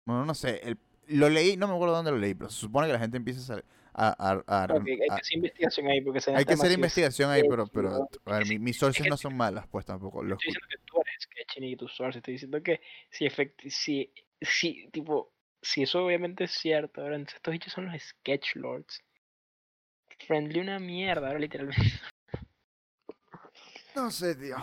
Bueno, 0.05 0.24
no 0.24 0.35
sé. 0.35 0.61
El... 0.65 0.79
Lo 1.09 1.29
leí, 1.29 1.57
no 1.57 1.69
me 1.69 1.74
acuerdo 1.74 1.97
dónde 1.97 2.11
lo 2.11 2.19
leí, 2.19 2.35
pero 2.35 2.51
se 2.51 2.61
supone 2.61 2.87
que 2.87 2.93
la 2.93 2.99
gente 2.99 3.16
empieza 3.16 3.55
a... 3.95 4.09
a, 4.09 4.43
a, 4.47 4.62
hay 4.73 4.85
que 4.85 5.07
hacer 5.11 5.37
investigación 5.37 5.87
ahí 5.89 6.01
porque 6.01 6.20
Hay 6.35 6.45
que 6.45 6.53
hacer 6.55 6.73
investigación 6.73 7.31
ahí, 7.31 7.43
pero, 7.49 7.66
pero 7.66 8.09
a 8.24 8.39
ver, 8.39 8.59
mis 8.59 8.79
sources 8.79 9.07
no 9.09 9.16
son 9.16 9.37
malas, 9.37 9.66
pues 9.66 9.85
tampoco. 9.85 10.23
Estoy 10.23 10.39
diciendo 10.39 10.69
que 10.70 10.79
tú 10.85 11.01
eres 11.01 11.23
sketching 11.23 11.65
y 11.65 11.77
tus 11.77 11.95
sources. 11.95 12.19
Estoy 12.19 12.35
diciendo 12.35 12.62
que 12.62 12.81
si, 13.11 13.27
efecti 13.27 13.70
si, 13.70 14.12
si, 14.41 14.89
tipo, 14.93 15.33
si 15.61 15.83
eso 15.83 16.05
obviamente 16.05 16.45
es 16.45 16.53
cierto, 16.53 17.03
ahora 17.03 17.16
estos 17.16 17.53
bichos 17.53 17.73
son 17.73 17.87
los 17.87 18.01
sketch 18.01 18.57
lords. 18.57 19.03
Friendly 20.27 20.61
una 20.61 20.79
mierda, 20.79 21.27
ahora 21.27 21.41
literalmente. 21.41 22.01
No 23.95 24.11
sé, 24.11 24.35
tío. 24.37 24.57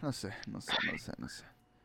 No 0.00 0.12
sé, 0.12 0.32
no 0.46 0.60
sé, 0.60 0.72
no 0.90 0.98
sé, 0.98 1.12
no 1.18 1.28
sé. 1.28 1.44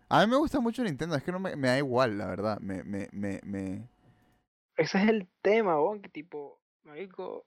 A 0.10 0.22
mí 0.22 0.31
me 0.31 0.38
gusta 0.38 0.60
mucho 0.60 0.84
Nintendo, 0.84 1.15
es 1.15 1.23
que 1.23 1.31
no 1.31 1.40
me, 1.40 1.56
me 1.56 1.68
da 1.68 1.77
igual, 1.77 2.18
la 2.18 2.27
verdad. 2.27 2.60
Me, 2.60 2.84
me, 2.84 3.07
me, 3.11 3.40
me... 3.44 3.88
Ese 4.76 4.98
es 4.98 5.10
el 5.10 5.27
tema, 5.41 5.76
bon, 5.76 6.02
que 6.02 6.10
tipo, 6.10 6.60
marico. 6.84 7.45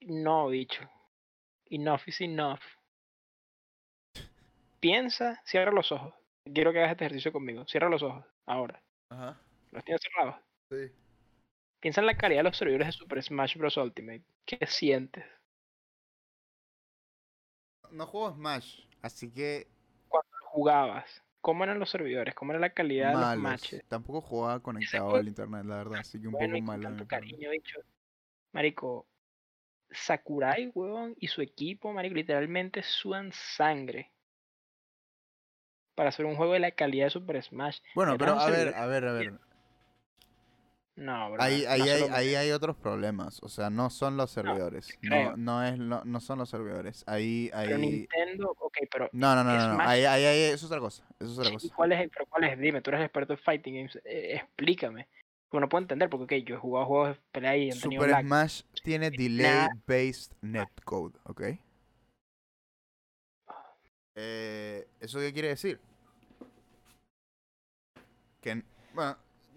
No, 0.00 0.48
bicho. 0.48 0.82
Enough 1.66 2.02
is 2.06 2.20
enough. 2.20 2.60
Piensa, 4.78 5.40
cierra 5.44 5.72
los 5.72 5.90
ojos. 5.90 6.14
Quiero 6.44 6.72
que 6.72 6.78
hagas 6.78 6.92
este 6.92 7.04
ejercicio 7.04 7.32
conmigo. 7.32 7.66
Cierra 7.66 7.88
los 7.88 8.02
ojos, 8.02 8.24
ahora. 8.46 8.82
Ajá. 9.10 9.40
¿Los 9.70 9.84
tienes 9.84 10.02
cerrados? 10.02 10.40
Sí. 10.70 10.92
Piensa 11.80 12.00
en 12.00 12.06
la 12.06 12.16
calidad 12.16 12.40
de 12.40 12.50
los 12.50 12.56
servidores 12.56 12.88
de 12.88 12.92
Super 12.92 13.22
Smash 13.22 13.56
Bros. 13.56 13.76
Ultimate. 13.76 14.24
¿Qué 14.44 14.64
sientes? 14.66 15.24
no 17.92 18.06
juego 18.06 18.34
Smash, 18.34 18.80
así 19.02 19.30
que... 19.30 19.66
Jugabas, 20.52 21.22
¿cómo 21.40 21.64
eran 21.64 21.78
los 21.78 21.88
servidores? 21.88 22.34
¿Cómo 22.34 22.52
era 22.52 22.60
la 22.60 22.74
calidad 22.74 23.14
de 23.14 23.24
los 23.24 23.38
matches? 23.38 23.82
Tampoco 23.88 24.20
jugaba 24.20 24.60
conectado 24.60 25.16
al 25.16 25.26
internet, 25.26 25.64
la 25.64 25.76
verdad, 25.76 26.00
así 26.00 26.20
que 26.20 26.28
un 26.28 26.34
poco 26.34 26.60
malo. 26.60 26.82
Tanto 26.82 27.06
cariño, 27.06 27.50
dicho. 27.50 27.80
Marico, 28.52 29.06
Sakurai, 29.90 30.70
weón, 30.74 31.14
y 31.16 31.28
su 31.28 31.40
equipo, 31.40 31.90
marico, 31.94 32.16
literalmente 32.16 32.82
sudan 32.82 33.32
sangre 33.32 34.10
para 35.94 36.10
hacer 36.10 36.26
un 36.26 36.36
juego 36.36 36.52
de 36.52 36.60
la 36.60 36.72
calidad 36.72 37.06
de 37.06 37.10
Super 37.10 37.42
Smash. 37.42 37.78
Bueno, 37.94 38.18
pero 38.18 38.38
a 38.38 38.50
ver, 38.50 38.74
a 38.74 38.86
ver, 38.86 39.04
a 39.06 39.12
ver. 39.12 39.32
No, 40.94 41.32
bro. 41.32 41.42
Ahí, 41.42 41.64
ahí, 41.64 41.80
hay, 41.82 42.02
ahí 42.10 42.34
hay 42.34 42.50
otros 42.50 42.76
problemas. 42.76 43.42
O 43.42 43.48
sea, 43.48 43.70
no 43.70 43.88
son 43.88 44.16
los 44.16 44.30
servidores. 44.30 44.98
No, 45.00 45.36
no, 45.36 45.64
es 45.64 45.78
no 45.78 46.20
son 46.20 46.38
los 46.38 46.50
servidores. 46.50 47.02
Ahí, 47.06 47.50
ahí... 47.54 47.66
Pero 47.66 47.78
Nintendo, 47.78 48.56
ok, 48.58 48.76
pero. 48.90 49.08
No, 49.12 49.34
no, 49.34 49.42
no, 49.42 49.76
no. 49.76 49.82
Ahí, 49.82 50.04
ahí, 50.04 50.24
ahí, 50.24 50.40
eso 50.42 50.56
es 50.56 50.64
otra 50.64 50.80
cosa. 50.80 51.04
Eso 51.18 51.32
es 51.32 51.38
otra 51.38 51.52
cosa. 51.52 51.74
¿Cuál 51.74 51.92
es, 51.92 52.10
pero 52.10 52.26
cuál 52.26 52.44
es? 52.44 52.58
Dime, 52.58 52.82
tú 52.82 52.90
eres 52.90 53.04
experto 53.04 53.32
en 53.32 53.38
fighting 53.38 53.74
games. 53.74 53.98
Eh, 54.04 54.34
explícame. 54.36 55.08
Porque 55.48 55.60
no 55.60 55.68
puedo 55.68 55.82
entender, 55.82 56.08
porque 56.08 56.24
okay, 56.24 56.44
yo 56.44 56.54
he 56.54 56.58
jugado 56.58 56.86
juegos 56.86 57.08
de 57.10 57.22
pelea 57.30 57.56
y 57.56 57.68
he 57.68 57.72
Super 57.72 58.20
Smash 58.22 58.62
tiene 58.82 59.10
delay-based 59.10 60.32
netcode, 60.40 61.18
¿ok? 61.24 61.42
Eh, 64.14 64.86
¿Eso 65.00 65.18
qué 65.18 65.32
quiere 65.32 65.48
decir? 65.48 65.78
Que, 68.40 68.62
bueno, 68.94 69.16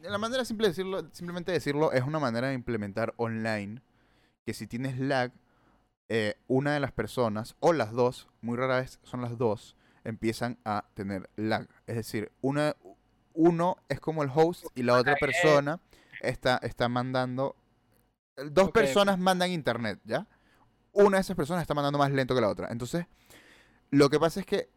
la 0.09 0.17
manera 0.17 0.45
simple 0.45 0.67
de 0.67 0.71
decirlo, 0.71 1.09
simplemente 1.11 1.51
decirlo, 1.51 1.91
es 1.91 2.03
una 2.03 2.19
manera 2.19 2.49
de 2.49 2.53
implementar 2.53 3.13
online 3.17 3.81
que 4.45 4.53
si 4.53 4.67
tienes 4.67 4.99
lag, 4.99 5.31
eh, 6.09 6.35
una 6.47 6.73
de 6.73 6.79
las 6.79 6.91
personas, 6.91 7.55
o 7.59 7.73
las 7.73 7.91
dos, 7.91 8.27
muy 8.41 8.57
rara 8.57 8.77
vez 8.77 8.99
son 9.03 9.21
las 9.21 9.37
dos, 9.37 9.75
empiezan 10.03 10.59
a 10.65 10.85
tener 10.93 11.29
lag. 11.35 11.67
Es 11.87 11.95
decir, 11.95 12.31
una, 12.41 12.75
uno 13.33 13.77
es 13.89 13.99
como 13.99 14.23
el 14.23 14.29
host 14.33 14.65
y 14.75 14.83
la 14.83 14.95
otra 14.95 15.15
persona 15.15 15.79
está, 16.21 16.57
está 16.61 16.89
mandando... 16.89 17.55
Dos 18.51 18.71
personas 18.71 19.17
mandan 19.17 19.51
internet, 19.51 19.99
¿ya? 20.03 20.27
Una 20.91 21.17
de 21.17 21.21
esas 21.21 21.37
personas 21.37 21.61
está 21.61 21.73
mandando 21.73 21.97
más 21.97 22.11
lento 22.11 22.35
que 22.35 22.41
la 22.41 22.49
otra. 22.49 22.67
Entonces, 22.69 23.05
lo 23.91 24.09
que 24.09 24.19
pasa 24.19 24.41
es 24.41 24.45
que 24.45 24.69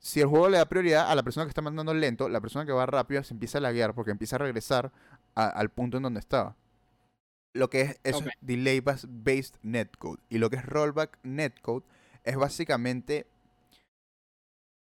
si 0.00 0.20
el 0.20 0.26
juego 0.26 0.48
le 0.48 0.56
da 0.56 0.68
prioridad 0.68 1.10
a 1.10 1.14
la 1.14 1.22
persona 1.22 1.44
que 1.44 1.50
está 1.50 1.60
mandando 1.60 1.92
lento, 1.92 2.28
la 2.28 2.40
persona 2.40 2.64
que 2.64 2.72
va 2.72 2.86
rápido 2.86 3.22
se 3.22 3.34
empieza 3.34 3.58
a 3.58 3.60
laguear 3.60 3.94
porque 3.94 4.10
empieza 4.10 4.36
a 4.36 4.40
regresar 4.40 4.92
al 5.34 5.70
punto 5.70 5.98
en 5.98 6.02
donde 6.02 6.20
estaba. 6.20 6.56
Lo 7.52 7.68
que 7.68 7.82
es, 7.82 8.00
eso 8.02 8.24
Delay 8.40 8.80
Based 8.80 9.56
Netcode. 9.62 10.22
Y 10.30 10.38
lo 10.38 10.48
que 10.48 10.56
es 10.56 10.64
Rollback 10.64 11.18
Netcode 11.22 11.84
es 12.24 12.36
básicamente 12.36 13.26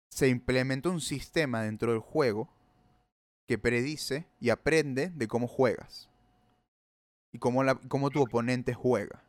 se 0.09 0.29
implementa 0.29 0.89
un 0.89 1.01
sistema 1.01 1.61
dentro 1.63 1.91
del 1.91 2.01
juego 2.01 2.49
que 3.47 3.57
predice 3.57 4.27
y 4.39 4.49
aprende 4.49 5.09
de 5.09 5.27
cómo 5.27 5.47
juegas 5.47 6.09
y 7.33 7.39
cómo, 7.39 7.63
la, 7.63 7.75
cómo 7.75 8.09
tu 8.11 8.21
oponente 8.21 8.73
juega. 8.73 9.23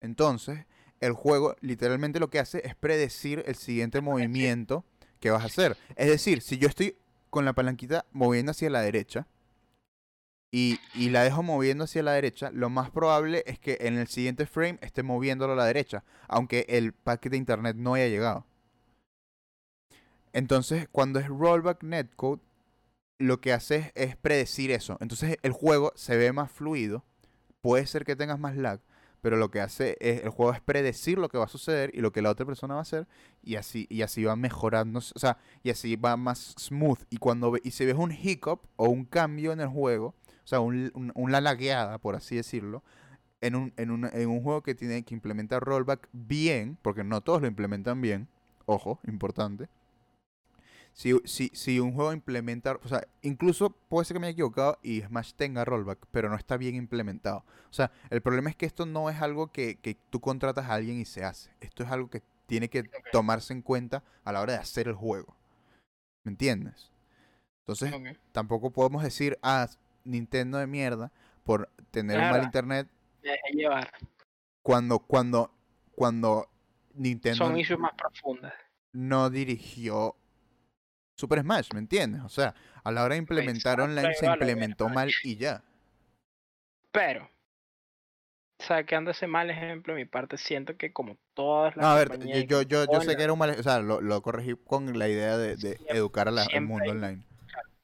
Entonces, 0.00 0.66
el 1.00 1.12
juego 1.12 1.56
literalmente 1.60 2.20
lo 2.20 2.30
que 2.30 2.38
hace 2.38 2.66
es 2.66 2.74
predecir 2.74 3.42
el 3.46 3.56
siguiente 3.56 4.00
movimiento 4.00 4.84
que 5.20 5.30
vas 5.30 5.42
a 5.42 5.46
hacer. 5.46 5.76
Es 5.96 6.08
decir, 6.08 6.42
si 6.42 6.58
yo 6.58 6.68
estoy 6.68 6.96
con 7.30 7.44
la 7.44 7.52
palanquita 7.52 8.06
moviendo 8.12 8.52
hacia 8.52 8.70
la 8.70 8.80
derecha 8.80 9.26
y, 10.52 10.78
la 10.94 11.24
dejo 11.24 11.42
moviendo 11.42 11.82
hacia 11.84 12.04
la 12.04 12.12
derecha, 12.12 12.52
lo 12.52 12.70
más 12.70 12.90
probable 12.90 13.42
es 13.46 13.58
que 13.58 13.76
en 13.80 13.98
el 13.98 14.06
siguiente 14.06 14.46
frame 14.46 14.78
esté 14.82 15.02
moviéndolo 15.02 15.54
a 15.54 15.56
la 15.56 15.64
derecha, 15.64 16.04
aunque 16.28 16.64
el 16.68 16.92
paquete 16.92 17.30
de 17.30 17.38
internet 17.38 17.76
no 17.76 17.94
haya 17.94 18.06
llegado. 18.06 18.46
Entonces, 20.32 20.86
cuando 20.92 21.18
es 21.18 21.26
rollback 21.26 21.82
netcode, 21.82 22.40
lo 23.18 23.40
que 23.40 23.52
hace 23.52 23.90
es 23.96 24.16
predecir 24.16 24.70
eso. 24.70 24.96
Entonces, 25.00 25.38
el 25.42 25.50
juego 25.50 25.92
se 25.96 26.16
ve 26.16 26.32
más 26.32 26.52
fluido. 26.52 27.04
Puede 27.60 27.86
ser 27.86 28.04
que 28.04 28.14
tengas 28.14 28.38
más 28.38 28.56
lag, 28.56 28.80
pero 29.24 29.38
lo 29.38 29.50
que 29.50 29.62
hace 29.62 29.96
es, 30.00 30.22
el 30.22 30.28
juego 30.28 30.52
es 30.52 30.60
predecir 30.60 31.16
lo 31.16 31.30
que 31.30 31.38
va 31.38 31.44
a 31.44 31.48
suceder 31.48 31.90
y 31.94 32.02
lo 32.02 32.12
que 32.12 32.20
la 32.20 32.28
otra 32.28 32.44
persona 32.44 32.74
va 32.74 32.80
a 32.80 32.82
hacer 32.82 33.06
y 33.42 33.56
así, 33.56 33.86
y 33.88 34.02
así 34.02 34.22
va 34.22 34.36
mejorando, 34.36 34.98
o 34.98 35.18
sea, 35.18 35.38
y 35.62 35.70
así 35.70 35.96
va 35.96 36.18
más 36.18 36.54
smooth. 36.58 36.98
Y 37.08 37.16
cuando 37.16 37.54
y 37.62 37.70
si 37.70 37.86
ves 37.86 37.96
un 37.96 38.12
hiccup 38.12 38.60
o 38.76 38.90
un 38.90 39.06
cambio 39.06 39.52
en 39.52 39.60
el 39.60 39.68
juego, 39.68 40.08
o 40.08 40.46
sea, 40.46 40.60
un, 40.60 40.92
una 41.14 41.40
lagueada, 41.40 41.96
por 41.96 42.16
así 42.16 42.36
decirlo, 42.36 42.84
en 43.40 43.54
un, 43.54 43.72
en, 43.78 43.92
un, 43.92 44.04
en 44.12 44.28
un 44.28 44.42
juego 44.42 44.62
que 44.62 44.74
tiene 44.74 45.02
que 45.04 45.14
implementar 45.14 45.64
rollback 45.64 46.06
bien, 46.12 46.76
porque 46.82 47.02
no 47.02 47.22
todos 47.22 47.40
lo 47.40 47.48
implementan 47.48 48.02
bien, 48.02 48.28
ojo, 48.66 49.00
importante, 49.06 49.70
si, 50.94 51.12
si, 51.24 51.50
si 51.52 51.80
un 51.80 51.92
juego 51.92 52.12
implementa, 52.12 52.78
o 52.82 52.88
sea, 52.88 53.02
incluso 53.20 53.70
puede 53.70 54.04
ser 54.04 54.14
que 54.14 54.20
me 54.20 54.28
haya 54.28 54.34
equivocado 54.34 54.78
y 54.80 55.02
Smash 55.02 55.32
tenga 55.34 55.64
rollback, 55.64 56.06
pero 56.12 56.28
no 56.28 56.36
está 56.36 56.56
bien 56.56 56.76
implementado. 56.76 57.38
O 57.68 57.72
sea, 57.72 57.90
el 58.10 58.22
problema 58.22 58.48
es 58.48 58.54
que 58.54 58.64
esto 58.64 58.86
no 58.86 59.10
es 59.10 59.20
algo 59.20 59.50
que, 59.50 59.74
que 59.74 59.96
tú 60.10 60.20
contratas 60.20 60.66
a 60.66 60.74
alguien 60.74 61.00
y 61.00 61.04
se 61.04 61.24
hace. 61.24 61.50
Esto 61.60 61.82
es 61.82 61.90
algo 61.90 62.08
que 62.08 62.22
tiene 62.46 62.68
que 62.70 62.84
tomarse 63.10 63.52
en 63.52 63.62
cuenta 63.62 64.04
a 64.22 64.30
la 64.30 64.40
hora 64.40 64.52
de 64.52 64.60
hacer 64.60 64.86
el 64.86 64.94
juego. 64.94 65.36
¿Me 66.22 66.30
entiendes? 66.30 66.92
Entonces, 67.66 67.92
tampoco 68.30 68.70
podemos 68.70 69.02
decir, 69.02 69.36
ah, 69.42 69.68
Nintendo 70.04 70.58
de 70.58 70.68
mierda 70.68 71.10
por 71.42 71.70
tener 71.90 72.20
un 72.20 72.30
mal 72.30 72.44
internet. 72.44 72.88
llevar. 73.52 73.90
Cuando, 74.62 75.00
cuando, 75.00 75.50
cuando 75.96 76.48
Nintendo. 76.94 77.36
Son 77.36 77.58
issues 77.58 77.80
más 77.80 77.94
profundas. 77.94 78.54
No 78.92 79.28
dirigió 79.28 80.14
Super 81.16 81.40
Smash, 81.40 81.68
¿me 81.72 81.78
entiendes? 81.80 82.22
O 82.22 82.28
sea, 82.28 82.54
a 82.82 82.90
la 82.90 83.04
hora 83.04 83.14
de 83.14 83.18
implementar 83.18 83.80
online 83.80 84.14
se 84.14 84.26
implementó 84.26 84.88
mal 84.88 85.10
y 85.22 85.36
ya. 85.36 85.62
Pero, 86.90 87.30
sacando 88.58 89.10
ese 89.10 89.26
mal 89.26 89.50
ejemplo 89.50 89.94
de 89.94 90.00
mi 90.00 90.06
parte, 90.06 90.36
siento 90.38 90.76
que 90.76 90.92
como 90.92 91.16
todas 91.34 91.76
las. 91.76 91.84
No, 91.84 91.90
a 91.90 91.96
ver, 91.96 92.18
yo, 92.46 92.62
yo, 92.62 92.84
yo, 92.84 93.00
sé 93.00 93.16
que 93.16 93.22
era 93.22 93.32
un 93.32 93.38
mal 93.38 93.50
O 93.50 93.62
sea, 93.62 93.80
lo, 93.80 94.00
lo 94.00 94.22
corregí 94.22 94.54
con 94.64 94.98
la 94.98 95.08
idea 95.08 95.36
de, 95.36 95.56
de 95.56 95.78
educar 95.88 96.28
al 96.28 96.60
mundo 96.62 96.90
online. 96.90 97.22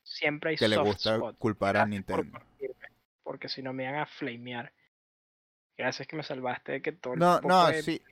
siempre 0.03 0.51
hay 0.51 0.57
Que 0.57 0.69
le 0.69 0.77
gusta 0.77 1.19
culpar 1.39 1.77
a 1.77 1.87
Nintendo. 1.87 2.39
porque 3.23 3.49
si 3.49 3.63
no 3.63 3.73
me 3.73 3.85
van 3.85 4.01
a 4.01 4.07
flamear. 4.07 4.73
Gracias 5.81 6.07
que 6.07 6.15
me 6.15 6.23
salvaste 6.23 6.73
de 6.73 6.83
que 6.83 6.93
todo 6.93 7.15
el 7.15 7.21
No, 7.21 7.41
no, 7.41 7.73
sí. 7.73 8.03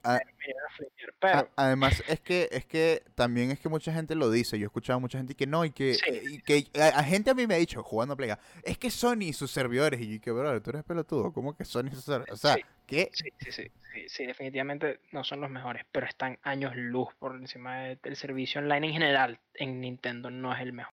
además, 1.54 2.02
es 2.08 2.18
que, 2.20 2.48
es 2.50 2.64
que 2.64 3.02
también 3.14 3.50
es 3.50 3.60
que 3.60 3.68
mucha 3.68 3.92
gente 3.92 4.14
lo 4.14 4.30
dice. 4.30 4.58
Yo 4.58 4.64
he 4.64 4.68
escuchado 4.68 4.96
a 4.96 5.00
mucha 5.00 5.18
gente 5.18 5.34
que 5.34 5.46
no, 5.46 5.66
y 5.66 5.70
que, 5.70 5.98
y 6.30 6.40
que 6.40 6.66
a, 6.80 7.04
gente 7.04 7.28
a 7.28 7.34
mí 7.34 7.46
me 7.46 7.56
ha 7.56 7.58
dicho, 7.58 7.82
jugando 7.82 8.14
a 8.14 8.16
Play, 8.16 8.32
es 8.62 8.78
que 8.78 8.90
Sony 8.90 9.24
y 9.24 9.32
sus 9.34 9.50
servidores, 9.50 10.00
y 10.00 10.14
yo 10.14 10.20
que, 10.22 10.30
bro, 10.30 10.62
tú 10.62 10.70
eres 10.70 10.82
pelotudo, 10.82 11.30
¿cómo 11.30 11.54
que 11.54 11.66
Sony 11.66 11.88
y 11.88 11.90
sus 11.90 12.04
servidores? 12.04 12.32
O 12.32 12.38
sea, 12.38 12.56
¿qué? 12.86 13.10
Sí, 13.12 13.30
sí, 13.38 13.52
sí, 13.52 13.70
sí, 14.08 14.24
definitivamente 14.24 15.00
no 15.12 15.22
son 15.22 15.42
los 15.42 15.50
mejores, 15.50 15.84
pero 15.92 16.06
están 16.06 16.38
años 16.44 16.74
luz 16.74 17.10
por 17.18 17.36
encima 17.36 17.80
del 18.02 18.16
servicio 18.16 18.62
online 18.62 18.86
en 18.86 18.92
general. 18.94 19.40
En 19.52 19.82
Nintendo 19.82 20.30
no 20.30 20.54
es 20.54 20.62
el 20.62 20.72
mejor. 20.72 20.94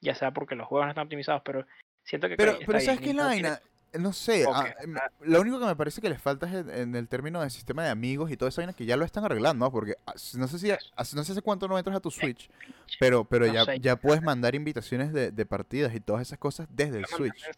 Ya 0.00 0.14
sea 0.14 0.30
porque 0.30 0.54
los 0.54 0.66
juegos 0.66 0.86
no 0.86 0.90
están 0.92 1.04
optimizados, 1.04 1.42
pero 1.44 1.66
siento 2.04 2.26
que. 2.26 2.36
Pero, 2.36 2.58
pero 2.64 2.80
¿sabes 2.80 3.00
qué 3.00 3.10
es 3.10 3.16
la 3.16 3.24
vaina? 3.24 3.60
No 3.98 4.12
sé, 4.12 4.44
ah, 4.52 4.74
em, 4.80 4.94
lo 5.20 5.40
único 5.40 5.58
que 5.58 5.66
me 5.66 5.76
parece 5.76 6.00
que 6.00 6.08
les 6.08 6.20
falta 6.20 6.46
es 6.46 6.66
en, 6.68 6.94
el 6.94 7.08
término 7.08 7.40
de 7.40 7.50
sistema 7.50 7.84
de 7.84 7.90
amigos 7.90 8.30
y 8.30 8.36
toda 8.36 8.48
esa 8.48 8.60
vaina 8.60 8.72
que 8.72 8.86
ya 8.86 8.96
lo 8.96 9.04
están 9.04 9.24
arreglando, 9.24 9.64
¿no? 9.64 9.72
Porque 9.72 9.94
ah, 10.06 10.14
no 10.34 10.48
sé 10.48 10.58
si 10.58 10.68
no 10.68 11.24
sé 11.24 11.32
hace 11.32 11.42
cuánto 11.42 11.68
no 11.68 11.78
entras 11.78 11.96
a 11.96 12.00
tu 12.00 12.10
Switch, 12.10 12.50
pero 12.98 13.24
pero 13.24 13.46
ya, 13.46 13.74
ya 13.76 13.96
puedes 13.96 14.22
mandar 14.22 14.54
invitaciones 14.54 15.12
de, 15.12 15.30
de, 15.30 15.46
partidas 15.46 15.94
y 15.94 16.00
todas 16.00 16.22
esas 16.22 16.38
cosas 16.38 16.68
desde 16.70 16.98
el 16.98 17.06
Switch. 17.06 17.50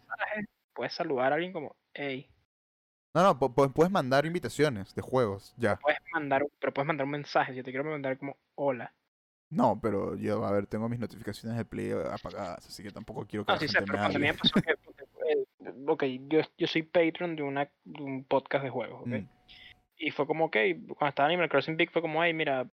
Puedes 0.75 0.93
saludar 0.93 1.33
a 1.33 1.37
alguien 1.37 1.53
como, 1.53 1.77
hey. 1.95 2.31
No, 3.15 3.23
no, 3.23 3.39
puedes 3.39 3.91
mandar 3.91 4.27
invitaciones 4.27 4.95
de 4.95 5.03
juegos, 5.03 5.55
ya. 5.57 5.77
Puedes 5.77 6.01
mandar, 6.13 6.45
pero 6.61 6.73
puedes 6.73 6.87
mandar 6.87 7.05
un 7.05 7.13
mensaje, 7.13 7.55
si 7.55 7.63
te 7.63 7.71
quiero 7.71 7.91
mandar 7.91 8.19
como 8.19 8.37
hola. 8.55 8.93
No, 9.51 9.81
pero 9.81 10.15
yo, 10.17 10.45
a 10.45 10.53
ver, 10.53 10.67
tengo 10.67 10.89
mis 10.89 10.99
notificaciones 10.99 11.57
de 11.57 11.65
Play 11.65 11.93
apagadas, 11.93 12.67
así 12.67 12.83
que 12.83 12.91
tampoco 12.91 13.27
quiero 13.27 13.47
que 13.47 13.53
no, 13.53 13.59
sí, 13.59 13.67
sé, 13.67 13.81
pero 13.81 14.19
me 14.19 14.35
pasó 14.35 14.61
que 14.61 14.75
ok, 15.89 16.05
yo, 16.29 16.41
yo 16.57 16.67
soy 16.67 16.83
patron 16.83 17.37
de, 17.37 17.43
una, 17.43 17.71
de 17.85 18.03
un 18.03 18.25
podcast 18.25 18.65
de 18.65 18.71
juegos, 18.71 19.03
ok. 19.03 19.09
Mm. 19.09 19.29
Y 19.97 20.11
fue 20.11 20.27
como, 20.27 20.47
ok, 20.47 20.57
cuando 20.97 21.09
estaba 21.09 21.29
Animal 21.29 21.49
Crossing 21.49 21.77
Big 21.77 21.91
fue 21.91 22.03
como, 22.03 22.23
ay, 22.23 22.33
mira, 22.33 22.69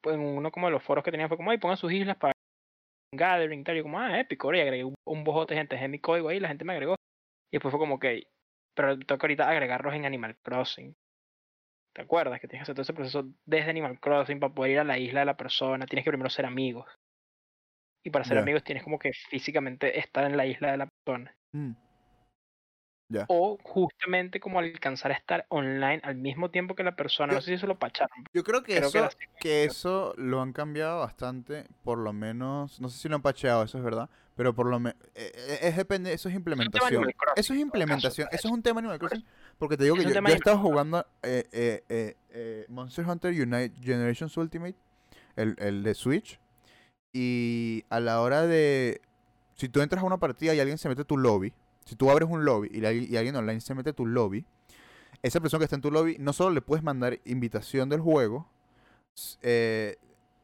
pues 0.00 0.16
uno 0.16 0.50
como 0.50 0.66
de 0.66 0.72
los 0.72 0.82
foros 0.82 1.04
que 1.04 1.10
tenía 1.10 1.28
fue 1.28 1.36
como, 1.36 1.50
ay, 1.50 1.58
pongan 1.58 1.76
sus 1.76 1.92
islas 1.92 2.16
para 2.16 2.32
un 3.12 3.18
gathering 3.18 3.60
y 3.60 3.64
tal. 3.64 3.74
Y 3.74 3.78
yo 3.78 3.82
como, 3.84 3.98
ah, 3.98 4.18
épico, 4.18 4.52
y 4.54 4.60
agregué 4.60 4.84
un, 4.84 4.94
un 5.06 5.24
bojote 5.24 5.54
de 5.54 5.60
gente, 5.60 5.76
en 5.76 5.90
mi 5.90 5.98
código 5.98 6.28
ahí, 6.28 6.40
la 6.40 6.48
gente 6.48 6.64
me 6.64 6.72
agregó. 6.72 6.96
Y 7.50 7.56
después 7.56 7.70
fue 7.70 7.78
como, 7.78 7.96
ok, 7.96 8.06
pero 8.74 8.98
que 8.98 9.14
ahorita 9.14 9.48
agregarlos 9.48 9.94
en 9.94 10.06
Animal 10.06 10.36
Crossing. 10.42 10.94
¿Te 11.94 12.02
acuerdas? 12.02 12.40
Que 12.40 12.48
tienes 12.48 12.60
que 12.60 12.62
hacer 12.62 12.74
todo 12.74 12.82
ese 12.82 12.94
proceso 12.94 13.28
desde 13.44 13.70
Animal 13.70 14.00
Crossing 14.00 14.40
para 14.40 14.54
poder 14.54 14.72
ir 14.72 14.78
a 14.78 14.84
la 14.84 14.98
isla 14.98 15.20
de 15.20 15.26
la 15.26 15.36
persona. 15.36 15.86
Tienes 15.86 16.04
que 16.04 16.10
primero 16.10 16.30
ser 16.30 16.46
amigos. 16.46 16.86
Y 18.04 18.10
para 18.10 18.24
ser 18.24 18.38
amigos 18.38 18.64
tienes 18.64 18.82
como 18.82 18.98
que 18.98 19.12
físicamente 19.12 19.98
estar 19.98 20.24
en 20.24 20.36
la 20.36 20.46
isla 20.46 20.72
de 20.72 20.76
la 20.78 20.88
persona. 20.88 21.36
Mm. 21.52 21.72
O 23.28 23.58
justamente 23.62 24.40
como 24.40 24.58
alcanzar 24.58 25.12
a 25.12 25.14
estar 25.14 25.46
online 25.48 26.00
al 26.04 26.16
mismo 26.16 26.50
tiempo 26.50 26.74
que 26.74 26.82
la 26.82 26.96
persona. 26.96 27.32
no 27.32 27.40
sé 27.40 27.48
si 27.48 27.52
eso 27.54 27.66
lo 27.66 27.78
pacharon. 27.78 28.24
Yo 28.32 28.42
creo 28.44 28.62
que, 28.62 28.78
eso, 28.78 29.08
que, 29.40 29.64
eso 29.64 30.14
lo 30.16 30.40
han 30.40 30.52
cambiado 30.52 31.00
bastante, 31.00 31.66
por 31.84 31.98
lo 31.98 32.12
menos, 32.12 32.80
no 32.80 32.88
sé 32.88 32.98
si 32.98 33.08
lo 33.08 33.16
han 33.16 33.22
pacheado, 33.22 33.62
eso 33.62 33.78
es 33.78 33.84
verdad, 33.84 34.08
pero 34.36 34.54
por 34.54 34.66
lo 34.66 34.80
menos, 34.80 34.98
eh, 35.14 35.32
eh, 35.34 35.58
es, 35.62 35.76
depende, 35.76 36.12
eso 36.12 36.28
es 36.28 36.34
implementación. 36.34 37.10
Eso 37.36 37.54
es 37.54 37.60
implementación, 37.60 38.28
eso 38.30 38.48
es 38.48 38.54
un 38.54 38.62
tema 38.62 38.80
Animal 38.80 38.98
Crossing, 38.98 39.24
porque 39.58 39.76
te 39.76 39.84
digo 39.84 39.96
que 39.96 40.04
yo, 40.04 40.10
he 40.10 40.32
estado 40.32 40.58
jugando 40.58 41.06
eh, 41.22 42.66
Monster 42.68 43.06
Hunter 43.06 43.32
Unite 43.32 43.74
Generations 43.82 44.36
Ultimate, 44.36 44.76
el, 45.36 45.56
el 45.58 45.82
de 45.82 45.94
Switch, 45.94 46.38
y 47.12 47.84
a 47.90 48.00
la 48.00 48.20
hora 48.20 48.46
de, 48.46 49.00
si 49.54 49.68
tú 49.68 49.80
entras 49.80 50.02
a 50.02 50.06
una 50.06 50.18
partida 50.18 50.54
y 50.54 50.60
alguien 50.60 50.78
se 50.78 50.88
mete 50.88 51.02
a 51.02 51.04
tu 51.04 51.18
lobby, 51.18 51.52
si 51.84 51.96
tú 51.96 52.10
abres 52.10 52.28
un 52.28 52.44
lobby 52.44 52.70
y, 52.72 52.84
alguien 53.16 53.36
online 53.36 53.60
se 53.60 53.74
mete 53.74 53.90
a 53.90 53.92
tu 53.92 54.06
lobby, 54.06 54.44
esa 55.22 55.40
persona 55.40 55.60
que 55.60 55.64
está 55.64 55.76
en 55.76 55.82
tu 55.82 55.90
lobby 55.90 56.16
no 56.18 56.32
solo 56.32 56.54
le 56.54 56.62
puedes 56.62 56.82
mandar 56.82 57.20
invitación 57.24 57.88
del 57.88 58.00
juego, 58.00 58.48
eh, 59.42 59.96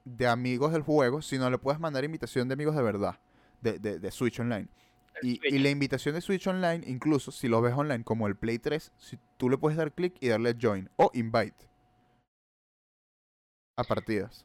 de 0.05 0.27
amigos 0.27 0.73
del 0.73 0.83
juego, 0.83 1.23
sino 1.23 1.51
le 1.51 1.59
puedes 1.59 1.81
mandar 1.81 2.05
invitación 2.05 2.49
de 2.49 2.55
amigos 2.55 2.77
de 2.77 2.83
verdad, 2.83 3.19
de, 3.61 3.79
de, 3.79 4.11
Switch 4.11 4.39
Online. 4.41 4.69
Y, 5.23 5.41
y, 5.45 5.59
la 5.59 5.71
invitación 5.71 6.15
de 6.15 6.21
Switch 6.21 6.47
Online, 6.47 6.85
incluso 6.87 7.33
si 7.33 7.49
lo 7.49 7.61
ves 7.61 7.75
online 7.75 8.05
como 8.05 8.29
el 8.29 8.37
Play 8.37 8.59
3, 8.59 8.93
si 8.97 9.19
tú 9.37 9.51
le 9.51 9.59
puedes 9.59 9.77
dar 9.77 9.93
clic 9.93 10.15
y 10.21 10.29
darle 10.29 10.57
join 10.61 10.89
o 10.97 11.11
invite 11.13 11.69
a 13.77 13.85
partidas. 13.85 14.45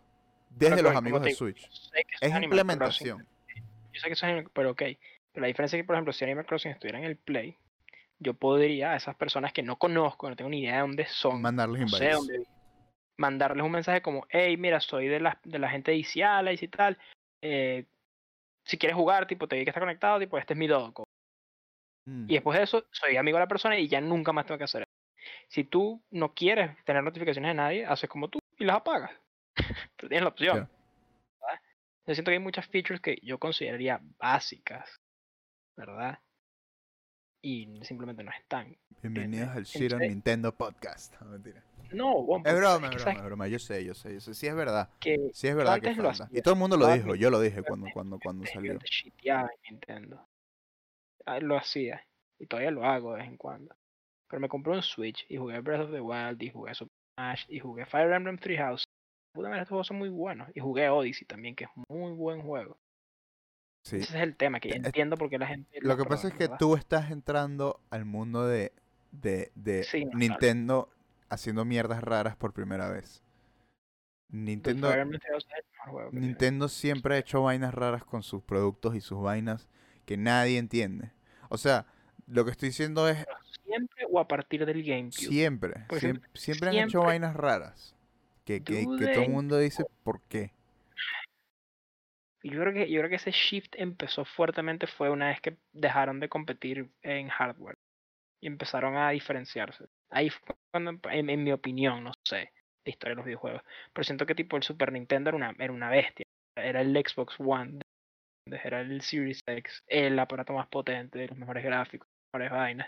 Desde 0.50 0.82
los 0.82 0.96
amigos 0.96 1.24
de 1.24 1.34
Switch. 1.34 1.70
Es 2.22 2.42
implementación. 2.42 3.28
Yo 3.94 4.00
sé 4.00 4.08
que 4.08 4.14
eso 4.14 4.28
es, 4.28 4.46
pero 4.54 4.72
ok. 4.72 4.82
Pero 5.34 5.42
la 5.42 5.48
diferencia 5.48 5.78
es 5.78 5.84
que, 5.84 5.88
por 5.88 5.96
ejemplo, 5.96 6.14
si 6.14 6.24
Animal 6.24 6.46
Crossing 6.46 6.72
estuviera 6.72 7.00
en 7.00 7.06
el 7.06 7.18
Play, 7.18 7.58
yo 8.20 8.36
podría 8.36 8.92
a 8.92 8.96
esas 8.96 9.16
personas 9.16 9.52
que 9.52 9.64
no 9.64 9.78
conozco, 9.78 10.30
no 10.30 10.36
tengo 10.36 10.50
ni 10.50 10.62
idea 10.62 10.76
de 10.76 10.82
dónde 10.82 11.06
son, 11.08 11.42
mandarles, 11.42 11.92
mandarles 13.18 13.66
un 13.66 13.72
mensaje 13.72 14.02
como, 14.02 14.26
hey, 14.30 14.56
mira, 14.58 14.80
soy 14.80 15.08
de 15.08 15.20
la, 15.20 15.40
de 15.44 15.60
la 15.60 15.70
gente 15.70 15.92
de 15.92 15.98
Iciala 15.98 16.54
y 16.54 16.68
tal, 16.68 16.98
eh, 17.42 17.86
si 18.64 18.78
quieres 18.78 18.96
jugar, 18.96 19.28
tipo, 19.28 19.48
te 19.48 19.58
vi 19.58 19.64
que 19.64 19.72
está 19.72 19.80
conectado, 19.80 20.20
tipo, 20.20 20.38
este 20.38 20.54
es 20.54 20.60
mi 20.60 20.68
doco. 20.68 21.04
Mm. 22.06 22.30
Y 22.30 22.34
después 22.34 22.58
de 22.58 22.64
eso, 22.64 22.86
soy 22.92 23.18
amigo 23.18 23.38
de 23.38 23.44
la 23.44 23.48
persona 23.48 23.78
y 23.78 23.88
ya 23.88 24.00
nunca 24.00 24.32
más 24.32 24.46
tengo 24.46 24.58
que 24.58 24.66
hacer 24.66 24.84
eso. 24.84 24.92
Si 25.48 25.64
tú 25.64 26.02
no 26.12 26.34
quieres 26.34 26.72
tener 26.86 27.04
notificaciones 27.04 27.50
de 27.50 27.56
nadie, 27.56 27.86
haces 27.86 28.10
como 28.10 28.30
tú 28.30 28.40
y 28.58 28.66
las 28.66 28.78
apagas. 28.78 29.12
Pero 29.98 30.10
tienes 30.10 30.22
la 30.24 30.30
opción. 30.30 30.70
Yo 32.06 32.14
siento 32.14 32.32
que 32.32 32.36
hay 32.36 32.44
muchas 32.44 32.68
features 32.68 33.00
que 33.00 33.18
yo 33.24 33.40
consideraría 33.40 34.02
básicas 34.18 35.00
¿verdad? 35.76 36.20
y 37.44 37.68
simplemente 37.84 38.24
no 38.24 38.32
están. 38.32 38.76
Bienvenidos 39.02 39.50
al 39.50 39.66
Shit 39.66 39.92
on 39.92 40.00
Nintendo 40.00 40.56
Podcast. 40.56 41.14
No, 41.20 41.28
mentira. 41.28 41.62
No, 41.92 42.26
es 42.46 42.56
broma, 42.56 42.88
es 42.88 43.04
broma, 43.04 43.20
es 43.20 43.24
broma. 43.26 43.48
Yo 43.50 43.60
sé, 43.60 43.84
yo 43.84 43.94
sé, 43.94 44.14
yo 44.14 44.22
sé. 44.22 44.34
Sí 44.34 44.48
es 44.48 44.56
verdad. 44.56 44.90
Que 45.02 45.30
sí 45.34 45.50
es 45.50 45.56
verdad 45.56 45.82
que 45.82 45.94
falta. 45.94 46.30
Y 46.32 46.42
todo 46.42 46.54
el 46.54 46.60
mundo 46.60 46.78
lo 46.78 46.88
dijo. 46.88 47.16
Yo 47.16 47.30
lo 47.30 47.42
dije 47.42 47.62
cuando, 47.62 47.88
cuando, 47.94 48.18
cuando 48.18 48.46
salió. 48.46 48.80
Nintendo. 49.70 50.26
Ah, 51.26 51.40
lo 51.40 51.58
hacía. 51.58 52.02
Y 52.40 52.48
todavía 52.48 52.72
lo 52.72 52.86
hago 52.86 53.12
de 53.12 53.20
vez 53.20 53.28
en 53.28 53.38
cuando. 53.38 53.76
Pero 54.30 54.40
me 54.40 54.48
compré 54.48 54.74
un 54.74 54.82
Switch 54.82 55.26
y 55.28 55.36
jugué 55.36 55.60
Breath 55.60 55.82
of 55.82 55.92
the 55.92 56.00
Wild 56.00 56.42
y 56.42 56.50
jugué 56.50 56.74
Super 56.74 56.94
Smash 57.20 57.46
y 57.50 57.60
jugué 57.60 57.86
Fire 57.86 58.12
Emblem 58.12 58.38
Three 58.38 58.58
House. 58.58 58.86
estos 59.36 59.68
juegos 59.68 59.88
son 59.88 59.98
muy 59.98 60.10
buenos. 60.10 60.50
Y 60.56 60.62
jugué 60.62 60.88
Odyssey 60.88 61.28
también, 61.28 61.56
que 61.56 61.66
es 61.66 61.70
muy 61.90 62.14
buen 62.14 62.42
juego. 62.42 62.78
Ese 63.84 63.98
es 63.98 64.14
el 64.16 64.36
tema, 64.36 64.60
que 64.62 64.70
entiendo 64.70 65.18
por 65.18 65.30
qué 65.30 65.38
la 65.38 65.48
gente... 65.48 65.80
Lo, 65.82 65.98
que 65.98 66.06
pasa 66.06 66.30
es 66.30 66.34
que 66.34 66.48
tú 66.48 66.76
estás 66.76 67.12
entrando 67.12 67.82
al 67.90 68.06
mundo 68.06 68.48
de, 68.48 68.72
de, 69.12 69.52
Nintendo 70.14 70.90
haciendo 71.30 71.66
mierdas 71.66 72.02
raras 72.02 72.38
por 72.38 72.54
primera 72.54 72.90
vez. 72.90 73.22
Nintendo, 74.30 74.90
Nintendo 76.12 76.70
siempre 76.70 77.16
ha 77.16 77.18
hecho 77.20 77.44
vainas 77.44 77.74
raras 77.74 78.06
con 78.06 78.24
sus 78.24 78.42
productos 78.42 78.96
y 78.96 79.02
sus 79.02 79.22
vainas 79.22 79.68
que 80.06 80.16
nadie 80.16 80.58
entiende. 80.58 81.12
O 81.50 81.58
sea, 81.58 81.86
lo 82.26 82.46
que 82.46 82.52
estoy 82.52 82.70
diciendo 82.70 83.08
es... 83.10 83.26
¿Siempre 83.66 84.06
o 84.10 84.20
a 84.20 84.28
partir 84.28 84.66
del 84.66 84.82
GameCube? 84.82 85.28
Siempre. 85.28 85.86
siempre, 86.34 86.70
han 86.70 86.88
hecho 86.88 87.02
vainas 87.02 87.36
raras. 87.36 87.96
Que, 88.46 88.64
que, 88.64 88.86
que 88.98 89.08
todo 89.08 89.24
el 89.24 89.30
mundo 89.30 89.58
dice, 89.58 89.84
¿por 90.04 90.22
qué? 90.22 90.54
Yo 92.50 92.60
creo 92.60 92.74
que 92.74 92.90
yo 92.90 93.00
creo 93.00 93.10
que 93.10 93.16
ese 93.16 93.32
shift 93.32 93.74
empezó 93.78 94.26
fuertemente 94.26 94.88
fue 94.88 95.10
una 95.10 95.30
vez 95.30 95.40
que 95.40 95.58
dejaron 95.72 96.20
de 96.20 96.30
competir 96.30 96.90
en 97.02 97.30
hardware 97.30 97.78
y 98.42 98.48
empezaron 98.48 98.98
a 98.98 99.10
diferenciarse. 99.12 99.86
Ahí 100.12 100.30
fue 100.30 100.56
cuando, 100.72 101.00
en, 101.10 101.44
mi 101.44 101.52
opinión, 101.54 102.04
no 102.04 102.12
sé, 102.28 102.52
la 102.86 102.90
historia 102.90 103.12
de 103.12 103.16
los 103.16 103.26
videojuegos, 103.26 103.62
pero 103.94 104.04
siento 104.04 104.26
que 104.26 104.36
tipo 104.36 104.58
el 104.58 104.64
Super 104.64 104.92
Nintendo 104.92 105.30
era 105.30 105.38
una, 105.38 105.56
era 105.58 105.72
una 105.72 105.90
bestia. 105.90 106.26
Era 106.56 106.82
el 106.82 106.94
Xbox 106.96 107.36
One, 107.40 107.80
era 108.46 108.82
el 108.82 109.02
Series 109.02 109.40
X, 109.48 109.82
el 109.88 110.20
aparato 110.20 110.54
más 110.54 110.68
potente, 110.68 111.28
los 111.28 111.38
mejores 111.38 111.64
gráficos, 111.64 112.08
las 112.08 112.42
mejores 112.42 112.52
vainas, 112.52 112.88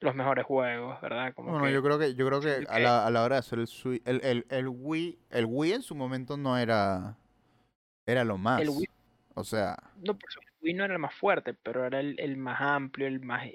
los 0.00 0.14
mejores 0.14 0.46
juegos, 0.46 1.00
¿verdad? 1.00 1.34
Como 1.34 1.50
bueno, 1.50 1.68
yo 1.68 1.82
creo 1.82 1.98
que 1.98 2.14
yo 2.14 2.26
creo 2.26 2.40
que 2.40 2.64
a 2.68 2.78
la, 2.78 3.04
a 3.04 3.10
la 3.10 3.24
hora 3.24 3.36
de 3.36 3.40
hacer 3.40 3.58
el, 3.58 4.02
el, 4.04 4.20
el, 4.22 4.46
el 4.48 4.68
Wii, 4.68 5.18
el 5.30 5.46
Wii 5.46 5.72
en 5.72 5.82
su 5.82 5.94
momento 5.94 6.36
no 6.36 6.56
era 6.56 7.18
era 8.08 8.24
lo 8.24 8.38
más. 8.38 8.62
o 9.34 9.44
sea. 9.44 9.76
No, 9.98 10.18
por 10.18 10.28
eso 10.28 10.40
el 10.40 10.46
Wii 10.62 10.74
no 10.74 10.84
era 10.84 10.94
el 10.94 10.98
más 10.98 11.14
fuerte, 11.14 11.54
pero 11.54 11.84
era 11.84 12.00
el, 12.00 12.36
más 12.36 12.60
amplio, 12.60 13.06
el 13.06 13.20
más 13.20 13.46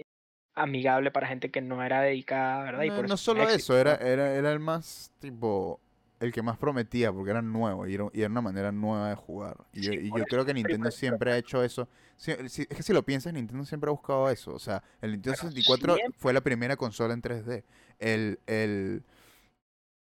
amigable 0.53 1.09
para 1.09 1.27
gente 1.27 1.49
que 1.49 1.61
no 1.61 1.83
era 1.83 2.01
dedicada, 2.01 2.63
¿verdad? 2.63 2.85
No, 2.85 3.03
no 3.03 3.17
solo 3.17 3.49
eso, 3.49 3.77
era, 3.77 3.95
era, 3.95 4.33
era 4.33 4.51
el 4.51 4.59
más 4.59 5.11
tipo 5.19 5.79
el 6.19 6.31
que 6.31 6.41
más 6.41 6.57
prometía 6.57 7.11
porque 7.11 7.31
era 7.31 7.41
nuevo 7.41 7.85
y 7.85 7.95
era, 7.95 8.29
una 8.29 8.41
manera 8.41 8.71
nueva 8.71 9.09
de 9.09 9.15
jugar. 9.15 9.57
Y, 9.73 9.81
yo, 9.81 10.23
creo 10.25 10.45
que 10.45 10.53
Nintendo 10.53 10.89
siempre 10.89 11.33
ha 11.33 11.37
hecho 11.37 11.61
eso. 11.63 11.89
es 12.25 12.67
que 12.67 12.83
si 12.83 12.93
lo 12.93 13.03
piensas, 13.03 13.33
Nintendo 13.33 13.65
siempre 13.65 13.89
ha 13.89 13.91
buscado 13.91 14.29
eso. 14.29 14.53
O 14.53 14.59
sea, 14.59 14.81
el 15.01 15.11
Nintendo 15.11 15.35
64 15.37 15.97
fue 16.17 16.31
la 16.31 16.39
primera 16.39 16.77
consola 16.77 17.13
en 17.13 17.21
3D. 17.21 17.63
El, 17.99 18.39
el, 18.47 19.03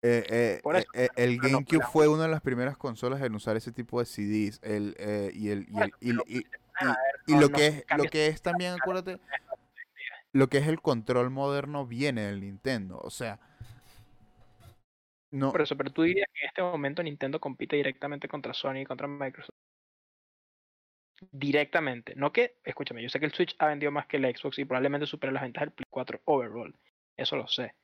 eh, 0.03 0.61
eh, 0.63 0.83
eh, 0.95 1.07
el 1.15 1.37
GameCube 1.37 1.83
fue 1.91 2.07
una 2.07 2.23
de 2.23 2.29
las 2.29 2.41
primeras 2.41 2.75
consolas 2.75 3.21
en 3.21 3.35
usar 3.35 3.55
ese 3.55 3.71
tipo 3.71 3.99
de 3.99 4.05
CDs. 4.05 4.59
El, 4.63 4.95
y 5.33 5.49
el, 5.49 5.67
y, 5.99 6.13
lo 6.13 7.49
que 7.49 7.67
es, 7.67 7.85
lo 7.95 8.03
que 8.05 8.27
es 8.27 8.41
también, 8.41 8.73
acuérdate, 8.73 9.19
lo 10.33 10.47
que 10.47 10.57
es 10.57 10.67
el 10.67 10.81
control 10.81 11.29
moderno 11.29 11.85
viene 11.85 12.23
del 12.23 12.41
Nintendo. 12.41 12.99
O 13.03 13.11
sea, 13.11 13.39
no. 15.29 15.53
Eso, 15.55 15.77
pero 15.77 15.91
tú 15.91 16.01
dirías 16.01 16.27
que 16.33 16.41
en 16.41 16.47
este 16.47 16.61
momento 16.63 17.03
Nintendo 17.03 17.39
compite 17.39 17.75
directamente 17.75 18.27
contra 18.27 18.53
Sony 18.53 18.77
y 18.77 18.85
contra 18.85 19.07
Microsoft. 19.07 19.55
Directamente. 21.31 22.15
No 22.15 22.33
que, 22.33 22.57
escúchame, 22.63 23.03
yo 23.03 23.09
sé 23.09 23.19
que 23.19 23.27
el 23.27 23.33
Switch 23.33 23.55
ha 23.59 23.67
vendido 23.67 23.91
más 23.91 24.07
que 24.07 24.17
el 24.17 24.35
Xbox 24.35 24.57
y 24.57 24.65
probablemente 24.65 25.05
supere 25.05 25.31
las 25.31 25.43
ventas 25.43 25.61
del 25.61 25.71
Play 25.71 25.85
4 25.89 26.21
overall. 26.25 26.75
Eso 27.15 27.35
lo 27.35 27.47
sé. 27.47 27.75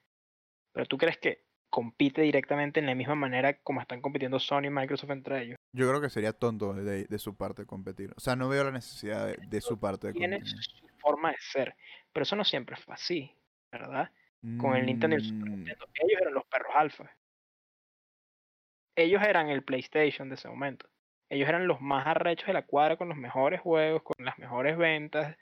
Pero 0.74 0.88
tú 0.88 0.98
crees 0.98 1.20
que 1.20 1.47
compite 1.70 2.22
directamente 2.22 2.80
en 2.80 2.86
la 2.86 2.96
misma 2.96 3.16
manera 3.16 3.58
como 3.60 3.82
están 3.82 4.02
compitiendo 4.02 4.40
Sony 4.40 4.66
y 4.66 4.70
Microsoft 4.70 5.12
entre 5.12 5.44
ellos. 5.44 5.58
Yo 5.74 5.88
creo 5.88 6.02
que 6.02 6.10
sería 6.10 6.34
tonto 6.34 6.74
de, 6.74 7.20
su 7.20 7.36
parte 7.36 7.66
competir. 7.66 8.14
O 8.16 8.20
sea, 8.20 8.36
no 8.36 8.50
veo 8.50 8.64
la 8.64 8.72
necesidad 8.72 9.36
de, 9.36 9.62
su 9.62 9.80
parte 9.80 10.08
de 10.08 10.14
Tiene 10.14 10.44
su 10.46 10.88
forma 10.98 11.32
de 11.32 11.38
ser, 11.40 11.76
pero 12.12 12.24
eso 12.24 12.36
no 12.36 12.44
siempre 12.44 12.76
fue 12.78 12.94
así, 12.94 13.36
¿verdad? 13.72 14.12
Con 14.60 14.76
el 14.76 14.86
Nintendo 14.86 15.18
y 15.18 15.20
el 15.20 15.26
Super 15.26 15.50
mm. 15.50 15.52
Nintendo. 15.52 15.88
Ellos 15.96 16.22
eran 16.22 16.34
los 16.34 16.46
perros 16.46 16.72
alfa. 16.74 17.12
Ellos 18.96 19.22
eran 19.22 19.50
el 19.50 19.64
PlayStation 19.64 20.30
de 20.30 20.36
ese 20.36 20.48
momento. 20.48 20.88
Ellos 21.30 21.50
eran 21.50 21.68
los 21.68 21.82
más 21.82 22.08
arrechos 22.08 22.48
de 22.48 22.54
la 22.54 22.66
cuadra 22.66 22.98
con 22.98 23.10
los 23.10 23.18
mejores 23.18 23.60
juegos, 23.60 24.04
con 24.04 24.26
las 24.26 24.40
mejores 24.40 24.78
ventas, 24.78 25.38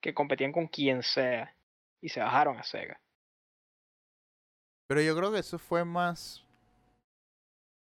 que 0.00 0.12
competían 0.12 0.52
con 0.52 0.66
quien 0.66 1.02
sea. 1.02 1.56
Y 2.02 2.10
se 2.10 2.20
bajaron 2.20 2.58
a 2.58 2.62
Sega. 2.62 3.00
Pero 4.88 5.02
yo 5.02 5.16
creo 5.16 5.32
que 5.32 5.40
eso 5.40 5.58
fue 5.58 5.84
más. 5.84 6.44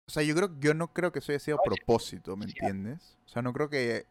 O 0.08 0.12
sea, 0.12 0.22
yo 0.22 0.34
creo 0.34 0.50
yo 0.60 0.74
no 0.74 0.92
creo 0.92 1.12
que 1.12 1.18
eso 1.18 1.32
haya 1.32 1.38
sido 1.38 1.58
a 1.58 1.62
propósito, 1.62 2.36
¿me 2.36 2.46
entiendes? 2.46 3.16
O 3.26 3.28
sea, 3.28 3.42
no 3.42 3.52
creo 3.52 3.68
que. 3.68 4.06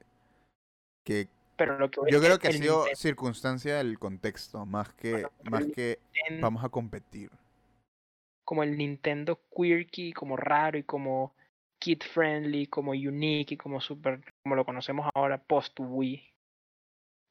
que 1.03 1.27
pero 1.55 1.77
lo 1.77 1.89
que 1.89 2.01
yo 2.09 2.19
creo 2.19 2.39
que 2.39 2.47
ha 2.47 2.51
sido 2.51 2.85
circunstancia 2.95 3.77
del 3.77 3.99
contexto, 3.99 4.65
más 4.65 4.91
que, 4.93 5.27
más 5.43 5.65
que 5.67 5.99
vamos 6.41 6.63
a 6.63 6.69
competir. 6.69 7.29
Como 8.43 8.63
el 8.63 8.77
Nintendo 8.77 9.39
quirky, 9.55 10.13
como 10.13 10.35
raro 10.35 10.77
y 10.77 10.83
como 10.83 11.33
kid 11.79 12.01
friendly, 12.01 12.67
como 12.67 12.91
unique 12.91 13.53
y 13.53 13.57
como 13.57 13.81
super, 13.81 14.21
como 14.43 14.55
lo 14.55 14.65
conocemos 14.65 15.09
ahora 15.13 15.37
post 15.37 15.79
Wii. 15.79 16.27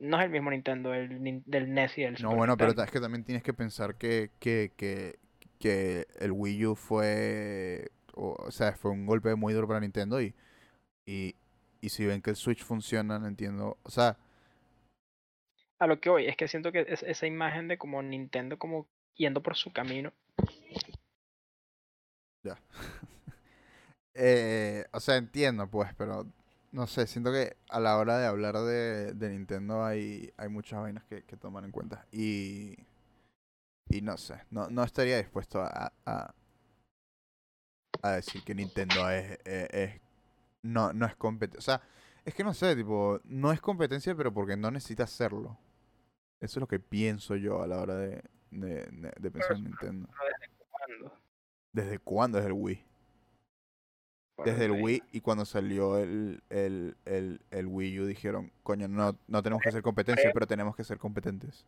No 0.00 0.18
es 0.18 0.24
el 0.24 0.30
mismo 0.30 0.50
Nintendo 0.50 0.94
el, 0.94 1.42
del 1.46 1.74
NES 1.74 1.98
y 1.98 2.02
el 2.02 2.16
Super 2.16 2.30
No, 2.30 2.36
bueno, 2.36 2.56
pero 2.56 2.72
es 2.80 2.90
que 2.90 3.00
también 3.00 3.24
tienes 3.24 3.42
que 3.42 3.54
pensar 3.54 3.96
que, 3.96 4.30
que, 4.40 4.72
que 4.76 5.18
que 5.62 6.08
el 6.18 6.32
Wii 6.32 6.66
U 6.66 6.74
fue, 6.74 7.92
o, 8.14 8.50
sea, 8.50 8.72
fue 8.72 8.90
un 8.90 9.06
golpe 9.06 9.36
muy 9.36 9.54
duro 9.54 9.68
para 9.68 9.78
Nintendo 9.78 10.20
y, 10.20 10.34
y, 11.06 11.36
y 11.80 11.88
si 11.88 12.04
ven 12.04 12.20
que 12.20 12.30
el 12.30 12.36
Switch 12.36 12.64
funciona, 12.64 13.20
no 13.20 13.28
entiendo, 13.28 13.78
o 13.84 13.90
sea... 13.90 14.18
A 15.78 15.86
lo 15.86 16.00
que 16.00 16.10
hoy 16.10 16.26
es 16.26 16.36
que 16.36 16.48
siento 16.48 16.72
que 16.72 16.84
es 16.88 17.04
esa 17.04 17.26
imagen 17.28 17.68
de 17.68 17.78
como 17.78 18.02
Nintendo 18.02 18.58
como 18.58 18.88
yendo 19.14 19.40
por 19.40 19.56
su 19.56 19.72
camino. 19.72 20.12
Ya. 22.42 22.58
eh, 24.14 24.84
o 24.92 24.98
sea, 24.98 25.16
entiendo 25.16 25.68
pues, 25.70 25.94
pero 25.96 26.26
no 26.72 26.88
sé, 26.88 27.06
siento 27.06 27.30
que 27.30 27.56
a 27.68 27.78
la 27.78 27.98
hora 27.98 28.18
de 28.18 28.26
hablar 28.26 28.56
de, 28.58 29.12
de 29.12 29.30
Nintendo 29.30 29.84
hay, 29.84 30.32
hay 30.36 30.48
muchas 30.48 30.80
vainas 30.80 31.04
que, 31.04 31.22
que 31.22 31.36
tomar 31.36 31.64
en 31.64 31.70
cuenta. 31.70 32.04
Y 32.10 32.76
y 33.88 34.00
no 34.00 34.16
sé, 34.16 34.42
no, 34.50 34.68
no 34.68 34.84
estaría 34.84 35.18
dispuesto 35.18 35.60
a, 35.60 35.92
a, 36.06 36.34
a 38.02 38.10
decir 38.12 38.42
que 38.42 38.54
Nintendo 38.54 39.08
es, 39.10 39.38
eh, 39.44 39.68
es, 39.70 40.00
no, 40.62 40.92
no 40.92 41.06
es 41.06 41.14
competencia. 41.16 41.58
O 41.58 41.62
sea, 41.62 41.88
es 42.24 42.34
que 42.34 42.44
no 42.44 42.54
sé, 42.54 42.76
tipo, 42.76 43.20
no 43.24 43.52
es 43.52 43.60
competencia, 43.60 44.14
pero 44.14 44.32
porque 44.32 44.56
no 44.56 44.70
necesita 44.70 45.04
hacerlo. 45.04 45.58
Eso 46.40 46.58
es 46.58 46.60
lo 46.60 46.68
que 46.68 46.80
pienso 46.80 47.36
yo 47.36 47.62
a 47.62 47.66
la 47.66 47.80
hora 47.80 47.96
de, 47.96 48.22
de, 48.50 49.12
de, 49.18 49.30
pensar 49.30 49.56
en 49.56 49.64
Nintendo. 49.64 50.08
¿Desde 50.08 50.58
cuándo? 50.68 51.18
¿Desde 51.72 51.98
cuándo 51.98 52.38
es 52.38 52.46
el 52.46 52.52
Wii? 52.52 52.84
Desde 54.44 54.64
el 54.64 54.72
Wii 54.72 55.02
y 55.12 55.20
cuando 55.20 55.44
salió 55.44 55.98
el, 55.98 56.42
el, 56.48 56.96
el, 57.04 57.40
el 57.50 57.66
Wii 57.66 58.00
U 58.00 58.06
dijeron, 58.06 58.50
coño, 58.62 58.88
no, 58.88 59.16
no 59.28 59.42
tenemos 59.42 59.62
que 59.62 59.68
hacer 59.68 59.82
competencia, 59.82 60.30
pero 60.32 60.46
tenemos 60.46 60.74
que 60.74 60.82
ser 60.82 60.98
competentes. 60.98 61.64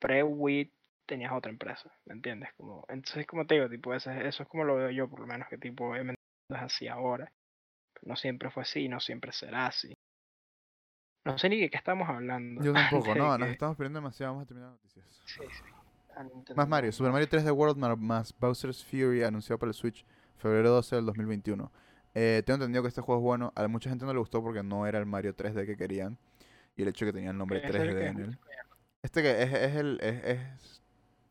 Pre-Wii 0.00 0.70
tenías 1.08 1.32
otra 1.32 1.50
empresa, 1.50 1.90
¿me 2.04 2.14
entiendes? 2.14 2.50
Como, 2.56 2.84
entonces, 2.88 3.26
como 3.26 3.46
te 3.46 3.54
digo, 3.54 3.68
tipo, 3.68 3.94
eso, 3.94 4.10
eso 4.12 4.42
es 4.42 4.48
como 4.48 4.62
lo 4.62 4.76
veo 4.76 4.90
yo, 4.90 5.08
por 5.08 5.20
lo 5.20 5.26
menos, 5.26 5.48
que 5.48 5.58
tipo, 5.58 5.96
es 5.96 6.06
así 6.50 6.86
ahora. 6.86 7.32
no 8.02 8.14
siempre 8.14 8.50
fue 8.50 8.62
así, 8.62 8.88
no 8.88 9.00
siempre 9.00 9.32
será 9.32 9.66
así. 9.66 9.94
No 11.24 11.36
sé 11.36 11.48
ni 11.48 11.60
de 11.60 11.70
qué 11.70 11.78
estamos 11.78 12.08
hablando. 12.08 12.62
Yo 12.62 12.72
tampoco, 12.74 13.14
no, 13.14 13.36
nos 13.38 13.48
estamos 13.48 13.76
perdiendo 13.76 13.98
demasiado, 13.98 14.34
vamos 14.34 14.44
a 14.44 14.46
terminar 14.46 14.70
las 14.70 14.80
noticias. 14.80 15.22
Sí, 15.24 15.42
sí. 15.50 16.54
Más 16.54 16.68
Mario, 16.68 16.92
Super 16.92 17.12
Mario 17.12 17.28
3D 17.28 17.52
World 17.54 17.78
más 17.78 18.36
Bowser's 18.38 18.84
Fury 18.84 19.22
anunciado 19.22 19.56
para 19.56 19.70
el 19.70 19.74
Switch 19.74 20.04
febrero 20.36 20.70
12 20.70 20.96
del 20.96 21.06
2021. 21.06 21.70
Eh, 22.14 22.42
tengo 22.44 22.56
entendido 22.56 22.82
que 22.82 22.88
este 22.88 23.00
juego 23.00 23.20
es 23.20 23.24
bueno. 23.24 23.52
A 23.54 23.68
mucha 23.68 23.88
gente 23.88 24.04
no 24.04 24.12
le 24.12 24.18
gustó 24.18 24.42
porque 24.42 24.64
no 24.64 24.84
era 24.86 24.98
el 24.98 25.06
Mario 25.06 25.36
3D 25.36 25.64
que 25.64 25.76
querían. 25.76 26.18
Y 26.76 26.82
el 26.82 26.88
hecho 26.88 27.04
de 27.04 27.12
que 27.12 27.16
tenía 27.16 27.30
el 27.30 27.38
nombre 27.38 27.62
3D 27.62 28.08
en 28.08 28.18
él. 28.18 28.38
Este 29.02 29.22
que 29.22 29.42
es, 29.42 29.52
es 29.52 29.76
el. 29.76 30.00
Es, 30.02 30.24
es 30.24 30.82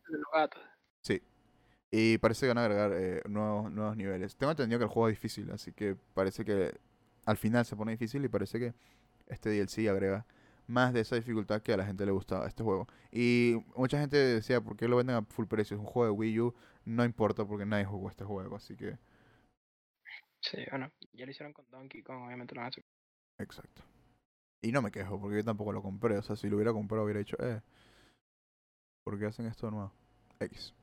de 0.10 0.18
los 0.18 0.28
gatos. 0.34 0.62
Sí. 1.02 1.22
Y 1.92 2.18
parece 2.18 2.46
que 2.46 2.48
van 2.50 2.58
a 2.58 2.66
agregar 2.66 2.92
eh, 2.94 3.22
nuevos, 3.28 3.72
nuevos 3.72 3.96
niveles. 3.96 4.36
Tengo 4.36 4.52
entendido 4.52 4.80
que 4.80 4.86
el 4.86 4.90
juego 4.90 5.10
es 5.10 5.16
difícil, 5.16 5.50
así 5.52 5.72
que 5.72 5.96
parece 6.14 6.44
que 6.44 6.78
al 7.26 7.38
final 7.38 7.66
se 7.66 7.76
pone 7.76 7.92
difícil 7.92 8.24
y 8.26 8.28
parece 8.28 8.60
que 8.60 8.74
este 9.28 9.50
DLC 9.50 9.90
agrega 9.90 10.26
más 10.68 10.94
de 10.94 11.00
esa 11.02 11.16
dificultad 11.16 11.62
que 11.62 11.74
a 11.74 11.78
la 11.78 11.86
gente 11.86 12.06
le 12.06 12.12
gustaba 12.12 12.48
este 12.48 12.64
juego. 12.64 12.88
Y 13.12 13.56
mucha 13.76 14.00
gente 14.00 14.18
decía, 14.18 14.62
¿por 14.62 14.76
qué 14.76 14.88
lo 14.88 14.98
venden 14.98 15.16
a 15.16 15.22
full 15.24 15.46
precio? 15.46 15.76
Es 15.76 15.82
un 15.82 15.88
juego 15.88 16.12
de 16.12 16.18
Wii 16.18 16.40
U, 16.42 16.56
no 16.86 17.06
importa 17.06 17.46
porque 17.46 17.66
nadie 17.66 17.86
jugó 17.86 18.10
este 18.10 18.26
juego, 18.26 18.56
así 18.56 18.76
que... 18.76 18.98
Sí, 20.42 20.58
bueno, 20.70 20.92
ya 21.14 21.26
lo 21.26 21.32
hicieron 21.32 21.54
con 21.54 21.70
Donkey 21.70 22.04
Kong, 22.04 22.24
obviamente 22.24 22.54
lo 22.54 22.60
van 22.60 22.66
a 22.66 22.70
hacer. 22.70 22.86
Exacto. 23.40 23.84
Y 24.62 24.72
no 24.72 24.82
me 24.82 24.92
quejo, 24.92 25.20
porque 25.20 25.38
yo 25.38 25.44
tampoco 25.44 25.72
lo 25.72 25.82
compré. 25.82 26.18
O 26.18 26.22
sea, 26.22 26.36
si 26.36 26.50
lo 26.50 26.56
hubiera 26.56 26.74
comprado 26.74 27.04
hubiera 27.04 27.20
dicho, 27.20 27.38
eh, 27.40 27.62
¿por 29.08 29.18
qué 29.18 29.26
hacen 29.26 29.46
esto 29.46 29.68
de 29.68 29.72
nuevo? 29.72 29.94
X. 30.38 30.74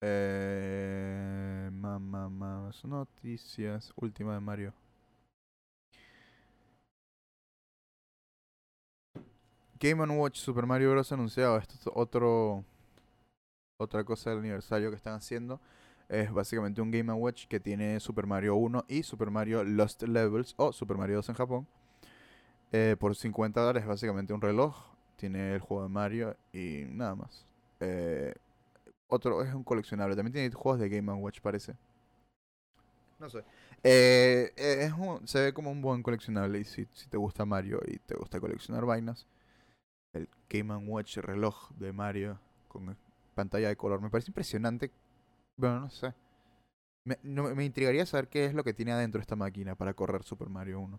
Eh, 0.00 1.70
más, 1.72 2.00
más 2.00 2.84
noticias. 2.84 3.92
Última 3.94 4.34
de 4.34 4.40
Mario. 4.40 4.74
Game 9.78 10.04
Watch 10.16 10.38
Super 10.38 10.66
Mario 10.66 10.90
Bros. 10.90 11.12
anunciado. 11.12 11.56
Esto 11.56 11.74
es 11.74 11.88
otro, 11.94 12.64
otra 13.78 14.02
cosa 14.02 14.30
del 14.30 14.40
aniversario 14.40 14.90
que 14.90 14.96
están 14.96 15.14
haciendo. 15.14 15.60
Es 16.08 16.32
básicamente 16.32 16.82
un 16.82 16.90
Game 16.90 17.12
Watch 17.12 17.46
que 17.46 17.60
tiene 17.60 18.00
Super 18.00 18.26
Mario 18.26 18.56
1 18.56 18.86
y 18.88 19.04
Super 19.04 19.30
Mario 19.30 19.62
Lost 19.62 20.02
Levels 20.02 20.54
o 20.56 20.72
Super 20.72 20.96
Mario 20.96 21.14
2 21.14 21.28
en 21.28 21.34
Japón. 21.36 21.68
Eh, 22.72 22.96
por 22.98 23.14
50 23.14 23.60
dólares, 23.60 23.86
básicamente 23.86 24.32
un 24.32 24.40
reloj. 24.40 24.93
Tiene 25.16 25.54
el 25.54 25.60
juego 25.60 25.84
de 25.84 25.88
Mario 25.88 26.36
y 26.52 26.84
nada 26.88 27.14
más. 27.14 27.46
Eh, 27.80 28.34
otro 29.08 29.42
es 29.42 29.54
un 29.54 29.64
coleccionable. 29.64 30.16
También 30.16 30.32
tiene 30.32 30.54
juegos 30.54 30.80
de 30.80 30.88
Game 30.88 31.12
Watch, 31.12 31.40
parece. 31.40 31.74
No 33.18 33.28
sé. 33.28 33.44
Eh, 33.82 34.52
es 34.56 34.92
se 35.30 35.40
ve 35.40 35.52
como 35.52 35.70
un 35.70 35.82
buen 35.82 36.02
coleccionable. 36.02 36.58
Y 36.60 36.64
si, 36.64 36.86
si 36.92 37.08
te 37.08 37.16
gusta 37.16 37.44
Mario 37.44 37.80
y 37.86 37.98
te 37.98 38.14
gusta 38.14 38.40
coleccionar 38.40 38.84
vainas, 38.84 39.26
el 40.12 40.28
Game 40.48 40.74
Watch 40.76 41.18
reloj 41.18 41.70
de 41.72 41.92
Mario 41.92 42.38
con 42.68 42.96
pantalla 43.34 43.68
de 43.68 43.76
color 43.76 44.00
me 44.00 44.10
parece 44.10 44.30
impresionante. 44.30 44.90
Bueno, 45.56 45.80
no 45.80 45.90
sé. 45.90 46.14
Me, 47.04 47.18
no, 47.22 47.54
me 47.54 47.64
intrigaría 47.64 48.06
saber 48.06 48.28
qué 48.28 48.46
es 48.46 48.54
lo 48.54 48.64
que 48.64 48.72
tiene 48.72 48.92
adentro 48.92 49.20
esta 49.20 49.36
máquina 49.36 49.74
para 49.74 49.94
correr 49.94 50.22
Super 50.22 50.48
Mario 50.48 50.80
1. 50.80 50.98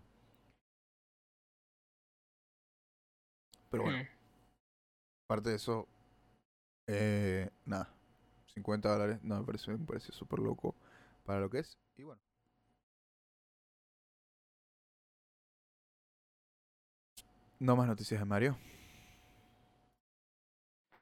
Pero 3.70 3.84
bueno. 3.84 3.98
Mm. 3.98 4.06
Aparte 5.26 5.50
de 5.50 5.56
eso, 5.56 5.88
eh, 6.86 7.50
nada. 7.64 7.92
50 8.54 8.88
dólares, 8.88 9.18
no, 9.22 9.38
me 9.40 9.44
parece, 9.44 9.70
me 9.70 9.84
parece 9.84 10.12
súper 10.12 10.38
loco 10.38 10.74
para 11.24 11.40
lo 11.40 11.50
que 11.50 11.58
es. 11.58 11.78
Y 11.96 12.04
bueno. 12.04 12.20
No 17.58 17.74
más 17.74 17.86
noticias 17.86 18.20
de 18.20 18.24
Mario. 18.24 18.56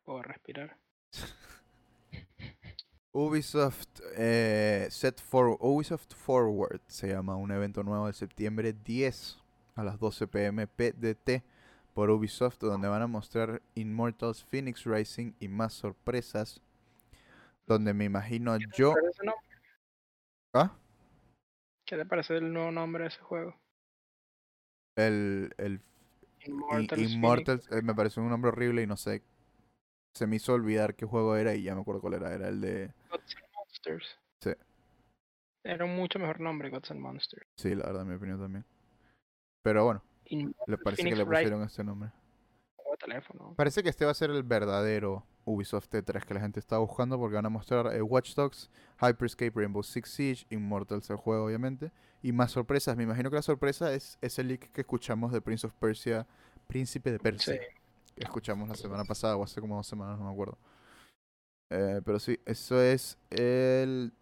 Puedo 0.05 0.23
respirar. 0.23 0.77
Ubisoft 3.13 4.01
eh, 4.17 4.89
Set 4.91 5.21
for 5.21 5.57
Ubisoft 5.61 6.15
Forward 6.15 6.81
se 6.89 7.09
llama 7.09 7.37
un 7.37 7.53
evento 7.53 7.83
nuevo 7.85 8.09
de 8.09 8.13
septiembre 8.13 8.73
10 8.73 9.39
a 9.77 9.85
las 9.85 9.99
12 10.01 10.27
pm 10.27 10.67
PDT 10.67 11.45
por 11.95 12.11
Ubisoft 12.11 12.59
donde 12.59 12.89
van 12.89 13.03
a 13.03 13.07
mostrar 13.07 13.63
Immortals 13.75 14.45
Phoenix 14.45 14.85
Rising 14.85 15.33
y 15.41 15.49
más 15.49 15.73
sorpresas 15.73 16.61
donde 17.67 17.95
me 17.95 18.05
imagino 18.05 18.59
yo 18.77 18.95
¿Ah? 20.53 20.77
¿Qué 21.87 21.97
te 21.97 22.05
parece 22.05 22.37
el 22.37 22.53
nuevo 22.53 22.71
nombre 22.71 23.05
de 23.05 23.09
ese 23.09 23.21
juego? 23.21 23.57
El, 24.97 25.53
el 25.57 25.81
Immortals, 26.97 27.71
eh, 27.73 27.83
me 27.83 27.95
pareció 27.95 28.23
un 28.23 28.29
nombre 28.29 28.51
horrible 28.51 28.83
y 28.83 28.87
no 28.87 28.97
sé 28.97 29.23
se 30.15 30.27
me 30.27 30.37
hizo 30.37 30.55
olvidar 30.55 30.95
qué 30.95 31.05
juego 31.05 31.37
era 31.37 31.55
y 31.55 31.65
ya 31.65 31.75
me 31.75 31.81
acuerdo 31.81 32.01
cuál 32.01 32.15
era. 32.15 32.33
Era 32.33 32.49
el 32.49 32.61
de. 32.61 32.93
Gods 33.11 33.37
and 33.37 33.55
Monsters. 33.55 34.19
Sí. 34.41 34.51
Era 35.65 35.85
un 35.85 35.97
mucho 35.97 36.19
mejor 36.19 36.41
nombre, 36.41 36.71
Gods 36.71 36.91
and 36.93 37.01
Monsters. 37.01 37.47
Sí, 37.57 37.75
la 37.75 37.87
verdad, 37.87 38.03
en 38.03 38.09
mi 38.09 38.15
opinión 38.15 38.41
también. 38.41 38.65
Pero 39.63 39.85
bueno, 39.85 40.03
le 40.29 40.79
parece 40.79 41.05
que 41.05 41.17
le 41.17 41.27
pusieron 41.27 41.63
este 41.63 41.85
nombre. 41.85 42.11
Teléfono. 42.99 43.55
Parece 43.57 43.83
que 43.83 43.89
este 43.89 44.05
va 44.05 44.13
a 44.13 44.15
ser 44.15 44.31
el 44.31 44.45
verdadero 44.45 45.27
Ubisoft 45.45 45.89
T3 45.93 46.25
que 46.25 46.33
la 46.35 46.39
gente 46.39 46.61
está 46.61 46.79
buscando 46.79 47.19
porque 47.19 47.35
van 47.35 47.45
a 47.45 47.51
mostrar 47.51 47.93
eh, 47.93 48.01
Watch 48.01 48.35
Dogs, 48.37 48.71
Hyperscape, 49.01 49.51
Rainbow 49.53 49.83
Six 49.83 50.09
Siege, 50.09 50.47
Immortals 50.51 51.11
el 51.11 51.17
juego 51.17 51.47
obviamente 51.47 51.91
y 52.23 52.31
más 52.31 52.53
sorpresas. 52.53 52.97
Me 52.97 53.03
imagino 53.03 53.31
que 53.31 53.37
la 53.37 53.43
sorpresa 53.43 53.93
es 53.93 54.17
ese 54.21 54.45
leak 54.45 54.71
que 54.71 54.83
escuchamos 54.83 55.33
de 55.33 55.41
Prince 55.41 55.67
of 55.67 55.75
Persia, 55.75 56.25
Príncipe 56.69 57.11
de 57.11 57.19
Persia. 57.19 57.55
Sí 57.55 57.85
escuchamos 58.17 58.69
la 58.69 58.75
semana 58.75 59.05
pasada 59.05 59.37
o 59.37 59.45
hace 59.45 59.61
como 59.61 59.77
dos 59.77 59.87
semanas, 59.87 60.19
no 60.19 60.27
me 60.27 60.33
acuerdo. 60.33 60.59
Eh, 61.71 62.01
pero 62.05 62.19
sí, 62.19 62.39
eso 62.45 62.81
es 62.81 63.19
el 63.31 64.13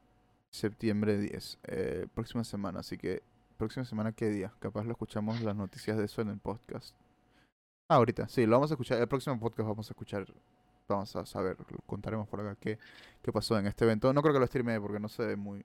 septiembre 0.50 1.18
10, 1.18 1.58
eh, 1.64 2.06
próxima 2.14 2.44
semana, 2.44 2.80
así 2.80 2.96
que 2.96 3.22
próxima 3.62 3.84
semana 3.84 4.10
qué 4.10 4.28
día, 4.28 4.52
capaz 4.58 4.84
lo 4.84 4.90
escuchamos 4.90 5.40
las 5.40 5.54
noticias 5.54 5.96
de 5.96 6.04
eso 6.04 6.20
en 6.20 6.30
el 6.30 6.38
podcast. 6.38 6.96
Ah, 7.88 7.96
ahorita, 7.96 8.28
sí, 8.28 8.44
lo 8.44 8.56
vamos 8.56 8.72
a 8.72 8.74
escuchar, 8.74 9.00
el 9.00 9.06
próximo 9.06 9.38
podcast 9.38 9.68
vamos 9.68 9.88
a 9.88 9.92
escuchar, 9.92 10.26
vamos 10.88 11.14
a 11.14 11.24
saber, 11.24 11.56
contaremos 11.86 12.26
por 12.26 12.40
acá 12.40 12.56
qué, 12.60 12.78
qué 13.22 13.32
pasó 13.32 13.56
en 13.56 13.68
este 13.68 13.84
evento. 13.84 14.12
No 14.12 14.20
creo 14.20 14.34
que 14.34 14.40
lo 14.40 14.46
streame 14.48 14.80
porque 14.80 14.98
no 14.98 15.08
sé 15.08 15.36
muy, 15.36 15.64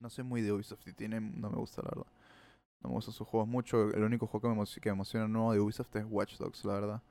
no 0.00 0.10
soy 0.10 0.24
muy 0.24 0.42
de 0.42 0.52
Ubisoft 0.52 0.88
y 0.88 0.92
tiene, 0.92 1.20
no 1.20 1.50
me 1.50 1.56
gusta 1.56 1.82
la 1.82 1.90
verdad. 1.90 2.12
No 2.80 2.90
me 2.90 2.94
gustan 2.96 3.14
sus 3.14 3.26
juegos 3.28 3.48
mucho. 3.48 3.90
El 3.90 4.02
único 4.02 4.26
juego 4.26 4.48
que 4.48 4.60
me, 4.60 4.66
que 4.80 4.90
me 4.90 4.94
emociona 4.94 5.28
nuevo 5.28 5.52
de 5.52 5.60
Ubisoft 5.60 5.94
es 5.94 6.04
Watch 6.08 6.36
Dogs, 6.36 6.64
la 6.64 6.74
verdad 6.74 7.02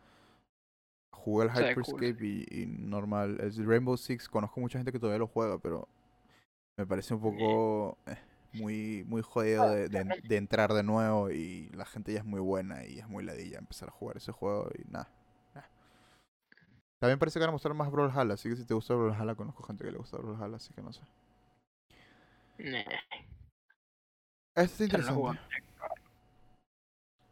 jugué 1.28 1.46
el 1.46 1.52
Hyperscape 1.52 2.46
y, 2.50 2.66
normal. 2.68 3.38
El 3.42 3.66
Rainbow 3.66 3.98
Six, 3.98 4.30
conozco 4.30 4.62
mucha 4.62 4.80
gente 4.80 4.92
que 4.94 5.00
todavía 5.00 5.20
lo 5.20 5.28
juega, 5.28 5.58
pero 5.58 5.88
me 6.78 6.86
parece 6.86 7.14
un 7.14 7.22
poco 7.22 7.98
eh, 8.06 8.18
muy, 8.58 9.04
muy 9.08 9.22
jodido 9.22 9.70
de, 9.70 9.88
de, 9.90 10.38
entrar 10.38 10.74
de 10.74 10.84
nuevo 10.84 11.32
y 11.32 11.70
la 11.70 11.86
gente 11.86 12.14
ya 12.14 12.20
es 12.20 12.26
muy 12.26 12.40
buena 12.40 12.86
y 12.86 13.00
es 13.00 13.08
muy 13.08 13.24
ladilla 13.24 13.58
empezar 13.58 13.90
a 13.90 13.92
jugar 13.92 14.18
ese 14.18 14.32
juego 14.32 14.70
y 14.78 14.90
nada. 14.90 15.10
También 17.00 17.20
parece 17.20 17.40
que 17.40 17.42
van 17.42 17.50
a 17.50 17.52
mostrar 17.52 17.76
más 17.76 17.92
Brawlhalla, 17.92 18.34
así 18.34 18.50
que 18.50 18.56
si 18.56 18.66
te 18.66 18.74
gusta 18.74 18.96
Brawlhalla, 18.96 19.36
conozco 19.36 19.64
gente 19.64 19.84
que 19.84 19.92
le 19.92 19.98
gusta 19.98 20.18
Brawlhalla, 20.18 20.56
así 20.56 20.74
que 20.74 20.82
no 20.82 20.92
sé. 20.92 21.02
Esto 22.58 22.84
es 24.56 24.82
interesante. 24.82 25.40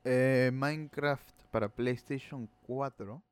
Eh, 0.03 0.51
Minecraft 0.53 1.27
para 1.49 1.67
PlayStation 1.67 2.47
4 2.67 3.23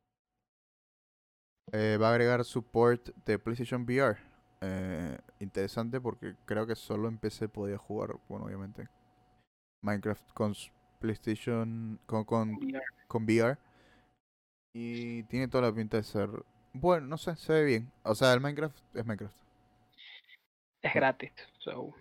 eh, 1.72 1.98
va 2.02 2.10
a 2.10 2.12
agregar 2.12 2.44
support 2.44 3.10
de 3.26 3.38
PlayStation 3.38 3.84
VR. 3.84 4.18
Eh, 4.66 5.18
interesante 5.40 6.00
porque 6.00 6.36
creo 6.46 6.66
que 6.66 6.76
solo 6.76 7.08
en 7.08 7.18
PC 7.18 7.50
podía 7.50 7.78
jugar, 7.78 8.16
bueno, 8.30 8.46
obviamente, 8.46 8.88
Minecraft 9.82 10.32
con 10.34 10.54
PlayStation, 11.00 12.00
con, 12.06 12.24
con, 12.24 12.58
con 13.08 13.24
VR. 13.24 13.58
Y 14.74 15.24
tiene 15.24 15.48
toda 15.48 15.70
la 15.70 15.76
pinta 15.76 15.98
de 15.98 16.04
ser, 16.04 16.30
bueno, 16.72 17.08
no 17.08 17.18
sé, 17.18 17.36
se 17.36 17.54
ve 17.54 17.64
bien. 17.66 17.92
O 18.04 18.16
sea, 18.16 18.34
el 18.34 18.40
Minecraft 18.40 18.78
es 18.96 19.06
Minecraft. 19.06 19.36
Es 20.82 20.94
gratis, 20.94 21.32
so, 21.60 21.94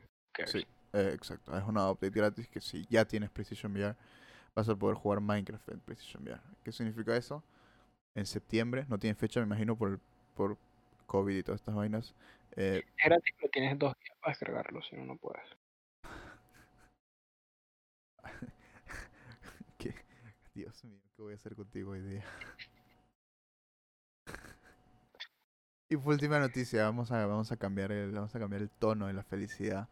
Sí, 0.47 0.67
eh, 0.93 1.11
exacto. 1.15 1.57
Es 1.57 1.65
una 1.65 1.91
update 1.91 2.19
gratis 2.19 2.49
que 2.49 2.61
si 2.61 2.87
ya 2.89 3.05
tienes 3.05 3.31
PlayStation 3.31 3.73
VR, 3.73 3.97
vas 4.55 4.69
a 4.69 4.77
poder 4.77 4.97
jugar 4.97 5.21
Minecraft 5.21 5.69
en 5.69 5.81
PlayStation 5.81 6.23
VR. 6.23 6.41
¿Qué 6.65 6.73
significa 6.73 7.17
eso? 7.17 7.43
en 8.15 8.27
septiembre. 8.27 8.87
No 8.89 8.99
tiene 8.99 9.15
fecha, 9.15 9.41
me 9.41 9.47
imagino, 9.47 9.77
por, 9.77 10.01
por 10.35 10.57
COVID 11.07 11.37
y 11.37 11.43
todas 11.43 11.61
estas 11.61 11.75
vainas. 11.75 12.15
Eh, 12.57 12.83
es 12.85 13.05
gratis, 13.05 13.35
pero 13.39 13.51
tienes 13.51 13.79
dos 13.79 13.95
días 13.99 14.17
para 14.21 14.33
descargarlo, 14.33 14.83
si 14.83 14.97
no, 14.97 15.07
no 15.07 15.17
puedes. 15.17 15.45
Dios 20.55 20.85
mío, 20.85 21.01
¿qué 21.17 21.23
voy 21.23 21.33
a 21.33 21.37
hacer 21.37 21.57
contigo 21.57 21.93
hoy 21.93 22.03
día? 22.03 22.23
y 25.89 25.97
por 25.97 26.13
última 26.13 26.39
noticia, 26.39 26.85
vamos 26.85 27.11
a, 27.11 27.25
vamos 27.25 27.51
a 27.53 27.57
cambiar 27.57 27.91
el, 27.91 28.13
vamos 28.13 28.35
a 28.35 28.39
cambiar 28.39 28.61
el 28.61 28.69
tono 28.69 29.07
de 29.07 29.15
la 29.15 29.23
felicidad. 29.23 29.89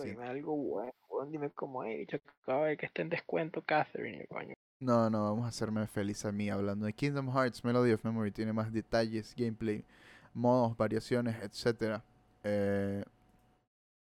dime 0.00 0.28
algo 0.28 0.56
bueno, 0.56 0.92
dime 1.28 1.50
cómo 1.50 1.82
es. 1.82 2.06
Yo 2.06 2.18
acabo 2.42 2.66
de 2.66 2.76
que 2.76 2.86
esté 2.86 3.02
en 3.02 3.08
descuento 3.08 3.62
Catherine, 3.62 4.28
coño. 4.28 4.54
No, 4.78 5.10
no, 5.10 5.24
vamos 5.24 5.44
a 5.44 5.48
hacerme 5.48 5.86
feliz 5.88 6.24
a 6.24 6.30
mí 6.32 6.48
hablando 6.48 6.86
de 6.86 6.92
Kingdom 6.92 7.30
Hearts 7.34 7.64
Melody 7.64 7.92
of 7.92 8.04
Memory. 8.04 8.30
Tiene 8.30 8.52
más 8.52 8.72
detalles, 8.72 9.34
gameplay, 9.36 9.84
modos, 10.34 10.76
variaciones, 10.76 11.36
etc. 11.42 12.02
Eh, 12.44 13.04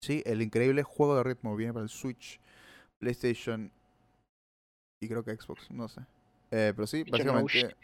sí, 0.01 0.23
el 0.25 0.41
increíble 0.41 0.83
juego 0.83 1.15
de 1.17 1.23
ritmo 1.23 1.55
viene 1.55 1.73
para 1.73 1.83
el 1.83 1.89
Switch, 1.89 2.39
PlayStation 2.99 3.71
y 5.01 5.07
creo 5.07 5.23
que 5.23 5.35
Xbox, 5.35 5.69
no 5.71 5.87
sé. 5.87 6.01
Eh, 6.51 6.73
pero 6.75 6.87
sí, 6.87 7.03
básicamente... 7.03 7.75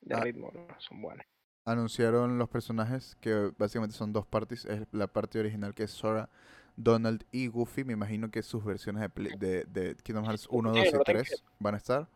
De 0.00 0.14
ah. 0.14 0.76
son 0.78 1.02
buenos. 1.02 1.26
Anunciaron 1.66 2.38
los 2.38 2.48
personajes 2.48 3.16
que 3.20 3.52
básicamente 3.58 3.94
son 3.94 4.12
dos 4.12 4.26
partes. 4.26 4.64
Es 4.64 4.86
la 4.92 5.06
parte 5.06 5.38
original 5.38 5.74
que 5.74 5.82
es 5.82 5.90
Sora 5.90 6.30
Donald 6.78 7.24
y 7.32 7.48
Goofy, 7.48 7.84
me 7.84 7.92
imagino 7.92 8.30
que 8.30 8.42
sus 8.42 8.64
versiones 8.64 9.10
de, 9.38 9.64
de, 9.64 9.96
Kingdom 9.96 10.24
Hearts 10.24 10.46
1, 10.48 10.72
2 10.72 10.86
y 10.86 11.04
3 11.04 11.44
van 11.58 11.74
a 11.74 11.76
estar. 11.76 12.08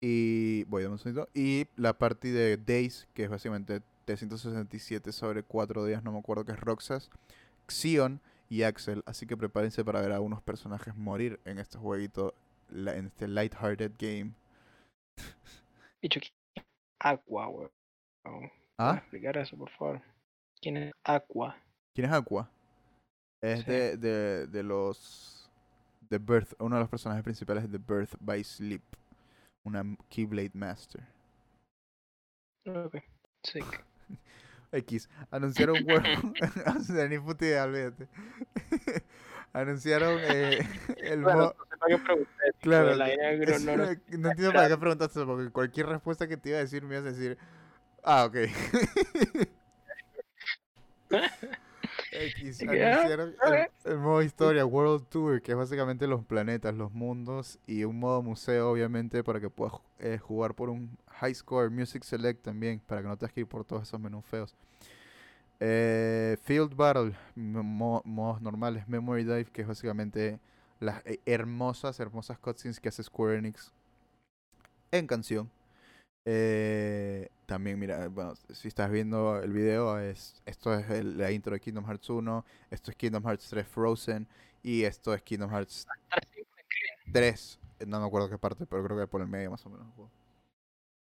Y 0.00 0.64
voy 0.64 0.84
a 0.84 0.90
un 0.90 0.98
segundo. 0.98 1.28
Y 1.34 1.66
la 1.76 1.96
parte 1.96 2.30
de 2.32 2.56
Days, 2.56 3.08
que 3.14 3.24
es 3.24 3.30
básicamente 3.30 3.80
367 4.04 5.12
sobre 5.12 5.42
4 5.42 5.84
días, 5.84 6.02
no 6.04 6.12
me 6.12 6.18
acuerdo 6.18 6.44
que 6.44 6.52
es 6.52 6.60
Roxas, 6.60 7.10
Xion 7.68 8.20
y 8.48 8.62
Axel. 8.62 9.02
Así 9.06 9.26
que 9.26 9.36
prepárense 9.36 9.84
para 9.84 10.00
ver 10.00 10.12
a 10.12 10.20
unos 10.20 10.42
personajes 10.42 10.94
morir 10.96 11.40
en 11.44 11.58
este 11.58 11.78
jueguito, 11.78 12.34
en 12.70 13.06
este 13.06 13.28
lighthearted 13.28 13.92
game. 13.98 14.32
Dicho 16.02 16.20
Aqua, 16.98 17.48
weón. 17.48 17.70
¿Ah? 18.78 18.96
explicar 18.98 19.36
eso, 19.38 19.56
por 19.56 19.70
favor? 19.70 20.02
¿Quién 20.60 20.76
es 20.76 20.94
Aqua? 21.04 21.56
¿Quién 21.94 22.06
es 22.06 22.12
Aqua? 22.12 22.50
Es 23.40 23.66
de, 23.66 23.96
de, 23.96 24.46
de 24.46 24.62
los. 24.62 25.50
The 26.08 26.18
Birth. 26.18 26.54
Uno 26.58 26.76
de 26.76 26.80
los 26.80 26.88
personajes 26.88 27.24
principales 27.24 27.70
de 27.70 27.78
The 27.78 27.84
Birth 27.92 28.14
by 28.20 28.42
Sleep. 28.44 28.82
Una 29.66 29.82
Keyblade 30.08 30.52
Master. 30.54 31.02
Ok. 32.66 32.98
Sick. 33.42 33.84
X. 34.72 35.08
Anunciaron 35.32 35.78
un 35.78 35.84
juego. 35.84 37.08
ni 37.08 37.18
puta 37.18 37.44
idea, 37.44 37.64
olvídate. 37.64 38.06
Anunciaron 39.52 40.20
eh, 40.22 40.60
el 40.98 41.20
modo. 41.20 41.56
Claro, 42.60 42.94
no, 42.94 43.04
entiendo 44.30 44.52
para 44.52 44.68
qué 44.68 44.76
preguntaste 44.76 45.24
porque 45.24 45.50
cualquier 45.50 45.86
respuesta 45.86 46.28
que 46.28 46.36
te 46.36 46.50
iba 46.50 46.58
a 46.58 46.60
decir 46.60 46.84
me 46.84 46.94
ibas 46.94 47.06
a 47.06 47.12
decir. 47.16 47.36
Ah, 48.04 48.24
ok. 48.26 48.36
X, 52.16 52.62
anunciaron 52.62 53.34
el, 53.84 53.98
modo 53.98 54.22
historia, 54.22 54.64
World 54.64 55.06
Tour, 55.08 55.42
que 55.42 55.52
es 55.52 55.58
básicamente 55.58 56.06
los 56.06 56.24
planetas, 56.24 56.74
los 56.74 56.92
mundos, 56.92 57.58
y 57.66 57.84
un 57.84 57.98
modo 57.98 58.22
museo, 58.22 58.70
obviamente, 58.70 59.22
para 59.22 59.40
que 59.40 59.50
puedas 59.50 59.74
eh, 59.98 60.18
jugar 60.18 60.54
por 60.54 60.70
un 60.70 60.96
High 61.08 61.34
Score, 61.34 61.70
Music 61.70 62.02
Select 62.02 62.42
también, 62.42 62.80
para 62.86 63.02
que 63.02 63.08
no 63.08 63.16
te 63.16 63.28
que 63.28 63.40
ir 63.40 63.46
por 63.46 63.64
todos 63.64 63.82
esos 63.82 64.00
menús 64.00 64.24
feos. 64.24 64.54
Eh, 65.60 66.36
Field 66.42 66.74
Battle, 66.74 67.14
modos 67.34 68.40
normales, 68.42 68.86
Memory 68.88 69.24
Dive, 69.24 69.46
que 69.46 69.62
es 69.62 69.68
básicamente 69.68 70.38
las 70.80 71.04
eh, 71.06 71.20
hermosas, 71.24 71.98
hermosas 72.00 72.38
cutscenes 72.38 72.80
que 72.80 72.88
hace 72.88 73.02
Square 73.02 73.38
Enix 73.38 73.72
en 74.90 75.06
canción. 75.06 75.50
Eh, 76.28 77.28
también, 77.46 77.78
mira, 77.78 78.08
bueno, 78.08 78.34
si 78.52 78.66
estás 78.66 78.90
viendo 78.90 79.40
el 79.40 79.52
video, 79.52 79.96
es, 80.00 80.42
esto 80.44 80.74
es 80.74 81.04
la 81.04 81.30
intro 81.30 81.52
de 81.52 81.60
Kingdom 81.60 81.86
Hearts 81.86 82.10
1, 82.10 82.44
esto 82.68 82.90
es 82.90 82.96
Kingdom 82.96 83.22
Hearts 83.22 83.48
3 83.48 83.66
Frozen 83.66 84.26
y 84.64 84.82
esto 84.82 85.14
es 85.14 85.22
Kingdom 85.22 85.48
Hearts 85.50 85.86
3. 87.12 87.60
No 87.86 88.00
me 88.00 88.06
acuerdo 88.06 88.28
qué 88.28 88.38
parte, 88.38 88.66
pero 88.66 88.82
creo 88.82 88.98
que 88.98 89.06
por 89.06 89.20
el 89.20 89.28
medio 89.28 89.52
más 89.52 89.64
o 89.66 89.70
menos. 89.70 89.86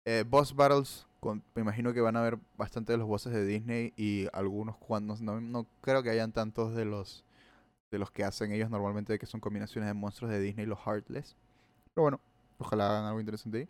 Eh, 0.04 0.24
boss 0.28 0.54
Battles, 0.54 1.06
me 1.54 1.62
imagino 1.62 1.94
que 1.94 2.02
van 2.02 2.16
a 2.16 2.20
haber 2.20 2.38
bastante 2.58 2.92
de 2.92 2.98
los 2.98 3.08
bosses 3.08 3.32
de 3.32 3.46
Disney 3.46 3.94
y 3.96 4.26
algunos 4.34 4.76
cuantos, 4.76 5.22
no, 5.22 5.40
no 5.40 5.66
creo 5.80 6.02
que 6.02 6.10
hayan 6.10 6.32
tantos 6.32 6.74
de 6.74 6.84
los 6.84 7.24
de 7.90 7.98
los 7.98 8.10
que 8.10 8.22
hacen 8.22 8.52
ellos 8.52 8.68
normalmente, 8.68 9.18
que 9.18 9.24
son 9.24 9.40
combinaciones 9.40 9.88
de 9.88 9.94
monstruos 9.94 10.30
de 10.30 10.40
Disney 10.40 10.66
y 10.66 10.68
los 10.68 10.78
Heartless. 10.78 11.36
Pero 11.94 12.02
bueno, 12.02 12.20
ojalá 12.58 12.90
hagan 12.90 13.06
algo 13.06 13.20
interesante 13.20 13.58
ahí. 13.58 13.68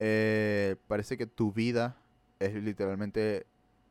Eh, 0.00 0.76
parece 0.88 1.16
que 1.16 1.26
tu 1.26 1.52
vida 1.52 1.96
es 2.40 2.54
literalmente... 2.54 3.46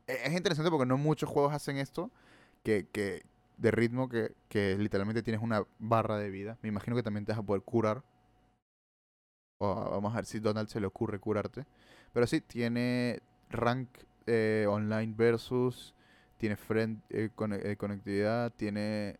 E-, 0.06 0.20
es 0.24 0.32
interesante 0.32 0.70
porque 0.70 0.86
no 0.86 0.98
muchos 0.98 1.28
juegos 1.28 1.52
hacen 1.54 1.78
esto, 1.78 2.10
que, 2.62 2.86
que 2.92 3.22
de 3.56 3.70
ritmo 3.70 4.08
que, 4.08 4.34
que 4.48 4.76
literalmente 4.78 5.22
tienes 5.22 5.42
una 5.42 5.64
barra 5.78 6.18
de 6.18 6.30
vida. 6.30 6.58
Me 6.62 6.68
imagino 6.68 6.96
que 6.96 7.02
también 7.02 7.24
te 7.24 7.32
vas 7.32 7.38
a 7.38 7.42
poder 7.44 7.62
curar. 7.62 8.02
O 9.60 9.90
vamos 9.90 10.12
a 10.12 10.16
ver 10.16 10.26
si 10.26 10.40
Donald 10.40 10.68
se 10.68 10.80
le 10.80 10.86
ocurre 10.86 11.18
curarte. 11.20 11.64
Pero 12.12 12.26
sí, 12.26 12.40
tiene 12.40 13.20
rank 13.50 13.88
eh, 14.26 14.66
online 14.68 15.14
versus, 15.16 15.94
tiene 16.36 16.56
friend, 16.56 17.00
eh, 17.10 17.30
conectividad, 17.76 18.52
tiene 18.52 19.18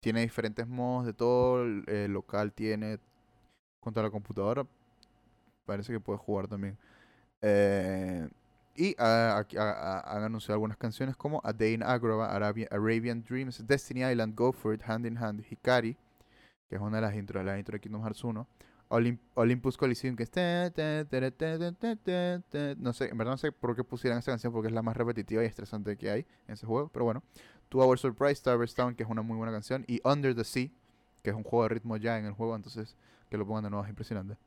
tiene 0.00 0.20
diferentes 0.20 0.66
modos 0.66 1.06
de 1.06 1.12
todo, 1.12 1.64
el 1.64 2.12
local 2.12 2.52
tiene 2.52 2.98
contra 3.80 4.02
la 4.02 4.10
computadora, 4.10 4.66
parece 5.68 5.92
que 5.92 6.00
puede 6.00 6.18
jugar 6.18 6.48
también. 6.48 6.78
Eh, 7.42 8.26
y 8.74 8.96
han 8.98 10.22
anunciado 10.24 10.54
algunas 10.54 10.78
canciones 10.78 11.14
como 11.16 11.40
A 11.44 11.52
Day 11.52 11.74
in 11.74 11.82
Agrava, 11.82 12.32
Arabian, 12.32 13.22
Dreams, 13.22 13.66
Destiny 13.66 14.04
Island, 14.04 14.34
Go 14.34 14.52
For 14.52 14.74
It, 14.74 14.82
Hand 14.86 15.04
in 15.04 15.18
Hand, 15.18 15.44
Hikari, 15.50 15.96
que 16.68 16.76
es 16.76 16.80
una 16.80 16.96
de 16.96 17.02
las 17.02 17.14
intros, 17.14 17.44
la 17.44 17.58
intro 17.58 17.74
de 17.74 17.80
Kingdom 17.80 18.02
Hearts 18.02 18.24
1. 18.24 18.46
Olympus 19.34 19.76
Coliseum, 19.76 20.16
que 20.16 20.22
es... 20.22 20.30
No 22.78 22.92
sé, 22.94 23.10
en 23.10 23.18
verdad 23.18 23.32
no 23.32 23.36
sé 23.36 23.52
por 23.52 23.76
qué 23.76 23.84
pusieran 23.84 24.18
esa 24.18 24.32
canción, 24.32 24.52
porque 24.52 24.68
es 24.68 24.74
la 24.74 24.82
más 24.82 24.96
repetitiva 24.96 25.42
y 25.42 25.46
estresante 25.46 25.96
que 25.98 26.10
hay 26.10 26.26
en 26.46 26.54
ese 26.54 26.64
juego, 26.64 26.88
pero 26.88 27.04
bueno. 27.04 27.22
Two 27.68 27.82
Hour 27.82 27.98
Surprise, 27.98 28.36
Starburst 28.36 28.76
Town, 28.76 28.94
que 28.94 29.02
es 29.02 29.08
una 29.10 29.20
muy 29.20 29.36
buena 29.36 29.52
canción, 29.52 29.84
y 29.86 30.00
Under 30.04 30.34
the 30.34 30.44
Sea, 30.44 30.70
que 31.22 31.30
es 31.30 31.36
un 31.36 31.42
juego 31.42 31.64
de 31.64 31.68
ritmo 31.70 31.98
ya 31.98 32.18
en 32.18 32.24
el 32.24 32.32
juego, 32.32 32.56
entonces 32.56 32.96
que 33.28 33.36
lo 33.36 33.46
pongan 33.46 33.64
de 33.64 33.70
nuevo 33.70 33.84
es 33.84 33.90
impresionante. 33.90 34.38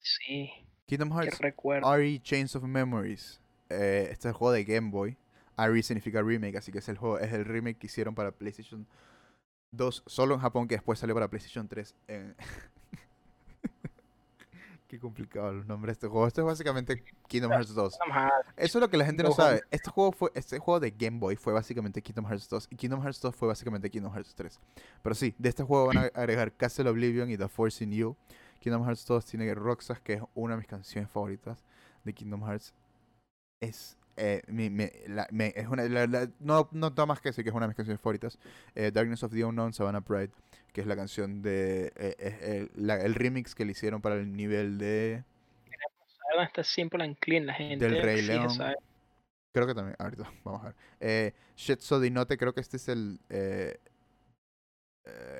Sí. 0.00 0.50
Kingdom 0.86 1.12
Hearts 1.12 1.38
RE 1.40 2.20
Chains 2.22 2.56
of 2.56 2.64
Memories. 2.64 3.40
Eh, 3.68 4.08
este 4.10 4.28
es 4.28 4.32
el 4.32 4.32
juego 4.32 4.52
de 4.52 4.64
Game 4.64 4.90
Boy. 4.90 5.16
RE 5.56 5.82
significa 5.82 6.22
remake, 6.22 6.56
así 6.56 6.72
que 6.72 6.78
es 6.78 6.88
el 6.88 6.96
juego, 6.96 7.18
es 7.18 7.32
el 7.32 7.44
remake 7.44 7.78
que 7.78 7.86
hicieron 7.86 8.14
para 8.14 8.32
PlayStation 8.32 8.86
2 9.72 10.02
solo 10.06 10.34
en 10.34 10.40
Japón, 10.40 10.66
que 10.66 10.74
después 10.74 10.98
salió 10.98 11.14
para 11.14 11.28
PlayStation 11.28 11.68
3 11.68 11.94
en, 12.08 12.36
Qué 14.90 14.98
complicado 14.98 15.52
los 15.52 15.66
nombres 15.66 15.90
de 15.90 15.92
este 15.92 16.08
juego. 16.08 16.26
Esto 16.26 16.40
es 16.40 16.46
básicamente 16.48 17.04
Kingdom 17.28 17.52
Hearts 17.52 17.72
2. 17.72 17.98
Eso 18.56 18.78
es 18.78 18.82
lo 18.82 18.90
que 18.90 18.96
la 18.96 19.04
gente 19.04 19.22
no 19.22 19.30
sabe. 19.30 19.62
Este 19.70 19.88
juego 19.88 20.10
fue 20.10 20.32
este 20.34 20.58
juego 20.58 20.80
de 20.80 20.90
Game 20.90 21.20
Boy 21.20 21.36
fue 21.36 21.52
básicamente 21.52 22.02
Kingdom 22.02 22.26
Hearts 22.26 22.48
2 22.48 22.66
y 22.70 22.74
Kingdom 22.74 23.00
Hearts 23.00 23.20
2 23.20 23.36
fue 23.36 23.46
básicamente 23.46 23.88
Kingdom 23.88 24.12
Hearts 24.12 24.34
3. 24.34 24.58
Pero 25.00 25.14
sí, 25.14 25.32
de 25.38 25.48
este 25.48 25.62
juego 25.62 25.86
van 25.86 25.98
a 25.98 26.00
agregar 26.12 26.50
Castle 26.50 26.90
Oblivion 26.90 27.30
y 27.30 27.36
The 27.36 27.46
Force 27.46 27.84
in 27.84 27.92
You. 27.92 28.16
Kingdom 28.60 28.84
Hearts 28.84 29.04
2 29.06 29.26
tiene 29.26 29.52
Roxas, 29.54 30.00
que 30.00 30.14
es 30.14 30.22
una 30.34 30.54
de 30.54 30.58
mis 30.58 30.68
canciones 30.68 31.10
favoritas 31.10 31.64
de 32.04 32.12
Kingdom 32.12 32.46
Hearts. 32.46 32.72
Es 33.60 33.98
eh, 34.16 34.42
es 35.54 35.68
una, 35.68 35.88
no, 36.40 36.68
no 36.72 37.06
más 37.06 37.20
que 37.20 37.30
decir 37.30 37.42
que 37.42 37.48
es 37.48 37.56
una 37.56 37.64
de 37.64 37.68
mis 37.68 37.76
canciones 37.76 38.00
favoritas. 38.00 38.38
Eh, 38.74 38.90
Darkness 38.92 39.22
of 39.22 39.32
the 39.32 39.44
Unknown, 39.44 39.72
Savannah 39.72 40.02
Pride, 40.02 40.30
que 40.72 40.82
es 40.82 40.86
la 40.86 40.94
canción 40.94 41.40
de. 41.40 41.92
Eh, 41.96 42.68
el, 42.76 43.14
remix 43.14 43.54
que 43.54 43.64
le 43.64 43.72
hicieron 43.72 44.02
para 44.02 44.16
el 44.16 44.30
nivel 44.32 44.76
de. 44.78 45.24
Está 46.42 46.62
simple 46.62 47.02
and 47.02 47.18
clean, 47.18 47.46
la 47.46 47.54
gente. 47.54 47.88
Del 47.88 48.02
Rey 48.02 48.22
León. 48.22 48.48
Creo 49.52 49.66
que 49.66 49.74
también. 49.74 49.96
Ahorita, 49.98 50.30
vamos 50.44 50.62
a 50.62 50.66
ver. 50.66 50.74
Eh, 51.00 51.32
Shetso 51.56 51.98
Dinote, 51.98 52.36
creo 52.36 52.52
que 52.52 52.60
este 52.60 52.76
es 52.76 52.88
el. 52.88 53.20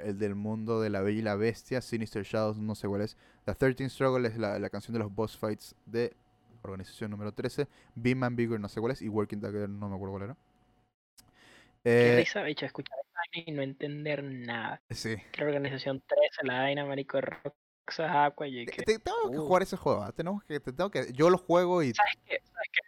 El 0.05 0.19
del 0.19 0.35
mundo 0.35 0.81
de 0.81 0.91
la 0.91 1.01
Bella 1.01 1.19
y 1.19 1.23
la 1.23 1.37
Bestia. 1.37 1.81
Sinister 1.81 2.23
Shadows, 2.25 2.59
no 2.59 2.75
sé 2.75 2.89
cuál 2.89 3.03
es. 3.03 3.17
The 3.45 3.55
13 3.55 3.89
Struggle 3.89 4.29
es 4.29 4.37
la, 4.39 4.59
la 4.59 4.71
canción 4.71 4.93
de 4.93 5.01
los 5.01 5.15
boss 5.15 5.37
fights 5.37 5.75
de 5.87 6.15
organización 6.63 7.11
número 7.11 7.33
13, 7.33 7.67
Be 7.95 8.15
Man 8.15 8.37
Bigger, 8.37 8.61
no 8.61 8.69
sé 8.69 8.81
cuál 8.81 8.93
es, 8.93 9.03
y 9.03 9.09
Working 9.09 9.41
Together, 9.41 9.69
no 9.69 9.89
me 9.89 9.95
acuerdo 9.95 10.13
cuál 10.13 10.23
era. 10.25 10.37
Qué 11.83 12.13
eh, 12.13 12.17
risa, 12.17 12.43
bicho, 12.43 12.67
escuchar 12.67 12.99
y 13.33 13.53
no 13.53 13.63
entender 13.63 14.23
nada. 14.23 14.83
Sí. 14.91 15.17
La 15.39 15.47
organización 15.47 16.03
13, 16.07 16.47
la 16.47 16.61
vaina, 16.63 16.85
marico, 16.85 17.19
de 17.19 17.23
Roxas, 17.23 18.11
Aqua 18.11 18.47
y 18.47 18.67
que... 18.67 18.83
tengo 18.83 19.31
que 19.31 19.39
uh. 19.39 19.47
jugar 19.47 19.63
ese 19.63 19.77
juego, 19.77 20.03
¿ah? 20.03 20.13
tenemos 20.13 20.43
que, 20.45 20.61
tengo 20.61 20.91
que, 20.91 21.13
yo 21.13 21.31
lo 21.31 21.39
juego 21.39 21.83
y... 21.83 21.93
¿Sabes 21.95 22.19
qué? 22.25 22.41
¿Sabes 22.45 22.69
qué? 22.73 22.81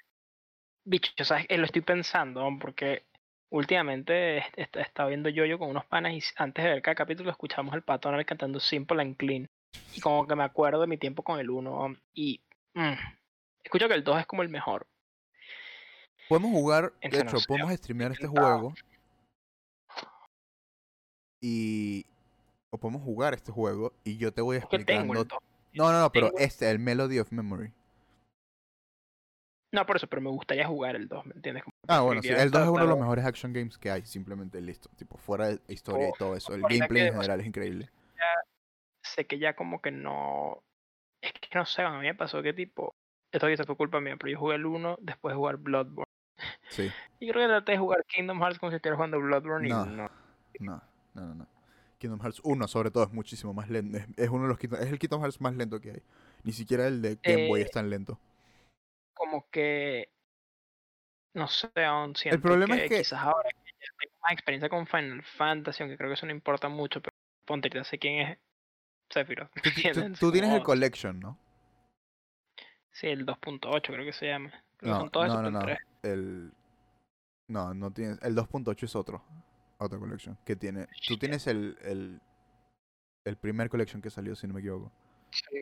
Bicho, 0.85 1.25
¿sabes? 1.25 1.47
Eh, 1.49 1.59
lo 1.59 1.65
estoy 1.65 1.83
pensando, 1.83 2.49
porque 2.61 3.05
últimamente 3.53 4.39
he, 4.39 4.69
estado 4.75 5.09
viendo 5.09 5.29
yo-yo 5.29 5.59
con 5.59 5.71
unos 5.71 5.85
panas 5.85 6.13
y 6.13 6.21
antes 6.37 6.65
de 6.65 6.71
ver 6.71 6.83
cada 6.83 6.95
capítulo 6.95 7.31
escuchamos 7.31 7.73
al 7.75 7.83
patón 7.83 8.23
cantando 8.25 8.59
Simple 8.59 9.01
and 9.01 9.17
Clean. 9.17 9.49
Y 9.95 10.01
como 10.01 10.27
que 10.27 10.35
me 10.35 10.45
acuerdo 10.45 10.81
de 10.81 10.87
mi 10.87 10.99
tiempo 10.99 11.23
con 11.23 11.39
el 11.39 11.51
1 11.51 11.97
y... 12.15 12.41
Mm, 12.75 12.95
Escucho 13.65 13.89
que 13.89 13.95
el 13.95 14.05
2 14.05 14.21
es 14.21 14.27
como 14.27 14.43
el 14.43 14.49
mejor. 14.49 14.87
Podemos 16.29 16.51
jugar, 16.53 16.93
de 17.01 17.21
hecho, 17.21 17.37
podemos 17.47 17.73
streamear 17.75 18.13
este 18.13 18.27
juego. 18.27 18.75
Y. 21.41 22.07
O 22.71 22.79
podemos 22.79 23.03
jugar 23.03 23.35
este 23.35 23.53
juego 23.53 23.93
y 24.03 24.17
yo 24.17 24.33
te 24.33 24.41
voy 24.41 24.57
explicando. 24.57 25.27
No, 25.75 25.93
no, 25.93 26.01
no, 26.01 26.13
pero 26.13 26.33
este, 26.39 26.71
el 26.71 26.79
Melody 26.79 27.19
of 27.19 27.33
Memory. 27.33 27.73
No, 29.73 29.87
por 29.87 29.97
eso, 29.97 30.07
pero 30.07 30.23
me 30.23 30.31
gustaría 30.31 30.67
jugar 30.67 30.97
el 30.97 31.09
2, 31.09 31.27
¿me 31.27 31.35
entiendes? 31.35 31.65
ah, 31.89 32.03
bueno, 32.03 32.23
sí, 32.23 32.29
el 32.29 32.51
2 32.51 32.63
es 32.63 32.69
uno 32.69 32.83
de 32.83 32.89
los 32.89 32.99
mejores 32.99 33.25
action 33.25 33.53
games 33.53 33.79
que 33.79 33.91
hay, 33.91 34.05
simplemente 34.05 34.61
listo. 34.61 34.91
Tipo, 34.97 35.17
fuera 35.17 35.49
de 35.49 35.61
historia 35.69 36.11
y 36.11 36.13
todo 36.19 36.37
eso. 36.37 36.55
El 36.55 36.63
gameplay 36.63 37.09
en 37.09 37.15
general 37.15 37.41
es 37.41 37.47
increíble. 37.47 37.91
sé 39.03 39.27
que 39.27 39.39
ya 39.39 39.57
como 39.57 39.81
que 39.81 39.91
no. 39.91 40.63
Es 41.21 41.33
que 41.33 41.49
no 41.55 41.65
sé, 41.65 41.83
a 41.83 41.91
mí 41.91 42.07
me 42.07 42.15
pasó 42.15 42.43
que 42.43 42.53
tipo 42.53 42.95
esto 43.33 43.49
quizás 43.49 43.67
fue 43.67 43.77
culpa 43.77 44.01
mía, 44.01 44.17
pero 44.19 44.31
yo 44.31 44.39
jugué 44.39 44.57
el 44.57 44.67
1 44.67 44.99
después 45.01 45.33
de 45.33 45.37
jugar 45.37 45.57
Bloodborne. 45.57 46.11
Sí. 46.69 46.91
Yo 47.21 47.33
creo 47.33 47.47
que 47.47 47.49
traté 47.49 47.73
de 47.73 47.79
jugar 47.79 48.05
Kingdom 48.07 48.41
Hearts 48.41 48.59
como 48.59 48.71
si 48.71 48.77
estuviera 48.77 48.97
jugando 48.97 49.21
Bloodborne 49.21 49.69
No. 49.69 49.87
y 49.87 49.89
no. 49.89 50.11
No, 50.61 50.83
no, 51.15 51.27
no, 51.27 51.35
no. 51.35 51.47
Kingdom 51.99 52.21
Hearts 52.21 52.41
1 52.43 52.69
sobre 52.69 52.91
todo 52.91 53.05
es 53.05 53.13
muchísimo 53.13 53.55
más 53.55 53.71
lento. 53.71 53.99
Es, 54.17 54.29
uno 54.29 54.43
de 54.43 54.49
los 54.49 54.83
es 54.83 54.93
el 54.93 54.99
Kingdom 54.99 55.23
Hearts 55.23 55.41
más 55.41 55.55
lento 55.55 55.81
que 55.81 55.93
hay. 55.93 56.03
Ni 56.43 56.53
siquiera 56.53 56.87
el 56.87 57.01
de 57.01 57.19
Game 57.23 57.49
Boy 57.49 57.61
Eh, 57.61 57.65
es 57.65 57.71
tan 57.71 57.89
lento. 57.89 58.19
Como 59.23 59.49
que. 59.51 60.11
No 61.35 61.47
sé, 61.47 61.71
aún 61.87 62.17
siento 62.17 62.43
problema 62.43 62.75
es 62.77 62.83
que, 62.83 62.89
que- 62.89 62.99
quizás 62.99 63.21
ahora 63.21 63.49
que 63.51 63.71
ya 63.71 63.87
tengo 64.01 64.17
más 64.21 64.33
experiencia 64.33 64.69
con 64.69 64.87
Final 64.89 65.23
Fantasy, 65.23 65.83
aunque 65.85 65.97
creo 65.97 66.11
que 66.11 66.15
eso 66.15 66.27
no 66.27 66.33
importa 66.33 66.69
mucho, 66.69 67.01
pero 67.01 67.15
ponte, 67.45 67.71
ya 67.71 67.85
sé 67.85 68.01
quién 68.01 68.19
es 68.27 68.39
Sephiroth. 69.11 69.51
Tú, 70.19 70.33
tienes 70.33 70.51
el 70.53 70.63
Collection, 70.65 71.21
¿no? 71.21 71.39
Sí, 72.91 73.07
el 73.07 73.25
2.8 73.25 73.93
creo 73.93 74.05
que 74.05 74.13
se 74.13 74.27
llama. 74.27 74.51
Que 74.77 74.87
No, 74.87 74.99
son 75.01 75.11
todos 75.11 75.29
no, 75.29 75.41
no, 75.43 75.51
no. 75.53 75.67
El... 76.03 76.53
No, 77.49 77.73
no 77.75 77.93
tienes... 77.93 78.21
El 78.23 78.35
2.8 78.35 78.83
es 78.85 78.97
otro. 78.97 79.25
Otra 79.79 79.99
Collection. 79.99 80.37
Que 80.45 80.57
tiene... 80.57 80.89
Tú 81.07 81.17
tienes 81.17 81.47
el, 81.47 81.79
el... 81.83 82.21
El 83.25 83.37
primer 83.37 83.71
Collection 83.71 84.03
que 84.03 84.11
salió, 84.11 84.35
si 84.35 84.47
no 84.49 84.55
me 84.55 84.61
equivoco. 84.61 84.93
Sí. 85.31 85.61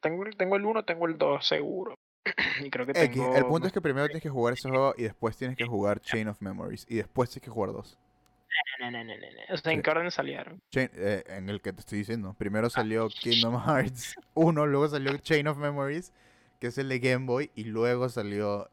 Tengo, 0.00 0.24
el- 0.24 0.36
tengo 0.36 0.56
el 0.56 0.64
1, 0.64 0.84
tengo 0.84 1.06
el 1.06 1.18
2, 1.18 1.46
seguro. 1.46 1.94
y 2.64 2.70
creo 2.70 2.86
que 2.86 2.92
X, 2.92 3.10
tengo. 3.20 3.34
el 3.36 3.44
punto 3.46 3.66
es 3.66 3.72
que 3.72 3.80
primero 3.80 4.06
tienes 4.06 4.22
que 4.22 4.28
jugar 4.30 4.54
ese 4.54 4.68
juego 4.68 4.94
y 4.96 5.02
después 5.04 5.36
tienes 5.36 5.56
que 5.56 5.66
jugar 5.66 6.00
Chain 6.00 6.28
of 6.28 6.40
Memories. 6.40 6.86
Y 6.88 6.96
después 6.96 7.30
tienes 7.30 7.44
que 7.44 7.50
jugar 7.50 7.72
dos. 7.72 7.98
No, 8.80 8.90
no, 8.90 8.98
no, 9.04 9.04
no, 9.04 9.14
no. 9.14 9.54
O 9.54 9.56
sea, 9.56 9.72
¿en 9.72 9.78
Sí. 9.78 9.82
qué 9.82 9.90
orden 9.90 10.10
salieron? 10.10 10.62
Chain- 10.70 10.90
eh, 10.94 11.24
en 11.28 11.48
el 11.48 11.60
que 11.60 11.72
te 11.72 11.80
estoy 11.80 11.98
diciendo. 11.98 12.34
Primero 12.38 12.70
salió 12.70 13.08
Kingdom 13.08 13.60
Hearts 13.60 14.14
1, 14.34 14.66
luego 14.66 14.88
salió 14.88 15.16
Chain 15.18 15.48
of 15.48 15.58
Memories, 15.58 16.12
que 16.60 16.68
es 16.68 16.78
el 16.78 16.88
de 16.88 16.98
Game 17.00 17.26
Boy, 17.26 17.50
y 17.56 17.64
luego 17.64 18.08
salió 18.08 18.70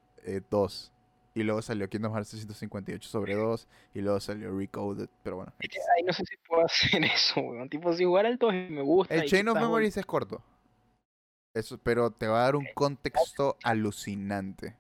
2. 0.51 0.91
y 1.33 1.43
luego 1.43 1.61
salió 1.61 1.89
Kingdom 1.89 2.13
Hearts 2.13 2.30
358 2.30 3.09
sobre 3.09 3.33
2, 3.35 3.67
y 3.95 4.01
luego 4.01 4.19
salió 4.19 4.55
Recoded, 4.55 5.09
pero 5.23 5.38
bueno. 5.38 5.53
Ahí 5.59 6.03
no 6.05 6.13
sé 6.13 6.23
si 6.25 6.35
puedo 6.47 6.63
hacer 6.65 7.03
eso, 7.05 7.39
weón. 7.41 7.67
Tipo, 7.69 7.91
si 7.93 8.03
jugar 8.05 8.25
el 8.27 8.38
2 8.38 8.53
y 8.53 8.57
me 8.69 8.81
gusta. 8.83 9.15
El 9.15 9.27
Chain 9.30 9.47
of 9.47 9.55
Memories 9.59 9.97
es 9.97 10.05
corto. 10.05 10.43
Eso, 11.53 11.77
pero 11.80 12.11
te 12.11 12.27
va 12.27 12.41
a 12.41 12.43
dar 12.45 12.55
un 12.55 12.67
contexto 12.73 13.57
alucinante 13.63 14.77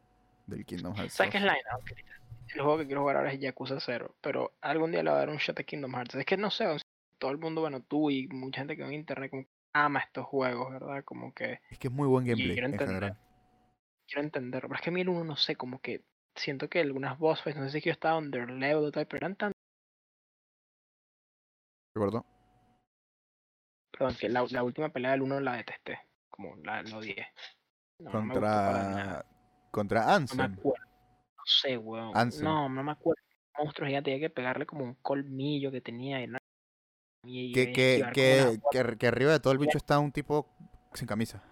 del 0.47 0.65
Kingdom 0.65 0.95
Hearts. 0.95 1.13
¿Sabes 1.13 1.31
qué 1.31 1.37
es 1.37 1.43
2. 1.43 1.47
la 1.47 1.53
vaina? 1.53 1.69
Ok, 1.77 1.91
El 2.53 2.61
juego 2.61 2.77
que 2.77 2.85
quiero 2.85 3.01
jugar 3.01 3.17
ahora 3.17 3.33
es 3.33 3.39
Yakuza 3.39 3.79
0, 3.79 4.15
pero 4.21 4.53
algún 4.61 4.91
día 4.91 5.03
le 5.03 5.09
voy 5.09 5.17
a 5.17 5.19
dar 5.19 5.29
un 5.29 5.37
shot 5.37 5.59
a 5.59 5.63
Kingdom 5.63 5.93
Hearts. 5.95 6.15
Es 6.15 6.25
que 6.25 6.37
no 6.37 6.49
sé, 6.49 6.65
todo 7.17 7.31
el 7.31 7.37
mundo, 7.37 7.61
bueno, 7.61 7.81
tú 7.81 8.09
y 8.09 8.27
mucha 8.27 8.61
gente 8.61 8.77
que 8.77 8.83
en 8.83 8.93
internet 8.93 9.29
como 9.31 9.43
que 9.43 9.49
ama 9.73 9.99
estos 9.99 10.25
juegos, 10.25 10.71
¿verdad? 10.71 11.03
Como 11.03 11.33
que 11.33 11.59
Es 11.69 11.77
que 11.77 11.87
es 11.87 11.93
muy 11.93 12.07
buen 12.07 12.25
gameplay 12.25 12.53
quiero 12.53 12.67
en 12.67 12.73
entender. 12.73 12.95
general. 12.95 13.17
quiero 14.07 14.21
entenderlo. 14.21 14.69
Pero 14.69 14.77
es 14.79 14.81
que 14.83 14.89
a 14.89 14.93
mí 14.93 15.01
el 15.01 15.09
1 15.09 15.23
no 15.25 15.35
sé, 15.35 15.55
como 15.55 15.79
que 15.81 16.03
siento 16.35 16.69
que 16.69 16.79
algunas 16.79 17.17
boss 17.19 17.41
fights, 17.43 17.59
no 17.59 17.69
sé 17.69 17.79
si 17.81 17.85
yo 17.85 17.91
estaba 17.91 18.17
under 18.17 18.49
level 18.49 18.85
o 18.85 18.91
tal, 18.91 19.05
pero 19.07 19.17
eran 19.17 19.35
tan. 19.35 19.51
¿De 21.93 21.99
acuerdo? 21.99 22.25
Perdón, 23.91 24.15
que 24.19 24.29
la, 24.29 24.45
la 24.49 24.63
última 24.63 24.89
pelea 24.89 25.11
del 25.11 25.21
1 25.21 25.39
la 25.41 25.57
detesté. 25.57 25.99
Como 26.31 26.55
la, 26.63 26.81
la 26.83 26.97
odié. 26.97 27.27
No, 27.99 28.11
no 28.13 28.21
me 28.21 28.27
gustó 28.33 28.41
para 28.41 28.71
nada. 28.89 29.25
Contra. 29.69 30.01
Contra 30.01 30.01
No 30.01 30.07
me 30.07 30.13
Ansem. 30.15 30.41
acuerdo. 30.41 30.85
No 31.37 31.43
sé, 31.45 31.77
weón. 31.77 32.17
Ansem. 32.17 32.43
No, 32.43 32.69
no 32.69 32.83
me 32.83 32.91
acuerdo. 32.91 33.21
El 33.57 33.63
monstruo 33.65 33.87
gigante 33.87 34.11
tenía 34.11 34.27
que 34.27 34.33
pegarle 34.33 34.65
como 34.65 34.83
un 34.85 34.95
colmillo 34.95 35.71
que 35.71 35.81
tenía. 35.81 36.21
Y, 36.21 36.25
una- 36.25 36.39
y- 37.25 37.51
Que, 37.53 37.71
que, 37.71 38.05
que, 38.13 38.59
que, 38.71 38.97
que 38.97 39.07
arriba 39.07 39.31
de 39.31 39.39
todo 39.39 39.53
el 39.53 39.59
bicho 39.59 39.77
está 39.77 39.99
un 39.99 40.11
tipo 40.11 40.49
sin 40.93 41.07
camisa. 41.07 41.43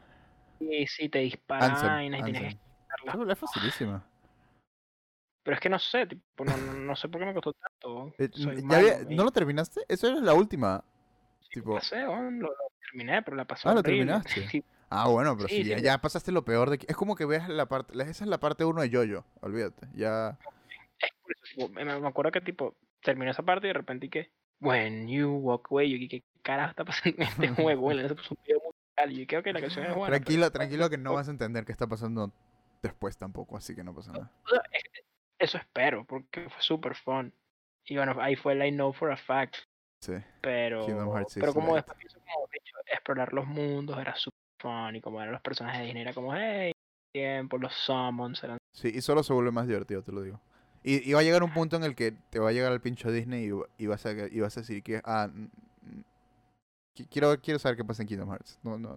Y 0.59 0.88
sí, 0.88 1.08
te 1.09 1.19
dispara 1.19 1.66
Ansem. 1.66 2.14
y 2.14 2.24
tienes 2.24 2.56
que 2.56 2.59
Ansem. 3.08 3.30
Es 3.30 3.38
facilísima. 3.40 4.06
Pero 5.43 5.56
es 5.56 5.61
que 5.61 5.69
no 5.69 5.80
sé, 5.80 6.06
tipo, 6.06 6.43
no, 6.43 6.56
no, 6.58 6.95
sé 6.95 7.08
por 7.08 7.19
qué 7.22 7.25
me 7.25 7.33
costó 7.33 7.53
tanto. 7.53 8.14
Eh, 8.17 8.30
¿ya 8.33 8.48
malo, 8.64 8.75
había- 8.88 9.01
y- 9.09 9.16
¿No 9.16 9.24
lo 9.24 9.32
terminaste? 9.32 9.82
Eso 9.88 10.08
era 10.08 10.19
la 10.19 10.33
última. 10.33 10.83
Tipo, 11.51 11.75
pasé, 11.75 12.08
weón, 12.08 12.40
lo, 12.40 12.48
lo 12.49 12.68
terminé, 12.92 13.22
pero 13.22 13.38
la 13.38 13.45
pasé 13.45 13.68
Ah, 13.69 13.74
¿lo 13.74 13.80
horrible. 13.80 14.00
terminaste? 14.06 14.48
Sí, 14.51 14.64
ah, 14.90 15.08
bueno, 15.08 15.35
pero 15.38 15.48
Sí, 15.50 15.64
si 15.64 15.69
ya, 15.69 15.77
sí. 15.77 15.84
ya 15.84 15.98
pasaste 16.00 16.32
lo 16.32 16.43
peor 16.45 16.69
de... 16.69 16.80
Es 16.88 16.95
como 16.95 17.16
que 17.16 17.26
veas 17.26 17.48
la 17.50 17.68
parte... 17.68 17.93
Esa 18.01 18.24
es 18.24 18.27
la 18.30 18.40
parte 18.40 18.66
1 18.66 18.82
de 18.82 18.90
Yoyo, 18.90 19.26
olvídate. 19.42 19.88
Ya... 19.93 20.38
es 21.00 21.11
eso, 21.58 21.69
me, 21.69 22.08
acuerdo 22.08 22.32
que 22.32 22.42
tipo 22.42 22.76
terminó 23.01 23.32
esa 23.32 23.43
parte 23.43 23.68
y 23.68 23.69
de 23.69 23.74
repente 23.74 24.09
que 24.09 24.32
When 24.61 25.08
you 25.08 25.30
walk 25.38 25.68
away, 25.72 25.90
yo 25.90 26.09
¿qué 26.09 26.22
carajo 26.42 26.72
está 26.72 26.84
pasando 26.84 27.16
en 27.18 27.24
este 27.24 27.48
juego? 27.64 27.82
Bueno, 27.84 28.06
se 28.08 28.14
puso 28.16 28.35
un 28.35 28.43
video 28.45 28.59
musical 28.66 29.11
y 29.14 29.19
yo 29.22 29.27
creo 29.27 29.43
que 29.43 29.53
la 29.53 29.61
canción 29.61 29.85
es 29.85 29.95
buena. 29.95 30.08
pero- 30.11 30.18
tranquilo, 30.26 30.51
tranquilo 30.51 30.90
que 30.90 30.98
no 30.98 31.14
vas 31.14 31.27
a 31.30 31.32
entender 31.32 31.64
qué 31.66 31.72
está 31.72 31.88
pasando 31.88 32.34
después 32.82 33.16
tampoco, 33.18 33.56
así 33.56 33.74
que 33.76 33.84
no 33.85 33.93
pasa 33.95 34.11
nada. 34.11 34.32
es- 34.74 34.84
Eso 35.38 35.58
espero, 35.58 36.03
porque 36.03 36.50
fue 36.50 36.61
súper 36.61 36.95
fun. 36.95 37.34
Y 37.85 37.95
bueno, 37.95 38.16
ahí 38.19 38.35
fue 38.35 38.51
el 38.53 38.66
I 38.66 38.72
know 38.72 38.92
for 38.92 39.09
a 39.11 39.16
fact. 39.18 39.56
Sí. 40.01 40.14
Pero, 40.42 40.85
pero 40.85 41.53
como 41.53 41.76
después 41.76 41.98
pienso 41.98 42.19
como, 42.19 42.48
explorar 42.92 43.34
los 43.34 43.45
mundos 43.48 43.98
era 44.00 44.16
súper 44.16 44.40
fun. 44.61 44.95
Y 44.95 45.01
como 45.01 45.22
eran 45.22 45.34
los 45.34 45.42
personajes 45.42 45.80
de 45.80 45.85
Disney, 45.85 46.03
era 46.03 46.14
como, 46.14 46.34
hey, 46.35 46.72
tiempo, 47.14 47.58
los 47.58 47.74
summons 47.74 48.43
eran 48.43 48.58
Sí, 48.74 48.92
y 48.93 49.01
solo 49.01 49.24
se 49.24 49.34
vuelve 49.34 49.51
más 49.51 49.68
divertido, 49.68 50.03
te 50.03 50.11
lo 50.11 50.22
digo. 50.22 50.40
Y, 50.84 51.09
y 51.09 51.14
va 51.14 51.19
a 51.19 51.24
llegar 51.24 51.43
un 51.43 51.53
punto 51.53 51.76
en 51.76 51.84
el 51.84 51.95
que 51.95 52.14
te 52.30 52.40
va 52.40 52.50
a 52.50 52.51
llegar 52.53 52.72
el 52.72 52.80
pincho 52.82 53.11
Disney 53.11 53.45
y, 53.45 53.51
va- 53.51 53.68
y 53.77 53.88
vas, 53.88 54.06
a, 54.06 54.11
y 54.11 54.40
vas 54.40 54.56
a 54.58 54.61
decir 54.61 54.82
que... 54.84 55.01
Ah, 55.03 55.30
qui- 56.95 57.08
quiero, 57.09 57.40
quiero 57.42 57.59
saber 57.59 57.77
qué 57.77 57.84
pasa 57.85 58.01
en 58.03 58.08
Kingdom 58.08 58.30
Hearts. 58.30 58.59
No, 58.64 58.77
no, 58.77 58.95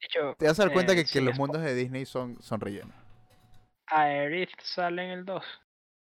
hecho, 0.00 0.34
te 0.38 0.46
vas 0.46 0.58
a 0.58 0.64
dar 0.64 0.72
cuenta 0.72 0.92
eh, 0.92 0.96
que, 0.96 1.02
que 1.04 1.08
sin 1.08 1.24
los 1.24 1.36
mundos 1.36 1.62
de 1.62 1.74
Disney 1.74 2.04
son, 2.06 2.40
son 2.42 2.60
rellenos. 2.60 2.94
Aerith 3.86 4.50
sale 4.62 5.04
en 5.04 5.10
el 5.10 5.24
2. 5.24 5.44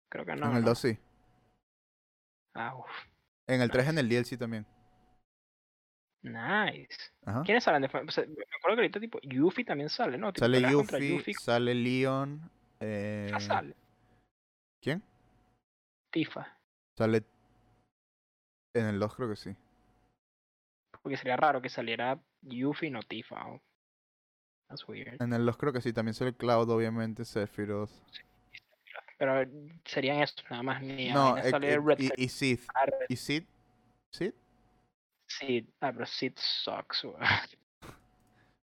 Creo 0.09 0.25
que 0.25 0.35
no. 0.35 0.47
en 0.47 0.55
el 0.55 0.61
¿no? 0.61 0.69
2 0.69 0.79
sí. 0.79 0.97
Ah, 2.53 2.75
uf, 2.75 2.89
En 3.47 3.61
el 3.61 3.69
3 3.69 3.87
en 3.87 3.97
el 3.97 4.09
DLC 4.09 4.37
también. 4.37 4.65
Nice. 6.23 6.97
Ajá. 7.25 7.43
¿Quiénes 7.43 7.63
salen 7.63 7.81
después? 7.81 8.03
O 8.07 8.11
sea, 8.11 8.25
me 8.25 8.33
acuerdo 8.57 8.75
que 8.77 8.81
ahorita 8.81 8.99
tipo 8.99 9.19
Yuffie 9.23 9.65
también 9.65 9.89
sale, 9.89 10.17
¿no? 10.17 10.31
Tipo, 10.31 10.45
Sale 10.45 10.61
Yuffie, 10.61 11.09
Yuffie, 11.09 11.33
sale 11.33 11.73
Leon. 11.75 12.49
Eh, 12.79 13.31
sale. 13.39 13.75
¿Quién? 14.81 15.03
Tifa. 16.11 16.57
Sale. 16.97 17.23
En 18.73 18.85
el 18.85 18.99
2 18.99 19.15
creo 19.15 19.29
que 19.29 19.35
sí. 19.35 19.55
Porque 21.01 21.17
sería 21.17 21.37
raro 21.37 21.61
que 21.61 21.69
saliera 21.69 22.19
Yuffie 22.41 22.89
no 22.89 23.01
Tifa. 23.01 23.45
oh. 23.47 23.61
That's 24.67 24.87
weird. 24.87 25.21
En 25.21 25.33
el 25.33 25.45
2 25.45 25.57
creo 25.57 25.73
que 25.73 25.81
sí. 25.81 25.91
También 25.93 26.13
sale 26.13 26.33
Cloud, 26.33 26.69
obviamente. 26.69 27.25
Sephiroth. 27.25 27.91
Pero 29.17 29.45
serían 29.85 30.21
eso, 30.21 30.35
nada 30.49 30.63
más. 30.63 30.81
Ni 30.81 31.09
No, 31.11 31.37
eh, 31.37 31.49
sale 31.49 31.73
eh, 31.73 31.79
Red 31.79 31.99
y, 31.99 32.23
y 32.23 32.29
Sith. 32.29 32.63
Scarlet, 32.63 33.05
¿Y 33.09 33.15
Sid? 33.15 33.43
¿Sid? 34.11 34.33
Sid. 35.39 35.65
Ah, 35.79 35.91
pero 35.91 36.05
Sid 36.05 36.33
sucks, 36.35 37.03
weón. 37.03 37.17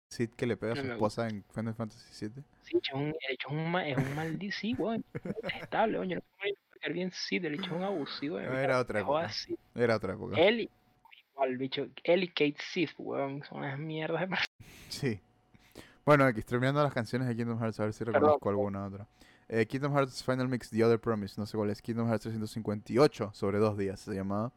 Sid 0.09 0.29
que 0.31 0.45
le 0.45 0.57
pega 0.57 0.73
a 0.73 0.75
su 0.75 0.81
esposa 0.83 1.27
en 1.27 1.43
Final 1.53 1.73
Fantasy 1.73 2.27
VII. 2.27 2.43
Sí, 2.61 2.77
es 2.81 2.93
un, 2.93 3.15
es 3.29 3.45
un, 3.49 3.75
es 3.79 3.97
un 3.97 4.15
maldito, 4.15 4.55
sí, 4.55 4.75
weón. 4.77 5.03
Es 5.43 5.61
estable, 5.61 5.97
weón. 5.97 6.09
Yo 6.09 6.15
no 6.17 6.21
puedo 6.37 6.93
bien 6.93 7.11
Sid, 7.11 7.45
el 7.45 7.55
hecho 7.55 7.65
es 7.65 7.71
un 7.71 7.83
abusivo. 7.83 8.39
No, 8.39 8.57
era 8.57 8.79
otra 8.79 8.99
época. 8.99 9.29
Sid. 9.29 9.55
Era 9.75 9.95
otra 9.95 10.13
época. 10.13 10.37
Él 10.37 10.69
igual, 11.33 11.57
bicho. 11.57 11.87
Él 12.03 12.23
y 12.23 12.27
Kate 12.27 12.57
Sith, 12.59 12.91
weón. 12.97 13.43
Son 13.43 13.59
unas 13.59 13.79
mierdas 13.79 14.29
de. 14.29 14.37
Sí. 14.89 15.19
Bueno, 16.05 16.25
aquí 16.25 16.41
terminando 16.41 16.83
las 16.83 16.93
canciones 16.93 17.27
de 17.27 17.35
Kingdom 17.35 17.59
Hearts, 17.59 17.79
a 17.79 17.85
ver 17.85 17.93
si 17.93 18.03
Perdón, 18.03 18.21
reconozco 18.21 18.49
alguna 18.49 18.85
otra. 18.85 19.07
Eh, 19.47 19.65
Kingdom 19.65 19.93
Hearts 19.93 20.23
Final 20.23 20.49
Mix 20.49 20.69
The 20.69 20.83
Other 20.83 20.99
Promise, 20.99 21.35
no 21.37 21.45
sé 21.45 21.57
cuál 21.57 21.69
es. 21.69 21.81
Kingdom 21.81 22.07
Hearts 22.07 22.23
358 22.23 23.31
sobre 23.33 23.59
dos 23.59 23.77
días 23.77 23.99
se 23.99 24.13
llamaba. 24.13 24.51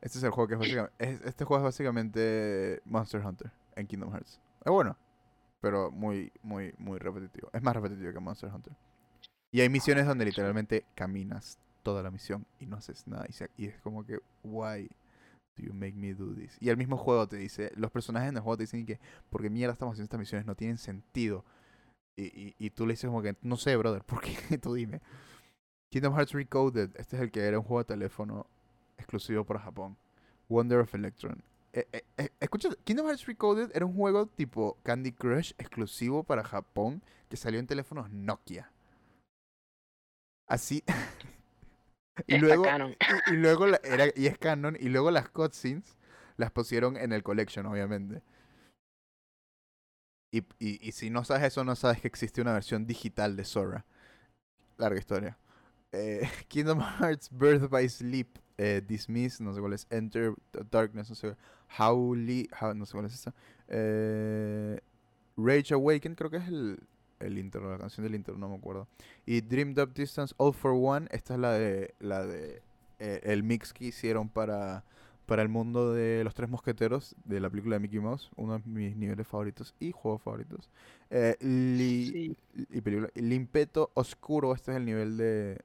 Este 0.00 0.18
es 0.18 0.24
el 0.24 0.30
juego 0.30 0.48
que 0.48 0.54
es 0.54 0.60
básicamente. 0.60 0.94
es- 0.98 1.20
este 1.22 1.44
juego 1.44 1.62
es 1.62 1.64
básicamente 1.64 2.80
Monster 2.84 3.24
Hunter 3.24 3.50
en 3.76 3.86
Kingdom 3.86 4.10
Hearts. 4.12 4.40
Es 4.64 4.72
bueno, 4.72 4.96
pero 5.60 5.90
muy, 5.90 6.32
muy, 6.42 6.74
muy 6.78 6.98
repetitivo. 6.98 7.50
Es 7.52 7.62
más 7.62 7.74
repetitivo 7.74 8.12
que 8.12 8.20
Monster 8.20 8.50
Hunter. 8.52 8.74
Y 9.50 9.60
hay 9.60 9.68
misiones 9.68 10.06
donde 10.06 10.24
literalmente 10.24 10.84
caminas 10.94 11.58
toda 11.82 12.02
la 12.02 12.10
misión 12.10 12.46
y 12.60 12.66
no 12.66 12.76
haces 12.76 13.06
nada. 13.06 13.26
Y 13.56 13.66
es 13.66 13.80
como 13.80 14.04
que, 14.04 14.20
why 14.42 14.88
do 15.56 15.64
you 15.64 15.72
make 15.74 15.94
me 15.94 16.12
do 16.14 16.34
this? 16.34 16.56
Y 16.60 16.68
el 16.68 16.76
mismo 16.76 16.96
juego 16.96 17.26
te 17.26 17.36
dice, 17.36 17.72
los 17.74 17.90
personajes 17.90 18.28
en 18.28 18.36
el 18.36 18.42
juego 18.42 18.58
te 18.58 18.64
dicen 18.64 18.84
que, 18.84 19.00
porque 19.30 19.48
mierda 19.50 19.72
estamos 19.72 19.94
haciendo 19.94 20.04
estas 20.04 20.20
misiones, 20.20 20.46
no 20.46 20.54
tienen 20.54 20.78
sentido. 20.78 21.44
Y, 22.16 22.24
y, 22.24 22.54
y 22.58 22.70
tú 22.70 22.86
le 22.86 22.92
dices 22.92 23.08
como 23.08 23.22
que, 23.22 23.36
no 23.42 23.56
sé, 23.56 23.74
brother, 23.76 24.04
¿por 24.04 24.20
qué? 24.20 24.58
tú 24.62 24.74
dime. 24.74 25.00
Kingdom 25.90 26.14
Hearts 26.14 26.32
Recoded, 26.32 26.90
este 26.96 27.16
es 27.16 27.22
el 27.22 27.30
que 27.30 27.40
era 27.44 27.58
un 27.58 27.64
juego 27.64 27.80
de 27.80 27.86
teléfono 27.86 28.46
exclusivo 29.08 29.44
para 29.44 29.60
Japón. 29.60 29.96
Wonder 30.50 30.80
of 30.80 30.94
Electron. 30.94 31.42
Eh, 31.72 31.86
eh, 31.92 32.02
eh, 32.18 32.28
escucha, 32.40 32.68
Kingdom 32.84 33.06
Hearts 33.06 33.26
Recoded 33.26 33.70
era 33.74 33.86
un 33.86 33.94
juego 33.94 34.26
tipo 34.26 34.76
Candy 34.82 35.12
Crush 35.12 35.52
exclusivo 35.58 36.24
para 36.24 36.44
Japón 36.44 37.02
que 37.30 37.36
salió 37.38 37.58
en 37.58 37.66
teléfonos 37.66 38.10
Nokia. 38.10 38.70
Así. 40.46 40.82
y 42.26 42.36
luego, 42.36 42.64
y, 43.28 43.32
y 43.34 43.36
luego 43.36 43.66
la- 43.66 43.80
era, 43.82 44.06
y 44.14 44.26
es 44.26 44.36
canon, 44.38 44.76
y 44.78 44.88
luego 44.88 45.10
las 45.10 45.28
cutscenes 45.30 45.96
las 46.36 46.50
pusieron 46.50 46.96
en 46.96 47.12
el 47.12 47.22
collection, 47.22 47.64
obviamente. 47.66 48.22
Y, 50.30 50.40
y, 50.58 50.86
y 50.86 50.92
si 50.92 51.08
no 51.08 51.24
sabes 51.24 51.44
eso, 51.44 51.64
no 51.64 51.74
sabes 51.76 52.00
que 52.02 52.08
existe 52.08 52.42
una 52.42 52.52
versión 52.52 52.86
digital 52.86 53.36
de 53.36 53.44
Sora. 53.44 53.86
Larga 54.76 54.98
historia. 54.98 55.38
Eh, 55.92 56.28
Kingdom 56.48 56.80
Hearts 56.80 57.30
Birth 57.30 57.70
by 57.70 57.88
Sleep. 57.88 58.38
Eh, 58.58 58.82
Dismiss, 58.86 59.40
no 59.40 59.54
sé 59.54 59.60
cuál 59.60 59.72
es. 59.72 59.86
Enter 59.90 60.34
Darkness, 60.70 61.08
no 61.10 61.14
sé. 61.14 61.36
Howly, 61.78 62.48
how, 62.60 62.74
no 62.74 62.84
sé 62.86 62.92
cuál 62.92 63.06
es 63.06 63.14
esa. 63.14 63.32
Eh, 63.68 64.80
Rage 65.36 65.74
Awaken, 65.74 66.14
creo 66.14 66.30
que 66.30 66.38
es 66.38 66.48
el, 66.48 66.80
el 67.20 67.38
intro, 67.38 67.70
la 67.70 67.78
canción 67.78 68.04
del 68.04 68.14
intro, 68.16 68.36
no 68.36 68.48
me 68.48 68.56
acuerdo. 68.56 68.88
Y 69.26 69.40
Dreamed 69.40 69.78
Up 69.78 69.94
Distance 69.94 70.34
All 70.38 70.52
for 70.52 70.72
One, 70.74 71.06
esta 71.12 71.34
es 71.34 71.40
la 71.40 71.52
de 71.52 71.94
la 72.00 72.26
de 72.26 72.60
eh, 72.98 73.20
el 73.22 73.42
mix 73.44 73.72
que 73.72 73.86
hicieron 73.86 74.28
para 74.28 74.84
para 75.26 75.42
el 75.42 75.50
mundo 75.50 75.92
de 75.92 76.24
los 76.24 76.34
tres 76.34 76.48
mosqueteros 76.48 77.14
de 77.26 77.38
la 77.38 77.50
película 77.50 77.76
de 77.76 77.80
Mickey 77.80 78.00
Mouse, 78.00 78.30
uno 78.36 78.58
de 78.58 78.62
mis 78.64 78.96
niveles 78.96 79.26
favoritos 79.26 79.74
y 79.78 79.92
juegos 79.92 80.22
favoritos. 80.22 80.70
Eh, 81.10 81.36
li- 81.40 82.10
Sí. 82.10 82.36
y 82.70 82.80
película. 82.80 83.10
Limpeto 83.14 83.90
Oscuro, 83.92 84.54
este 84.54 84.70
es 84.70 84.78
el 84.78 84.86
nivel 84.86 85.18
de 85.18 85.60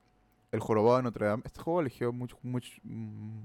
El 0.54 0.60
Jorobado 0.62 0.98
de 0.98 1.04
Notre 1.04 1.26
Dame. 1.26 1.44
Este 1.46 1.60
juego 1.62 1.82
eligió 1.82 2.14
muchos 2.14 2.40
muchos 2.44 2.74
mm, 2.84 3.42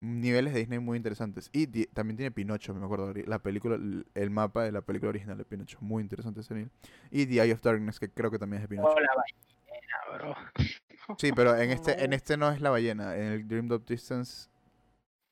niveles 0.00 0.54
de 0.54 0.60
Disney 0.60 0.78
muy 0.78 0.96
interesantes. 0.96 1.50
Y 1.52 1.66
di- 1.66 1.86
también 1.86 2.16
tiene 2.16 2.30
Pinocho, 2.30 2.72
me 2.74 2.84
acuerdo. 2.84 3.12
La 3.26 3.38
película, 3.40 3.76
el 4.14 4.30
mapa 4.30 4.62
de 4.64 4.72
la 4.72 4.80
película 4.80 5.10
original 5.10 5.36
de 5.36 5.44
Pinocho. 5.44 5.78
Muy 5.80 6.02
interesante 6.02 6.40
ese 6.40 6.54
nivel. 6.54 6.70
Y 7.10 7.26
The 7.26 7.42
Eye 7.42 7.52
of 7.52 7.60
Darkness, 7.62 7.98
que 7.98 8.08
creo 8.08 8.30
que 8.30 8.38
también 8.38 8.62
es 8.62 8.68
de 8.68 8.76
Pinocho. 8.76 8.94
Oh, 8.96 9.00
la 9.00 9.14
ballena, 9.14 10.34
bro. 10.34 10.34
Sí, 11.18 11.30
pero 11.32 11.54
en 11.56 11.70
este, 11.70 12.02
en 12.02 12.10
No. 12.10 12.16
este 12.16 12.36
no 12.36 12.50
es 12.50 12.60
la 12.60 12.70
ballena. 12.70 13.16
En 13.16 13.24
el 13.32 13.46
Dreamed 13.48 13.72
Up 13.72 13.84
Distance. 13.86 14.48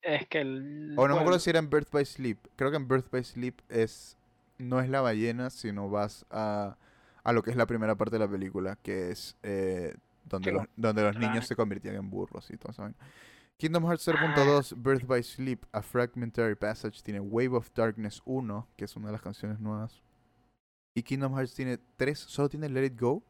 Es 0.02 0.26
que 0.28 0.40
el. 0.40 0.94
O 0.96 1.08
no 1.08 1.14
me 1.14 1.20
acuerdo 1.20 1.38
si 1.38 1.50
era 1.50 1.58
en 1.58 1.70
Birth 1.70 1.90
by 1.90 2.04
Sleep. 2.04 2.38
Creo 2.56 2.70
que 2.70 2.76
en 2.76 2.86
Birth 2.88 3.10
by 3.10 3.24
Sleep 3.24 3.54
es. 3.68 4.16
No 4.58 4.80
es 4.80 4.88
la 4.88 5.00
ballena, 5.00 5.50
sino 5.50 5.88
vas 5.90 6.26
a. 6.30 6.76
A 7.24 7.32
lo 7.32 7.42
que 7.42 7.50
es 7.50 7.56
la 7.56 7.66
primera 7.66 7.94
parte 7.94 8.16
de 8.16 8.18
la 8.20 8.28
película, 8.30 8.76
que 8.82 9.10
es 9.10 9.36
eh, 9.42 9.94
donde, 10.24 10.52
los, 10.52 10.66
donde 10.76 11.02
los 11.02 11.16
niños 11.16 11.46
se 11.46 11.56
convertían 11.56 11.96
en 11.96 12.10
burros 12.10 12.50
y 12.50 12.56
todo 12.56 12.72
eso. 12.72 12.88
Kingdom 13.56 13.84
Hearts 13.86 14.08
0.2 14.08 14.74
Birth 14.76 15.06
by 15.06 15.22
Sleep, 15.22 15.64
A 15.72 15.80
Fragmentary 15.82 16.56
Passage, 16.56 17.02
tiene 17.02 17.20
Wave 17.20 17.56
of 17.56 17.70
Darkness 17.74 18.20
1, 18.24 18.68
que 18.76 18.84
es 18.86 18.96
una 18.96 19.06
de 19.06 19.12
las 19.12 19.22
canciones 19.22 19.60
nuevas. 19.60 20.02
Y 20.96 21.02
Kingdom 21.02 21.34
Hearts 21.36 21.54
tiene 21.54 21.78
3, 21.96 22.18
solo 22.18 22.48
tiene 22.48 22.68
Let 22.68 22.86
It 22.86 23.00
Go. 23.00 23.22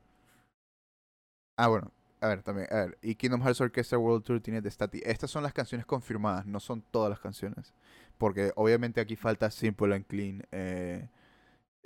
Ah, 1.58 1.68
bueno, 1.68 1.92
a 2.20 2.28
ver, 2.28 2.42
también, 2.42 2.68
a 2.70 2.76
ver. 2.76 2.98
Y 3.02 3.14
Kingdom 3.14 3.42
Hearts 3.42 3.60
Orchestra 3.60 3.98
World 3.98 4.24
Tour 4.24 4.40
tiene 4.40 4.60
The 4.62 4.70
Stati. 4.70 5.02
Estas 5.04 5.30
son 5.30 5.42
las 5.42 5.52
canciones 5.52 5.86
confirmadas, 5.86 6.46
no 6.46 6.58
son 6.58 6.82
todas 6.82 7.10
las 7.10 7.20
canciones. 7.20 7.74
Porque 8.18 8.52
obviamente 8.56 9.00
aquí 9.00 9.16
falta 9.16 9.50
Simple 9.50 9.94
and 9.94 10.06
Clean. 10.06 10.42
eh, 10.52 11.08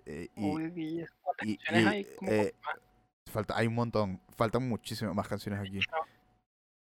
eh, 0.06 0.28
y, 0.36 0.44
uy, 0.50 0.72
y 0.76 1.00
es- 1.00 1.10
¿Cuántas 1.20 1.46
y- 1.48 1.58
eh. 2.22 2.54
Falta, 3.28 3.56
hay 3.56 3.66
un 3.66 3.74
montón, 3.74 4.20
faltan 4.36 4.68
muchísimas 4.68 5.14
más 5.14 5.28
canciones 5.28 5.60
aquí. 5.60 5.80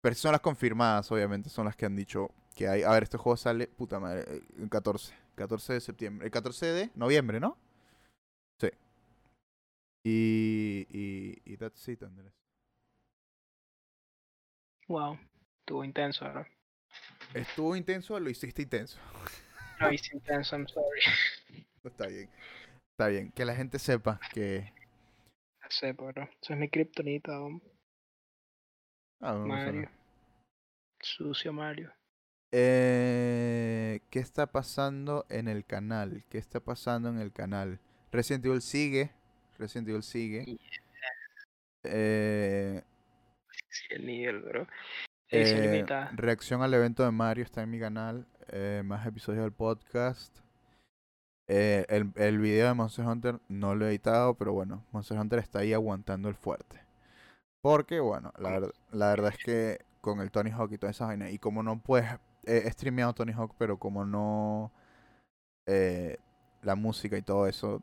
Pero 0.02 0.16
son 0.16 0.32
las 0.32 0.42
confirmadas, 0.42 1.12
obviamente, 1.12 1.50
son 1.50 1.66
las 1.66 1.76
que 1.76 1.86
han 1.86 1.96
dicho 1.96 2.32
que 2.56 2.68
hay. 2.68 2.84
A 2.84 2.92
ver, 2.92 3.04
este 3.04 3.18
juego 3.18 3.38
sale, 3.38 3.68
puta 3.68 4.00
madre, 4.00 4.26
el 4.58 4.70
14, 4.70 5.14
14 5.36 5.74
de 5.74 5.82
septiembre. 5.82 6.26
El 6.26 6.32
14 6.32 6.66
de 6.66 6.92
noviembre, 6.96 7.40
¿no? 7.40 7.58
Sí. 8.60 8.70
Y, 10.04 10.88
y, 10.90 11.42
y 11.46 11.58
that's 11.58 11.88
it, 11.88 12.02
Andrés. 12.04 12.34
Wow. 14.88 15.18
Estuvo 15.60 15.84
intenso, 15.84 16.30
bro. 16.30 16.46
Estuvo 17.34 17.76
intenso, 17.76 18.20
lo 18.20 18.30
hiciste 18.30 18.64
intenso. 18.64 19.00
Lo 19.80 19.92
hice 19.92 20.16
intenso, 20.16 20.56
I'm 20.56 20.68
sorry. 20.68 21.02
Está 21.84 22.08
bien. 22.08 22.30
Está 22.92 23.08
bien. 23.08 23.32
Que 23.32 23.46
la 23.46 23.56
gente 23.56 23.80
sepa 23.80 24.20
que... 24.34 24.74
Sé, 25.72 25.94
bro. 25.94 26.10
Eso 26.10 26.54
es 26.54 26.60
mi 26.60 26.70
kriptonita. 26.70 27.32
Ah, 29.22 29.34
no. 29.34 29.46
Mario. 29.48 29.90
Sucio 31.00 31.54
Mario. 31.54 31.92
Eh, 32.52 34.02
¿Qué 34.10 34.20
está 34.20 34.48
pasando 34.48 35.26
en 35.30 35.48
el 35.48 35.66
canal? 35.66 36.26
¿Qué 36.30 36.38
está 36.38 36.60
pasando 36.60 37.10
en 37.10 37.20
el 37.20 37.32
canal? 37.32 37.80
Resident 38.12 38.46
Evil 38.46 38.62
sigue. 38.62 39.12
Resident 39.58 39.88
Evil 39.90 40.04
sigue. 40.04 40.44
Y- 40.48 40.60
Eh, 41.84 42.84
Sí, 43.70 43.86
el 43.92 44.06
nivel, 44.06 44.42
bro. 44.42 44.68
Eh, 45.30 45.86
reacción 46.14 46.62
al 46.62 46.74
evento 46.74 47.04
de 47.06 47.12
Mario 47.12 47.44
está 47.46 47.64
en 47.64 47.70
mi 47.72 47.80
canal. 47.80 48.28
eh, 48.54 48.82
más 48.84 49.08
episodios 49.08 49.44
del 49.44 49.54
podcast. 49.54 50.38
Eh, 51.48 51.86
el, 51.90 52.12
el 52.16 52.40
video 52.40 52.68
de 52.68 52.74
Monster 52.74 53.06
Hunter 53.06 53.40
no 53.50 53.76
lo 53.76 53.86
he 53.86 53.90
editado, 53.90 54.36
pero 54.36 54.54
bueno, 54.54 54.86
Monster 54.92 55.20
Hunter 55.20 55.40
está 55.40 55.60
ahí 55.60 55.74
aguantando 55.74 56.30
el 56.30 56.36
fuerte. 56.36 56.82
Porque, 57.62 58.00
bueno, 58.00 58.34
la, 58.40 58.52
ver- 58.60 58.76
la 58.92 59.10
verdad 59.10 59.32
es 59.34 59.40
que 59.40 59.80
con 60.02 60.22
el 60.22 60.32
Tony 60.32 60.52
Hawk 60.52 60.72
y 60.74 60.78
toda 60.78 60.92
esa 60.92 61.08
vaina, 61.08 61.30
y 61.32 61.40
como 61.40 61.64
no 61.64 61.80
puedes, 61.82 62.12
eh, 62.46 62.64
he 62.66 62.72
streameado 62.72 63.14
Tony 63.14 63.34
Hawk, 63.34 63.56
pero 63.58 63.78
como 63.80 64.06
no, 64.06 64.72
eh, 65.68 66.18
la 66.64 66.76
música 66.76 67.18
y 67.18 67.22
todo 67.24 67.48
eso, 67.48 67.82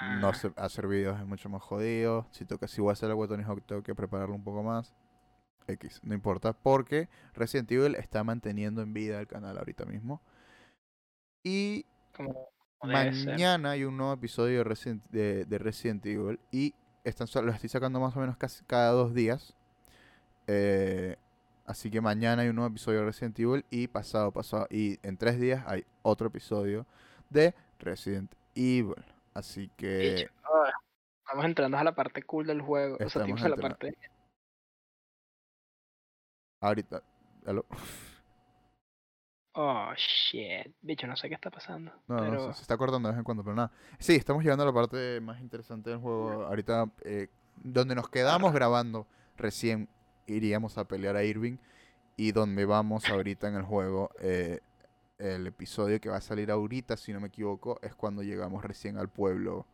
no 0.00 0.32
Ah, 0.32 0.34
sé, 0.34 0.52
hacer 0.56 0.86
videos 0.86 1.18
es 1.20 1.26
mucho 1.26 1.48
más 1.48 1.62
jodido. 1.62 2.26
Si, 2.30 2.44
toca, 2.44 2.68
si 2.68 2.80
voy 2.80 2.90
a 2.90 2.92
hacer 2.94 3.10
algo 3.10 3.22
de 3.26 3.28
Tony 3.36 3.44
Hawk, 3.44 3.62
tengo 3.66 3.82
que 3.82 3.94
prepararlo 3.94 4.34
un 4.34 4.44
poco 4.44 4.62
más. 4.62 4.94
X, 5.68 6.00
no 6.04 6.14
importa, 6.14 6.54
porque 6.54 7.08
Resident 7.34 7.70
Evil 7.72 7.94
está 7.96 8.24
manteniendo 8.24 8.82
en 8.82 8.94
vida 8.94 9.20
el 9.20 9.28
canal 9.28 9.58
ahorita 9.58 9.84
mismo. 9.86 10.22
Y 11.44 11.86
como, 12.16 12.48
mañana 12.82 13.72
hay 13.72 13.84
un 13.84 13.96
nuevo 13.96 14.12
episodio 14.12 14.58
de 14.58 14.64
Resident, 14.64 15.04
de, 15.10 15.44
de 15.44 15.58
Resident 15.58 16.04
Evil 16.06 16.40
y 16.50 16.74
están, 17.04 17.28
lo 17.44 17.52
estoy 17.52 17.68
sacando 17.68 18.00
más 18.00 18.16
o 18.16 18.20
menos 18.20 18.36
casi 18.36 18.64
cada 18.64 18.90
dos 18.90 19.14
días. 19.14 19.54
Eh, 20.46 21.16
así 21.64 21.90
que 21.90 22.00
mañana 22.00 22.42
hay 22.42 22.48
un 22.48 22.56
nuevo 22.56 22.70
episodio 22.70 23.00
de 23.00 23.06
Resident 23.06 23.38
Evil 23.38 23.64
y 23.70 23.88
pasado, 23.88 24.32
pasado, 24.32 24.66
y 24.70 24.98
en 25.02 25.16
tres 25.16 25.38
días 25.38 25.64
hay 25.66 25.84
otro 26.02 26.28
episodio 26.28 26.86
de 27.30 27.54
Resident 27.78 28.32
Evil. 28.54 29.04
Así 29.34 29.70
que 29.76 30.28
ah, 30.44 30.72
Vamos 31.28 31.44
entrando 31.44 31.76
a 31.76 31.84
la 31.84 31.94
parte 31.94 32.22
cool 32.22 32.46
del 32.46 32.60
juego. 32.62 32.94
O 32.94 32.98
sea, 32.98 33.22
Estamos 33.22 33.42
a 33.42 33.48
la 33.48 33.56
parte. 33.56 33.96
ahorita... 36.60 37.02
aló. 37.46 37.66
Oh, 39.58 39.90
shit. 39.96 40.70
Bicho, 40.82 41.06
no 41.06 41.16
sé 41.16 41.28
qué 41.28 41.34
está 41.34 41.50
pasando. 41.50 41.90
No, 42.08 42.20
no, 42.20 42.48
se, 42.48 42.58
se 42.58 42.62
está 42.62 42.76
cortando 42.76 43.08
de 43.08 43.14
vez 43.14 43.18
en 43.18 43.24
cuando, 43.24 43.42
pero 43.42 43.56
nada. 43.56 43.72
Sí, 43.98 44.14
estamos 44.14 44.42
llegando 44.42 44.64
a 44.64 44.66
la 44.66 44.72
parte 44.72 45.18
más 45.22 45.40
interesante 45.40 45.88
del 45.88 45.98
juego. 45.98 46.44
Ahorita, 46.44 46.90
eh, 47.04 47.28
donde 47.56 47.94
nos 47.94 48.10
quedamos 48.10 48.52
grabando, 48.52 49.06
recién 49.38 49.88
iríamos 50.26 50.76
a 50.76 50.86
pelear 50.86 51.16
a 51.16 51.24
Irving. 51.24 51.56
Y 52.18 52.32
donde 52.32 52.66
vamos 52.66 53.08
ahorita 53.08 53.48
en 53.48 53.54
el 53.54 53.62
juego, 53.62 54.10
eh, 54.20 54.60
el 55.18 55.46
episodio 55.46 56.00
que 56.02 56.10
va 56.10 56.16
a 56.16 56.20
salir 56.20 56.50
ahorita, 56.50 56.98
si 56.98 57.14
no 57.14 57.20
me 57.20 57.28
equivoco, 57.28 57.78
es 57.82 57.94
cuando 57.94 58.22
llegamos 58.22 58.62
recién 58.62 58.98
al 58.98 59.08
pueblo. 59.08 59.66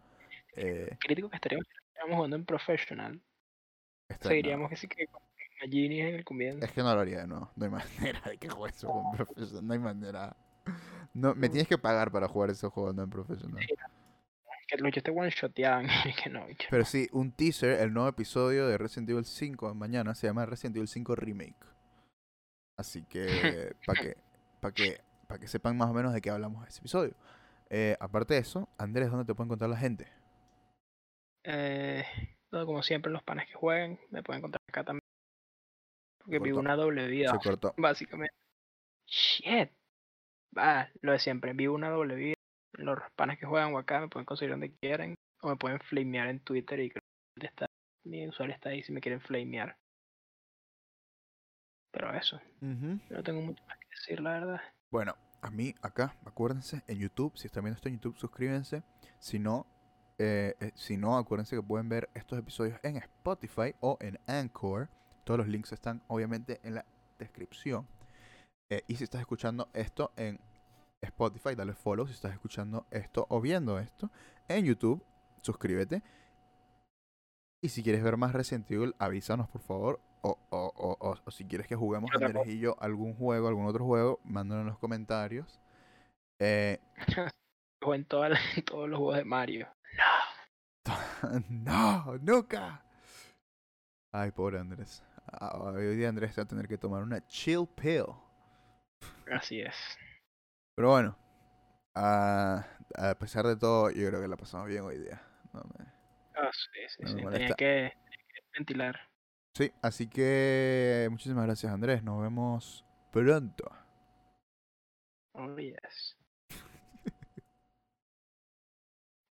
Eh, 0.55 0.97
crítico 1.01 1.29
que 1.29 1.37
estaríamos, 1.37 1.67
estaríamos 1.89 2.17
jugando 2.17 2.37
en 2.37 2.45
professional. 2.45 3.21
Seguiríamos 4.21 4.71
que 4.71 4.77
sí 4.77 4.87
que 4.87 5.09
con 5.09 5.23
Magini 5.63 6.01
en 6.01 6.15
el 6.15 6.25
comienzo. 6.25 6.65
Es 6.65 6.73
que 6.73 6.83
no 6.83 6.95
lo 6.95 7.01
haría 7.01 7.21
de 7.21 7.27
nuevo. 7.27 7.51
No 7.57 7.65
hay 7.65 7.71
manera 7.71 8.21
de 8.29 8.37
que 8.37 8.49
juegue 8.49 8.75
eso 8.75 8.89
con 8.89 9.13
profesional. 9.13 9.67
No 9.67 9.73
hay 9.73 9.79
manera. 9.79 10.37
No, 11.15 11.35
me 11.35 11.49
tienes 11.49 11.69
que 11.69 11.79
pagar 11.79 12.11
para 12.11 12.29
jugar 12.29 12.51
ese 12.51 12.69
juego 12.69 12.93
no 12.93 13.03
en 13.03 13.11
profesional. 13.11 13.65
Que 14.67 14.77
los 14.79 14.93
te 14.93 15.11
one 15.11 15.31
shoteaban. 15.31 15.87
y 16.05 16.13
que 16.23 16.31
no. 16.31 16.47
Pero 16.71 16.85
sí, 16.85 17.09
un 17.13 17.33
teaser, 17.33 17.81
el 17.81 17.93
nuevo 17.93 18.09
episodio 18.09 18.67
de 18.67 18.79
Resident 18.79 19.11
Evil 19.11 19.25
5 19.25 19.75
mañana 19.75 20.15
se 20.15 20.27
llama 20.27 20.47
Resident 20.47 20.77
Evil 20.77 20.89
5 20.89 21.15
Remake. 21.15 21.67
Así 22.77 23.05
que, 23.05 23.75
para 23.87 24.01
que, 24.01 24.17
para 24.61 24.75
que, 24.75 25.01
para 25.29 25.41
que 25.41 25.47
sepan 25.47 25.77
más 25.77 25.91
o 25.91 25.93
menos 25.93 26.13
de 26.13 26.21
qué 26.21 26.31
hablamos 26.31 26.67
ese 26.67 26.81
episodio. 26.81 27.15
Eh, 27.71 27.97
aparte 28.01 28.35
de 28.35 28.41
eso, 28.41 28.69
Andrés, 28.79 29.11
¿dónde 29.11 29.25
te 29.27 29.35
puede 29.35 29.47
encontrar 29.47 29.71
la 29.71 29.77
gente? 29.77 30.09
Eh, 31.45 32.05
como 32.51 32.83
siempre, 32.83 33.13
los 33.13 33.23
panes 33.23 33.47
que 33.47 33.55
jueguen 33.55 33.99
me 34.11 34.23
pueden 34.23 34.41
encontrar 34.41 34.63
acá 34.69 34.85
también. 34.85 35.02
Porque 36.25 36.39
vivo 36.39 36.61
una 36.61 36.77
doble 36.77 37.07
vida, 37.07 37.31
Se 37.31 37.39
cortó. 37.51 37.75
básicamente. 37.77 38.35
Shit. 39.07 39.71
Va, 40.57 40.89
lo 41.01 41.13
de 41.13 41.19
siempre. 41.19 41.53
Vivo 41.53 41.75
una 41.75 41.91
doble 41.91 42.15
vida. 42.15 42.35
Los 42.75 42.99
panes 43.17 43.39
que 43.39 43.47
juegan 43.47 43.75
o 43.75 43.79
acá 43.79 44.01
me 44.01 44.09
pueden 44.09 44.25
conseguir 44.27 44.53
donde 44.53 44.75
quieran. 44.77 45.15
O 45.43 45.49
me 45.49 45.57
pueden 45.57 45.81
flamear 45.81 46.29
en 46.29 46.41
Twitter 46.41 46.79
y 46.81 46.91
creo 46.91 47.03
que 47.39 47.47
está, 47.47 47.67
mi 48.05 48.27
usuario 48.29 48.55
está 48.55 48.71
ahí 48.71 48.83
si 48.83 48.93
me 48.93 49.01
quieren 49.01 49.21
flamear. 49.21 49.77
Pero 51.93 52.15
eso, 52.15 52.41
no 52.61 53.23
tengo 53.23 53.43
mucho 53.43 53.63
más 53.67 53.77
que 53.79 53.87
decir, 53.91 54.21
la 54.21 54.31
verdad. 54.33 54.61
Bueno, 54.91 55.15
a 55.43 55.51
mí 55.51 55.75
acá, 55.83 56.17
acuérdense, 56.25 56.83
en 56.87 56.99
YouTube, 56.99 57.37
si 57.37 57.47
están 57.49 57.65
viendo 57.65 57.77
esto 57.77 57.89
en 57.89 57.97
YouTube, 57.97 58.17
suscríbanse. 58.19 58.83
Si 59.19 59.39
no, 59.39 59.67
eh, 60.19 60.55
eh, 60.61 60.73
si 60.75 60.97
no, 60.97 61.19
acuérdense 61.19 61.57
que 61.57 61.63
pueden 61.63 61.89
ver 61.89 62.09
estos 62.15 62.39
episodios 62.39 62.79
en 62.83 62.97
Spotify 62.97 63.75
o 63.81 63.99
en 64.01 64.19
Anchor. 64.27 64.89
Todos 65.25 65.39
los 65.39 65.49
links 65.49 65.73
están 65.73 66.03
obviamente 66.09 66.61
en 66.63 66.75
la 66.75 66.85
descripción. 67.19 67.87
Eh, 68.71 68.83
y 68.89 68.97
si 68.97 69.05
estás 69.05 69.21
escuchando 69.21 69.69
esto 69.73 70.13
en 70.17 70.41
Spotify, 71.01 71.55
dale 71.55 71.75
follow. 71.75 72.07
Si 72.07 72.15
estás 72.15 72.33
escuchando 72.33 72.87
esto 72.91 73.27
o 73.29 73.41
viendo 73.41 73.79
esto 73.79 74.11
en 74.49 74.65
YouTube, 74.65 75.05
suscríbete. 75.43 76.03
Y 77.61 77.69
si 77.69 77.83
quieres 77.83 78.03
ver 78.03 78.17
más 78.17 78.33
Resident 78.33 78.71
Evil, 78.71 78.95
avísanos 78.99 79.49
por 79.49 79.61
favor. 79.61 80.01
o, 80.23 80.39
o, 80.51 80.73
o, 80.77 81.19
o, 81.25 81.31
si 81.31 81.45
quieres 81.45 81.67
que 81.67 81.77
juguemos 81.77 82.11
Andrés 82.15 82.47
y 82.47 82.59
yo 82.59 82.77
algún 82.81 83.15
juego, 83.15 83.49
algún 83.49 83.67
otro 83.67 83.85
juego, 83.85 84.21
mándanos 84.25 84.63
en 84.63 84.69
los 84.69 84.79
comentarios. 84.79 85.61
Eh, 86.45 86.81
en, 86.99 88.05
todos 88.05 88.31
los 88.31 88.99
juegos 88.99 89.17
de 89.17 89.25
Mario. 89.25 89.69
No. 90.85 91.41
no, 91.49 92.19
nunca. 92.19 92.85
Ay, 94.11 94.33
pobre 94.33 94.59
Andrés. 94.59 95.05
Ah, 95.27 95.59
hoy 95.59 95.97
día 95.97 96.09
Andrés 96.09 96.37
va 96.39 96.43
a 96.43 96.47
tener 96.47 96.67
que 96.69 96.79
tomar 96.79 97.03
una 97.03 97.27
chill 97.27 97.67
pill. 97.67 98.07
Así 99.31 99.61
es. 99.61 99.77
Pero 100.75 100.91
bueno, 100.91 101.19
ah, 101.95 102.67
a, 102.97 103.15
pesar 103.15 103.47
de 103.47 103.57
todo, 103.57 103.91
yo 103.91 104.09
creo 104.09 104.21
que 104.21 104.29
la 104.29 104.37
pasamos 104.37 104.69
bien 104.69 104.83
hoy 104.83 104.99
día. 104.99 105.23
Ah, 106.35 106.51
sí, 106.53 106.81
sí, 106.89 107.07
sí. 107.07 107.17
Tenía 107.17 107.55
que 107.55 107.93
ventilar. 108.57 108.99
Sí, 109.55 109.71
así 109.83 110.09
que 110.09 111.09
muchísimas 111.11 111.45
gracias 111.45 111.73
Andrés. 111.73 112.03
Nos 112.03 112.23
vemos 112.23 112.85
pronto. 113.11 113.71
Oh, 115.35 115.57
yes. 115.57 116.17